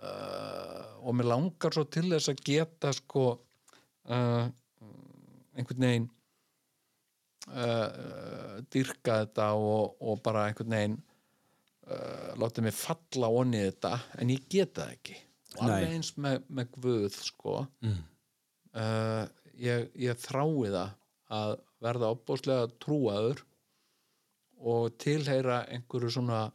uh, 0.00 0.96
og 1.04 1.14
mér 1.14 1.28
langar 1.34 1.74
svo 1.74 1.84
til 1.90 2.08
þess 2.08 2.30
að 2.32 2.40
geta 2.44 2.92
sko 2.96 3.26
uh, 4.08 4.48
einhvern 5.56 5.84
veginn 5.84 6.10
uh, 7.54 8.60
dyrka 8.72 9.20
þetta 9.24 9.48
og, 9.58 9.96
og 10.00 10.22
bara 10.24 10.46
einhvern 10.48 10.76
veginn 10.76 10.96
uh, 11.90 12.30
láta 12.40 12.64
mig 12.64 12.76
falla 12.76 13.30
onni 13.40 13.64
þetta 13.66 13.92
en 14.20 14.32
ég 14.34 14.46
geta 14.50 14.86
það 14.86 14.94
ekki. 14.96 15.18
Og 15.56 15.62
alveg 15.66 15.94
eins 15.96 16.14
með, 16.22 16.40
með 16.48 16.72
Guð 16.76 17.20
sko. 17.26 17.58
Mm. 17.82 18.00
uh, 18.78 19.22
ég, 19.58 19.86
ég 19.98 20.24
þrái 20.24 20.70
það 20.70 20.96
að 21.40 21.54
verða 21.80 22.12
opbóðslega 22.14 22.68
trúaður 22.82 23.44
og 24.60 24.90
tilheyra 25.00 25.62
einhverju 25.72 26.10
svona 26.18 26.50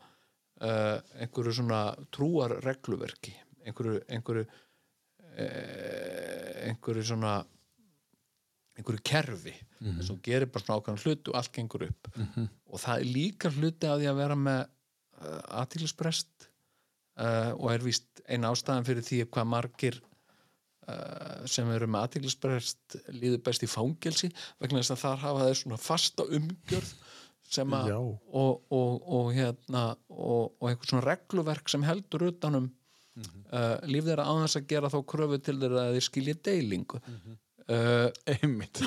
einhverju 0.56 1.52
svona 1.58 1.80
trúar 2.14 2.54
regluverki 2.64 3.34
einhverju 3.66 3.98
einhverju, 4.14 4.46
einhverju 6.70 7.04
svona 7.10 7.34
einhverju 8.78 9.04
kerfi 9.08 9.54
Mhm. 9.76 9.98
þess 10.00 10.10
að 10.10 10.16
þú 10.16 10.22
gerir 10.26 10.50
bara 10.52 10.64
svona 10.64 10.80
ákveðan 10.80 11.02
hlut 11.04 11.28
og 11.30 11.36
allt 11.36 11.52
gengur 11.54 11.84
upp. 11.90 12.08
Og 12.72 12.80
það 12.80 12.96
er 13.02 13.06
líka 13.12 13.50
hluti 13.52 13.88
að 13.92 14.00
því 14.02 14.08
að 14.12 14.20
vera 14.22 14.36
með 14.40 14.62
uh, 15.22 15.42
aðtílisbrest 15.62 16.48
uh, 17.20 17.52
og 17.60 17.68
er 17.74 17.84
víst 17.86 18.22
eina 18.28 18.50
ástæðan 18.52 18.88
fyrir 18.88 19.04
því 19.06 19.20
hvað 19.30 19.50
margir 19.52 20.00
uh, 20.88 21.44
sem 21.50 21.70
eru 21.76 21.88
með 21.92 22.08
aðtílisbrest 22.08 22.98
líður 23.20 23.44
best 23.46 23.66
í 23.68 23.70
fangelsi 23.70 24.32
vegna 24.62 24.82
þess 24.82 24.96
að 24.96 25.04
þar 25.04 25.22
hafa 25.26 25.46
þeir 25.50 25.60
svona 25.62 25.82
fasta 25.82 26.26
umgjörð 26.40 26.94
sem 27.56 27.76
að 27.78 27.92
og, 28.34 28.64
og, 28.74 29.06
og 29.20 29.32
hérna 29.36 29.84
og, 30.10 30.56
og 30.60 30.70
einhver 30.72 30.90
svona 30.90 31.06
regluverk 31.06 31.70
sem 31.70 31.84
heldur 31.86 32.30
utanum 32.32 32.72
uh, 33.54 33.78
líf 33.88 34.08
þeirra 34.08 34.26
á 34.28 34.34
þess 34.46 34.58
að 34.60 34.68
gera 34.72 34.90
þá 34.92 35.00
kröfu 35.14 35.38
til 35.46 35.60
þeirra 35.62 35.86
að 35.90 35.98
þeir 36.00 36.08
skilja 36.10 36.36
deilingu 36.50 37.02
uh, 37.72 38.10
einmitt. 38.30 38.82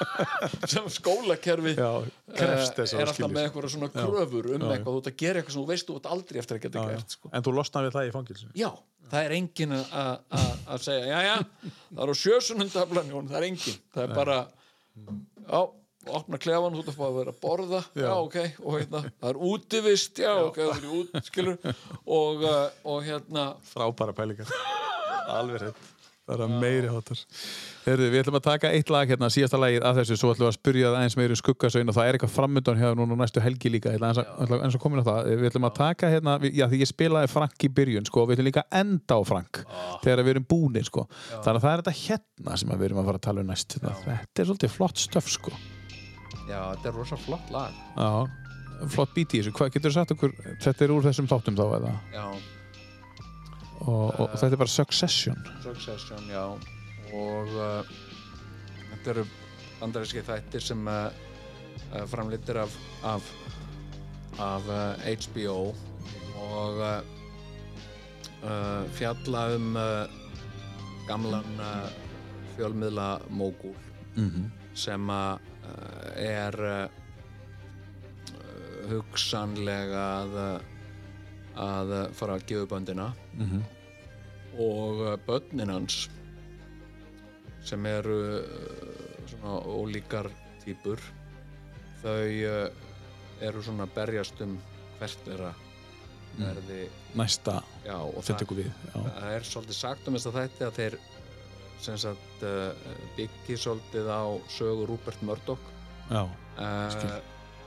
sem 0.72 0.88
skólakerfi 0.92 1.74
já, 1.76 1.90
eh, 2.32 2.42
er 2.42 3.06
alltaf 3.06 3.30
með 3.30 3.42
eitthvað 3.44 3.70
svona 3.74 3.90
kröfur 3.92 4.50
um 4.54 4.66
Já, 4.66 4.68
eitthvað, 4.74 4.90
þú 4.90 5.00
ert 5.00 5.10
að 5.10 5.16
gera 5.22 5.40
eitthvað 5.40 5.56
sem 5.56 5.62
þú 5.62 5.70
veist 5.72 5.88
þú 5.88 5.96
ert 6.00 6.10
aldrei 6.16 6.42
eftir 6.42 6.58
að 6.58 6.66
geta 6.66 6.84
já, 6.84 6.92
gert 6.94 7.16
sko. 7.16 7.32
en 7.32 7.46
þú 7.46 7.56
losnaði 7.56 7.94
það 7.96 8.10
í 8.10 8.12
fangilsinu 8.16 8.60
já, 8.60 8.68
það 9.12 9.24
er 9.24 9.34
engin 9.38 9.74
að- 9.78 10.84
segja, 10.86 11.08
já 11.10 11.18
já 11.26 11.34
það 11.40 12.04
er 12.06 12.12
á 12.12 12.16
sjösunundaflan, 12.22 13.10
Jón, 13.14 13.32
það 13.32 13.40
er 13.40 13.48
engin 13.50 13.82
það 13.96 14.06
er 14.06 14.14
bara, 14.20 14.38
já 15.46 15.60
opna 16.06 16.38
klefan, 16.38 16.76
þú 16.76 16.82
ert 16.84 16.90
að 16.92 16.98
fá 17.00 17.04
að 17.08 17.16
vera 17.16 17.32
að 17.32 17.38
borða. 17.42 17.78
Já, 17.98 18.10
ok, 18.14 18.36
og 18.62 18.76
hérna, 18.76 19.00
það 19.18 19.32
er 19.32 19.40
útivist 19.48 20.20
já, 20.22 20.30
ok, 20.38 20.60
það 20.60 20.76
er 20.76 20.92
út, 21.00 21.16
skilur 21.26 21.56
og, 21.66 22.44
uh, 22.46 22.60
og 22.86 23.00
hérna 23.08 23.46
frábæra 23.66 24.14
pælingar. 24.14 24.52
Alveg 25.36 25.64
rétt 25.64 25.95
það 26.26 26.42
er 26.46 26.54
meiri 26.60 26.88
hátar 26.90 27.20
Heyrðu, 27.86 28.06
við 28.10 28.20
ætlum 28.24 28.36
að 28.40 28.46
taka 28.48 28.70
eitt 28.74 28.88
lag 28.90 29.06
hérna, 29.06 29.28
síðasta 29.30 29.58
lagið 29.62 29.84
af 29.86 29.94
þessu, 30.00 30.16
svo 30.18 30.32
ætlum 30.34 30.48
við 30.48 30.50
að 30.50 30.56
spyrja 30.56 30.88
það 30.90 31.04
eins 31.04 31.16
meiri 31.20 31.36
skuggasögn 31.38 31.90
og 31.92 31.94
það 31.94 32.08
er 32.08 32.16
eitthvað 32.16 32.32
framöndan 32.34 32.80
hjá 32.80 32.88
núna 32.98 33.14
næstu 33.20 33.38
helgi 33.44 33.70
líka, 33.70 33.92
eins 33.94 34.18
og 34.18 34.82
komin 34.82 35.02
á 35.02 35.06
það. 35.06 35.20
Við 35.30 35.46
ætlum 35.52 35.68
að 35.68 35.76
taka 35.76 36.10
hérna, 36.10 36.32
já 36.50 36.66
því 36.66 36.80
ég 36.82 36.90
spilaði 36.90 37.30
Frank 37.30 37.54
í 37.62 37.70
byrjun, 37.76 38.08
sko, 38.10 38.24
og 38.24 38.28
við 38.30 38.40
ætlum 38.40 38.48
líka 38.50 38.66
enda 38.74 39.12
á 39.14 39.20
Frank 39.28 39.62
þegar 40.02 40.24
við 40.26 40.32
erum 40.34 40.48
búnir, 40.50 40.86
sko. 40.88 41.06
Þannig 41.30 41.60
að 41.60 41.62
það 41.62 41.72
er 41.72 41.78
þetta 41.84 41.96
hérna 42.00 42.58
sem 42.58 42.74
við 42.74 42.86
erum 42.88 43.00
að 43.04 43.08
fara 43.12 43.22
að 43.22 43.26
tala 43.28 43.44
um 43.44 43.50
næst. 43.52 43.70
Þetta 43.78 44.42
er 44.42 44.50
svolítið 44.50 44.74
flott 44.74 44.98
stöf, 44.98 45.30
sko. 45.30 45.54
Já, 46.50 46.58
þetta 46.74 46.90
er 46.90 46.98
rosa 46.98 47.16
flott 47.22 47.54
lag. 47.54 47.70
Já, 47.94 48.26
flott 48.90 49.14
Og, 53.86 54.08
og 54.18 54.32
þetta 54.34 54.54
er 54.54 54.60
bara 54.60 54.72
Succession. 54.72 55.42
Succession, 55.62 56.26
já. 56.30 56.44
Og 57.14 57.52
uh, 57.54 57.90
þetta 58.90 59.12
eru 59.14 59.26
bandaríski 59.78 60.24
þættir 60.26 60.64
sem 60.64 60.88
uh, 60.90 61.06
uh, 61.92 62.04
framlýttir 62.10 62.58
af 62.64 62.74
af, 63.06 63.28
af 64.42 64.70
uh, 64.70 65.06
HBO 65.26 65.74
og 66.36 66.82
fjalla 68.94 69.40
um 69.56 69.78
gamlan 71.08 71.62
fjölmiðla 72.54 73.08
mógúl 73.32 73.74
Mm 74.14 74.50
sem 74.76 75.10
að 75.10 75.40
uh, 75.64 76.10
er 76.20 76.58
hugsanlega 78.90 80.04
að 80.20 80.36
að 81.56 81.92
fara 82.12 82.36
að 82.36 82.46
gefa 82.46 82.66
böndina 82.74 83.12
-hmm. 83.38 83.62
Og 84.58 85.02
uh, 85.04 85.12
börnin 85.26 85.72
hans 85.72 86.06
sem 87.66 87.86
eru 87.90 88.18
uh, 88.40 89.20
svona 89.30 89.58
ólíkar 89.66 90.30
týpur 90.64 91.02
þau 92.02 92.26
uh, 92.26 92.66
eru 93.44 93.62
svona 93.62 93.86
berjast 93.94 94.40
um 94.44 94.56
hvert 94.98 95.22
þeirra 95.26 95.52
verði 96.36 96.86
Næsta, 97.16 97.60
já, 97.84 97.96
og 97.96 98.24
það, 98.24 98.50
við. 98.58 98.72
Það 98.92 99.30
er 99.32 99.46
svolítið 99.48 99.78
sagt 99.78 100.08
um 100.08 100.16
þess 100.18 100.28
að 100.28 100.38
þetta 100.42 100.66
að 100.66 100.80
þeir 100.80 100.98
sagt 101.84 102.44
uh, 102.44 102.92
byggi 103.16 103.56
svolítið 103.60 104.08
á 104.10 104.24
sögu 104.50 104.86
Rupert 104.88 105.22
Murdoch 105.22 105.62
Já. 106.10 106.24
uh, 106.24 107.18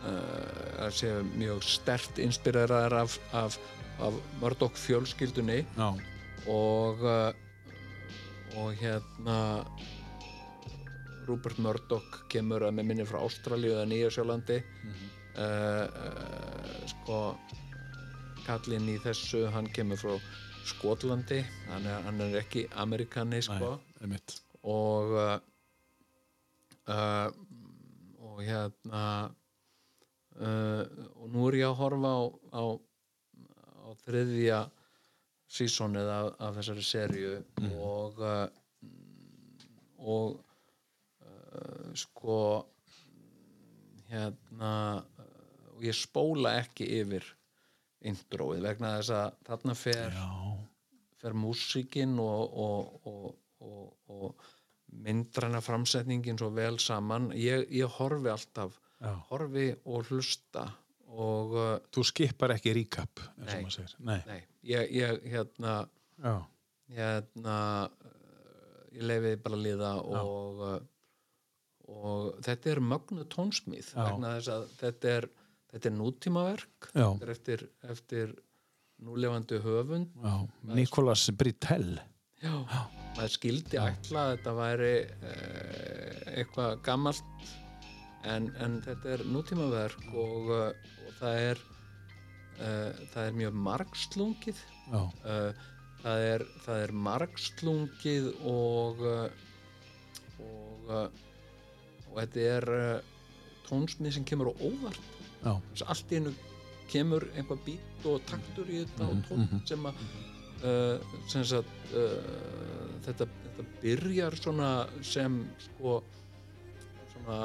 uh, 0.04 0.90
sé 0.92 1.14
mjög 1.38 1.64
stert 1.64 2.20
inspireraðar 2.22 2.98
af, 3.04 3.20
af, 3.34 3.60
af 4.02 4.18
Murdoch 4.42 4.78
fjölskyldunni 4.78 5.64
Já. 5.78 5.90
Og 6.48 7.04
uh, 7.04 7.34
og 8.58 8.74
hérna 8.80 9.66
Rupert 11.28 11.60
Murdoch 11.62 12.24
kemur 12.32 12.66
að 12.66 12.76
með 12.80 12.88
minni 12.90 13.06
frá 13.06 13.20
Ástralíu 13.22 13.76
eða 13.76 13.86
Nýja 13.90 14.10
Sjálandi. 14.14 14.60
Mhm. 14.84 15.10
uh, 15.38 15.86
uh, 15.86 16.88
sko 16.90 17.20
kallinn 18.48 18.90
í 18.90 18.98
þessu 19.04 19.46
hann 19.54 19.70
kemur 19.74 20.00
frá 20.02 20.16
Skotlandi. 20.70 21.44
Hann 21.70 21.86
er, 21.86 22.02
hann 22.06 22.22
er 22.26 22.40
ekki 22.42 22.66
Amerikani 22.82 23.42
sko. 23.46 23.78
Nei, 24.02 24.20
og 24.64 25.14
uh, 25.20 25.38
og 28.26 28.42
hérna 28.42 29.04
og 30.40 31.26
nú 31.34 31.50
er 31.50 31.58
ég 31.60 31.68
að 31.68 31.80
horfa 31.82 32.12
á, 32.16 32.24
á, 32.56 32.64
á 33.84 33.90
þriðja 34.06 34.60
sísonið 35.50 36.12
af, 36.14 36.28
af 36.46 36.60
þessari 36.60 36.86
serju 36.86 37.36
og 37.82 38.20
uh, 38.22 38.46
og 40.00 40.38
uh, 41.26 41.90
sko 41.98 42.40
hérna 44.10 44.74
uh, 45.00 45.30
og 45.80 45.86
ég 45.88 45.96
spóla 45.96 46.58
ekki 46.60 46.88
yfir 47.00 47.26
introið 48.10 48.66
vegna 48.68 48.98
þess 48.98 49.14
að 49.16 49.38
þarna 49.48 49.76
fer 49.80 50.16
Já. 50.16 50.30
fer 51.20 51.36
músíkin 51.36 52.18
og, 52.24 52.58
og, 52.66 53.08
og, 53.08 53.30
og, 53.64 53.86
og 54.12 54.50
myndræna 55.06 55.62
framsetningin 55.64 56.40
svo 56.40 56.50
vel 56.56 56.80
saman 56.84 57.30
ég, 57.36 57.66
ég 57.72 57.98
horfi 58.00 58.32
alltaf 58.32 58.80
Já. 59.00 59.14
horfi 59.30 59.70
og 59.86 60.10
hlusta 60.10 60.68
og 61.20 61.56
uh, 61.58 61.72
Þú 61.92 62.06
skipar 62.08 62.54
ekki 62.56 62.76
recap, 62.78 63.24
Nei. 63.42 63.60
og. 63.60 63.98
Nei. 64.08 64.20
nei, 64.28 64.40
ég, 64.70 64.94
ég 64.96 65.26
hérna 65.34 65.76
hérna 66.96 67.58
uh, 67.90 68.16
ég 68.96 69.04
leifi 69.06 69.36
bara 69.44 69.60
að 69.60 69.66
liða 69.68 69.92
og 70.06 70.64
uh, 70.70 70.80
og 71.90 72.36
þetta 72.46 72.70
er 72.70 72.80
mögnu 72.86 73.24
tónsmíð 73.34 73.88
þetta 74.78 75.14
er 75.16 75.30
þetta 75.70 75.90
er 75.90 75.96
nútímaverk 75.96 76.92
Já. 76.94 77.08
þetta 77.08 77.26
er 77.26 77.34
eftir, 77.34 77.66
eftir 77.96 78.36
núlefandi 79.06 79.60
höfund 79.64 80.14
Já. 80.24 80.36
Nicolas 80.76 81.30
Britell. 81.38 82.00
Já, 82.40 82.54
maður 83.18 83.34
skildi 83.34 83.80
ætla 83.82 84.22
að 84.22 84.30
þetta 84.38 84.52
væri 84.56 84.94
eh, 85.28 86.20
eitthvað 86.40 86.78
gammalt 86.86 87.50
en, 88.24 88.48
en 88.64 88.78
þetta 88.86 89.12
er 89.18 89.24
nútímaverk 89.28 90.06
og, 90.14 90.54
og 90.56 90.99
það 91.20 91.40
er 91.50 91.62
uh, 92.60 92.92
það 93.14 93.24
er 93.26 93.38
mjög 93.40 93.60
margslungið 93.68 94.62
uh, 94.94 95.66
það, 96.04 96.24
er, 96.34 96.46
það 96.66 96.84
er 96.86 96.94
margslungið 97.08 98.30
og 98.50 99.04
uh, 99.06 99.30
og 100.40 100.94
og 102.10 102.16
þetta 102.18 102.46
er 102.50 102.66
tónsmið 103.68 104.16
sem 104.16 104.24
kemur 104.26 104.48
á 104.50 104.54
óvart. 104.66 105.04
Þess 105.44 105.84
að 105.84 105.92
allt 105.94 106.14
í 106.16 106.18
einu 106.18 106.32
kemur 106.90 107.26
einhvað 107.38 107.60
bít 107.68 108.08
og 108.10 108.24
taktur 108.26 108.72
í 108.74 108.80
þetta 108.82 109.06
Mhm, 109.06 109.12
og 109.12 109.28
tótt 109.28 109.44
mhm. 109.44 109.60
sem 109.70 109.86
að 109.86 110.00
sem 111.30 111.44
sagt 111.46 111.92
þetta, 113.06 113.28
þetta 113.46 113.66
byrjar 113.84 114.36
svona 114.42 114.72
sem 115.06 115.38
sko 115.68 116.00
svona 117.14 117.38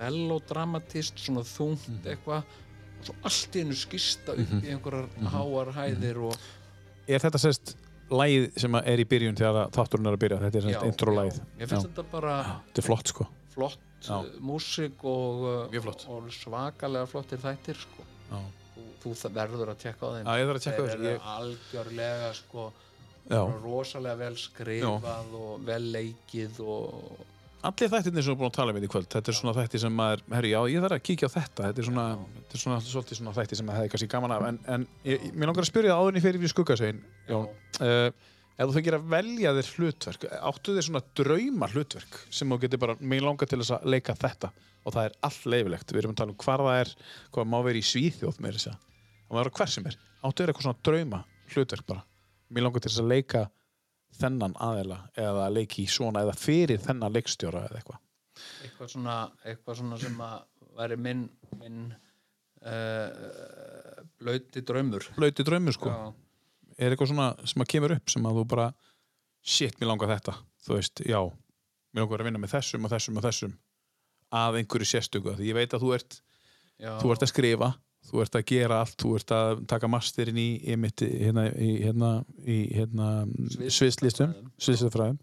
melodramatist 0.00 1.20
svona 1.20 1.44
þungt 1.46 1.84
Mhm. 1.92 2.00
eitthvað 2.08 2.42
svo 3.08 3.14
allt 3.30 3.56
í 3.58 3.64
einu 3.64 3.76
skista 3.78 4.34
upp 4.34 4.52
í 4.60 4.72
einhverjar 4.74 5.08
háar 5.34 5.72
hæðir 5.78 6.20
og 6.30 6.36
Er 7.08 7.20
þetta 7.20 7.40
sérst 7.42 7.74
lægið 8.14 8.46
sem 8.62 8.76
er 8.80 9.00
í 9.02 9.04
byrjun 9.08 9.36
þegar 9.36 9.58
að 9.64 9.74
þátturinn 9.76 10.08
er 10.08 10.16
að 10.16 10.22
byrja? 10.22 10.38
Þetta 10.44 10.58
er 10.60 10.66
sérst 10.68 10.86
intro-lægið. 10.88 11.40
mér 11.58 11.68
finnst 11.72 11.88
þetta 11.90 12.04
bara 12.12 12.36
Þetta 12.68 12.82
er 12.82 12.86
flott, 12.88 13.12
sko. 13.12 13.26
flott 13.54 13.78
Já. 14.04 14.16
uh, 14.20 14.30
músík 14.44 15.04
og, 15.08 15.44
uh, 15.74 15.92
og 16.12 16.30
svakalega 16.32 17.06
flottir 17.08 17.40
þættir 17.44 17.78
sko. 17.80 18.04
Já. 18.30 18.40
þú, 18.74 18.86
þú 19.04 19.12
verður 19.36 19.72
að 19.74 19.78
tekka 19.84 20.04
á 20.04 20.10
þeim 20.14 20.24
Já, 20.26 20.32
ég 20.40 20.48
þarf 20.48 20.58
að 20.60 20.64
tjekka 20.64 20.80
þeir 20.80 20.88
þessu. 20.88 21.04
eru 21.04 21.12
Ég... 21.12 21.28
algjörlega 21.36 22.32
sko, 22.40 22.64
Já. 23.30 23.40
rosalega 23.64 24.16
vel 24.20 24.36
skrifað 24.36 25.36
og 25.40 25.64
vel 25.68 25.84
leikið 25.94 26.60
og 26.64 27.22
Allir 27.64 27.88
þættirnir 27.88 28.20
sem 28.20 28.28
við 28.28 28.34
erum 28.34 28.40
búin 28.42 28.50
að 28.50 28.56
tala 28.58 28.72
um 28.74 28.78
í 28.84 28.88
kvöld, 28.92 29.06
þetta 29.08 29.30
er 29.30 29.36
svona 29.38 29.54
þætti 29.56 29.78
sem 29.80 29.94
maður, 29.96 30.22
herri, 30.34 30.50
já, 30.52 30.58
ég 30.68 30.82
þarf 30.84 30.96
að 30.98 31.04
kíkja 31.08 31.28
á 31.32 31.36
þetta, 31.38 31.68
þetta 31.70 31.80
er 31.80 31.86
svona, 31.86 32.04
þetta 32.34 32.58
er 32.58 32.60
svona, 32.60 32.76
svolítið 32.84 33.18
svona 33.20 33.32
þætti 33.38 33.56
sem 33.56 33.68
maður 33.68 33.80
hefði 33.80 33.92
kannski 33.94 34.08
gaman 34.12 34.34
af, 34.34 34.44
en, 34.50 34.58
en 34.74 34.84
ég, 35.08 35.24
mér 35.32 35.48
langar 35.48 35.64
að 35.64 35.70
spyrja 35.70 35.94
það 35.94 36.02
áður 36.02 36.12
en 36.12 36.18
ég 36.18 36.26
fyrir 36.26 36.44
í 36.44 36.50
skuggasegin, 36.52 37.00
Jón, 37.30 37.48
uh, 37.88 38.34
ef 38.58 38.68
þú 38.68 38.76
fengir 38.76 38.98
að 38.98 39.08
velja 39.14 39.54
þér 39.56 39.72
hlutverk, 39.78 40.28
áttu 40.50 40.76
þér 40.76 40.88
svona 40.90 41.04
drauma 41.22 41.70
hlutverk 41.72 42.20
sem 42.28 42.52
þú 42.52 42.60
getur 42.66 42.84
bara, 42.84 42.98
mér 43.00 43.24
langar 43.24 43.48
til 43.48 43.62
þess 43.62 43.78
að 43.78 43.88
leika 43.96 44.18
þetta 44.20 44.52
og 44.84 44.92
það 44.92 45.08
er 45.08 45.18
allt 45.24 45.50
leifilegt, 45.54 45.88
við 45.96 46.02
erum 46.02 46.12
að 46.12 46.20
tala 46.20 46.36
um 46.36 46.40
hvar 46.44 46.68
það 46.68 46.80
er, 46.82 46.94
hvað 47.32 47.48
má 47.48 47.58
vera 47.64 47.80
í 47.80 47.88
Svíþjóð 47.88 48.44
með 48.44 48.58
þess 48.58 48.74
að, 48.74 48.78
það 49.24 49.32
má 49.32 49.40
vera 49.40 49.56
hver 49.56 49.72
sem 49.72 49.88
er, 49.88 50.00
áttu 50.20 50.44
þér 50.44 50.52
eitthvað 50.52 50.68
svona 50.68 50.84
drauma 50.90 51.24
hlutverk 51.54 51.88
bara, 51.88 52.04
mér 52.52 52.68
langar 52.68 52.84
til 52.84 52.92
þess 52.92 53.00
að 53.00 53.12
leika 53.14 53.46
þennan 54.20 54.56
aðeila 54.62 54.98
eða 55.18 55.50
leiki 55.52 55.86
svona 55.90 56.24
eða 56.24 56.34
fyrir 56.38 56.82
þennan 56.82 57.14
leikstjóra 57.14 57.66
eða 57.68 57.80
eitthvað. 57.80 58.00
eitthvað 58.66 58.90
svona, 58.94 59.18
eitthvað 59.44 59.80
svona 59.80 60.00
sem 60.02 60.24
að 60.24 60.36
væri 60.74 60.98
minn, 60.98 61.28
minn 61.60 61.80
uh, 62.64 63.08
blöyti 64.18 64.64
draumur 64.66 65.06
Blauti 65.16 65.46
draumur 65.46 65.76
sko. 65.76 65.92
Já. 65.92 66.12
Er 66.78 66.94
eitthvað 66.94 67.12
svona 67.12 67.28
sem 67.46 67.62
að 67.62 67.70
kemur 67.70 67.94
upp 67.94 68.10
sem 68.10 68.26
að 68.26 68.40
þú 68.40 68.44
bara 68.50 68.68
shit, 69.44 69.76
mér 69.78 69.92
langar 69.92 70.10
þetta. 70.16 70.34
Þú 70.64 70.78
veist, 70.78 71.04
já, 71.06 71.20
mér 71.92 72.06
langar 72.06 72.24
að 72.24 72.30
vinna 72.30 72.42
með 72.42 72.54
þessum 72.56 72.86
og 72.86 72.94
þessum 72.94 73.20
og 73.20 73.26
þessum 73.26 73.56
að 74.34 74.60
einhverju 74.60 74.88
sérstöku. 74.90 75.34
Því 75.38 75.50
ég 75.50 75.58
veit 75.58 75.76
að 75.76 75.84
þú 75.84 75.92
ert, 75.98 76.16
Já, 76.80 76.94
þú 76.98 77.12
ert 77.14 77.26
að 77.26 77.30
skrifa, 77.30 77.68
þú 78.10 78.22
ert 78.24 78.38
að 78.38 78.46
gera 78.52 78.80
allt, 78.84 78.96
þú 79.00 79.12
ert 79.18 79.34
að 79.34 79.62
taka 79.70 79.88
masterinn 79.90 80.38
í, 80.40 80.48
í, 80.62 80.74
hérna, 81.24 81.44
í, 81.56 81.70
hérna, 81.84 82.10
í 82.44 82.58
hérna, 82.76 83.08
Sviðs- 83.54 83.78
sviðslistum, 83.80 84.34
sviðslistafræðum. 84.60 85.20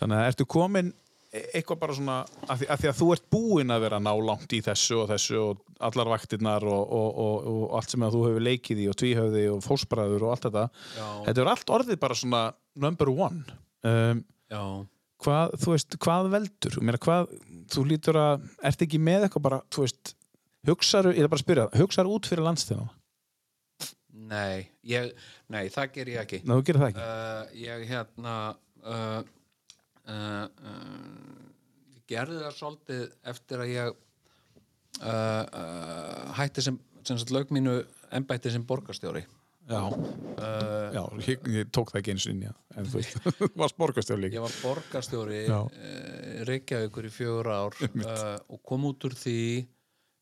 Þannig 0.00 0.16
að 0.20 0.28
ertu 0.30 0.46
komin 0.48 0.92
e- 1.32 1.42
eitthvað 1.58 1.80
bara 1.82 1.96
svona, 1.96 2.18
að 2.48 2.62
því, 2.62 2.68
að 2.74 2.80
því 2.84 2.90
að 2.90 2.98
þú 3.00 3.08
ert 3.14 3.26
búinn 3.34 3.74
að 3.74 3.82
vera 3.86 3.98
ná 4.02 4.10
langt 4.30 4.54
í 4.56 4.60
þessu 4.66 5.00
og 5.02 5.10
þessu 5.12 5.40
og 5.40 5.64
allar 5.90 6.10
vaktirnar 6.12 6.64
og, 6.68 6.94
og, 7.00 7.10
og, 7.24 7.50
og 7.54 7.74
allt 7.78 7.92
sem 7.94 8.06
að 8.06 8.16
þú 8.16 8.22
hefur 8.28 8.46
leikið 8.48 8.84
í 8.84 8.88
og 8.92 8.98
tvíhöfði 9.00 9.44
og 9.54 9.60
fósbræður 9.66 10.24
og 10.26 10.32
allt 10.34 10.46
þetta. 10.48 10.64
Já, 10.98 11.06
þetta 11.28 11.44
er 11.44 11.52
allt 11.54 11.74
orðið 11.78 12.00
bara 12.06 12.18
svona 12.22 12.42
number 12.86 13.12
one. 13.12 13.44
Um, 13.86 14.24
hvað, 15.24 15.54
þú 15.62 15.74
veist, 15.74 15.96
hvað 16.02 16.30
veldur? 16.32 16.80
Meina, 16.84 17.00
hvað, 17.00 17.30
þú 17.72 17.84
lítur 17.88 18.18
að 18.20 18.48
ert 18.72 18.82
ekki 18.86 18.98
með 19.00 19.26
eitthvað 19.28 19.46
bara, 19.46 19.60
þú 19.72 19.84
veist 19.86 20.14
hugsaru, 20.68 21.12
ég 21.16 21.24
er 21.24 21.30
bara 21.30 21.40
að 21.40 21.44
spyrja, 21.44 21.68
hugsaru 21.80 22.16
út 22.16 22.28
fyrir 22.30 22.44
landstíðan 22.46 22.90
Nei, 24.30 24.68
ég, 24.86 25.10
nei, 25.50 25.64
það 25.72 25.94
ger 25.96 26.10
ég 26.12 26.20
ekki. 26.20 26.38
Ná, 26.46 26.52
þú 26.58 26.64
gerir 26.68 26.82
það 26.82 26.90
ekki. 26.92 27.06
Uh, 27.06 27.54
Ég 27.58 27.80
hérna 27.88 28.34
uh, 28.84 29.22
uh, 30.06 30.44
uh, 30.70 31.48
ég 31.96 32.04
gerði 32.10 32.38
það 32.44 32.54
svolítið 32.58 33.02
eftir 33.32 33.64
að 33.64 33.72
ég 33.72 33.90
uh, 33.90 35.10
uh, 35.10 36.30
hætti 36.38 36.62
sem, 36.68 36.78
sem 37.06 37.18
lauk 37.34 37.50
mínu 37.54 37.80
embætti 38.20 38.52
sem 38.54 38.66
borgarstjóri. 38.66 39.24
Já, 39.70 39.82
uh, 39.86 40.86
já 40.94 41.02
ég, 41.26 41.50
ég 41.54 41.68
tók 41.74 41.90
það 41.92 42.00
ekki 42.00 42.14
eins 42.14 42.24
og 42.26 42.32
inn, 42.36 42.46
já. 42.48 42.54
En 42.76 42.86
þú 42.90 43.00
veist, 43.00 43.18
þú 43.38 43.50
varst 43.64 43.78
borgarstjóð 43.82 44.22
líka. 44.24 44.38
ég 44.38 44.46
var 44.46 44.56
borgarstjóri 44.62 45.42
uh, 45.50 45.66
Reykjavíkur 46.48 47.06
í 47.06 47.12
fjögur 47.14 47.50
ár 47.50 47.76
uh, 47.82 48.38
og 48.50 48.62
kom 48.66 48.86
út 48.90 49.06
úr 49.10 49.14
því 49.18 49.36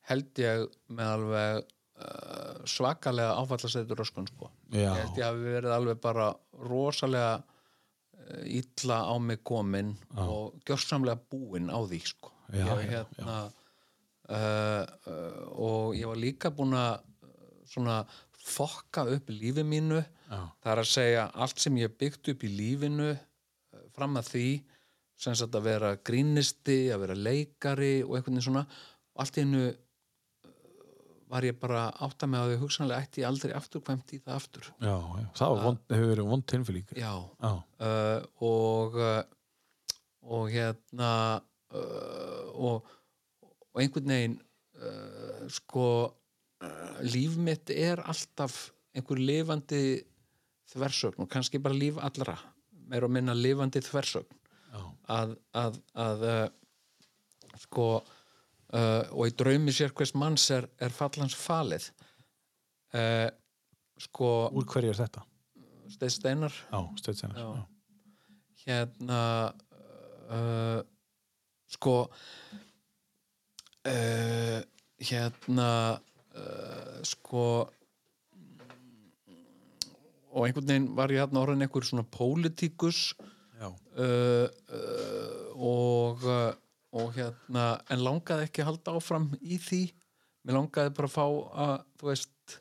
held 0.09 0.43
ég 0.43 0.65
með 0.97 1.13
alveg 1.17 1.61
uh, 1.63 2.65
svakalega 2.69 3.37
áfallaseitur 3.43 4.01
röskun 4.03 4.29
sko. 4.31 4.51
Já. 4.73 4.91
ég 4.91 4.99
held 5.03 5.21
ég 5.21 5.29
hafi 5.29 5.47
verið 5.59 5.77
alveg 5.77 6.03
bara 6.05 6.33
rosalega 6.69 7.39
uh, 7.39 8.43
illa 8.45 9.03
á 9.09 9.15
mig 9.21 9.45
komin 9.47 9.95
og 10.17 10.59
gjörsamlega 10.69 11.21
búinn 11.31 11.73
á 11.73 11.79
því 11.81 12.03
sko. 12.07 12.35
Já, 12.49 12.65
ég, 12.65 12.93
já, 12.93 13.03
hérna, 13.05 13.41
Uh, 14.29 14.85
uh, 15.09 15.45
og 15.57 15.95
ég 15.97 16.05
var 16.05 16.19
líka 16.21 16.51
búinn 16.53 16.75
að 16.77 16.99
uh, 17.25 17.37
svona 17.65 18.03
fokka 18.37 19.07
upp 19.09 19.31
lífi 19.33 19.63
mínu 19.65 20.03
Já. 20.03 20.41
það 20.61 20.73
er 20.73 20.81
að 20.83 20.91
segja 20.91 21.23
allt 21.33 21.63
sem 21.63 21.79
ég 21.81 21.95
byggt 21.97 22.29
upp 22.35 22.45
í 22.45 22.51
lífinu 22.53 23.07
uh, 23.15 23.87
fram 23.97 24.19
að 24.21 24.29
því 24.35 24.51
sem 25.17 25.39
sagt 25.41 25.57
að 25.57 25.71
vera 25.71 25.95
grínisti, 25.97 26.77
að 26.93 27.07
vera 27.07 27.17
leikari 27.17 27.95
og 28.05 28.19
veginn 28.19 28.45
svona 28.45 28.67
allt 29.17 29.41
í 29.41 29.47
hennu 29.47 29.65
var 31.29 31.45
ég 31.45 31.57
bara 31.61 31.87
átt 32.05 32.25
að 32.25 32.31
með 32.33 32.41
að 32.45 32.53
þau 32.55 32.63
hugsanlega 32.65 33.05
ætti 33.07 33.25
aldrei 33.29 33.53
afturkvæmt 33.59 34.13
í 34.17 34.21
það 34.25 34.35
aftur 34.39 34.69
Já, 34.81 34.95
já. 35.23 35.27
Það 35.41 35.59
vond, 35.65 35.83
hefur 35.93 36.13
verið 36.13 36.31
vond 36.33 36.47
tilfélík. 36.53 36.93
já, 36.97 37.13
Já, 37.45 37.53
uh, 37.89 38.21
og 38.49 38.97
uh, 39.03 39.23
og 40.29 40.51
hérna 40.53 41.11
uh, 41.73 42.45
og, 42.53 42.89
og 43.73 43.81
einhvern 43.83 44.13
veginn 44.13 44.37
uh, 44.83 45.45
sko 45.53 45.87
uh, 46.09 46.99
líf 47.07 47.37
mitt 47.41 47.71
er 47.73 48.03
alltaf 48.05 48.59
einhver 48.97 49.21
lifandi 49.23 49.83
þversögn 50.73 51.23
og 51.25 51.31
kannski 51.33 51.61
bara 51.65 51.77
líf 51.79 51.97
allra 52.05 52.37
meira 52.89 53.09
og 53.09 53.13
minna 53.15 53.33
lifandi 53.37 53.81
þversögn 53.85 54.37
að, 55.09 55.33
að, 55.57 55.79
að 55.97 56.25
uh, 56.29 56.47
sko 57.63 57.87
uh, 58.75 59.05
og 59.15 59.29
í 59.29 59.35
draumi 59.39 59.75
sér 59.75 59.95
hvers 59.97 60.15
manns 60.19 60.49
er, 60.55 60.69
er 60.81 60.95
fallans 60.95 61.37
falið 61.39 61.89
uh, 62.97 63.29
sko 63.99 64.31
úr 64.55 64.69
hverju 64.69 64.93
er 64.93 65.01
þetta? 65.03 65.25
Steinn 65.89 66.13
Steinar 66.13 66.53
Já, 66.53 66.81
stöðsennir. 67.01 67.41
Já. 67.41 67.49
Já. 67.49 67.65
hérna 68.67 69.23
uh, 70.29 70.81
sko 71.73 71.97
hérna 74.99 75.71
sko 77.07 77.45
og 80.39 80.47
einhvern 80.47 80.69
veginn 80.69 80.89
var 80.97 81.13
ég 81.13 81.23
hérna 81.23 81.43
orðin 81.43 81.65
einhver 81.65 81.87
svona 81.87 82.05
pólitíkus 82.05 83.13
uh, 83.59 83.73
uh, 83.99 84.49
og 85.57 86.25
uh, 86.29 86.53
og 86.97 87.11
hérna 87.17 87.65
en 87.93 88.01
langaði 88.05 88.47
ekki 88.49 88.63
að 88.65 88.71
halda 88.73 88.95
áfram 89.01 89.27
í 89.43 89.59
því 89.61 89.81
mér 90.49 90.57
langaði 90.61 90.95
bara 90.97 91.11
að 91.11 91.17
fá 91.19 91.25
að 91.67 91.75
þú 92.01 92.09
veist 92.13 92.55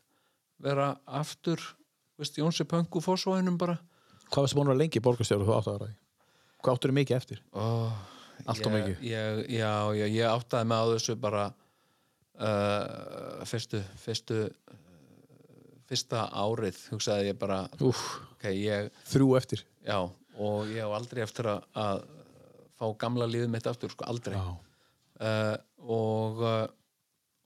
vera 0.68 0.88
aftur 1.20 1.62
þú 1.64 2.24
veist, 2.24 2.40
Jónsi 2.42 2.66
Pöngu 2.68 3.02
fórsóðinum 3.06 3.58
bara 3.62 3.78
Hvað 4.28 4.44
varst 4.44 4.58
búin 4.58 4.74
að 4.74 4.82
lengi 4.82 5.00
borgarstjóru 5.00 5.46
þú 5.48 5.54
átt 5.56 5.68
að 5.72 5.84
í? 5.88 5.94
Hvað 6.60 6.74
áttur 6.76 6.92
þið 6.92 6.98
mikið 6.98 7.18
eftir? 7.22 7.42
oh, 7.56 7.94
Allt 8.46 8.66
of 8.68 8.74
ég, 8.74 8.76
mikið. 8.76 9.06
ég, 9.08 9.40
já, 9.56 9.72
já, 9.96 10.06
ég 10.18 10.28
áttaði 10.34 10.68
mig 10.68 10.82
á 10.84 10.86
þessu 10.92 11.16
bara 11.24 11.46
uh, 12.42 13.46
fyrstu 13.48 13.80
fyrstu 14.04 14.42
fyrsta 15.88 16.26
árið 16.36 16.80
hugsaði 16.92 17.30
ég 17.32 17.38
bara 17.40 17.62
Úf, 17.88 18.02
ok, 18.36 18.50
ég, 18.52 18.90
þrjú 19.08 19.30
eftir. 19.40 19.64
já, 19.88 20.02
og 20.04 20.68
ég 20.74 20.84
á 20.84 20.90
aldrei 20.98 21.24
eftir 21.24 21.48
að 21.54 22.04
fá 22.78 22.88
gamla 23.02 23.28
lífið 23.30 23.52
mitt 23.54 23.70
aftur, 23.70 23.92
sko, 23.94 24.08
aldrei. 24.10 24.38
Já. 24.38 24.58
uh, 25.28 25.56
og 25.84 26.42
uh, 26.46 26.66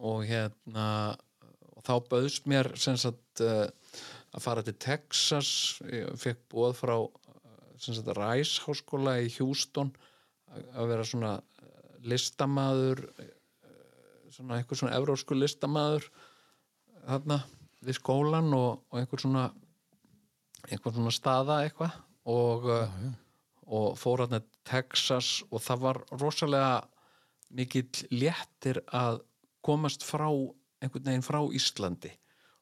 og 0.01 0.23
hérna 0.25 0.87
og 1.75 1.83
þá 1.85 1.93
bauðst 2.09 2.47
mér 2.49 2.71
sagt 2.79 3.43
uh, 3.45 3.67
að 4.31 4.43
fara 4.43 4.63
til 4.65 4.77
Texas. 4.81 5.51
Ég 5.85 6.09
fekk 6.19 6.41
bóð 6.51 6.73
frá 6.79 6.95
uh, 6.97 7.11
sem 7.77 7.95
sagt 7.97 8.09
Rice 8.17 8.65
háskóla 8.65 9.19
í 9.21 9.29
Houston 9.37 9.93
að 10.51 10.89
vera 10.91 11.05
svona 11.07 11.35
listamaður 12.03 13.05
svona 14.31 14.57
einhver 14.57 14.79
svona 14.79 14.95
evrósku 14.97 15.35
listamaður 15.37 16.07
þarna 17.05 17.37
við 17.85 17.97
skólan 17.97 18.51
og, 18.55 18.81
og 18.89 18.99
einhver 18.99 19.21
svona 19.21 19.45
einhver 20.69 20.95
svona 20.95 21.13
staða 21.13 21.61
eitthvað. 21.65 21.97
Og, 22.31 22.67
uh, 22.69 22.97
og 23.71 23.99
fór 23.99 24.25
til 24.27 24.43
Texas 24.67 25.41
og 25.49 25.63
það 25.63 25.85
var 25.85 26.01
rosalega 26.19 26.81
mikill 27.55 28.07
léttir 28.13 28.81
að 28.87 29.21
komast 29.65 30.03
frá 30.07 30.27
einhvern 30.81 31.07
veginn 31.07 31.25
frá 31.25 31.39
Íslandi. 31.55 32.11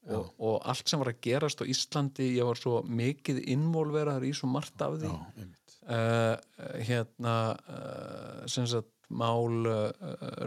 Og, 0.09 0.29
og 0.41 0.61
allt 0.65 0.89
sem 0.89 1.01
var 1.01 1.11
að 1.11 1.19
gerast 1.25 1.61
á 1.61 1.69
Íslandi 1.69 2.31
ég 2.37 2.47
var 2.47 2.57
svo 2.57 2.79
mikið 2.87 3.43
involveraður 3.51 4.29
í 4.29 4.31
svo 4.35 4.49
margt 4.49 4.81
af 4.81 4.95
því. 5.01 5.11
Já, 5.11 5.49
uh, 5.89 6.35
hérna 6.87 7.35
uh, 7.67 8.47
sem 8.49 8.67
sagt 8.69 8.93
mál 9.09 9.67
uh, 9.67 9.89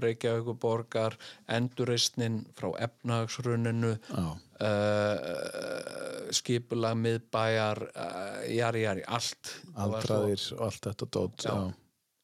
Reykjavíkuborgar 0.02 1.18
endurreistnin 1.50 2.42
frá 2.58 2.70
efnagsruninu 2.88 3.96
Já. 4.08 4.26
Uh, 4.62 6.28
skipulag 6.34 6.98
miðbæjar 7.00 7.82
uh, 7.90 8.42
jari 8.52 8.84
jari, 8.86 9.04
allt 9.06 9.54
Aldraðir 9.74 10.44
og 10.56 10.66
allt 10.68 10.88
þetta 10.90 11.08
dót. 11.18 11.46
Já. 11.46 11.52
Já, 11.52 11.56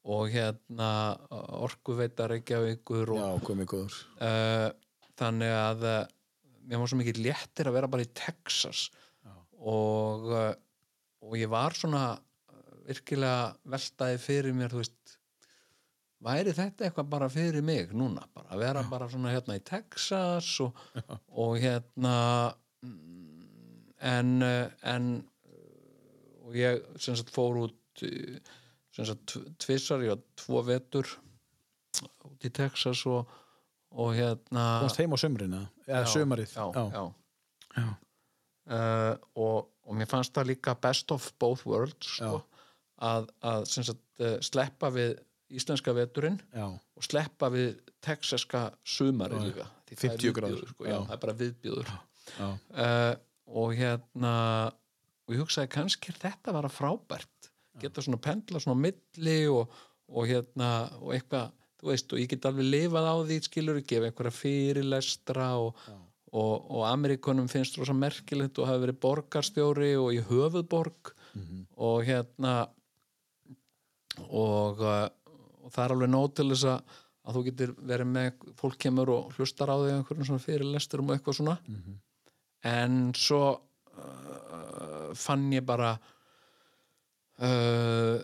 og 0.09 0.31
hérna 0.33 0.91
orkuveita 1.59 2.29
Reykjavíkur 2.33 3.13
já, 3.19 3.27
og, 3.27 3.43
komið 3.45 3.71
góður. 3.75 3.99
uh, 4.25 4.69
þannig 5.19 5.53
að 5.53 5.85
uh, 5.91 5.99
mér 6.69 6.83
var 6.83 6.93
svo 6.93 7.01
mikið 7.01 7.21
léttir 7.27 7.69
að 7.69 7.79
vera 7.79 7.91
bara 7.93 8.07
í 8.07 8.11
Texas 8.17 8.87
og, 9.59 10.31
uh, 10.31 10.53
og 11.27 11.37
ég 11.41 11.51
var 11.53 11.77
svona 11.77 12.05
uh, 12.15 12.75
virkilega 12.89 13.53
veltaði 13.69 14.21
fyrir 14.23 14.57
mér 14.57 14.73
þú 14.73 14.85
veist 14.85 15.18
væri 16.25 16.53
þetta 16.57 16.89
eitthvað 16.89 17.11
bara 17.13 17.29
fyrir 17.31 17.63
mig 17.63 17.93
núna 17.95 18.25
bara 18.35 18.51
að 18.55 18.63
vera 18.65 18.83
bara 18.91 19.09
svona 19.11 19.31
hérna 19.35 19.57
í 19.59 19.63
Texas 19.65 20.49
og, 20.65 20.79
og 21.31 21.59
hérna 21.63 22.15
en 24.01 24.43
en 24.43 25.09
og 26.49 26.57
ég 26.57 26.83
sem 27.01 27.17
sagt 27.19 27.31
fór 27.35 27.59
út 27.67 28.03
sem 28.03 29.07
sagt 29.07 29.37
tvissar, 29.63 30.03
ég 30.07 30.15
var 30.15 30.23
tvo 30.39 30.63
vetur 30.67 31.09
út 32.29 32.47
í 32.47 32.51
Texas 32.55 33.05
og, 33.11 33.29
og 33.95 34.13
hérna 34.17 34.67
Komst 34.83 35.01
heim 35.03 35.15
á 35.15 35.19
sömrina, 35.19 35.63
eða 35.87 36.05
Já, 36.05 36.13
sömarið. 36.15 36.53
já, 36.55 36.67
já. 36.95 37.05
Já. 37.79 37.89
Uh, 38.69 39.15
og, 39.39 39.69
og 39.89 39.97
mér 39.97 40.09
fannst 40.11 40.35
það 40.37 40.51
líka 40.51 40.75
best 40.83 41.13
of 41.15 41.25
both 41.41 41.65
worlds 41.67 42.11
sko, 42.19 42.43
að, 43.01 43.31
að 43.41 43.63
sem 43.71 43.87
sagt, 43.87 44.03
uh, 44.21 44.35
sleppa 44.45 44.91
við 44.93 45.15
íslenska 45.51 45.95
veturinn 45.97 46.41
Já. 46.53 46.67
og 46.69 47.05
sleppa 47.07 47.49
við 47.55 47.79
texaska 48.05 48.69
sumari 48.85 49.41
líka 49.49 49.69
Því 49.89 49.97
það 49.97 50.05
er 50.05 50.19
50 50.19 50.37
gráður. 50.37 50.67
sko, 50.75 50.85
það 50.85 51.15
er 51.15 51.23
bara 51.23 51.39
viðbjöður 51.39 51.93
uh, 52.39 53.15
og 53.49 53.75
hérna 53.79 54.35
og 55.29 55.35
ég 55.35 55.41
hugsaði 55.43 55.71
kannski 55.73 56.13
þetta 56.13 56.53
að 56.53 56.59
vera 56.59 56.73
frábært 56.73 57.39
geta 57.83 58.03
svona 58.05 58.21
pendla 58.23 58.61
svona 58.63 58.81
milli 58.83 59.39
og, 59.53 59.73
og 60.11 60.29
hérna 60.29 60.71
og 61.01 61.15
eitthvað, 61.17 61.53
þú 61.81 61.91
veist, 61.93 62.13
og 62.13 62.23
ég 62.23 62.31
get 62.33 62.49
alveg 62.49 62.69
lifað 62.73 63.09
á 63.09 63.17
því 63.29 63.39
skilur 63.47 63.81
gefa 63.87 64.09
einhverja 64.09 64.35
fyrirlestra 64.35 65.51
og, 65.63 65.85
og, 66.33 66.55
og 66.75 66.87
Amerikunum 66.89 67.51
finnst 67.51 67.79
rosa 67.79 67.95
merkilegt 67.97 68.59
og 68.59 68.71
hafa 68.71 68.83
verið 68.87 69.01
borgarstjóri 69.05 69.93
og 70.01 70.11
í 70.17 70.25
höfuðborg. 70.31 71.15
Og 71.79 72.03
hérna 72.09 72.57
og, 74.27 74.81
uh, 74.83 75.07
og 75.69 75.75
það 75.75 75.85
er 75.85 75.95
alveg 75.95 76.13
nóg 76.15 76.29
til 76.35 76.49
þess 76.51 76.67
að, 76.73 76.99
að 77.29 77.39
þú 77.39 77.45
getur 77.51 77.73
verið 77.93 78.13
með 78.17 78.45
fólk 78.59 78.79
kemur 78.85 79.15
og 79.15 79.33
hlustar 79.37 79.69
á 79.69 79.77
því 79.77 79.91
einhverjum 79.95 80.29
svona 80.31 80.47
fyrirlesturum 80.47 81.11
og 81.11 81.17
eitthvað 81.19 81.39
svona. 81.39 81.57
En 82.69 83.01
svo 83.15 83.43
uh, 83.55 85.11
fann 85.15 85.45
ég 85.53 85.67
bara 85.69 85.93
uh, 87.39 88.17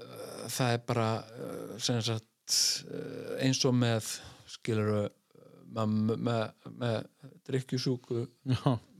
það 0.48 0.73
er 0.73 0.81
bara 0.89 1.08
uh, 1.23 1.76
sagt 1.78 2.56
uh, 2.89 3.36
eins 3.44 3.60
og 3.68 3.76
með 3.78 4.08
skilur 4.56 5.10
með, 5.75 6.19
með, 6.28 6.43
með 6.81 6.97
drikkjusúku 7.49 8.25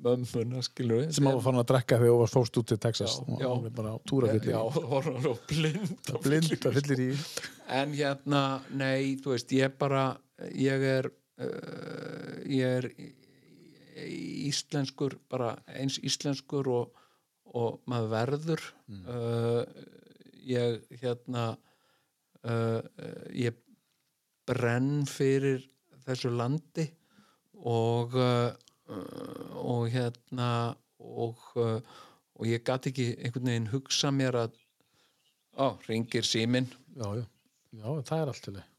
mömmuna 0.05 0.61
skilur 0.67 1.07
Sem 1.15 1.29
á 1.29 1.33
að 1.33 1.43
fara 1.47 1.63
að 1.63 1.69
drekka 1.71 1.99
þegar 2.01 2.13
þú 2.13 2.21
var 2.21 2.33
fóst 2.35 2.59
út 2.61 2.69
til 2.73 2.79
Texas. 2.83 3.15
Já, 3.23 3.47
Og 3.49 3.65
já. 3.65 3.71
bara 3.79 3.93
túrafyllir. 4.11 4.53
já, 4.53 4.61
horfður 4.93 5.29
og 5.33 5.45
blind 5.49 6.13
Blind 6.27 6.51
að 6.59 6.79
fyllir 6.81 7.05
í. 7.07 7.11
en 7.81 7.95
hérna, 7.97 8.43
nei, 8.77 9.15
þú 9.23 9.33
veist, 9.37 9.55
ég 9.57 9.77
bara 9.81 10.05
ég 10.53 10.83
er 10.91 11.09
uh, 11.09 12.35
ég 12.51 12.79
er 12.83 12.91
íslenskur 14.05 15.15
bara 15.31 15.55
eins 15.71 16.01
íslenskur 16.03 16.67
og, 16.73 16.97
og 17.55 17.79
maður 17.91 18.11
verður 18.17 18.65
uh, 18.91 19.63
ég 20.45 20.83
hérna 21.03 21.53
uh, 22.45 22.81
ég 23.33 23.57
brenn 24.49 25.07
fyrir 25.09 25.63
þessu 26.09 26.33
landi 26.35 26.87
og 27.65 28.15
uh, 28.19 28.51
og 29.65 29.87
hérna 29.95 30.49
og, 31.01 31.41
uh, 31.57 31.79
og 32.37 32.49
ég 32.49 32.65
gat 32.67 32.87
ekki 32.91 33.11
einhvern 33.17 33.49
veginn 33.51 33.71
hugsa 33.73 34.11
mér 34.13 34.37
að 34.45 34.59
á, 35.57 35.67
ringir 35.89 36.27
síminn 36.27 36.69
Já, 36.95 37.09
já. 37.19 37.25
Já, 37.75 37.87
það 38.07 38.21
er 38.21 38.31
allt 38.31 38.45
til 38.45 38.55
þig. 38.55 38.71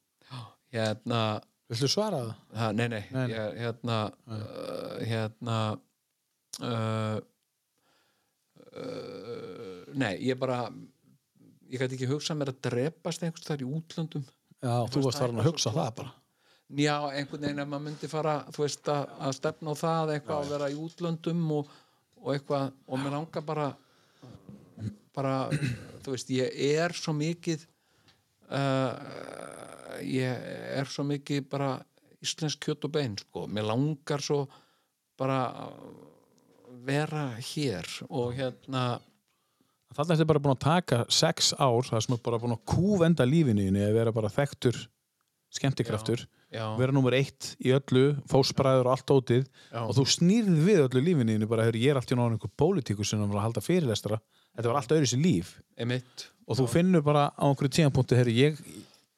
hérna 0.76 1.22
Viltu 1.66 1.88
svara 1.90 2.20
það? 2.22 2.34
Ha, 2.60 2.68
nei, 2.78 2.86
nei, 2.94 3.02
Nei, 3.10 3.24
nei. 3.26 3.34
Ég, 3.34 3.56
hérna 3.64 3.96
uh, 4.30 4.98
hérna 5.10 5.56
uh, 6.62 7.18
uh, 8.76 9.82
nei, 9.98 10.14
ég 10.28 10.38
bara 10.40 10.60
ég 11.66 11.82
gæti 11.82 11.98
ekki 11.98 12.10
hugsað 12.12 12.40
mér 12.40 12.54
að 12.54 12.62
drepast 12.70 13.26
einhvers 13.26 13.48
þar 13.48 13.66
í 13.66 13.70
útlöndum 13.80 14.28
Já, 14.62 14.76
þú 14.94 15.04
varst 15.08 15.22
farin 15.22 15.42
að 15.42 15.50
hugsa 15.50 15.74
það 15.74 15.90
bara. 16.00 16.14
Já, 16.76 16.96
einhvern 17.12 17.46
veginn 17.46 17.64
ef 17.64 17.72
maður 17.72 17.86
myndi 17.88 18.10
fara 18.12 18.36
þú 18.52 18.66
veist 18.66 18.92
að, 18.92 19.10
að 19.28 19.36
stefna 19.40 19.74
á 19.74 19.82
það 19.82 20.14
eitthvað 20.16 20.44
að 20.44 20.54
vera 20.56 20.70
í 20.72 20.78
útlöndum 20.82 21.44
og, 21.56 21.74
og 22.22 22.32
eitthvað, 22.34 22.72
og 22.88 23.02
mér 23.02 23.16
langar 23.16 23.46
bara 23.48 23.72
bara, 25.16 25.36
þú 26.04 26.16
veist 26.16 26.32
ég 26.36 26.52
er 26.76 26.96
svo 26.96 27.16
mikið 27.16 27.66
uh, 28.52 28.92
ég 30.04 30.48
er 30.76 30.92
svo 30.92 31.06
mikið 31.08 31.48
bara 31.52 31.76
íslensk 32.26 32.66
kjöt 32.66 32.88
og 32.88 32.96
bein 32.96 33.18
sko, 33.22 33.46
mér 33.48 33.70
langar 33.70 34.24
svo 34.24 34.46
bara 35.20 35.42
að 35.66 35.76
vera 36.86 37.28
hér 37.40 37.88
og 38.10 38.34
hérna 38.38 38.86
Þannig 39.96 40.18
ertu 40.18 40.26
bara 40.28 40.40
búin 40.44 40.58
að 40.58 40.64
taka 40.66 40.98
sex 41.14 41.54
ár, 41.56 41.86
það 41.88 42.02
sem 42.04 42.14
er 42.18 42.24
bara 42.26 42.40
búin 42.42 42.56
að 42.58 42.66
kúvenda 42.68 43.24
lífinu 43.24 43.64
þínu 43.64 43.84
að 43.86 43.94
vera 43.96 44.12
bara 44.12 44.32
þekktur 44.34 44.80
skemmtikraftur, 45.54 46.24
já, 46.52 46.64
vera 46.80 46.92
nummer 46.96 47.14
eitt 47.16 47.54
í 47.64 47.72
öllu, 47.76 48.16
fósbræður 48.32 48.90
og 48.90 48.94
allt 48.96 49.12
ótið 49.14 49.44
já, 49.46 49.82
og 49.86 49.94
þú 49.98 50.06
snýrð 50.16 50.58
við 50.66 50.82
öllu 50.86 51.04
lífinu 51.06 51.36
þínu 51.36 51.50
bara, 51.52 51.68
ég 51.72 51.92
er 51.94 52.00
allt 52.00 52.12
í 52.12 52.18
náður 52.18 52.36
einhver 52.38 52.54
pólitíkus 52.60 53.12
sem 53.14 53.22
var 53.24 53.40
að 53.40 53.46
halda 53.48 53.64
fyrirlestra, 53.66 54.20
þetta 54.56 54.72
var 54.72 54.80
allt 54.82 54.96
öðru 54.98 55.10
sér 55.12 55.22
líf. 55.24 55.54
Emitt 55.78 56.28
og 56.46 56.60
þú 56.60 56.68
finnur 56.70 57.02
bara 57.06 57.28
á 57.34 57.44
einhverju 57.48 57.72
tíðanpunktu, 57.80 58.18
heyrðu, 58.20 58.36
ég, 58.38 58.60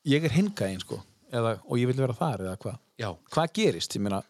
ég 0.07 0.27
er 0.29 0.35
hingaðin 0.37 0.83
sko, 0.83 1.01
eða, 1.33 1.57
og 1.67 1.81
ég 1.81 1.89
vil 1.89 1.97
vera 1.99 2.15
þar 2.15 2.45
eða 2.45 2.57
hvað, 2.61 2.77
já, 3.01 3.09
hvað 3.33 3.55
gerist, 3.57 3.97
ég 3.97 4.05
meina 4.05 4.21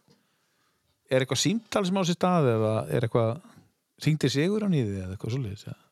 er 1.08 1.24
eitthvað 1.24 1.44
símtal 1.44 1.84
sem 1.88 2.00
á 2.00 2.04
sér 2.08 2.18
stað 2.18 2.50
eða 2.56 2.72
er 2.92 3.06
eitthvað, 3.08 3.36
ringdi 4.06 4.30
sigur 4.34 4.66
á 4.66 4.70
nýði 4.72 4.98
eða 5.04 5.14
eitthvað 5.16 5.36
svoleiðis, 5.36 5.68
eða? 5.70 5.84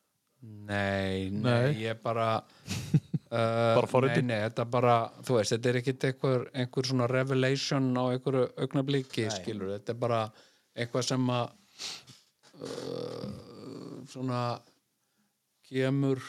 nei, 0.46 1.30
nei, 1.30 1.42
Nei. 1.42 1.78
ég 1.84 1.98
bara 2.02 2.26
Bara 3.36 3.88
forritun? 3.90 4.26
nei, 4.26 4.36
nei, 4.36 4.46
þetta 4.48 4.66
bara, 4.70 4.96
þú 5.26 5.38
veist, 5.38 5.54
þetta 5.54 5.70
er 5.70 5.78
ekkit 5.80 6.06
einhver, 6.10 6.46
einhver 6.62 6.88
svona 6.88 7.08
revelation 7.10 7.88
á 7.98 8.04
einhverju 8.14 8.46
augnabliki, 8.64 9.26
skilur, 9.34 9.74
þetta 9.76 9.94
er 9.94 10.00
bara 10.06 10.20
eitthvað 10.76 11.08
sem 11.08 11.28
að 11.32 11.44
uh, 12.60 13.28
svona 14.12 14.40
kemur 15.66 16.22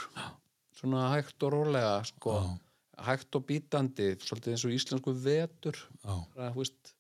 svona 0.78 1.08
hægt 1.14 1.46
og 1.46 1.54
rólega 1.54 1.94
sko, 2.08 2.38
hægt 3.08 3.38
og 3.38 3.46
bítandi 3.48 4.12
svolítið 4.22 4.56
eins 4.56 4.66
og 4.68 4.76
íslensku 4.76 5.14
vetur. 5.24 5.80
Já, 6.04 6.14
bara, 6.36 6.52
þú 6.54 6.64
veist 6.64 6.94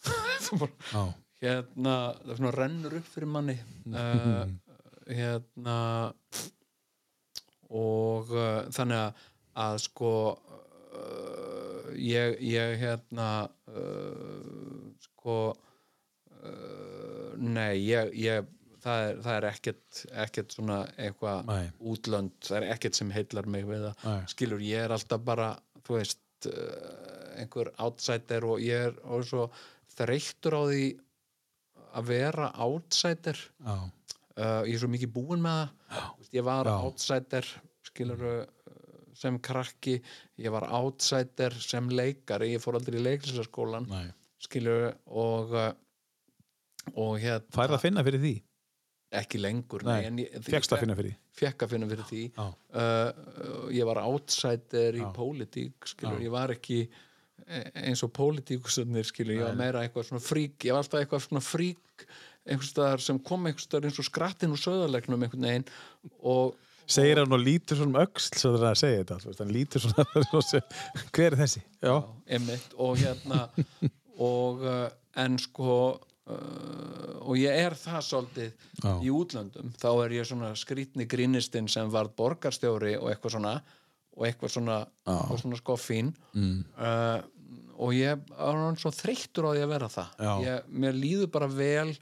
bara, 0.60 0.72
já, 0.92 1.02
hérna, 1.44 1.96
það 2.24 2.40
svona 2.40 2.56
rennur 2.56 2.98
upp 3.00 3.12
fyrir 3.14 3.32
manni. 3.36 3.56
Uh, 3.88 4.56
hérna 5.10 5.78
og 7.70 8.32
uh, 8.34 8.66
þannig 8.74 8.98
að, 9.04 9.26
að 9.60 9.80
sko 9.84 10.12
uh, 10.36 11.90
ég, 11.96 12.38
ég 12.44 12.78
hérna 12.80 13.28
uh, 13.70 14.88
sko 15.04 15.36
uh, 15.52 17.30
nei, 17.36 17.80
ég, 17.84 18.14
ég 18.20 18.48
það 18.80 19.06
er, 19.06 19.20
það 19.24 19.34
er 19.36 19.46
ekkert, 19.50 20.00
ekkert 20.24 20.56
svona 20.56 20.78
eitthvað 20.96 21.50
útlönd 21.92 22.36
það 22.46 22.58
er 22.62 22.68
ekkert 22.74 22.98
sem 22.98 23.12
heillar 23.14 23.48
mig 23.50 23.66
við 23.68 23.86
það. 23.90 24.24
Skilur, 24.32 24.64
ég 24.64 24.86
er 24.86 24.94
alltaf 24.96 25.24
bara 25.26 25.50
þú 25.86 25.98
veist, 25.98 26.22
uh, 26.48 27.36
einhver 27.40 27.72
outsider 27.84 28.46
og 28.48 28.62
ég 28.64 28.88
er 28.90 28.98
og 29.04 29.24
svo 29.28 29.46
þreyttur 29.96 30.56
á 30.56 30.62
því 30.70 30.84
að 31.98 32.06
vera 32.12 32.50
outsider. 32.62 33.40
Já, 33.66 33.74
uh, 33.76 34.62
ég 34.68 34.74
er 34.76 34.82
svo 34.84 34.90
mikið 34.92 35.12
búinn 35.16 35.44
með 35.44 35.66
það. 35.90 36.08
Ég 36.30 36.46
var 36.46 36.68
Já. 36.70 36.76
outsider 36.86 37.46
skilur 37.90 38.20
sem 39.20 39.36
krakki 39.44 39.98
ég 40.40 40.54
var 40.54 40.66
outsider 40.80 41.54
sem 41.60 41.90
leikari 41.92 42.54
ég 42.54 42.62
fór 42.64 42.78
aldrei 42.80 43.00
í 43.00 43.06
leiklisaskólan 43.08 43.88
nei 43.90 44.08
skilur 44.40 44.94
og 45.06 45.52
uh, 45.52 45.72
og 46.96 47.18
hérna 47.20 47.52
Færð 47.52 47.76
að 47.76 47.82
finna 47.84 48.04
fyrir 48.06 48.22
því? 48.22 48.36
ekki 49.20 49.40
lengur 49.42 49.82
Nei, 49.84 50.04
en 50.06 50.18
ég, 50.22 50.36
Fjekkst 50.46 50.72
að 50.72 50.84
finna 50.84 50.94
fyrir 50.96 51.12
því? 51.12 51.18
fekk 51.40 51.64
að 51.66 51.72
finna 51.74 51.88
fyrir 51.90 52.06
því 52.08 52.22
Já, 52.30 52.44
uh, 52.80 53.68
ég 53.74 53.88
var 53.90 54.00
outsider 54.04 54.96
í 54.96 55.02
Já. 55.02 55.08
pólitík 55.16 55.88
skilur, 55.92 56.18
Já. 56.20 56.24
ég 56.28 56.34
var 56.34 56.54
ekki 56.54 56.80
eins 57.50 58.02
og 58.06 58.12
pólitíkusarnir 58.14 59.06
skilur, 59.08 59.34
ég 59.40 59.48
var 59.48 59.56
meira 59.58 59.82
eitthvað 59.84 60.10
svona 60.10 60.22
frík 60.22 60.66
ég 60.68 60.76
var 60.76 60.84
alltaf 60.84 61.02
eitthvað 61.02 61.24
svona 61.26 61.42
frík 61.42 62.04
einhvers 62.46 62.70
staðar 62.72 63.02
sem 63.04 63.18
kom 63.26 63.48
einhvers 63.48 63.66
staðar 63.66 63.90
eins 63.90 64.00
og 64.00 64.06
skrattin 64.06 64.54
úr 64.54 64.60
söðarlegnum 64.62 65.26
einhvern 65.26 65.48
veginn 65.48 65.66
og 66.20 66.54
segir 66.90 67.20
hann 67.20 67.34
og 67.36 67.42
lítur 67.42 67.78
svona 67.78 67.92
um 67.94 68.04
öxl 68.04 68.38
svo 68.38 68.52
það 68.56 68.66
er 68.66 68.70
að 68.70 68.80
segja 68.82 69.00
þetta, 69.02 69.34
hann 69.40 69.54
lítur 69.54 69.84
svona, 69.84 70.62
hver 71.14 71.26
er 71.30 71.40
þessi? 71.40 71.64
Já, 71.80 71.96
einmitt 72.36 72.76
og 72.76 73.00
hérna 73.00 73.42
og 74.30 74.64
uh, 74.64 74.86
en 75.20 75.38
sko 75.40 75.74
uh, 75.96 77.10
og 77.20 77.34
ég 77.38 77.56
er 77.66 77.76
það 77.78 78.06
svolítið 78.06 78.50
Já. 78.82 78.92
í 79.04 79.12
útlöndum 79.14 79.74
þá 79.80 79.90
er 79.92 80.16
ég 80.18 80.30
svona 80.30 80.52
skrítni 80.58 81.06
grínistinn 81.10 81.68
sem 81.70 81.90
var 81.92 82.12
borgarstjóri 82.16 82.96
og 83.00 83.10
eitthvað 83.12 83.36
svona 83.38 83.58
og 84.20 84.26
eitthvað 84.26 84.52
svona, 84.56 84.80
og 85.06 85.36
svona 85.38 85.58
skoffín 85.60 86.10
mm. 86.34 86.56
uh, 86.76 87.20
og 87.80 87.94
ég 87.96 88.18
er 88.18 88.56
hann 88.60 88.78
svo 88.80 88.92
þreyttur 88.92 89.46
á 89.48 89.50
því 89.54 89.62
að 89.64 89.72
vera 89.72 89.90
það 89.92 90.24
ég, 90.44 90.72
mér 90.82 90.98
líður 90.98 91.30
bara 91.32 91.48
vel 91.48 91.92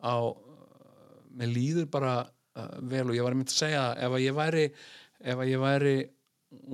á 0.00 0.16
mér 1.36 1.50
líður 1.52 1.90
bara 1.92 2.14
vel 2.92 3.06
og 3.08 3.16
ég 3.16 3.26
var 3.26 3.34
að 3.34 3.40
mynda 3.40 3.54
að 3.54 3.60
segja 3.62 3.84
ef 3.96 4.16
að 4.16 4.24
ég 4.24 4.36
væri 4.38 4.64
ef 5.20 5.42
að 5.44 5.50
ég 5.50 5.62
væri 5.62 5.94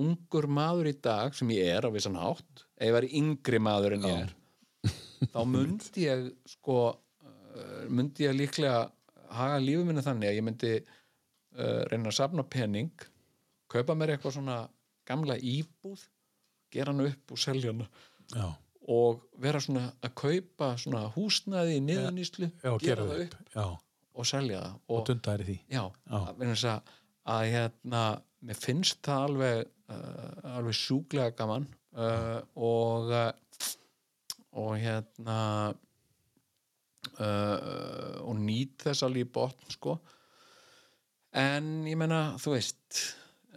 ungur 0.01 0.47
maður 0.49 0.89
í 0.89 0.95
dag 1.05 1.35
sem 1.37 1.49
ég 1.53 1.71
er 1.75 1.85
á 1.85 1.89
vissan 1.93 2.17
hátt 2.17 2.65
ef 2.77 2.87
ég 2.87 2.95
væri 2.95 3.13
yngri 3.19 3.61
maður 3.61 3.97
en 3.97 4.07
ég 4.09 4.21
er 4.25 4.35
þá 5.33 5.41
myndi 5.49 6.05
ég 6.07 6.29
sko 6.49 6.77
uh, 6.91 7.83
myndi 7.89 8.27
ég 8.27 8.37
líklega 8.37 8.85
haga 9.37 9.59
lífið 9.61 9.89
minni 9.89 10.05
þannig 10.05 10.31
að 10.31 10.39
ég 10.39 10.47
myndi 10.47 10.73
uh, 10.77 11.81
reyna 11.91 12.11
að 12.11 12.17
safna 12.19 12.45
pening 12.47 13.07
kaupa 13.71 13.95
mér 13.97 14.15
eitthvað 14.15 14.37
svona 14.37 14.61
gamla 15.07 15.37
íbúð 15.37 16.05
gera 16.73 16.93
hann 16.93 17.07
upp 17.07 17.33
og 17.33 17.41
selja 17.41 17.73
hann 17.73 17.85
já, 18.33 18.47
og 18.87 19.25
vera 19.41 19.61
svona 19.63 19.89
að 20.03 20.15
kaupa 20.21 20.71
svona 20.79 21.05
húsnæði 21.15 21.77
í 21.79 21.83
niðurnýslu 21.87 22.49
já, 22.51 22.71
gera 22.83 23.07
það 23.07 23.23
upp. 23.25 23.37
Já, 23.53 23.65
og 24.17 24.27
selja 24.29 24.61
það. 24.63 24.77
Og 24.87 24.99
og, 24.99 25.03
dunda 25.09 25.33
þær 25.33 25.43
í 25.43 25.47
því. 25.47 25.57
Já, 25.73 25.83
að, 26.17 26.29
að, 27.33 27.43
hérna, 27.53 28.03
mér 28.47 28.61
finnst 28.61 29.01
það 29.05 29.25
alveg 29.29 29.57
uh, 29.93 30.55
alveg 30.57 30.79
sjúklega 30.79 31.35
gaman 31.37 31.67
uh, 31.97 32.39
og 32.55 33.13
uh, 33.13 33.29
og 34.57 34.73
hérna 34.81 35.39
uh, 37.21 38.17
og 38.25 38.35
nýt 38.41 38.87
þess 38.87 39.05
alveg 39.05 39.27
í 39.27 39.31
botn 39.37 39.75
sko. 39.75 39.99
En 41.37 41.85
ég 41.85 41.97
meina, 41.99 42.31
þú 42.41 42.55
veist 42.55 43.01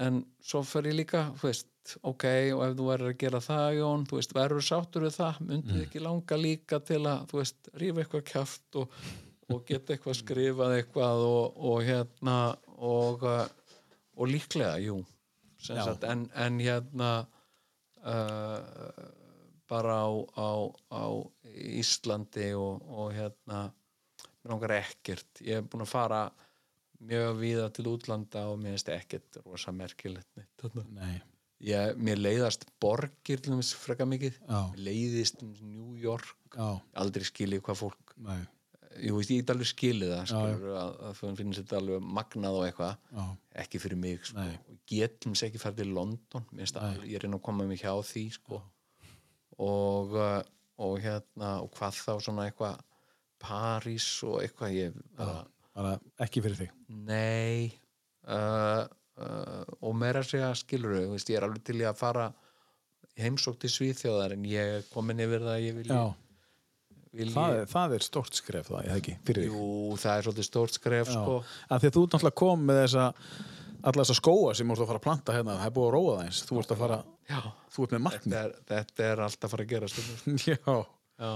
en 0.01 0.23
svo 0.45 0.63
ég 0.85 0.97
líka 0.97 1.29
þú 1.39 1.49
veist, 1.49 1.97
ok, 2.07 2.27
og 2.55 2.63
ef 2.67 2.77
þú 2.79 2.87
verður 2.89 3.13
að 3.13 3.19
gera 3.21 3.41
það 3.45 3.79
Jón, 3.79 4.05
þú 4.09 4.19
veist, 4.19 4.37
verður 4.37 4.67
sáttur 4.67 5.07
við 5.07 5.17
það 5.17 5.41
myndið 5.49 5.83
ekki 5.87 6.05
langa 6.05 6.39
líka 6.41 6.81
til 6.87 7.03
að 7.09 7.27
þú 7.31 7.41
veist, 7.41 7.71
rífa 7.83 8.05
eitthvað 8.05 8.25
kjaft 8.31 8.81
og, 8.81 9.01
og 9.51 9.65
geta 9.69 9.95
eitthvað 9.95 10.19
skrifað 10.21 10.77
eitthvað 10.79 11.25
og, 11.27 11.63
og 11.71 11.83
hérna 11.87 12.37
og, 12.79 13.25
uh, 13.27 13.47
og 14.17 14.31
líklega, 14.31 14.77
jú 14.83 15.01
en, 15.69 16.31
en 16.35 16.61
hérna 16.61 17.11
uh, 18.05 18.59
bara 19.71 19.97
á, 20.03 20.11
á, 20.35 20.51
á 20.91 21.05
Íslandi 21.55 22.53
og, 22.59 22.83
og 22.89 23.13
hérna 23.15 23.69
mér 24.41 24.55
langar 24.55 24.73
ekkert. 24.81 25.43
Ég 25.45 25.61
er 25.61 25.67
búin 25.67 25.85
að 25.85 25.93
fara 25.93 26.23
mjög 27.01 27.41
víða 27.41 27.67
til 27.77 27.91
útlanda 27.93 28.47
og 28.51 28.61
mér 28.61 28.77
finnst 28.77 28.93
ekkert 28.95 29.41
rosa 29.45 29.73
merkilegt. 29.73 30.41
Nei, 30.97 31.21
ég, 31.65 31.95
mér 32.01 32.21
leiðast 32.21 32.67
borgir 32.81 33.45
freka 33.79 34.09
mikið. 34.09 34.41
Já. 34.49 34.61
Mér 34.73 34.85
leiðist 34.89 35.45
New 35.45 35.95
York. 36.01 36.35
Já, 36.57 36.81
aldrei 36.99 37.29
skilið 37.29 37.63
hvað 37.69 37.83
fólk 37.85 38.17
nei, 38.27 38.41
ég 38.99 39.15
veist, 39.15 39.31
ég 39.31 39.43
get 39.43 39.53
alveg 39.55 39.71
skilið 39.71 40.13
það 40.15 40.29
skilur, 40.33 40.77
að, 40.81 40.93
að 41.09 41.21
finnst 41.39 41.63
þetta 41.63 41.79
alveg 41.79 42.07
magnað 42.19 42.59
og 42.59 42.67
eitthvað. 42.67 43.09
Ekki 43.65 43.81
fyrir 43.83 44.01
mig 44.03 44.27
sko. 44.27 44.47
Getum 44.91 45.37
sér 45.39 45.51
ekki 45.51 45.63
farið 45.63 45.85
til 45.85 45.95
London 45.97 46.47
að 46.59 47.05
ég 47.11 47.23
reyna 47.23 47.39
að 47.39 47.45
koma 47.47 47.67
mig 47.69 47.83
hjá 47.85 47.93
því 48.11 48.25
sko. 48.39 48.63
og, 49.61 50.15
uh, 50.17 50.41
og 50.81 50.95
hérna 51.05 51.59
og 51.61 51.73
hvað 51.77 51.99
þá 52.01 52.13
svona 52.25 52.47
eitthvað 52.49 52.79
París 53.41 54.07
og 54.29 54.41
eitthvað 54.43 54.77
ég 54.77 54.97
ekki 56.21 56.43
fyrir 56.45 56.59
þig. 56.65 56.73
nei 56.89 57.71
uh, 58.29 58.85
uh, 59.21 59.65
og 59.81 59.97
meira 59.97 60.25
að 60.25 60.33
segja 60.33 60.51
skilur 60.59 60.97
veist, 61.13 61.31
ég 61.31 61.41
er 61.41 61.47
alveg 61.47 61.65
til 61.65 61.79
í 61.81 61.87
að 61.89 62.01
fara 62.01 62.31
í 63.17 63.25
heimsók 63.25 63.61
til 63.61 63.71
Svíþjóðar 63.73 64.37
en 64.37 64.49
ég 64.49 64.77
er 64.79 64.91
komin 64.93 65.23
yfir 65.23 65.45
það 65.45 65.55
að 65.55 65.65
ég 65.67 65.79
vil, 65.81 65.89
Já, 67.11 67.19
vil 67.19 67.31
það 67.35 67.55
er, 67.59 67.65
það 67.73 67.95
er 67.97 68.05
stórt 68.07 68.37
skref 68.39 68.69
það, 68.71 68.83
ég 68.85 68.91
það 68.93 69.01
ekki, 69.01 69.15
fyrir 69.27 69.47
þig. 69.47 69.55
jú, 69.55 69.97
það 70.03 70.13
er 70.21 70.27
svolítið 70.29 70.47
stórt 70.47 70.77
skref 70.79 71.09
sko. 71.11 71.39
Af 71.69 71.81
því 71.83 71.89
að 71.91 71.97
þú 71.97 72.03
náttúrulega 72.07 72.37
kom 72.43 72.63
með 72.71 72.79
þessa 72.85 73.07
alla 73.81 74.05
þessa 74.05 74.17
skóa 74.21 74.53
sem 74.55 74.69
þú 74.69 74.75
ert 74.77 74.83
að 74.85 74.91
fara 74.93 75.01
að 75.01 75.07
planta 75.09 75.35
hérna 75.35 75.57
það 75.57 75.67
er 75.71 75.75
búið 75.79 75.89
að 75.89 75.95
róa 75.97 76.13
það 76.19 76.27
eins, 76.29 76.43
þú 76.51 76.59
ert 76.61 76.75
að 76.75 76.83
fara 76.85 76.99
Já, 77.31 77.41
þú 77.75 77.87
ert 77.87 77.95
með 77.97 78.03
markmið. 78.07 78.35
þetta 78.37 78.77
þetta 78.77 79.07
er 79.11 79.23
alltaf 79.25 79.47
að 79.49 79.55
fara 79.55 79.65
að 79.67 79.73
gera 79.75 79.89
stundum 79.89 80.39
Já, 80.51 80.59
Já, 80.61 81.31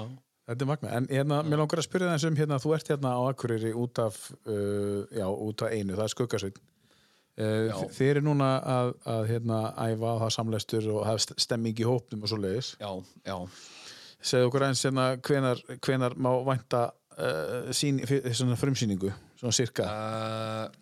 þetta 0.50 0.66
er 0.66 0.68
magna 0.68 0.92
en 0.98 1.08
hérna, 1.08 1.38
mér 1.48 1.62
langar 1.62 1.80
að 1.80 1.86
spyrja 1.88 2.10
það 2.10 2.16
eins 2.18 2.26
um 2.28 2.38
hérna, 2.42 2.58
þú 2.60 2.74
ert 2.76 2.92
hérna 2.92 3.14
á 3.16 3.20
Akureyri 3.32 3.72
út 3.80 4.00
af 4.04 4.18
uh, 4.44 5.00
já, 5.08 5.24
út 5.32 5.64
af 5.64 5.72
einu, 5.72 5.96
það 5.96 6.04
er 6.04 6.12
skuggasveit 6.14 6.58
uh, 6.60 7.64
Já. 7.70 7.76
þið 7.96 8.10
eru 8.12 8.24
núna 8.28 8.50
að, 8.74 8.92
að 9.16 9.24
hérna, 9.32 9.62
æfa 9.88 10.12
hafa 10.20 10.30
samleistur 10.36 10.90
og 10.98 11.00
hafa 11.08 11.40
stemming 11.48 11.80
í 11.80 11.88
hópnum 11.88 12.28
og 12.28 12.30
svo 12.34 12.42
leiðis 12.44 12.74
já, 12.76 12.92
já 13.24 13.38
segðu 14.24 14.48
okkur 14.50 14.64
eins 14.68 14.82
hérna 14.86 15.08
hvenar, 15.20 15.60
hvenar 15.84 16.14
má 16.16 16.30
vænta 16.46 16.86
uh, 17.18 17.68
sín, 17.76 18.00
fyr- 18.08 18.30
svona 18.34 18.56
frumsýningu 18.60 19.12
svona 19.40 19.54
cirka 19.56 19.88
uh, 19.90 20.80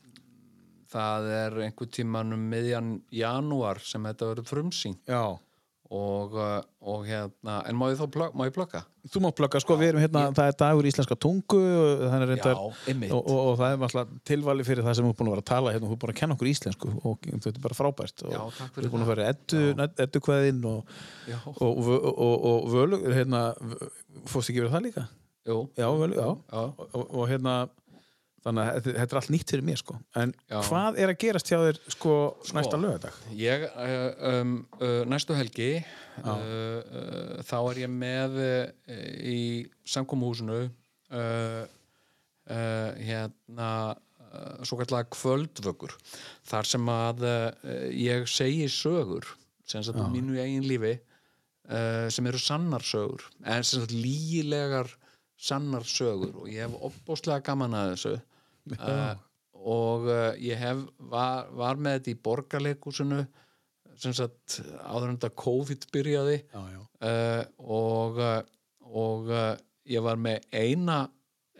Það 0.92 1.26
er 1.32 1.54
einhver 1.64 1.88
tíman 1.88 2.34
um 2.36 2.42
miðjan 2.52 2.88
janúar 3.16 3.78
sem 3.80 4.04
þetta 4.10 4.26
verður 4.28 4.48
frumsýn 4.50 4.98
Já, 5.08 5.22
og, 5.92 6.32
uh, 6.32 6.62
og 6.88 7.04
hérna, 7.04 7.58
en 7.68 7.76
má 7.76 7.90
ég 7.92 7.98
þá 8.00 8.06
plögg, 8.14 8.36
má 8.36 8.46
ég 8.48 8.54
plögga? 8.56 8.80
þú 9.12 9.20
má 9.24 9.28
plugga 9.36 9.60
sko, 9.60 9.76
við 9.80 9.90
erum 9.92 10.02
hérna 10.02 10.22
það 10.32 10.48
er 10.48 10.56
dagur 10.62 10.88
íslenska 10.88 11.16
tungu 11.20 11.58
og, 11.60 12.04
er 12.06 12.24
reyndar, 12.30 12.54
Já, 12.54 13.08
og, 13.10 13.18
og, 13.18 13.40
og 13.40 13.56
það 13.60 13.74
er 13.74 13.84
alltaf 13.88 14.12
tilvali 14.30 14.66
fyrir 14.66 14.86
það 14.86 14.96
sem 14.98 15.08
þú 15.08 15.12
er 15.12 15.18
búin 15.18 15.30
að 15.30 15.34
vera 15.34 15.44
að 15.44 15.48
tala 15.50 15.74
hérna, 15.74 15.90
þú 15.90 15.96
er 15.96 16.02
búin 16.04 16.14
að 16.14 16.20
kenna 16.22 16.36
okkur 16.38 16.50
íslensku 16.52 16.92
og 17.02 17.26
þetta 17.32 17.52
er 17.52 17.64
bara 17.66 17.78
frábært 17.78 18.24
og 18.24 18.32
Já, 18.32 18.40
takk 18.60 18.70
þú 18.70 18.78
fyrir 18.78 18.88
er 18.88 18.94
búin 18.94 19.04
að 19.04 19.12
vera 19.12 19.28
eddu, 20.06 20.22
kveðinn 20.28 20.62
og, 20.70 20.94
Já, 21.28 21.38
og, 21.52 21.82
og, 21.82 22.08
og, 22.12 22.46
og 22.52 22.70
völu 22.72 23.02
hérna, 23.10 23.42
fórst 24.30 24.52
ekki 24.52 24.64
verið 24.64 24.76
það 24.78 24.86
líka? 24.88 25.06
jú, 25.50 25.58
Já, 25.76 25.88
völu, 25.98 26.16
já 26.16 26.28
já. 26.30 26.64
og 27.02 27.24
hérna 27.28 27.56
þannig 28.42 28.68
að 28.68 28.86
þetta, 28.88 29.04
er 29.04 29.18
allt 29.20 29.32
nýtt 29.32 29.52
fyrir 29.54 29.66
mér 29.66 29.80
sko. 29.80 29.96
En 30.18 30.32
Já. 30.50 30.58
hvað 30.66 30.98
er 31.02 31.12
að 31.12 31.18
gerast 31.22 31.50
hjá 31.50 31.58
þér 31.62 31.80
sko, 31.94 32.14
næsta 32.56 32.80
lögadag? 32.80 33.18
Ég, 33.38 33.66
uh, 33.70 34.06
um, 34.32 34.54
uh, 34.80 35.02
næstu 35.10 35.36
helgi 35.38 35.70
uh, 35.78 36.30
uh, 36.30 37.36
þá 37.46 37.58
er 37.60 37.82
ég 37.84 37.92
með 37.92 38.40
uh, 38.42 38.96
í 39.32 39.42
samkomuhúsinu 39.94 40.62
uh, 40.64 41.60
uh, 41.62 42.90
hérna 42.98 43.74
svo 44.64 44.78
kallega 44.80 45.10
kvöldvöggur 45.12 45.92
þar 46.48 46.64
sem 46.64 46.86
að 46.88 47.18
ég 47.92 48.22
segi 48.32 48.64
sögur 48.72 49.26
sem 49.68 49.84
um 49.92 50.06
mínu 50.08 50.38
eigin 50.40 50.64
lífi 50.64 50.94
sem 52.08 52.30
eru 52.30 52.40
sannar 52.40 52.80
sögur 52.80 53.26
en 53.44 53.60
sem 53.60 53.82
sagt 53.82 53.92
lígilegar 53.92 54.88
sannar 55.42 55.84
sögur. 55.84 56.32
Og 56.42 56.48
ég 56.48 56.64
hef 56.64 56.78
opbóðslega 56.88 57.44
gaman 57.44 57.76
að 57.76 57.92
þessu 57.92 58.14
uh, 58.70 59.14
og 59.62 60.08
uh, 60.10 60.32
ég 60.42 60.58
hef 60.60 60.82
var, 61.12 61.48
var 61.58 61.80
með 61.80 61.98
þetta 61.98 62.12
í 62.12 62.20
borgarleikusinu 62.28 63.22
sem 64.02 64.14
sagt 64.16 64.60
áður 64.88 65.10
en 65.10 65.18
þetta 65.18 65.32
COVID 65.42 65.88
byrjaði 65.94 66.38
Já, 66.42 66.60
já. 66.72 66.80
uh, 67.08 67.42
og, 67.80 68.22
og 68.88 69.32
ég 69.88 70.04
var 70.04 70.20
með 70.20 70.46
eina 70.54 71.02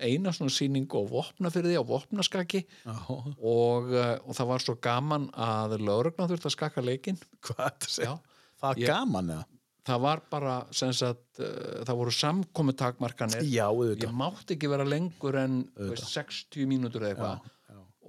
eina 0.03 0.33
svona 0.35 0.51
sýningu 0.51 0.99
á 0.99 1.05
vopnafyrði 1.07 1.77
á 1.79 1.85
vopnaskaki 1.87 2.63
og, 2.89 3.93
og 3.93 4.33
það 4.35 4.49
var 4.49 4.65
svo 4.65 4.75
gaman 4.83 5.29
að 5.37 5.77
lögregna 5.85 6.27
þurfti 6.31 6.49
að 6.49 6.55
skaka 6.57 6.83
leikinn 6.83 7.21
Hvað 7.45 7.85
það? 7.85 8.07
Já. 8.09 8.15
Það 8.63 8.81
er 8.81 8.89
gaman 8.89 9.35
eða? 9.37 9.45
Það 9.89 10.01
var 10.05 10.21
bara 10.31 10.57
sagt, 10.73 11.41
uh, 11.43 11.83
það 11.87 11.99
voru 11.99 12.15
samkomutakmarkanir. 12.15 13.43
Já, 13.51 13.67
ég 13.99 14.09
mátti 14.15 14.57
ekki 14.57 14.71
vera 14.71 14.87
lengur 14.87 15.39
en 15.43 15.63
veist, 15.77 16.07
60 16.15 16.69
mínútur 16.71 17.03
eða 17.09 17.15
eitthvað. 17.15 17.53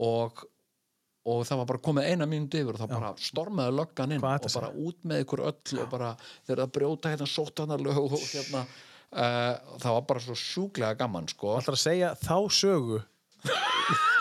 Og, 0.03 0.43
og 1.29 1.43
það 1.47 1.59
var 1.61 1.67
bara 1.69 1.81
komið 1.89 2.07
eina 2.11 2.25
mínúti 2.29 2.61
yfir 2.63 2.73
og 2.77 2.81
það 2.81 2.93
bara 2.95 3.11
stormaði 3.21 3.75
löggan 3.77 4.15
inn 4.17 4.23
og 4.25 4.47
bara 4.57 4.71
út 4.85 5.03
með 5.07 5.21
ykkur 5.25 5.43
öll 5.51 5.79
og 5.83 5.91
bara 5.91 6.09
þegar 6.47 6.63
það 6.63 6.73
brjóta 6.79 7.11
hérna 7.13 7.27
sótanarlög 7.29 7.99
og 8.07 8.15
hérna 8.17 8.63
uh, 8.65 9.77
það 9.77 9.91
var 9.99 10.07
bara 10.09 10.23
svo 10.25 10.37
sjúklega 10.37 10.97
gaman 11.03 11.29
sko. 11.29 11.53
Alltaf 11.59 11.77
að 11.77 11.83
segja 11.85 12.13
þá 12.21 12.37
sögu? 12.61 13.01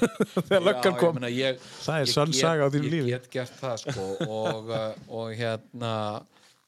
Þegar 0.00 0.62
löggan 0.64 0.94
Já, 0.94 0.98
kom. 0.98 1.10
ég 1.10 1.20
meina, 1.20 1.30
ég, 1.30 1.58
Það 1.84 2.00
er 2.00 2.06
get- 2.10 2.38
saga 2.40 2.66
á 2.66 2.68
þínu 2.72 2.90
lífi. 2.90 3.10
Ég 3.10 3.24
get 3.24 3.30
gert 3.34 3.56
það 3.60 3.76
sko 3.84 4.06
og, 4.26 4.70
uh, 4.72 4.94
og 5.20 5.34
hérna 5.36 5.92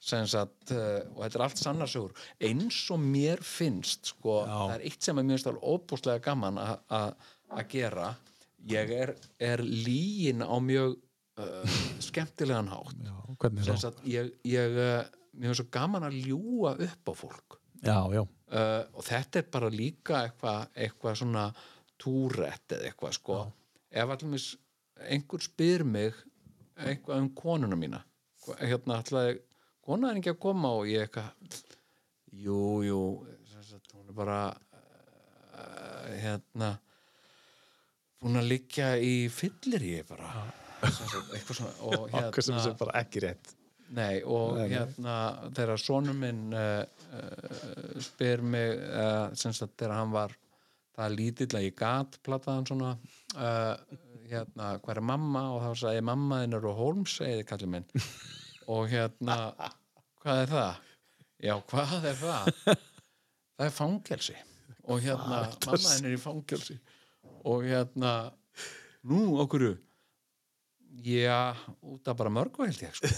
sagt, 0.03 0.73
uh, 0.75 1.01
og 1.15 1.23
þetta 1.23 1.39
er 1.39 1.45
allt 1.47 1.61
sannarsögur 1.61 2.27
eins 2.49 2.81
og 2.95 3.01
mér 3.03 3.43
finnst 3.47 4.13
sko, 4.13 4.43
það 4.49 4.75
er 4.77 4.85
eitt 4.89 5.07
sem 5.07 5.21
er 5.21 5.29
finnst 5.29 5.49
alveg 5.51 5.71
óbúslega 5.73 6.25
gaman 6.25 6.61
að 6.63 7.65
gera. 7.71 8.13
Ég 8.71 8.93
er, 8.95 9.15
er 9.43 9.63
líin 9.63 10.45
á 10.47 10.55
mjög 10.63 10.97
uh, 11.43 11.81
skemmtilegan 12.03 12.71
hátt. 12.71 13.09
Já, 13.67 13.75
sagt, 13.87 14.03
ég, 14.07 14.31
ég 14.47 14.79
uh, 14.79 15.03
mér 15.35 15.51
finnst 15.51 15.63
svo 15.63 15.71
gaman 15.75 16.07
að 16.07 16.21
ljúga 16.29 16.77
upp 16.87 17.11
á 17.11 17.15
fólk. 17.19 17.59
Já, 17.83 17.99
já, 18.15 18.23
uh, 18.23 18.83
og 18.95 19.07
þetta 19.07 19.41
er 19.41 19.49
bara 19.55 19.73
líka 19.75 20.21
eitthvað 20.27 20.77
eitthva 20.85 21.17
svona 21.19 21.49
túrætt 22.03 22.77
eða 22.77 22.91
eitthvað 22.91 23.17
sko. 23.19 23.41
Ef 23.93 24.15
allir 24.15 24.47
einhver 25.03 25.43
spyr 25.43 25.83
mig 25.87 26.15
eitthvað 26.79 27.25
um 27.25 27.31
konuna 27.37 27.79
mína 27.79 28.01
hérna 28.61 28.99
ætlaði 29.03 29.39
kona 29.87 30.11
er 30.13 30.21
ekki 30.21 30.33
að 30.35 30.41
koma 30.43 30.71
og 30.79 30.89
ég 30.91 31.07
eitthvað 31.07 31.57
jú, 32.45 32.59
jú 32.87 33.01
sem 33.51 33.65
sagt, 33.67 33.93
hún 33.97 34.09
er 34.13 34.17
bara 34.17 34.39
uh, 34.53 36.11
hérna 36.23 36.73
búin 38.23 38.39
að 38.39 38.51
liggja 38.53 38.93
í 39.03 39.15
fyllir 39.33 39.83
ég 39.89 40.07
bara 40.09 40.31
sem 40.87 41.09
sagt, 41.11 41.51
svona 41.55 41.75
og 41.89 42.07
okkur 42.23 42.47
sem 42.47 42.57
hérna 42.59 42.73
er 42.75 42.79
bara 42.81 43.01
ekki 43.03 43.23
rétt. 43.27 43.53
Nei, 43.93 44.23
og 44.25 44.55
Nei, 44.57 44.63
nei. 44.63 44.71
hérna 44.73 45.17
þegar 45.53 45.81
sonur 45.83 46.17
minn 46.17 46.47
uh, 46.57 46.81
uh, 47.13 47.99
spyr 48.01 48.41
mig 48.41 48.79
uh, 48.87 49.29
sem 49.37 49.53
sagt 49.53 49.77
þegar 49.77 49.99
hann 49.99 50.15
var 50.15 50.33
það 50.97 51.17
lítill 51.19 51.51
að 51.59 51.67
ég 51.67 51.77
gat 51.77 52.17
plataðan 52.25 52.67
svona 52.69 52.95
hérna, 54.33 54.75
hver 54.85 54.99
er 55.01 55.05
mamma? 55.05 55.43
Og 55.55 55.63
þá 55.65 55.85
sagði 55.87 56.03
mamma 56.05 56.43
þinn 56.43 56.57
eru 56.59 56.73
Holmes 56.77 57.15
eða 57.25 57.47
kallið 57.49 57.71
minn 57.75 57.87
og 58.71 58.89
hérna 58.91 59.37
hvað 60.23 60.43
er 60.45 60.51
það? 60.53 60.81
Já, 61.43 61.55
hvað 61.73 62.07
er 62.13 62.19
það? 62.21 62.51
það 62.67 63.67
er 63.67 63.75
fangelsi. 63.77 64.37
Og 64.91 65.01
hérna, 65.03 65.41
mamma 65.67 65.79
þinn 65.83 66.09
er 66.11 66.15
í 66.17 66.21
fangelsi. 66.23 66.77
Og 67.47 67.65
hérna 67.67 68.13
nú, 69.11 69.25
okkur 69.43 69.67
Já, 71.03 71.55
út 71.83 72.07
af 72.11 72.17
bara 72.19 72.31
mörgu 72.31 72.67
held 72.67 72.83
ég 72.85 72.95
sko. 72.99 73.09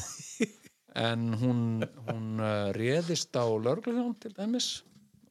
en 1.09 1.33
hún, 1.41 1.63
hún 2.07 2.29
uh, 2.39 2.71
réðist 2.77 3.35
á 3.35 3.43
lörgluðjón 3.51 4.15
til 4.23 4.35
dæmis. 4.37 4.69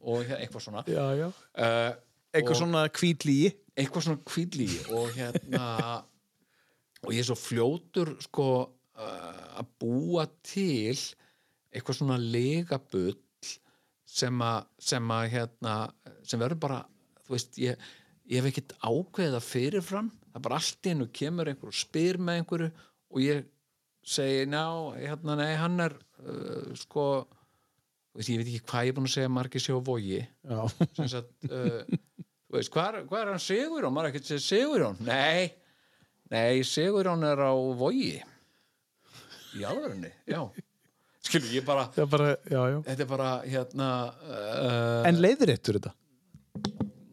Og 0.04 0.26
hér- 0.28 0.42
eitthvað 0.44 0.66
svona. 0.66 0.84
Já, 0.92 1.06
já. 1.16 1.30
Uh, 1.56 1.94
Eitthvað 2.34 2.56
Og- 2.56 2.60
svona 2.64 2.82
kvítlíi 2.90 3.52
eitthvað 3.78 4.04
svona 4.08 4.22
kvíðlí 4.26 4.66
og 4.94 5.12
hérna 5.14 5.66
og 7.06 7.12
ég 7.14 7.20
er 7.22 7.28
svo 7.28 7.36
fljótur 7.38 8.10
sko 8.26 8.46
að 8.94 9.70
búa 9.82 10.26
til 10.46 10.96
eitthvað 11.74 11.98
svona 11.98 12.18
legabull 12.22 13.18
sem 14.14 14.42
að 14.46 14.66
sem 14.90 15.14
að 15.16 15.30
hérna 15.34 15.76
sem 16.22 16.42
verður 16.42 16.62
bara, 16.62 16.82
þú 17.26 17.36
veist 17.36 17.58
ég, 17.62 17.80
ég 18.30 18.40
hef 18.40 18.52
ekkert 18.52 18.76
ákveðið 18.84 19.38
það 19.38 19.48
fyrirfram 19.48 20.12
það 20.28 20.38
er 20.38 20.46
bara 20.48 20.60
allt 20.60 20.86
í 20.86 20.94
hennu 20.94 21.08
kemur 21.20 21.50
einhver 21.50 21.72
og 21.72 21.78
spyr 21.78 22.20
með 22.22 22.42
einhverju 22.42 22.70
og 23.14 23.24
ég 23.24 23.44
segi, 24.04 24.46
ná, 24.52 24.66
hérna, 24.98 25.38
nei, 25.40 25.54
hann 25.58 25.80
er 25.84 25.96
uh, 25.96 26.74
sko 26.78 27.06
þú 27.24 28.20
veist, 28.20 28.30
ég 28.30 28.42
veit 28.42 28.52
ekki 28.52 28.66
hvað 28.70 28.86
ég 28.86 28.94
er 28.94 28.98
búin 28.98 29.10
að 29.10 29.16
segja 29.16 29.34
margir 29.34 29.64
sjá 29.64 29.78
vogi 29.90 30.22
sem 30.98 31.10
sagt 31.10 31.50
uh, 31.50 31.82
þú 31.88 32.60
veist, 32.60 32.74
hvað 32.74 33.00
er, 33.00 33.08
hvað 33.10 33.24
er 33.24 33.34
hann 33.34 33.44
Sigurjón? 33.48 33.96
maður 33.96 34.10
er 34.10 34.14
ekki 34.14 34.24
að 34.24 34.30
segja 34.30 34.46
Sigurjón? 34.50 35.02
Nei, 35.08 35.50
nei, 36.34 36.62
Sigurjón 36.68 37.26
er 37.32 37.42
á 37.42 37.54
vogi 37.80 38.14
í 39.60 39.66
alvörinni, 39.68 40.12
já. 40.30 40.40
Skilur, 41.24 41.52
ég 41.56 41.64
bara, 41.64 41.86
Já, 41.96 42.04
bara, 42.12 42.34
já, 42.52 42.60
já. 42.74 42.78
þetta 42.90 43.04
er 43.06 43.08
bara 43.08 43.28
hérna 43.48 43.88
uh, 44.28 45.06
En 45.08 45.22
leiðréttur 45.24 45.78
þetta? 45.80 45.94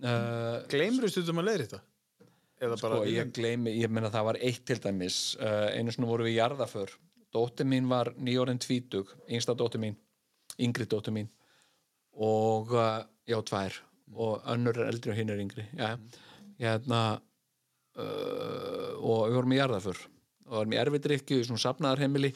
uh, 0.03 0.57
Gleimur 0.73 1.07
þú 1.07 1.13
stundum 1.15 1.43
að? 1.45 1.77
Eða 2.61 2.77
bara... 2.83 2.99
sko, 2.99 3.05
ég 3.09 3.31
gleymi, 3.37 3.77
ég 3.79 3.93
meina 3.93 4.11
það 4.13 4.27
var 4.27 4.39
eitt 4.45 4.65
til 4.69 4.77
dæmis. 4.83 5.21
Uh, 5.41 5.71
einu 5.79 5.95
svona 5.95 6.11
voru 6.11 6.27
við 6.27 6.35
í 6.35 6.41
jarðaför 6.41 6.97
dóttir 7.33 7.69
mín 7.71 7.87
var 7.89 8.11
nýjórinn 8.19 8.59
tvítug 8.61 9.15
yngsta 9.31 9.55
dóttir 9.57 9.81
mín, 9.81 9.95
yngri 10.59 10.89
dóttir 10.91 11.15
mín. 11.15 11.31
Og 12.19 12.75
uh, 12.75 13.01
já, 13.31 13.39
tvær. 13.47 13.79
Og 14.11 14.43
önnur 14.51 14.75
er 14.83 14.91
eldri 14.91 15.13
og 15.15 15.21
hinn 15.21 15.31
er 15.31 15.39
yngri 15.39 15.69
já, 15.79 15.95
hérna 16.59 17.03
uh, 17.95 18.97
og 18.99 19.29
við 19.31 19.37
vorum 19.39 19.55
í 19.55 19.61
jarðaför 19.61 20.01
og 20.51 20.59
varum 20.59 20.75
í 20.75 20.81
erfidrykju 20.81 21.41
í 21.41 21.47
svona 21.47 21.63
safnaðarheimili 21.63 22.33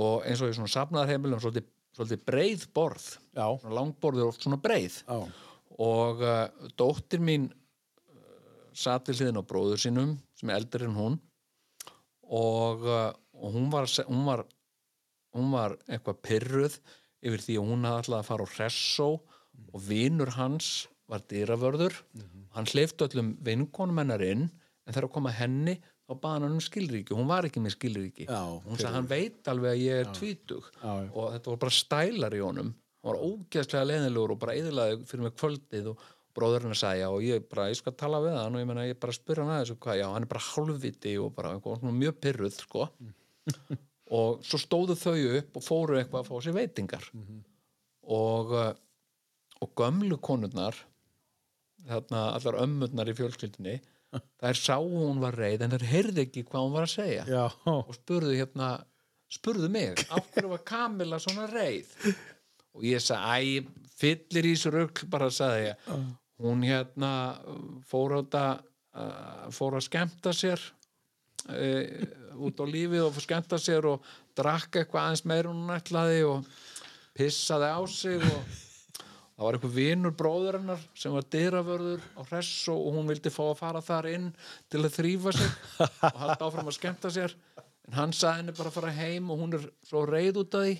og 0.00 0.26
eins 0.28 0.42
og 0.42 0.52
í 0.52 0.56
svona 0.56 0.70
safnaðarheimili 0.70 1.36
um 1.36 1.42
svolítið, 1.42 1.66
svolítið 1.96 2.22
breið 2.28 2.66
borð 2.76 3.06
Já. 3.34 3.46
svona 3.58 3.76
langborð 3.80 4.22
er 4.22 4.30
oft 4.30 4.46
svona 4.46 4.60
breið 4.62 5.00
Já. 5.02 5.18
og 5.82 6.22
uh, 6.22 6.68
dóttir 6.78 7.22
mín 7.26 7.48
uh, 7.50 8.22
satt 8.70 9.10
við 9.10 9.24
hliðin 9.24 9.42
á 9.42 9.48
bróður 9.50 9.82
sínum 9.82 10.14
sem 10.38 10.52
er 10.52 10.60
eldri 10.60 10.86
en 10.86 10.96
hún 10.98 11.18
og, 12.30 12.86
uh, 12.86 13.10
og 13.34 13.58
hún 13.58 13.68
var 13.74 13.90
hún 14.06 14.24
var, 14.28 14.46
hún 15.34 15.52
var 15.56 15.76
eitthvað 15.90 16.22
pyrruð 16.28 16.78
yfir 17.20 17.44
því 17.44 17.58
að 17.58 17.68
hún 17.72 17.84
hafði 17.88 17.98
alltaf 18.00 18.22
að 18.22 18.30
fara 18.30 18.46
á 18.46 18.52
Hressó 18.54 19.10
og 19.70 19.84
vinur 19.84 20.30
hans 20.38 20.70
var 21.10 21.26
dýravörður 21.26 21.96
hann 22.54 22.70
hleyfti 22.70 23.08
öllum 23.08 23.34
vinkonum 23.44 23.98
hennar 23.98 24.22
inn 24.24 24.46
en 24.46 24.94
þegar 24.94 25.08
að 25.08 25.14
koma 25.16 25.32
henni 25.34 25.76
þá 26.10 26.14
baði 26.18 26.44
hann 26.44 26.54
um 26.56 26.62
skilríki, 26.64 27.16
hún 27.16 27.28
var 27.30 27.46
ekki 27.46 27.62
með 27.62 27.76
skilríki. 27.76 28.26
Já, 28.26 28.40
hún 28.66 28.78
sagði 28.78 28.94
hann 28.96 29.10
veit 29.10 29.50
alveg 29.52 29.76
að 29.76 29.82
ég 29.84 30.00
er 30.02 30.14
tvítug. 30.16 30.70
Og 30.82 31.28
þetta 31.36 31.52
var 31.52 31.60
bara 31.64 31.76
stælar 31.76 32.36
í 32.36 32.40
honum. 32.42 32.72
Hann 33.00 33.12
var 33.12 33.20
ógeðslega 33.28 33.86
leiðinlegur 33.86 34.34
og 34.34 34.40
bara 34.42 34.56
eðilaði 34.58 34.98
fyrir 35.08 35.26
mig 35.26 35.36
kvöldið 35.38 35.92
og 35.92 36.08
bróðurinn 36.36 36.74
að 36.74 36.80
segja 36.82 37.06
og 37.10 37.24
ég 37.26 37.46
bara, 37.50 37.68
ég 37.70 37.78
skal 37.78 37.94
tala 37.98 38.20
við 38.22 38.36
hann 38.38 38.56
og 38.56 38.62
ég 38.62 38.68
meina, 38.68 38.86
ég 38.86 38.98
bara 39.02 39.14
spyr 39.14 39.40
hann 39.42 39.54
aðeins 39.54 39.72
og 39.74 39.80
hvað, 39.82 40.00
já, 40.02 40.06
hann 40.12 40.26
er 40.26 40.30
bara 40.30 40.44
hálfviti 40.46 41.14
og 41.22 41.32
bara 41.38 41.54
eitthvað, 41.56 41.88
mjög 42.02 42.20
pyrruð, 42.26 42.60
sko. 42.66 42.90
Og 44.10 44.40
svo 44.42 44.58
stóðu 44.58 44.96
þau 44.98 45.12
upp 45.38 45.58
og 45.60 45.62
fóru 45.62 45.94
eitthvað 46.00 46.24
að 46.24 46.28
fá 46.32 46.42
sér 46.42 46.54
veitingar. 46.56 47.04
Og 48.10 48.48
uh, 48.58 48.72
og 49.60 49.72
gömlu 49.76 50.18
konurnar 50.24 50.76
þarna 51.88 52.22
allar 52.36 52.58
ömmurnar 52.64 53.10
í 53.10 53.16
fjölskyldinni 53.16 53.76
þær 54.40 54.58
sáu 54.58 54.86
hún 54.90 55.20
var 55.22 55.36
reið 55.38 55.66
en 55.66 55.74
þær 55.76 55.84
heyrði 55.90 56.24
ekki 56.26 56.44
hvað 56.48 56.64
hún 56.66 56.74
var 56.76 56.86
að 56.88 56.94
segja. 56.94 57.26
Já. 57.30 57.44
og 57.72 57.92
spurðu 57.96 58.36
hérna 58.38 58.70
spurðu 59.30 59.68
mig, 59.70 60.00
af 60.10 60.26
hverju 60.34 60.50
var 60.50 60.64
Kamila 60.66 61.20
svona 61.22 61.46
reið? 61.50 61.92
Og 62.74 62.86
ég 62.86 63.02
sagði, 63.02 63.60
æ, 63.60 63.86
fyllir 64.00 64.48
í 64.48 64.54
þessu 64.56 64.72
rugl 64.74 65.06
bara 65.10 65.28
sagði 65.34 65.68
ég, 65.68 65.84
hún 66.42 66.64
hérna 66.66 67.12
fór 67.90 68.16
á 68.16 68.20
þetta 68.22 68.44
uh, 68.56 69.44
fór 69.54 69.76
að 69.78 69.86
skemmta 69.86 70.32
sér 70.34 70.62
uh, 71.50 71.84
út 72.40 72.62
á 72.62 72.64
lífið 72.66 73.04
og 73.04 73.14
fór 73.14 73.22
að 73.22 73.26
skemmta 73.28 73.60
sér 73.62 73.88
og 73.92 74.10
drakk 74.38 74.80
eitthvað 74.80 75.06
aðeins 75.06 75.24
meir 75.28 75.50
hún 75.50 75.70
ætlaði 75.74 76.24
og 76.26 76.50
pissaði 77.18 77.70
á 77.70 77.80
sig 77.90 78.24
og 78.24 78.58
það 79.40 79.46
var 79.46 79.56
eitthvað 79.56 79.76
vinur 79.78 80.12
bróður 80.20 80.56
hennar 80.58 80.80
sem 81.00 81.14
var 81.16 81.24
dyravörður 81.32 82.02
á 82.12 82.20
Hressó 82.28 82.74
og 82.76 82.92
hún 82.98 83.08
vildi 83.08 83.30
fá 83.32 83.40
að 83.46 83.56
fara 83.62 83.80
þar 83.80 84.08
inn 84.10 84.26
til 84.68 84.82
að 84.84 84.92
þrýfa 84.98 85.32
sig 85.32 85.54
og 85.80 86.18
halda 86.20 86.48
áfram 86.50 86.68
að 86.68 86.76
skemmta 86.76 87.12
sér. 87.14 87.32
En 87.88 87.96
hann 87.96 88.12
sagði 88.12 88.42
henni 88.42 88.54
bara 88.58 88.68
að 88.68 88.76
fara 88.76 88.92
heim 88.98 89.30
og 89.32 89.40
hún 89.40 89.56
er 89.56 89.64
svo 89.88 90.02
reið 90.04 90.42
út 90.42 90.58
af 90.60 90.66
því. 90.66 90.74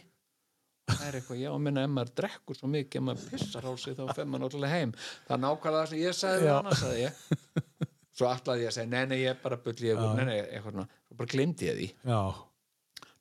Það 0.91 1.07
er 1.07 1.17
eitthvað, 1.21 1.41
já, 1.41 1.51
minna, 1.65 1.87
ef 1.87 1.95
maður 1.95 2.13
drekkur 2.21 2.59
svo 2.59 2.69
mikið, 2.75 3.01
ef 3.01 3.07
maður 3.09 3.33
pissar 3.33 3.67
á 3.67 3.73
sig 3.81 3.97
þá 3.97 4.05
fer 4.13 4.29
maður 4.29 4.45
náttúrulega 4.45 4.77
heim. 4.77 4.93
Það 5.27 5.35
er 5.37 5.43
nákvæmlega 5.47 5.81
það 5.81 5.91
sem 5.95 6.03
ég 6.05 6.17
sagði 6.21 6.49
Já. 6.51 6.55
hana, 6.59 6.77
sagði 6.81 7.03
ég. 7.07 7.91
Svo 8.21 8.29
ætlaði 8.29 8.65
ég 8.67 8.73
að 8.73 8.77
segja, 8.77 8.91
nei, 8.93 9.05
nei, 9.09 9.19
ég 9.23 9.33
er 9.33 9.41
bara 9.41 9.59
bull 9.65 9.85
ég, 9.87 10.01
nei, 10.19 10.25
nei, 10.29 10.39
eitthvað, 10.51 10.81
svo 11.09 11.17
bara 11.23 11.33
glemdi 11.33 11.71
ég 11.71 11.79
því. 11.81 11.91
Já. 12.13 12.21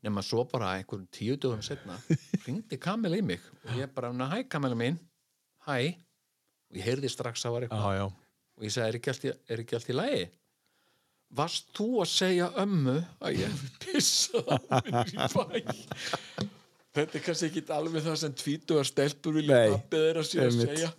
nema 0.03 0.21
svo 0.23 0.45
bara 0.47 0.73
einhverjum 0.79 1.07
tíu 1.11 1.35
dögum 1.35 1.59
setna 1.65 1.97
ringdi 2.45 2.77
Kamil 2.79 3.17
í 3.17 3.21
mig 3.21 3.41
og 3.65 3.73
ég 3.75 3.89
bara, 3.93 4.13
"Na, 4.15 4.29
hæ 4.31 4.45
Kamil 4.47 4.71
mín 4.79 4.95
hæ, 5.69 5.77
og 6.69 6.79
ég 6.81 6.89
heyrði 6.89 7.13
strax 7.13 7.45
að 7.45 7.55
var 7.55 7.65
eitthvað. 7.67 7.95
Já. 7.99 8.05
og 8.59 8.67
ég 8.67 8.75
sagði, 8.75 8.89
er 8.89 8.99
ekki 8.99 9.13
allt 9.13 9.25
í, 9.25 9.33
er 9.55 9.63
í 9.93 9.97
lagi? 9.97 10.21
Varst 11.39 11.67
þú 11.77 11.87
að 12.01 12.09
segja 12.09 12.47
ömmu 12.57 12.95
að 13.21 13.43
ég 13.43 13.59
pissað 13.83 14.49
á 14.49 14.57
mig 14.81 15.13
í 15.13 15.27
bæ? 15.29 16.47
Þetta 16.97 17.19
er 17.19 17.21
kannski 17.21 17.49
ekki 17.51 17.61
alveg 17.75 18.01
það 18.07 18.17
sem 18.23 18.33
tvítugar 18.33 18.87
stelpur 18.89 19.35
vilja 19.37 19.59
pappið 19.75 20.05
þeirra 20.07 20.23
sér 20.25 20.47
að 20.47 20.57
segja 20.57 20.89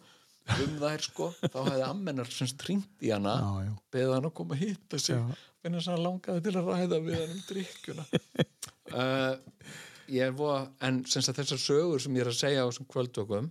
um 0.55 0.77
þær 0.81 1.05
sko. 1.05 1.29
Þá 1.43 1.59
hefði 1.59 1.85
ammennar 1.89 2.31
sem 2.31 2.51
stringt 2.51 3.05
í 3.05 3.11
hana 3.11 3.35
Já, 3.43 3.73
beðið 3.95 4.15
hann 4.15 4.29
að 4.31 4.37
koma 4.39 4.57
að 4.57 4.63
hitta 4.65 5.01
sig. 5.03 5.19
Já. 5.19 5.43
finnast 5.65 5.91
hann 5.91 6.05
langaði 6.05 6.45
til 6.47 6.55
að 6.61 6.71
ræða 6.71 7.01
við 7.09 7.19
hann 7.19 7.35
um 7.35 7.43
drikkjuna 7.51 8.07
uh, 8.95 9.35
ég 10.17 10.27
er 10.27 10.37
voða 10.39 10.63
en 10.87 11.03
þessar 11.07 11.61
sögur 11.61 12.03
sem 12.03 12.17
ég 12.17 12.25
er 12.25 12.31
að 12.31 12.39
segja 12.39 12.63
á 12.63 12.69
þessum 12.71 12.89
kvöldvökum 12.91 13.51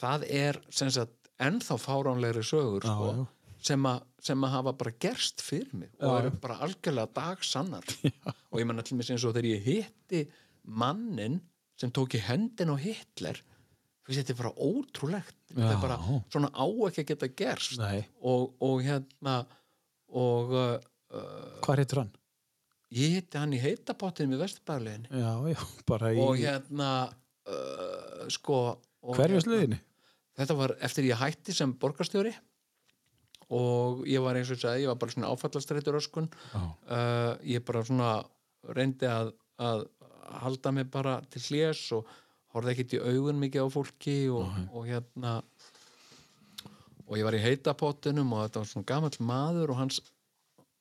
það 0.00 0.26
er 0.30 0.58
sagt 0.70 1.30
ennþá 1.42 1.78
fáránlegri 1.82 2.44
sögur 2.46 2.84
Já, 2.86 2.92
sko, 2.92 3.08
já. 3.10 3.56
sem, 3.70 3.86
a, 3.90 3.94
sem 4.22 4.46
að 4.46 4.54
hafa 4.56 4.74
bara 4.82 4.94
gerst 5.02 5.42
fyrir 5.44 5.72
mig 5.74 5.90
og 6.00 6.18
eru 6.20 6.34
bara 6.42 6.60
algjörlega 6.66 7.10
dagsannar. 7.16 7.96
Og 8.52 8.60
ég 8.62 8.68
menna 8.70 8.84
til 8.86 8.98
mig 8.98 9.10
eins 9.10 9.24
og 9.26 9.34
þegar 9.34 9.50
ég 9.50 9.66
hitti 9.66 10.22
mannin 10.64 11.40
sem 11.80 11.90
tók 11.90 12.14
í 12.14 12.22
hendin 12.22 12.70
á 12.70 12.76
Hitler 12.78 13.40
þetta 14.04 14.34
er 14.34 14.36
bara 14.36 14.50
ótrúlegt. 14.60 15.36
Þetta 15.48 15.70
er 15.72 15.80
bara 15.80 15.96
svona 16.28 16.50
á 16.52 16.66
ekki 16.90 17.02
að 17.02 17.08
geta 17.08 17.28
gerst. 17.40 17.80
Og, 18.20 18.50
og 18.62 18.82
hérna 18.84 19.38
og 20.14 20.52
uh, 20.52 20.76
Hvað 21.64 21.80
heitir 21.80 22.02
hann? 22.02 22.12
ég 22.94 23.16
hitti 23.18 23.40
hann 23.40 23.54
í 23.54 23.60
heitapottinu 23.62 24.34
með 24.34 24.44
já, 25.10 25.30
bara 25.88 26.12
í 26.14 26.20
og 26.22 26.36
hérna 26.38 26.90
uh, 27.50 28.26
sko 28.32 28.58
og 29.04 29.18
hverju 29.18 29.40
hérna, 29.42 29.78
þetta 30.38 30.56
var 30.58 30.74
eftir 30.84 31.08
ég 31.08 31.20
hætti 31.20 31.54
sem 31.54 31.72
borgarstjóri. 31.80 32.32
Og 33.54 34.04
ég 34.08 34.22
var 34.24 34.38
eins 34.38 34.48
og 34.48 34.56
ég 34.56 34.62
sagði, 34.62 34.84
ég 34.86 34.90
var 34.90 35.00
bara 35.02 35.12
svona 35.12 35.30
áfallastreitur 35.34 35.98
öskun. 35.98 36.30
Já. 36.54 36.60
uh, 36.64 37.32
ég 37.44 37.64
bara 37.66 37.84
svona 37.84 38.12
reyndi 38.74 39.08
að, 39.10 39.34
að 39.60 39.84
halda 40.40 40.72
mig 40.72 40.88
bara 40.90 41.18
til 41.30 41.42
hlés 41.50 41.82
og 41.92 42.08
horfði 42.54 42.72
ekkert 42.72 42.94
í 42.96 43.02
augun 43.04 43.42
mikið 43.42 43.68
á 43.68 43.74
fólki 43.74 44.16
og, 44.32 44.48
og 44.72 44.88
hérna. 44.88 45.36
Og 47.04 47.18
ég 47.20 47.28
var 47.28 47.36
í 47.36 47.42
heitapottinum 47.44 48.32
og 48.32 48.46
þetta 48.46 48.62
var 48.62 48.72
svona 48.72 48.88
gamall 48.88 49.20
maður 49.28 49.74
og 49.74 49.80
hans, 49.82 50.00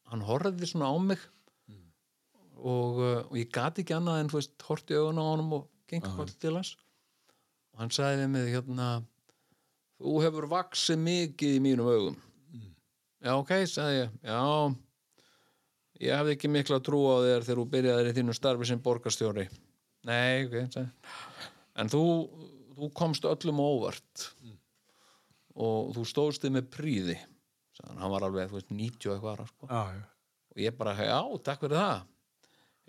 hann 0.08 0.24
horfði 0.24 0.72
svona 0.72 0.88
á 0.88 0.96
mig. 1.04 1.28
Og, 2.64 3.04
uh, 3.04 3.20
og 3.28 3.36
ég 3.36 3.52
gati 3.52 3.84
ekki 3.84 3.98
annað 3.98 4.24
en 4.24 4.32
þú 4.32 4.40
veist, 4.40 4.56
horfði 4.70 4.96
í 4.96 5.04
augun 5.04 5.20
á 5.20 5.26
honum 5.28 5.56
og 5.60 5.70
gengur 5.92 6.16
kvöld 6.16 6.40
til 6.40 6.56
hans 6.56 6.78
og 7.74 7.82
hann 7.82 7.94
sagði 7.94 8.24
við 8.24 8.32
mig 8.36 8.54
hérna 8.54 8.88
þú 9.98 10.16
hefur 10.24 10.50
vaksið 10.52 11.04
mikið 11.04 11.58
í 11.58 11.62
mínum 11.64 11.90
augum. 11.90 12.18
Já 13.24 13.34
ok, 13.38 13.54
sagði 13.72 14.00
ég. 14.02 14.16
Já, 14.28 14.42
ég 16.04 16.18
hefði 16.20 16.36
ekki 16.36 16.52
mikla 16.52 16.82
trú 16.84 17.06
á 17.08 17.16
þér 17.24 17.46
þegar 17.48 17.62
þú 17.62 17.68
byrjaðir 17.76 18.10
í 18.10 18.16
þínu 18.18 18.36
starfi 18.36 18.68
sem 18.68 18.82
borgarstjóri. 18.84 19.46
Nei, 20.04 20.44
ok, 20.48 20.58
sagði 20.74 20.90
en 21.80 21.90
þú, 21.90 22.04
þú 22.78 22.90
komst 22.98 23.28
öllum 23.28 23.62
óvart 23.64 24.26
og 25.54 25.94
þú 25.96 26.06
stóðst 26.10 26.46
þið 26.46 26.58
með 26.58 26.72
príði 26.74 27.20
sagði 27.74 27.92
hann, 27.92 28.02
hann 28.04 28.14
var 28.14 28.26
alveg, 28.28 28.50
þú 28.52 28.60
veist, 28.60 28.74
90 28.74 29.10
og 29.10 29.16
eitthvað 29.16 29.48
sko. 29.50 29.70
Já. 29.70 30.02
og 30.54 30.62
ég 30.62 30.76
bara, 30.78 30.96
já, 31.00 31.22
takk 31.46 31.64
fyrir 31.66 31.80
það. 31.80 32.04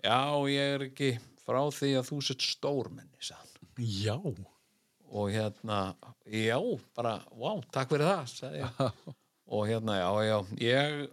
Já, 0.05 0.19
ég 0.53 0.75
er 0.75 0.85
ekki 0.89 1.13
frá 1.45 1.61
því 1.73 1.93
að 1.99 2.09
þú 2.11 2.19
sett 2.27 2.45
stórmenni 2.45 3.25
sagði 3.25 3.55
hann. 3.57 3.71
Já. 3.81 4.17
Og 5.11 5.29
hérna, 5.33 5.95
já, 6.25 6.57
bara 6.97 7.19
wow, 7.35 7.61
takk 7.73 7.93
fyrir 7.93 8.09
það, 8.09 8.33
sagði 8.33 8.63
ég. 8.63 9.13
Og 9.45 9.67
hérna, 9.69 9.99
já, 9.99 10.09
já, 10.25 10.37
ég 10.63 11.05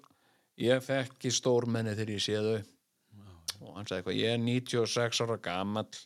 ég 0.61 0.85
þekki 0.85 1.33
stórmenni 1.33 1.95
þegar 1.97 2.15
ég 2.15 2.25
sé 2.25 2.41
þau. 2.41 2.71
Og 3.63 3.77
hann 3.77 3.87
sagði 3.87 4.01
eitthvað, 4.01 4.19
ég 4.19 4.35
er 4.35 4.43
96 4.43 5.23
ára 5.25 5.39
gamall. 5.43 6.01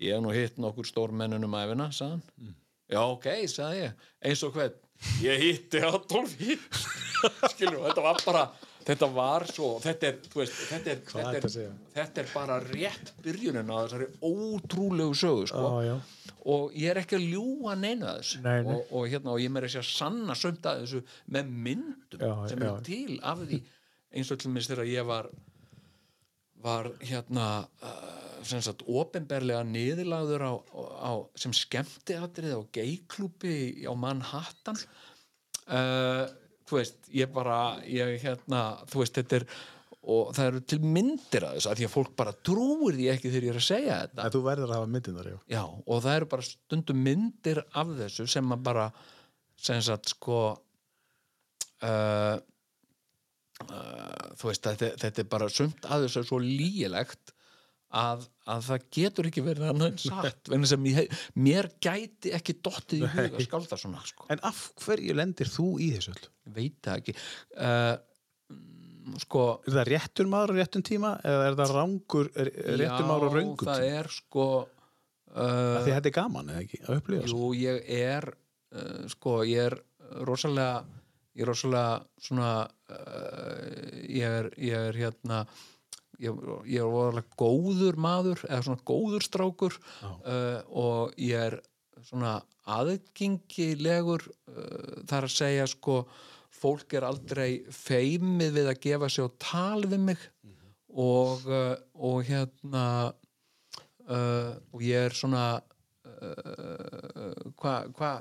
Ég 0.00 0.14
hef 0.16 0.22
nú 0.24 0.32
hitt 0.32 0.60
nokkur 0.62 0.88
stórmennun 0.88 1.44
um 1.44 1.58
æfina, 1.58 1.90
sagði 1.92 2.20
hann. 2.20 2.54
Já, 2.90 3.02
ok, 3.04 3.28
sagði 3.50 3.84
ég, 3.84 4.06
eins 4.26 4.44
og 4.46 4.54
hvern? 4.56 4.78
Ég 5.22 5.44
hitti 5.44 5.80
Adolf 5.86 6.32
Hitler. 6.40 6.88
Skilur, 7.52 7.82
þetta 7.86 8.04
var 8.04 8.22
bara 8.24 8.44
þetta 8.90 9.08
var 9.14 9.46
svo, 9.50 9.70
þetta 9.82 10.08
er, 10.10 10.20
veist 10.34 10.56
þetta 10.68 10.92
er, 10.92 11.02
þetta 11.10 11.34
að 11.50 11.58
er, 11.64 11.74
þetta 11.96 12.22
er 12.22 12.30
bara 12.34 12.60
rétt 12.66 13.12
byrjunin 13.24 13.70
á 13.70 13.76
þessari 13.80 14.08
ótrúlegu 14.26 15.18
sögu, 15.22 15.50
sko 15.50 15.66
já. 15.86 15.94
og 16.54 16.78
ég 16.78 16.92
er 16.92 17.02
ekki 17.02 17.18
að 17.20 17.28
ljúga 17.34 17.76
neina 17.78 18.14
að 18.14 18.22
þessu 18.22 18.42
Nei, 18.46 18.56
nei. 18.66 18.72
Og, 18.74 18.96
og 18.98 19.12
hérna 19.12 19.34
og 19.34 19.44
ég 19.44 19.60
þessi 19.60 19.82
að 19.82 19.90
sanna 19.90 20.38
sömt 20.38 20.66
að 20.70 20.82
þessu 20.84 21.04
með 21.36 21.54
myndum 21.68 22.26
Já, 22.26 22.34
sem 22.50 22.64
já. 22.64 22.70
eru 22.70 22.88
til 22.90 23.20
af 23.32 23.44
því 23.44 23.62
eins 24.10 24.32
og 24.34 24.42
til 24.42 24.52
minnst 24.54 24.72
þegar 24.72 24.90
ég 24.90 25.06
var 25.08 25.30
var 26.60 26.90
hérna 27.00 27.46
uh, 27.84 28.42
sem 28.46 28.62
sagt 28.64 28.84
opinberlega 28.88 29.62
niðurlagður 29.68 30.44
á, 30.44 30.52
á, 31.08 31.12
sem 31.38 31.54
skemmti 31.56 32.16
atrið 32.16 32.56
á 32.56 32.62
geiklúpi 32.74 33.54
á 33.84 33.92
Manhattan 33.96 34.78
uh, 35.68 36.26
þú 36.70 36.78
veist, 36.78 37.12
ég 37.14 37.34
bara 37.34 37.58
ég 37.90 38.16
hérna, 38.22 38.64
þú 38.90 39.02
veist, 39.02 39.18
þetta 39.18 39.40
er 39.40 39.46
og 40.10 40.30
það 40.32 40.46
eru 40.46 40.60
til 40.72 40.78
myndir 40.80 41.44
að 41.44 41.56
þessu 41.58 41.70
að 41.70 41.80
því 41.80 41.86
að 41.86 41.92
fólk 41.92 42.12
bara 42.16 42.32
trúir 42.48 42.96
því 42.96 43.08
ekki 43.12 43.32
þegar 43.32 43.46
ég 43.46 43.52
er 43.52 43.58
að 43.60 43.66
segja 43.66 43.96
þetta 44.00 44.28
Þú 44.32 44.40
verður 44.46 44.70
að 44.70 44.78
hafa 44.78 44.90
myndinar, 44.94 45.28
já. 45.28 45.38
Já, 45.52 45.62
og 45.68 46.04
það 46.06 46.16
eru 46.16 46.28
bara 46.32 46.46
stundum 46.46 47.02
myndir 47.04 47.60
af 47.68 47.90
þessu 47.98 48.26
sem 48.32 48.54
að 48.56 48.62
bara 48.70 48.86
sem 49.60 49.82
sagt 49.84 50.14
sko 50.14 50.38
uh, 51.84 52.36
uh, 53.66 54.24
þú 54.40 54.48
veist 54.48 54.70
þetta, 54.70 54.94
þetta 55.04 55.22
er 55.24 55.28
bara 55.36 55.50
sumt 55.52 55.84
að 55.84 56.06
þessu 56.06 56.22
er 56.22 56.28
svo 56.30 56.40
lígilegt 56.40 57.34
að, 57.90 58.26
að 58.50 58.66
það 58.66 58.84
getur 58.94 59.28
ekki 59.30 59.42
verið 59.44 59.70
annað 59.70 59.88
en 59.90 60.00
satt 60.02 60.50
vegna 60.50 60.68
sem 60.70 60.84
ég, 60.90 61.22
mér 61.42 61.68
gæti 61.82 62.32
ekki 62.36 62.56
dottið 62.62 63.02
í 63.02 63.08
huga 63.10 63.40
að 63.40 63.46
skálda 63.46 63.78
svona 63.80 64.02
sko. 64.06 64.28
En 64.30 64.42
af 64.46 64.60
hverju 64.84 65.16
lendir 65.18 65.50
þú 65.50 65.66
í 65.82 65.90
þessu 65.96 66.14
öll? 66.14 66.28
Veit 66.54 66.76
það 66.86 67.00
ekki 67.02 67.14
uh, 67.16 67.96
mm, 68.54 69.16
sko 69.24 69.46
Er 69.64 69.78
það 69.78 69.90
réttur 69.90 70.30
maður 70.30 70.54
á 70.54 70.58
réttum 70.60 70.84
tíma 70.86 71.16
eða 71.26 71.48
er 71.48 71.58
það 71.62 71.74
rangur, 71.78 72.30
er, 72.34 72.52
er 72.62 72.80
réttur 72.84 73.10
maður 73.10 73.26
á 73.26 73.30
raungum 73.38 73.72
það 73.72 73.82
tíma? 73.82 73.98
er 73.98 74.12
sko 74.14 74.46
uh, 74.60 75.82
Því 75.82 75.96
þetta 75.96 76.12
er 76.12 76.16
gaman, 76.20 76.54
eða 76.54 76.64
ekki, 76.66 76.82
að 76.86 77.02
upplifa? 77.02 77.34
Jú, 77.34 77.50
ég 77.58 77.92
er 77.98 78.30
uh, 78.30 79.02
sko, 79.10 79.40
ég 79.50 79.66
er 79.66 79.78
rosalega 80.26 80.84
ég 81.34 81.44
er 81.44 81.50
rosalega 81.50 82.00
svona 82.22 82.54
uh, 82.66 84.00
ég 84.06 84.40
er 84.40 84.50
ég 84.58 84.88
er 84.90 84.98
hérna 84.98 85.44
ég, 86.20 86.40
ég 86.68 86.80
er 86.80 86.88
rosalega 86.88 87.38
góður 87.40 88.00
maður 88.00 88.44
eða 88.48 88.62
svona 88.66 88.86
góður 88.90 89.26
strákur 89.26 89.78
uh, 90.02 90.60
og 90.68 91.14
ég 91.20 91.46
er 91.50 91.58
svona 92.06 92.38
aðgengilegur 92.70 94.26
uh, 94.26 95.00
þar 95.08 95.28
að 95.28 95.34
segja 95.36 95.66
sko 95.70 96.02
fólk 96.60 96.96
er 96.98 97.06
aldrei 97.08 97.62
feimið 97.72 98.54
við 98.58 98.70
að 98.72 98.82
gefa 98.84 99.08
á 99.08 99.26
tal 99.40 99.86
við 99.86 100.04
mig 100.10 100.28
og, 100.90 101.46
uh, 101.46 101.76
og 101.94 102.22
hérna 102.28 102.84
uh, 104.10 104.52
og 104.74 104.84
ég 104.84 105.08
er 105.08 105.16
svona 105.16 105.44
uh, 106.04 107.50
hvað 107.60 107.92
hva, 107.98 108.14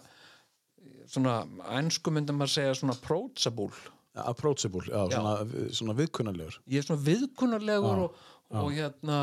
svona 1.10 1.42
ennsku 1.80 2.14
myndum 2.14 2.40
maður 2.40 2.56
segja 2.60 2.76
svona 2.78 2.98
approachable 2.98 3.74
Approachable, 4.18 4.84
já, 4.90 5.04
svona, 5.14 5.34
svona 5.76 5.96
viðkunnarlegur. 6.00 6.60
ég 6.68 6.82
er 6.82 6.88
svona 6.88 7.04
viðkunnarlegur 7.06 8.04
og, 8.08 8.20
og 8.58 8.72
hérna 8.74 9.20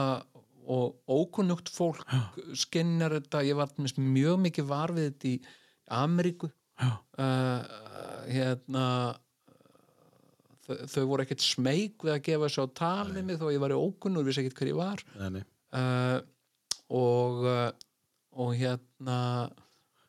og 0.67 0.97
ókunnugt 1.11 1.71
fólk 1.71 2.03
skinnar 2.59 3.17
þetta, 3.19 3.43
ég 3.47 3.59
var 3.59 3.71
mjög 3.99 4.41
mikið 4.47 4.69
var 4.71 4.95
við 4.95 5.11
þetta 5.11 5.29
í 5.31 5.37
Ameríku. 5.97 6.49
Uh, 7.17 7.63
hérna 8.27 8.87
þau, 10.67 10.75
þau 10.91 11.05
voru 11.09 11.25
ekkert 11.25 11.45
smeyk 11.45 12.05
við 12.05 12.15
að 12.17 12.25
gefa 12.27 12.51
sér 12.53 12.67
á 12.67 12.77
tal 12.83 13.13
við 13.15 13.29
mig 13.29 13.39
þó 13.41 13.47
ég 13.55 13.63
var 13.63 13.73
í 13.73 13.79
ókunnur, 13.79 14.27
vissi 14.27 14.43
ekkert 14.43 14.61
hver 14.61 14.73
ég 14.73 14.81
var. 14.81 15.05
Nei, 15.23 15.29
nei. 15.39 15.45
uh, 15.79 16.19
og 16.95 17.47
uh, 17.47 17.71
og 18.37 18.53
hérna 18.57 19.21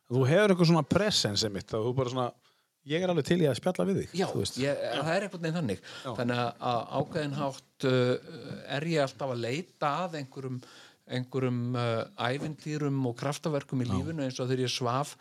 Þú 0.08 0.22
hefur 0.24 0.52
eitthvað 0.52 0.68
svona 0.70 0.88
presens 0.88 1.42
sem 1.44 1.52
mitt, 1.52 1.68
þú 1.68 1.90
bara 1.96 2.12
svona, 2.12 2.28
ég 2.88 3.04
er 3.04 3.12
alveg 3.12 3.26
til 3.28 3.38
í 3.44 3.48
að 3.50 3.56
spjalla 3.60 3.86
við 3.88 4.00
þig. 4.02 4.12
Já, 4.18 4.26
ég, 4.64 4.82
það 4.98 5.10
er 5.14 5.26
einhvern 5.28 5.42
veginn 5.46 5.58
þannig. 5.60 5.82
Þannig 6.04 6.42
að- 6.44 6.66
að 6.72 6.82
ákveðin 7.00 7.38
hátt 7.38 7.88
uh, 7.92 8.12
er 8.78 8.88
ég 8.92 9.02
alltaf 9.06 9.32
að 9.34 9.42
leita 9.44 9.90
að 10.06 10.18
einhverjum, 10.22 10.60
einhverjum 11.18 11.60
uh, 11.76 12.04
ævintýrum 12.28 13.00
og 13.10 13.16
kraftaverkum 13.20 13.82
í 13.84 13.88
lífinu 13.88 14.24
eins 14.26 14.40
og 14.40 14.48
þegar 14.50 14.64
ég 14.66 14.72
svaf 14.74 15.16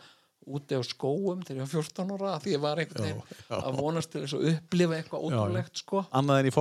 úti 0.48 0.78
á 0.78 0.82
skóum 0.88 1.42
þegar 1.46 1.58
ég 1.58 1.64
var 1.66 1.72
14 1.74 2.14
ára 2.16 2.32
því 2.44 2.54
ég 2.56 2.62
var 2.64 2.82
einhvern 2.82 3.04
veginn 3.08 3.22
að 3.58 3.78
vonast 3.82 4.12
til 4.14 4.22
að 4.24 4.46
upplifa 4.54 4.98
eitthvað 4.98 5.26
ótrúlegt 5.28 5.82
sko. 5.84 6.04
Annað 6.20 6.40
en 6.42 6.50
í 6.50 6.54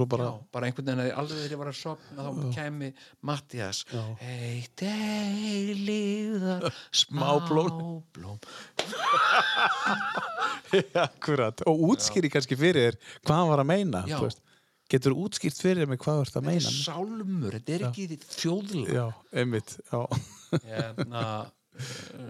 svo 0.00 0.06
bara, 0.10 0.24
Já, 0.26 0.32
bara 0.56 0.66
einhvern 0.70 0.86
veginn 0.90 1.04
að 1.04 1.12
alveg 1.22 1.36
þegar 1.40 1.54
ég 1.54 1.60
var 1.62 1.70
að 1.72 1.78
sopna 1.80 2.26
þá 2.26 2.30
kæmi 2.58 2.88
Mattias 3.30 3.78
Eitt 4.20 4.84
eilíðar 4.90 6.68
Smáblóm. 6.90 8.38
akkurat, 10.94 11.62
og 11.66 11.82
útskýri 11.90 12.30
kannski 12.32 12.56
fyrir 12.58 12.96
hvað 13.24 13.36
hann 13.36 13.50
var 13.50 13.62
að 13.64 13.70
meina. 13.72 14.04
Já. 14.08 14.18
Getur 14.90 15.14
útskýrt 15.14 15.54
fyrir 15.62 15.86
mig 15.86 16.00
hvað 16.02 16.16
þú 16.18 16.22
ert 16.24 16.34
að 16.34 16.34
Þetta 16.34 16.50
er 16.50 16.56
meina? 16.56 16.70
sálmur, 16.74 17.54
þetta 17.54 17.74
er 17.76 17.82
ekki 17.90 18.06
þjóðlega 18.26 18.96
Já, 18.96 19.04
einmitt, 19.38 19.74
já. 19.86 20.00
hérna, 20.64 21.22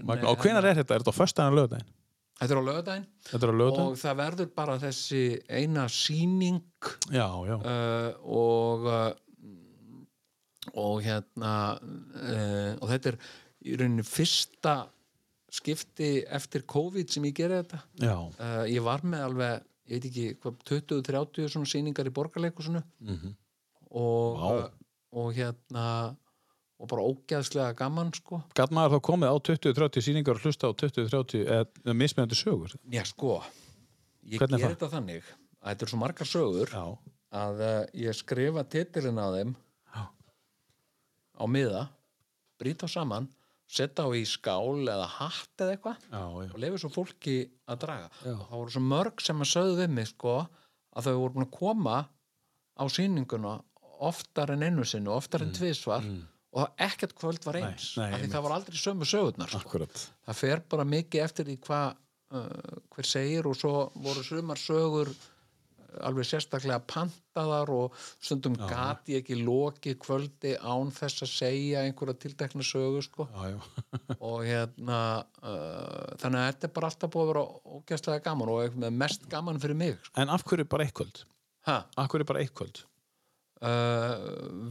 Magna. 0.02 0.28
Og 0.32 0.38
hvenar 0.44 0.64
er 0.70 0.78
þetta? 0.80 0.94
Er 0.94 1.02
þetta 1.04 1.14
á 1.14 1.20
föstudaginn 1.20 1.52
og 1.54 1.58
lögudaginn? 1.60 1.88
Þetta 2.40 2.54
er 2.56 2.60
á 2.60 2.64
lögadaginn 2.70 3.06
Þetta 3.30 3.44
er 3.46 3.50
á 3.52 3.56
lögudaginn? 3.60 3.90
og 3.90 3.98
það 4.00 4.14
verður 4.22 4.46
bara 4.56 4.76
þessi 4.80 5.22
eina 5.60 5.82
sýning 5.92 6.62
Já, 7.12 7.26
já. 7.50 7.56
uh, 7.60 8.12
og 8.24 8.86
uh, 8.88 9.10
og 10.80 11.02
hérna 11.04 11.52
uh, 11.80 12.72
og 12.80 12.88
þetta 12.92 13.12
er 13.14 13.18
í 13.66 13.76
rauninni 13.80 14.04
fyrsta 14.06 14.74
skipti 15.50 16.20
eftir 16.30 16.62
COVID 16.70 17.10
sem 17.10 17.24
ég 17.28 17.36
gera 17.40 17.60
þetta 17.62 17.80
Já, 18.06 18.16
uh, 18.16 18.64
ég 18.70 18.84
var 18.86 19.02
með 19.04 19.24
alveg, 19.26 19.64
ég 19.90 19.98
veit 19.98 20.08
ekki 20.10 20.26
hvað, 20.40 20.58
20-30 20.70 21.48
svona 21.52 21.70
sýningar 21.72 22.08
í 22.08 22.14
borgarleikusinu 22.14 22.82
Mhm. 23.04 23.34
og, 23.90 24.38
Vá. 24.38 24.50
uh, 24.64 24.68
og 25.20 25.32
hérna 25.34 25.86
og 26.80 26.88
bara 26.88 27.04
ógeðslega 27.04 27.74
gaman 27.76 28.12
sko. 28.16 28.40
Gat 28.56 28.72
maður 28.74 28.96
þá 28.96 29.06
komið 29.10 29.32
á 29.32 29.36
20-30 29.50 30.06
sýningar 30.06 30.38
og 30.38 30.46
hlusta 30.46 30.70
á 30.70 30.72
20-30 30.72 31.42
eða 31.44 31.96
mismjöndi 31.96 32.38
sögur? 32.38 32.74
Já, 32.88 33.04
sko, 33.08 33.40
ég 34.24 34.40
er 34.40 34.54
ger 34.54 34.64
þetta 34.72 34.90
þannig 34.94 35.26
að 35.60 35.66
þetta 35.72 35.86
er 35.86 35.92
svo 35.92 36.00
margar 36.00 36.30
sögur 36.30 36.72
Já. 36.72 36.84
að 37.42 37.64
uh, 37.66 37.82
ég 38.00 38.16
skrifa 38.16 38.64
titilin 38.64 39.20
á 39.20 39.28
þeim 39.36 39.52
Já. 39.92 40.02
á 41.36 41.44
miða 41.52 41.84
brýta 42.60 42.88
saman, 42.90 43.28
setja 43.70 44.04
á 44.04 44.10
í 44.16 44.24
skál 44.28 44.80
eða 44.88 45.06
hatt 45.18 45.62
eða 45.62 45.76
eitthvað 45.76 46.08
og 46.16 46.58
lefa 46.60 46.80
svo 46.80 46.90
fólki 46.92 47.38
að 47.70 47.84
draga. 47.84 48.10
Og 48.24 48.42
það 48.48 48.56
voru 48.56 48.74
svo 48.74 48.84
mörg 48.88 49.24
sem 49.24 49.44
að 49.44 49.52
sögðu 49.52 49.78
við 49.82 49.94
mig 49.96 50.10
sko, 50.10 50.40
að 50.96 51.08
þau 51.08 51.14
voru 51.20 51.36
búin 51.36 51.46
að 51.46 51.56
koma 51.56 51.96
á 52.80 52.84
sýninguna 52.88 53.54
oftar 54.00 54.54
en 54.54 54.64
einu 54.64 54.84
og 54.84 55.16
oftar 55.18 55.44
en 55.44 55.52
tvisvar 55.52 56.04
og 56.50 56.80
ekkert 56.82 57.14
kvöld 57.18 57.44
var 57.46 57.60
eins 57.60 57.92
nei, 58.00 58.08
einmitt. 58.10 58.32
það 58.32 58.46
var 58.46 58.56
aldrei 58.56 58.78
sömu 58.80 59.06
sögurnar 59.06 59.52
sko 59.52 59.84
það 59.86 60.38
fer 60.38 60.62
bara 60.70 60.86
mikið 60.88 61.22
eftir 61.26 61.46
því 61.46 61.58
hvað 61.66 61.92
uh, 62.34 62.80
hver 62.94 63.06
segir 63.06 63.46
og 63.50 63.58
svo 63.58 63.74
voru 64.02 64.24
sumar 64.26 64.58
sögur 64.58 65.12
uh, 65.12 65.28
alveg 66.08 66.26
sérstaklega 66.26 66.80
pantaðar 66.90 67.70
og 67.74 67.94
stundum 68.18 68.58
gati 68.58 69.14
ég 69.14 69.22
ekki 69.22 69.38
loki 69.44 69.94
kvöldi 70.02 70.56
án 70.58 70.90
þess 70.94 71.26
að 71.26 71.32
segja 71.36 71.86
einhverja 71.86 72.18
tiltekna 72.26 72.66
sögu 72.66 73.02
sko 73.06 73.28
Já, 73.30 73.54
já. 73.54 73.58
og 74.30 74.38
hérna 74.42 75.00
uh, 75.44 76.10
þannig 76.18 76.42
að 76.42 76.50
þetta 76.50 76.70
er 76.70 76.76
bara 76.80 76.92
alltaf 76.92 77.14
búið 77.14 77.26
að 77.28 77.32
vera 77.34 77.46
ógæstlega 77.78 78.26
gaman 78.26 78.54
og 78.56 78.78
mest 78.90 79.30
gaman 79.30 79.62
fyrir 79.62 79.78
mig 79.86 79.98
sko. 80.02 80.18
En 80.18 80.34
af 80.34 80.46
hverju 80.50 80.66
bara 80.66 80.86
eitt 80.88 80.98
kvöld? 80.98 81.24
ha, 81.70 81.84
Af 81.94 82.10
hverju 82.10 82.26
bara 82.26 82.42
eitt 82.42 82.56
kvöld? 82.58 82.82
Uh, 83.66 84.14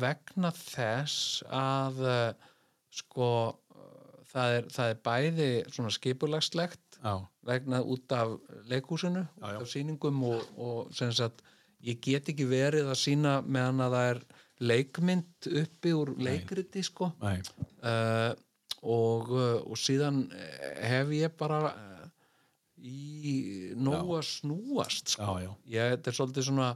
vegna 0.01 0.51
þess 0.55 1.43
að 1.53 2.01
uh, 2.05 2.49
sko 2.93 3.29
það 4.29 4.55
er, 4.57 4.67
það 4.73 4.91
er 4.93 4.99
bæði 5.09 5.49
svona 5.73 5.93
skipulagslegt 5.93 6.99
Já. 6.99 7.13
vegna 7.47 7.79
út 7.81 8.11
af 8.13 8.35
leikhúsinu, 8.69 9.23
Já, 9.39 9.45
já. 9.45 9.55
út 9.55 9.63
af 9.63 9.71
sýningum 9.71 10.21
og, 10.29 10.43
og 10.59 10.93
sem 10.95 11.13
sagt, 11.15 11.41
ég 11.85 12.01
get 12.03 12.29
ekki 12.33 12.45
verið 12.49 12.91
að 12.91 13.01
sína 13.01 13.39
meðan 13.45 13.85
að 13.85 13.95
það 13.97 14.11
er 14.13 14.21
leikmynd 14.59 15.49
uppi 15.61 15.95
úr 15.95 16.13
leikriti 16.19 16.83
sko 16.83 17.13
Nei. 17.23 17.37
uh, 17.87 18.33
og, 18.83 19.31
og 19.35 19.75
síðan 19.79 20.25
hef 20.83 21.09
ég 21.15 21.33
bara 21.39 21.73
í 22.79 23.71
nóg 23.75 24.13
að 24.19 24.25
snúast 24.29 25.15
sko. 25.15 25.35
Ég, 25.67 25.95
þetta 25.95 26.11
er 26.11 26.15
svolítið 26.15 26.45
svona 26.47 26.69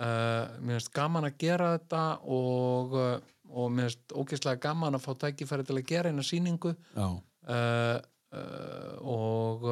uh, 0.00 0.60
mér 0.60 0.78
finnst 0.78 0.94
gaman 0.96 1.28
að 1.28 1.36
gera 1.44 1.72
þetta 1.76 2.04
og, 2.36 2.96
uh, 2.96 3.16
og 3.50 3.74
mér 3.74 3.90
finnst 3.90 4.14
ógeðslega 4.16 4.62
gaman 4.64 4.98
að 4.98 5.04
fá 5.06 5.12
tækifæri 5.26 5.66
til 5.68 5.78
að 5.78 5.88
gera 5.90 6.12
eina 6.12 6.24
sýningu 6.26 6.74
Já. 6.96 7.06
uh, 7.06 7.98
uh, 8.34 8.94
og, 9.04 9.68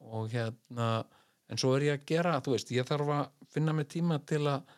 og 0.00 0.28
hérna 0.32 0.90
en 1.50 1.58
svo 1.58 1.72
er 1.74 1.88
ég 1.88 1.98
að 1.98 2.06
gera, 2.06 2.36
þú 2.44 2.54
veist, 2.54 2.70
ég 2.76 2.86
þarf 2.86 3.14
að 3.16 3.24
finna 3.50 3.74
mig 3.74 3.88
tíma 3.90 4.20
til 4.22 4.44
að 4.46 4.68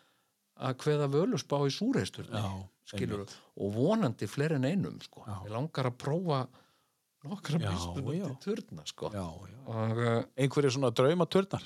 að 0.62 0.78
kveða 0.82 1.08
völusbá 1.10 1.60
í 1.66 1.72
súreisturni 1.74 2.40
skilur 2.86 3.24
og 3.24 3.76
vonandi 3.76 4.28
fleiri 4.30 4.58
en 4.58 4.66
einum 4.68 4.98
sko. 5.02 5.24
Já. 5.26 5.36
ég 5.46 5.54
langar 5.54 5.88
að 5.88 5.98
prófa 6.02 6.40
nokkra 7.26 7.60
mismunandi 7.62 8.18
já. 8.18 8.28
turna 8.42 8.84
sko. 8.86 9.10
Já, 9.14 9.26
já. 9.48 9.58
og 9.66 10.02
Einhverju 10.36 10.74
svona 10.74 10.90
draumaturnar? 10.94 11.64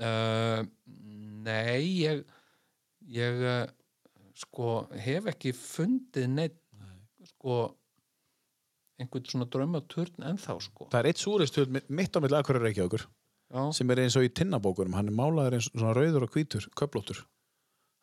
uh, 0.00 0.62
nei 1.46 2.02
ég 2.04 2.24
ég 3.10 3.44
uh, 3.44 3.62
sko 4.38 4.80
hef 5.00 5.28
ekki 5.32 5.54
fundið 5.56 6.28
neitt 6.32 6.58
sko 7.34 7.60
einhvern 9.00 9.28
svona 9.28 9.48
draumaturn 9.48 10.26
ennþá 10.30 10.58
sko. 10.64 10.88
Það 10.92 11.00
er 11.00 11.08
eitt 11.10 11.22
súristöð 11.22 11.80
mitt 11.88 12.16
á 12.16 12.20
milli 12.20 12.40
Reykjavíkur 12.40 13.06
já, 13.06 13.62
sem 13.76 13.92
er 13.92 14.04
eins 14.04 14.16
og 14.20 14.26
í 14.26 14.32
tinnabókurum 14.36 14.96
hann 14.96 15.08
er 15.08 15.16
málaður 15.16 15.58
eins 15.58 15.70
svona 15.72 15.94
rauður 15.96 16.26
og 16.26 16.36
hvítur 16.36 16.68
köplóttur 16.76 17.22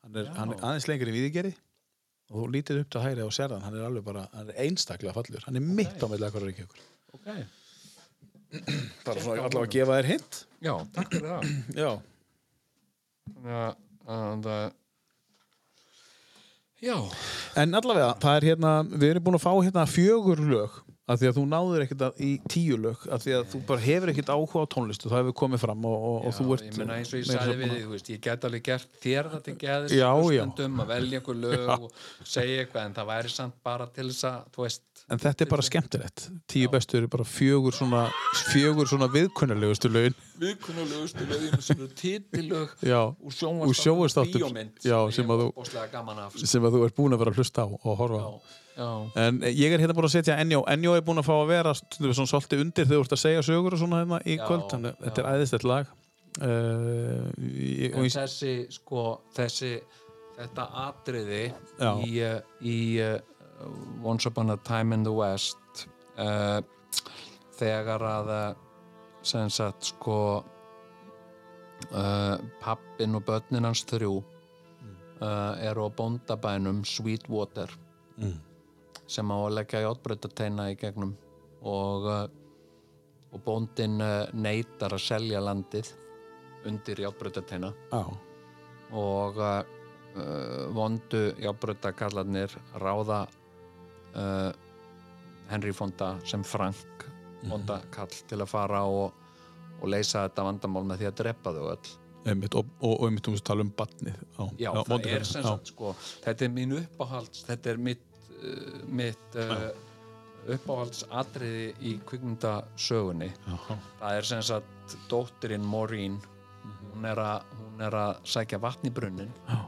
hann 0.04 0.18
er, 0.18 0.32
hann 0.38 0.56
er 0.56 0.64
aðeins 0.64 0.90
lengri 0.90 1.14
í 1.14 1.18
viðgerði 1.18 1.54
og 2.28 2.42
þú 2.42 2.50
lítið 2.56 2.82
upp 2.82 2.92
til 2.94 3.04
hæri 3.06 3.24
og 3.24 3.34
sér 3.36 3.56
hann 3.56 3.64
hann 3.64 3.78
er 3.78 3.88
alveg 3.88 4.04
bara, 4.08 4.26
er 4.42 4.52
einstaklega 4.66 5.16
fallur. 5.16 5.46
Hann 5.48 5.60
er 5.60 5.64
mitt 5.64 6.02
á 6.04 6.08
milli 6.12 6.28
akkurir 6.28 6.52
Reykjavíkur. 6.52 6.84
Ok. 7.16 7.30
Bara 9.06 9.24
svona 9.24 9.46
allavega 9.48 9.64
að 9.64 9.74
gefa 9.76 9.98
þér 9.98 10.10
hint. 10.12 10.40
Já, 10.64 10.74
takk 10.96 11.14
fyrir 11.14 11.30
það. 11.32 11.54
Já, 11.84 11.90
þannig 13.36 13.56
að, 13.62 13.78
að 14.18 14.50
að- 14.56 14.76
já, 16.88 16.98
en 17.64 17.74
allavega 17.80 18.12
það 18.22 18.36
er 18.42 18.46
hérna, 18.52 18.74
við 18.92 19.10
erum 19.16 19.26
búin 19.28 19.40
að 19.40 19.46
fá 19.48 19.54
hérna 19.66 19.88
fjögur 19.90 20.44
lög 20.52 20.84
af 21.08 21.22
því 21.22 21.28
að 21.30 21.38
þú 21.38 21.44
náður 21.48 21.84
ekkert 21.86 22.02
að, 22.04 22.18
í 22.20 22.30
tíu 22.52 22.76
lög 22.84 23.04
af 23.16 23.22
því 23.24 23.34
að 23.38 23.46
þú 23.54 23.60
bara 23.70 23.84
hefur 23.86 24.12
ekkert 24.12 24.32
áhuga 24.34 24.64
á 24.68 24.72
tónlistu 24.74 25.08
það 25.08 25.22
hefur 25.22 25.36
komið 25.40 25.62
fram 25.64 25.86
og, 25.88 25.96
og, 26.10 26.18
og 26.20 26.28
já 26.28 26.36
þú 26.36 26.48
ert 26.58 26.66
ég 26.68 26.80
meina 26.82 26.98
eins 27.00 27.14
og 27.14 27.22
ég 27.22 27.30
sagði 27.30 27.46
svo 27.48 27.54
við 27.54 27.62
búin 27.64 27.72
þig, 27.78 27.86
þú 27.88 27.94
veist, 27.96 28.10
ég 28.12 28.22
get 28.28 28.48
alveg 28.50 28.66
gert 28.68 28.98
þér 29.06 29.30
þetta 29.38 29.56
geðist 29.64 29.96
Já, 29.96 30.10
já. 30.36 30.42
stundum 30.44 30.82
að 30.84 30.92
velja 30.92 31.22
einhver 31.22 31.40
lög 31.46 31.72
og 31.88 32.02
segja 32.28 32.66
eitthvað 32.66 32.90
en 32.90 32.98
það 33.00 33.10
væri 33.14 33.34
samt 33.38 33.58
bara 33.72 33.88
til 33.96 34.10
þess 34.12 34.28
að, 34.34 34.44
þú 34.58 34.66
veist 34.68 34.97
En 35.08 35.20
þetta 35.24 35.46
er 35.46 35.48
bara 35.48 35.64
skemmtilegt. 35.64 36.26
Tíu 36.52 36.68
bestu 36.72 36.98
eru 37.00 37.08
bara 37.08 37.24
fjögur 37.24 37.72
svona, 37.72 38.02
fjögur 38.52 38.90
svona 38.90 39.08
viðkunnulegustu 39.14 39.88
lögin. 39.88 40.16
viðkunnulegustu 40.42 41.28
lögin 41.30 41.62
sem 41.64 41.78
eru 41.80 41.88
titillög 41.96 42.74
Já, 42.84 43.00
úr 43.16 43.32
ég 43.32 45.14
sem 45.16 45.32
að 45.32 45.46
þú- 45.46 46.44
sem 46.44 46.68
að 46.68 46.76
þú 46.76 46.82
ert 46.86 46.98
búin 46.98 47.16
að 47.16 47.22
vera 47.24 47.32
að 47.32 47.40
hlusta 47.40 47.64
á 47.64 47.68
og 47.72 47.98
horfa 48.02 48.20
á. 48.20 48.32
En 49.16 49.40
ég 49.48 49.72
er 49.72 49.80
hérna 49.80 49.96
búin 49.96 50.10
að 50.10 50.18
setja 50.18 50.36
Enjó. 50.44 50.66
Enjó 50.68 50.98
er 50.98 51.06
búin 51.08 51.22
að 51.24 51.30
fá 51.30 51.36
að 51.40 51.48
vera 51.48 51.74
svona 51.74 52.28
svolítið 52.28 52.66
undir 52.66 52.86
þegar 52.86 53.00
þú 53.00 53.06
ert 53.08 53.16
að 53.16 53.24
segja 53.24 53.46
sögur 53.48 53.74
og 53.74 53.80
svona 53.80 54.02
hérna 54.04 54.20
í 54.28 54.36
kvöld. 54.44 54.68
Þannig 54.74 54.92
að 54.92 55.08
þetta 55.08 55.24
er 55.24 55.32
æðislegt 55.32 55.68
lag. 55.72 55.96
Uh, 56.38 57.32
ég, 57.42 57.96
og 57.98 58.06
þessi 58.14 58.52
sko 58.70 59.22
þessi 59.34 59.72
þetta 60.38 60.68
atriði 60.84 61.48
í, 62.06 62.12
uh, 62.22 62.42
í 62.62 62.78
uh, 63.02 63.16
Once 64.04 64.26
Upon 64.30 64.50
a 64.54 64.58
Time 64.58 64.94
in 64.94 65.04
the 65.04 65.14
West 65.14 65.88
uh, 66.18 66.62
þegar 67.58 68.02
að 68.06 68.28
uh, 68.30 68.56
sem 69.26 69.50
sagt 69.50 69.84
sko 69.90 70.44
uh, 71.92 72.36
pappin 72.62 73.18
og 73.18 73.26
börnin 73.28 73.66
hans 73.68 73.84
þrjú 73.90 74.22
uh, 74.22 75.54
eru 75.66 75.88
á 75.88 75.90
bóndabænum 75.98 76.86
Sweetwater 76.86 77.70
Mm. 78.18 78.34
sem 79.06 79.30
á 79.30 79.38
að 79.38 79.54
leggja 79.54 79.84
játbrötateina 79.84 80.72
í 80.72 80.76
gegnum 80.82 81.12
og, 81.62 82.06
uh, 82.10 82.26
og 83.30 83.44
bóndin 83.46 84.02
uh, 84.02 84.26
neytar 84.34 84.96
að 84.98 85.04
selja 85.06 85.38
landið 85.46 85.92
undir 86.66 87.04
játbrötateina 87.06 87.70
á, 87.94 88.02
og 88.90 89.38
uh, 89.38 89.62
uh, 90.18 90.74
vondu 90.74 91.30
játbrötakallarnir 91.46 92.58
ráða 92.82 93.28
uh, 94.18 94.52
Henry 95.52 95.74
Fonda 95.74 96.16
sem 96.28 96.44
Frank 96.44 97.08
vondakall 97.48 98.12
til 98.28 98.42
að 98.42 98.50
fara 98.52 98.84
og, 98.90 99.16
og 99.80 99.90
leysa 99.92 100.26
þetta 100.26 100.46
vandamál 100.50 100.86
með 100.90 101.02
því 101.02 101.10
að 101.10 101.18
drepa 101.22 101.56
þau 101.56 101.66
öll. 101.72 101.96
Einmitt, 102.28 102.56
og, 102.60 102.70
og, 102.84 103.04
einmitt 103.08 103.28
um 103.30 103.36
að 103.38 103.44
tala 103.48 103.64
um 103.64 103.74
batnið. 103.78 104.24
Á, 104.36 104.44
Já, 104.60 104.70
á, 104.74 104.82
það 104.84 105.12
er 105.14 105.28
sem 105.30 105.46
sagt 105.46 105.72
sko 105.72 105.94
þetta 106.26 106.48
er 106.48 106.56
mín 106.56 106.74
uppáhalds 106.82 107.44
þetta 107.48 107.72
er 107.72 107.84
mitt, 107.88 108.08
uh, 108.42 108.80
mitt 109.00 109.38
uh, 109.40 109.70
uppáhaldsatriði 110.58 111.70
í 111.88 111.94
kvikmyndasögunni. 112.08 113.30
Já, 113.32 113.78
það 114.02 114.18
er 114.18 114.28
sem 114.34 114.44
sagt 114.50 114.98
dóttirinn 115.12 115.68
Maureen 115.68 116.20
hún 116.92 117.08
er 117.08 117.20
að, 117.22 117.56
hún 117.62 117.88
er 117.88 117.96
að 117.96 118.20
sækja 118.28 118.60
vatn 118.60 118.90
í 118.90 118.92
brunnin 118.92 119.32
Já. 119.48 119.60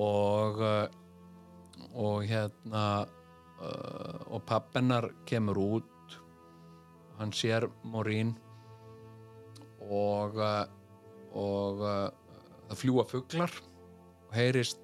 og 0.00 0.62
og 1.92 2.22
hérna 2.24 3.04
og 4.32 4.42
pappennar 4.48 5.10
kemur 5.28 5.58
út. 5.58 6.16
Hann 7.18 7.30
sér 7.36 7.68
Maureen. 7.84 8.34
Og 9.90 10.36
uh, 10.38 10.64
og 11.32 11.80
uh, 11.80 12.08
það 12.70 12.80
fljúa 12.82 13.04
fuglar. 13.08 13.52
Og 14.28 14.34
heyrist 14.36 14.80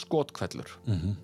skotkvellur 0.00 0.70
Mhm. 0.86 1.16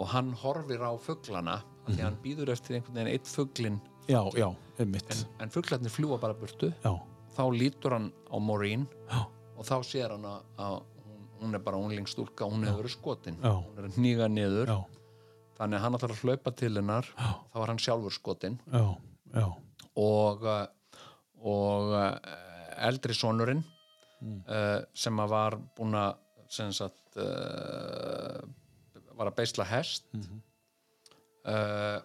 og 0.00 0.06
hann 0.08 0.32
horfir 0.32 0.80
á 0.80 0.96
fuglana 0.98 1.58
af 1.60 1.90
því 1.92 1.98
að 2.00 2.04
hann 2.06 2.16
býður 2.24 2.48
eftir 2.54 2.76
einhvern 2.78 2.94
veginn 2.96 3.10
eitt 3.12 3.26
fuglin 3.28 3.80
já, 4.08 4.22
já, 4.34 4.48
einmitt. 4.78 5.10
en, 5.12 5.26
en 5.44 5.50
fuglarnir 5.50 5.90
fljúa 5.92 6.18
bara 6.20 6.34
burtu. 6.34 6.72
Já, 6.84 6.94
þá 7.36 7.42
lítur 7.52 7.92
hann 7.92 8.12
á 8.32 8.36
já, 9.10 9.26
og 9.56 9.64
þá 9.68 9.74
sér 9.84 10.10
hann 10.16 10.24
að, 10.24 10.40
hún, 11.40 11.54
er 11.54 11.58
bara 11.60 11.76
unglingstúlka, 11.76 12.48
hún 12.48 12.64
hefur 12.64 12.80
verið 12.82 12.94
skotin. 12.96 13.36
Hún 13.44 13.78
er 13.78 13.84
að 13.90 13.98
hníga 14.00 14.28
niður 14.32 14.72
þannig 15.60 15.76
að 15.78 15.84
hann 15.84 15.96
ætlar 15.98 16.14
að 16.16 16.22
hlaupa 16.24 16.52
til 16.56 16.72
hennar. 16.80 17.10
Já. 17.20 17.30
þá 17.52 17.56
var 17.60 17.70
hann 17.74 17.82
sjálfur 17.84 18.14
skotin 18.16 18.56
já, 18.72 19.44
og 20.00 20.46
uh, 20.48 20.64
og 21.40 21.92
uh, 21.96 22.16
eldri 22.88 23.14
sonurinn 23.16 23.62
Mm. 24.20 24.42
uh, 24.52 24.82
sem 24.92 25.16
að 25.16 25.30
var 25.32 25.54
búin 25.78 25.94
að 25.96 26.18
sem 26.52 26.68
sagt 26.76 27.16
uh, 27.16 28.36
var 29.16 29.30
að 29.30 29.36
beisla 29.38 29.64
hest. 29.64 30.04
Mhm. 30.12 30.42
uh, 31.48 32.02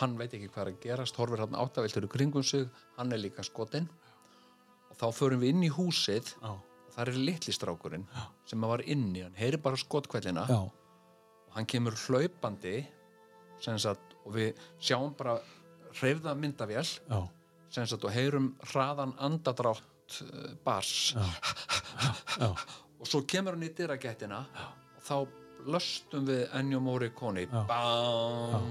hann 0.00 0.14
veit 0.16 0.32
ekki 0.32 0.48
hvað 0.54 0.62
er 0.62 0.70
að 0.72 0.78
gerast 0.86 1.18
horfir 1.20 1.42
hann 1.44 1.58
áttaviltur 1.60 2.06
í 2.08 2.10
kringum 2.14 2.42
sig 2.48 2.64
hann 2.96 3.12
er 3.12 3.20
líka 3.20 3.44
skotinn. 3.44 3.90
Og 4.88 4.96
þá 4.96 5.04
förum 5.12 5.42
við 5.44 5.52
inn 5.52 5.66
í 5.68 5.70
húsið. 5.76 6.32
Og 6.48 6.96
það 6.96 7.12
er 7.12 7.20
litli 7.28 7.52
strákurinn 7.52 8.08
sem 8.48 8.64
að 8.64 8.72
var 8.72 8.82
inni, 8.96 9.22
hann 9.26 9.36
heyri 9.36 9.60
bara 9.60 9.76
skotkvællina 9.76 10.46
og 10.48 10.72
hann 11.54 11.66
kemur 11.70 11.96
hlaupandi 12.06 12.82
sagt, 13.60 14.16
og 14.26 14.34
við 14.36 14.58
sjáum 14.82 15.14
bara 15.16 15.38
hreyfða 15.94 16.34
myndavél 16.36 16.84
sagt, 16.84 18.04
og 18.04 18.10
heyrum 18.12 18.50
hraðan 18.72 19.14
andadrátt 19.22 20.18
uh, 20.26 20.50
bars. 20.66 21.14
Já, 21.14 22.50
og 22.50 23.08
svo 23.08 23.22
kemur 23.28 23.56
hann 23.56 23.66
í 23.66 23.72
dyragættina 23.76 24.42
og 24.98 25.02
þá 25.06 25.16
löstum 25.64 26.26
við 26.28 26.42
Ennio 26.58 26.80
Morricone. 26.84 27.46
Bám, 27.68 28.66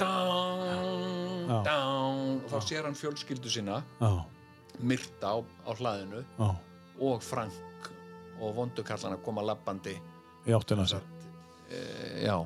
dán, 0.00 1.50
Já. 1.50 1.58
dán 1.66 2.38
og 2.40 2.48
þá 2.54 2.58
sér 2.64 2.88
hann 2.88 2.96
fjölskyldu 2.96 3.52
sína 3.52 3.82
já, 4.00 4.12
myrta 4.80 5.34
á, 5.36 5.38
á 5.68 5.70
hlaðinu 5.76 6.24
já, 6.24 6.48
og 7.04 7.22
Frank 7.22 7.90
og 8.40 8.56
vondukallana 8.56 9.20
koma 9.22 9.44
lappandi 9.44 9.98
í 10.48 10.56
áttina 10.56 10.88
sér. 10.88 11.13
E, 11.70 11.80
já, 12.26 12.36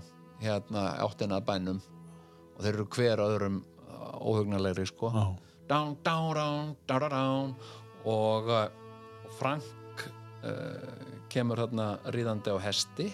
hérna 0.42 0.84
áttina 1.04 1.40
bænum. 1.40 1.80
Og 2.56 2.64
þeir 2.64 2.74
eru 2.74 2.88
hver 2.94 3.22
öðrum 3.22 3.62
óhugnalegri 4.18 4.86
sko. 4.86 5.12
Já, 5.14 5.26
down, 5.68 5.96
down, 6.04 6.34
down, 6.34 6.76
down, 6.86 7.00
down, 7.00 7.10
down 7.10 7.54
og, 8.04 8.50
og 8.50 9.32
Frank 9.38 10.06
uh, 10.42 11.18
kemur 11.30 11.60
hérna 11.60 11.98
ríðandi 12.14 12.54
á 12.54 12.58
hesti. 12.62 13.10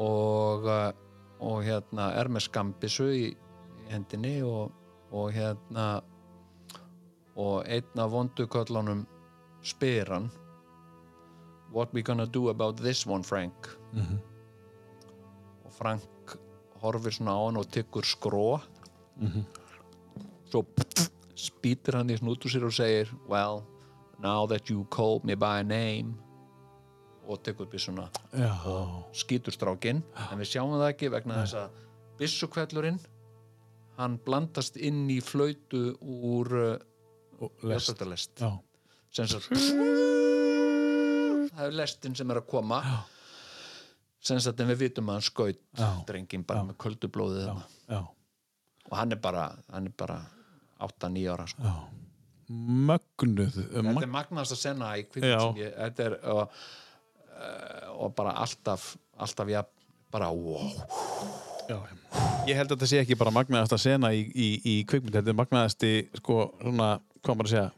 Og 0.00 0.64
uh, 0.64 0.92
og 1.42 1.64
hérna 1.66 2.12
er 2.18 2.30
með 2.30 2.46
skambisu 2.46 3.08
í, 3.10 3.24
hendinni 3.90 4.38
og, 4.46 4.70
og 5.12 5.32
hérna 5.34 5.86
og 7.36 7.64
einn 7.66 8.00
af 8.00 8.12
vonduköllunum 8.12 9.06
spyr 9.64 10.12
hann 10.12 10.30
What 11.72 11.94
we 11.94 12.02
gonna 12.02 12.26
do 12.26 12.50
about 12.50 12.76
this 12.76 13.06
one 13.06 13.24
Frank? 13.24 13.68
Mhm, 13.92 14.18
og 14.18 14.31
Frank 15.72 16.36
horfir 16.82 17.14
svona 17.16 17.36
á 17.36 17.40
hann 17.46 17.60
og 17.60 17.68
tykkur 17.72 18.06
skró. 18.06 18.60
Mhm, 19.16 19.44
svo 20.50 20.64
spýtir 21.36 21.98
hann 21.98 22.10
í 22.10 22.18
snútu 22.18 22.50
sér 22.50 22.66
og 22.66 22.74
segir 22.76 23.12
well, 23.28 23.62
now 24.18 24.46
that 24.46 24.70
you 24.70 24.84
called 24.90 25.24
me 25.24 25.34
by 25.34 25.62
name 25.62 26.14
og 27.26 27.42
tekur 27.42 27.68
byssuna 27.70 28.08
já, 28.34 28.52
skýtur 29.14 29.54
strákinn. 29.54 30.02
En 30.30 30.38
við 30.38 30.52
sjáum 30.54 30.74
það 30.74 30.88
ekki 30.90 31.10
vegna 31.12 31.42
þess 31.42 31.54
að 31.54 31.82
byssukvellurinn 32.18 33.00
hann 33.98 34.18
blandast 34.26 34.76
inn 34.76 35.04
í 35.12 35.20
flöytu 35.22 35.94
úr 36.00 36.52
uh, 36.58 36.76
og 37.42 37.64
lest. 37.66 38.02
lest 38.06 38.42
Já, 38.42 38.50
sem 39.12 39.28
sagt 39.30 39.52
það 41.52 41.66
er 41.66 41.76
lestin 41.76 42.16
sem 42.16 42.30
er 42.32 42.40
að 42.40 42.48
koma 42.50 42.80
sem 44.22 44.38
sagt 44.42 44.60
en 44.62 44.70
við 44.70 44.86
vitum 44.86 45.10
að 45.10 45.18
hann 45.18 45.26
skaut 45.26 45.60
drengin 46.08 46.44
bara 46.46 46.62
með 46.68 46.78
köldublóðið 46.84 47.50
og 47.52 48.94
hann 48.98 49.14
er 49.14 49.20
bara, 49.22 49.48
hann 49.72 49.88
er 49.90 49.96
bara 49.98 50.20
8-9 50.82 51.26
ára 51.32 51.46
sko. 51.50 51.72
Mögnuð. 52.52 53.54
þetta 53.70 54.02
er 54.02 54.10
magnast 54.10 54.52
að 54.52 54.60
senna 54.60 54.90
í 54.98 55.04
ég, 55.06 55.70
þetta 55.78 56.04
er 56.08 56.16
og, 56.32 56.56
uh, 57.30 57.86
og 58.02 58.14
bara 58.18 58.34
alltaf 58.42 58.92
alltaf 59.16 59.48
já, 59.48 59.62
bara 60.12 60.30
wow. 60.34 60.72
Já, 61.70 61.78
ég 62.50 62.58
held 62.58 62.72
að 62.72 62.74
þetta 62.74 62.90
sé 62.90 63.00
ekki 63.00 63.16
bara 63.18 63.32
magnaðast 63.34 63.76
að 63.76 63.84
sena 63.84 64.10
í, 64.12 64.24
í, 64.34 64.48
í 64.66 64.74
kvikmynd, 64.88 65.14
þetta 65.14 65.32
er 65.32 65.38
magnaðasti 65.38 65.92
sko, 66.18 66.38
svona, 66.60 66.88
hvað 67.22 67.38
maður 67.38 67.48
að 67.48 67.54
segja 67.54 67.68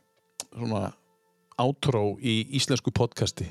svona 0.54 0.82
átró 1.60 2.04
í 2.18 2.34
íslensku 2.58 2.90
podcasti 2.94 3.46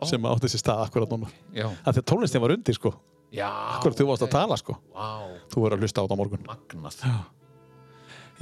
Ó. 0.00 0.06
sem 0.08 0.26
átti 0.30 0.50
sér 0.50 0.62
stað 0.62 0.84
akkurat 0.86 1.14
núna. 1.14 1.30
Já, 1.54 1.68
að 1.84 1.92
því 1.92 2.02
að 2.02 2.08
tónlistin 2.10 2.42
var 2.44 2.54
undir 2.56 2.76
sko. 2.78 2.94
Já 3.34 3.48
akkurat 3.50 3.98
þú 3.98 4.08
varst 4.10 4.26
að 4.26 4.34
tala 4.34 4.58
sko. 4.60 4.76
Wow, 4.94 5.36
þú 5.52 5.64
verður 5.64 5.78
að 5.78 5.86
hlusta 5.86 6.02
á 6.02 6.06
á 6.06 6.16
morgun. 6.18 6.44
Magnað. 6.48 7.00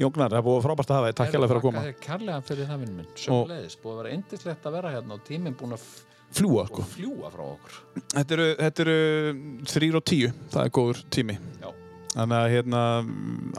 Jóngnar, 0.00 0.32
það 0.32 0.38
er 0.38 0.44
búið 0.46 0.62
frábært 0.64 0.90
að 0.90 0.96
hafa 0.96 1.08
þig, 1.10 1.16
takk 1.18 1.34
hérlega 1.34 1.50
fyrir 1.50 1.60
að 1.60 1.66
koma. 1.66 1.82
Takk 1.84 1.98
kærlega 2.06 2.44
fyrir 2.48 2.68
það 2.70 2.78
minn 2.80 2.94
minn. 2.96 3.10
Sömulegis, 3.20 3.76
búið 3.82 3.92
að 3.92 4.00
vera 4.00 4.14
indislegt 4.16 4.68
að 4.68 4.76
vera 4.78 4.92
hérna 4.94 5.18
og 5.18 5.26
tíminn 5.26 5.56
búin 5.60 5.76
að 5.76 5.84
fljúa 6.32 6.64
sko. 6.70 6.86
frá 7.34 7.44
okkur. 7.44 7.76
Þetta 8.14 8.36
eru, 8.38 8.48
þetta 8.62 8.84
eru 8.86 8.96
þrýr 9.74 10.00
og 10.00 10.04
tíu, 10.08 10.32
það 10.54 10.64
er 10.64 10.74
góður 10.78 11.02
tími. 11.12 11.36
Já. 11.60 11.68
Þannig 12.12 12.36
að 12.38 12.50
hérna 12.52 12.82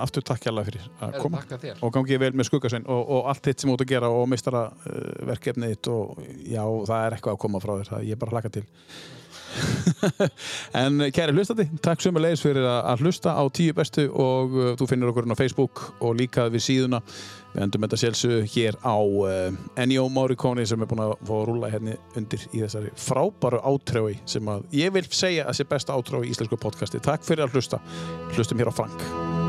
aftur 0.03 0.25
takk 0.27 0.45
hérlega 0.47 0.69
fyrir 0.69 0.85
að 1.05 1.17
koma. 1.23 1.41
og 1.79 1.95
gangið 1.95 2.21
vel 2.21 2.31
með 2.37 2.49
skuggasvein 2.49 2.85
og, 2.85 3.01
og 3.15 3.31
allt 3.31 3.49
þitt 3.49 3.63
sem 3.63 3.73
ert 3.73 3.85
að 3.85 3.93
gera 3.95 4.11
og 4.13 4.29
meistara 4.29 4.67
uh, 4.69 5.09
verkefnið 5.31 5.75
þitt 5.75 5.91
og 5.93 6.21
já, 6.45 6.63
það 6.63 6.99
er 6.99 7.17
eitthvað 7.17 7.35
að 7.35 7.43
koma 7.45 7.63
frá 7.63 7.73
þér, 7.79 7.91
það 7.91 8.07
ég 8.11 8.21
bara 8.21 8.37
hlaka 8.37 8.53
til. 8.53 8.65
En 10.81 11.03
kæri 11.13 11.33
hlustandi 11.35 11.67
takk 11.85 12.01
sömulegis 12.01 12.41
fyrir 12.41 12.65
að, 12.65 13.03
hlusta 13.05 13.35
á 13.37 13.43
tíu 13.53 13.75
bestu 13.77 14.07
og 14.09 14.57
uh, 14.57 14.71
þú 14.79 14.89
finnir 14.89 15.11
okkur 15.11 15.29
á 15.29 15.37
Facebook 15.37 15.83
og 15.99 16.17
líka 16.17 16.47
við 16.53 16.65
síðuna 16.67 17.03
við 17.53 17.65
endum 17.67 17.85
þetta 17.85 18.01
sjálfsög 18.01 18.49
hér 18.55 18.79
á 18.81 18.97
uh, 18.97 19.79
Ennio 19.79 20.07
Morricone 20.13 20.65
sem 20.69 20.81
er 20.81 20.89
búin 20.89 21.03
að 21.05 21.15
fá 21.21 21.33
að 21.37 21.45
rúla 21.51 21.71
hérna 21.73 21.97
undir 22.19 22.47
í 22.51 22.63
þessari 22.63 22.93
frábæru 22.97 23.61
átröfi 23.61 24.19
sem 24.35 24.51
að 24.53 24.67
ég 24.79 24.93
vil 24.95 25.05
segja 25.09 25.47
að 25.47 25.59
sé 25.59 25.69
besta 25.69 25.97
átröfi 25.97 26.29
í 26.29 26.35
íslensku 26.35 26.59
podcasti. 26.61 27.03
Takk 27.03 27.25
fyrir 27.27 27.47
að 27.47 27.57
hlusta. 27.57 27.81
Hlustum 28.33 28.61
hér 28.61 28.73
á 28.73 28.77
Frank 28.81 29.42